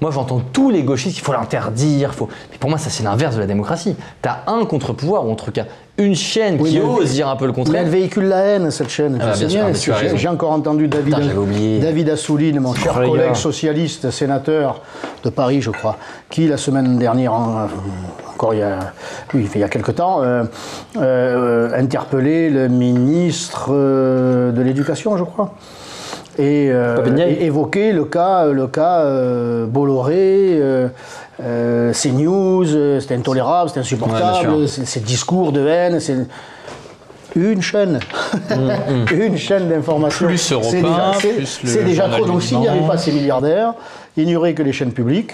Moi 0.00 0.10
j'entends 0.10 0.40
tous 0.52 0.70
les 0.70 0.82
gauchistes 0.82 1.16
qu'il 1.16 1.24
faut 1.24 1.32
l'interdire. 1.32 2.14
Faut... 2.14 2.28
Mais 2.52 2.58
pour 2.58 2.70
moi 2.70 2.78
ça 2.78 2.90
c'est 2.90 3.02
l'inverse 3.02 3.34
de 3.36 3.40
la 3.40 3.46
démocratie. 3.46 3.96
T'as 4.22 4.38
un 4.46 4.64
contre-pouvoir 4.64 5.26
ou 5.26 5.30
en 5.32 5.34
tout 5.34 5.50
cas 5.50 5.64
une 5.98 6.14
chaîne 6.14 6.56
Oui, 6.58 6.70
qui 6.70 6.78
mais- 6.78 6.84
ose 6.84 7.10
dire 7.12 7.28
un 7.28 7.36
peu 7.36 7.44
le 7.44 7.50
Mais 7.52 7.56
contraire. 7.56 7.82
elle 7.82 7.88
véhicule 7.90 8.24
la 8.24 8.38
haine, 8.38 8.70
cette 8.70 8.88
chaîne. 8.88 9.18
Ah, 9.20 9.32
mais 9.38 9.72
tu 9.74 9.92
as 9.92 10.16
j'ai- 10.16 10.28
encore 10.28 10.52
entendu 10.52 10.88
David, 10.88 11.14
Putain. 11.14 11.80
David 11.82 12.08
Assouline, 12.08 12.60
mon 12.60 12.72
cher 12.74 12.94
collègue 12.94 13.34
socialiste, 13.34 14.10
sénateur 14.10 14.80
de 15.24 15.28
Paris, 15.28 15.60
je 15.60 15.70
crois, 15.70 15.96
qui 16.30 16.46
la 16.48 16.56
semaine 16.56 16.96
dernière, 16.98 17.34
en- 17.34 17.68
encore 18.32 18.54
il 18.54 18.60
y 18.60 18.62
a, 18.62 18.78
oui, 19.34 19.46
il 19.54 19.60
y 19.60 19.64
a 19.64 19.68
quelque 19.68 19.92
temps, 19.92 20.22
euh, 20.22 20.44
euh, 20.96 21.70
interpellé 21.78 22.48
le 22.48 22.68
ministre 22.68 23.68
euh, 23.70 24.52
de 24.52 24.62
l'Éducation, 24.62 25.16
je 25.18 25.24
crois. 25.24 25.52
Et, 26.40 26.70
euh, 26.72 26.96
et 27.18 27.44
évoqué 27.44 27.92
le 27.92 28.04
cas, 28.06 28.46
le 28.46 28.66
cas 28.66 29.00
euh, 29.00 29.66
Bolloré, 29.66 30.58
euh, 31.42 31.92
CNews, 31.92 32.64
euh, 32.74 32.98
c'était 33.00 33.14
intolérable, 33.14 33.68
c'était 33.68 33.80
Ouais, 33.80 33.84
insupportable, 33.86 34.38
sûr. 34.66 34.68
ces 34.68 34.86
ces 34.86 35.00
discours 35.00 35.52
de 35.52 35.66
haine, 35.66 36.00
c'est 36.00 36.16
une 37.36 37.60
chaîne, 37.62 38.00
une 39.12 39.36
chaîne 39.36 39.68
d'information. 39.68 40.26
Plus 40.26 40.38
C'est 40.38 40.54
Europe 40.54 40.72
déjà, 40.72 41.08
1, 41.08 41.12
c'est- 41.20 41.28
plus 41.28 41.60
le 41.62 41.68
c'est 41.68 41.84
déjà 41.84 42.02
journal 42.04 42.20
trop. 42.22 42.30
Donc 42.32 42.42
s'il 42.42 42.58
n'y 42.58 42.68
avait 42.68 42.86
pas 42.86 42.96
ces 42.96 43.12
milliardaires, 43.12 43.74
il 44.16 44.26
n'y 44.26 44.34
aurait 44.36 44.54
que 44.54 44.62
les 44.62 44.72
chaînes 44.72 44.92
publiques. 44.92 45.32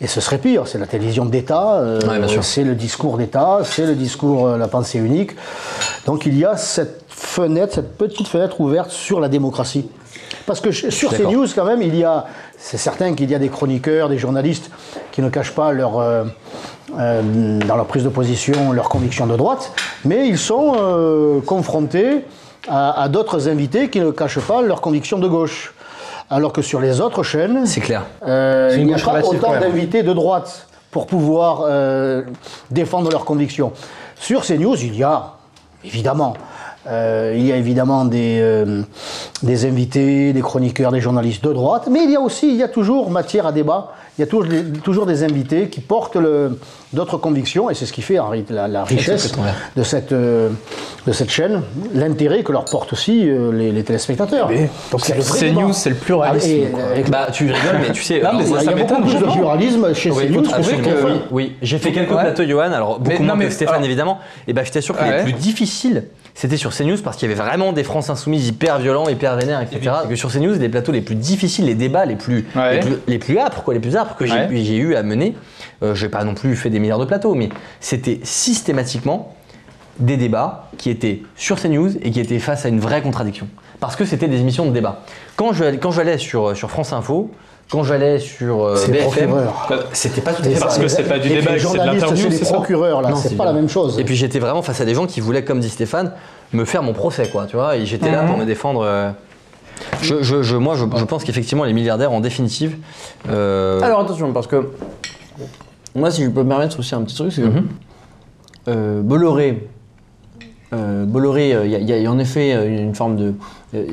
Et 0.00 0.08
ce 0.08 0.20
serait 0.20 0.38
pire, 0.38 0.66
c'est 0.66 0.78
la 0.78 0.86
télévision 0.86 1.24
d'État, 1.24 1.74
euh, 1.76 2.00
Ouais, 2.00 2.26
c'est 2.42 2.64
le 2.64 2.74
discours 2.74 3.18
d'État, 3.18 3.60
c'est 3.62 3.86
le 3.86 3.94
discours, 3.94 4.48
euh, 4.48 4.56
la 4.58 4.66
pensée 4.66 4.98
unique. 4.98 5.30
Donc 6.06 6.26
il 6.26 6.36
y 6.36 6.44
a 6.44 6.56
cette 6.56 7.04
fenêtre, 7.08 7.74
cette 7.74 7.96
petite 7.96 8.26
fenêtre 8.26 8.60
ouverte 8.60 8.90
sur 8.90 9.20
la 9.20 9.28
démocratie. 9.28 9.88
Parce 10.46 10.60
que 10.60 10.70
sur 10.72 11.10
d'accord. 11.10 11.30
CNews, 11.30 11.46
quand 11.54 11.64
même, 11.64 11.82
il 11.82 11.94
y 11.96 12.04
a, 12.04 12.26
c'est 12.58 12.76
certain 12.78 13.14
qu'il 13.14 13.30
y 13.30 13.34
a 13.34 13.38
des 13.38 13.48
chroniqueurs, 13.48 14.08
des 14.08 14.18
journalistes 14.18 14.70
qui 15.12 15.22
ne 15.22 15.28
cachent 15.28 15.54
pas 15.54 15.72
leur, 15.72 15.98
euh, 15.98 16.24
euh, 16.98 17.58
dans 17.60 17.76
leur 17.76 17.86
prise 17.86 18.04
de 18.04 18.08
position 18.08 18.72
leurs 18.72 18.88
convictions 18.88 19.26
de 19.26 19.36
droite, 19.36 19.72
mais 20.04 20.26
ils 20.28 20.38
sont 20.38 20.74
euh, 20.78 21.40
confrontés 21.40 22.24
à, 22.68 23.02
à 23.02 23.08
d'autres 23.08 23.48
invités 23.48 23.88
qui 23.88 24.00
ne 24.00 24.10
cachent 24.10 24.40
pas 24.40 24.62
leurs 24.62 24.80
convictions 24.80 25.18
de 25.18 25.28
gauche. 25.28 25.74
Alors 26.30 26.52
que 26.52 26.62
sur 26.62 26.80
les 26.80 27.00
autres 27.02 27.22
chaînes, 27.22 27.66
C'est 27.66 27.80
clair. 27.82 28.04
euh, 28.26 28.74
il 28.78 28.86
n'y 28.86 28.94
a 28.94 28.98
pas 28.98 29.20
autant 29.22 29.52
d'invités 29.60 30.02
de 30.02 30.12
droite 30.14 30.66
pour 30.90 31.06
pouvoir 31.06 31.64
euh, 31.66 32.22
défendre 32.70 33.10
leurs 33.10 33.24
convictions. 33.26 33.72
Sur 34.18 34.42
CNews, 34.42 34.76
il 34.82 34.96
y 34.96 35.02
a, 35.02 35.32
évidemment, 35.84 36.34
euh, 36.88 37.34
il 37.36 37.46
y 37.46 37.52
a 37.52 37.56
évidemment 37.56 38.04
des, 38.04 38.38
euh, 38.40 38.82
des 39.42 39.66
invités, 39.66 40.32
des 40.32 40.40
chroniqueurs, 40.40 40.90
des 40.92 41.00
journalistes 41.00 41.44
de 41.44 41.52
droite, 41.52 41.88
mais 41.90 42.00
il 42.04 42.10
y 42.10 42.16
a 42.16 42.20
aussi, 42.20 42.48
il 42.48 42.56
y 42.56 42.62
a 42.62 42.68
toujours 42.68 43.10
matière 43.10 43.46
à 43.46 43.52
débat, 43.52 43.92
il 44.18 44.22
y 44.22 44.24
a 44.24 44.26
toujours, 44.26 44.48
des- 44.48 44.64
toujours 44.80 45.06
des 45.06 45.22
invités 45.22 45.68
qui 45.68 45.80
portent 45.80 46.18
d'autres 46.92 47.16
convictions, 47.18 47.70
et 47.70 47.74
c'est 47.74 47.86
ce 47.86 47.92
qui 47.92 48.02
fait 48.02 48.18
la, 48.50 48.68
la 48.68 48.84
richesse 48.84 49.32
de 49.76 49.82
cette, 49.82 50.12
euh, 50.12 50.50
de 51.06 51.12
cette 51.12 51.30
chaîne, 51.30 51.62
l'intérêt 51.94 52.42
que 52.42 52.52
leur 52.52 52.64
portent 52.66 52.92
aussi 52.92 53.28
euh, 53.28 53.50
les, 53.52 53.70
les 53.72 53.84
téléspectateurs. 53.84 54.50
Donc 54.90 55.00
c'est 55.02 55.14
le 55.16 55.22
vrai 55.22 55.38
CNews, 55.50 55.72
c'est 55.72 55.90
le 55.90 55.96
pluralisme, 55.96 56.48
Ah, 56.76 56.98
et, 56.98 57.02
Bah 57.04 57.28
tu 57.32 57.44
rigoles 57.44 57.78
mais 57.80 57.92
tu 57.92 58.02
sais. 58.02 58.20
Non, 58.20 58.28
alors, 58.30 58.40
mais 58.40 58.46
il 58.46 58.50
y 58.50 58.54
ça, 58.54 58.58
a 58.58 58.64
ça 58.64 58.72
beaucoup 58.72 59.02
plus 59.02 59.14
de 59.18 59.24
pluralisme 59.24 59.94
chez 59.94 60.10
Oui, 60.10 60.26
CNews 60.26 60.34
faut 60.34 60.40
que 60.42 60.48
trouver 60.62 60.76
chez 60.76 60.82
que 60.82 60.88
TF1. 60.88 61.04
oui, 61.06 61.12
oui. 61.30 61.56
J'ai 61.62 61.78
fait 61.78 61.92
quelques 61.92 62.10
Ouais. 62.10 62.20
plateaux 62.22 62.44
Johan, 62.44 62.72
alors 62.72 62.98
beaucoup 62.98 63.08
Mais 63.10 63.18
moins 63.20 63.34
non, 63.34 63.40
que 63.40 63.44
mais- 63.46 63.50
Stéphane 63.50 63.76
alors- 63.76 63.86
évidemment. 63.86 64.18
Et 64.46 64.52
bah 64.52 64.62
je 64.64 64.70
t'assure 64.72 64.96
que 64.98 65.04
les 65.04 65.22
plus 65.22 65.32
difficiles, 65.32 66.04
c'était 66.34 66.56
sur 66.56 66.74
CNews 66.74 66.96
parce 67.04 67.16
qu'il 67.16 67.28
y 67.28 67.32
avait 67.32 67.40
vraiment 67.40 67.72
des 67.72 67.84
France 67.84 68.08
insoumises 68.10 68.48
hyper 68.48 68.78
violents, 68.78 69.08
hyper 69.08 69.36
vénères, 69.36 69.60
etc. 69.60 69.94
Et 70.04 70.08
que 70.08 70.16
sur 70.16 70.30
CNews, 70.32 70.54
les 70.58 70.68
plateaux 70.68 70.92
les 70.92 71.02
plus 71.02 71.14
difficiles, 71.14 71.66
les 71.66 71.74
débats 71.74 72.04
les 72.06 72.16
plus, 72.16 72.46
Ouais. 72.56 72.74
les 72.76 72.80
plus, 72.80 72.96
les 73.06 73.18
plus 73.18 73.38
âpres, 73.38 73.62
quoi, 73.62 73.74
les 73.74 73.80
plus 73.80 73.96
âpres 73.96 74.16
que 74.16 74.24
j'ai 74.26 74.32
Ouais. 74.32 74.76
eu 74.76 74.94
à 74.94 75.02
mener. 75.02 75.34
Euh, 75.82 75.94
j'ai 75.94 76.08
pas 76.08 76.24
non 76.24 76.34
plus 76.34 76.56
fait 76.56 76.70
des 76.70 76.78
milliards 76.78 76.98
de 76.98 77.04
plateaux, 77.04 77.34
mais 77.34 77.50
c'était 77.80 78.20
systématiquement 78.56 79.34
des 79.98 80.16
débats 80.16 80.68
qui 80.78 80.88
étaient 80.90 81.22
sur 81.36 81.60
CNews 81.60 81.90
et 82.02 82.10
qui 82.10 82.20
étaient 82.20 82.38
face 82.38 82.64
à 82.64 82.68
une 82.68 82.80
vraie 82.80 83.02
contradiction. 83.02 83.46
Parce 83.78 83.96
que 83.96 84.04
c'était 84.04 84.28
des 84.28 84.38
émissions 84.40 84.64
de 84.66 84.70
débat. 84.72 85.02
Quand 85.36 85.52
je 85.52 85.64
quand 85.76 85.90
j'allais 85.90 86.16
sur, 86.18 86.56
sur 86.56 86.70
France 86.70 86.92
Info, 86.92 87.30
quand 87.72 87.82
j'allais 87.84 88.18
sur 88.18 88.62
euh, 88.64 88.76
BFM, 88.86 89.34
c'était 89.94 90.20
pas 90.20 90.34
tout 90.34 90.42
à 90.42 90.44
fait 90.44 90.60
Parce 90.60 90.78
que 90.78 90.86
c'est 90.88 91.04
pas 91.04 91.18
du 91.18 91.30
débat, 91.30 91.52
c'est 91.58 91.72
de 91.78 91.84
l'interview, 91.86 92.30
c'est 92.30 92.44
procureurs 92.52 93.00
là, 93.02 93.14
c'est 93.16 93.34
pas 93.36 93.46
la 93.46 93.52
même 93.54 93.68
chose. 93.68 93.98
Et 93.98 94.04
puis 94.04 94.14
j'étais 94.14 94.38
vraiment 94.38 94.60
face 94.62 94.80
à 94.80 94.84
des 94.84 94.94
gens 94.94 95.06
qui 95.06 95.20
voulaient, 95.20 95.42
comme 95.42 95.58
dit 95.58 95.70
Stéphane, 95.70 96.12
me 96.52 96.64
faire 96.66 96.82
mon 96.82 96.92
procès, 96.92 97.28
quoi, 97.30 97.46
tu 97.46 97.56
vois. 97.56 97.76
Et 97.76 97.86
j'étais 97.86 98.10
là 98.12 98.24
pour 98.24 98.36
me 98.36 98.44
défendre. 98.44 98.82
euh. 98.84 99.10
Je, 100.02 100.22
je- 100.22 100.42
je- 100.42 100.56
moi, 100.56 100.76
je, 100.76 100.84
je 100.96 101.04
pense 101.04 101.24
qu'effectivement, 101.24 101.64
les 101.64 101.72
milliardaires, 101.72 102.12
en 102.12 102.20
définitive. 102.20 102.76
euh, 103.30 103.80
Alors 103.82 104.00
attention, 104.00 104.32
parce 104.32 104.46
que 104.46 104.68
moi, 105.94 106.10
si 106.10 106.22
je 106.24 106.28
peux 106.28 106.42
me 106.42 106.48
permettre 106.48 106.78
aussi 106.78 106.94
un 106.94 107.02
petit 107.02 107.16
truc, 107.16 107.32
c'est 107.32 107.40
que 107.42 107.46
Mhm. 107.46 107.68
euh, 108.68 109.00
Bolloré, 109.02 109.66
euh, 110.72 111.04
Bolloré, 111.04 111.54
euh, 111.54 111.66
il 111.66 111.70
y, 111.72 111.76
a- 111.76 111.78
il 111.78 112.02
y 112.02 112.06
a 112.06 112.10
en 112.10 112.18
effet 112.18 112.54
euh, 112.54 112.66
une 112.68 112.94
forme 112.94 113.34
euh, 113.74 113.84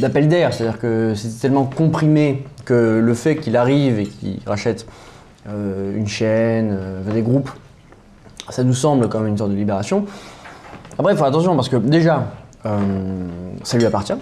d'appel 0.00 0.28
d'air, 0.28 0.52
c'est-à-dire 0.52 0.78
que 0.78 1.14
c'est 1.14 1.40
tellement 1.40 1.64
comprimé 1.64 2.44
que 2.64 3.00
le 3.02 3.14
fait 3.14 3.36
qu'il 3.36 3.56
arrive 3.56 3.98
et 4.00 4.04
qu'il 4.06 4.38
rachète 4.46 4.86
euh, 5.48 5.96
une 5.96 6.06
chaîne, 6.08 6.70
euh, 6.72 7.02
des 7.12 7.22
groupes, 7.22 7.50
ça 8.50 8.64
nous 8.64 8.74
semble 8.74 9.08
même 9.12 9.26
une 9.28 9.38
sorte 9.38 9.50
de 9.50 9.56
libération. 9.56 10.04
Après, 10.98 11.12
il 11.12 11.16
faut 11.16 11.22
faire 11.24 11.32
attention 11.32 11.54
parce 11.56 11.68
que 11.68 11.76
déjà, 11.76 12.26
euh, 12.66 12.78
ça 13.62 13.78
lui 13.78 13.86
appartient. 13.86 14.14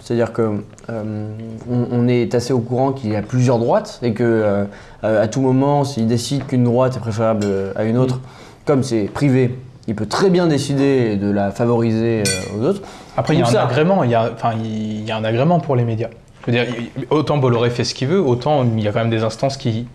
C'est-à-dire 0.00 0.32
que 0.32 0.60
euh, 0.90 1.28
on, 1.70 2.08
est 2.08 2.34
assez 2.34 2.52
au 2.52 2.58
courant 2.58 2.92
qu'il 2.92 3.12
y 3.12 3.16
a 3.16 3.22
plusieurs 3.22 3.58
droites 3.60 4.00
et 4.02 4.12
que 4.12 4.24
euh, 4.24 4.64
euh, 5.04 5.22
à 5.22 5.28
tout 5.28 5.40
moment, 5.40 5.84
s'il 5.84 6.08
décide 6.08 6.46
qu'une 6.46 6.64
droite 6.64 6.96
est 6.96 7.00
préférable 7.00 7.46
à 7.76 7.84
une 7.84 7.96
autre, 7.96 8.20
comme 8.66 8.82
c'est 8.82 9.04
privé, 9.04 9.56
il 9.88 9.94
peut 9.94 10.06
très 10.06 10.30
bien 10.30 10.46
décider 10.46 11.16
de 11.16 11.30
la 11.30 11.50
favoriser 11.50 12.22
euh, 12.26 12.58
aux 12.58 12.64
autres. 12.64 12.82
Après, 13.16 13.34
il 13.34 13.40
y 13.40 13.42
a 13.42 13.46
un 13.46 13.50
ça- 13.50 13.62
agrément, 13.64 14.02
il 14.04 14.10
y 14.10 14.14
a, 14.14 14.30
enfin, 14.34 14.52
il 14.62 15.04
y 15.04 15.10
a 15.10 15.16
un 15.16 15.24
agrément 15.24 15.60
pour 15.60 15.76
les 15.76 15.84
médias. 15.84 16.08
Je 16.46 16.52
veux 16.52 16.56
dire, 16.58 16.66
autant 17.10 17.38
Bolloré 17.38 17.70
fait 17.70 17.84
ce 17.84 17.94
qu'il 17.94 18.08
veut, 18.08 18.20
autant 18.20 18.64
il 18.64 18.82
y 18.82 18.88
a 18.88 18.92
quand 18.92 18.98
même 19.00 19.10
des 19.10 19.22
instances 19.24 19.56
qui 19.56 19.86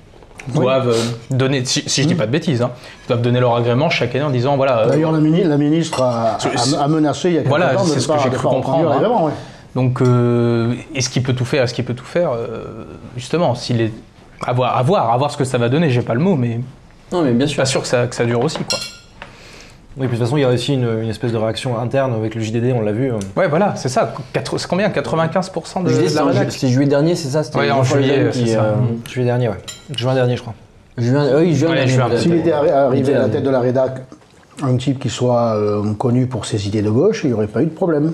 doivent 0.48 0.90
euh, 0.90 1.36
donner, 1.36 1.64
si, 1.66 1.84
si 1.88 2.02
je 2.04 2.08
dis 2.08 2.16
pas 2.16 2.26
de 2.26 2.32
bêtises, 2.32 2.62
hein, 2.62 2.72
doivent 3.08 3.22
donner 3.22 3.40
leur 3.40 3.56
agrément 3.56 3.90
chaque 3.90 4.16
année 4.16 4.24
en 4.26 4.30
disant 4.32 4.56
voilà. 4.58 4.80
euh, 4.80 4.90
D'ailleurs, 4.90 5.12
la, 5.12 5.20
mini- 5.20 5.44
la 5.44 5.58
ministre 5.58 6.02
a, 6.02 6.38
C'est- 6.40 6.76
a- 6.76 6.84
a 6.84 6.88
menacé 6.88 7.30
il 7.30 7.34
y 7.34 7.38
a 7.38 7.42
quelques 7.42 7.50
Voilà, 7.50 7.76
temps 7.76 7.84
c'est 7.84 7.96
ne 7.96 8.00
ce 8.00 8.08
que 8.08 8.14
j'ai 8.24 8.30
cru 8.30 8.44
pas 8.44 8.50
comprendre, 8.50 8.92
hein. 8.92 9.26
ouais. 9.26 9.32
Donc, 9.76 10.02
euh, 10.02 10.74
est-ce 10.96 11.10
qu'il 11.10 11.22
peut 11.22 11.34
tout 11.34 11.46
faire 11.46 11.64
Est-ce 11.64 11.74
qu'il 11.76 11.86
peut 11.86 11.94
tout 11.94 12.06
faire 12.06 12.32
Euh, 12.32 12.86
Justement, 13.16 13.54
s'il 13.54 13.82
est. 13.82 13.92
À 14.42 14.54
voir, 14.54 14.78
à 14.78 14.82
voir, 14.82 15.12
à 15.14 15.18
voir 15.18 15.30
ce 15.30 15.38
que 15.38 15.44
ça 15.44 15.58
va 15.60 15.68
donner, 15.70 15.90
j'ai 15.92 16.02
pas 16.02 16.14
le 16.16 16.22
mot, 16.22 16.36
mais 16.36 16.60
Non, 17.12 17.22
mais 17.22 17.34
bien 17.34 17.46
sûr. 17.46 17.58
pas 17.58 17.66
sûr 17.66 17.82
que 17.82 17.88
ça, 17.88 18.08
que 18.08 18.16
ça 18.16 18.24
dure 18.26 18.42
aussi, 18.44 18.58
quoi. 18.60 18.80
Oui, 20.00 20.08
puis 20.08 20.16
de 20.16 20.22
toute 20.24 20.28
façon, 20.28 20.38
il 20.38 20.42
y 20.42 20.44
a 20.46 20.50
aussi 20.50 20.74
une, 20.76 21.02
une 21.04 21.10
espèce 21.10 21.34
de 21.34 21.38
réaction 21.38 21.78
interne 21.78 22.14
avec 22.14 22.34
le 22.34 22.42
JDD, 22.42 22.72
on 22.74 22.82
l'a 22.82 22.94
vu. 22.94 23.12
euh. 23.12 23.18
Ouais, 23.36 23.50
voilà, 23.50 23.76
c'est 23.76 23.90
ça. 23.90 24.14
C'est 24.34 24.68
combien? 24.68 24.88
95% 24.90 25.84
de, 25.84 25.90
dis, 25.90 26.10
de 26.12 26.16
la 26.16 26.24
en 26.24 26.32
ju- 26.32 26.38
rédac 26.40 26.52
C'était 26.54 26.68
juillet 26.70 26.88
dernier, 26.88 27.16
c'est 27.16 27.28
ça? 27.28 27.44
C'était 27.44 27.58
Ouais, 27.60 27.70
en 27.72 27.84
juillet, 27.84 28.30
qui, 28.32 28.48
ça. 28.48 28.62
euh, 28.64 28.74
Juillet 29.10 29.26
dernier, 29.26 29.50
ouais. 29.50 29.58
Juin 29.98 30.14
dernier, 30.16 30.38
je 30.38 30.42
crois. 30.42 30.54
juin, 30.98 31.28
oui, 31.38 31.54
juin 31.54 31.70
Ouais, 31.72 31.76
dernier, 31.76 31.92
juin. 31.92 32.10
S'il 32.18 32.34
était 32.36 32.54
arrivé 32.54 33.14
à 33.14 33.20
la 33.20 33.28
tête 33.30 33.44
de 33.44 33.50
la 33.50 33.60
rédac, 33.60 34.02
un 34.64 34.78
type 34.78 35.00
qui 35.00 35.10
soit 35.10 35.56
euh, 35.58 35.94
connu 35.96 36.28
pour 36.28 36.46
ses 36.46 36.66
idées 36.68 36.82
de 36.82 36.90
gauche, 36.90 37.22
il 37.26 37.28
n'y 37.28 37.34
aurait 37.34 37.48
pas 37.48 37.62
eu 37.62 37.66
de 37.66 37.72
problème. 37.72 38.14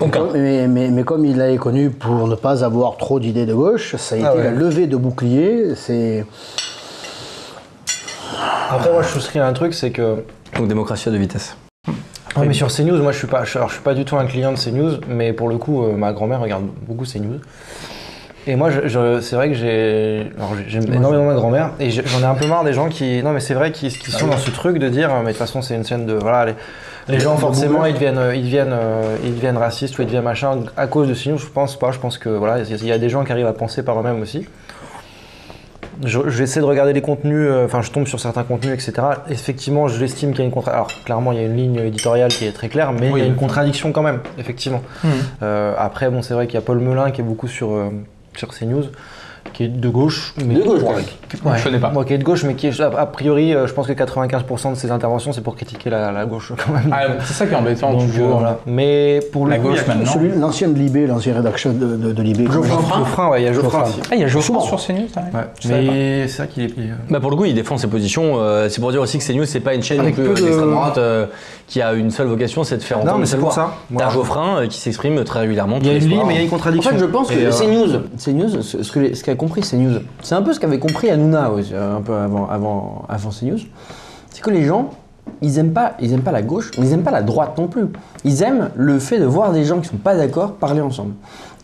Mais 0.00 0.08
comme, 0.10 0.28
mais, 0.34 0.66
mais- 0.68 0.90
mais 0.90 1.02
comme 1.04 1.24
il 1.24 1.40
est 1.40 1.56
connu 1.56 1.90
pour 1.90 2.28
ne 2.28 2.34
pas 2.36 2.64
avoir 2.64 2.96
trop 2.98 3.18
d'idées 3.18 3.46
de 3.46 3.54
gauche, 3.54 3.96
ça 3.96 4.14
a 4.14 4.18
été 4.18 4.26
Ah 4.28 4.34
ouais. 4.36 4.44
la 4.44 4.50
levée 4.52 4.86
de 4.86 4.96
bouclier. 4.96 5.74
C'est 5.76 6.24
Après, 8.70 8.90
moi, 8.92 9.02
je 9.02 9.08
souscris 9.08 9.38
à 9.40 9.46
un 9.46 9.52
truc, 9.52 9.74
c'est 9.74 9.90
que. 9.90 10.24
Donc 10.56 10.68
démocratie 10.68 11.08
à 11.08 11.12
deux 11.12 11.18
vitesses. 11.18 11.56
Ouais, 12.36 12.46
mais 12.46 12.54
sur 12.54 12.66
CNews, 12.68 13.00
moi, 13.00 13.12
je 13.12 13.18
suis 13.18 13.26
pas, 13.28 13.44
je, 13.44 13.56
alors, 13.58 13.68
je 13.68 13.74
suis 13.74 13.82
pas 13.82 13.94
du 13.94 14.04
tout 14.04 14.16
un 14.16 14.26
client 14.26 14.52
de 14.52 14.58
CNews, 14.58 14.98
mais 15.08 15.32
pour 15.32 15.48
le 15.48 15.56
coup, 15.56 15.84
euh, 15.84 15.92
ma 15.96 16.12
grand-mère 16.12 16.40
regarde 16.40 16.64
beaucoup 16.86 17.04
CNews. 17.04 17.38
Et 18.46 18.56
moi, 18.56 18.70
je, 18.70 18.88
je- 18.88 19.20
c'est 19.20 19.36
vrai 19.36 19.48
que 19.48 19.54
j'ai, 19.54 20.30
j'aime 20.66 20.92
énormément 20.92 21.26
ma 21.26 21.34
grand-mère, 21.34 21.70
et 21.80 21.90
j'en 21.90 22.20
ai 22.20 22.24
un 22.24 22.34
peu 22.34 22.46
marre 22.46 22.64
des 22.64 22.72
gens 22.72 22.88
qui, 22.88 23.22
non, 23.22 23.32
mais 23.32 23.40
c'est 23.40 23.54
vrai, 23.54 23.70
qui, 23.72 23.88
qui 23.88 24.10
sont 24.10 24.26
dans 24.26 24.36
ce 24.36 24.50
truc 24.50 24.78
de 24.78 24.88
dire, 24.88 25.10
mais 25.20 25.26
de 25.26 25.28
toute 25.28 25.36
façon, 25.38 25.62
c'est 25.62 25.74
une 25.76 25.84
scène 25.84 26.06
de, 26.06 26.14
voilà, 26.14 26.44
les, 26.46 26.54
les 27.08 27.20
gens 27.20 27.36
forcément, 27.36 27.84
ils 27.86 27.94
deviennent, 27.94 28.18
euh, 28.18 28.34
ils 28.34 28.42
deviennent, 28.44 28.72
euh, 28.72 29.16
ils 29.24 29.34
deviennent 29.34 29.56
racistes 29.56 29.98
ou 29.98 30.02
ils 30.02 30.06
deviennent 30.06 30.24
machin 30.24 30.58
à 30.76 30.86
cause 30.88 31.08
de 31.08 31.14
CNews. 31.14 31.38
Je 31.38 31.46
pense 31.46 31.78
pas. 31.78 31.92
Je 31.92 31.98
pense 31.98 32.18
que 32.18 32.28
voilà, 32.30 32.60
il 32.60 32.86
y 32.86 32.92
a 32.92 32.98
des 32.98 33.08
gens 33.08 33.24
qui 33.24 33.32
arrivent 33.32 33.46
à 33.46 33.52
penser 33.52 33.82
par 33.82 33.98
eux-mêmes 34.00 34.20
aussi. 34.20 34.46
Je- 36.04 36.28
J'essaie 36.28 36.60
de 36.60 36.64
regarder 36.64 36.92
les 36.92 37.00
contenus, 37.02 37.46
euh, 37.48 37.66
enfin 37.66 37.82
je 37.82 37.90
tombe 37.90 38.06
sur 38.06 38.18
certains 38.20 38.42
contenus, 38.42 38.72
etc. 38.74 39.06
Effectivement, 39.28 39.86
je 39.88 40.00
l'estime 40.00 40.30
qu'il 40.30 40.40
y 40.40 40.42
a 40.42 40.44
une 40.46 40.50
contradiction. 40.50 40.84
Alors 40.86 41.04
clairement, 41.04 41.32
il 41.32 41.38
y 41.38 41.42
a 41.42 41.46
une 41.46 41.56
ligne 41.56 41.76
éditoriale 41.76 42.30
qui 42.30 42.44
est 42.46 42.52
très 42.52 42.68
claire, 42.68 42.92
mais 42.92 43.10
il 43.10 43.18
y 43.18 43.22
a 43.22 43.26
une 43.26 43.36
contradiction 43.36 43.92
quand 43.92 44.02
même, 44.02 44.20
effectivement. 44.38 44.82
Mhm. 45.04 45.10
Euh, 45.42 45.74
après, 45.78 46.10
bon, 46.10 46.22
c'est 46.22 46.34
vrai 46.34 46.46
qu'il 46.46 46.54
y 46.54 46.58
a 46.58 46.62
Paul 46.62 46.78
Melun 46.80 47.10
qui 47.10 47.20
est 47.20 47.24
beaucoup 47.24 47.48
sur, 47.48 47.72
euh, 47.72 47.90
sur 48.36 48.52
CNews, 48.52 48.84
qui 49.52 49.64
est 49.64 49.68
de 49.68 49.88
gauche. 49.88 50.34
Mais 50.44 50.54
De 50.54 50.62
gauche, 50.62 50.80
Ouais, 51.44 51.58
je 51.58 51.64
connais 51.64 51.78
pas. 51.78 51.90
Moi, 51.90 52.04
qui 52.04 52.14
est 52.14 52.18
de 52.18 52.24
gauche, 52.24 52.44
mais 52.44 52.54
qui 52.54 52.66
est, 52.68 52.80
a, 52.80 53.06
priori, 53.06 53.54
euh, 53.54 53.66
je 53.66 53.72
pense 53.72 53.86
que 53.86 53.92
95% 53.92 54.70
de 54.70 54.74
ses 54.76 54.90
interventions, 54.90 55.32
c'est 55.32 55.40
pour 55.40 55.56
critiquer 55.56 55.90
la, 55.90 56.12
la 56.12 56.24
gauche 56.26 56.52
quand 56.56 56.72
même. 56.72 56.90
Ah, 56.92 57.04
c'est 57.24 57.34
ça 57.34 57.46
qui 57.46 57.52
est 57.52 57.56
embêtant, 57.56 57.92
Donc, 57.92 58.06
toujours. 58.06 58.28
euh, 58.28 58.32
voilà. 58.34 58.58
Mais 58.66 59.20
pour 59.32 59.44
le 59.46 59.52
La 59.52 59.58
coup, 59.58 59.68
gauche, 59.68 59.86
maintenant. 59.86 60.10
celui, 60.12 60.30
l'ancien 60.38 60.68
de 60.68 60.78
Libé, 60.78 61.06
l'ancien 61.06 61.34
rédaction 61.34 61.72
de, 61.72 61.96
de, 61.96 62.12
de 62.12 62.22
Libé. 62.22 62.44
Geoffrin, 62.50 63.28
ouais, 63.30 63.42
il 63.42 63.44
y 63.44 63.48
a 63.48 63.52
Geoffrin 63.52 63.80
Geoffrin. 63.80 63.88
aussi. 63.90 64.00
Ah, 64.10 64.14
il 64.14 64.20
y 64.20 64.24
a 64.24 64.28
Souvent. 64.28 64.60
sur 64.60 64.78
CNews, 64.78 65.06
quand 65.14 65.22
même. 65.22 65.32
Ouais. 65.34 65.48
Mais 65.68 66.28
c'est 66.28 66.36
ça 66.36 66.46
qu'il 66.46 66.64
est. 66.64 66.66
est- 66.66 66.90
Bah 67.10 67.20
pour 67.20 67.30
le 67.30 67.36
coup, 67.36 67.44
il 67.44 67.54
défend 67.54 67.78
ses 67.78 67.86
positions. 67.86 68.34
euh, 68.38 68.68
c'est 68.68 68.80
pour 68.80 68.90
dire 68.90 69.00
aussi 69.00 69.18
que 69.18 69.24
CNews, 69.24 69.44
c'est 69.46 69.60
pas 69.60 69.74
une 69.74 69.82
chaîne 69.82 69.98
non 69.98 70.02
Avec 70.04 70.16
plus 70.16 70.42
euh, 70.44 70.60
de- 70.66 70.70
droite 70.70 70.98
euh, 70.98 71.26
qui 71.66 71.80
a 71.80 71.92
une 71.94 72.10
seule 72.10 72.26
vocation, 72.26 72.62
c'est 72.64 72.76
de 72.76 72.82
faire 72.82 72.98
Non, 72.98 73.04
entendre 73.04 73.18
mais 73.18 73.24
une 73.24 73.30
c'est 73.30 73.36
pour 73.38 73.52
ça. 73.52 73.74
T'as. 73.96 74.10
Geoffrin 74.10 74.58
euh, 74.58 74.66
qui 74.66 74.78
s'exprime 74.78 75.22
très 75.24 75.40
régulièrement. 75.40 75.78
Il 75.80 75.86
y 75.86 75.90
a 75.90 75.94
une 75.94 75.98
ligne, 76.08 76.22
mais 76.26 76.34
il 76.34 76.36
y 76.36 76.40
a 76.40 76.42
une 76.42 76.48
En 76.48 76.50
contradiction. 76.50 76.90
fait, 76.90 76.98
je 76.98 77.04
pense 77.06 77.28
que 77.30 77.34
euh, 77.34 77.50
CNews, 77.50 78.00
CNews, 78.22 78.62
ce 78.62 79.22
qu'a 79.24 79.34
compris 79.34 79.62
CNews, 79.62 80.00
c'est 80.22 80.34
un 80.34 80.42
peu 80.42 80.52
ce 80.52 80.60
qu'avait 80.60 80.78
compris 80.78 81.10
Un 81.32 82.00
peu 82.00 82.14
avant, 82.14 82.48
avant, 82.48 83.04
avant 83.08 83.30
CNews, 83.30 83.58
c'est 84.30 84.42
que 84.42 84.50
les 84.50 84.64
gens, 84.64 84.90
ils 85.40 85.58
aiment 85.58 85.72
pas, 85.72 85.94
ils 86.00 86.12
aiment 86.12 86.22
pas 86.22 86.32
la 86.32 86.42
gauche, 86.42 86.70
ils 86.78 86.92
aiment 86.92 87.02
pas 87.02 87.10
la 87.10 87.22
droite 87.22 87.56
non 87.56 87.68
plus. 87.68 87.86
Ils 88.24 88.42
aiment 88.42 88.70
le 88.74 88.98
fait 88.98 89.18
de 89.18 89.24
voir 89.24 89.52
des 89.52 89.64
gens 89.64 89.80
qui 89.80 89.88
sont 89.88 89.96
pas 89.96 90.16
d'accord 90.16 90.54
parler 90.54 90.80
ensemble. 90.80 91.14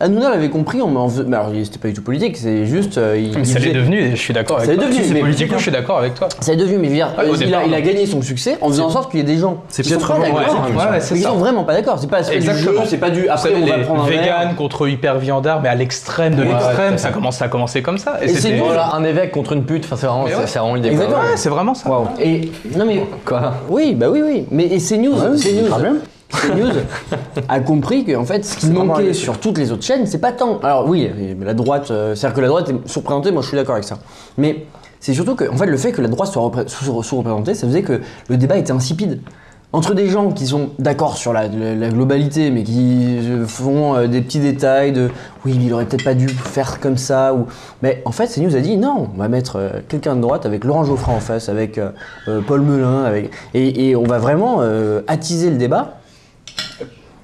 Hanouna 0.01 0.29
l'avait 0.31 0.49
compris, 0.49 0.81
on 0.81 0.95
en 0.95 1.07
faisait, 1.07 1.23
mais 1.27 1.37
alors 1.37 1.51
c'était 1.63 1.77
pas 1.79 1.87
du 1.89 1.93
tout 1.93 2.01
politique, 2.01 2.35
c'est 2.37 2.65
juste, 2.65 2.97
euh, 2.97 3.15
il, 3.17 3.31
Mais 3.35 3.41
il 3.41 3.45
ça 3.45 3.59
l'est 3.59 3.67
faisait- 3.67 3.73
devenu, 3.79 4.11
je 4.11 4.15
suis 4.15 4.33
d'accord 4.33 4.57
avec 4.57 4.65
Ça 4.67 4.71
l'est 4.73 4.77
toi. 4.79 4.87
devenu, 4.87 5.01
Si 5.03 5.07
c'est 5.07 5.13
mais- 5.13 5.19
politiquement, 5.21 5.57
je 5.57 5.61
suis 5.63 5.71
d'accord 5.71 5.97
avec 5.99 6.13
toi. 6.15 6.27
ça 6.39 6.53
est 6.53 6.55
devenu, 6.55 6.77
mais 6.77 6.85
je 6.85 6.89
veux 6.89 6.95
dire, 6.95 7.13
Ouais, 7.17 7.29
au 7.29 7.35
il, 7.35 7.43
a, 7.43 7.45
départ, 7.45 7.61
il 7.67 7.73
a 7.75 7.81
gagné 7.81 8.05
son 8.05 8.21
succès 8.21 8.57
en 8.61 8.67
faisant 8.69 8.87
en 8.87 8.89
sorte 8.89 9.11
qu'il 9.11 9.19
y 9.19 9.23
ait 9.23 9.25
des 9.25 9.37
gens 9.37 9.57
C'est 9.69 9.83
qui 9.83 9.89
sont 9.89 9.99
pas 9.99 10.05
vraiment- 10.15 10.35
d'accord, 10.39 10.67
ouais, 10.75 10.91
ouais, 10.91 10.99
ça. 10.99 11.15
sont 11.15 11.35
vraiment 11.37 11.63
pas 11.63 11.73
d'accord. 11.73 11.99
C'est 11.99 12.09
pas 12.09 12.21
du 12.23 12.31
Exactement. 12.33 12.81
jeu, 12.81 12.87
c'est 12.87 12.97
pas 12.97 13.09
du 13.09 13.27
après 13.29 13.53
on 13.55 13.65
va 13.65 13.77
prendre 13.79 14.03
un 14.03 14.07
verre. 14.07 14.21
véganes 14.21 14.55
contre 14.55 14.87
hyper 14.87 15.17
viandard, 15.19 15.61
mais 15.61 15.69
à 15.69 15.75
l'extrême 15.75 16.35
de 16.35 16.43
l'extrême, 16.43 16.97
ça 16.97 17.09
commence, 17.09 17.37
ça 17.37 17.45
a 17.45 17.47
commencé 17.49 17.81
comme 17.81 17.97
ça. 17.97 18.17
Et 18.21 18.27
c'est 18.29 18.59
un 18.93 19.03
évêque 19.03 19.31
contre 19.31 19.53
une 19.53 19.63
pute, 19.63 19.85
enfin, 19.85 19.95
c'est 19.97 20.07
vraiment, 20.07 20.25
c'est- 20.27 20.35
ouais. 20.35 20.41
c'est 20.47 20.59
vraiment 20.59 20.75
l'idée. 20.75 20.89
Exactement. 20.89 21.19
C'est 21.35 21.49
vraiment 21.49 21.73
ça. 21.73 21.89
Et 22.19 22.51
non 22.75 22.85
mais 22.85 23.03
Quoi? 23.25 23.53
oui, 23.69 23.93
bah 23.95 24.07
oui, 24.09 24.21
oui. 24.25 24.45
Mais 24.51 24.65
et 24.65 24.79
CNews, 24.79 25.15
quand 25.69 25.79
même. 25.79 25.99
CNews 26.31 26.71
a 27.49 27.59
compris 27.59 28.03
que 28.05 28.15
en 28.15 28.25
fait, 28.25 28.45
ce 28.45 28.57
qui 28.57 28.67
manquait 28.87 29.13
sur 29.13 29.39
toutes 29.39 29.57
les 29.57 29.71
autres 29.71 29.83
chaînes, 29.83 30.05
c'est 30.05 30.19
pas 30.19 30.31
tant. 30.31 30.59
Alors 30.63 30.87
oui, 30.87 31.09
mais 31.37 31.45
la 31.45 31.53
droite, 31.53 31.91
euh, 31.91 32.15
c'est-à-dire 32.15 32.35
que 32.35 32.41
la 32.41 32.47
droite 32.47 32.69
est 32.69 32.87
surreprésentée. 32.89 33.31
Moi, 33.31 33.41
je 33.41 33.47
suis 33.47 33.57
d'accord 33.57 33.75
avec 33.75 33.85
ça. 33.87 33.97
Mais 34.37 34.65
c'est 34.99 35.13
surtout 35.13 35.35
que, 35.35 35.49
en 35.51 35.57
fait, 35.57 35.65
le 35.65 35.77
fait 35.77 35.91
que 35.91 36.01
la 36.01 36.07
droite 36.07 36.29
soit 36.31 36.41
repré- 36.43 36.67
sous- 36.67 37.01
sous-représentée, 37.03 37.53
ça 37.53 37.67
faisait 37.67 37.81
que 37.83 38.01
le 38.29 38.37
débat 38.37 38.57
était 38.57 38.71
insipide. 38.71 39.19
Entre 39.73 39.93
des 39.93 40.07
gens 40.09 40.31
qui 40.33 40.45
sont 40.47 40.71
d'accord 40.79 41.15
sur 41.15 41.31
la, 41.31 41.47
la- 41.47 41.75
la 41.75 41.87
globalité, 41.89 42.51
mais 42.51 42.63
qui 42.63 43.19
euh, 43.21 43.45
font 43.47 43.95
euh, 43.95 44.07
des 44.07 44.19
petits 44.19 44.41
détails 44.41 44.91
de 44.91 45.09
oui, 45.45 45.57
il 45.63 45.73
aurait 45.73 45.85
peut-être 45.85 46.03
pas 46.03 46.13
dû 46.13 46.27
faire 46.27 46.81
comme 46.81 46.97
ça, 46.97 47.33
ou 47.33 47.45
mais 47.81 48.01
en 48.03 48.11
fait, 48.11 48.27
CNews 48.27 48.53
a 48.57 48.59
dit 48.59 48.75
non, 48.75 49.07
on 49.15 49.17
va 49.17 49.29
mettre 49.29 49.55
euh, 49.55 49.69
quelqu'un 49.87 50.17
de 50.17 50.21
droite 50.21 50.45
avec 50.45 50.65
Laurent 50.65 50.83
Geoffrin 50.83 51.13
en 51.13 51.21
face, 51.21 51.47
avec 51.47 51.77
euh, 51.77 51.91
Paul 52.45 52.61
Melun, 52.63 53.05
avec 53.05 53.31
et, 53.53 53.87
et 53.91 53.95
on 53.95 54.03
va 54.03 54.17
vraiment 54.17 54.61
attiser 55.07 55.49
le 55.49 55.55
débat. 55.55 56.00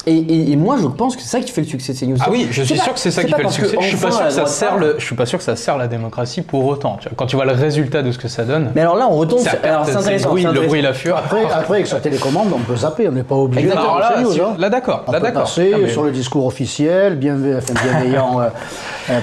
Et, 0.09 0.13
et- 0.15 0.51
et 0.53 0.55
moi, 0.55 0.77
je 0.81 0.87
pense 0.87 1.17
que 1.17 1.21
c'est 1.21 1.27
ça 1.27 1.39
qui 1.41 1.51
fait 1.51 1.59
le 1.59 1.67
succès 1.67 1.91
de 1.91 1.97
CNews. 1.99 2.15
Ah 2.21 2.29
oui, 2.31 2.47
je 2.49 2.63
suis 2.63 2.75
pas- 2.75 2.83
sûr 2.83 2.93
que 2.93 2.99
c'est 2.99 3.11
ça 3.11 3.25
qui 3.25 3.33
fait 3.33 3.43
le 3.43 3.49
succès. 3.49 3.75
Je 3.81 3.85
suis 3.87 3.97
pas 3.97 4.09
sûr 4.11 4.23
que 4.25 4.29
ça 4.31 4.45
sert 4.45 4.77
le, 4.77 4.95
je 4.97 5.05
suis 5.05 5.15
pas 5.15 5.25
sûr 5.25 5.37
que 5.37 5.43
ça 5.43 5.57
sert 5.57 5.77
la 5.77 5.87
démocratie 5.87 6.41
pour 6.43 6.65
autant. 6.65 6.95
Tu 7.01 7.09
vois, 7.09 7.15
Quand 7.17 7.25
tu 7.25 7.35
vois 7.35 7.43
le 7.43 7.51
résultat 7.51 8.01
de 8.03 8.11
ce 8.13 8.17
que 8.17 8.29
ça 8.29 8.45
donne, 8.45 8.71
Mais 8.73 8.81
alors 8.81 8.95
là, 8.95 9.07
on 9.11 9.17
retombe. 9.17 9.39
c'est 9.39 9.49
intéressant. 9.67 10.29
bruit, 10.29 10.43
le 10.43 10.61
bruit, 10.61 10.81
la 10.81 10.93
fureur. 10.93 11.17
Après, 11.25 11.43
après, 11.53 11.73
avec 11.75 11.87
sa 11.87 11.99
télécommande, 11.99 12.47
on 12.55 12.59
peut 12.59 12.77
zapper, 12.77 13.09
on 13.09 13.11
n'est 13.11 13.23
pas 13.23 13.35
obligé 13.35 13.63
de 13.67 13.71
Exactement. 13.73 13.97
faire 13.97 14.05
Alors 14.07 14.17
là, 14.21 14.23
CNews, 14.33 14.41
hein. 14.45 14.55
là 14.57 14.69
d'accord, 14.69 15.03
On 15.07 15.11
là 15.11 15.19
peut 15.19 15.25
d'accord. 15.25 15.41
passer 15.43 15.71
Ah, 15.75 15.77
mais- 15.81 15.89
sur 15.89 16.03
le 16.03 16.11
discours 16.11 16.45
officiel, 16.45 17.13
enfin, 17.57 17.73
bienveillant, 17.83 18.39
euh, 18.41 18.47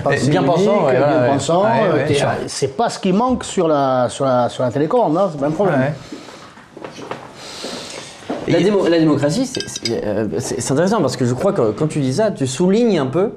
bien 0.06 0.16
unique, 0.19 0.44
pensant, 0.44 0.85
ouais, 0.85 0.97
bien 0.97 1.01
ouais, 1.23 1.28
pensant. 1.28 1.62
Ouais, 1.62 2.16
c'est 2.47 2.77
pas 2.77 2.90
ce 2.90 2.98
qui 2.98 3.12
manque 3.15 3.43
sur 3.44 3.69
la, 3.69 4.09
sur 4.11 4.27
la, 4.27 4.51
sur 4.51 4.62
la 4.62 4.70
télécommande, 4.70 5.16
hein, 5.16 5.28
c'est 5.32 5.40
pas 5.40 5.47
un 5.47 5.51
problème. 5.51 5.94
La, 8.48 8.60
démo- 8.60 8.88
la 8.88 8.98
démocratie, 8.98 9.46
c'est- 9.46 9.60
euh, 10.04 10.26
c'est- 10.38 10.70
intéressant 10.72 11.00
parce 11.00 11.16
que 11.16 11.24
je 11.24 11.34
crois 11.34 11.52
que 11.52 11.70
quand 11.72 11.86
tu 11.86 12.00
dis 12.00 12.14
ça, 12.14 12.30
tu 12.30 12.46
soulignes 12.46 12.98
un 12.98 13.06
peu 13.06 13.30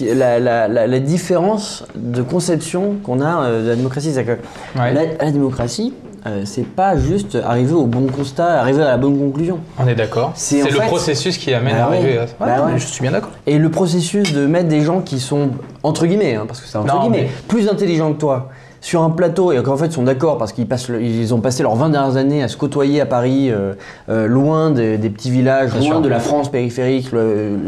la, 0.00 0.38
la- 0.38 0.68
la- 0.68 0.86
la 0.86 1.00
différence 1.00 1.84
de 1.94 2.22
conception 2.22 2.96
qu'on 3.02 3.20
a 3.20 3.42
euh, 3.44 3.64
de 3.64 3.68
la 3.70 3.76
démocratie. 3.76 4.12
C'est-à-dire 4.12 4.36
que 4.74 4.78
Ouais. 4.80 4.92
la, 5.20 5.30
démocratie, 5.30 5.92
euh, 6.26 6.42
c'est 6.44 6.66
pas 6.66 6.96
juste 6.96 7.36
arriver 7.44 7.72
au 7.72 7.86
bon 7.86 8.06
constat, 8.06 8.60
arriver 8.60 8.82
à 8.82 8.86
la 8.88 8.96
bonne 8.98 9.18
conclusion. 9.18 9.58
On 9.78 9.88
est 9.88 9.94
d'accord. 9.94 10.32
C'est 10.34 10.62
le 10.62 10.70
fait- 10.70 10.86
processus 10.86 11.38
qui 11.38 11.52
amène 11.52 11.74
Bah 11.76 11.84
à 11.84 11.86
arriver 11.86 12.12
ouais. 12.12 12.18
à 12.18 12.26
Bah 12.38 12.46
Ouais, 12.46 12.66
ouais. 12.66 12.72
mais 12.74 12.78
Je 12.78 12.86
suis 12.86 13.02
bien 13.02 13.10
d'accord. 13.10 13.30
Et 13.46 13.58
le 13.58 13.70
processus 13.70 14.32
de 14.32 14.46
mettre 14.46 14.68
des 14.68 14.82
gens 14.82 15.00
qui 15.00 15.18
sont, 15.18 15.50
entre 15.82 16.06
guillemets, 16.06 16.36
hein, 16.36 16.44
parce 16.46 16.60
que 16.60 16.68
c'est 16.68 16.78
entre 16.78 16.94
Non, 16.94 17.00
guillemets, 17.02 17.22
mais- 17.22 17.30
plus 17.48 17.68
intelligents 17.68 18.12
que 18.12 18.18
toi, 18.20 18.48
sur 18.80 19.02
un 19.02 19.10
plateau 19.10 19.52
et 19.52 19.62
qu'en 19.62 19.76
fait 19.76 19.86
ils 19.86 19.92
sont 19.92 20.02
d'accord 20.02 20.38
parce 20.38 20.52
qu'ils 20.52 20.66
passent 20.66 20.88
le- 20.88 21.02
ils 21.02 21.34
ont 21.34 21.40
passé 21.40 21.62
leurs 21.62 21.76
20 21.76 21.90
dernières 21.90 22.16
années 22.16 22.42
à 22.42 22.48
se 22.48 22.56
côtoyer 22.56 23.00
à 23.00 23.06
Paris, 23.06 23.50
euh, 23.50 23.74
euh, 24.08 24.26
loin 24.26 24.70
des, 24.70 24.96
des 24.96 25.10
petits 25.10 25.30
villages, 25.30 25.72
loin 25.74 25.82
sûr. 25.82 26.00
de 26.00 26.08
la 26.08 26.18
France 26.20 26.50
périphérique. 26.50 27.12
le- 27.12 27.56
le- 27.56 27.58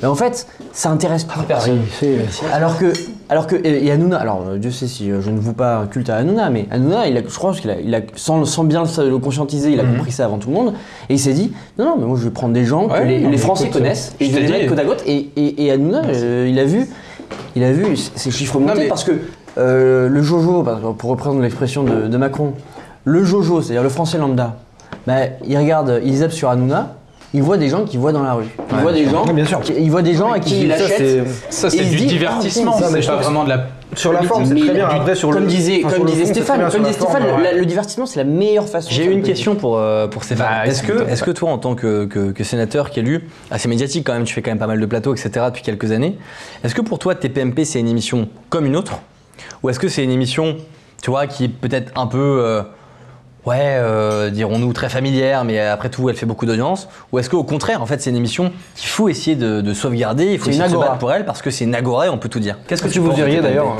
Mais 0.00 0.06
en 0.08 0.14
fait, 0.14 0.46
ça 0.72 0.90
intéresse 0.90 1.24
plus 1.24 1.42
personne. 1.42 1.80
C'est- 1.98 2.18
Alors 2.52 2.78
que, 2.78 2.92
alors 3.28 3.46
que, 3.46 3.56
et 3.56 3.86
et 3.86 3.90
Hanouna, 3.90 4.16
alors 4.18 4.44
euh, 4.48 4.58
Dieu 4.58 4.70
sait 4.70 4.86
si 4.86 5.08
je 5.10 5.30
ne 5.30 5.38
voue 5.40 5.52
pas 5.54 5.78
un 5.78 5.86
culte 5.86 6.08
à 6.10 6.16
Hanouna, 6.16 6.50
mais 6.50 6.66
Hanouna, 6.70 7.08
il 7.08 7.16
a, 7.16 7.20
je 7.26 7.34
crois 7.36 7.52
qu'il 7.52 7.70
a, 7.70 7.80
il 7.80 7.94
a 7.94 8.00
sans, 8.14 8.44
sans 8.44 8.64
bien 8.64 8.84
le, 8.84 9.18
conscientiser, 9.18 9.72
il 9.72 9.80
a 9.80 9.84
compris 9.84 10.12
ça 10.12 10.24
avant 10.24 10.38
tout 10.38 10.48
le 10.48 10.54
monde, 10.54 10.74
et 11.08 11.14
il 11.14 11.18
s'est 11.18 11.32
dit, 11.32 11.52
non, 11.78 11.84
non, 11.86 11.94
mais 11.98 12.06
moi 12.06 12.16
je 12.18 12.24
vais 12.24 12.30
prendre 12.30 12.54
des 12.54 12.64
gens 12.64 12.86
que 12.88 13.02
les, 13.02 13.18
non, 13.18 13.24
les 13.24 13.28
mais 13.30 13.36
Français 13.36 13.64
écoute, 13.64 13.78
connaissent, 13.78 14.14
et 14.20 14.26
je 14.26 14.30
vais 14.30 14.40
t'ai 14.40 14.46
les 14.46 14.52
mettre 14.60 14.68
côte 14.70 14.78
à 14.78 14.84
côte, 14.84 15.02
et, 15.06 15.30
et, 15.36 15.64
et 15.64 15.72
Hanouna, 15.72 16.02
euh, 16.06 16.46
il 16.48 16.58
a 16.58 16.64
vu, 16.64 16.86
il 17.56 17.62
a 17.64 17.72
vu 17.72 17.96
ces 17.96 18.30
chiffres 18.30 18.58
monter 18.58 18.82
mais- 18.82 18.88
parce 18.88 19.04
que 19.04 19.12
euh, 19.58 20.08
le 20.08 20.22
Jojo, 20.22 20.64
pour 20.98 21.10
reprendre 21.10 21.40
l'expression 21.40 21.82
de, 21.84 22.06
de 22.08 22.16
Macron, 22.16 22.54
le 23.04 23.24
Jojo, 23.24 23.62
c'est-à-dire 23.62 23.82
le 23.82 23.88
Français 23.88 24.18
lambda, 24.18 24.56
bah, 25.06 25.14
il 25.46 25.56
regarde, 25.58 26.00
il 26.04 26.16
zappe 26.16 26.32
sur 26.32 26.50
Hanouna, 26.50 26.94
il 27.32 27.42
voit 27.42 27.56
des 27.58 27.68
gens 27.68 27.84
qu'il 27.84 28.00
voit 28.00 28.12
dans 28.12 28.22
la 28.24 28.34
rue. 28.34 28.44
Il 28.72 28.78
voit 28.78 28.92
des 28.92 29.04
gens, 29.08 29.24
bien 29.24 29.44
sûr. 29.44 29.60
qui- 29.60 29.72
il 29.78 29.90
voit 29.90 30.02
des 30.02 30.14
gens 30.14 30.32
à 30.32 30.40
qui 30.40 30.62
il 30.64 30.68
Ça, 30.70 30.84
achète. 30.84 30.96
c'est- 30.98 31.24
Ça, 31.50 31.70
c'est 31.70 31.76
il 31.78 31.90
du 31.90 31.96
dit, 31.96 32.06
divertissement, 32.06 32.74
ah, 32.76 32.82
c'est 32.90 33.06
pas 33.06 33.16
vraiment 33.16 33.44
de 33.44 33.50
la. 33.50 33.66
Sur 33.96 34.12
la 34.12 34.22
forme, 34.22 34.44
c'est 34.46 34.54
Mais 34.54 34.60
très 34.60 34.74
bien. 34.74 34.88
Après, 34.88 35.14
sur 35.16 35.30
comme 35.30 35.42
le, 35.42 35.46
disait, 35.48 35.80
enfin, 35.84 35.96
comme 35.96 35.96
sur 35.96 36.04
le 36.04 36.10
disait 36.12 36.26
Stéphane, 36.32 36.60
comme 36.70 36.82
disait 36.82 36.92
forme, 36.98 37.12
Stéphane, 37.12 37.40
ouais. 37.42 37.54
le 37.58 37.66
divertissement 37.66 38.06
c'est 38.06 38.20
la 38.20 38.24
meilleure 38.24 38.68
façon. 38.68 38.88
J'ai 38.92 39.06
de 39.06 39.10
une 39.10 39.18
faire 39.18 39.26
question 39.26 39.56
pour, 39.56 39.78
euh, 39.78 40.06
pour 40.06 40.22
Stéphane. 40.22 40.46
Bah, 40.62 40.66
est-ce 40.66 40.82
que, 40.84 41.08
est-ce 41.08 41.24
que 41.24 41.32
toi, 41.32 41.50
en 41.50 41.58
tant 41.58 41.74
que, 41.74 42.04
que- 42.04 42.30
que 42.30 42.44
sénateur 42.44 42.90
qui 42.90 43.00
est 43.00 43.02
élu, 43.02 43.28
assez 43.50 43.68
médiatique 43.68 44.06
quand 44.06 44.12
même, 44.12 44.22
tu 44.24 44.32
fais 44.34 44.42
quand 44.42 44.52
même 44.52 44.58
pas 44.60 44.68
mal 44.68 44.78
de 44.78 44.86
plateaux, 44.86 45.12
etc. 45.12 45.30
depuis 45.46 45.62
quelques 45.62 45.90
années, 45.90 46.16
est-ce 46.62 46.74
que 46.74 46.82
pour 46.82 47.00
toi, 47.00 47.16
TPMP, 47.16 47.64
c'est 47.64 47.80
une 47.80 47.88
émission 47.88 48.28
comme 48.48 48.64
une 48.66 48.76
autre 48.76 49.00
Ou 49.62 49.70
est-ce 49.70 49.78
que 49.80 49.88
c'est 49.88 50.04
une 50.04 50.10
émission, 50.10 50.56
tu 51.02 51.10
vois, 51.10 51.26
qui 51.26 51.44
est 51.44 51.48
peut-être 51.48 51.92
un 51.98 52.06
peu, 52.06 52.18
euh, 52.44 52.62
ouais, 53.46 53.58
euh, 53.60 54.30
dirons-nous, 54.30 54.72
très 54.72 54.88
familière, 54.88 55.44
mais 55.44 55.58
après 55.60 55.90
tout, 55.90 56.08
elle 56.08 56.16
fait 56.16 56.26
beaucoup 56.26 56.46
d'audience 56.46 56.88
Ou 57.12 57.18
est-ce 57.18 57.30
qu'au 57.30 57.44
contraire, 57.44 57.82
en 57.82 57.86
fait, 57.86 58.00
c'est 58.00 58.10
une 58.10 58.16
émission 58.16 58.52
qu'il 58.76 58.88
faut 58.88 59.08
essayer 59.08 59.36
de, 59.36 59.60
de 59.60 59.74
sauvegarder, 59.74 60.32
il 60.32 60.38
faut 60.38 60.50
essayer 60.50 60.64
une 60.64 60.70
de 60.70 60.76
se 60.76 60.80
battre 60.80 60.98
pour 60.98 61.12
elle, 61.12 61.24
parce 61.24 61.42
que 61.42 61.50
c'est 61.50 61.64
une 61.64 61.74
agora 61.74 62.06
et 62.06 62.08
on 62.08 62.18
peut 62.18 62.28
tout 62.28 62.40
dire 62.40 62.58
Qu'est-ce 62.66 62.82
que 62.82 62.88
tu 62.88 62.98
vous 63.00 63.12
diriez 63.12 63.40
d'ailleurs. 63.40 63.76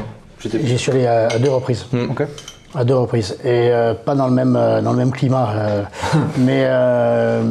J'y 0.65 0.79
suis 0.79 0.91
allé 0.93 1.07
à, 1.07 1.29
à 1.29 1.39
deux 1.39 1.51
reprises. 1.51 1.87
Ok. 1.93 2.23
À 2.73 2.85
deux 2.85 2.95
reprises. 2.95 3.37
Et 3.43 3.71
euh, 3.73 3.95
pas 3.95 4.15
dans 4.15 4.27
le 4.29 4.33
même, 4.33 4.55
euh, 4.57 4.81
dans 4.81 4.93
le 4.93 4.99
même 4.99 5.11
climat. 5.11 5.49
euh, 5.57 5.83
mais 6.39 6.65
euh, 6.67 7.43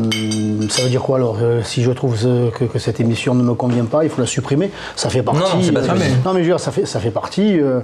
ça 0.69 0.83
veut 0.83 0.89
dire 0.89 1.01
quoi 1.01 1.17
alors 1.17 1.37
euh, 1.41 1.61
Si 1.63 1.83
je 1.83 1.91
trouve 1.91 2.15
que, 2.57 2.63
que 2.65 2.79
cette 2.79 2.99
émission 3.01 3.35
ne 3.35 3.43
me 3.43 3.53
convient 3.53 3.83
pas, 3.85 4.03
il 4.05 4.09
faut 4.09 4.21
la 4.21 4.27
supprimer. 4.27 4.71
Ça 4.95 5.09
fait 5.09 5.21
partie. 5.21 5.41
Non, 5.41 5.47
non, 5.57 5.61
c'est 5.61 5.71
pas 5.73 5.83
ça, 5.83 5.91
euh, 5.91 5.95
mais- 5.99 6.09
non, 6.25 6.33
mais 6.33 6.39
je 6.43 6.45
veux 6.49 6.51
dire, 6.55 6.59
ça 6.59 6.71
fait, 6.71 6.85
ça 6.85 6.99
fait 7.01 7.11
partie 7.11 7.59
euh, 7.59 7.81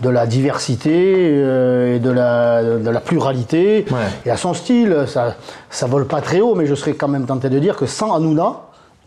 de 0.00 0.08
la 0.08 0.26
diversité 0.26 0.90
euh, 0.94 1.96
et 1.96 1.98
de 1.98 2.10
la, 2.10 2.62
de 2.62 2.88
la 2.90 3.00
pluralité. 3.00 3.84
Ouais. 3.90 3.96
Et 4.24 4.30
à 4.30 4.38
son 4.38 4.54
style, 4.54 5.04
ça, 5.06 5.34
ça 5.68 5.86
vole 5.86 6.06
pas 6.06 6.22
très 6.22 6.40
haut, 6.40 6.54
mais 6.54 6.64
je 6.66 6.74
serais 6.74 6.94
quand 6.94 7.08
même 7.08 7.26
tenté 7.26 7.50
de 7.50 7.58
dire 7.58 7.76
que 7.76 7.84
sans 7.84 8.14
Hanouna, 8.14 8.60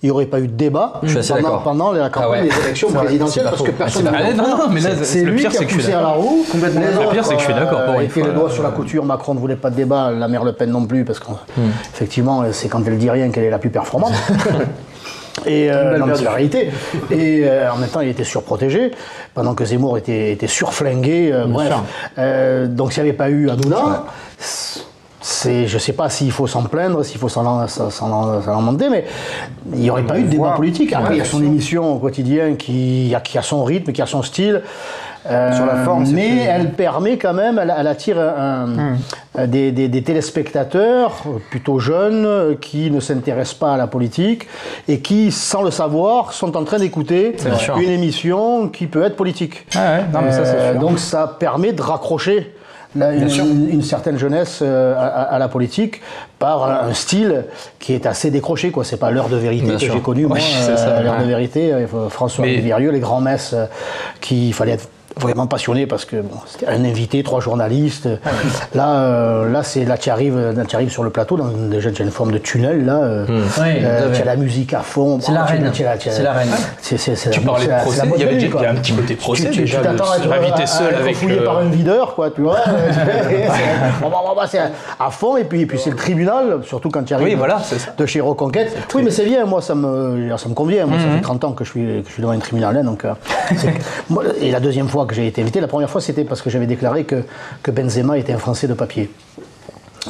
il 0.03 0.07
n'y 0.07 0.11
aurait 0.11 0.25
pas 0.25 0.39
eu 0.41 0.47
de 0.47 0.53
débat 0.53 0.99
Je 1.01 1.19
suis 1.19 1.34
pendant, 1.34 1.59
pendant 1.59 1.91
la 1.93 2.09
campagne 2.09 2.43
ouais. 2.43 2.49
des 2.49 2.59
élections 2.65 2.91
présidentielles 2.91 3.45
parce 3.49 3.61
que 3.63 3.71
personne 3.71 4.11
Ah, 4.13 4.31
ne 4.31 4.38
non, 4.38 4.57
non, 4.57 4.69
mais 4.69 4.81
là, 4.81 4.89
c'est 5.01 5.23
lui 5.23 5.39
pire, 5.39 5.49
qui 5.49 5.57
a 5.63 5.65
poussé 5.65 5.93
à 5.93 6.01
la 6.01 6.09
roue. 6.09 6.45
Complètement. 6.51 6.81
Le 6.81 7.09
pire, 7.11 7.25
c'est 7.25 7.35
que 7.35 7.39
je 7.39 7.45
suis 7.45 7.53
d'accord, 7.53 7.85
pour 7.85 7.95
euh, 7.95 8.01
et 8.01 8.09
fois, 8.09 8.27
le 8.27 8.34
doigt 8.34 8.49
sur 8.49 8.63
la 8.63 8.69
couture. 8.71 9.05
Macron 9.05 9.34
ne 9.34 9.39
voulait 9.39 9.55
pas 9.55 9.69
de 9.69 9.75
débat. 9.75 10.11
La 10.11 10.27
mère 10.27 10.43
Le 10.43 10.51
Pen 10.51 10.69
non 10.69 10.85
plus, 10.85 11.05
parce 11.05 11.19
qu'effectivement, 11.19 12.43
c'est 12.51 12.67
quand 12.67 12.85
elle 12.85 12.97
dit 12.97 13.09
rien 13.09 13.30
qu'elle 13.30 13.45
est 13.45 13.49
la 13.49 13.59
plus 13.59 13.69
performante. 13.69 14.13
Et 15.45 15.71
euh, 15.71 15.97
non, 15.97 16.05
mais 16.05 16.15
c'est 16.15 16.23
la 16.25 16.31
réalité. 16.31 16.69
Et 17.09 17.43
euh, 17.45 17.71
en 17.71 17.77
même 17.77 17.89
temps, 17.89 18.01
il 18.01 18.09
était 18.09 18.23
surprotégé, 18.23 18.91
pendant 19.34 19.55
que 19.55 19.65
Zemmour 19.65 19.97
était, 19.97 20.31
était 20.31 20.47
surflingué. 20.47 21.31
euh, 21.34 21.45
bref. 21.47 21.73
Euh, 22.17 22.67
donc, 22.67 22.93
s'il 22.93 23.03
n'y 23.03 23.09
avait 23.09 23.17
pas 23.17 23.30
eu 23.30 23.49
Hanouna, 23.49 24.05
c'est, 25.44 25.68
je 25.68 25.74
ne 25.76 25.80
sais 25.80 25.94
pas 25.94 26.10
s'il 26.10 26.32
faut 26.32 26.48
s'en 26.48 26.64
plaindre, 26.64 27.03
s'il 27.06 27.20
faut 27.20 27.30
s'en, 27.30 27.68
s'en- 27.68 27.90
s'en- 27.90 28.41
s'en 28.41 28.52
lamenter, 28.52 28.90
mais 28.90 29.06
il 29.74 29.80
n'y 29.80 29.90
aurait 29.90 30.03
pas 30.03 30.18
eu 30.20 30.24
de 30.24 30.28
débat 30.30 30.44
voir. 30.44 30.56
politique. 30.56 30.94
Après, 30.94 31.15
il 31.15 31.18
y 31.20 31.22
a 31.22 31.26
son 31.26 31.41
émission 31.44 31.94
au 31.95 31.99
quotidien 31.99 32.56
qui 32.56 33.14
a, 33.15 33.20
qui 33.20 33.38
a 33.38 33.41
son 33.41 33.64
rythme, 33.64 33.91
qui 33.91 34.02
a 34.02 34.06
son 34.06 34.24
style. 34.24 34.61
Euh, 35.26 35.53
Sur 35.56 35.65
la 35.65 35.76
forme, 35.86 36.06
mais 36.11 36.28
plus- 36.28 36.40
elle 36.41 36.72
permet 36.74 37.18
quand 37.18 37.34
même, 37.34 37.57
elle, 37.57 37.74
elle 37.80 37.88
attire 37.88 38.20
un- 38.20 38.65
Hmm. 38.68 38.98
un- 39.38 39.48
des, 39.48 39.72
des- 39.72 39.88
des 39.88 40.03
téléspectateurs 40.03 41.14
euh, 41.26 41.38
plutôt 41.49 41.80
jeunes 41.80 42.26
euh, 42.26 42.56
qui 42.60 42.91
ne 42.91 42.99
s'intéressent 42.99 43.53
pas 43.57 43.74
à 43.74 43.78
la 43.78 43.88
politique 43.88 44.48
et 44.90 44.99
qui, 44.99 45.32
sans 45.32 45.61
le 45.61 45.72
savoir, 45.72 46.34
sont 46.34 46.57
en 46.57 46.65
train 46.65 46.78
d'écouter 46.80 47.38
une 47.78 47.90
émission 47.90 48.68
qui 48.68 48.86
peut 48.88 49.02
être 49.03 49.15
politique. 49.15 49.65
Ah 49.78 49.80
ouais, 49.80 50.03
non, 50.14 50.20
mais 50.26 50.32
ça, 50.34 50.44
c'est 50.44 50.56
Euh, 50.57 50.72
sûr. 50.74 50.82
donc 50.82 50.99
ça 50.99 51.26
permet 51.40 51.72
de 51.72 51.82
raccrocher 51.82 52.53
une, 52.95 53.30
une- 53.30 53.70
une 53.70 53.82
certaine 53.82 54.18
jeunesse 54.18 54.60
euh, 54.61 54.95
à, 54.98 55.38
la 55.40 55.48
politique 55.48 56.02
par 56.40 56.86
un, 56.86 56.94
style 56.94 57.45
qui 57.80 57.94
est 57.94 58.06
assez 58.06 58.30
décroché. 58.32 58.72
quoi. 58.72 58.84
C'est 58.84 58.98
pas 58.98 59.11
l'heure 59.11 59.30
de 59.30 59.38
vérité 59.38 59.65
Bien 59.65 59.78
que 59.78 59.91
j'ai 59.94 59.99
connu, 60.02 60.26
moi. 60.28 60.38
Oui, 60.38 60.44
c'est 60.61 60.78
ça, 60.78 60.88
euh, 60.90 61.02
l'heure 61.03 61.15
ouais. 61.18 61.24
de 61.24 61.28
vérité, 61.28 61.74
euh, 61.74 62.10
François 62.10 62.45
Riviérieux, 62.45 62.91
les 62.91 62.99
grands 62.99 63.22
messes, 63.22 63.56
qu'il 64.22 64.53
fallait 64.53 64.74
être 64.74 64.88
vraiment 65.19 65.48
passionné 65.48 65.85
parce 65.88 66.06
que 66.06 66.18
bon, 66.18 66.38
c'était 66.48 66.68
un 66.68 66.84
invité, 66.85 67.23
trois 67.23 67.40
journalistes. 67.40 68.07
Là, 68.73 68.90
euh, 68.99 69.52
là, 69.52 69.64
c'est 69.64 69.85
là 69.85 69.98
tu 69.98 70.10
arrives, 70.10 70.38
là, 70.38 70.64
tu 70.68 70.76
arrives 70.76 70.90
sur 70.91 71.03
le 71.03 71.10
plateau, 71.10 71.38
dans, 71.38 71.48
déjà 71.48 71.91
tu 71.91 72.02
as 72.02 72.06
une 72.06 72.11
forme 72.11 72.31
de 72.31 72.38
tunnel 72.38 72.85
là. 72.85 72.95
euh, 73.03 73.26
Oui, 73.30 73.64
euh, 73.81 74.10
tu 74.14 74.22
as 74.22 74.26
la 74.26 74.35
musique 74.35 74.73
à 74.73 74.80
fond. 74.80 75.19
C'est 75.22 75.31
la 75.31 75.44
Tu- 75.44 75.53
reine. 75.53 75.72
tu 75.73 75.85
as- 75.85 75.98
tu 75.98 76.10
C'est 76.11 76.23
la 76.23 76.34
reine. 76.34 76.49
Parlais 77.45 77.68
de 77.68 77.72
procès, 77.81 77.98
la 77.99 78.06
il 78.15 78.19
y 78.19 78.23
avait 78.23 78.35
déjà- 78.35 78.69
un 78.69 78.76
petit 78.76 78.94
côté 78.94 79.15
procès 79.15 79.49
tu, 79.49 79.65
t'attends 79.65 80.11
à 80.11 80.65
seul 80.65 80.95
avec, 80.95 81.15
fouillé 81.15 81.38
par 81.41 81.57
un 81.60 81.65
videur, 81.69 82.15
quoi, 82.15 82.30
tu 82.31 82.41
vois. 82.41 82.57
Bon, 84.02 84.10
bon, 84.10 84.18
bon, 84.27 84.35
bon, 84.35 84.41
c'est 84.48 84.60
à 84.99 85.10
fond, 85.10 85.38
et 85.38 85.44
puis, 85.44 85.68
c'est 85.77 85.90
le 85.91 85.95
tribunal, 85.95 86.60
surtout 86.65 86.90
quand 86.90 87.03
tu 87.03 87.14
arrives 87.14 87.40
de 87.98 88.06
chez 88.06 88.22
Reconquête. 88.22 88.76
Oui, 88.95 89.02
mais 89.03 89.11
c'est 89.11 89.26
bien, 89.26 89.45
moi, 89.45 89.61
ça 89.61 89.76
me, 89.76 90.35
ça 90.38 90.49
me 90.49 90.53
convient. 90.53 90.85
Moi, 90.85 90.98
ça 90.99 91.15
fait 91.15 91.22
30 91.22 91.44
ans 91.44 91.52
que 91.52 91.64
je 91.64 91.69
suis, 91.69 92.02
que 92.03 92.07
je 92.07 92.14
suis 92.14 92.22
devant 92.22 92.34
un 92.34 92.40
tribunal, 92.40 92.77
hein, 92.77 92.84
donc. 92.84 93.06
et 94.41 94.52
la 94.52 94.60
deuxième 94.60 94.88
fois 94.88 95.02
que 95.05 95.15
j'ai 95.15 95.27
été 95.27 95.41
invité, 95.41 95.59
la 95.59 95.67
première 95.67 95.89
fois, 95.89 96.01
c'était 96.01 96.23
parce 96.23 96.41
que 96.41 96.49
j'avais 96.49 96.67
déclaré 96.67 97.03
que, 97.03 97.23
que 97.61 97.71
Benzema 97.71 98.17
était 98.17 98.34
un 98.34 98.38
Français 98.38 98.67
de 98.67 98.73
papier. 98.73 99.09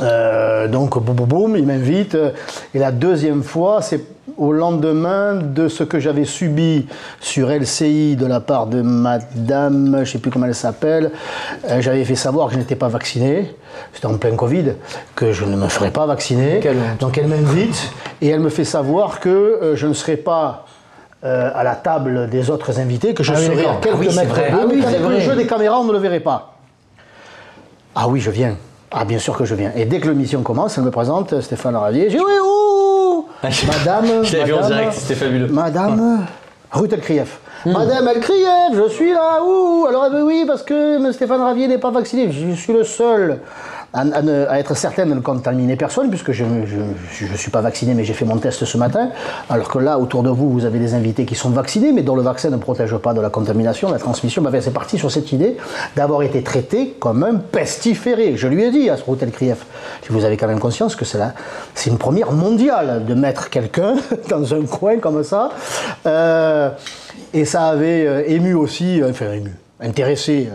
Euh, 0.01 0.67
donc, 0.67 0.97
boum, 1.01 1.15
boum, 1.15 1.27
boum, 1.27 1.57
il 1.57 1.65
m'invite. 1.65 2.17
Et 2.73 2.79
la 2.79 2.91
deuxième 2.91 3.43
fois, 3.43 3.81
c'est 3.81 4.01
au 4.37 4.51
lendemain 4.51 5.35
de 5.35 5.67
ce 5.67 5.83
que 5.83 5.99
j'avais 5.99 6.25
subi 6.25 6.87
sur 7.19 7.49
LCI 7.49 8.15
de 8.15 8.25
la 8.25 8.39
part 8.39 8.67
de 8.67 8.81
madame, 8.81 9.91
je 9.95 9.99
ne 9.99 10.05
sais 10.05 10.17
plus 10.17 10.31
comment 10.31 10.45
elle 10.45 10.55
s'appelle. 10.55 11.11
Euh, 11.69 11.81
j'avais 11.81 12.05
fait 12.05 12.15
savoir 12.15 12.47
que 12.47 12.53
je 12.53 12.59
n'étais 12.59 12.75
pas 12.75 12.87
vacciné. 12.87 13.53
C'était 13.93 14.07
en 14.07 14.17
plein 14.17 14.35
Covid, 14.35 14.73
que 15.15 15.33
je 15.33 15.45
ne 15.45 15.55
me 15.55 15.67
ferais 15.67 15.91
pas 15.91 16.05
vacciner. 16.05 16.61
Donc, 16.99 17.17
elle 17.17 17.27
m'invite 17.27 17.91
et 18.21 18.29
elle 18.29 18.39
me 18.39 18.49
fait 18.49 18.65
savoir 18.65 19.19
que 19.19 19.29
euh, 19.29 19.75
je 19.75 19.87
ne 19.87 19.93
serai 19.93 20.17
pas. 20.17 20.65
Euh, 21.25 21.51
à 21.53 21.63
la 21.63 21.75
table 21.75 22.29
des 22.29 22.49
autres 22.49 22.79
invités, 22.79 23.13
que 23.13 23.23
je 23.23 23.31
Ah 23.33 23.37
oui, 23.39 23.45
serai 23.45 23.65
à 23.65 23.75
quelques 23.75 23.95
Ah 23.95 23.97
oui, 23.99 24.07
c'est 24.09 24.15
mètres 24.21 24.29
vrai. 24.35 24.49
Ah 24.51 24.57
oui, 24.67 24.83
c'est 24.85 24.91
qu'avec 24.93 25.09
le 25.09 25.19
jeu 25.19 25.35
des 25.35 25.47
caméras, 25.47 25.79
on 25.79 25.85
ne 25.85 25.93
le 25.93 25.99
verrait 25.99 26.19
pas. 26.19 26.53
Ah 27.95 28.07
oui, 28.07 28.19
je 28.19 28.31
viens. 28.31 28.55
Ah 28.91 29.05
bien 29.05 29.19
sûr 29.19 29.35
que 29.37 29.45
je 29.45 29.55
viens. 29.55 29.71
Et 29.75 29.85
dès 29.85 29.99
que 29.99 30.07
l'émission 30.09 30.41
commence, 30.43 30.77
elle 30.77 30.83
me 30.83 30.91
présente 30.91 31.33
euh, 31.33 31.41
Stéphane 31.41 31.75
Ravier. 31.75 32.09
J'ai 32.09 32.19
oui, 32.19 32.31
ouh 32.45 33.25
Madame. 33.67 34.23
Je 34.23 34.33
l'avais 34.33 34.45
vu 34.45 34.53
en 34.53 34.57
madame, 34.61 34.71
direct, 34.71 34.93
c'était 34.93 35.15
fabuleux. 35.15 35.47
Madame 35.47 36.25
Ruth 36.71 36.93
Elkrief. 36.93 37.39
Hmm. 37.65 37.71
Madame 37.71 38.07
Elkrief, 38.09 38.73
je 38.73 38.89
suis 38.89 39.13
là, 39.13 39.39
ouh 39.41 39.85
Alors 39.87 40.05
elle 40.05 40.17
dit 40.17 40.21
oui, 40.21 40.43
parce 40.45 40.63
que 40.63 41.11
Stéphane 41.13 41.41
Ravier 41.41 41.67
n'est 41.67 41.77
pas 41.77 41.91
vacciné. 41.91 42.29
Je 42.31 42.53
suis 42.55 42.73
le 42.73 42.83
seul 42.83 43.39
à, 43.93 44.59
être 44.59 44.75
certain 44.75 45.05
de 45.05 45.13
ne 45.13 45.19
contaminer 45.19 45.75
personne, 45.75 46.09
puisque 46.09 46.31
je 46.31 46.43
ne 46.43 47.37
suis 47.37 47.51
pas 47.51 47.61
vacciné, 47.61 47.93
mais 47.93 48.03
j'ai 48.03 48.13
fait 48.13 48.25
mon 48.25 48.37
test 48.37 48.65
ce 48.65 48.77
matin. 48.77 49.09
Alors 49.49 49.69
que 49.69 49.77
là, 49.77 49.99
autour 49.99 50.23
de 50.23 50.29
vous, 50.29 50.51
vous 50.51 50.65
avez 50.65 50.79
des 50.79 50.95
invités 50.95 51.25
qui 51.25 51.35
sont 51.35 51.51
vaccinés, 51.51 51.91
mais 51.91 52.01
dont 52.01 52.15
le 52.15 52.23
vaccin 52.23 52.49
ne 52.49 52.57
protège 52.57 52.95
pas 52.97 53.13
de 53.13 53.21
la 53.21 53.29
contamination, 53.29 53.89
de 53.89 53.93
la 53.93 53.99
transmission. 53.99 54.41
Bah, 54.41 54.49
c'est 54.59 54.73
parti 54.73 54.97
sur 54.97 55.11
cette 55.11 55.31
idée 55.31 55.57
d'avoir 55.95 56.23
été 56.23 56.41
traité 56.41 56.95
comme 56.99 57.23
un 57.23 57.35
pestiféré. 57.35 58.35
Je 58.35 58.47
lui 58.47 58.63
ai 58.63 58.71
dit 58.71 58.89
à 58.89 58.97
ce 58.97 59.03
Ruth 59.07 59.21
Elkrief, 59.21 59.65
si 60.01 60.11
vous 60.11 60.25
avez 60.25 60.37
quand 60.37 60.47
même 60.47 60.59
conscience 60.59 60.95
que 60.95 61.05
c'est 61.05 61.19
c'est 61.75 61.91
une 61.91 61.99
première 61.99 62.31
mondiale 62.31 63.05
de 63.05 63.13
mettre 63.13 63.49
quelqu'un 63.51 63.95
dans 64.29 64.53
un 64.53 64.65
coin 64.65 64.97
comme 64.97 65.23
ça. 65.23 65.49
Euh, 66.07 66.71
et 67.33 67.45
ça 67.45 67.69
avait 67.69 68.05
euh, 68.05 68.23
ému 68.27 68.53
aussi, 68.53 69.01
euh, 69.01 69.09
enfin 69.09 69.31
ému, 69.33 69.51
intéressé 69.79 70.49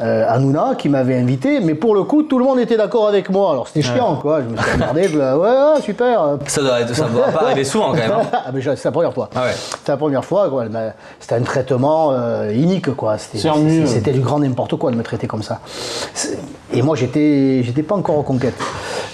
euh, 0.00 0.24
Hanouna 0.28 0.74
qui 0.76 0.88
m'avait 0.88 1.16
invité, 1.16 1.60
mais 1.60 1.74
pour 1.74 1.94
le 1.94 2.02
coup, 2.04 2.22
tout 2.22 2.38
le 2.38 2.44
monde 2.44 2.58
était 2.58 2.76
d'accord 2.76 3.08
avec 3.08 3.30
moi. 3.30 3.52
Alors 3.52 3.68
c'était 3.68 3.82
chiant, 3.82 4.16
quoi. 4.16 4.40
Je 4.42 4.48
me 4.52 4.56
suis 4.56 4.72
regardé, 4.72 5.08
je, 5.08 5.18
ouais, 5.18 5.34
ouais, 5.74 5.80
super. 5.82 6.36
Ça 6.46 6.60
doit, 6.62 6.80
être- 6.80 6.94
ça 6.94 7.04
doit 7.08 7.26
pas 7.28 7.44
arriver 7.44 7.64
souvent 7.64 7.88
quand 7.90 7.96
même. 7.98 8.10
hein. 8.12 8.22
ah, 8.32 8.50
mais 8.52 8.60
c'est 8.62 8.84
la 8.84 8.90
première 8.92 9.12
fois. 9.12 9.28
Ah 9.34 9.44
ouais. 9.44 9.52
C'était 9.54 9.92
la 9.92 9.98
première 9.98 10.24
fois, 10.24 10.48
quoi. 10.48 10.64
C'était 11.20 11.34
un 11.34 11.42
traitement 11.42 12.10
euh, 12.12 12.52
inique, 12.54 12.94
quoi. 12.94 13.18
C'était- 13.18 13.38
du 14.12 14.20
grand 14.20 14.38
n'importe 14.38 14.76
quoi 14.76 14.90
de 14.90 14.96
me 14.96 15.02
traiter 15.02 15.26
comme 15.26 15.42
ça. 15.42 15.60
Et 16.72 16.82
moi, 16.82 16.96
j'étais, 16.96 17.62
j'étais 17.62 17.82
pas 17.82 17.94
encore 17.94 18.18
en 18.18 18.22
conquête. 18.22 18.54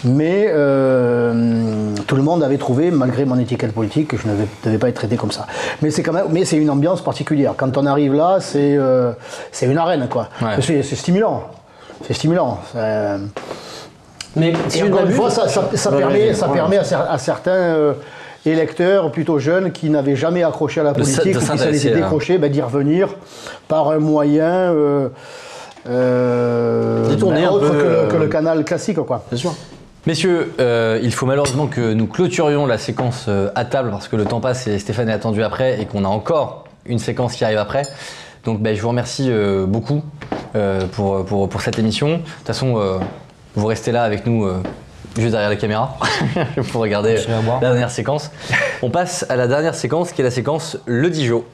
Mais 0.05 0.47
euh, 0.49 1.95
tout 2.07 2.17
le 2.17 2.23
monde 2.23 2.43
avait 2.43 2.59
trouvé, 2.59 2.91
malgré 2.91 3.25
mon 3.25 3.39
étiquette 3.39 3.73
politique, 3.73 4.09
que 4.09 4.17
je 4.17 4.27
ne 4.29 4.35
devais, 4.65 4.79
pas 4.79 4.89
être 4.89 4.97
traité 4.97 5.17
comme 5.17 5.31
ça. 5.31 5.47
Mais 5.83 5.91
c'est 5.91 6.03
quand 6.03 6.13
même, 6.13 6.27
mais 6.31 6.45
c'est 6.45 6.57
une 6.57 6.71
ambiance 6.71 7.01
particulière. 7.03 7.55
Quand 7.57 7.77
on 7.79 7.87
arrive 7.87 8.13
là, 8.15 8.39
c'est, 8.41 8.77
euh, 8.77 9.13
c'est 9.53 9.67
une 9.67 9.79
arène, 9.79 10.07
quoi. 10.11 10.29
Ouais. 10.43 10.57
C'est 10.83 10.89
c'est 10.91 10.97
stimulant. 10.97 11.45
C'est 12.07 12.15
stimulant. 12.15 12.59
Ça- 12.73 13.17
Mais 14.37 14.53
si 14.69 14.83
encore 14.83 15.05
une 15.07 15.13
fois, 15.13 15.31
ça, 15.31 15.47
ça- 15.49 15.69
ça 15.75 15.91
Ouais, 15.91 15.99
permet, 15.99 16.35
ça 16.35 16.47
à, 16.47 16.83
cer- 16.83 17.07
à 17.09 17.19
certains 17.19 17.51
euh, 17.53 17.93
électeurs 18.45 19.11
plutôt 19.13 19.39
jeunes 19.39 19.71
qui 19.73 19.91
n'avaient 19.91 20.17
jamais 20.17 20.43
accroché 20.43 20.81
à 20.81 20.85
la 20.85 20.93
politique 20.93 21.33
de 21.33 21.37
ou 21.37 21.41
qui 21.41 21.47
s'intéresser 21.47 21.91
les 21.91 21.95
décrochés, 21.97 22.39
ben, 22.39 22.51
d'y 22.51 22.61
revenir 22.61 23.09
par 23.69 23.91
un 23.91 23.99
moyen 23.99 24.73
euh, 24.73 25.09
euh, 25.89 27.09
Détourné 27.09 27.43
ben, 27.43 27.49
un 27.49 27.51
autre 27.53 27.71
peu, 27.71 27.79
que, 27.79 27.83
le, 27.85 27.89
euh, 27.91 28.07
que 28.09 28.17
le 28.17 28.27
canal 28.29 28.65
classique. 28.65 28.99
Quoi. 29.01 29.23
Bien 29.31 29.39
sûr. 29.39 29.55
Messieurs, 30.07 30.53
euh, 30.61 30.99
il 31.03 31.13
faut 31.15 31.27
malheureusement 31.27 31.67
que 31.67 31.93
nous 31.95 32.07
clôturions 32.07 32.67
la 32.67 32.77
séquence 32.77 33.29
à 33.55 33.65
table 33.65 33.91
parce 33.91 34.09
que 34.09 34.17
le 34.17 34.25
temps 34.25 34.41
passe 34.41 34.67
et 34.67 34.79
Stéphane 34.79 35.09
est 35.09 35.13
attendu 35.15 35.43
après 35.43 35.81
et 35.81 35.87
qu'on 35.87 36.05
a 36.05 36.09
encore 36.09 36.65
une 36.87 36.99
séquence 36.99 37.35
qui 37.35 37.45
arrive 37.45 37.59
après. 37.59 37.83
Donc 38.45 38.61
ben, 38.61 38.77
je 38.77 38.83
vous 38.83 38.89
remercie 38.89 39.31
euh, 39.31 39.65
beaucoup 39.67 40.03
euh, 40.55 40.87
pour, 40.87 41.25
pour, 41.25 41.49
pour 41.49 41.61
cette 41.63 41.79
émission. 41.79 42.09
De 42.09 42.17
toute 42.17 42.47
façon, 42.47 42.79
euh, 42.79 42.99
vous 43.55 43.67
restez 43.67 43.91
là 43.91 44.05
avec 44.05 44.27
nous 44.27 44.47
juste 45.17 45.31
derrière 45.31 45.49
la 45.49 45.57
caméra 45.57 45.97
pour 46.73 46.83
regarder 46.83 47.17
la 47.27 47.59
dernière 47.61 47.91
séquence. 47.91 48.31
On 48.83 48.91
passe 48.91 49.25
à 49.29 49.37
la 49.37 49.47
dernière 49.47 49.75
séquence 49.75 50.13
qui 50.13 50.21
est 50.21 50.25
la 50.25 50.31
séquence 50.31 50.79
Le 50.85 51.09
Dijon. 51.09 51.45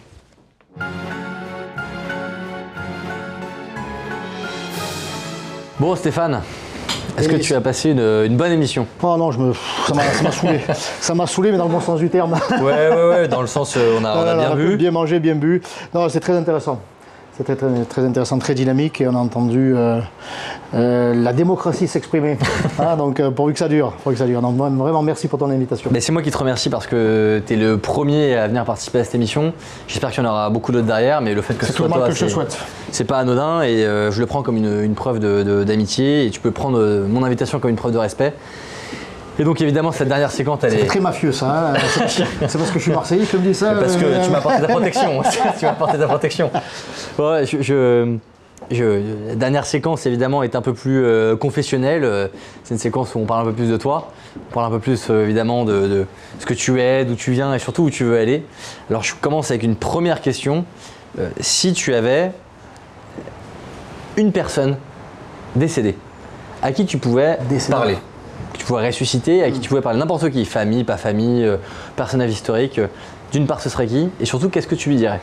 Bon 5.79 5.97
Stéphane, 5.97 6.43
est-ce 7.21 7.29
que 7.29 7.37
tu 7.37 7.55
as 7.55 7.61
passé 7.61 7.91
une, 7.91 8.01
une 8.01 8.37
bonne 8.37 8.53
émission? 8.53 8.87
Oh 9.03 9.17
non, 9.17 9.31
je 9.31 9.39
me, 9.39 9.53
ça 9.87 9.95
m'a 9.95 10.33
saoulé. 10.33 10.61
ça 11.01 11.15
m'a 11.15 11.27
saoulé, 11.27 11.53
mais 11.53 11.59
dans 11.59 11.67
le 11.67 11.71
bon 11.71 11.81
sens 11.81 11.99
du 12.01 12.09
terme. 12.09 12.35
Ouais, 12.51 12.89
ouais, 12.91 13.09
ouais, 13.09 13.29
dans 13.29 13.41
le 13.41 13.47
sens, 13.47 13.77
euh, 13.77 13.99
on 14.01 14.05
a, 14.05 14.17
on 14.17 14.27
a 14.27 14.35
bien 14.37 14.51
on 14.53 14.55
vu. 14.57 14.77
Bien 14.77 14.91
mangé, 14.91 15.21
bien 15.21 15.35
bu. 15.35 15.63
Non, 15.95 16.09
c'est 16.09 16.21
très 16.21 16.35
intéressant. 16.35 16.81
C'est 17.47 17.57
très, 17.57 17.85
très, 17.89 18.03
intéressant, 18.05 18.39
très 18.39 18.53
dynamique 18.55 19.01
et 19.01 19.09
on 19.09 19.15
a 19.15 19.19
entendu 19.19 19.73
euh, 19.75 19.99
euh, 20.75 21.15
la 21.15 21.33
démocratie 21.33 21.89
s'exprimer. 21.89 22.37
Ah, 22.79 22.97
donc 22.97 23.19
euh, 23.21 23.31
pourvu 23.31 23.53
que 23.55 23.59
ça 23.59 23.69
dure, 23.69 23.93
pourvu 24.03 24.15
que 24.15 24.19
ça 24.19 24.27
dure. 24.27 24.41
Donc, 24.43 24.57
vraiment 24.57 25.03
merci 25.03 25.27
pour 25.29 25.39
ton 25.39 25.49
invitation. 25.51 25.91
Ben, 25.91 26.01
c'est 26.03 26.13
moi 26.13 26.21
qui 26.23 26.31
te 26.31 26.37
remercie 26.37 26.69
parce 26.71 26.87
que 26.87 27.43
tu 27.47 27.55
es 27.55 27.57
le 27.57 27.79
premier 27.79 28.37
à 28.37 28.47
venir 28.49 28.65
participer 28.65 29.01
à 29.01 29.05
cette 29.05 29.15
émission. 29.15 29.53
J'espère 29.89 30.11
qu'il 30.11 30.23
y 30.23 30.27
en 30.27 30.31
aura 30.31 30.51
beaucoup 30.51 30.71
d'autres 30.73 30.87
derrière, 30.87 31.21
mais 31.23 31.35
le 31.35 31.41
fait 31.43 31.55
que 31.55 31.65
ce 31.67 31.73
soit 31.73 31.89
toi, 31.89 32.09
que 32.09 32.15
je 32.15 32.27
souhaite. 32.27 32.59
c'est 32.91 33.05
pas 33.05 33.19
anodin 33.19 33.63
et 33.63 33.85
euh, 33.87 34.11
je 34.11 34.21
le 34.21 34.27
prends 34.27 34.43
comme 34.43 34.57
une, 34.59 34.83
une 34.83 34.95
preuve 34.95 35.19
de- 35.19 35.43
de- 35.43 35.65
d'amitié 35.65 36.27
et 36.27 36.31
tu 36.31 36.41
peux 36.41 36.51
prendre 36.51 36.79
mon 37.09 37.23
invitation 37.25 37.59
comme 37.59 37.71
une 37.71 37.77
preuve 37.77 37.93
de 37.93 37.99
respect. 37.99 38.35
Et 39.41 39.45
donc 39.45 39.61
évidemment 39.63 39.91
cette 39.91 40.09
dernière 40.09 40.31
séquence 40.31 40.61
elle 40.65 40.71
C'est 40.73 40.81
est 40.83 40.87
très 40.87 41.01
mafieux 41.01 41.33
ça. 41.33 41.73
hein. 41.75 41.75
C'est 42.07 42.59
parce- 42.59 42.71
que 42.71 42.79
je 42.79 42.85
suis 42.85 42.93
Marseillais 42.93 43.25
que 43.25 43.33
je 43.33 43.37
me 43.39 43.43
dis 43.43 43.55
ça. 43.55 43.73
parce 43.75 43.97
que 43.97 44.05
euh, 44.05 44.23
tu 44.23 44.31
m'as 44.31 44.39
apporté 44.39 44.61
ta 44.61 44.69
protection. 44.69 45.23
tu 45.59 45.65
m'as 45.65 45.71
apporté 45.73 45.99
ta 45.99 46.07
protection. 46.07 46.51
Ouais, 47.19 47.47
je, 47.47 47.63
je- 47.63 48.17
je- 48.71 49.01
la 49.31 49.35
dernière 49.37 49.65
séquence 49.65 50.05
évidemment 50.05 50.43
est 50.43 50.55
un 50.57 50.61
peu 50.61 50.75
plus 50.75 51.03
euh, 51.03 51.37
confessionnelle. 51.37 52.05
Euh, 52.05 52.29
C'est 52.65 52.75
une 52.75 52.81
séquence 52.81 53.15
où 53.15 53.19
on 53.19 53.25
parle 53.25 53.43
un 53.43 53.51
peu 53.51 53.55
plus 53.57 53.71
de 53.71 53.79
toi, 53.79 54.13
on 54.51 54.53
parle 54.53 54.67
un 54.67 54.77
peu 54.77 54.79
plus 54.79 55.09
euh, 55.09 55.25
évidemment 55.25 55.65
de, 55.65 55.89
de 55.89 56.07
ce 56.39 56.45
que 56.45 56.53
tu 56.55 56.79
es, 56.79 57.07
d'où 57.07 57.15
tu 57.15 57.33
viens 57.33 57.55
et 57.55 57.59
surtout 57.59 57.85
où 57.85 57.91
tu 57.91 58.05
veux 58.05 58.19
aller. 58.19 58.45
Alors 58.91 59.03
je 59.03 59.15
commence 59.19 59.51
avec 59.51 59.63
une 59.63 59.75
première 59.77 60.21
question. 60.21 60.65
Si 61.41 61.73
tu 61.73 61.95
avais 61.95 62.31
une 64.17 64.33
personne 64.33 64.77
décédée 65.57 65.97
à 66.63 66.73
qui 66.73 66.85
tu 66.85 66.99
pouvais 66.99 67.39
parler, 67.71 67.97
tu 68.61 68.67
pouvais 68.67 68.87
ressusciter, 68.87 69.43
à 69.43 69.51
qui 69.51 69.59
tu 69.59 69.71
pouvais 69.71 69.81
parler 69.81 69.99
n'importe 69.99 70.29
qui, 70.31 70.45
famille, 70.45 70.85
pas 70.85 70.99
famille, 70.99 71.45
euh, 71.45 71.57
personnage 71.97 72.31
historique, 72.31 72.79
euh, 72.79 72.89
d'une 73.33 73.47
part 73.47 73.61
ce 73.63 73.71
serait 73.71 73.87
qui 73.87 74.11
et 74.21 74.27
surtout 74.27 74.51
qu'est-ce 74.51 74.67
que 74.67 74.75
tu 74.75 74.91
lui 74.91 74.97
dirais? 74.97 75.21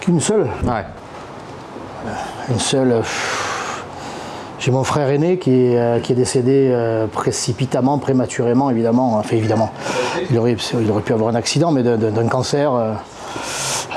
Qu'une 0.00 0.18
seule? 0.20 0.48
Ouais. 0.64 0.84
Une 2.50 2.58
seule. 2.58 2.90
euh, 2.92 3.02
J'ai 4.58 4.72
mon 4.72 4.82
frère 4.84 5.08
aîné 5.10 5.38
qui 5.38 5.50
est, 5.52 5.78
euh, 5.78 6.00
qui 6.00 6.12
est 6.12 6.16
décédé 6.16 6.70
euh, 6.72 7.06
précipitamment, 7.06 7.98
prématurément, 7.98 8.68
évidemment. 8.70 9.16
Enfin, 9.18 9.36
évidemment. 9.36 9.70
Il 10.30 10.36
aurait, 10.38 10.56
il 10.80 10.90
aurait 10.90 11.02
pu 11.02 11.12
avoir 11.12 11.30
un 11.32 11.36
accident, 11.36 11.70
mais 11.70 11.82
d'un- 11.84 11.96
d'un 11.98 12.10
d'un 12.10 12.26
cancer. 12.26 12.72
euh, 12.74 12.94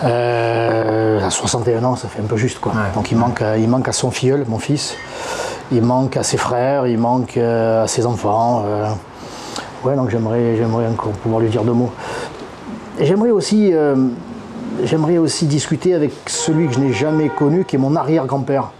euh, 0.03 1.25
à 1.25 1.29
61 1.29 1.83
ans, 1.83 1.95
ça 1.95 2.07
fait 2.07 2.21
un 2.21 2.25
peu 2.27 2.37
juste. 2.37 2.59
Quoi. 2.59 2.73
Donc 2.95 3.11
il 3.11 3.17
manque, 3.17 3.41
à- 3.41 3.57
il 3.57 3.67
manque 3.67 3.87
à 3.87 3.91
son 3.93 4.11
filleul, 4.11 4.45
mon 4.47 4.59
fils. 4.59 4.95
Il 5.71 5.83
manque 5.83 6.17
à 6.17 6.23
ses 6.23 6.37
frères, 6.37 6.87
il 6.87 6.97
manque 6.97 7.37
euh, 7.37 7.83
à 7.83 7.87
ses 7.87 8.05
enfants. 8.05 8.63
euh. 8.65 8.89
Ouais, 9.83 9.95
donc 9.95 10.09
j'aimerais, 10.09 10.57
j'aimerais 10.57 10.87
encore 10.87 11.11
pouvoir 11.13 11.39
lui 11.41 11.49
dire 11.49 11.63
deux 11.63 11.71
mots. 11.73 11.91
J'aimerais 12.99 13.31
aussi, 13.31 13.69
euh, 13.73 13.95
j'aimerais 14.83 15.17
aussi 15.17 15.45
discuter 15.45 15.93
avec 15.93 16.11
celui 16.25 16.67
que 16.67 16.73
je 16.73 16.79
n'ai 16.79 16.91
jamais 16.91 17.29
connu, 17.29 17.63
qui 17.63 17.77
est 17.77 17.79
mon 17.79 17.95
arrière-grand-père. 17.95 18.71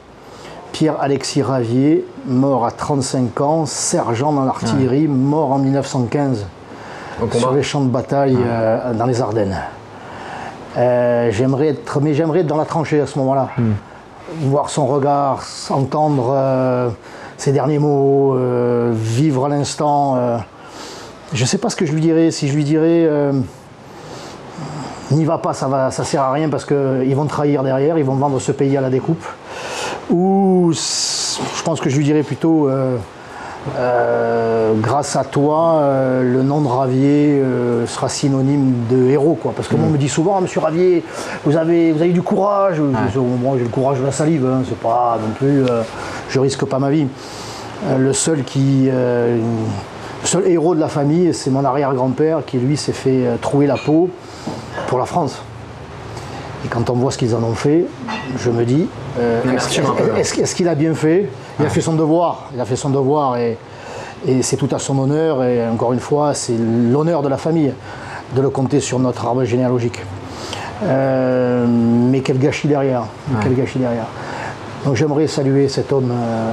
Pierre-Alexis 0.74 1.42
Ravier, 1.42 2.06
mort 2.28 2.66
à 2.66 2.72
35 2.72 3.40
ans, 3.42 3.66
sergent 3.66 4.34
dans 4.34 4.44
l'artillerie, 4.46 5.08
mort 5.08 5.52
en 5.54 5.58
1915 5.60 6.46
sur 7.38 7.52
les 7.54 7.64
champs 7.64 7.82
de 7.82 7.90
bataille 7.90 8.38
euh, 8.40 8.94
dans 8.94 9.06
les 9.06 9.22
Ardennes. 9.22 9.58
Euh, 10.78 11.32
j'aimerais 11.32 11.70
être, 11.70 12.00
mais 12.02 12.14
j'aimerais 12.14 12.40
être 12.42 12.48
dans 12.48 12.58
la 12.58 12.66
tranchée 12.66 13.00
à 13.02 13.08
ce 13.08 13.18
moment-là, 13.20 13.50
voir 14.42 14.70
son 14.70 14.86
regard, 14.86 15.44
entendre 15.70 16.34
euh, 16.36 16.90
ses 17.38 17.52
derniers 17.52 17.80
mots, 17.80 18.36
euh, 18.36 18.92
vivre 18.94 19.48
l'instant. 19.48 20.16
euh. 20.18 20.38
je 21.34 21.42
ne 21.42 21.48
sais 21.48 21.58
pas 21.58 21.70
ce 21.70 21.76
que 21.76 21.86
je 21.86 21.92
lui 21.92 22.02
dirais. 22.02 22.32
Si 22.32 22.48
je 22.48 22.56
lui 22.56 22.64
dirais, 22.64 23.10
n'y 25.12 25.26
va 25.26 25.38
pas, 25.38 25.54
ça 25.54 25.68
va, 25.68 25.92
ça 25.92 26.04
sert 26.04 26.22
à 26.22 26.32
rien 26.32 26.50
parce 26.50 26.66
qu'ils 26.66 27.16
vont 27.16 27.26
trahir 27.26 27.64
derrière, 27.64 27.98
ils 27.98 28.06
vont 28.06 28.16
vendre 28.16 28.40
ce 28.40 28.52
pays 28.52 28.78
à 28.78 28.82
la 28.82 28.90
découpe. 28.90 29.26
Ou 30.10 30.72
je 30.74 31.64
pense 31.64 31.80
que 31.80 31.90
je 31.90 31.98
lui 31.98 32.04
dirais 32.04 32.24
plutôt, 32.24 32.70
euh, 33.76 34.74
grâce 34.76 35.16
à 35.16 35.24
toi, 35.24 35.80
euh, 35.82 36.24
le 36.24 36.44
nom 36.44 36.62
de 36.62 36.68
Ravier 36.68 37.42
euh, 37.44 37.86
sera 37.86 38.08
synonyme 38.10 38.74
de 38.90 39.10
héros. 39.10 39.38
Quoi. 39.42 39.54
Parce 39.56 39.68
que 39.68 39.76
moi, 39.76 39.88
on 39.88 39.92
me 39.92 39.98
dit 39.98 40.10
souvent, 40.10 40.36
Ah, 40.38 40.42
monsieur 40.42 40.62
Ravier, 40.62 41.04
vous 41.46 41.58
avez, 41.58 41.92
vous 41.92 42.02
avez 42.02 42.12
du 42.12 42.22
courage. 42.22 42.78
Je 42.78 43.20
dis, 43.20 43.26
Moi, 43.42 43.58
j'ai 43.58 43.64
le 43.64 43.70
courage 43.70 44.00
de 44.00 44.06
la 44.06 44.12
salive, 44.12 44.46
hein, 44.46 44.62
c'est 44.68 44.80
pas 44.80 45.18
non 45.22 45.34
plus, 45.34 45.64
je 46.30 46.40
risque 46.40 46.66
pas 46.66 46.80
ma 46.80 46.90
vie. 46.90 47.08
Le 47.98 48.14
seul 48.14 48.44
qui. 48.44 48.90
le 48.90 49.40
seul 50.24 50.48
héros 50.48 50.76
de 50.76 50.80
la 50.80 50.90
famille, 50.90 51.34
c'est 51.34 51.50
mon 51.50 51.64
arrière-grand-père 51.64 52.46
qui, 52.46 52.58
lui, 52.58 52.78
s'est 52.78 52.94
fait 52.94 53.26
trouer 53.42 53.68
la 53.68 53.78
peau 53.78 54.10
pour 54.88 55.00
la 55.00 55.06
France. 55.06 55.42
Et 56.66 56.68
quand 56.68 56.90
on 56.90 56.94
voit 56.94 57.12
ce 57.12 57.18
qu'ils 57.18 57.36
en 57.36 57.44
ont 57.44 57.54
fait, 57.56 57.86
je 58.38 58.50
me 58.50 58.66
dis, 58.66 58.88
euh, 59.18 59.42
est-ce 59.56 60.40
est-ce- 60.42 60.56
qu'il 60.56 60.68
a 60.68 60.76
bien 60.76 60.94
fait 60.94 61.30
Il 61.60 61.66
a 61.66 61.70
fait 61.70 61.82
son 61.82 61.94
devoir, 61.94 62.50
il 62.54 62.60
a 62.60 62.66
fait 62.66 62.76
son 62.76 62.90
devoir 62.90 63.38
et, 63.38 63.58
et 64.28 64.42
c'est 64.42 64.58
tout 64.58 64.68
à 64.74 64.80
son 64.80 64.98
honneur. 65.00 65.44
Et 65.44 65.66
encore 65.68 65.94
une 65.94 66.00
fois, 66.02 66.34
c'est 66.34 66.58
l'honneur 66.58 67.22
de 67.22 67.30
la 67.30 67.38
famille 67.38 67.72
de 68.36 68.42
le 68.42 68.50
compter 68.50 68.80
sur 68.82 69.00
notre 69.00 69.26
arbre 69.26 69.44
généalogique. 69.46 70.02
Euh, 70.84 71.66
mais 71.68 72.22
quel 72.22 72.40
gâchis 72.40 72.68
derrière, 72.68 73.04
quel 73.42 73.56
gâchis 73.56 73.80
derrière. 73.80 74.06
Donc 74.86 74.96
j'aimerais 74.96 75.28
saluer 75.28 75.68
cet 75.68 75.92
homme 75.92 76.12
euh, 76.12 76.52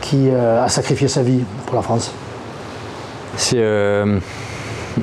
qui 0.00 0.28
euh, 0.30 0.64
a 0.64 0.68
sacrifié 0.68 1.06
sa 1.08 1.22
vie 1.22 1.40
pour 1.66 1.76
la 1.76 1.82
France. 1.82 2.10
C'est 3.36 3.58
euh, 3.58 4.18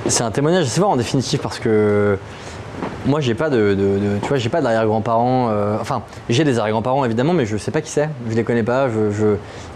c'est 0.08 0.24
un 0.24 0.32
témoignage 0.32 0.66
assez 0.66 0.82
fort 0.82 0.90
en 0.90 0.98
définitive 0.98 1.40
parce 1.40 1.60
que 1.60 2.18
moi 3.06 3.20
j'ai 3.20 3.36
pas 3.36 3.50
de, 3.50 3.78
j'ai 4.36 4.50
pas 4.50 4.62
d'arrière-grands-parents 4.62 5.50
euh, 5.50 5.78
enfin 5.80 6.02
j'ai 6.30 6.44
des 6.44 6.60
arrière-grands-parents 6.60 7.06
évidemment 7.06 7.34
mais 7.34 7.46
je 7.46 7.58
sais 7.58 7.72
pas 7.72 7.82
qui 7.82 7.90
c'est. 7.90 8.10
Je 8.30 8.36
les 8.36 8.44
connais 8.44 8.64
pas 8.64 8.88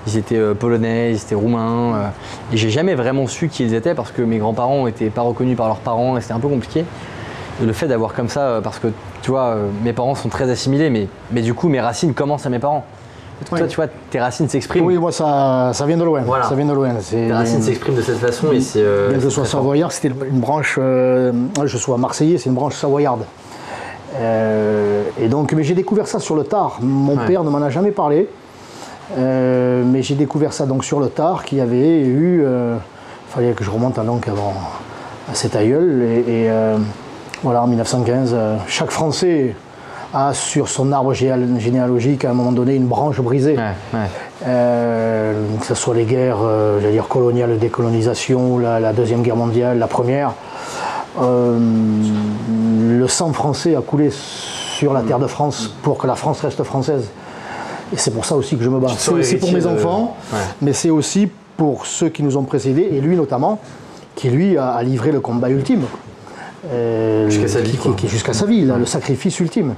ils 0.07 0.17
étaient 0.17 0.37
euh, 0.37 0.53
polonais 0.53 1.11
ils 1.11 1.17
étaient 1.17 1.35
roumains 1.35 1.95
euh, 1.95 2.07
et 2.53 2.57
j'ai 2.57 2.69
jamais 2.69 2.95
vraiment 2.95 3.27
su 3.27 3.47
qui 3.47 3.63
ils 3.63 3.73
étaient 3.73 3.93
parce 3.93 4.11
que 4.11 4.21
mes 4.21 4.37
grands-parents 4.37 4.87
étaient 4.87 5.09
pas 5.09 5.21
reconnus 5.21 5.55
par 5.55 5.67
leurs 5.67 5.79
parents 5.79 6.17
et 6.17 6.21
c'était 6.21 6.33
un 6.33 6.39
peu 6.39 6.47
compliqué. 6.47 6.85
Le 7.61 7.73
fait 7.73 7.87
d'avoir 7.87 8.13
comme 8.13 8.29
ça 8.29 8.61
parce 8.63 8.79
que 8.79 8.87
tu 9.21 9.31
vois 9.31 9.57
mes 9.83 9.93
parents 9.93 10.15
sont 10.15 10.29
très 10.29 10.49
assimilés 10.49 11.09
mais 11.31 11.41
du 11.41 11.53
coup 11.53 11.67
mes 11.67 11.81
racines 11.81 12.13
commencent 12.13 12.45
à 12.45 12.49
mes 12.49 12.59
parents 12.59 12.85
toi 13.45 13.57
Oui. 13.61 13.67
tu 13.67 13.75
vois 13.75 13.87
tes 14.09 14.19
racines 14.19 14.49
s'expriment 14.49 14.85
Oui, 14.85 14.97
moi 14.97 15.11
ça, 15.11 15.71
ça 15.73 15.85
vient 15.85 15.97
de 15.97 16.03
loin. 16.03 16.21
Voilà. 16.25 16.45
Ça 16.45 16.55
vient 16.55 16.65
de 16.65 16.73
loin. 16.73 16.89
Tes 17.09 17.31
racines 17.31 17.61
s'expriment 17.61 17.95
de 17.95 18.01
cette 18.01 18.17
façon 18.17 18.51
et 18.51 18.61
c'est 18.61 18.81
euh, 18.81 19.09
Bien 19.09 19.17
que 19.17 19.23
je 19.23 19.29
sois 19.29 19.45
savoyard, 19.45 19.91
c'était 19.91 20.09
une 20.29 20.39
branche, 20.39 20.77
euh, 20.81 21.31
je 21.65 21.77
sois 21.77 21.97
marseillais, 21.97 22.37
c'est 22.37 22.49
une 22.49 22.55
branche 22.55 22.75
savoyarde. 22.75 23.21
Euh, 24.17 25.03
et 25.21 25.27
donc, 25.27 25.53
mais 25.53 25.63
j'ai 25.63 25.75
découvert 25.75 26.07
ça 26.07 26.19
sur 26.19 26.35
le 26.35 26.43
tard. 26.43 26.79
Mon 26.81 27.15
Ouais. 27.17 27.25
père 27.27 27.43
ne 27.43 27.49
m'en 27.49 27.61
a 27.61 27.69
jamais 27.69 27.91
parlé, 27.91 28.27
Euh, 29.17 29.81
mais 29.85 30.03
j'ai 30.03 30.13
découvert 30.13 30.53
ça 30.53 30.67
donc 30.67 30.83
sur 30.85 30.99
le 30.99 31.07
tard, 31.09 31.43
qu'il 31.43 31.57
y 31.57 31.61
avait 31.61 31.99
eu, 32.01 32.43
euh, 32.45 32.75
il 33.27 33.33
fallait 33.33 33.51
que 33.53 33.63
je 33.63 33.71
remonte 33.71 33.97
à 33.97 34.03
donc 34.03 34.27
avant 34.27 34.53
à 35.31 35.33
cet 35.33 35.55
aïeul, 35.55 36.03
et, 36.03 36.19
et, 36.19 36.51
euh, 36.51 36.77
voilà 37.41 37.63
en 37.63 37.67
1915, 37.67 38.31
euh, 38.35 38.57
chaque 38.67 38.91
Français 38.91 39.55
a 40.13 40.33
sur 40.33 40.69
son 40.69 40.91
arbre 40.91 41.13
généal- 41.13 41.59
généalogique 41.59 42.25
à 42.25 42.31
un 42.31 42.33
moment 42.33 42.51
donné 42.51 42.75
une 42.75 42.87
branche 42.87 43.19
brisée. 43.21 43.55
Ouais, 43.57 43.73
ouais. 43.93 44.07
Euh, 44.47 45.33
que 45.59 45.65
ce 45.65 45.75
soit 45.75 45.93
les 45.95 46.05
guerres, 46.05 46.37
euh, 46.41 46.79
j'allais 46.81 46.93
dire 46.93 47.07
coloniales, 47.07 47.57
décolonisation, 47.59 48.57
la, 48.57 48.79
la 48.79 48.93
deuxième 48.93 49.21
guerre 49.21 49.35
mondiale, 49.35 49.77
la 49.77 49.87
première, 49.87 50.31
euh, 51.21 51.59
le 52.97 53.07
sang 53.07 53.33
français 53.33 53.75
a 53.75 53.81
coulé 53.81 54.09
sur 54.11 54.93
la 54.93 55.01
terre 55.01 55.19
de 55.19 55.27
France 55.27 55.73
pour 55.83 55.97
que 55.97 56.07
la 56.07 56.15
France 56.15 56.41
reste 56.41 56.63
française. 56.63 57.09
Et 57.93 57.97
c'est 57.97 58.11
pour 58.11 58.25
ça 58.25 58.35
aussi 58.35 58.55
que 58.57 58.63
je 58.63 58.69
me 58.69 58.79
bats. 58.79 58.87
C'est 58.97 59.37
pour 59.37 59.51
mes 59.51 59.61
de- 59.61 59.67
enfants, 59.67 60.15
Ouais. 60.31 60.39
mais 60.61 60.73
c'est 60.73 60.89
aussi 60.91 61.27
pour 61.57 61.85
ceux 61.85 62.09
qui 62.09 62.23
nous 62.23 62.37
ont 62.37 62.43
précédés, 62.43 62.87
et 62.93 63.01
lui 63.01 63.15
notamment, 63.15 63.59
qui 64.15 64.29
lui 64.29 64.57
a, 64.57 64.69
a 64.71 64.83
livré 64.83 65.11
le 65.11 65.19
combat 65.19 65.49
ultime. 65.49 65.83
Euh, 66.71 67.29
Jusqu'à 67.29 67.47
sa 67.47 67.61
vie, 67.61 67.71
qui- 67.71 67.77
quoi. 67.77 67.93
qui- 67.95 68.07
Jusqu'à 68.07 68.33
sa 68.33 68.45
vie, 68.45 68.65
là, 68.65 68.77
le 68.77 68.85
sacrifice 68.85 69.39
ultime. 69.39 69.73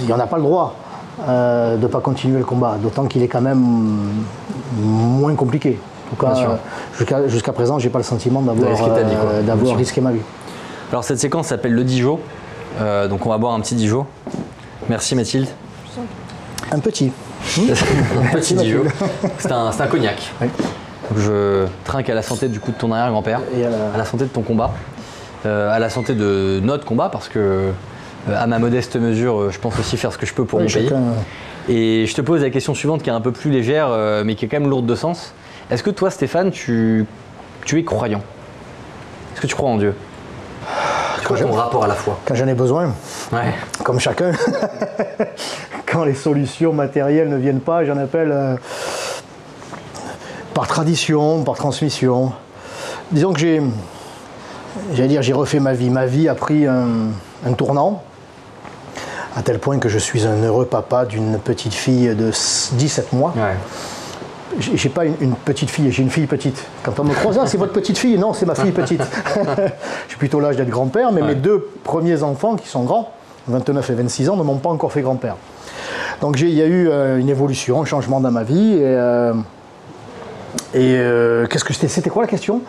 Il 0.00 0.06
n'y 0.06 0.12
en 0.12 0.20
a 0.20 0.26
pas 0.26 0.36
le 0.36 0.42
droit 0.42 0.74
euh, 1.28 1.76
de 1.76 1.82
ne 1.82 1.86
pas 1.86 2.00
continuer 2.00 2.38
le 2.38 2.44
combat, 2.44 2.76
d'autant 2.82 3.06
qu'il 3.06 3.22
est 3.22 3.28
quand 3.28 3.40
même 3.40 3.62
moins 4.80 5.34
compliqué. 5.34 5.78
En 6.12 6.16
tout 6.16 6.26
cas, 7.06 7.18
euh, 7.18 7.28
jusqu'à 7.28 7.52
présent, 7.52 7.78
j'ai 7.78 7.88
pas 7.88 7.98
le 7.98 8.04
sentiment 8.04 8.42
d'avoir 8.42 8.88
euh, 8.88 9.74
risqué 9.76 10.00
ma 10.00 10.12
vie. 10.12 10.20
Alors 10.90 11.04
cette 11.04 11.18
séquence 11.18 11.48
s'appelle 11.48 11.72
le 11.72 11.84
Dijon. 11.84 12.18
Euh, 12.80 13.06
donc 13.06 13.26
on 13.26 13.30
va 13.30 13.38
boire 13.38 13.54
un 13.54 13.60
petit 13.60 13.74
Dijon. 13.74 14.06
Merci 14.88 15.14
Mathilde. 15.14 15.48
Un 16.72 16.78
petit. 16.80 17.12
un 17.58 18.32
petit. 18.32 18.54
Dijon. 18.54 18.82
C'est 19.38 19.52
un, 19.52 19.86
cognac. 19.88 20.32
Oui. 20.40 20.48
Donc 21.10 21.18
je 21.18 21.66
trinque 21.84 22.10
à 22.10 22.14
la 22.14 22.22
santé 22.22 22.48
du 22.48 22.58
coup 22.60 22.72
de 22.72 22.76
ton 22.76 22.90
arrière-grand-père, 22.90 23.40
à 23.40 23.70
la- 23.70 23.94
à 23.94 23.98
la 23.98 24.04
santé 24.04 24.24
de 24.24 24.30
ton 24.30 24.42
combat, 24.42 24.72
à 25.44 25.78
la 25.78 25.90
santé 25.90 26.14
de 26.14 26.60
notre 26.62 26.84
combat 26.84 27.08
parce 27.08 27.28
que 27.28 27.70
à 28.34 28.46
ma 28.46 28.58
modeste 28.58 28.96
mesure, 28.96 29.40
euh, 29.40 29.50
je 29.50 29.58
pense 29.58 29.78
aussi 29.78 29.96
faire 29.96 30.12
ce 30.12 30.18
que 30.18 30.26
je 30.26 30.34
peux 30.34 30.44
pour 30.44 30.58
Oui, 30.60 30.66
mon 30.66 30.70
pays. 30.72 30.84
chacun- 30.88 31.02
Et 31.68 32.06
je 32.06 32.14
te 32.14 32.20
pose 32.20 32.42
la 32.42 32.50
question 32.50 32.74
suivante 32.74 33.02
qui 33.02 33.10
est 33.10 33.12
un 33.12 33.20
peu 33.20 33.32
plus 33.32 33.50
légère, 33.50 33.88
euh, 33.90 34.22
mais 34.24 34.34
qui 34.34 34.44
est 34.44 34.48
quand 34.48 34.58
même 34.60 34.68
lourde 34.70 34.86
de 34.86 34.94
sens. 34.94 35.34
Est-ce 35.70 35.82
que 35.82 35.90
toi, 35.90 36.10
Stéphane, 36.10 36.50
tu, 36.50 37.06
tu 37.64 37.78
es 37.78 37.84
croyant? 37.84 38.22
Est-ce 39.32 39.40
que 39.42 39.46
tu 39.46 39.54
crois 39.54 39.70
en 39.70 39.76
Dieu? 39.76 39.94
C'est 41.18 41.24
quoi 41.26 41.38
ton 41.38 41.52
rapport 41.52 41.84
à 41.84 41.86
la 41.86 41.94
foi 41.94 42.18
Quand 42.26 42.34
j'en 42.34 42.46
ai 42.48 42.54
besoin, 42.54 42.92
Ouais. 43.32 43.54
comme 43.84 44.00
chacun, 44.00 44.32
quand 45.86 46.04
les 46.04 46.14
solutions 46.14 46.72
matérielles 46.72 47.28
ne 47.28 47.36
viennent 47.36 47.60
pas, 47.60 47.84
j'en 47.84 47.96
appelle 47.98 48.32
euh, 48.32 48.56
par 50.54 50.66
tradition, 50.66 51.44
par 51.44 51.54
transmission. 51.54 52.32
Disons 53.12 53.32
que 53.32 53.38
j'ai, 53.40 53.62
j'allais 54.94 55.08
dire, 55.08 55.22
j'ai 55.22 55.32
refait 55.32 55.60
ma 55.60 55.72
vie. 55.72 55.90
Ma 55.90 56.06
vie 56.06 56.28
a 56.28 56.34
pris 56.34 56.66
un, 56.66 56.88
un 57.46 57.52
tournant, 57.52 58.02
à 59.36 59.42
tel 59.42 59.58
point 59.58 59.78
que 59.78 59.88
je 59.88 59.98
suis 59.98 60.26
un 60.26 60.42
heureux 60.42 60.66
papa 60.66 61.04
d'une 61.04 61.38
petite 61.38 61.74
fille 61.74 62.14
de 62.14 62.30
17 62.72 63.12
mois. 63.12 63.32
Ouais. 63.36 63.54
J'ai 64.74 64.88
pas 64.88 65.04
une, 65.04 65.14
une 65.20 65.34
petite 65.36 65.70
fille, 65.70 65.92
j'ai 65.92 66.02
une 66.02 66.10
fille 66.10 66.26
petite. 66.26 66.64
Quand 66.82 66.98
on 66.98 67.04
me 67.04 67.14
croise, 67.14 67.38
ah, 67.40 67.46
c'est 67.46 67.56
votre 67.56 67.72
petite 67.72 67.96
fille 67.98 68.18
Non, 68.18 68.32
c'est 68.32 68.46
ma 68.46 68.56
fille 68.56 68.72
petite. 68.72 69.00
J'ai 70.08 70.16
plutôt 70.16 70.40
l'âge 70.40 70.56
d'être 70.56 70.68
grand-père, 70.68 71.12
mais 71.12 71.22
Ouais. 71.22 71.28
mes 71.28 71.34
deux 71.36 71.68
premiers 71.84 72.24
enfants, 72.24 72.56
qui 72.56 72.66
sont 72.66 72.82
grands, 72.82 73.12
29 73.46 73.88
et 73.90 73.94
26 73.94 74.28
ans, 74.28 74.36
ne 74.36 74.42
m'ont 74.42 74.56
pas 74.56 74.70
encore 74.70 74.90
fait 74.92 75.02
grand-père. 75.02 75.36
Donc 76.20 76.40
il 76.40 76.50
y 76.50 76.60
a 76.60 76.66
eu 76.66 76.88
euh, 76.88 77.18
une 77.18 77.28
évolution, 77.28 77.80
un 77.80 77.84
changement 77.84 78.18
dans 78.20 78.32
ma 78.32 78.42
vie. 78.42 78.74
Et, 78.74 78.80
euh, 78.82 79.32
et, 80.74 80.96
euh, 80.96 81.46
qu'est-ce 81.46 81.64
que 81.64 81.72
c'était? 81.72 81.86
C'était 81.88 82.10
quoi 82.10 82.22
la 82.24 82.28
question? 82.28 82.60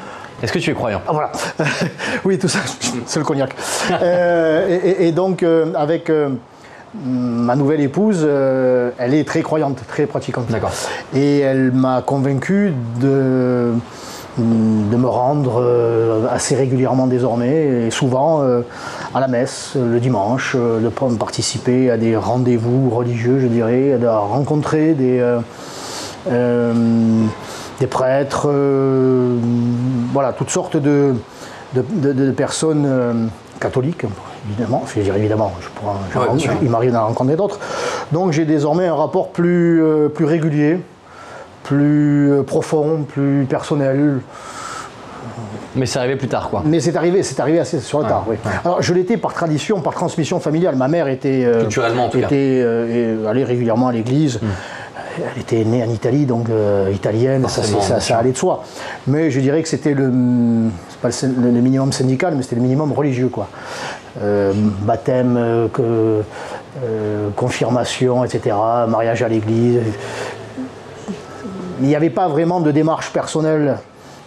Est-ce 0.44 0.54
que 0.54 0.60
tu 0.60 0.70
es 0.70 0.74
croyant? 0.76 1.02
Ah 1.08 1.12
voilà. 1.14 1.32
oui, 2.26 2.38
tout 2.38 2.48
ça, 2.48 2.60
c'est 3.08 3.20
le 3.20 3.26
cognac. 3.26 3.56
Et, 3.90 4.76
et- 4.76 5.08
et 5.08 5.12
donc, 5.12 5.44
avec 5.76 6.12
ma 7.06 7.56
nouvelle 7.56 7.82
épouse, 7.82 8.22
euh, 8.24 8.92
elle 8.98 9.14
est 9.14 9.26
très 9.28 9.42
croyante, 9.42 9.80
très 9.88 10.06
pratiquante. 10.06 10.48
D'accord. 10.50 10.72
Et 11.16 11.40
elle 11.40 11.72
m'a 11.72 12.02
convaincu 12.02 12.74
de, 13.00 13.72
de 14.38 14.98
me 14.98 15.08
rendre 15.08 15.62
euh, 15.62 16.26
assez 16.30 16.56
régulièrement 16.56 17.08
désormais, 17.08 17.88
et 17.88 17.92
souvent 17.92 18.42
euh, 18.42 18.62
à 19.14 19.20
la 19.20 19.28
messe 19.28 19.76
le 19.76 20.00
dimanche, 20.00 20.56
de 20.56 20.90
participer 21.18 21.90
à 21.92 21.98
des 21.98 22.16
rendez-vous 22.18 22.90
religieux, 22.90 23.40
je 23.40 23.48
dirais, 23.48 23.98
de 24.00 24.08
rencontrer 24.08 24.94
des, 24.94 25.22
des 27.80 27.88
prêtres, 27.88 28.48
voilà, 30.14 30.34
toutes 30.34 30.50
sortes 30.50 30.78
de, 30.78 31.14
de, 31.74 31.84
de- 31.90 32.14
de 32.14 32.32
personnes 32.32 33.30
catholiques, 33.60 34.06
évidemment, 34.50 34.82
enfin, 34.84 34.94
je 34.96 35.00
veux 35.00 35.06
dire 35.06 35.16
évidemment, 35.16 35.52
je 35.62 35.68
pourrais, 35.70 36.34
Ouais, 36.34 36.58
il 36.62 36.70
m'arrive 36.70 36.92
d'en 36.92 37.08
rencontrer 37.08 37.36
d'autres. 37.36 37.60
Donc 38.12 38.32
j'ai 38.32 38.46
désormais 38.46 38.88
un 38.88 38.96
rapport 38.96 39.30
plus, 39.30 39.84
euh, 39.84 40.10
plus 40.10 40.26
régulier, 40.26 40.80
plus 41.64 42.32
euh, 42.32 42.44
profond, 42.44 43.06
plus 43.08 43.46
personnel. 43.50 44.22
Mais 45.76 45.86
c'est 45.86 46.00
arrivé 46.00 46.16
plus 46.16 46.28
tard, 46.28 46.50
quoi. 46.50 46.64
Mais 46.66 46.80
c'est 46.80 46.96
arrivé, 46.96 47.24
c'est 47.24 47.40
arrivé 47.40 47.60
assez 47.60 47.80
sur 47.80 48.00
le 48.00 48.08
tard, 48.08 48.26
oui. 48.28 48.36
Alors 48.66 48.82
je 48.82 48.94
l'étais 48.94 49.18
par 49.18 49.34
tradition, 49.34 49.82
par 49.82 49.94
transmission 49.94 50.40
familiale. 50.40 50.76
Ma 50.76 50.88
mère 50.88 51.08
était, 51.08 51.44
euh, 51.46 51.62
Culturellement, 51.62 52.06
en 52.06 52.10
tout 52.10 52.20
cas. 52.20 52.26
Hmm. 52.26 52.28
était 52.28 52.62
euh, 52.64 53.28
allait 53.28 53.44
régulièrement 53.44 53.88
à 53.88 53.92
l'église. 53.94 54.40
Elle 55.18 55.42
était 55.42 55.64
née 55.66 55.84
en 55.84 55.90
Italie, 55.90 56.26
donc 56.26 56.50
euh, 56.50 56.90
italienne, 56.94 57.46
ça, 57.48 58.00
ça, 58.00 58.18
allait 58.18 58.32
de 58.32 58.38
soi. 58.38 58.64
Mais 59.08 59.30
je 59.30 59.42
dirais 59.42 59.62
que 59.62 59.68
c'était 59.68 59.94
le, 59.94 60.10
pas 61.02 61.10
le 61.24 61.62
minimum 61.62 61.92
syndical, 61.92 62.34
mais 62.36 62.44
c'était 62.44 62.56
le 62.56 62.62
minimum 62.62 62.94
religieux, 62.94 63.28
quoi. 63.28 63.50
Euh, 64.20 64.52
baptême, 64.54 65.38
euh, 65.38 65.68
que- 65.70 66.22
euh, 66.84 67.30
confirmation, 67.38 68.26
etc., 68.26 68.56
mariage 68.88 69.24
à 69.24 69.30
l'église. 69.30 69.80
Il 71.80 71.88
n'y 71.88 71.96
avait 71.96 72.10
pas 72.10 72.28
vraiment 72.28 72.60
de 72.60 72.72
démarche 72.72 73.12
personnelle 73.14 73.78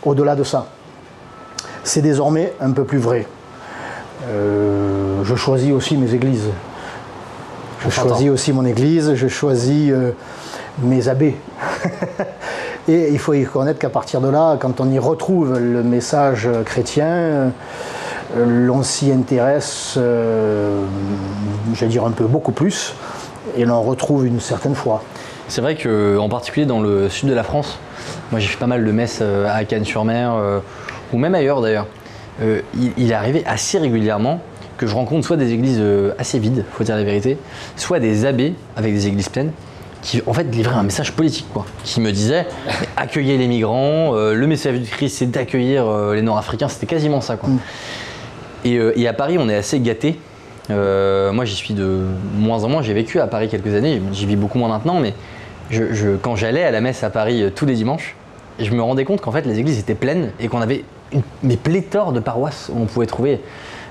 au-delà 0.03 0.37
de 0.37 0.43
ça. 0.43 0.67
C'est 1.83 2.01
désormais 2.01 2.55
un 2.61 2.71
peu 2.71 2.85
plus 2.85 2.99
vrai. 2.99 3.27
Je 4.27 5.35
choisis 5.37 5.71
aussi 5.73 5.97
mes 5.97 6.15
églises. 6.15 6.49
Je 7.85 7.91
choisis 7.91 8.31
aussi 8.31 8.53
mon 8.53 8.65
église, 8.65 9.15
je 9.15 9.29
choisis 9.29 9.93
mes 10.83 11.09
abbés. 11.09 11.37
Et 12.89 13.11
il 13.13 13.19
faut 13.19 13.35
y 13.35 13.45
reconnaître 13.45 13.79
qu'à 13.79 13.91
partir 13.91 14.21
de 14.21 14.29
là, 14.29 14.57
quand 14.59 14.81
on 14.81 14.91
y 14.91 14.99
retrouve 14.99 15.59
le 15.59 15.83
message 15.83 16.49
chrétien, 16.65 17.53
l'on 18.37 18.83
s'y 18.83 19.13
intéresse, 19.13 19.95
euh, 19.97 20.83
j'allais 21.75 21.93
dire 21.93 22.05
un 22.05 22.11
peu 22.11 22.25
beaucoup 22.25 22.53
plus, 22.53 22.95
et 23.57 23.65
l'on 23.65 23.83
retrouve 23.83 24.27
une 24.27 24.41
certaine 24.41 24.75
foi. 24.75 25.03
C'est 25.49 25.61
vrai 25.61 25.77
que, 25.77 26.17
en 26.19 26.29
particulier 26.29 26.67
dans 26.67 26.81
le 26.81 27.09
sud 27.09 27.29
de 27.29 27.35
la 27.35 27.45
France, 27.45 27.79
moi 28.31 28.41
j'ai 28.41 28.49
fait 28.49 28.59
pas 28.59 28.67
mal 28.67 28.85
de 28.85 28.93
messes 28.93 29.19
euh, 29.21 29.47
à 29.53 29.65
Cannes-sur-Mer, 29.65 30.33
euh, 30.35 30.61
ou 31.13 31.19
même 31.19 31.35
ailleurs 31.35 31.61
d'ailleurs. 31.61 31.87
Euh, 32.43 32.63
il, 32.77 32.93
il 32.97 33.11
est 33.11 33.15
arrivé 33.15 33.45
assez 33.47 33.79
régulièrement 33.79 34.41
que 34.79 34.87
je 34.87 34.95
rencontre 34.95 35.25
soit 35.25 35.37
des 35.37 35.53
églises 35.53 35.79
euh, 35.81 36.15
assez 36.19 36.39
vides, 36.39 36.65
faut 36.73 36.83
dire 36.83 36.97
la 36.97 37.05
vérité, 37.05 37.39
soit 37.77 38.01
des 38.01 38.25
abbés 38.25 38.55
avec 38.77 38.93
des 38.93 39.07
églises 39.07 39.29
pleines, 39.29 39.53
qui 40.03 40.23
en 40.27 40.33
fait 40.33 40.45
livraient 40.45 40.75
un 40.75 40.83
message 40.83 41.13
politique, 41.13 41.47
quoi, 41.53 41.65
qui 41.85 42.01
me 42.01 42.11
disaient 42.11 42.47
accueillez 42.97 43.39
les 43.39 43.47
migrants, 43.47 44.17
euh, 44.17 44.35
le 44.35 44.47
message 44.47 44.81
du 44.81 44.91
Christ 44.91 45.19
c'est 45.19 45.31
d'accueillir 45.31 45.87
les 46.13 46.23
Nord-Africains, 46.23 46.69
c'était 46.69 46.87
quasiment 46.87 47.21
ça, 47.21 47.37
quoi. 47.37 47.51
Et, 48.65 48.77
euh, 48.77 48.93
et 48.97 49.07
à 49.09 49.13
Paris, 49.13 49.37
on 49.39 49.49
est 49.49 49.57
assez 49.57 49.79
gâté. 49.81 50.19
moi, 50.71 51.45
j'y 51.45 51.55
suis 51.55 51.75
de 51.75 52.01
moins 52.37 52.65
en 52.65 52.69
moins. 52.69 52.83
J'ai 52.83 52.95
vécu 52.95 53.21
à 53.21 53.27
Paris 53.27 53.49
quelques 53.49 53.75
années. 53.75 54.01
J'y 54.13 54.27
vis 54.27 54.37
beaucoup 54.37 54.59
moins 54.59 54.69
maintenant, 54.69 55.01
mais 55.01 55.15
je, 55.71 55.93
je- 55.93 56.17
quand 56.17 56.37
j'allais 56.37 56.65
à 56.65 56.71
la 56.71 56.81
messe 56.81 57.03
à 57.05 57.11
Paris 57.11 57.43
euh, 57.43 57.51
tous 57.55 57.67
les 57.67 57.75
dimanches, 57.75 58.17
je 58.61 58.71
me 58.71 58.83
rendais 58.83 59.05
compte 59.05 59.21
qu'en 59.21 59.33
fait, 59.33 59.47
les 59.47 59.59
églises 59.59 59.79
étaient 59.79 59.95
pleines 59.95 60.31
et 60.41 60.49
qu'on 60.49 60.61
avait 60.61 60.85
une, 61.13 61.23
mais 61.43 61.57
pléthore 61.57 62.13
de 62.13 62.21
paroisses 62.21 62.71
où 62.73 62.81
on 62.83 62.87
pouvait 62.87 63.07
trouver 63.07 63.41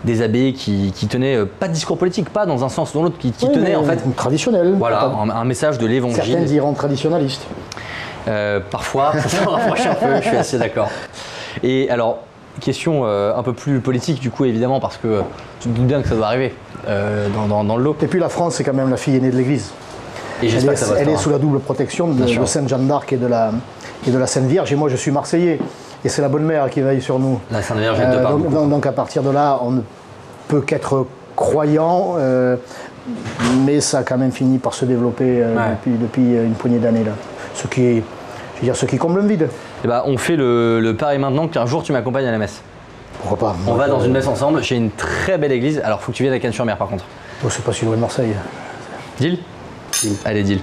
des 0.04 0.22
abbés 0.22 0.54
qui, 0.54 0.92
qui 0.96 1.08
tenaient 1.08 1.36
euh, 1.36 1.46
pas 1.46 1.68
de 1.68 1.74
discours 1.74 1.98
politique, 1.98 2.30
pas 2.30 2.46
dans 2.46 2.64
un 2.66 2.70
sens 2.70 2.94
ou 2.94 2.98
dans 2.98 3.04
l'autre, 3.04 3.18
qui, 3.18 3.32
qui 3.32 3.46
Oui, 3.46 3.54
tenaient 3.54 3.76
en 3.76 3.84
fait, 3.84 4.00
traditionnel. 4.16 4.74
voilà, 4.78 5.04
un, 5.06 5.30
un 5.30 5.46
message 5.46 5.78
de 5.78 5.86
l'évangile. 5.86 6.44
diront 6.46 6.74
traditionnaliste. 6.74 7.46
Euh, 8.28 8.60
parfois, 8.72 9.14
ça 9.20 9.30
se 9.30 9.44
rapproche 9.48 9.86
un 9.86 9.96
peu, 9.96 10.16
je 10.22 10.28
suis 10.28 10.38
assez 10.38 10.58
d'accord. 10.58 10.90
Et 11.62 11.90
alors, 11.90 12.20
question 12.62 13.02
euh, 13.06 13.36
un 13.36 13.44
peu 13.44 13.54
plus 13.54 13.80
politique 13.80 14.20
du 14.20 14.30
coup, 14.32 14.46
évidemment, 14.46 14.80
parce 14.80 14.98
que 14.98 15.22
tu 15.60 15.70
te 15.70 15.76
doutes 15.76 15.88
bien 15.88 16.02
que 16.02 16.08
ça 16.08 16.16
doit 16.16 16.28
arriver 16.28 16.54
euh, 16.88 17.28
dans, 17.30 17.48
dans- 17.48 17.64
dans 17.64 17.78
le 17.78 17.84
lot. 17.84 17.96
Et 18.02 18.08
puis 18.08 18.20
la 18.20 18.30
France, 18.30 18.56
c'est 18.56 18.64
quand 18.64 18.74
même 18.74 18.90
la 18.90 18.98
fille 18.98 19.16
aînée 19.16 19.32
de 19.32 19.38
l'Église. 19.38 19.72
Et 20.42 20.48
Elle, 20.50 20.64
est, 20.64 20.68
que 20.68 20.76
ça 20.76 20.86
va 20.88 20.96
se 20.98 21.02
elle 21.02 21.10
est 21.10 21.18
sous 21.18 21.30
la 21.30 21.38
double 21.38 21.60
protection 21.60 22.08
de, 22.10 22.24
de 22.26 22.46
Sainte 22.46 22.68
Jeanne 22.68 22.88
d'Arc 22.88 23.12
et 23.14 23.18
de 23.18 23.28
la, 23.28 23.52
et 24.06 24.12
de 24.12 24.18
la 24.18 24.28
Sainte 24.28 24.46
Vierge. 24.46 24.72
Et 24.74 24.76
moi, 24.76 24.90
je 24.90 24.96
suis 24.98 25.12
Marseillais. 25.12 25.60
Et 26.06 26.10
c'est 26.10 26.22
la 26.22 26.28
bonne 26.28 26.44
mère 26.44 26.70
qui 26.70 26.82
veille 26.82 27.02
sur 27.02 27.18
nous. 27.18 27.40
La 27.50 27.62
Sainte 27.62 27.78
Vierge, 27.78 27.98
te 27.98 28.04
Euh, 28.04 28.24
donc, 28.30 28.50
donc- 28.50 28.70
donc, 28.70 28.86
à 28.86 28.92
partir 28.92 29.24
de 29.24 29.30
là, 29.30 29.60
on 29.62 29.72
ne 29.72 29.82
peut 30.50 30.60
qu'être 30.62 31.06
croyant, 31.38 32.16
mais 33.66 33.80
ça 33.82 34.00
a 34.00 34.04
quand 34.04 34.18
même 34.18 34.32
fini 34.32 34.58
par 34.58 34.74
se 34.74 34.86
développer 34.86 35.24
Ouais. 35.44 35.72
depuis, 35.72 35.92
depuis 35.98 36.22
une 36.36 36.54
poignée 36.54 36.80
d'années 36.80 37.04
là. 37.04 37.12
Ce 37.56 37.68
qui 37.68 37.82
est, 37.84 38.04
je 38.56 38.60
veux 38.62 38.66
dire, 38.66 38.76
ce 38.76 38.86
qui 38.86 38.98
comble 38.98 39.22
un 39.22 39.26
vide. 39.28 39.48
Eh 39.84 39.88
ben, 39.88 40.02
on 40.06 40.18
fait 40.18 40.36
le, 40.36 40.80
le 40.80 40.96
pari 40.96 41.18
maintenant 41.18 41.48
qu'un 41.48 41.66
jour 41.66 41.84
tu 41.84 41.92
m'accompagnes 41.92 42.26
à 42.26 42.32
la 42.32 42.38
messe. 42.38 42.62
Pourquoi 43.20 43.38
pas 43.38 43.56
On 43.68 43.76
va 43.76 43.88
dans 43.88 44.02
une 44.02 44.12
messe 44.12 44.28
ensemble. 44.28 44.64
J'ai 44.64 44.76
une 44.76 44.92
très 44.92 45.38
belle 45.38 45.52
église. 45.52 45.80
Alors, 45.84 46.02
faut 46.02 46.12
que 46.12 46.18
tu 46.18 46.24
viennes 46.24 46.34
à 46.34 46.40
Cannes-sur-Mer 46.40 46.78
par 46.78 46.88
contre. 46.88 47.06
Oh, 47.44 47.50
c'est 47.50 47.64
pas 47.64 47.74
si 47.74 47.86
loin 47.86 47.96
de 47.96 48.02
Marseille. 48.02 48.34
Deal 49.20 49.38
Allez, 50.26 50.44
deal. 50.44 50.60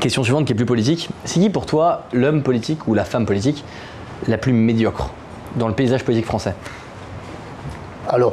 Question 0.00 0.22
suivante 0.22 0.46
qui 0.46 0.52
est 0.52 0.56
plus 0.56 0.66
politique. 0.66 1.10
C'est 1.24 1.40
qui 1.40 1.50
pour 1.50 1.66
toi 1.66 2.04
l'homme 2.12 2.42
politique 2.42 2.88
ou 2.88 2.94
la 2.94 3.04
femme 3.04 3.26
politique 3.26 3.64
la 4.26 4.38
plus 4.38 4.52
médiocre 4.52 5.10
dans 5.56 5.68
le 5.68 5.74
paysage 5.74 6.04
politique 6.04 6.26
français? 6.26 6.54
Alors, 8.08 8.32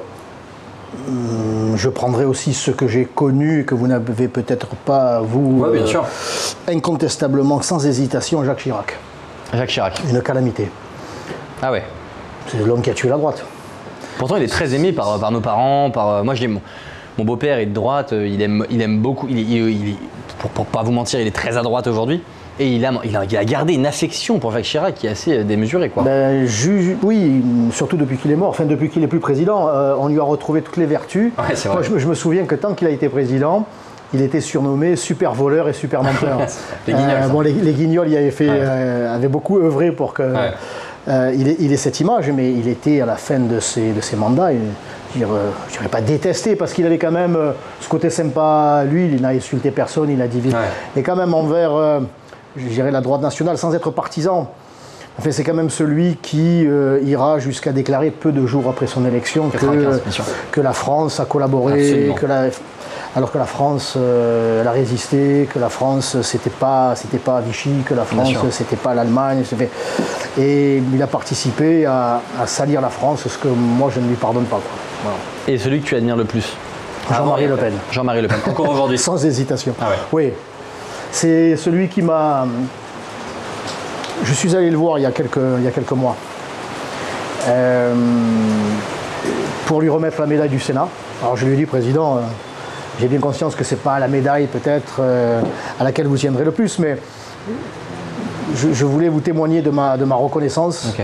je 1.75 1.89
prendrai 1.89 2.25
aussi 2.25 2.53
ce 2.53 2.71
que 2.71 2.87
j'ai 2.87 3.05
connu 3.05 3.61
et 3.61 3.65
que 3.65 3.75
vous 3.75 3.87
n'avez 3.87 4.27
peut-être 4.27 4.67
pas, 4.85 5.19
vous, 5.21 5.61
Ouais, 5.63 5.71
bien 5.71 5.81
euh, 5.83 5.85
sûr. 5.87 6.05
incontestablement, 6.67 7.61
sans 7.61 7.85
hésitation, 7.85 8.43
Jacques 8.43 8.59
Chirac. 8.59 8.97
Jacques 9.53 9.69
Chirac. 9.69 10.01
Une 10.09 10.21
calamité. 10.21 10.69
Ah 11.61 11.71
ouais. 11.71 11.83
C'est 12.47 12.65
l'homme 12.65 12.81
qui 12.81 12.89
a 12.89 12.93
tué 12.93 13.09
la 13.09 13.17
droite. 13.17 13.43
Pourtant, 14.17 14.37
il 14.37 14.43
est 14.43 14.47
très 14.47 14.73
aimé 14.73 14.91
par, 14.93 15.19
par 15.19 15.31
nos 15.31 15.41
parents. 15.41 15.91
Par, 15.91 16.07
euh, 16.09 16.23
moi, 16.23 16.33
je 16.35 16.41
dis, 16.41 16.47
mon, 16.47 16.61
mon 17.17 17.25
beau-père 17.25 17.57
est 17.59 17.65
de 17.67 17.73
droite. 17.73 18.13
euh, 18.13 18.27
Il 18.27 18.41
aime, 18.41 18.65
il 18.69 18.81
aime 18.81 18.99
beaucoup. 19.01 19.27
Il 19.29 19.37
est, 19.37 19.41
il- 19.43 19.69
il 19.69 19.89
est- 19.89 19.95
pour, 20.39 20.49
pour 20.51 20.65
pas 20.65 20.83
vous 20.83 20.91
mentir, 20.91 21.19
il 21.19 21.27
est 21.27 21.35
très 21.35 21.57
à 21.57 21.61
droite 21.61 21.87
aujourd'hui. 21.87 22.21
Et 22.59 22.67
il 22.75 22.85
a, 22.85 22.91
il, 23.03 23.15
a, 23.15 23.23
il 23.23 23.37
a 23.37 23.45
gardé 23.45 23.73
une 23.73 23.85
affection 23.85 24.39
pour 24.39 24.51
Jacques 24.51 24.63
Chirac 24.63 24.95
qui 24.95 25.05
est 25.07 25.11
assez 25.11 25.37
euh, 25.39 25.43
démesurée, 25.43 25.89
quoi. 25.89 26.03
Ben, 26.03 26.45
ju- 26.47 26.97
oui, 27.03 27.43
surtout 27.71 27.97
depuis 27.97 28.17
qu'il 28.17 28.31
est 28.31 28.35
mort, 28.35 28.49
enfin 28.49 28.65
depuis 28.65 28.89
qu'il 28.89 29.03
est 29.03 29.07
plus 29.07 29.19
président, 29.19 29.69
euh, 29.69 29.95
on 29.99 30.07
lui 30.07 30.19
a 30.19 30.23
retrouvé 30.23 30.61
toutes 30.61 30.77
les 30.77 30.85
vertus. 30.87 31.31
Ouais, 31.37 31.53
Moi, 31.71 31.81
je, 31.83 31.91
me- 31.91 31.99
je 31.99 32.07
me 32.07 32.15
souviens 32.15 32.45
que 32.45 32.55
tant 32.55 32.73
qu'il 32.73 32.87
a 32.87 32.89
été 32.89 33.09
président, 33.09 33.65
il 34.13 34.21
était 34.21 34.41
surnommé 34.41 34.95
super 34.95 35.33
voleur 35.33 35.69
et 35.69 35.73
super 35.73 36.01
menteur. 36.01 36.39
Les 36.87 36.93
guignols, 36.93 37.29
bon, 37.31 37.41
les, 37.41 37.51
les 37.51 37.73
guignols, 37.73 38.07
il 38.09 38.17
avait, 38.17 38.31
fait, 38.31 38.47
Ouais. 38.49 38.55
euh, 38.59 39.13
avait 39.15 39.27
beaucoup 39.27 39.59
œuvré 39.59 39.91
pour 39.91 40.13
que 40.13 40.23
Ouais. 40.23 40.51
euh, 41.09 41.33
il, 41.59 41.77
cette 41.77 41.99
image, 41.99 42.31
mais 42.31 42.51
il 42.53 42.67
était 42.69 43.01
à 43.01 43.05
la 43.05 43.17
fin 43.17 43.39
de 43.39 43.59
ses, 43.59 43.91
de 43.91 44.01
ses 44.01 44.15
mandats, 44.15 44.53
et, 44.53 44.57
je 45.17 45.23
euh, 45.23 45.27
je 45.69 45.73
dirais 45.77 45.89
pas 45.89 46.01
détesté, 46.01 46.55
parce 46.55 46.73
qu'il 46.73 46.85
avait 46.85 46.97
quand 46.97 47.11
même 47.11 47.35
euh, 47.35 47.51
ce 47.81 47.89
côté 47.89 48.09
sympa, 48.09 48.83
lui, 48.89 49.05
il 49.13 49.21
n'a 49.21 49.29
insulté 49.29 49.71
personne, 49.71 50.09
il 50.09 50.21
a 50.21 50.27
dit 50.27 50.39
vite. 50.39 50.53
Ouais. 50.53 50.59
Mais 50.95 51.01
quand 51.03 51.15
même 51.17 51.33
envers, 51.33 51.75
euh, 51.75 51.99
je 52.57 52.67
dirais, 52.67 52.91
la 52.91 53.01
droite 53.01 53.21
nationale, 53.21 53.57
sans 53.57 53.73
être 53.75 53.91
partisan. 53.91 54.49
Enfin, 55.19 55.31
c'est 55.31 55.43
quand 55.43 55.55
même 55.55 55.71
celui 55.71 56.15
qui 56.21 56.63
euh, 56.67 56.99
ira 57.03 57.39
jusqu'à 57.39 57.71
déclarer 57.71 58.11
peu 58.11 58.31
de 58.31 58.45
jours 58.45 58.65
après 58.69 58.85
son 58.85 59.03
élection 59.05 59.49
que, 59.49 59.57
95, 59.57 60.01
bien 60.03 60.11
sûr. 60.11 60.23
que 60.51 60.61
la 60.61 60.73
France 60.73 61.19
a 61.19 61.25
collaboré, 61.25 62.13
que 62.15 62.25
la, 62.27 62.49
alors 63.15 63.31
que 63.31 63.39
la 63.39 63.45
France 63.45 63.95
euh, 63.97 64.61
elle 64.61 64.67
a 64.67 64.71
résisté, 64.71 65.49
que 65.51 65.57
la 65.57 65.69
France 65.69 66.21
c'était 66.21 66.51
pas 66.51 66.93
c'était 66.95 67.17
pas 67.17 67.41
Vichy, 67.41 67.71
que 67.83 67.95
la 67.95 68.03
France 68.03 68.29
c'était 68.51 68.75
pas 68.75 68.93
l'Allemagne, 68.93 69.43
et 70.37 70.83
il 70.93 71.01
a 71.01 71.07
participé 71.07 71.87
à, 71.87 72.21
à 72.39 72.45
salir 72.45 72.79
la 72.79 72.89
France, 72.89 73.27
ce 73.27 73.37
que 73.39 73.47
moi 73.47 73.89
je 73.91 73.99
ne 73.99 74.07
lui 74.07 74.15
pardonne 74.17 74.45
pas. 74.45 74.57
quoi. 74.57 74.77
Voilà. 75.01 75.17
Et 75.47 75.57
celui 75.57 75.81
que 75.81 75.87
tu 75.87 75.95
admires 75.95 76.15
le 76.17 76.25
plus? 76.25 76.55
Jean-Marie 77.11 77.47
Le 77.47 77.55
Pen. 77.55 77.73
Jean-Marie 77.91 78.21
Le 78.21 78.27
Pen. 78.27 78.37
Encore 78.47 78.69
aujourd'hui. 78.69 78.97
Sans 78.99 79.23
hésitation. 79.25 79.73
Ah 79.81 79.85
ouais. 79.89 79.95
Oui. 80.11 80.33
C'est 81.19 81.55
celui 81.55 81.87
qui 81.87 82.03
m'a. 82.03 82.45
Je 84.23 84.33
suis 84.33 84.55
allé 84.55 84.69
le 84.69 84.77
voir 84.77 84.99
il 84.99 85.01
y 85.01 85.05
a 85.07 85.11
quelques, 85.11 85.39
il 85.57 85.63
y 85.63 85.67
a 85.67 85.71
quelques 85.71 85.93
mois. 85.93 86.15
Euh, 87.47 87.95
pour 89.65 89.81
lui 89.81 89.89
remettre 89.89 90.21
la 90.21 90.27
médaille 90.27 90.49
du 90.49 90.59
Sénat. 90.59 90.87
Alors 91.23 91.35
je 91.35 91.47
lui 91.47 91.55
ai 91.55 91.55
dit, 91.55 91.65
Président, 91.65 92.17
euh, 92.17 92.19
j'ai 92.99 93.07
bien 93.07 93.17
conscience 93.17 93.55
que 93.55 93.63
ce 93.63 93.73
n'est 93.73 93.81
pas 93.81 93.97
la 93.97 94.07
médaille 94.07 94.45
peut-être 94.45 94.97
euh, 94.99 95.41
à 95.79 95.83
laquelle 95.83 96.05
vous 96.05 96.17
tiendrez 96.17 96.43
le 96.43 96.51
plus, 96.51 96.77
mais 96.77 96.99
je, 98.53 98.71
je 98.71 98.85
voulais 98.85 99.09
vous 99.09 99.21
témoigner 99.21 99.63
de 99.63 99.71
ma, 99.71 99.97
de 99.97 100.05
ma 100.05 100.13
reconnaissance. 100.13 100.95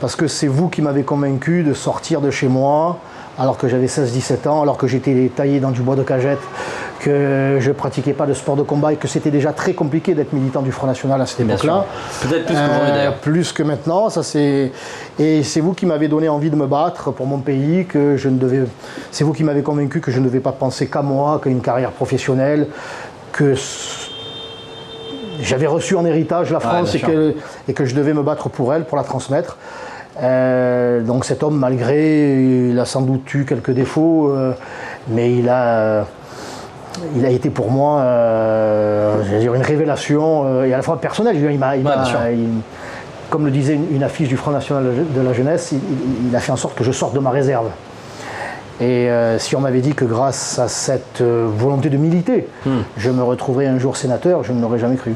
Parce 0.00 0.16
que 0.16 0.28
c'est 0.28 0.48
vous 0.48 0.70
qui 0.70 0.80
m'avez 0.80 1.02
convaincu 1.02 1.62
de 1.62 1.74
sortir 1.74 2.22
de 2.22 2.30
chez 2.30 2.48
moi 2.48 3.00
alors 3.38 3.56
que 3.56 3.68
j'avais 3.68 3.86
16-17 3.86 4.48
ans, 4.48 4.62
alors 4.62 4.76
que 4.76 4.86
j'étais 4.86 5.30
taillé 5.34 5.60
dans 5.60 5.70
du 5.70 5.82
bois 5.82 5.94
de 5.94 6.02
cagette, 6.02 6.40
que 7.00 7.58
je 7.60 7.70
pratiquais 7.72 8.12
pas 8.12 8.26
de 8.26 8.32
sport 8.32 8.56
de 8.56 8.62
combat 8.62 8.92
et 8.92 8.96
que 8.96 9.08
c'était 9.08 9.30
déjà 9.30 9.52
très 9.52 9.72
compliqué 9.72 10.14
d'être 10.14 10.32
militant 10.32 10.62
du 10.62 10.72
Front 10.72 10.86
National 10.86 11.20
à 11.20 11.26
cette 11.26 11.40
époque-là. 11.40 11.86
Peut-être 12.22 12.46
plus 12.46 12.54
qu'aujourd'hui, 12.54 12.92
d'ailleurs. 12.92 13.14
Plus 13.16 13.52
que 13.52 13.62
maintenant, 13.62 14.10
ça 14.10 14.22
c'est 14.22 14.72
et 15.18 15.42
c'est 15.42 15.60
vous 15.60 15.74
qui 15.74 15.86
m'avez 15.86 16.08
donné 16.08 16.28
envie 16.28 16.50
de 16.50 16.56
me 16.56 16.66
battre 16.66 17.10
pour 17.12 17.26
mon 17.26 17.38
pays, 17.38 17.86
que 17.86 18.16
je 18.16 18.28
ne 18.28 18.38
devais, 18.38 18.64
c'est 19.10 19.24
vous 19.24 19.32
qui 19.32 19.44
m'avez 19.44 19.62
convaincu 19.62 20.00
que 20.00 20.10
je 20.10 20.20
ne 20.20 20.24
devais 20.24 20.40
pas 20.40 20.52
penser 20.52 20.86
qu'à 20.86 21.02
moi, 21.02 21.40
qu'à 21.42 21.50
une 21.50 21.60
carrière 21.60 21.90
professionnelle, 21.90 22.66
que 23.32 23.54
j'avais 25.40 25.66
reçu 25.66 25.96
en 25.96 26.04
héritage 26.04 26.50
la 26.50 26.60
France 26.60 26.94
et, 26.94 27.00
que, 27.00 27.34
et 27.68 27.72
que 27.72 27.84
je 27.84 27.94
devais 27.94 28.14
me 28.14 28.22
battre 28.22 28.48
pour 28.48 28.74
elle, 28.74 28.84
pour 28.84 28.96
la 28.96 29.04
transmettre. 29.04 29.56
Euh, 30.20 31.02
donc 31.02 31.24
cet 31.24 31.42
homme, 31.42 31.56
malgré, 31.56 32.42
il 32.70 32.78
a 32.78 32.84
sans 32.84 33.02
doute 33.02 33.32
eu 33.34 33.44
quelques 33.44 33.70
défauts, 33.70 34.30
euh, 34.30 34.52
mais 35.08 35.34
il 35.36 35.48
a, 35.48 36.06
il 37.16 37.24
a 37.26 37.30
été 37.30 37.50
pour 37.50 37.70
moi, 37.70 38.00
euh, 38.00 39.22
une 39.40 39.62
révélation 39.62 40.42
euh, 40.46 40.64
et 40.64 40.72
à 40.74 40.76
la 40.76 40.82
fois 40.82 41.00
personnelle. 41.00 41.34
Je 41.36 41.40
veux 41.40 41.46
dire, 41.46 41.52
il 41.54 41.58
m'a, 41.58 41.76
il 41.76 41.84
Ouais, 41.84 41.90
m'a- 41.90 42.02
bien 42.02 42.04
sûr. 42.04 42.18
il- 42.32 42.60
comme 43.30 43.44
le 43.44 43.50
disait 43.50 43.74
une, 43.74 43.94
une 43.94 44.02
affiche 44.02 44.28
du 44.28 44.36
Front 44.38 44.52
National 44.52 44.84
de 45.14 45.20
la 45.20 45.32
Jeunesse, 45.34 45.72
il, 46.28 46.34
a 46.34 46.40
fait 46.40 46.50
en 46.52 46.56
sorte 46.56 46.74
que 46.76 46.82
je 46.84 46.92
sorte 46.92 47.14
de 47.14 47.18
ma 47.18 47.28
réserve. 47.30 47.66
Et 48.80 49.10
euh, 49.10 49.38
si 49.38 49.54
on 49.56 49.60
m'avait 49.60 49.80
dit 49.80 49.92
que 49.94 50.04
grâce 50.06 50.58
à 50.58 50.68
cette 50.68 51.20
volonté 51.20 51.90
de 51.90 51.96
militer, 51.98 52.48
Hmm. 52.64 52.78
je 52.96 53.10
me 53.10 53.22
retrouverais 53.22 53.66
un 53.66 53.78
jour 53.78 53.96
sénateur, 53.96 54.44
je 54.44 54.52
ne 54.52 54.62
l'aurais 54.62 54.78
jamais 54.78 54.96
cru. 54.96 55.14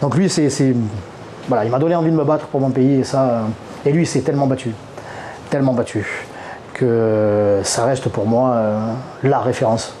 Donc 0.00 0.16
lui, 0.16 0.28
c'est, 0.28 0.50
c'est- 0.50 0.74
voilà, 1.48 1.64
il 1.64 1.70
m'a 1.70 1.78
donné 1.78 1.94
envie 1.94 2.10
de 2.10 2.16
me 2.16 2.24
battre 2.24 2.46
pour 2.46 2.60
mon 2.60 2.70
pays 2.70 3.00
et 3.00 3.04
ça, 3.04 3.42
et 3.86 3.92
lui, 3.92 4.02
il 4.02 4.06
s'est 4.06 4.20
tellement 4.22 4.46
battu, 4.46 4.70
tellement 5.50 5.74
battu 5.74 6.06
que 6.74 7.60
ça 7.62 7.84
reste 7.84 8.08
pour 8.08 8.26
moi 8.26 8.56
la 9.22 9.38
référence. 9.40 9.94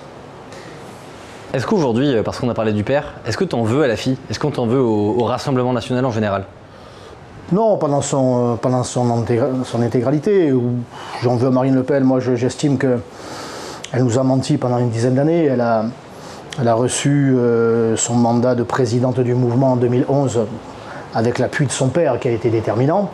Est-ce 1.54 1.66
qu'aujourd'hui, 1.66 2.14
euh, 2.14 2.22
parce 2.22 2.38
qu'on 2.38 2.48
a 2.50 2.54
parlé 2.54 2.72
du 2.72 2.84
père, 2.84 3.14
est-ce 3.26 3.38
que 3.38 3.44
tu 3.44 3.54
en 3.54 3.62
veux 3.62 3.82
à 3.82 3.86
la 3.88 3.96
fille? 3.96 4.16
Est-ce 4.30 4.38
qu'on 4.38 4.50
t'en 4.50 4.66
veut 4.66 4.80
au, 4.80 5.24
Rassemblement 5.24 5.72
national 5.72 6.04
en 6.04 6.10
général? 6.10 6.44
Non, 7.52 7.78
pendant 7.78 8.02
son, 8.02 8.58
euh, 8.62 8.82
son, 8.82 9.24
son 9.64 9.82
intégralité. 9.82 10.52
J'en 11.22 11.36
veux 11.36 11.48
à 11.48 11.50
Marine 11.50 11.74
Le 11.74 11.82
Pen. 11.82 12.04
Moi, 12.04 12.20
je- 12.20 12.34
j'estime 12.36 12.76
que 12.76 12.98
elle 13.92 14.04
nous 14.04 14.18
a 14.18 14.22
menti 14.22 14.58
pendant 14.58 14.78
une 14.78 14.90
dizaine 14.90 15.14
d'années. 15.14 15.44
Elle 15.44 15.62
a, 15.62 15.86
elle 16.60 16.68
a 16.68 16.74
reçu 16.74 17.34
euh, 17.34 17.96
son 17.96 18.14
mandat 18.14 18.54
de 18.54 18.62
présidente 18.62 19.18
du 19.20 19.34
mouvement 19.34 19.72
en 19.72 19.76
2011 19.76 20.40
avec 21.14 21.38
l'appui 21.38 21.64
de 21.66 21.72
son 21.72 21.88
père 21.88 22.20
qui 22.20 22.28
a 22.28 22.32
été 22.32 22.50
déterminant. 22.50 23.08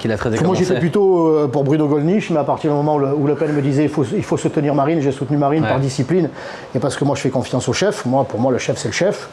Qu'il 0.00 0.10
a 0.12 0.16
très 0.16 0.30
Moi, 0.42 0.56
j'étais 0.56 0.78
plutôt 0.80 1.26
euh, 1.28 1.46
pour 1.46 1.62
Bruno 1.62 1.86
Gollnisch, 1.86 2.30
mais 2.30 2.38
à 2.38 2.44
partir 2.44 2.70
du 2.70 2.76
moment 2.76 2.94
où 2.96 2.98
le, 2.98 3.14
où 3.14 3.26
Le 3.26 3.34
Pen 3.34 3.52
me 3.52 3.60
disait 3.60 3.82
il 3.84 3.88
faut, 3.90 4.02
il 4.04 4.22
faut 4.24 4.38
soutenir 4.38 4.74
Marine, 4.74 5.00
j'ai 5.02 5.12
soutenu 5.12 5.36
Marine 5.36 5.62
Ouais. 5.62 5.68
par 5.68 5.78
discipline 5.78 6.30
et 6.74 6.78
parce 6.78 6.96
que 6.96 7.04
moi 7.04 7.14
je 7.16 7.20
fais 7.20 7.28
confiance 7.28 7.68
au 7.68 7.74
chef. 7.74 8.06
Moi, 8.06 8.24
pour 8.24 8.40
moi, 8.40 8.50
le 8.50 8.56
chef, 8.58 8.78
c'est 8.78 8.88
le 8.88 8.94
chef. 8.94 9.28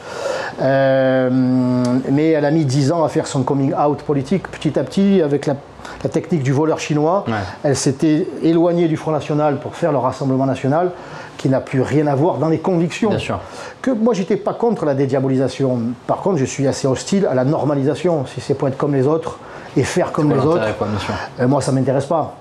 Euh, 0.60 1.30
mais 2.10 2.30
elle 2.30 2.44
a 2.44 2.50
mis 2.50 2.64
10 2.66 2.92
ans 2.92 3.02
à 3.02 3.08
faire 3.08 3.26
son 3.26 3.42
coming 3.44 3.72
out 3.74 4.02
politique. 4.02 4.48
Petit 4.48 4.78
à 4.78 4.84
petit, 4.84 5.22
avec 5.22 5.46
la, 5.46 5.56
la 6.04 6.10
technique 6.10 6.42
du 6.42 6.52
voleur 6.52 6.78
chinois, 6.78 7.24
Ouais. 7.26 7.34
elle 7.64 7.76
s'était 7.76 8.26
éloignée 8.42 8.88
du 8.88 8.96
Front 8.96 9.12
National 9.12 9.58
pour 9.60 9.74
faire 9.74 9.92
le 9.92 9.98
Rassemblement 9.98 10.46
National, 10.46 10.90
qui 11.38 11.48
n'a 11.48 11.60
plus 11.60 11.80
rien 11.80 12.06
à 12.08 12.14
voir 12.14 12.36
dans 12.38 12.48
les 12.48 12.58
convictions. 12.58 13.10
Bien 13.10 13.18
sûr. 13.18 13.40
Que 13.80 13.90
moi, 13.92 14.12
j'étais 14.12 14.36
pas 14.36 14.52
contre 14.54 14.84
la 14.84 14.94
dédiabolisation. 14.94 15.78
Par 16.06 16.18
contre, 16.18 16.36
je 16.38 16.44
suis 16.44 16.66
assez 16.66 16.86
hostile 16.88 17.26
à 17.30 17.34
la 17.34 17.44
normalisation. 17.44 18.26
Si 18.26 18.40
c'est 18.40 18.54
pour 18.54 18.68
être 18.68 18.76
comme 18.76 18.94
les 18.94 19.06
autres 19.06 19.38
et 19.78 19.84
faire 19.84 20.12
comme 20.12 20.30
les 20.30 20.38
autres, 20.38 20.76
quoi, 20.76 20.88
euh, 21.40 21.48
moi, 21.48 21.60
ça 21.60 21.72
m'intéresse 21.72 22.06
pas. 22.06 22.34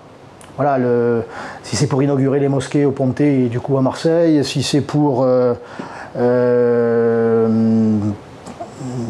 Voilà, 0.56 0.80
le, 0.80 1.24
si 1.62 1.76
c'est 1.76 1.86
pour 1.86 2.02
inaugurer 2.02 2.40
les 2.40 2.48
mosquées 2.48 2.84
au 2.84 2.92
Pontet 2.92 3.42
et 3.42 3.48
du 3.48 3.60
coup 3.60 3.78
à 3.78 3.82
Marseille, 3.82 4.44
si 4.44 4.64
c'est 4.64 4.82
pour 4.82 5.22
euh, 5.22 5.54
euh, 6.18 7.48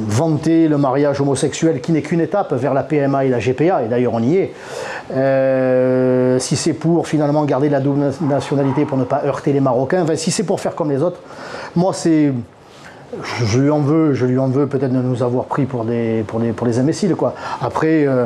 vanter 0.07 0.67
le 0.67 0.77
mariage 0.77 1.21
homosexuel 1.21 1.79
qui 1.79 1.93
n'est 1.93 2.01
qu'une 2.01 2.19
étape 2.19 2.51
vers 2.53 2.73
la 2.73 2.83
PMA 2.83 3.23
et 3.23 3.29
la 3.29 3.39
GPA, 3.39 3.83
et 3.83 3.87
d'ailleurs 3.87 4.13
on 4.13 4.21
y 4.21 4.35
est, 4.35 4.53
euh, 5.15 6.37
si 6.37 6.57
c'est 6.57 6.73
pour 6.73 7.07
finalement 7.07 7.45
garder 7.45 7.69
la 7.69 7.79
double 7.79 8.11
nationalité 8.19 8.83
pour 8.83 8.97
ne 8.97 9.05
pas 9.05 9.21
heurter 9.23 9.53
les 9.53 9.61
Marocains, 9.61 10.03
enfin, 10.03 10.17
si 10.17 10.31
c'est 10.31 10.43
pour 10.43 10.59
faire 10.59 10.75
comme 10.75 10.91
les 10.91 11.01
autres, 11.01 11.21
moi 11.77 11.93
c'est 11.93 12.33
je, 13.23 13.59
lui 13.59 13.69
en 13.69 13.79
veux, 13.79 14.13
je 14.13 14.25
lui 14.25 14.37
en 14.39 14.47
veux 14.47 14.67
peut-être 14.67 14.91
de 14.93 15.01
nous 15.01 15.23
avoir 15.23 15.45
pris 15.45 15.65
pour 15.65 15.85
des, 15.85 16.23
pour 16.27 16.41
pour 16.55 16.67
imbéciles. 16.67 17.15
Quoi. 17.15 17.33
Après, 17.61 18.05
euh, 18.05 18.25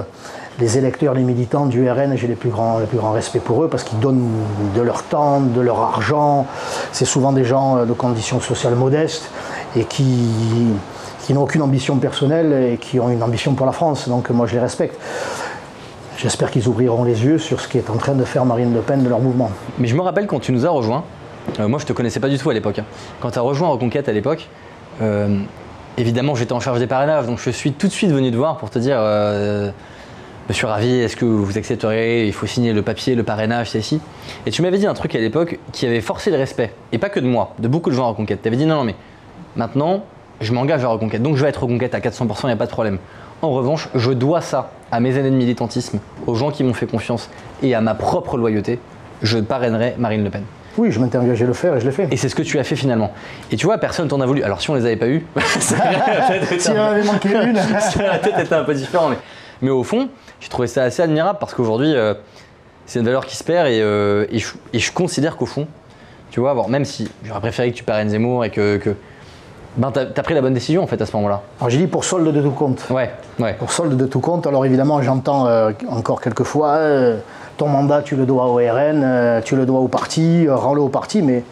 les 0.59 0.77
électeurs, 0.77 1.13
les 1.13 1.23
militants 1.23 1.65
du 1.65 1.89
RN, 1.89 2.15
j'ai 2.15 2.27
les 2.27 2.35
plus 2.35 2.49
grands, 2.49 2.79
le 2.79 2.85
plus 2.85 2.97
grand 2.97 3.11
respect 3.11 3.39
pour 3.39 3.63
eux 3.63 3.67
parce 3.67 3.83
qu'ils 3.83 3.99
donnent 3.99 4.29
de 4.75 4.81
leur 4.81 5.03
temps, 5.03 5.41
de 5.41 5.61
leur 5.61 5.79
argent. 5.79 6.45
C'est 6.91 7.05
souvent 7.05 7.31
des 7.31 7.43
gens 7.43 7.77
euh, 7.77 7.85
de 7.85 7.93
conditions 7.93 8.39
sociales 8.39 8.75
modestes 8.75 9.29
et 9.75 9.85
qui, 9.85 10.27
qui 11.23 11.33
n'ont 11.33 11.43
aucune 11.43 11.61
ambition 11.61 11.97
personnelle 11.97 12.73
et 12.73 12.77
qui 12.77 12.99
ont 12.99 13.09
une 13.09 13.23
ambition 13.23 13.53
pour 13.53 13.65
la 13.65 13.71
France. 13.71 14.07
Donc 14.09 14.29
moi, 14.29 14.45
je 14.47 14.53
les 14.53 14.59
respecte. 14.59 14.99
J'espère 16.17 16.51
qu'ils 16.51 16.67
ouvriront 16.67 17.03
les 17.03 17.23
yeux 17.25 17.39
sur 17.39 17.59
ce 17.61 17.67
qui 17.67 17.79
est 17.79 17.89
en 17.89 17.95
train 17.95 18.13
de 18.13 18.23
faire 18.23 18.45
Marine 18.45 18.73
Le 18.73 18.81
Pen 18.81 19.03
de 19.03 19.09
leur 19.09 19.19
mouvement. 19.19 19.49
Mais 19.79 19.87
je 19.87 19.95
me 19.95 20.01
rappelle 20.01 20.27
quand 20.27 20.39
tu 20.39 20.51
nous 20.51 20.67
as 20.67 20.69
rejoints, 20.69 21.03
euh, 21.59 21.67
moi 21.67 21.79
je 21.79 21.85
te 21.85 21.93
connaissais 21.93 22.19
pas 22.19 22.29
du 22.29 22.37
tout 22.37 22.49
à 22.49 22.53
l'époque. 22.53 22.77
hein. 22.77 22.85
Quand 23.21 23.31
tu 23.31 23.39
as 23.39 23.41
rejoint 23.41 23.69
Reconquête 23.69 24.07
à 24.07 24.11
l'époque, 24.11 24.47
évidemment 25.97 26.35
j'étais 26.35 26.53
en 26.53 26.59
charge 26.59 26.79
des 26.79 26.87
parrainages, 26.87 27.25
donc 27.25 27.39
je 27.39 27.49
suis 27.49 27.73
tout 27.73 27.87
de 27.87 27.91
suite 27.91 28.11
venu 28.11 28.31
te 28.31 28.35
voir 28.35 28.57
pour 28.57 28.69
te 28.69 28.79
dire 28.79 28.97
euh, 28.99 29.71
Monsieur 30.49 30.67
Ravi, 30.67 30.91
est-ce 30.99 31.15
que 31.15 31.25
vous 31.25 31.57
accepterez 31.57 32.27
Il 32.27 32.33
faut 32.33 32.47
signer 32.47 32.73
le 32.73 32.81
papier, 32.81 33.15
le 33.15 33.23
parrainage, 33.23 33.69
c'est 33.71 33.79
ici. 33.79 34.01
Et 34.45 34.51
tu 34.51 34.61
m'avais 34.61 34.77
dit 34.77 34.87
un 34.87 34.93
truc 34.93 35.15
à 35.15 35.19
l'époque 35.19 35.59
qui 35.71 35.85
avait 35.85 36.01
forcé 36.01 36.31
le 36.31 36.37
respect, 36.37 36.73
et 36.91 36.97
pas 36.97 37.09
que 37.09 37.19
de 37.19 37.27
moi, 37.27 37.53
de 37.59 37.67
beaucoup 37.67 37.89
de 37.89 37.95
gens 37.95 38.05
à 38.05 38.09
Reconquête. 38.09 38.41
Tu 38.41 38.47
avais 38.47 38.57
dit 38.57 38.65
non, 38.65 38.75
non, 38.75 38.83
mais 38.83 38.95
maintenant 39.55 40.03
je 40.39 40.53
m'engage 40.53 40.83
à 40.83 40.87
Reconquête, 40.87 41.21
donc 41.21 41.35
je 41.35 41.43
vais 41.43 41.49
être 41.49 41.61
Reconquête 41.63 41.93
à 41.93 41.99
400%, 41.99 42.39
il 42.43 42.45
n'y 42.47 42.51
a 42.53 42.55
pas 42.55 42.65
de 42.65 42.71
problème. 42.71 42.97
En 43.41 43.51
revanche, 43.51 43.89
je 43.95 44.11
dois 44.11 44.41
ça 44.41 44.71
à 44.91 44.99
mes 44.99 45.17
années 45.17 45.31
de 45.31 45.35
militantisme, 45.35 45.99
aux 46.27 46.35
gens 46.35 46.51
qui 46.51 46.63
m'ont 46.63 46.73
fait 46.73 46.87
confiance 46.87 47.29
et 47.63 47.73
à 47.73 47.81
ma 47.81 47.95
propre 47.95 48.37
loyauté. 48.37 48.79
je 49.21 49.37
parrainerai 49.37 49.95
Marine 49.97 50.23
Le 50.23 50.29
Pen. 50.29 50.43
Oui, 50.77 50.91
je 50.91 50.99
m'étais 50.99 51.17
engagé 51.17 51.43
à 51.43 51.47
le 51.47 51.53
faire 51.53 51.75
et 51.75 51.79
je 51.79 51.85
l'ai 51.85 51.91
fait. 51.91 52.07
Et 52.11 52.17
c'est 52.17 52.29
ce 52.29 52.35
que 52.35 52.41
tu 52.43 52.57
as 52.59 52.63
fait 52.63 52.75
finalement. 52.75 53.11
Et 53.51 53.57
tu 53.57 53.65
vois, 53.65 53.77
personne 53.77 54.07
t'en 54.07 54.21
a 54.21 54.25
voulu. 54.25 54.43
Alors 54.43 54.61
si 54.61 54.69
on 54.69 54.75
les 54.75 54.85
avait 54.85 54.95
pas 54.95 55.07
eu, 55.07 55.25
ça 55.59 55.75
aurait 55.75 56.27
peut-être 56.27 56.51
été 56.53 56.59
S'il 56.59 56.77
un 56.77 56.87
en 56.87 56.91
avait 56.91 57.03
manqué 57.03 57.29
une. 57.29 57.57
un 57.57 58.63
peu 58.63 58.73
différent. 58.73 59.09
Mais, 59.09 59.17
mais 59.61 59.69
au 59.69 59.83
fond, 59.83 60.09
j'ai 60.39 60.49
trouvé 60.49 60.67
ça 60.67 60.83
assez 60.83 61.01
admirable 61.01 61.39
parce 61.39 61.53
qu'aujourd'hui, 61.53 61.93
euh, 61.93 62.13
c'est 62.85 62.99
une 62.99 63.05
valeur 63.05 63.25
qui 63.25 63.35
se 63.35 63.43
perd 63.43 63.67
et, 63.67 63.81
euh, 63.81 64.25
et 64.31 64.39
je, 64.39 64.53
et 64.73 64.79
je 64.79 64.91
considère 64.91 65.37
qu'au 65.37 65.45
fond, 65.45 65.67
tu 66.31 66.39
vois, 66.39 66.55
même 66.69 66.85
si 66.85 67.11
j'aurais 67.23 67.41
préféré 67.41 67.71
que 67.71 67.77
tu 67.77 67.83
parraines 67.83 68.09
Zemmour 68.09 68.45
et 68.45 68.49
que. 68.49 68.77
que 68.77 68.95
ben, 69.77 69.89
t'as 69.91 70.01
as 70.01 70.23
pris 70.23 70.33
la 70.33 70.41
bonne 70.41 70.53
décision 70.53 70.83
en 70.83 70.87
fait 70.87 71.01
à 71.01 71.05
ce 71.05 71.15
moment-là. 71.15 71.41
Alors 71.59 71.69
j'ai 71.69 71.77
dit 71.77 71.87
pour 71.87 72.03
solde 72.03 72.27
de 72.27 72.41
tout 72.41 72.51
compte. 72.51 72.85
Ouais, 72.89 73.09
ouais. 73.39 73.53
Pour 73.53 73.71
solde 73.71 73.95
de 73.95 74.05
tout 74.05 74.19
compte, 74.19 74.45
alors 74.45 74.65
évidemment 74.65 75.01
j'entends 75.01 75.47
euh, 75.47 75.71
encore 75.87 76.19
quelques 76.19 76.43
fois 76.43 76.71
euh, 76.71 77.17
ton 77.61 77.67
mandat 77.67 78.01
tu 78.01 78.15
le 78.15 78.25
dois 78.25 78.47
au 78.47 78.55
RN, 78.55 79.03
euh, 79.03 79.39
tu 79.39 79.55
le 79.55 79.67
dois 79.67 79.81
au 79.81 79.87
parti, 79.87 80.47
euh, 80.47 80.55
rends-le 80.55 80.81
au 80.81 80.89
parti, 80.89 81.21
mais 81.21 81.43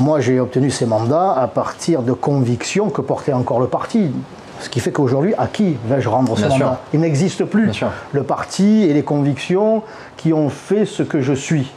moi 0.00 0.18
j'ai 0.18 0.40
obtenu 0.40 0.70
ces 0.70 0.86
mandats 0.86 1.34
à 1.36 1.46
partir 1.46 2.00
de 2.00 2.14
convictions 2.14 2.88
que 2.88 3.02
portait 3.02 3.34
encore 3.34 3.60
le 3.60 3.66
parti. 3.66 4.12
Ce 4.60 4.70
qui 4.70 4.80
fait 4.80 4.92
qu'aujourd'hui, 4.92 5.34
à 5.36 5.46
qui 5.46 5.76
vais-je 5.86 6.08
rendre 6.08 6.34
ce 6.36 6.40
Bien 6.40 6.48
mandat? 6.48 6.64
Sûr. 6.64 6.76
Il 6.94 7.00
n'existe 7.00 7.44
plus. 7.44 7.70
Le 8.12 8.22
parti 8.22 8.84
et 8.84 8.94
les 8.94 9.02
convictions 9.02 9.82
qui 10.16 10.32
ont 10.32 10.48
fait 10.48 10.86
ce 10.86 11.02
que 11.02 11.20
je 11.20 11.34
suis. 11.34 11.70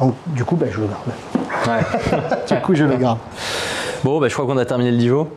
Donc 0.00 0.16
du 0.26 0.44
coup, 0.44 0.56
ben, 0.56 0.68
je 0.72 0.80
le 0.80 0.88
garde. 0.88 1.78
ouais. 1.78 2.26
Du 2.56 2.60
coup, 2.60 2.74
je 2.74 2.82
le 2.82 2.96
garde. 2.96 3.18
Bon, 4.02 4.18
bah, 4.18 4.26
je 4.26 4.34
crois 4.34 4.46
qu'on 4.46 4.58
a 4.58 4.64
terminé 4.64 4.90
le 4.90 4.96
Divo. 4.96 5.28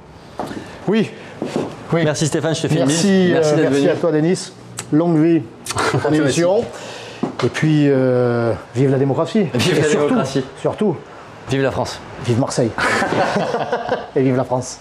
Oui. 0.87 1.11
oui. 1.93 2.01
Merci 2.03 2.25
Stéphane, 2.25 2.55
je 2.55 2.63
te 2.63 2.67
fais 2.67 2.79
une 2.79 2.87
Merci, 2.87 3.31
euh, 3.31 3.33
merci 3.35 3.53
venu. 3.53 3.89
à 3.89 3.93
toi 3.95 4.11
Denis. 4.11 4.53
Longue 4.91 5.19
vie 5.19 5.43
à 5.93 5.97
ton 5.99 6.11
émission. 6.11 6.63
Et 7.43 7.49
puis, 7.49 7.85
euh, 7.87 8.53
vive 8.75 8.91
la 8.91 8.97
démocratie. 8.97 9.47
Vive 9.53 9.77
Et 9.77 9.81
la 9.81 9.87
surtout, 9.87 10.07
démocratie. 10.07 10.45
Surtout, 10.59 10.97
Vive 11.49 11.61
la 11.63 11.71
France. 11.71 11.99
vive 12.25 12.39
Marseille. 12.39 12.69
Et 14.15 14.21
vive 14.21 14.35
la 14.35 14.43
France. 14.43 14.79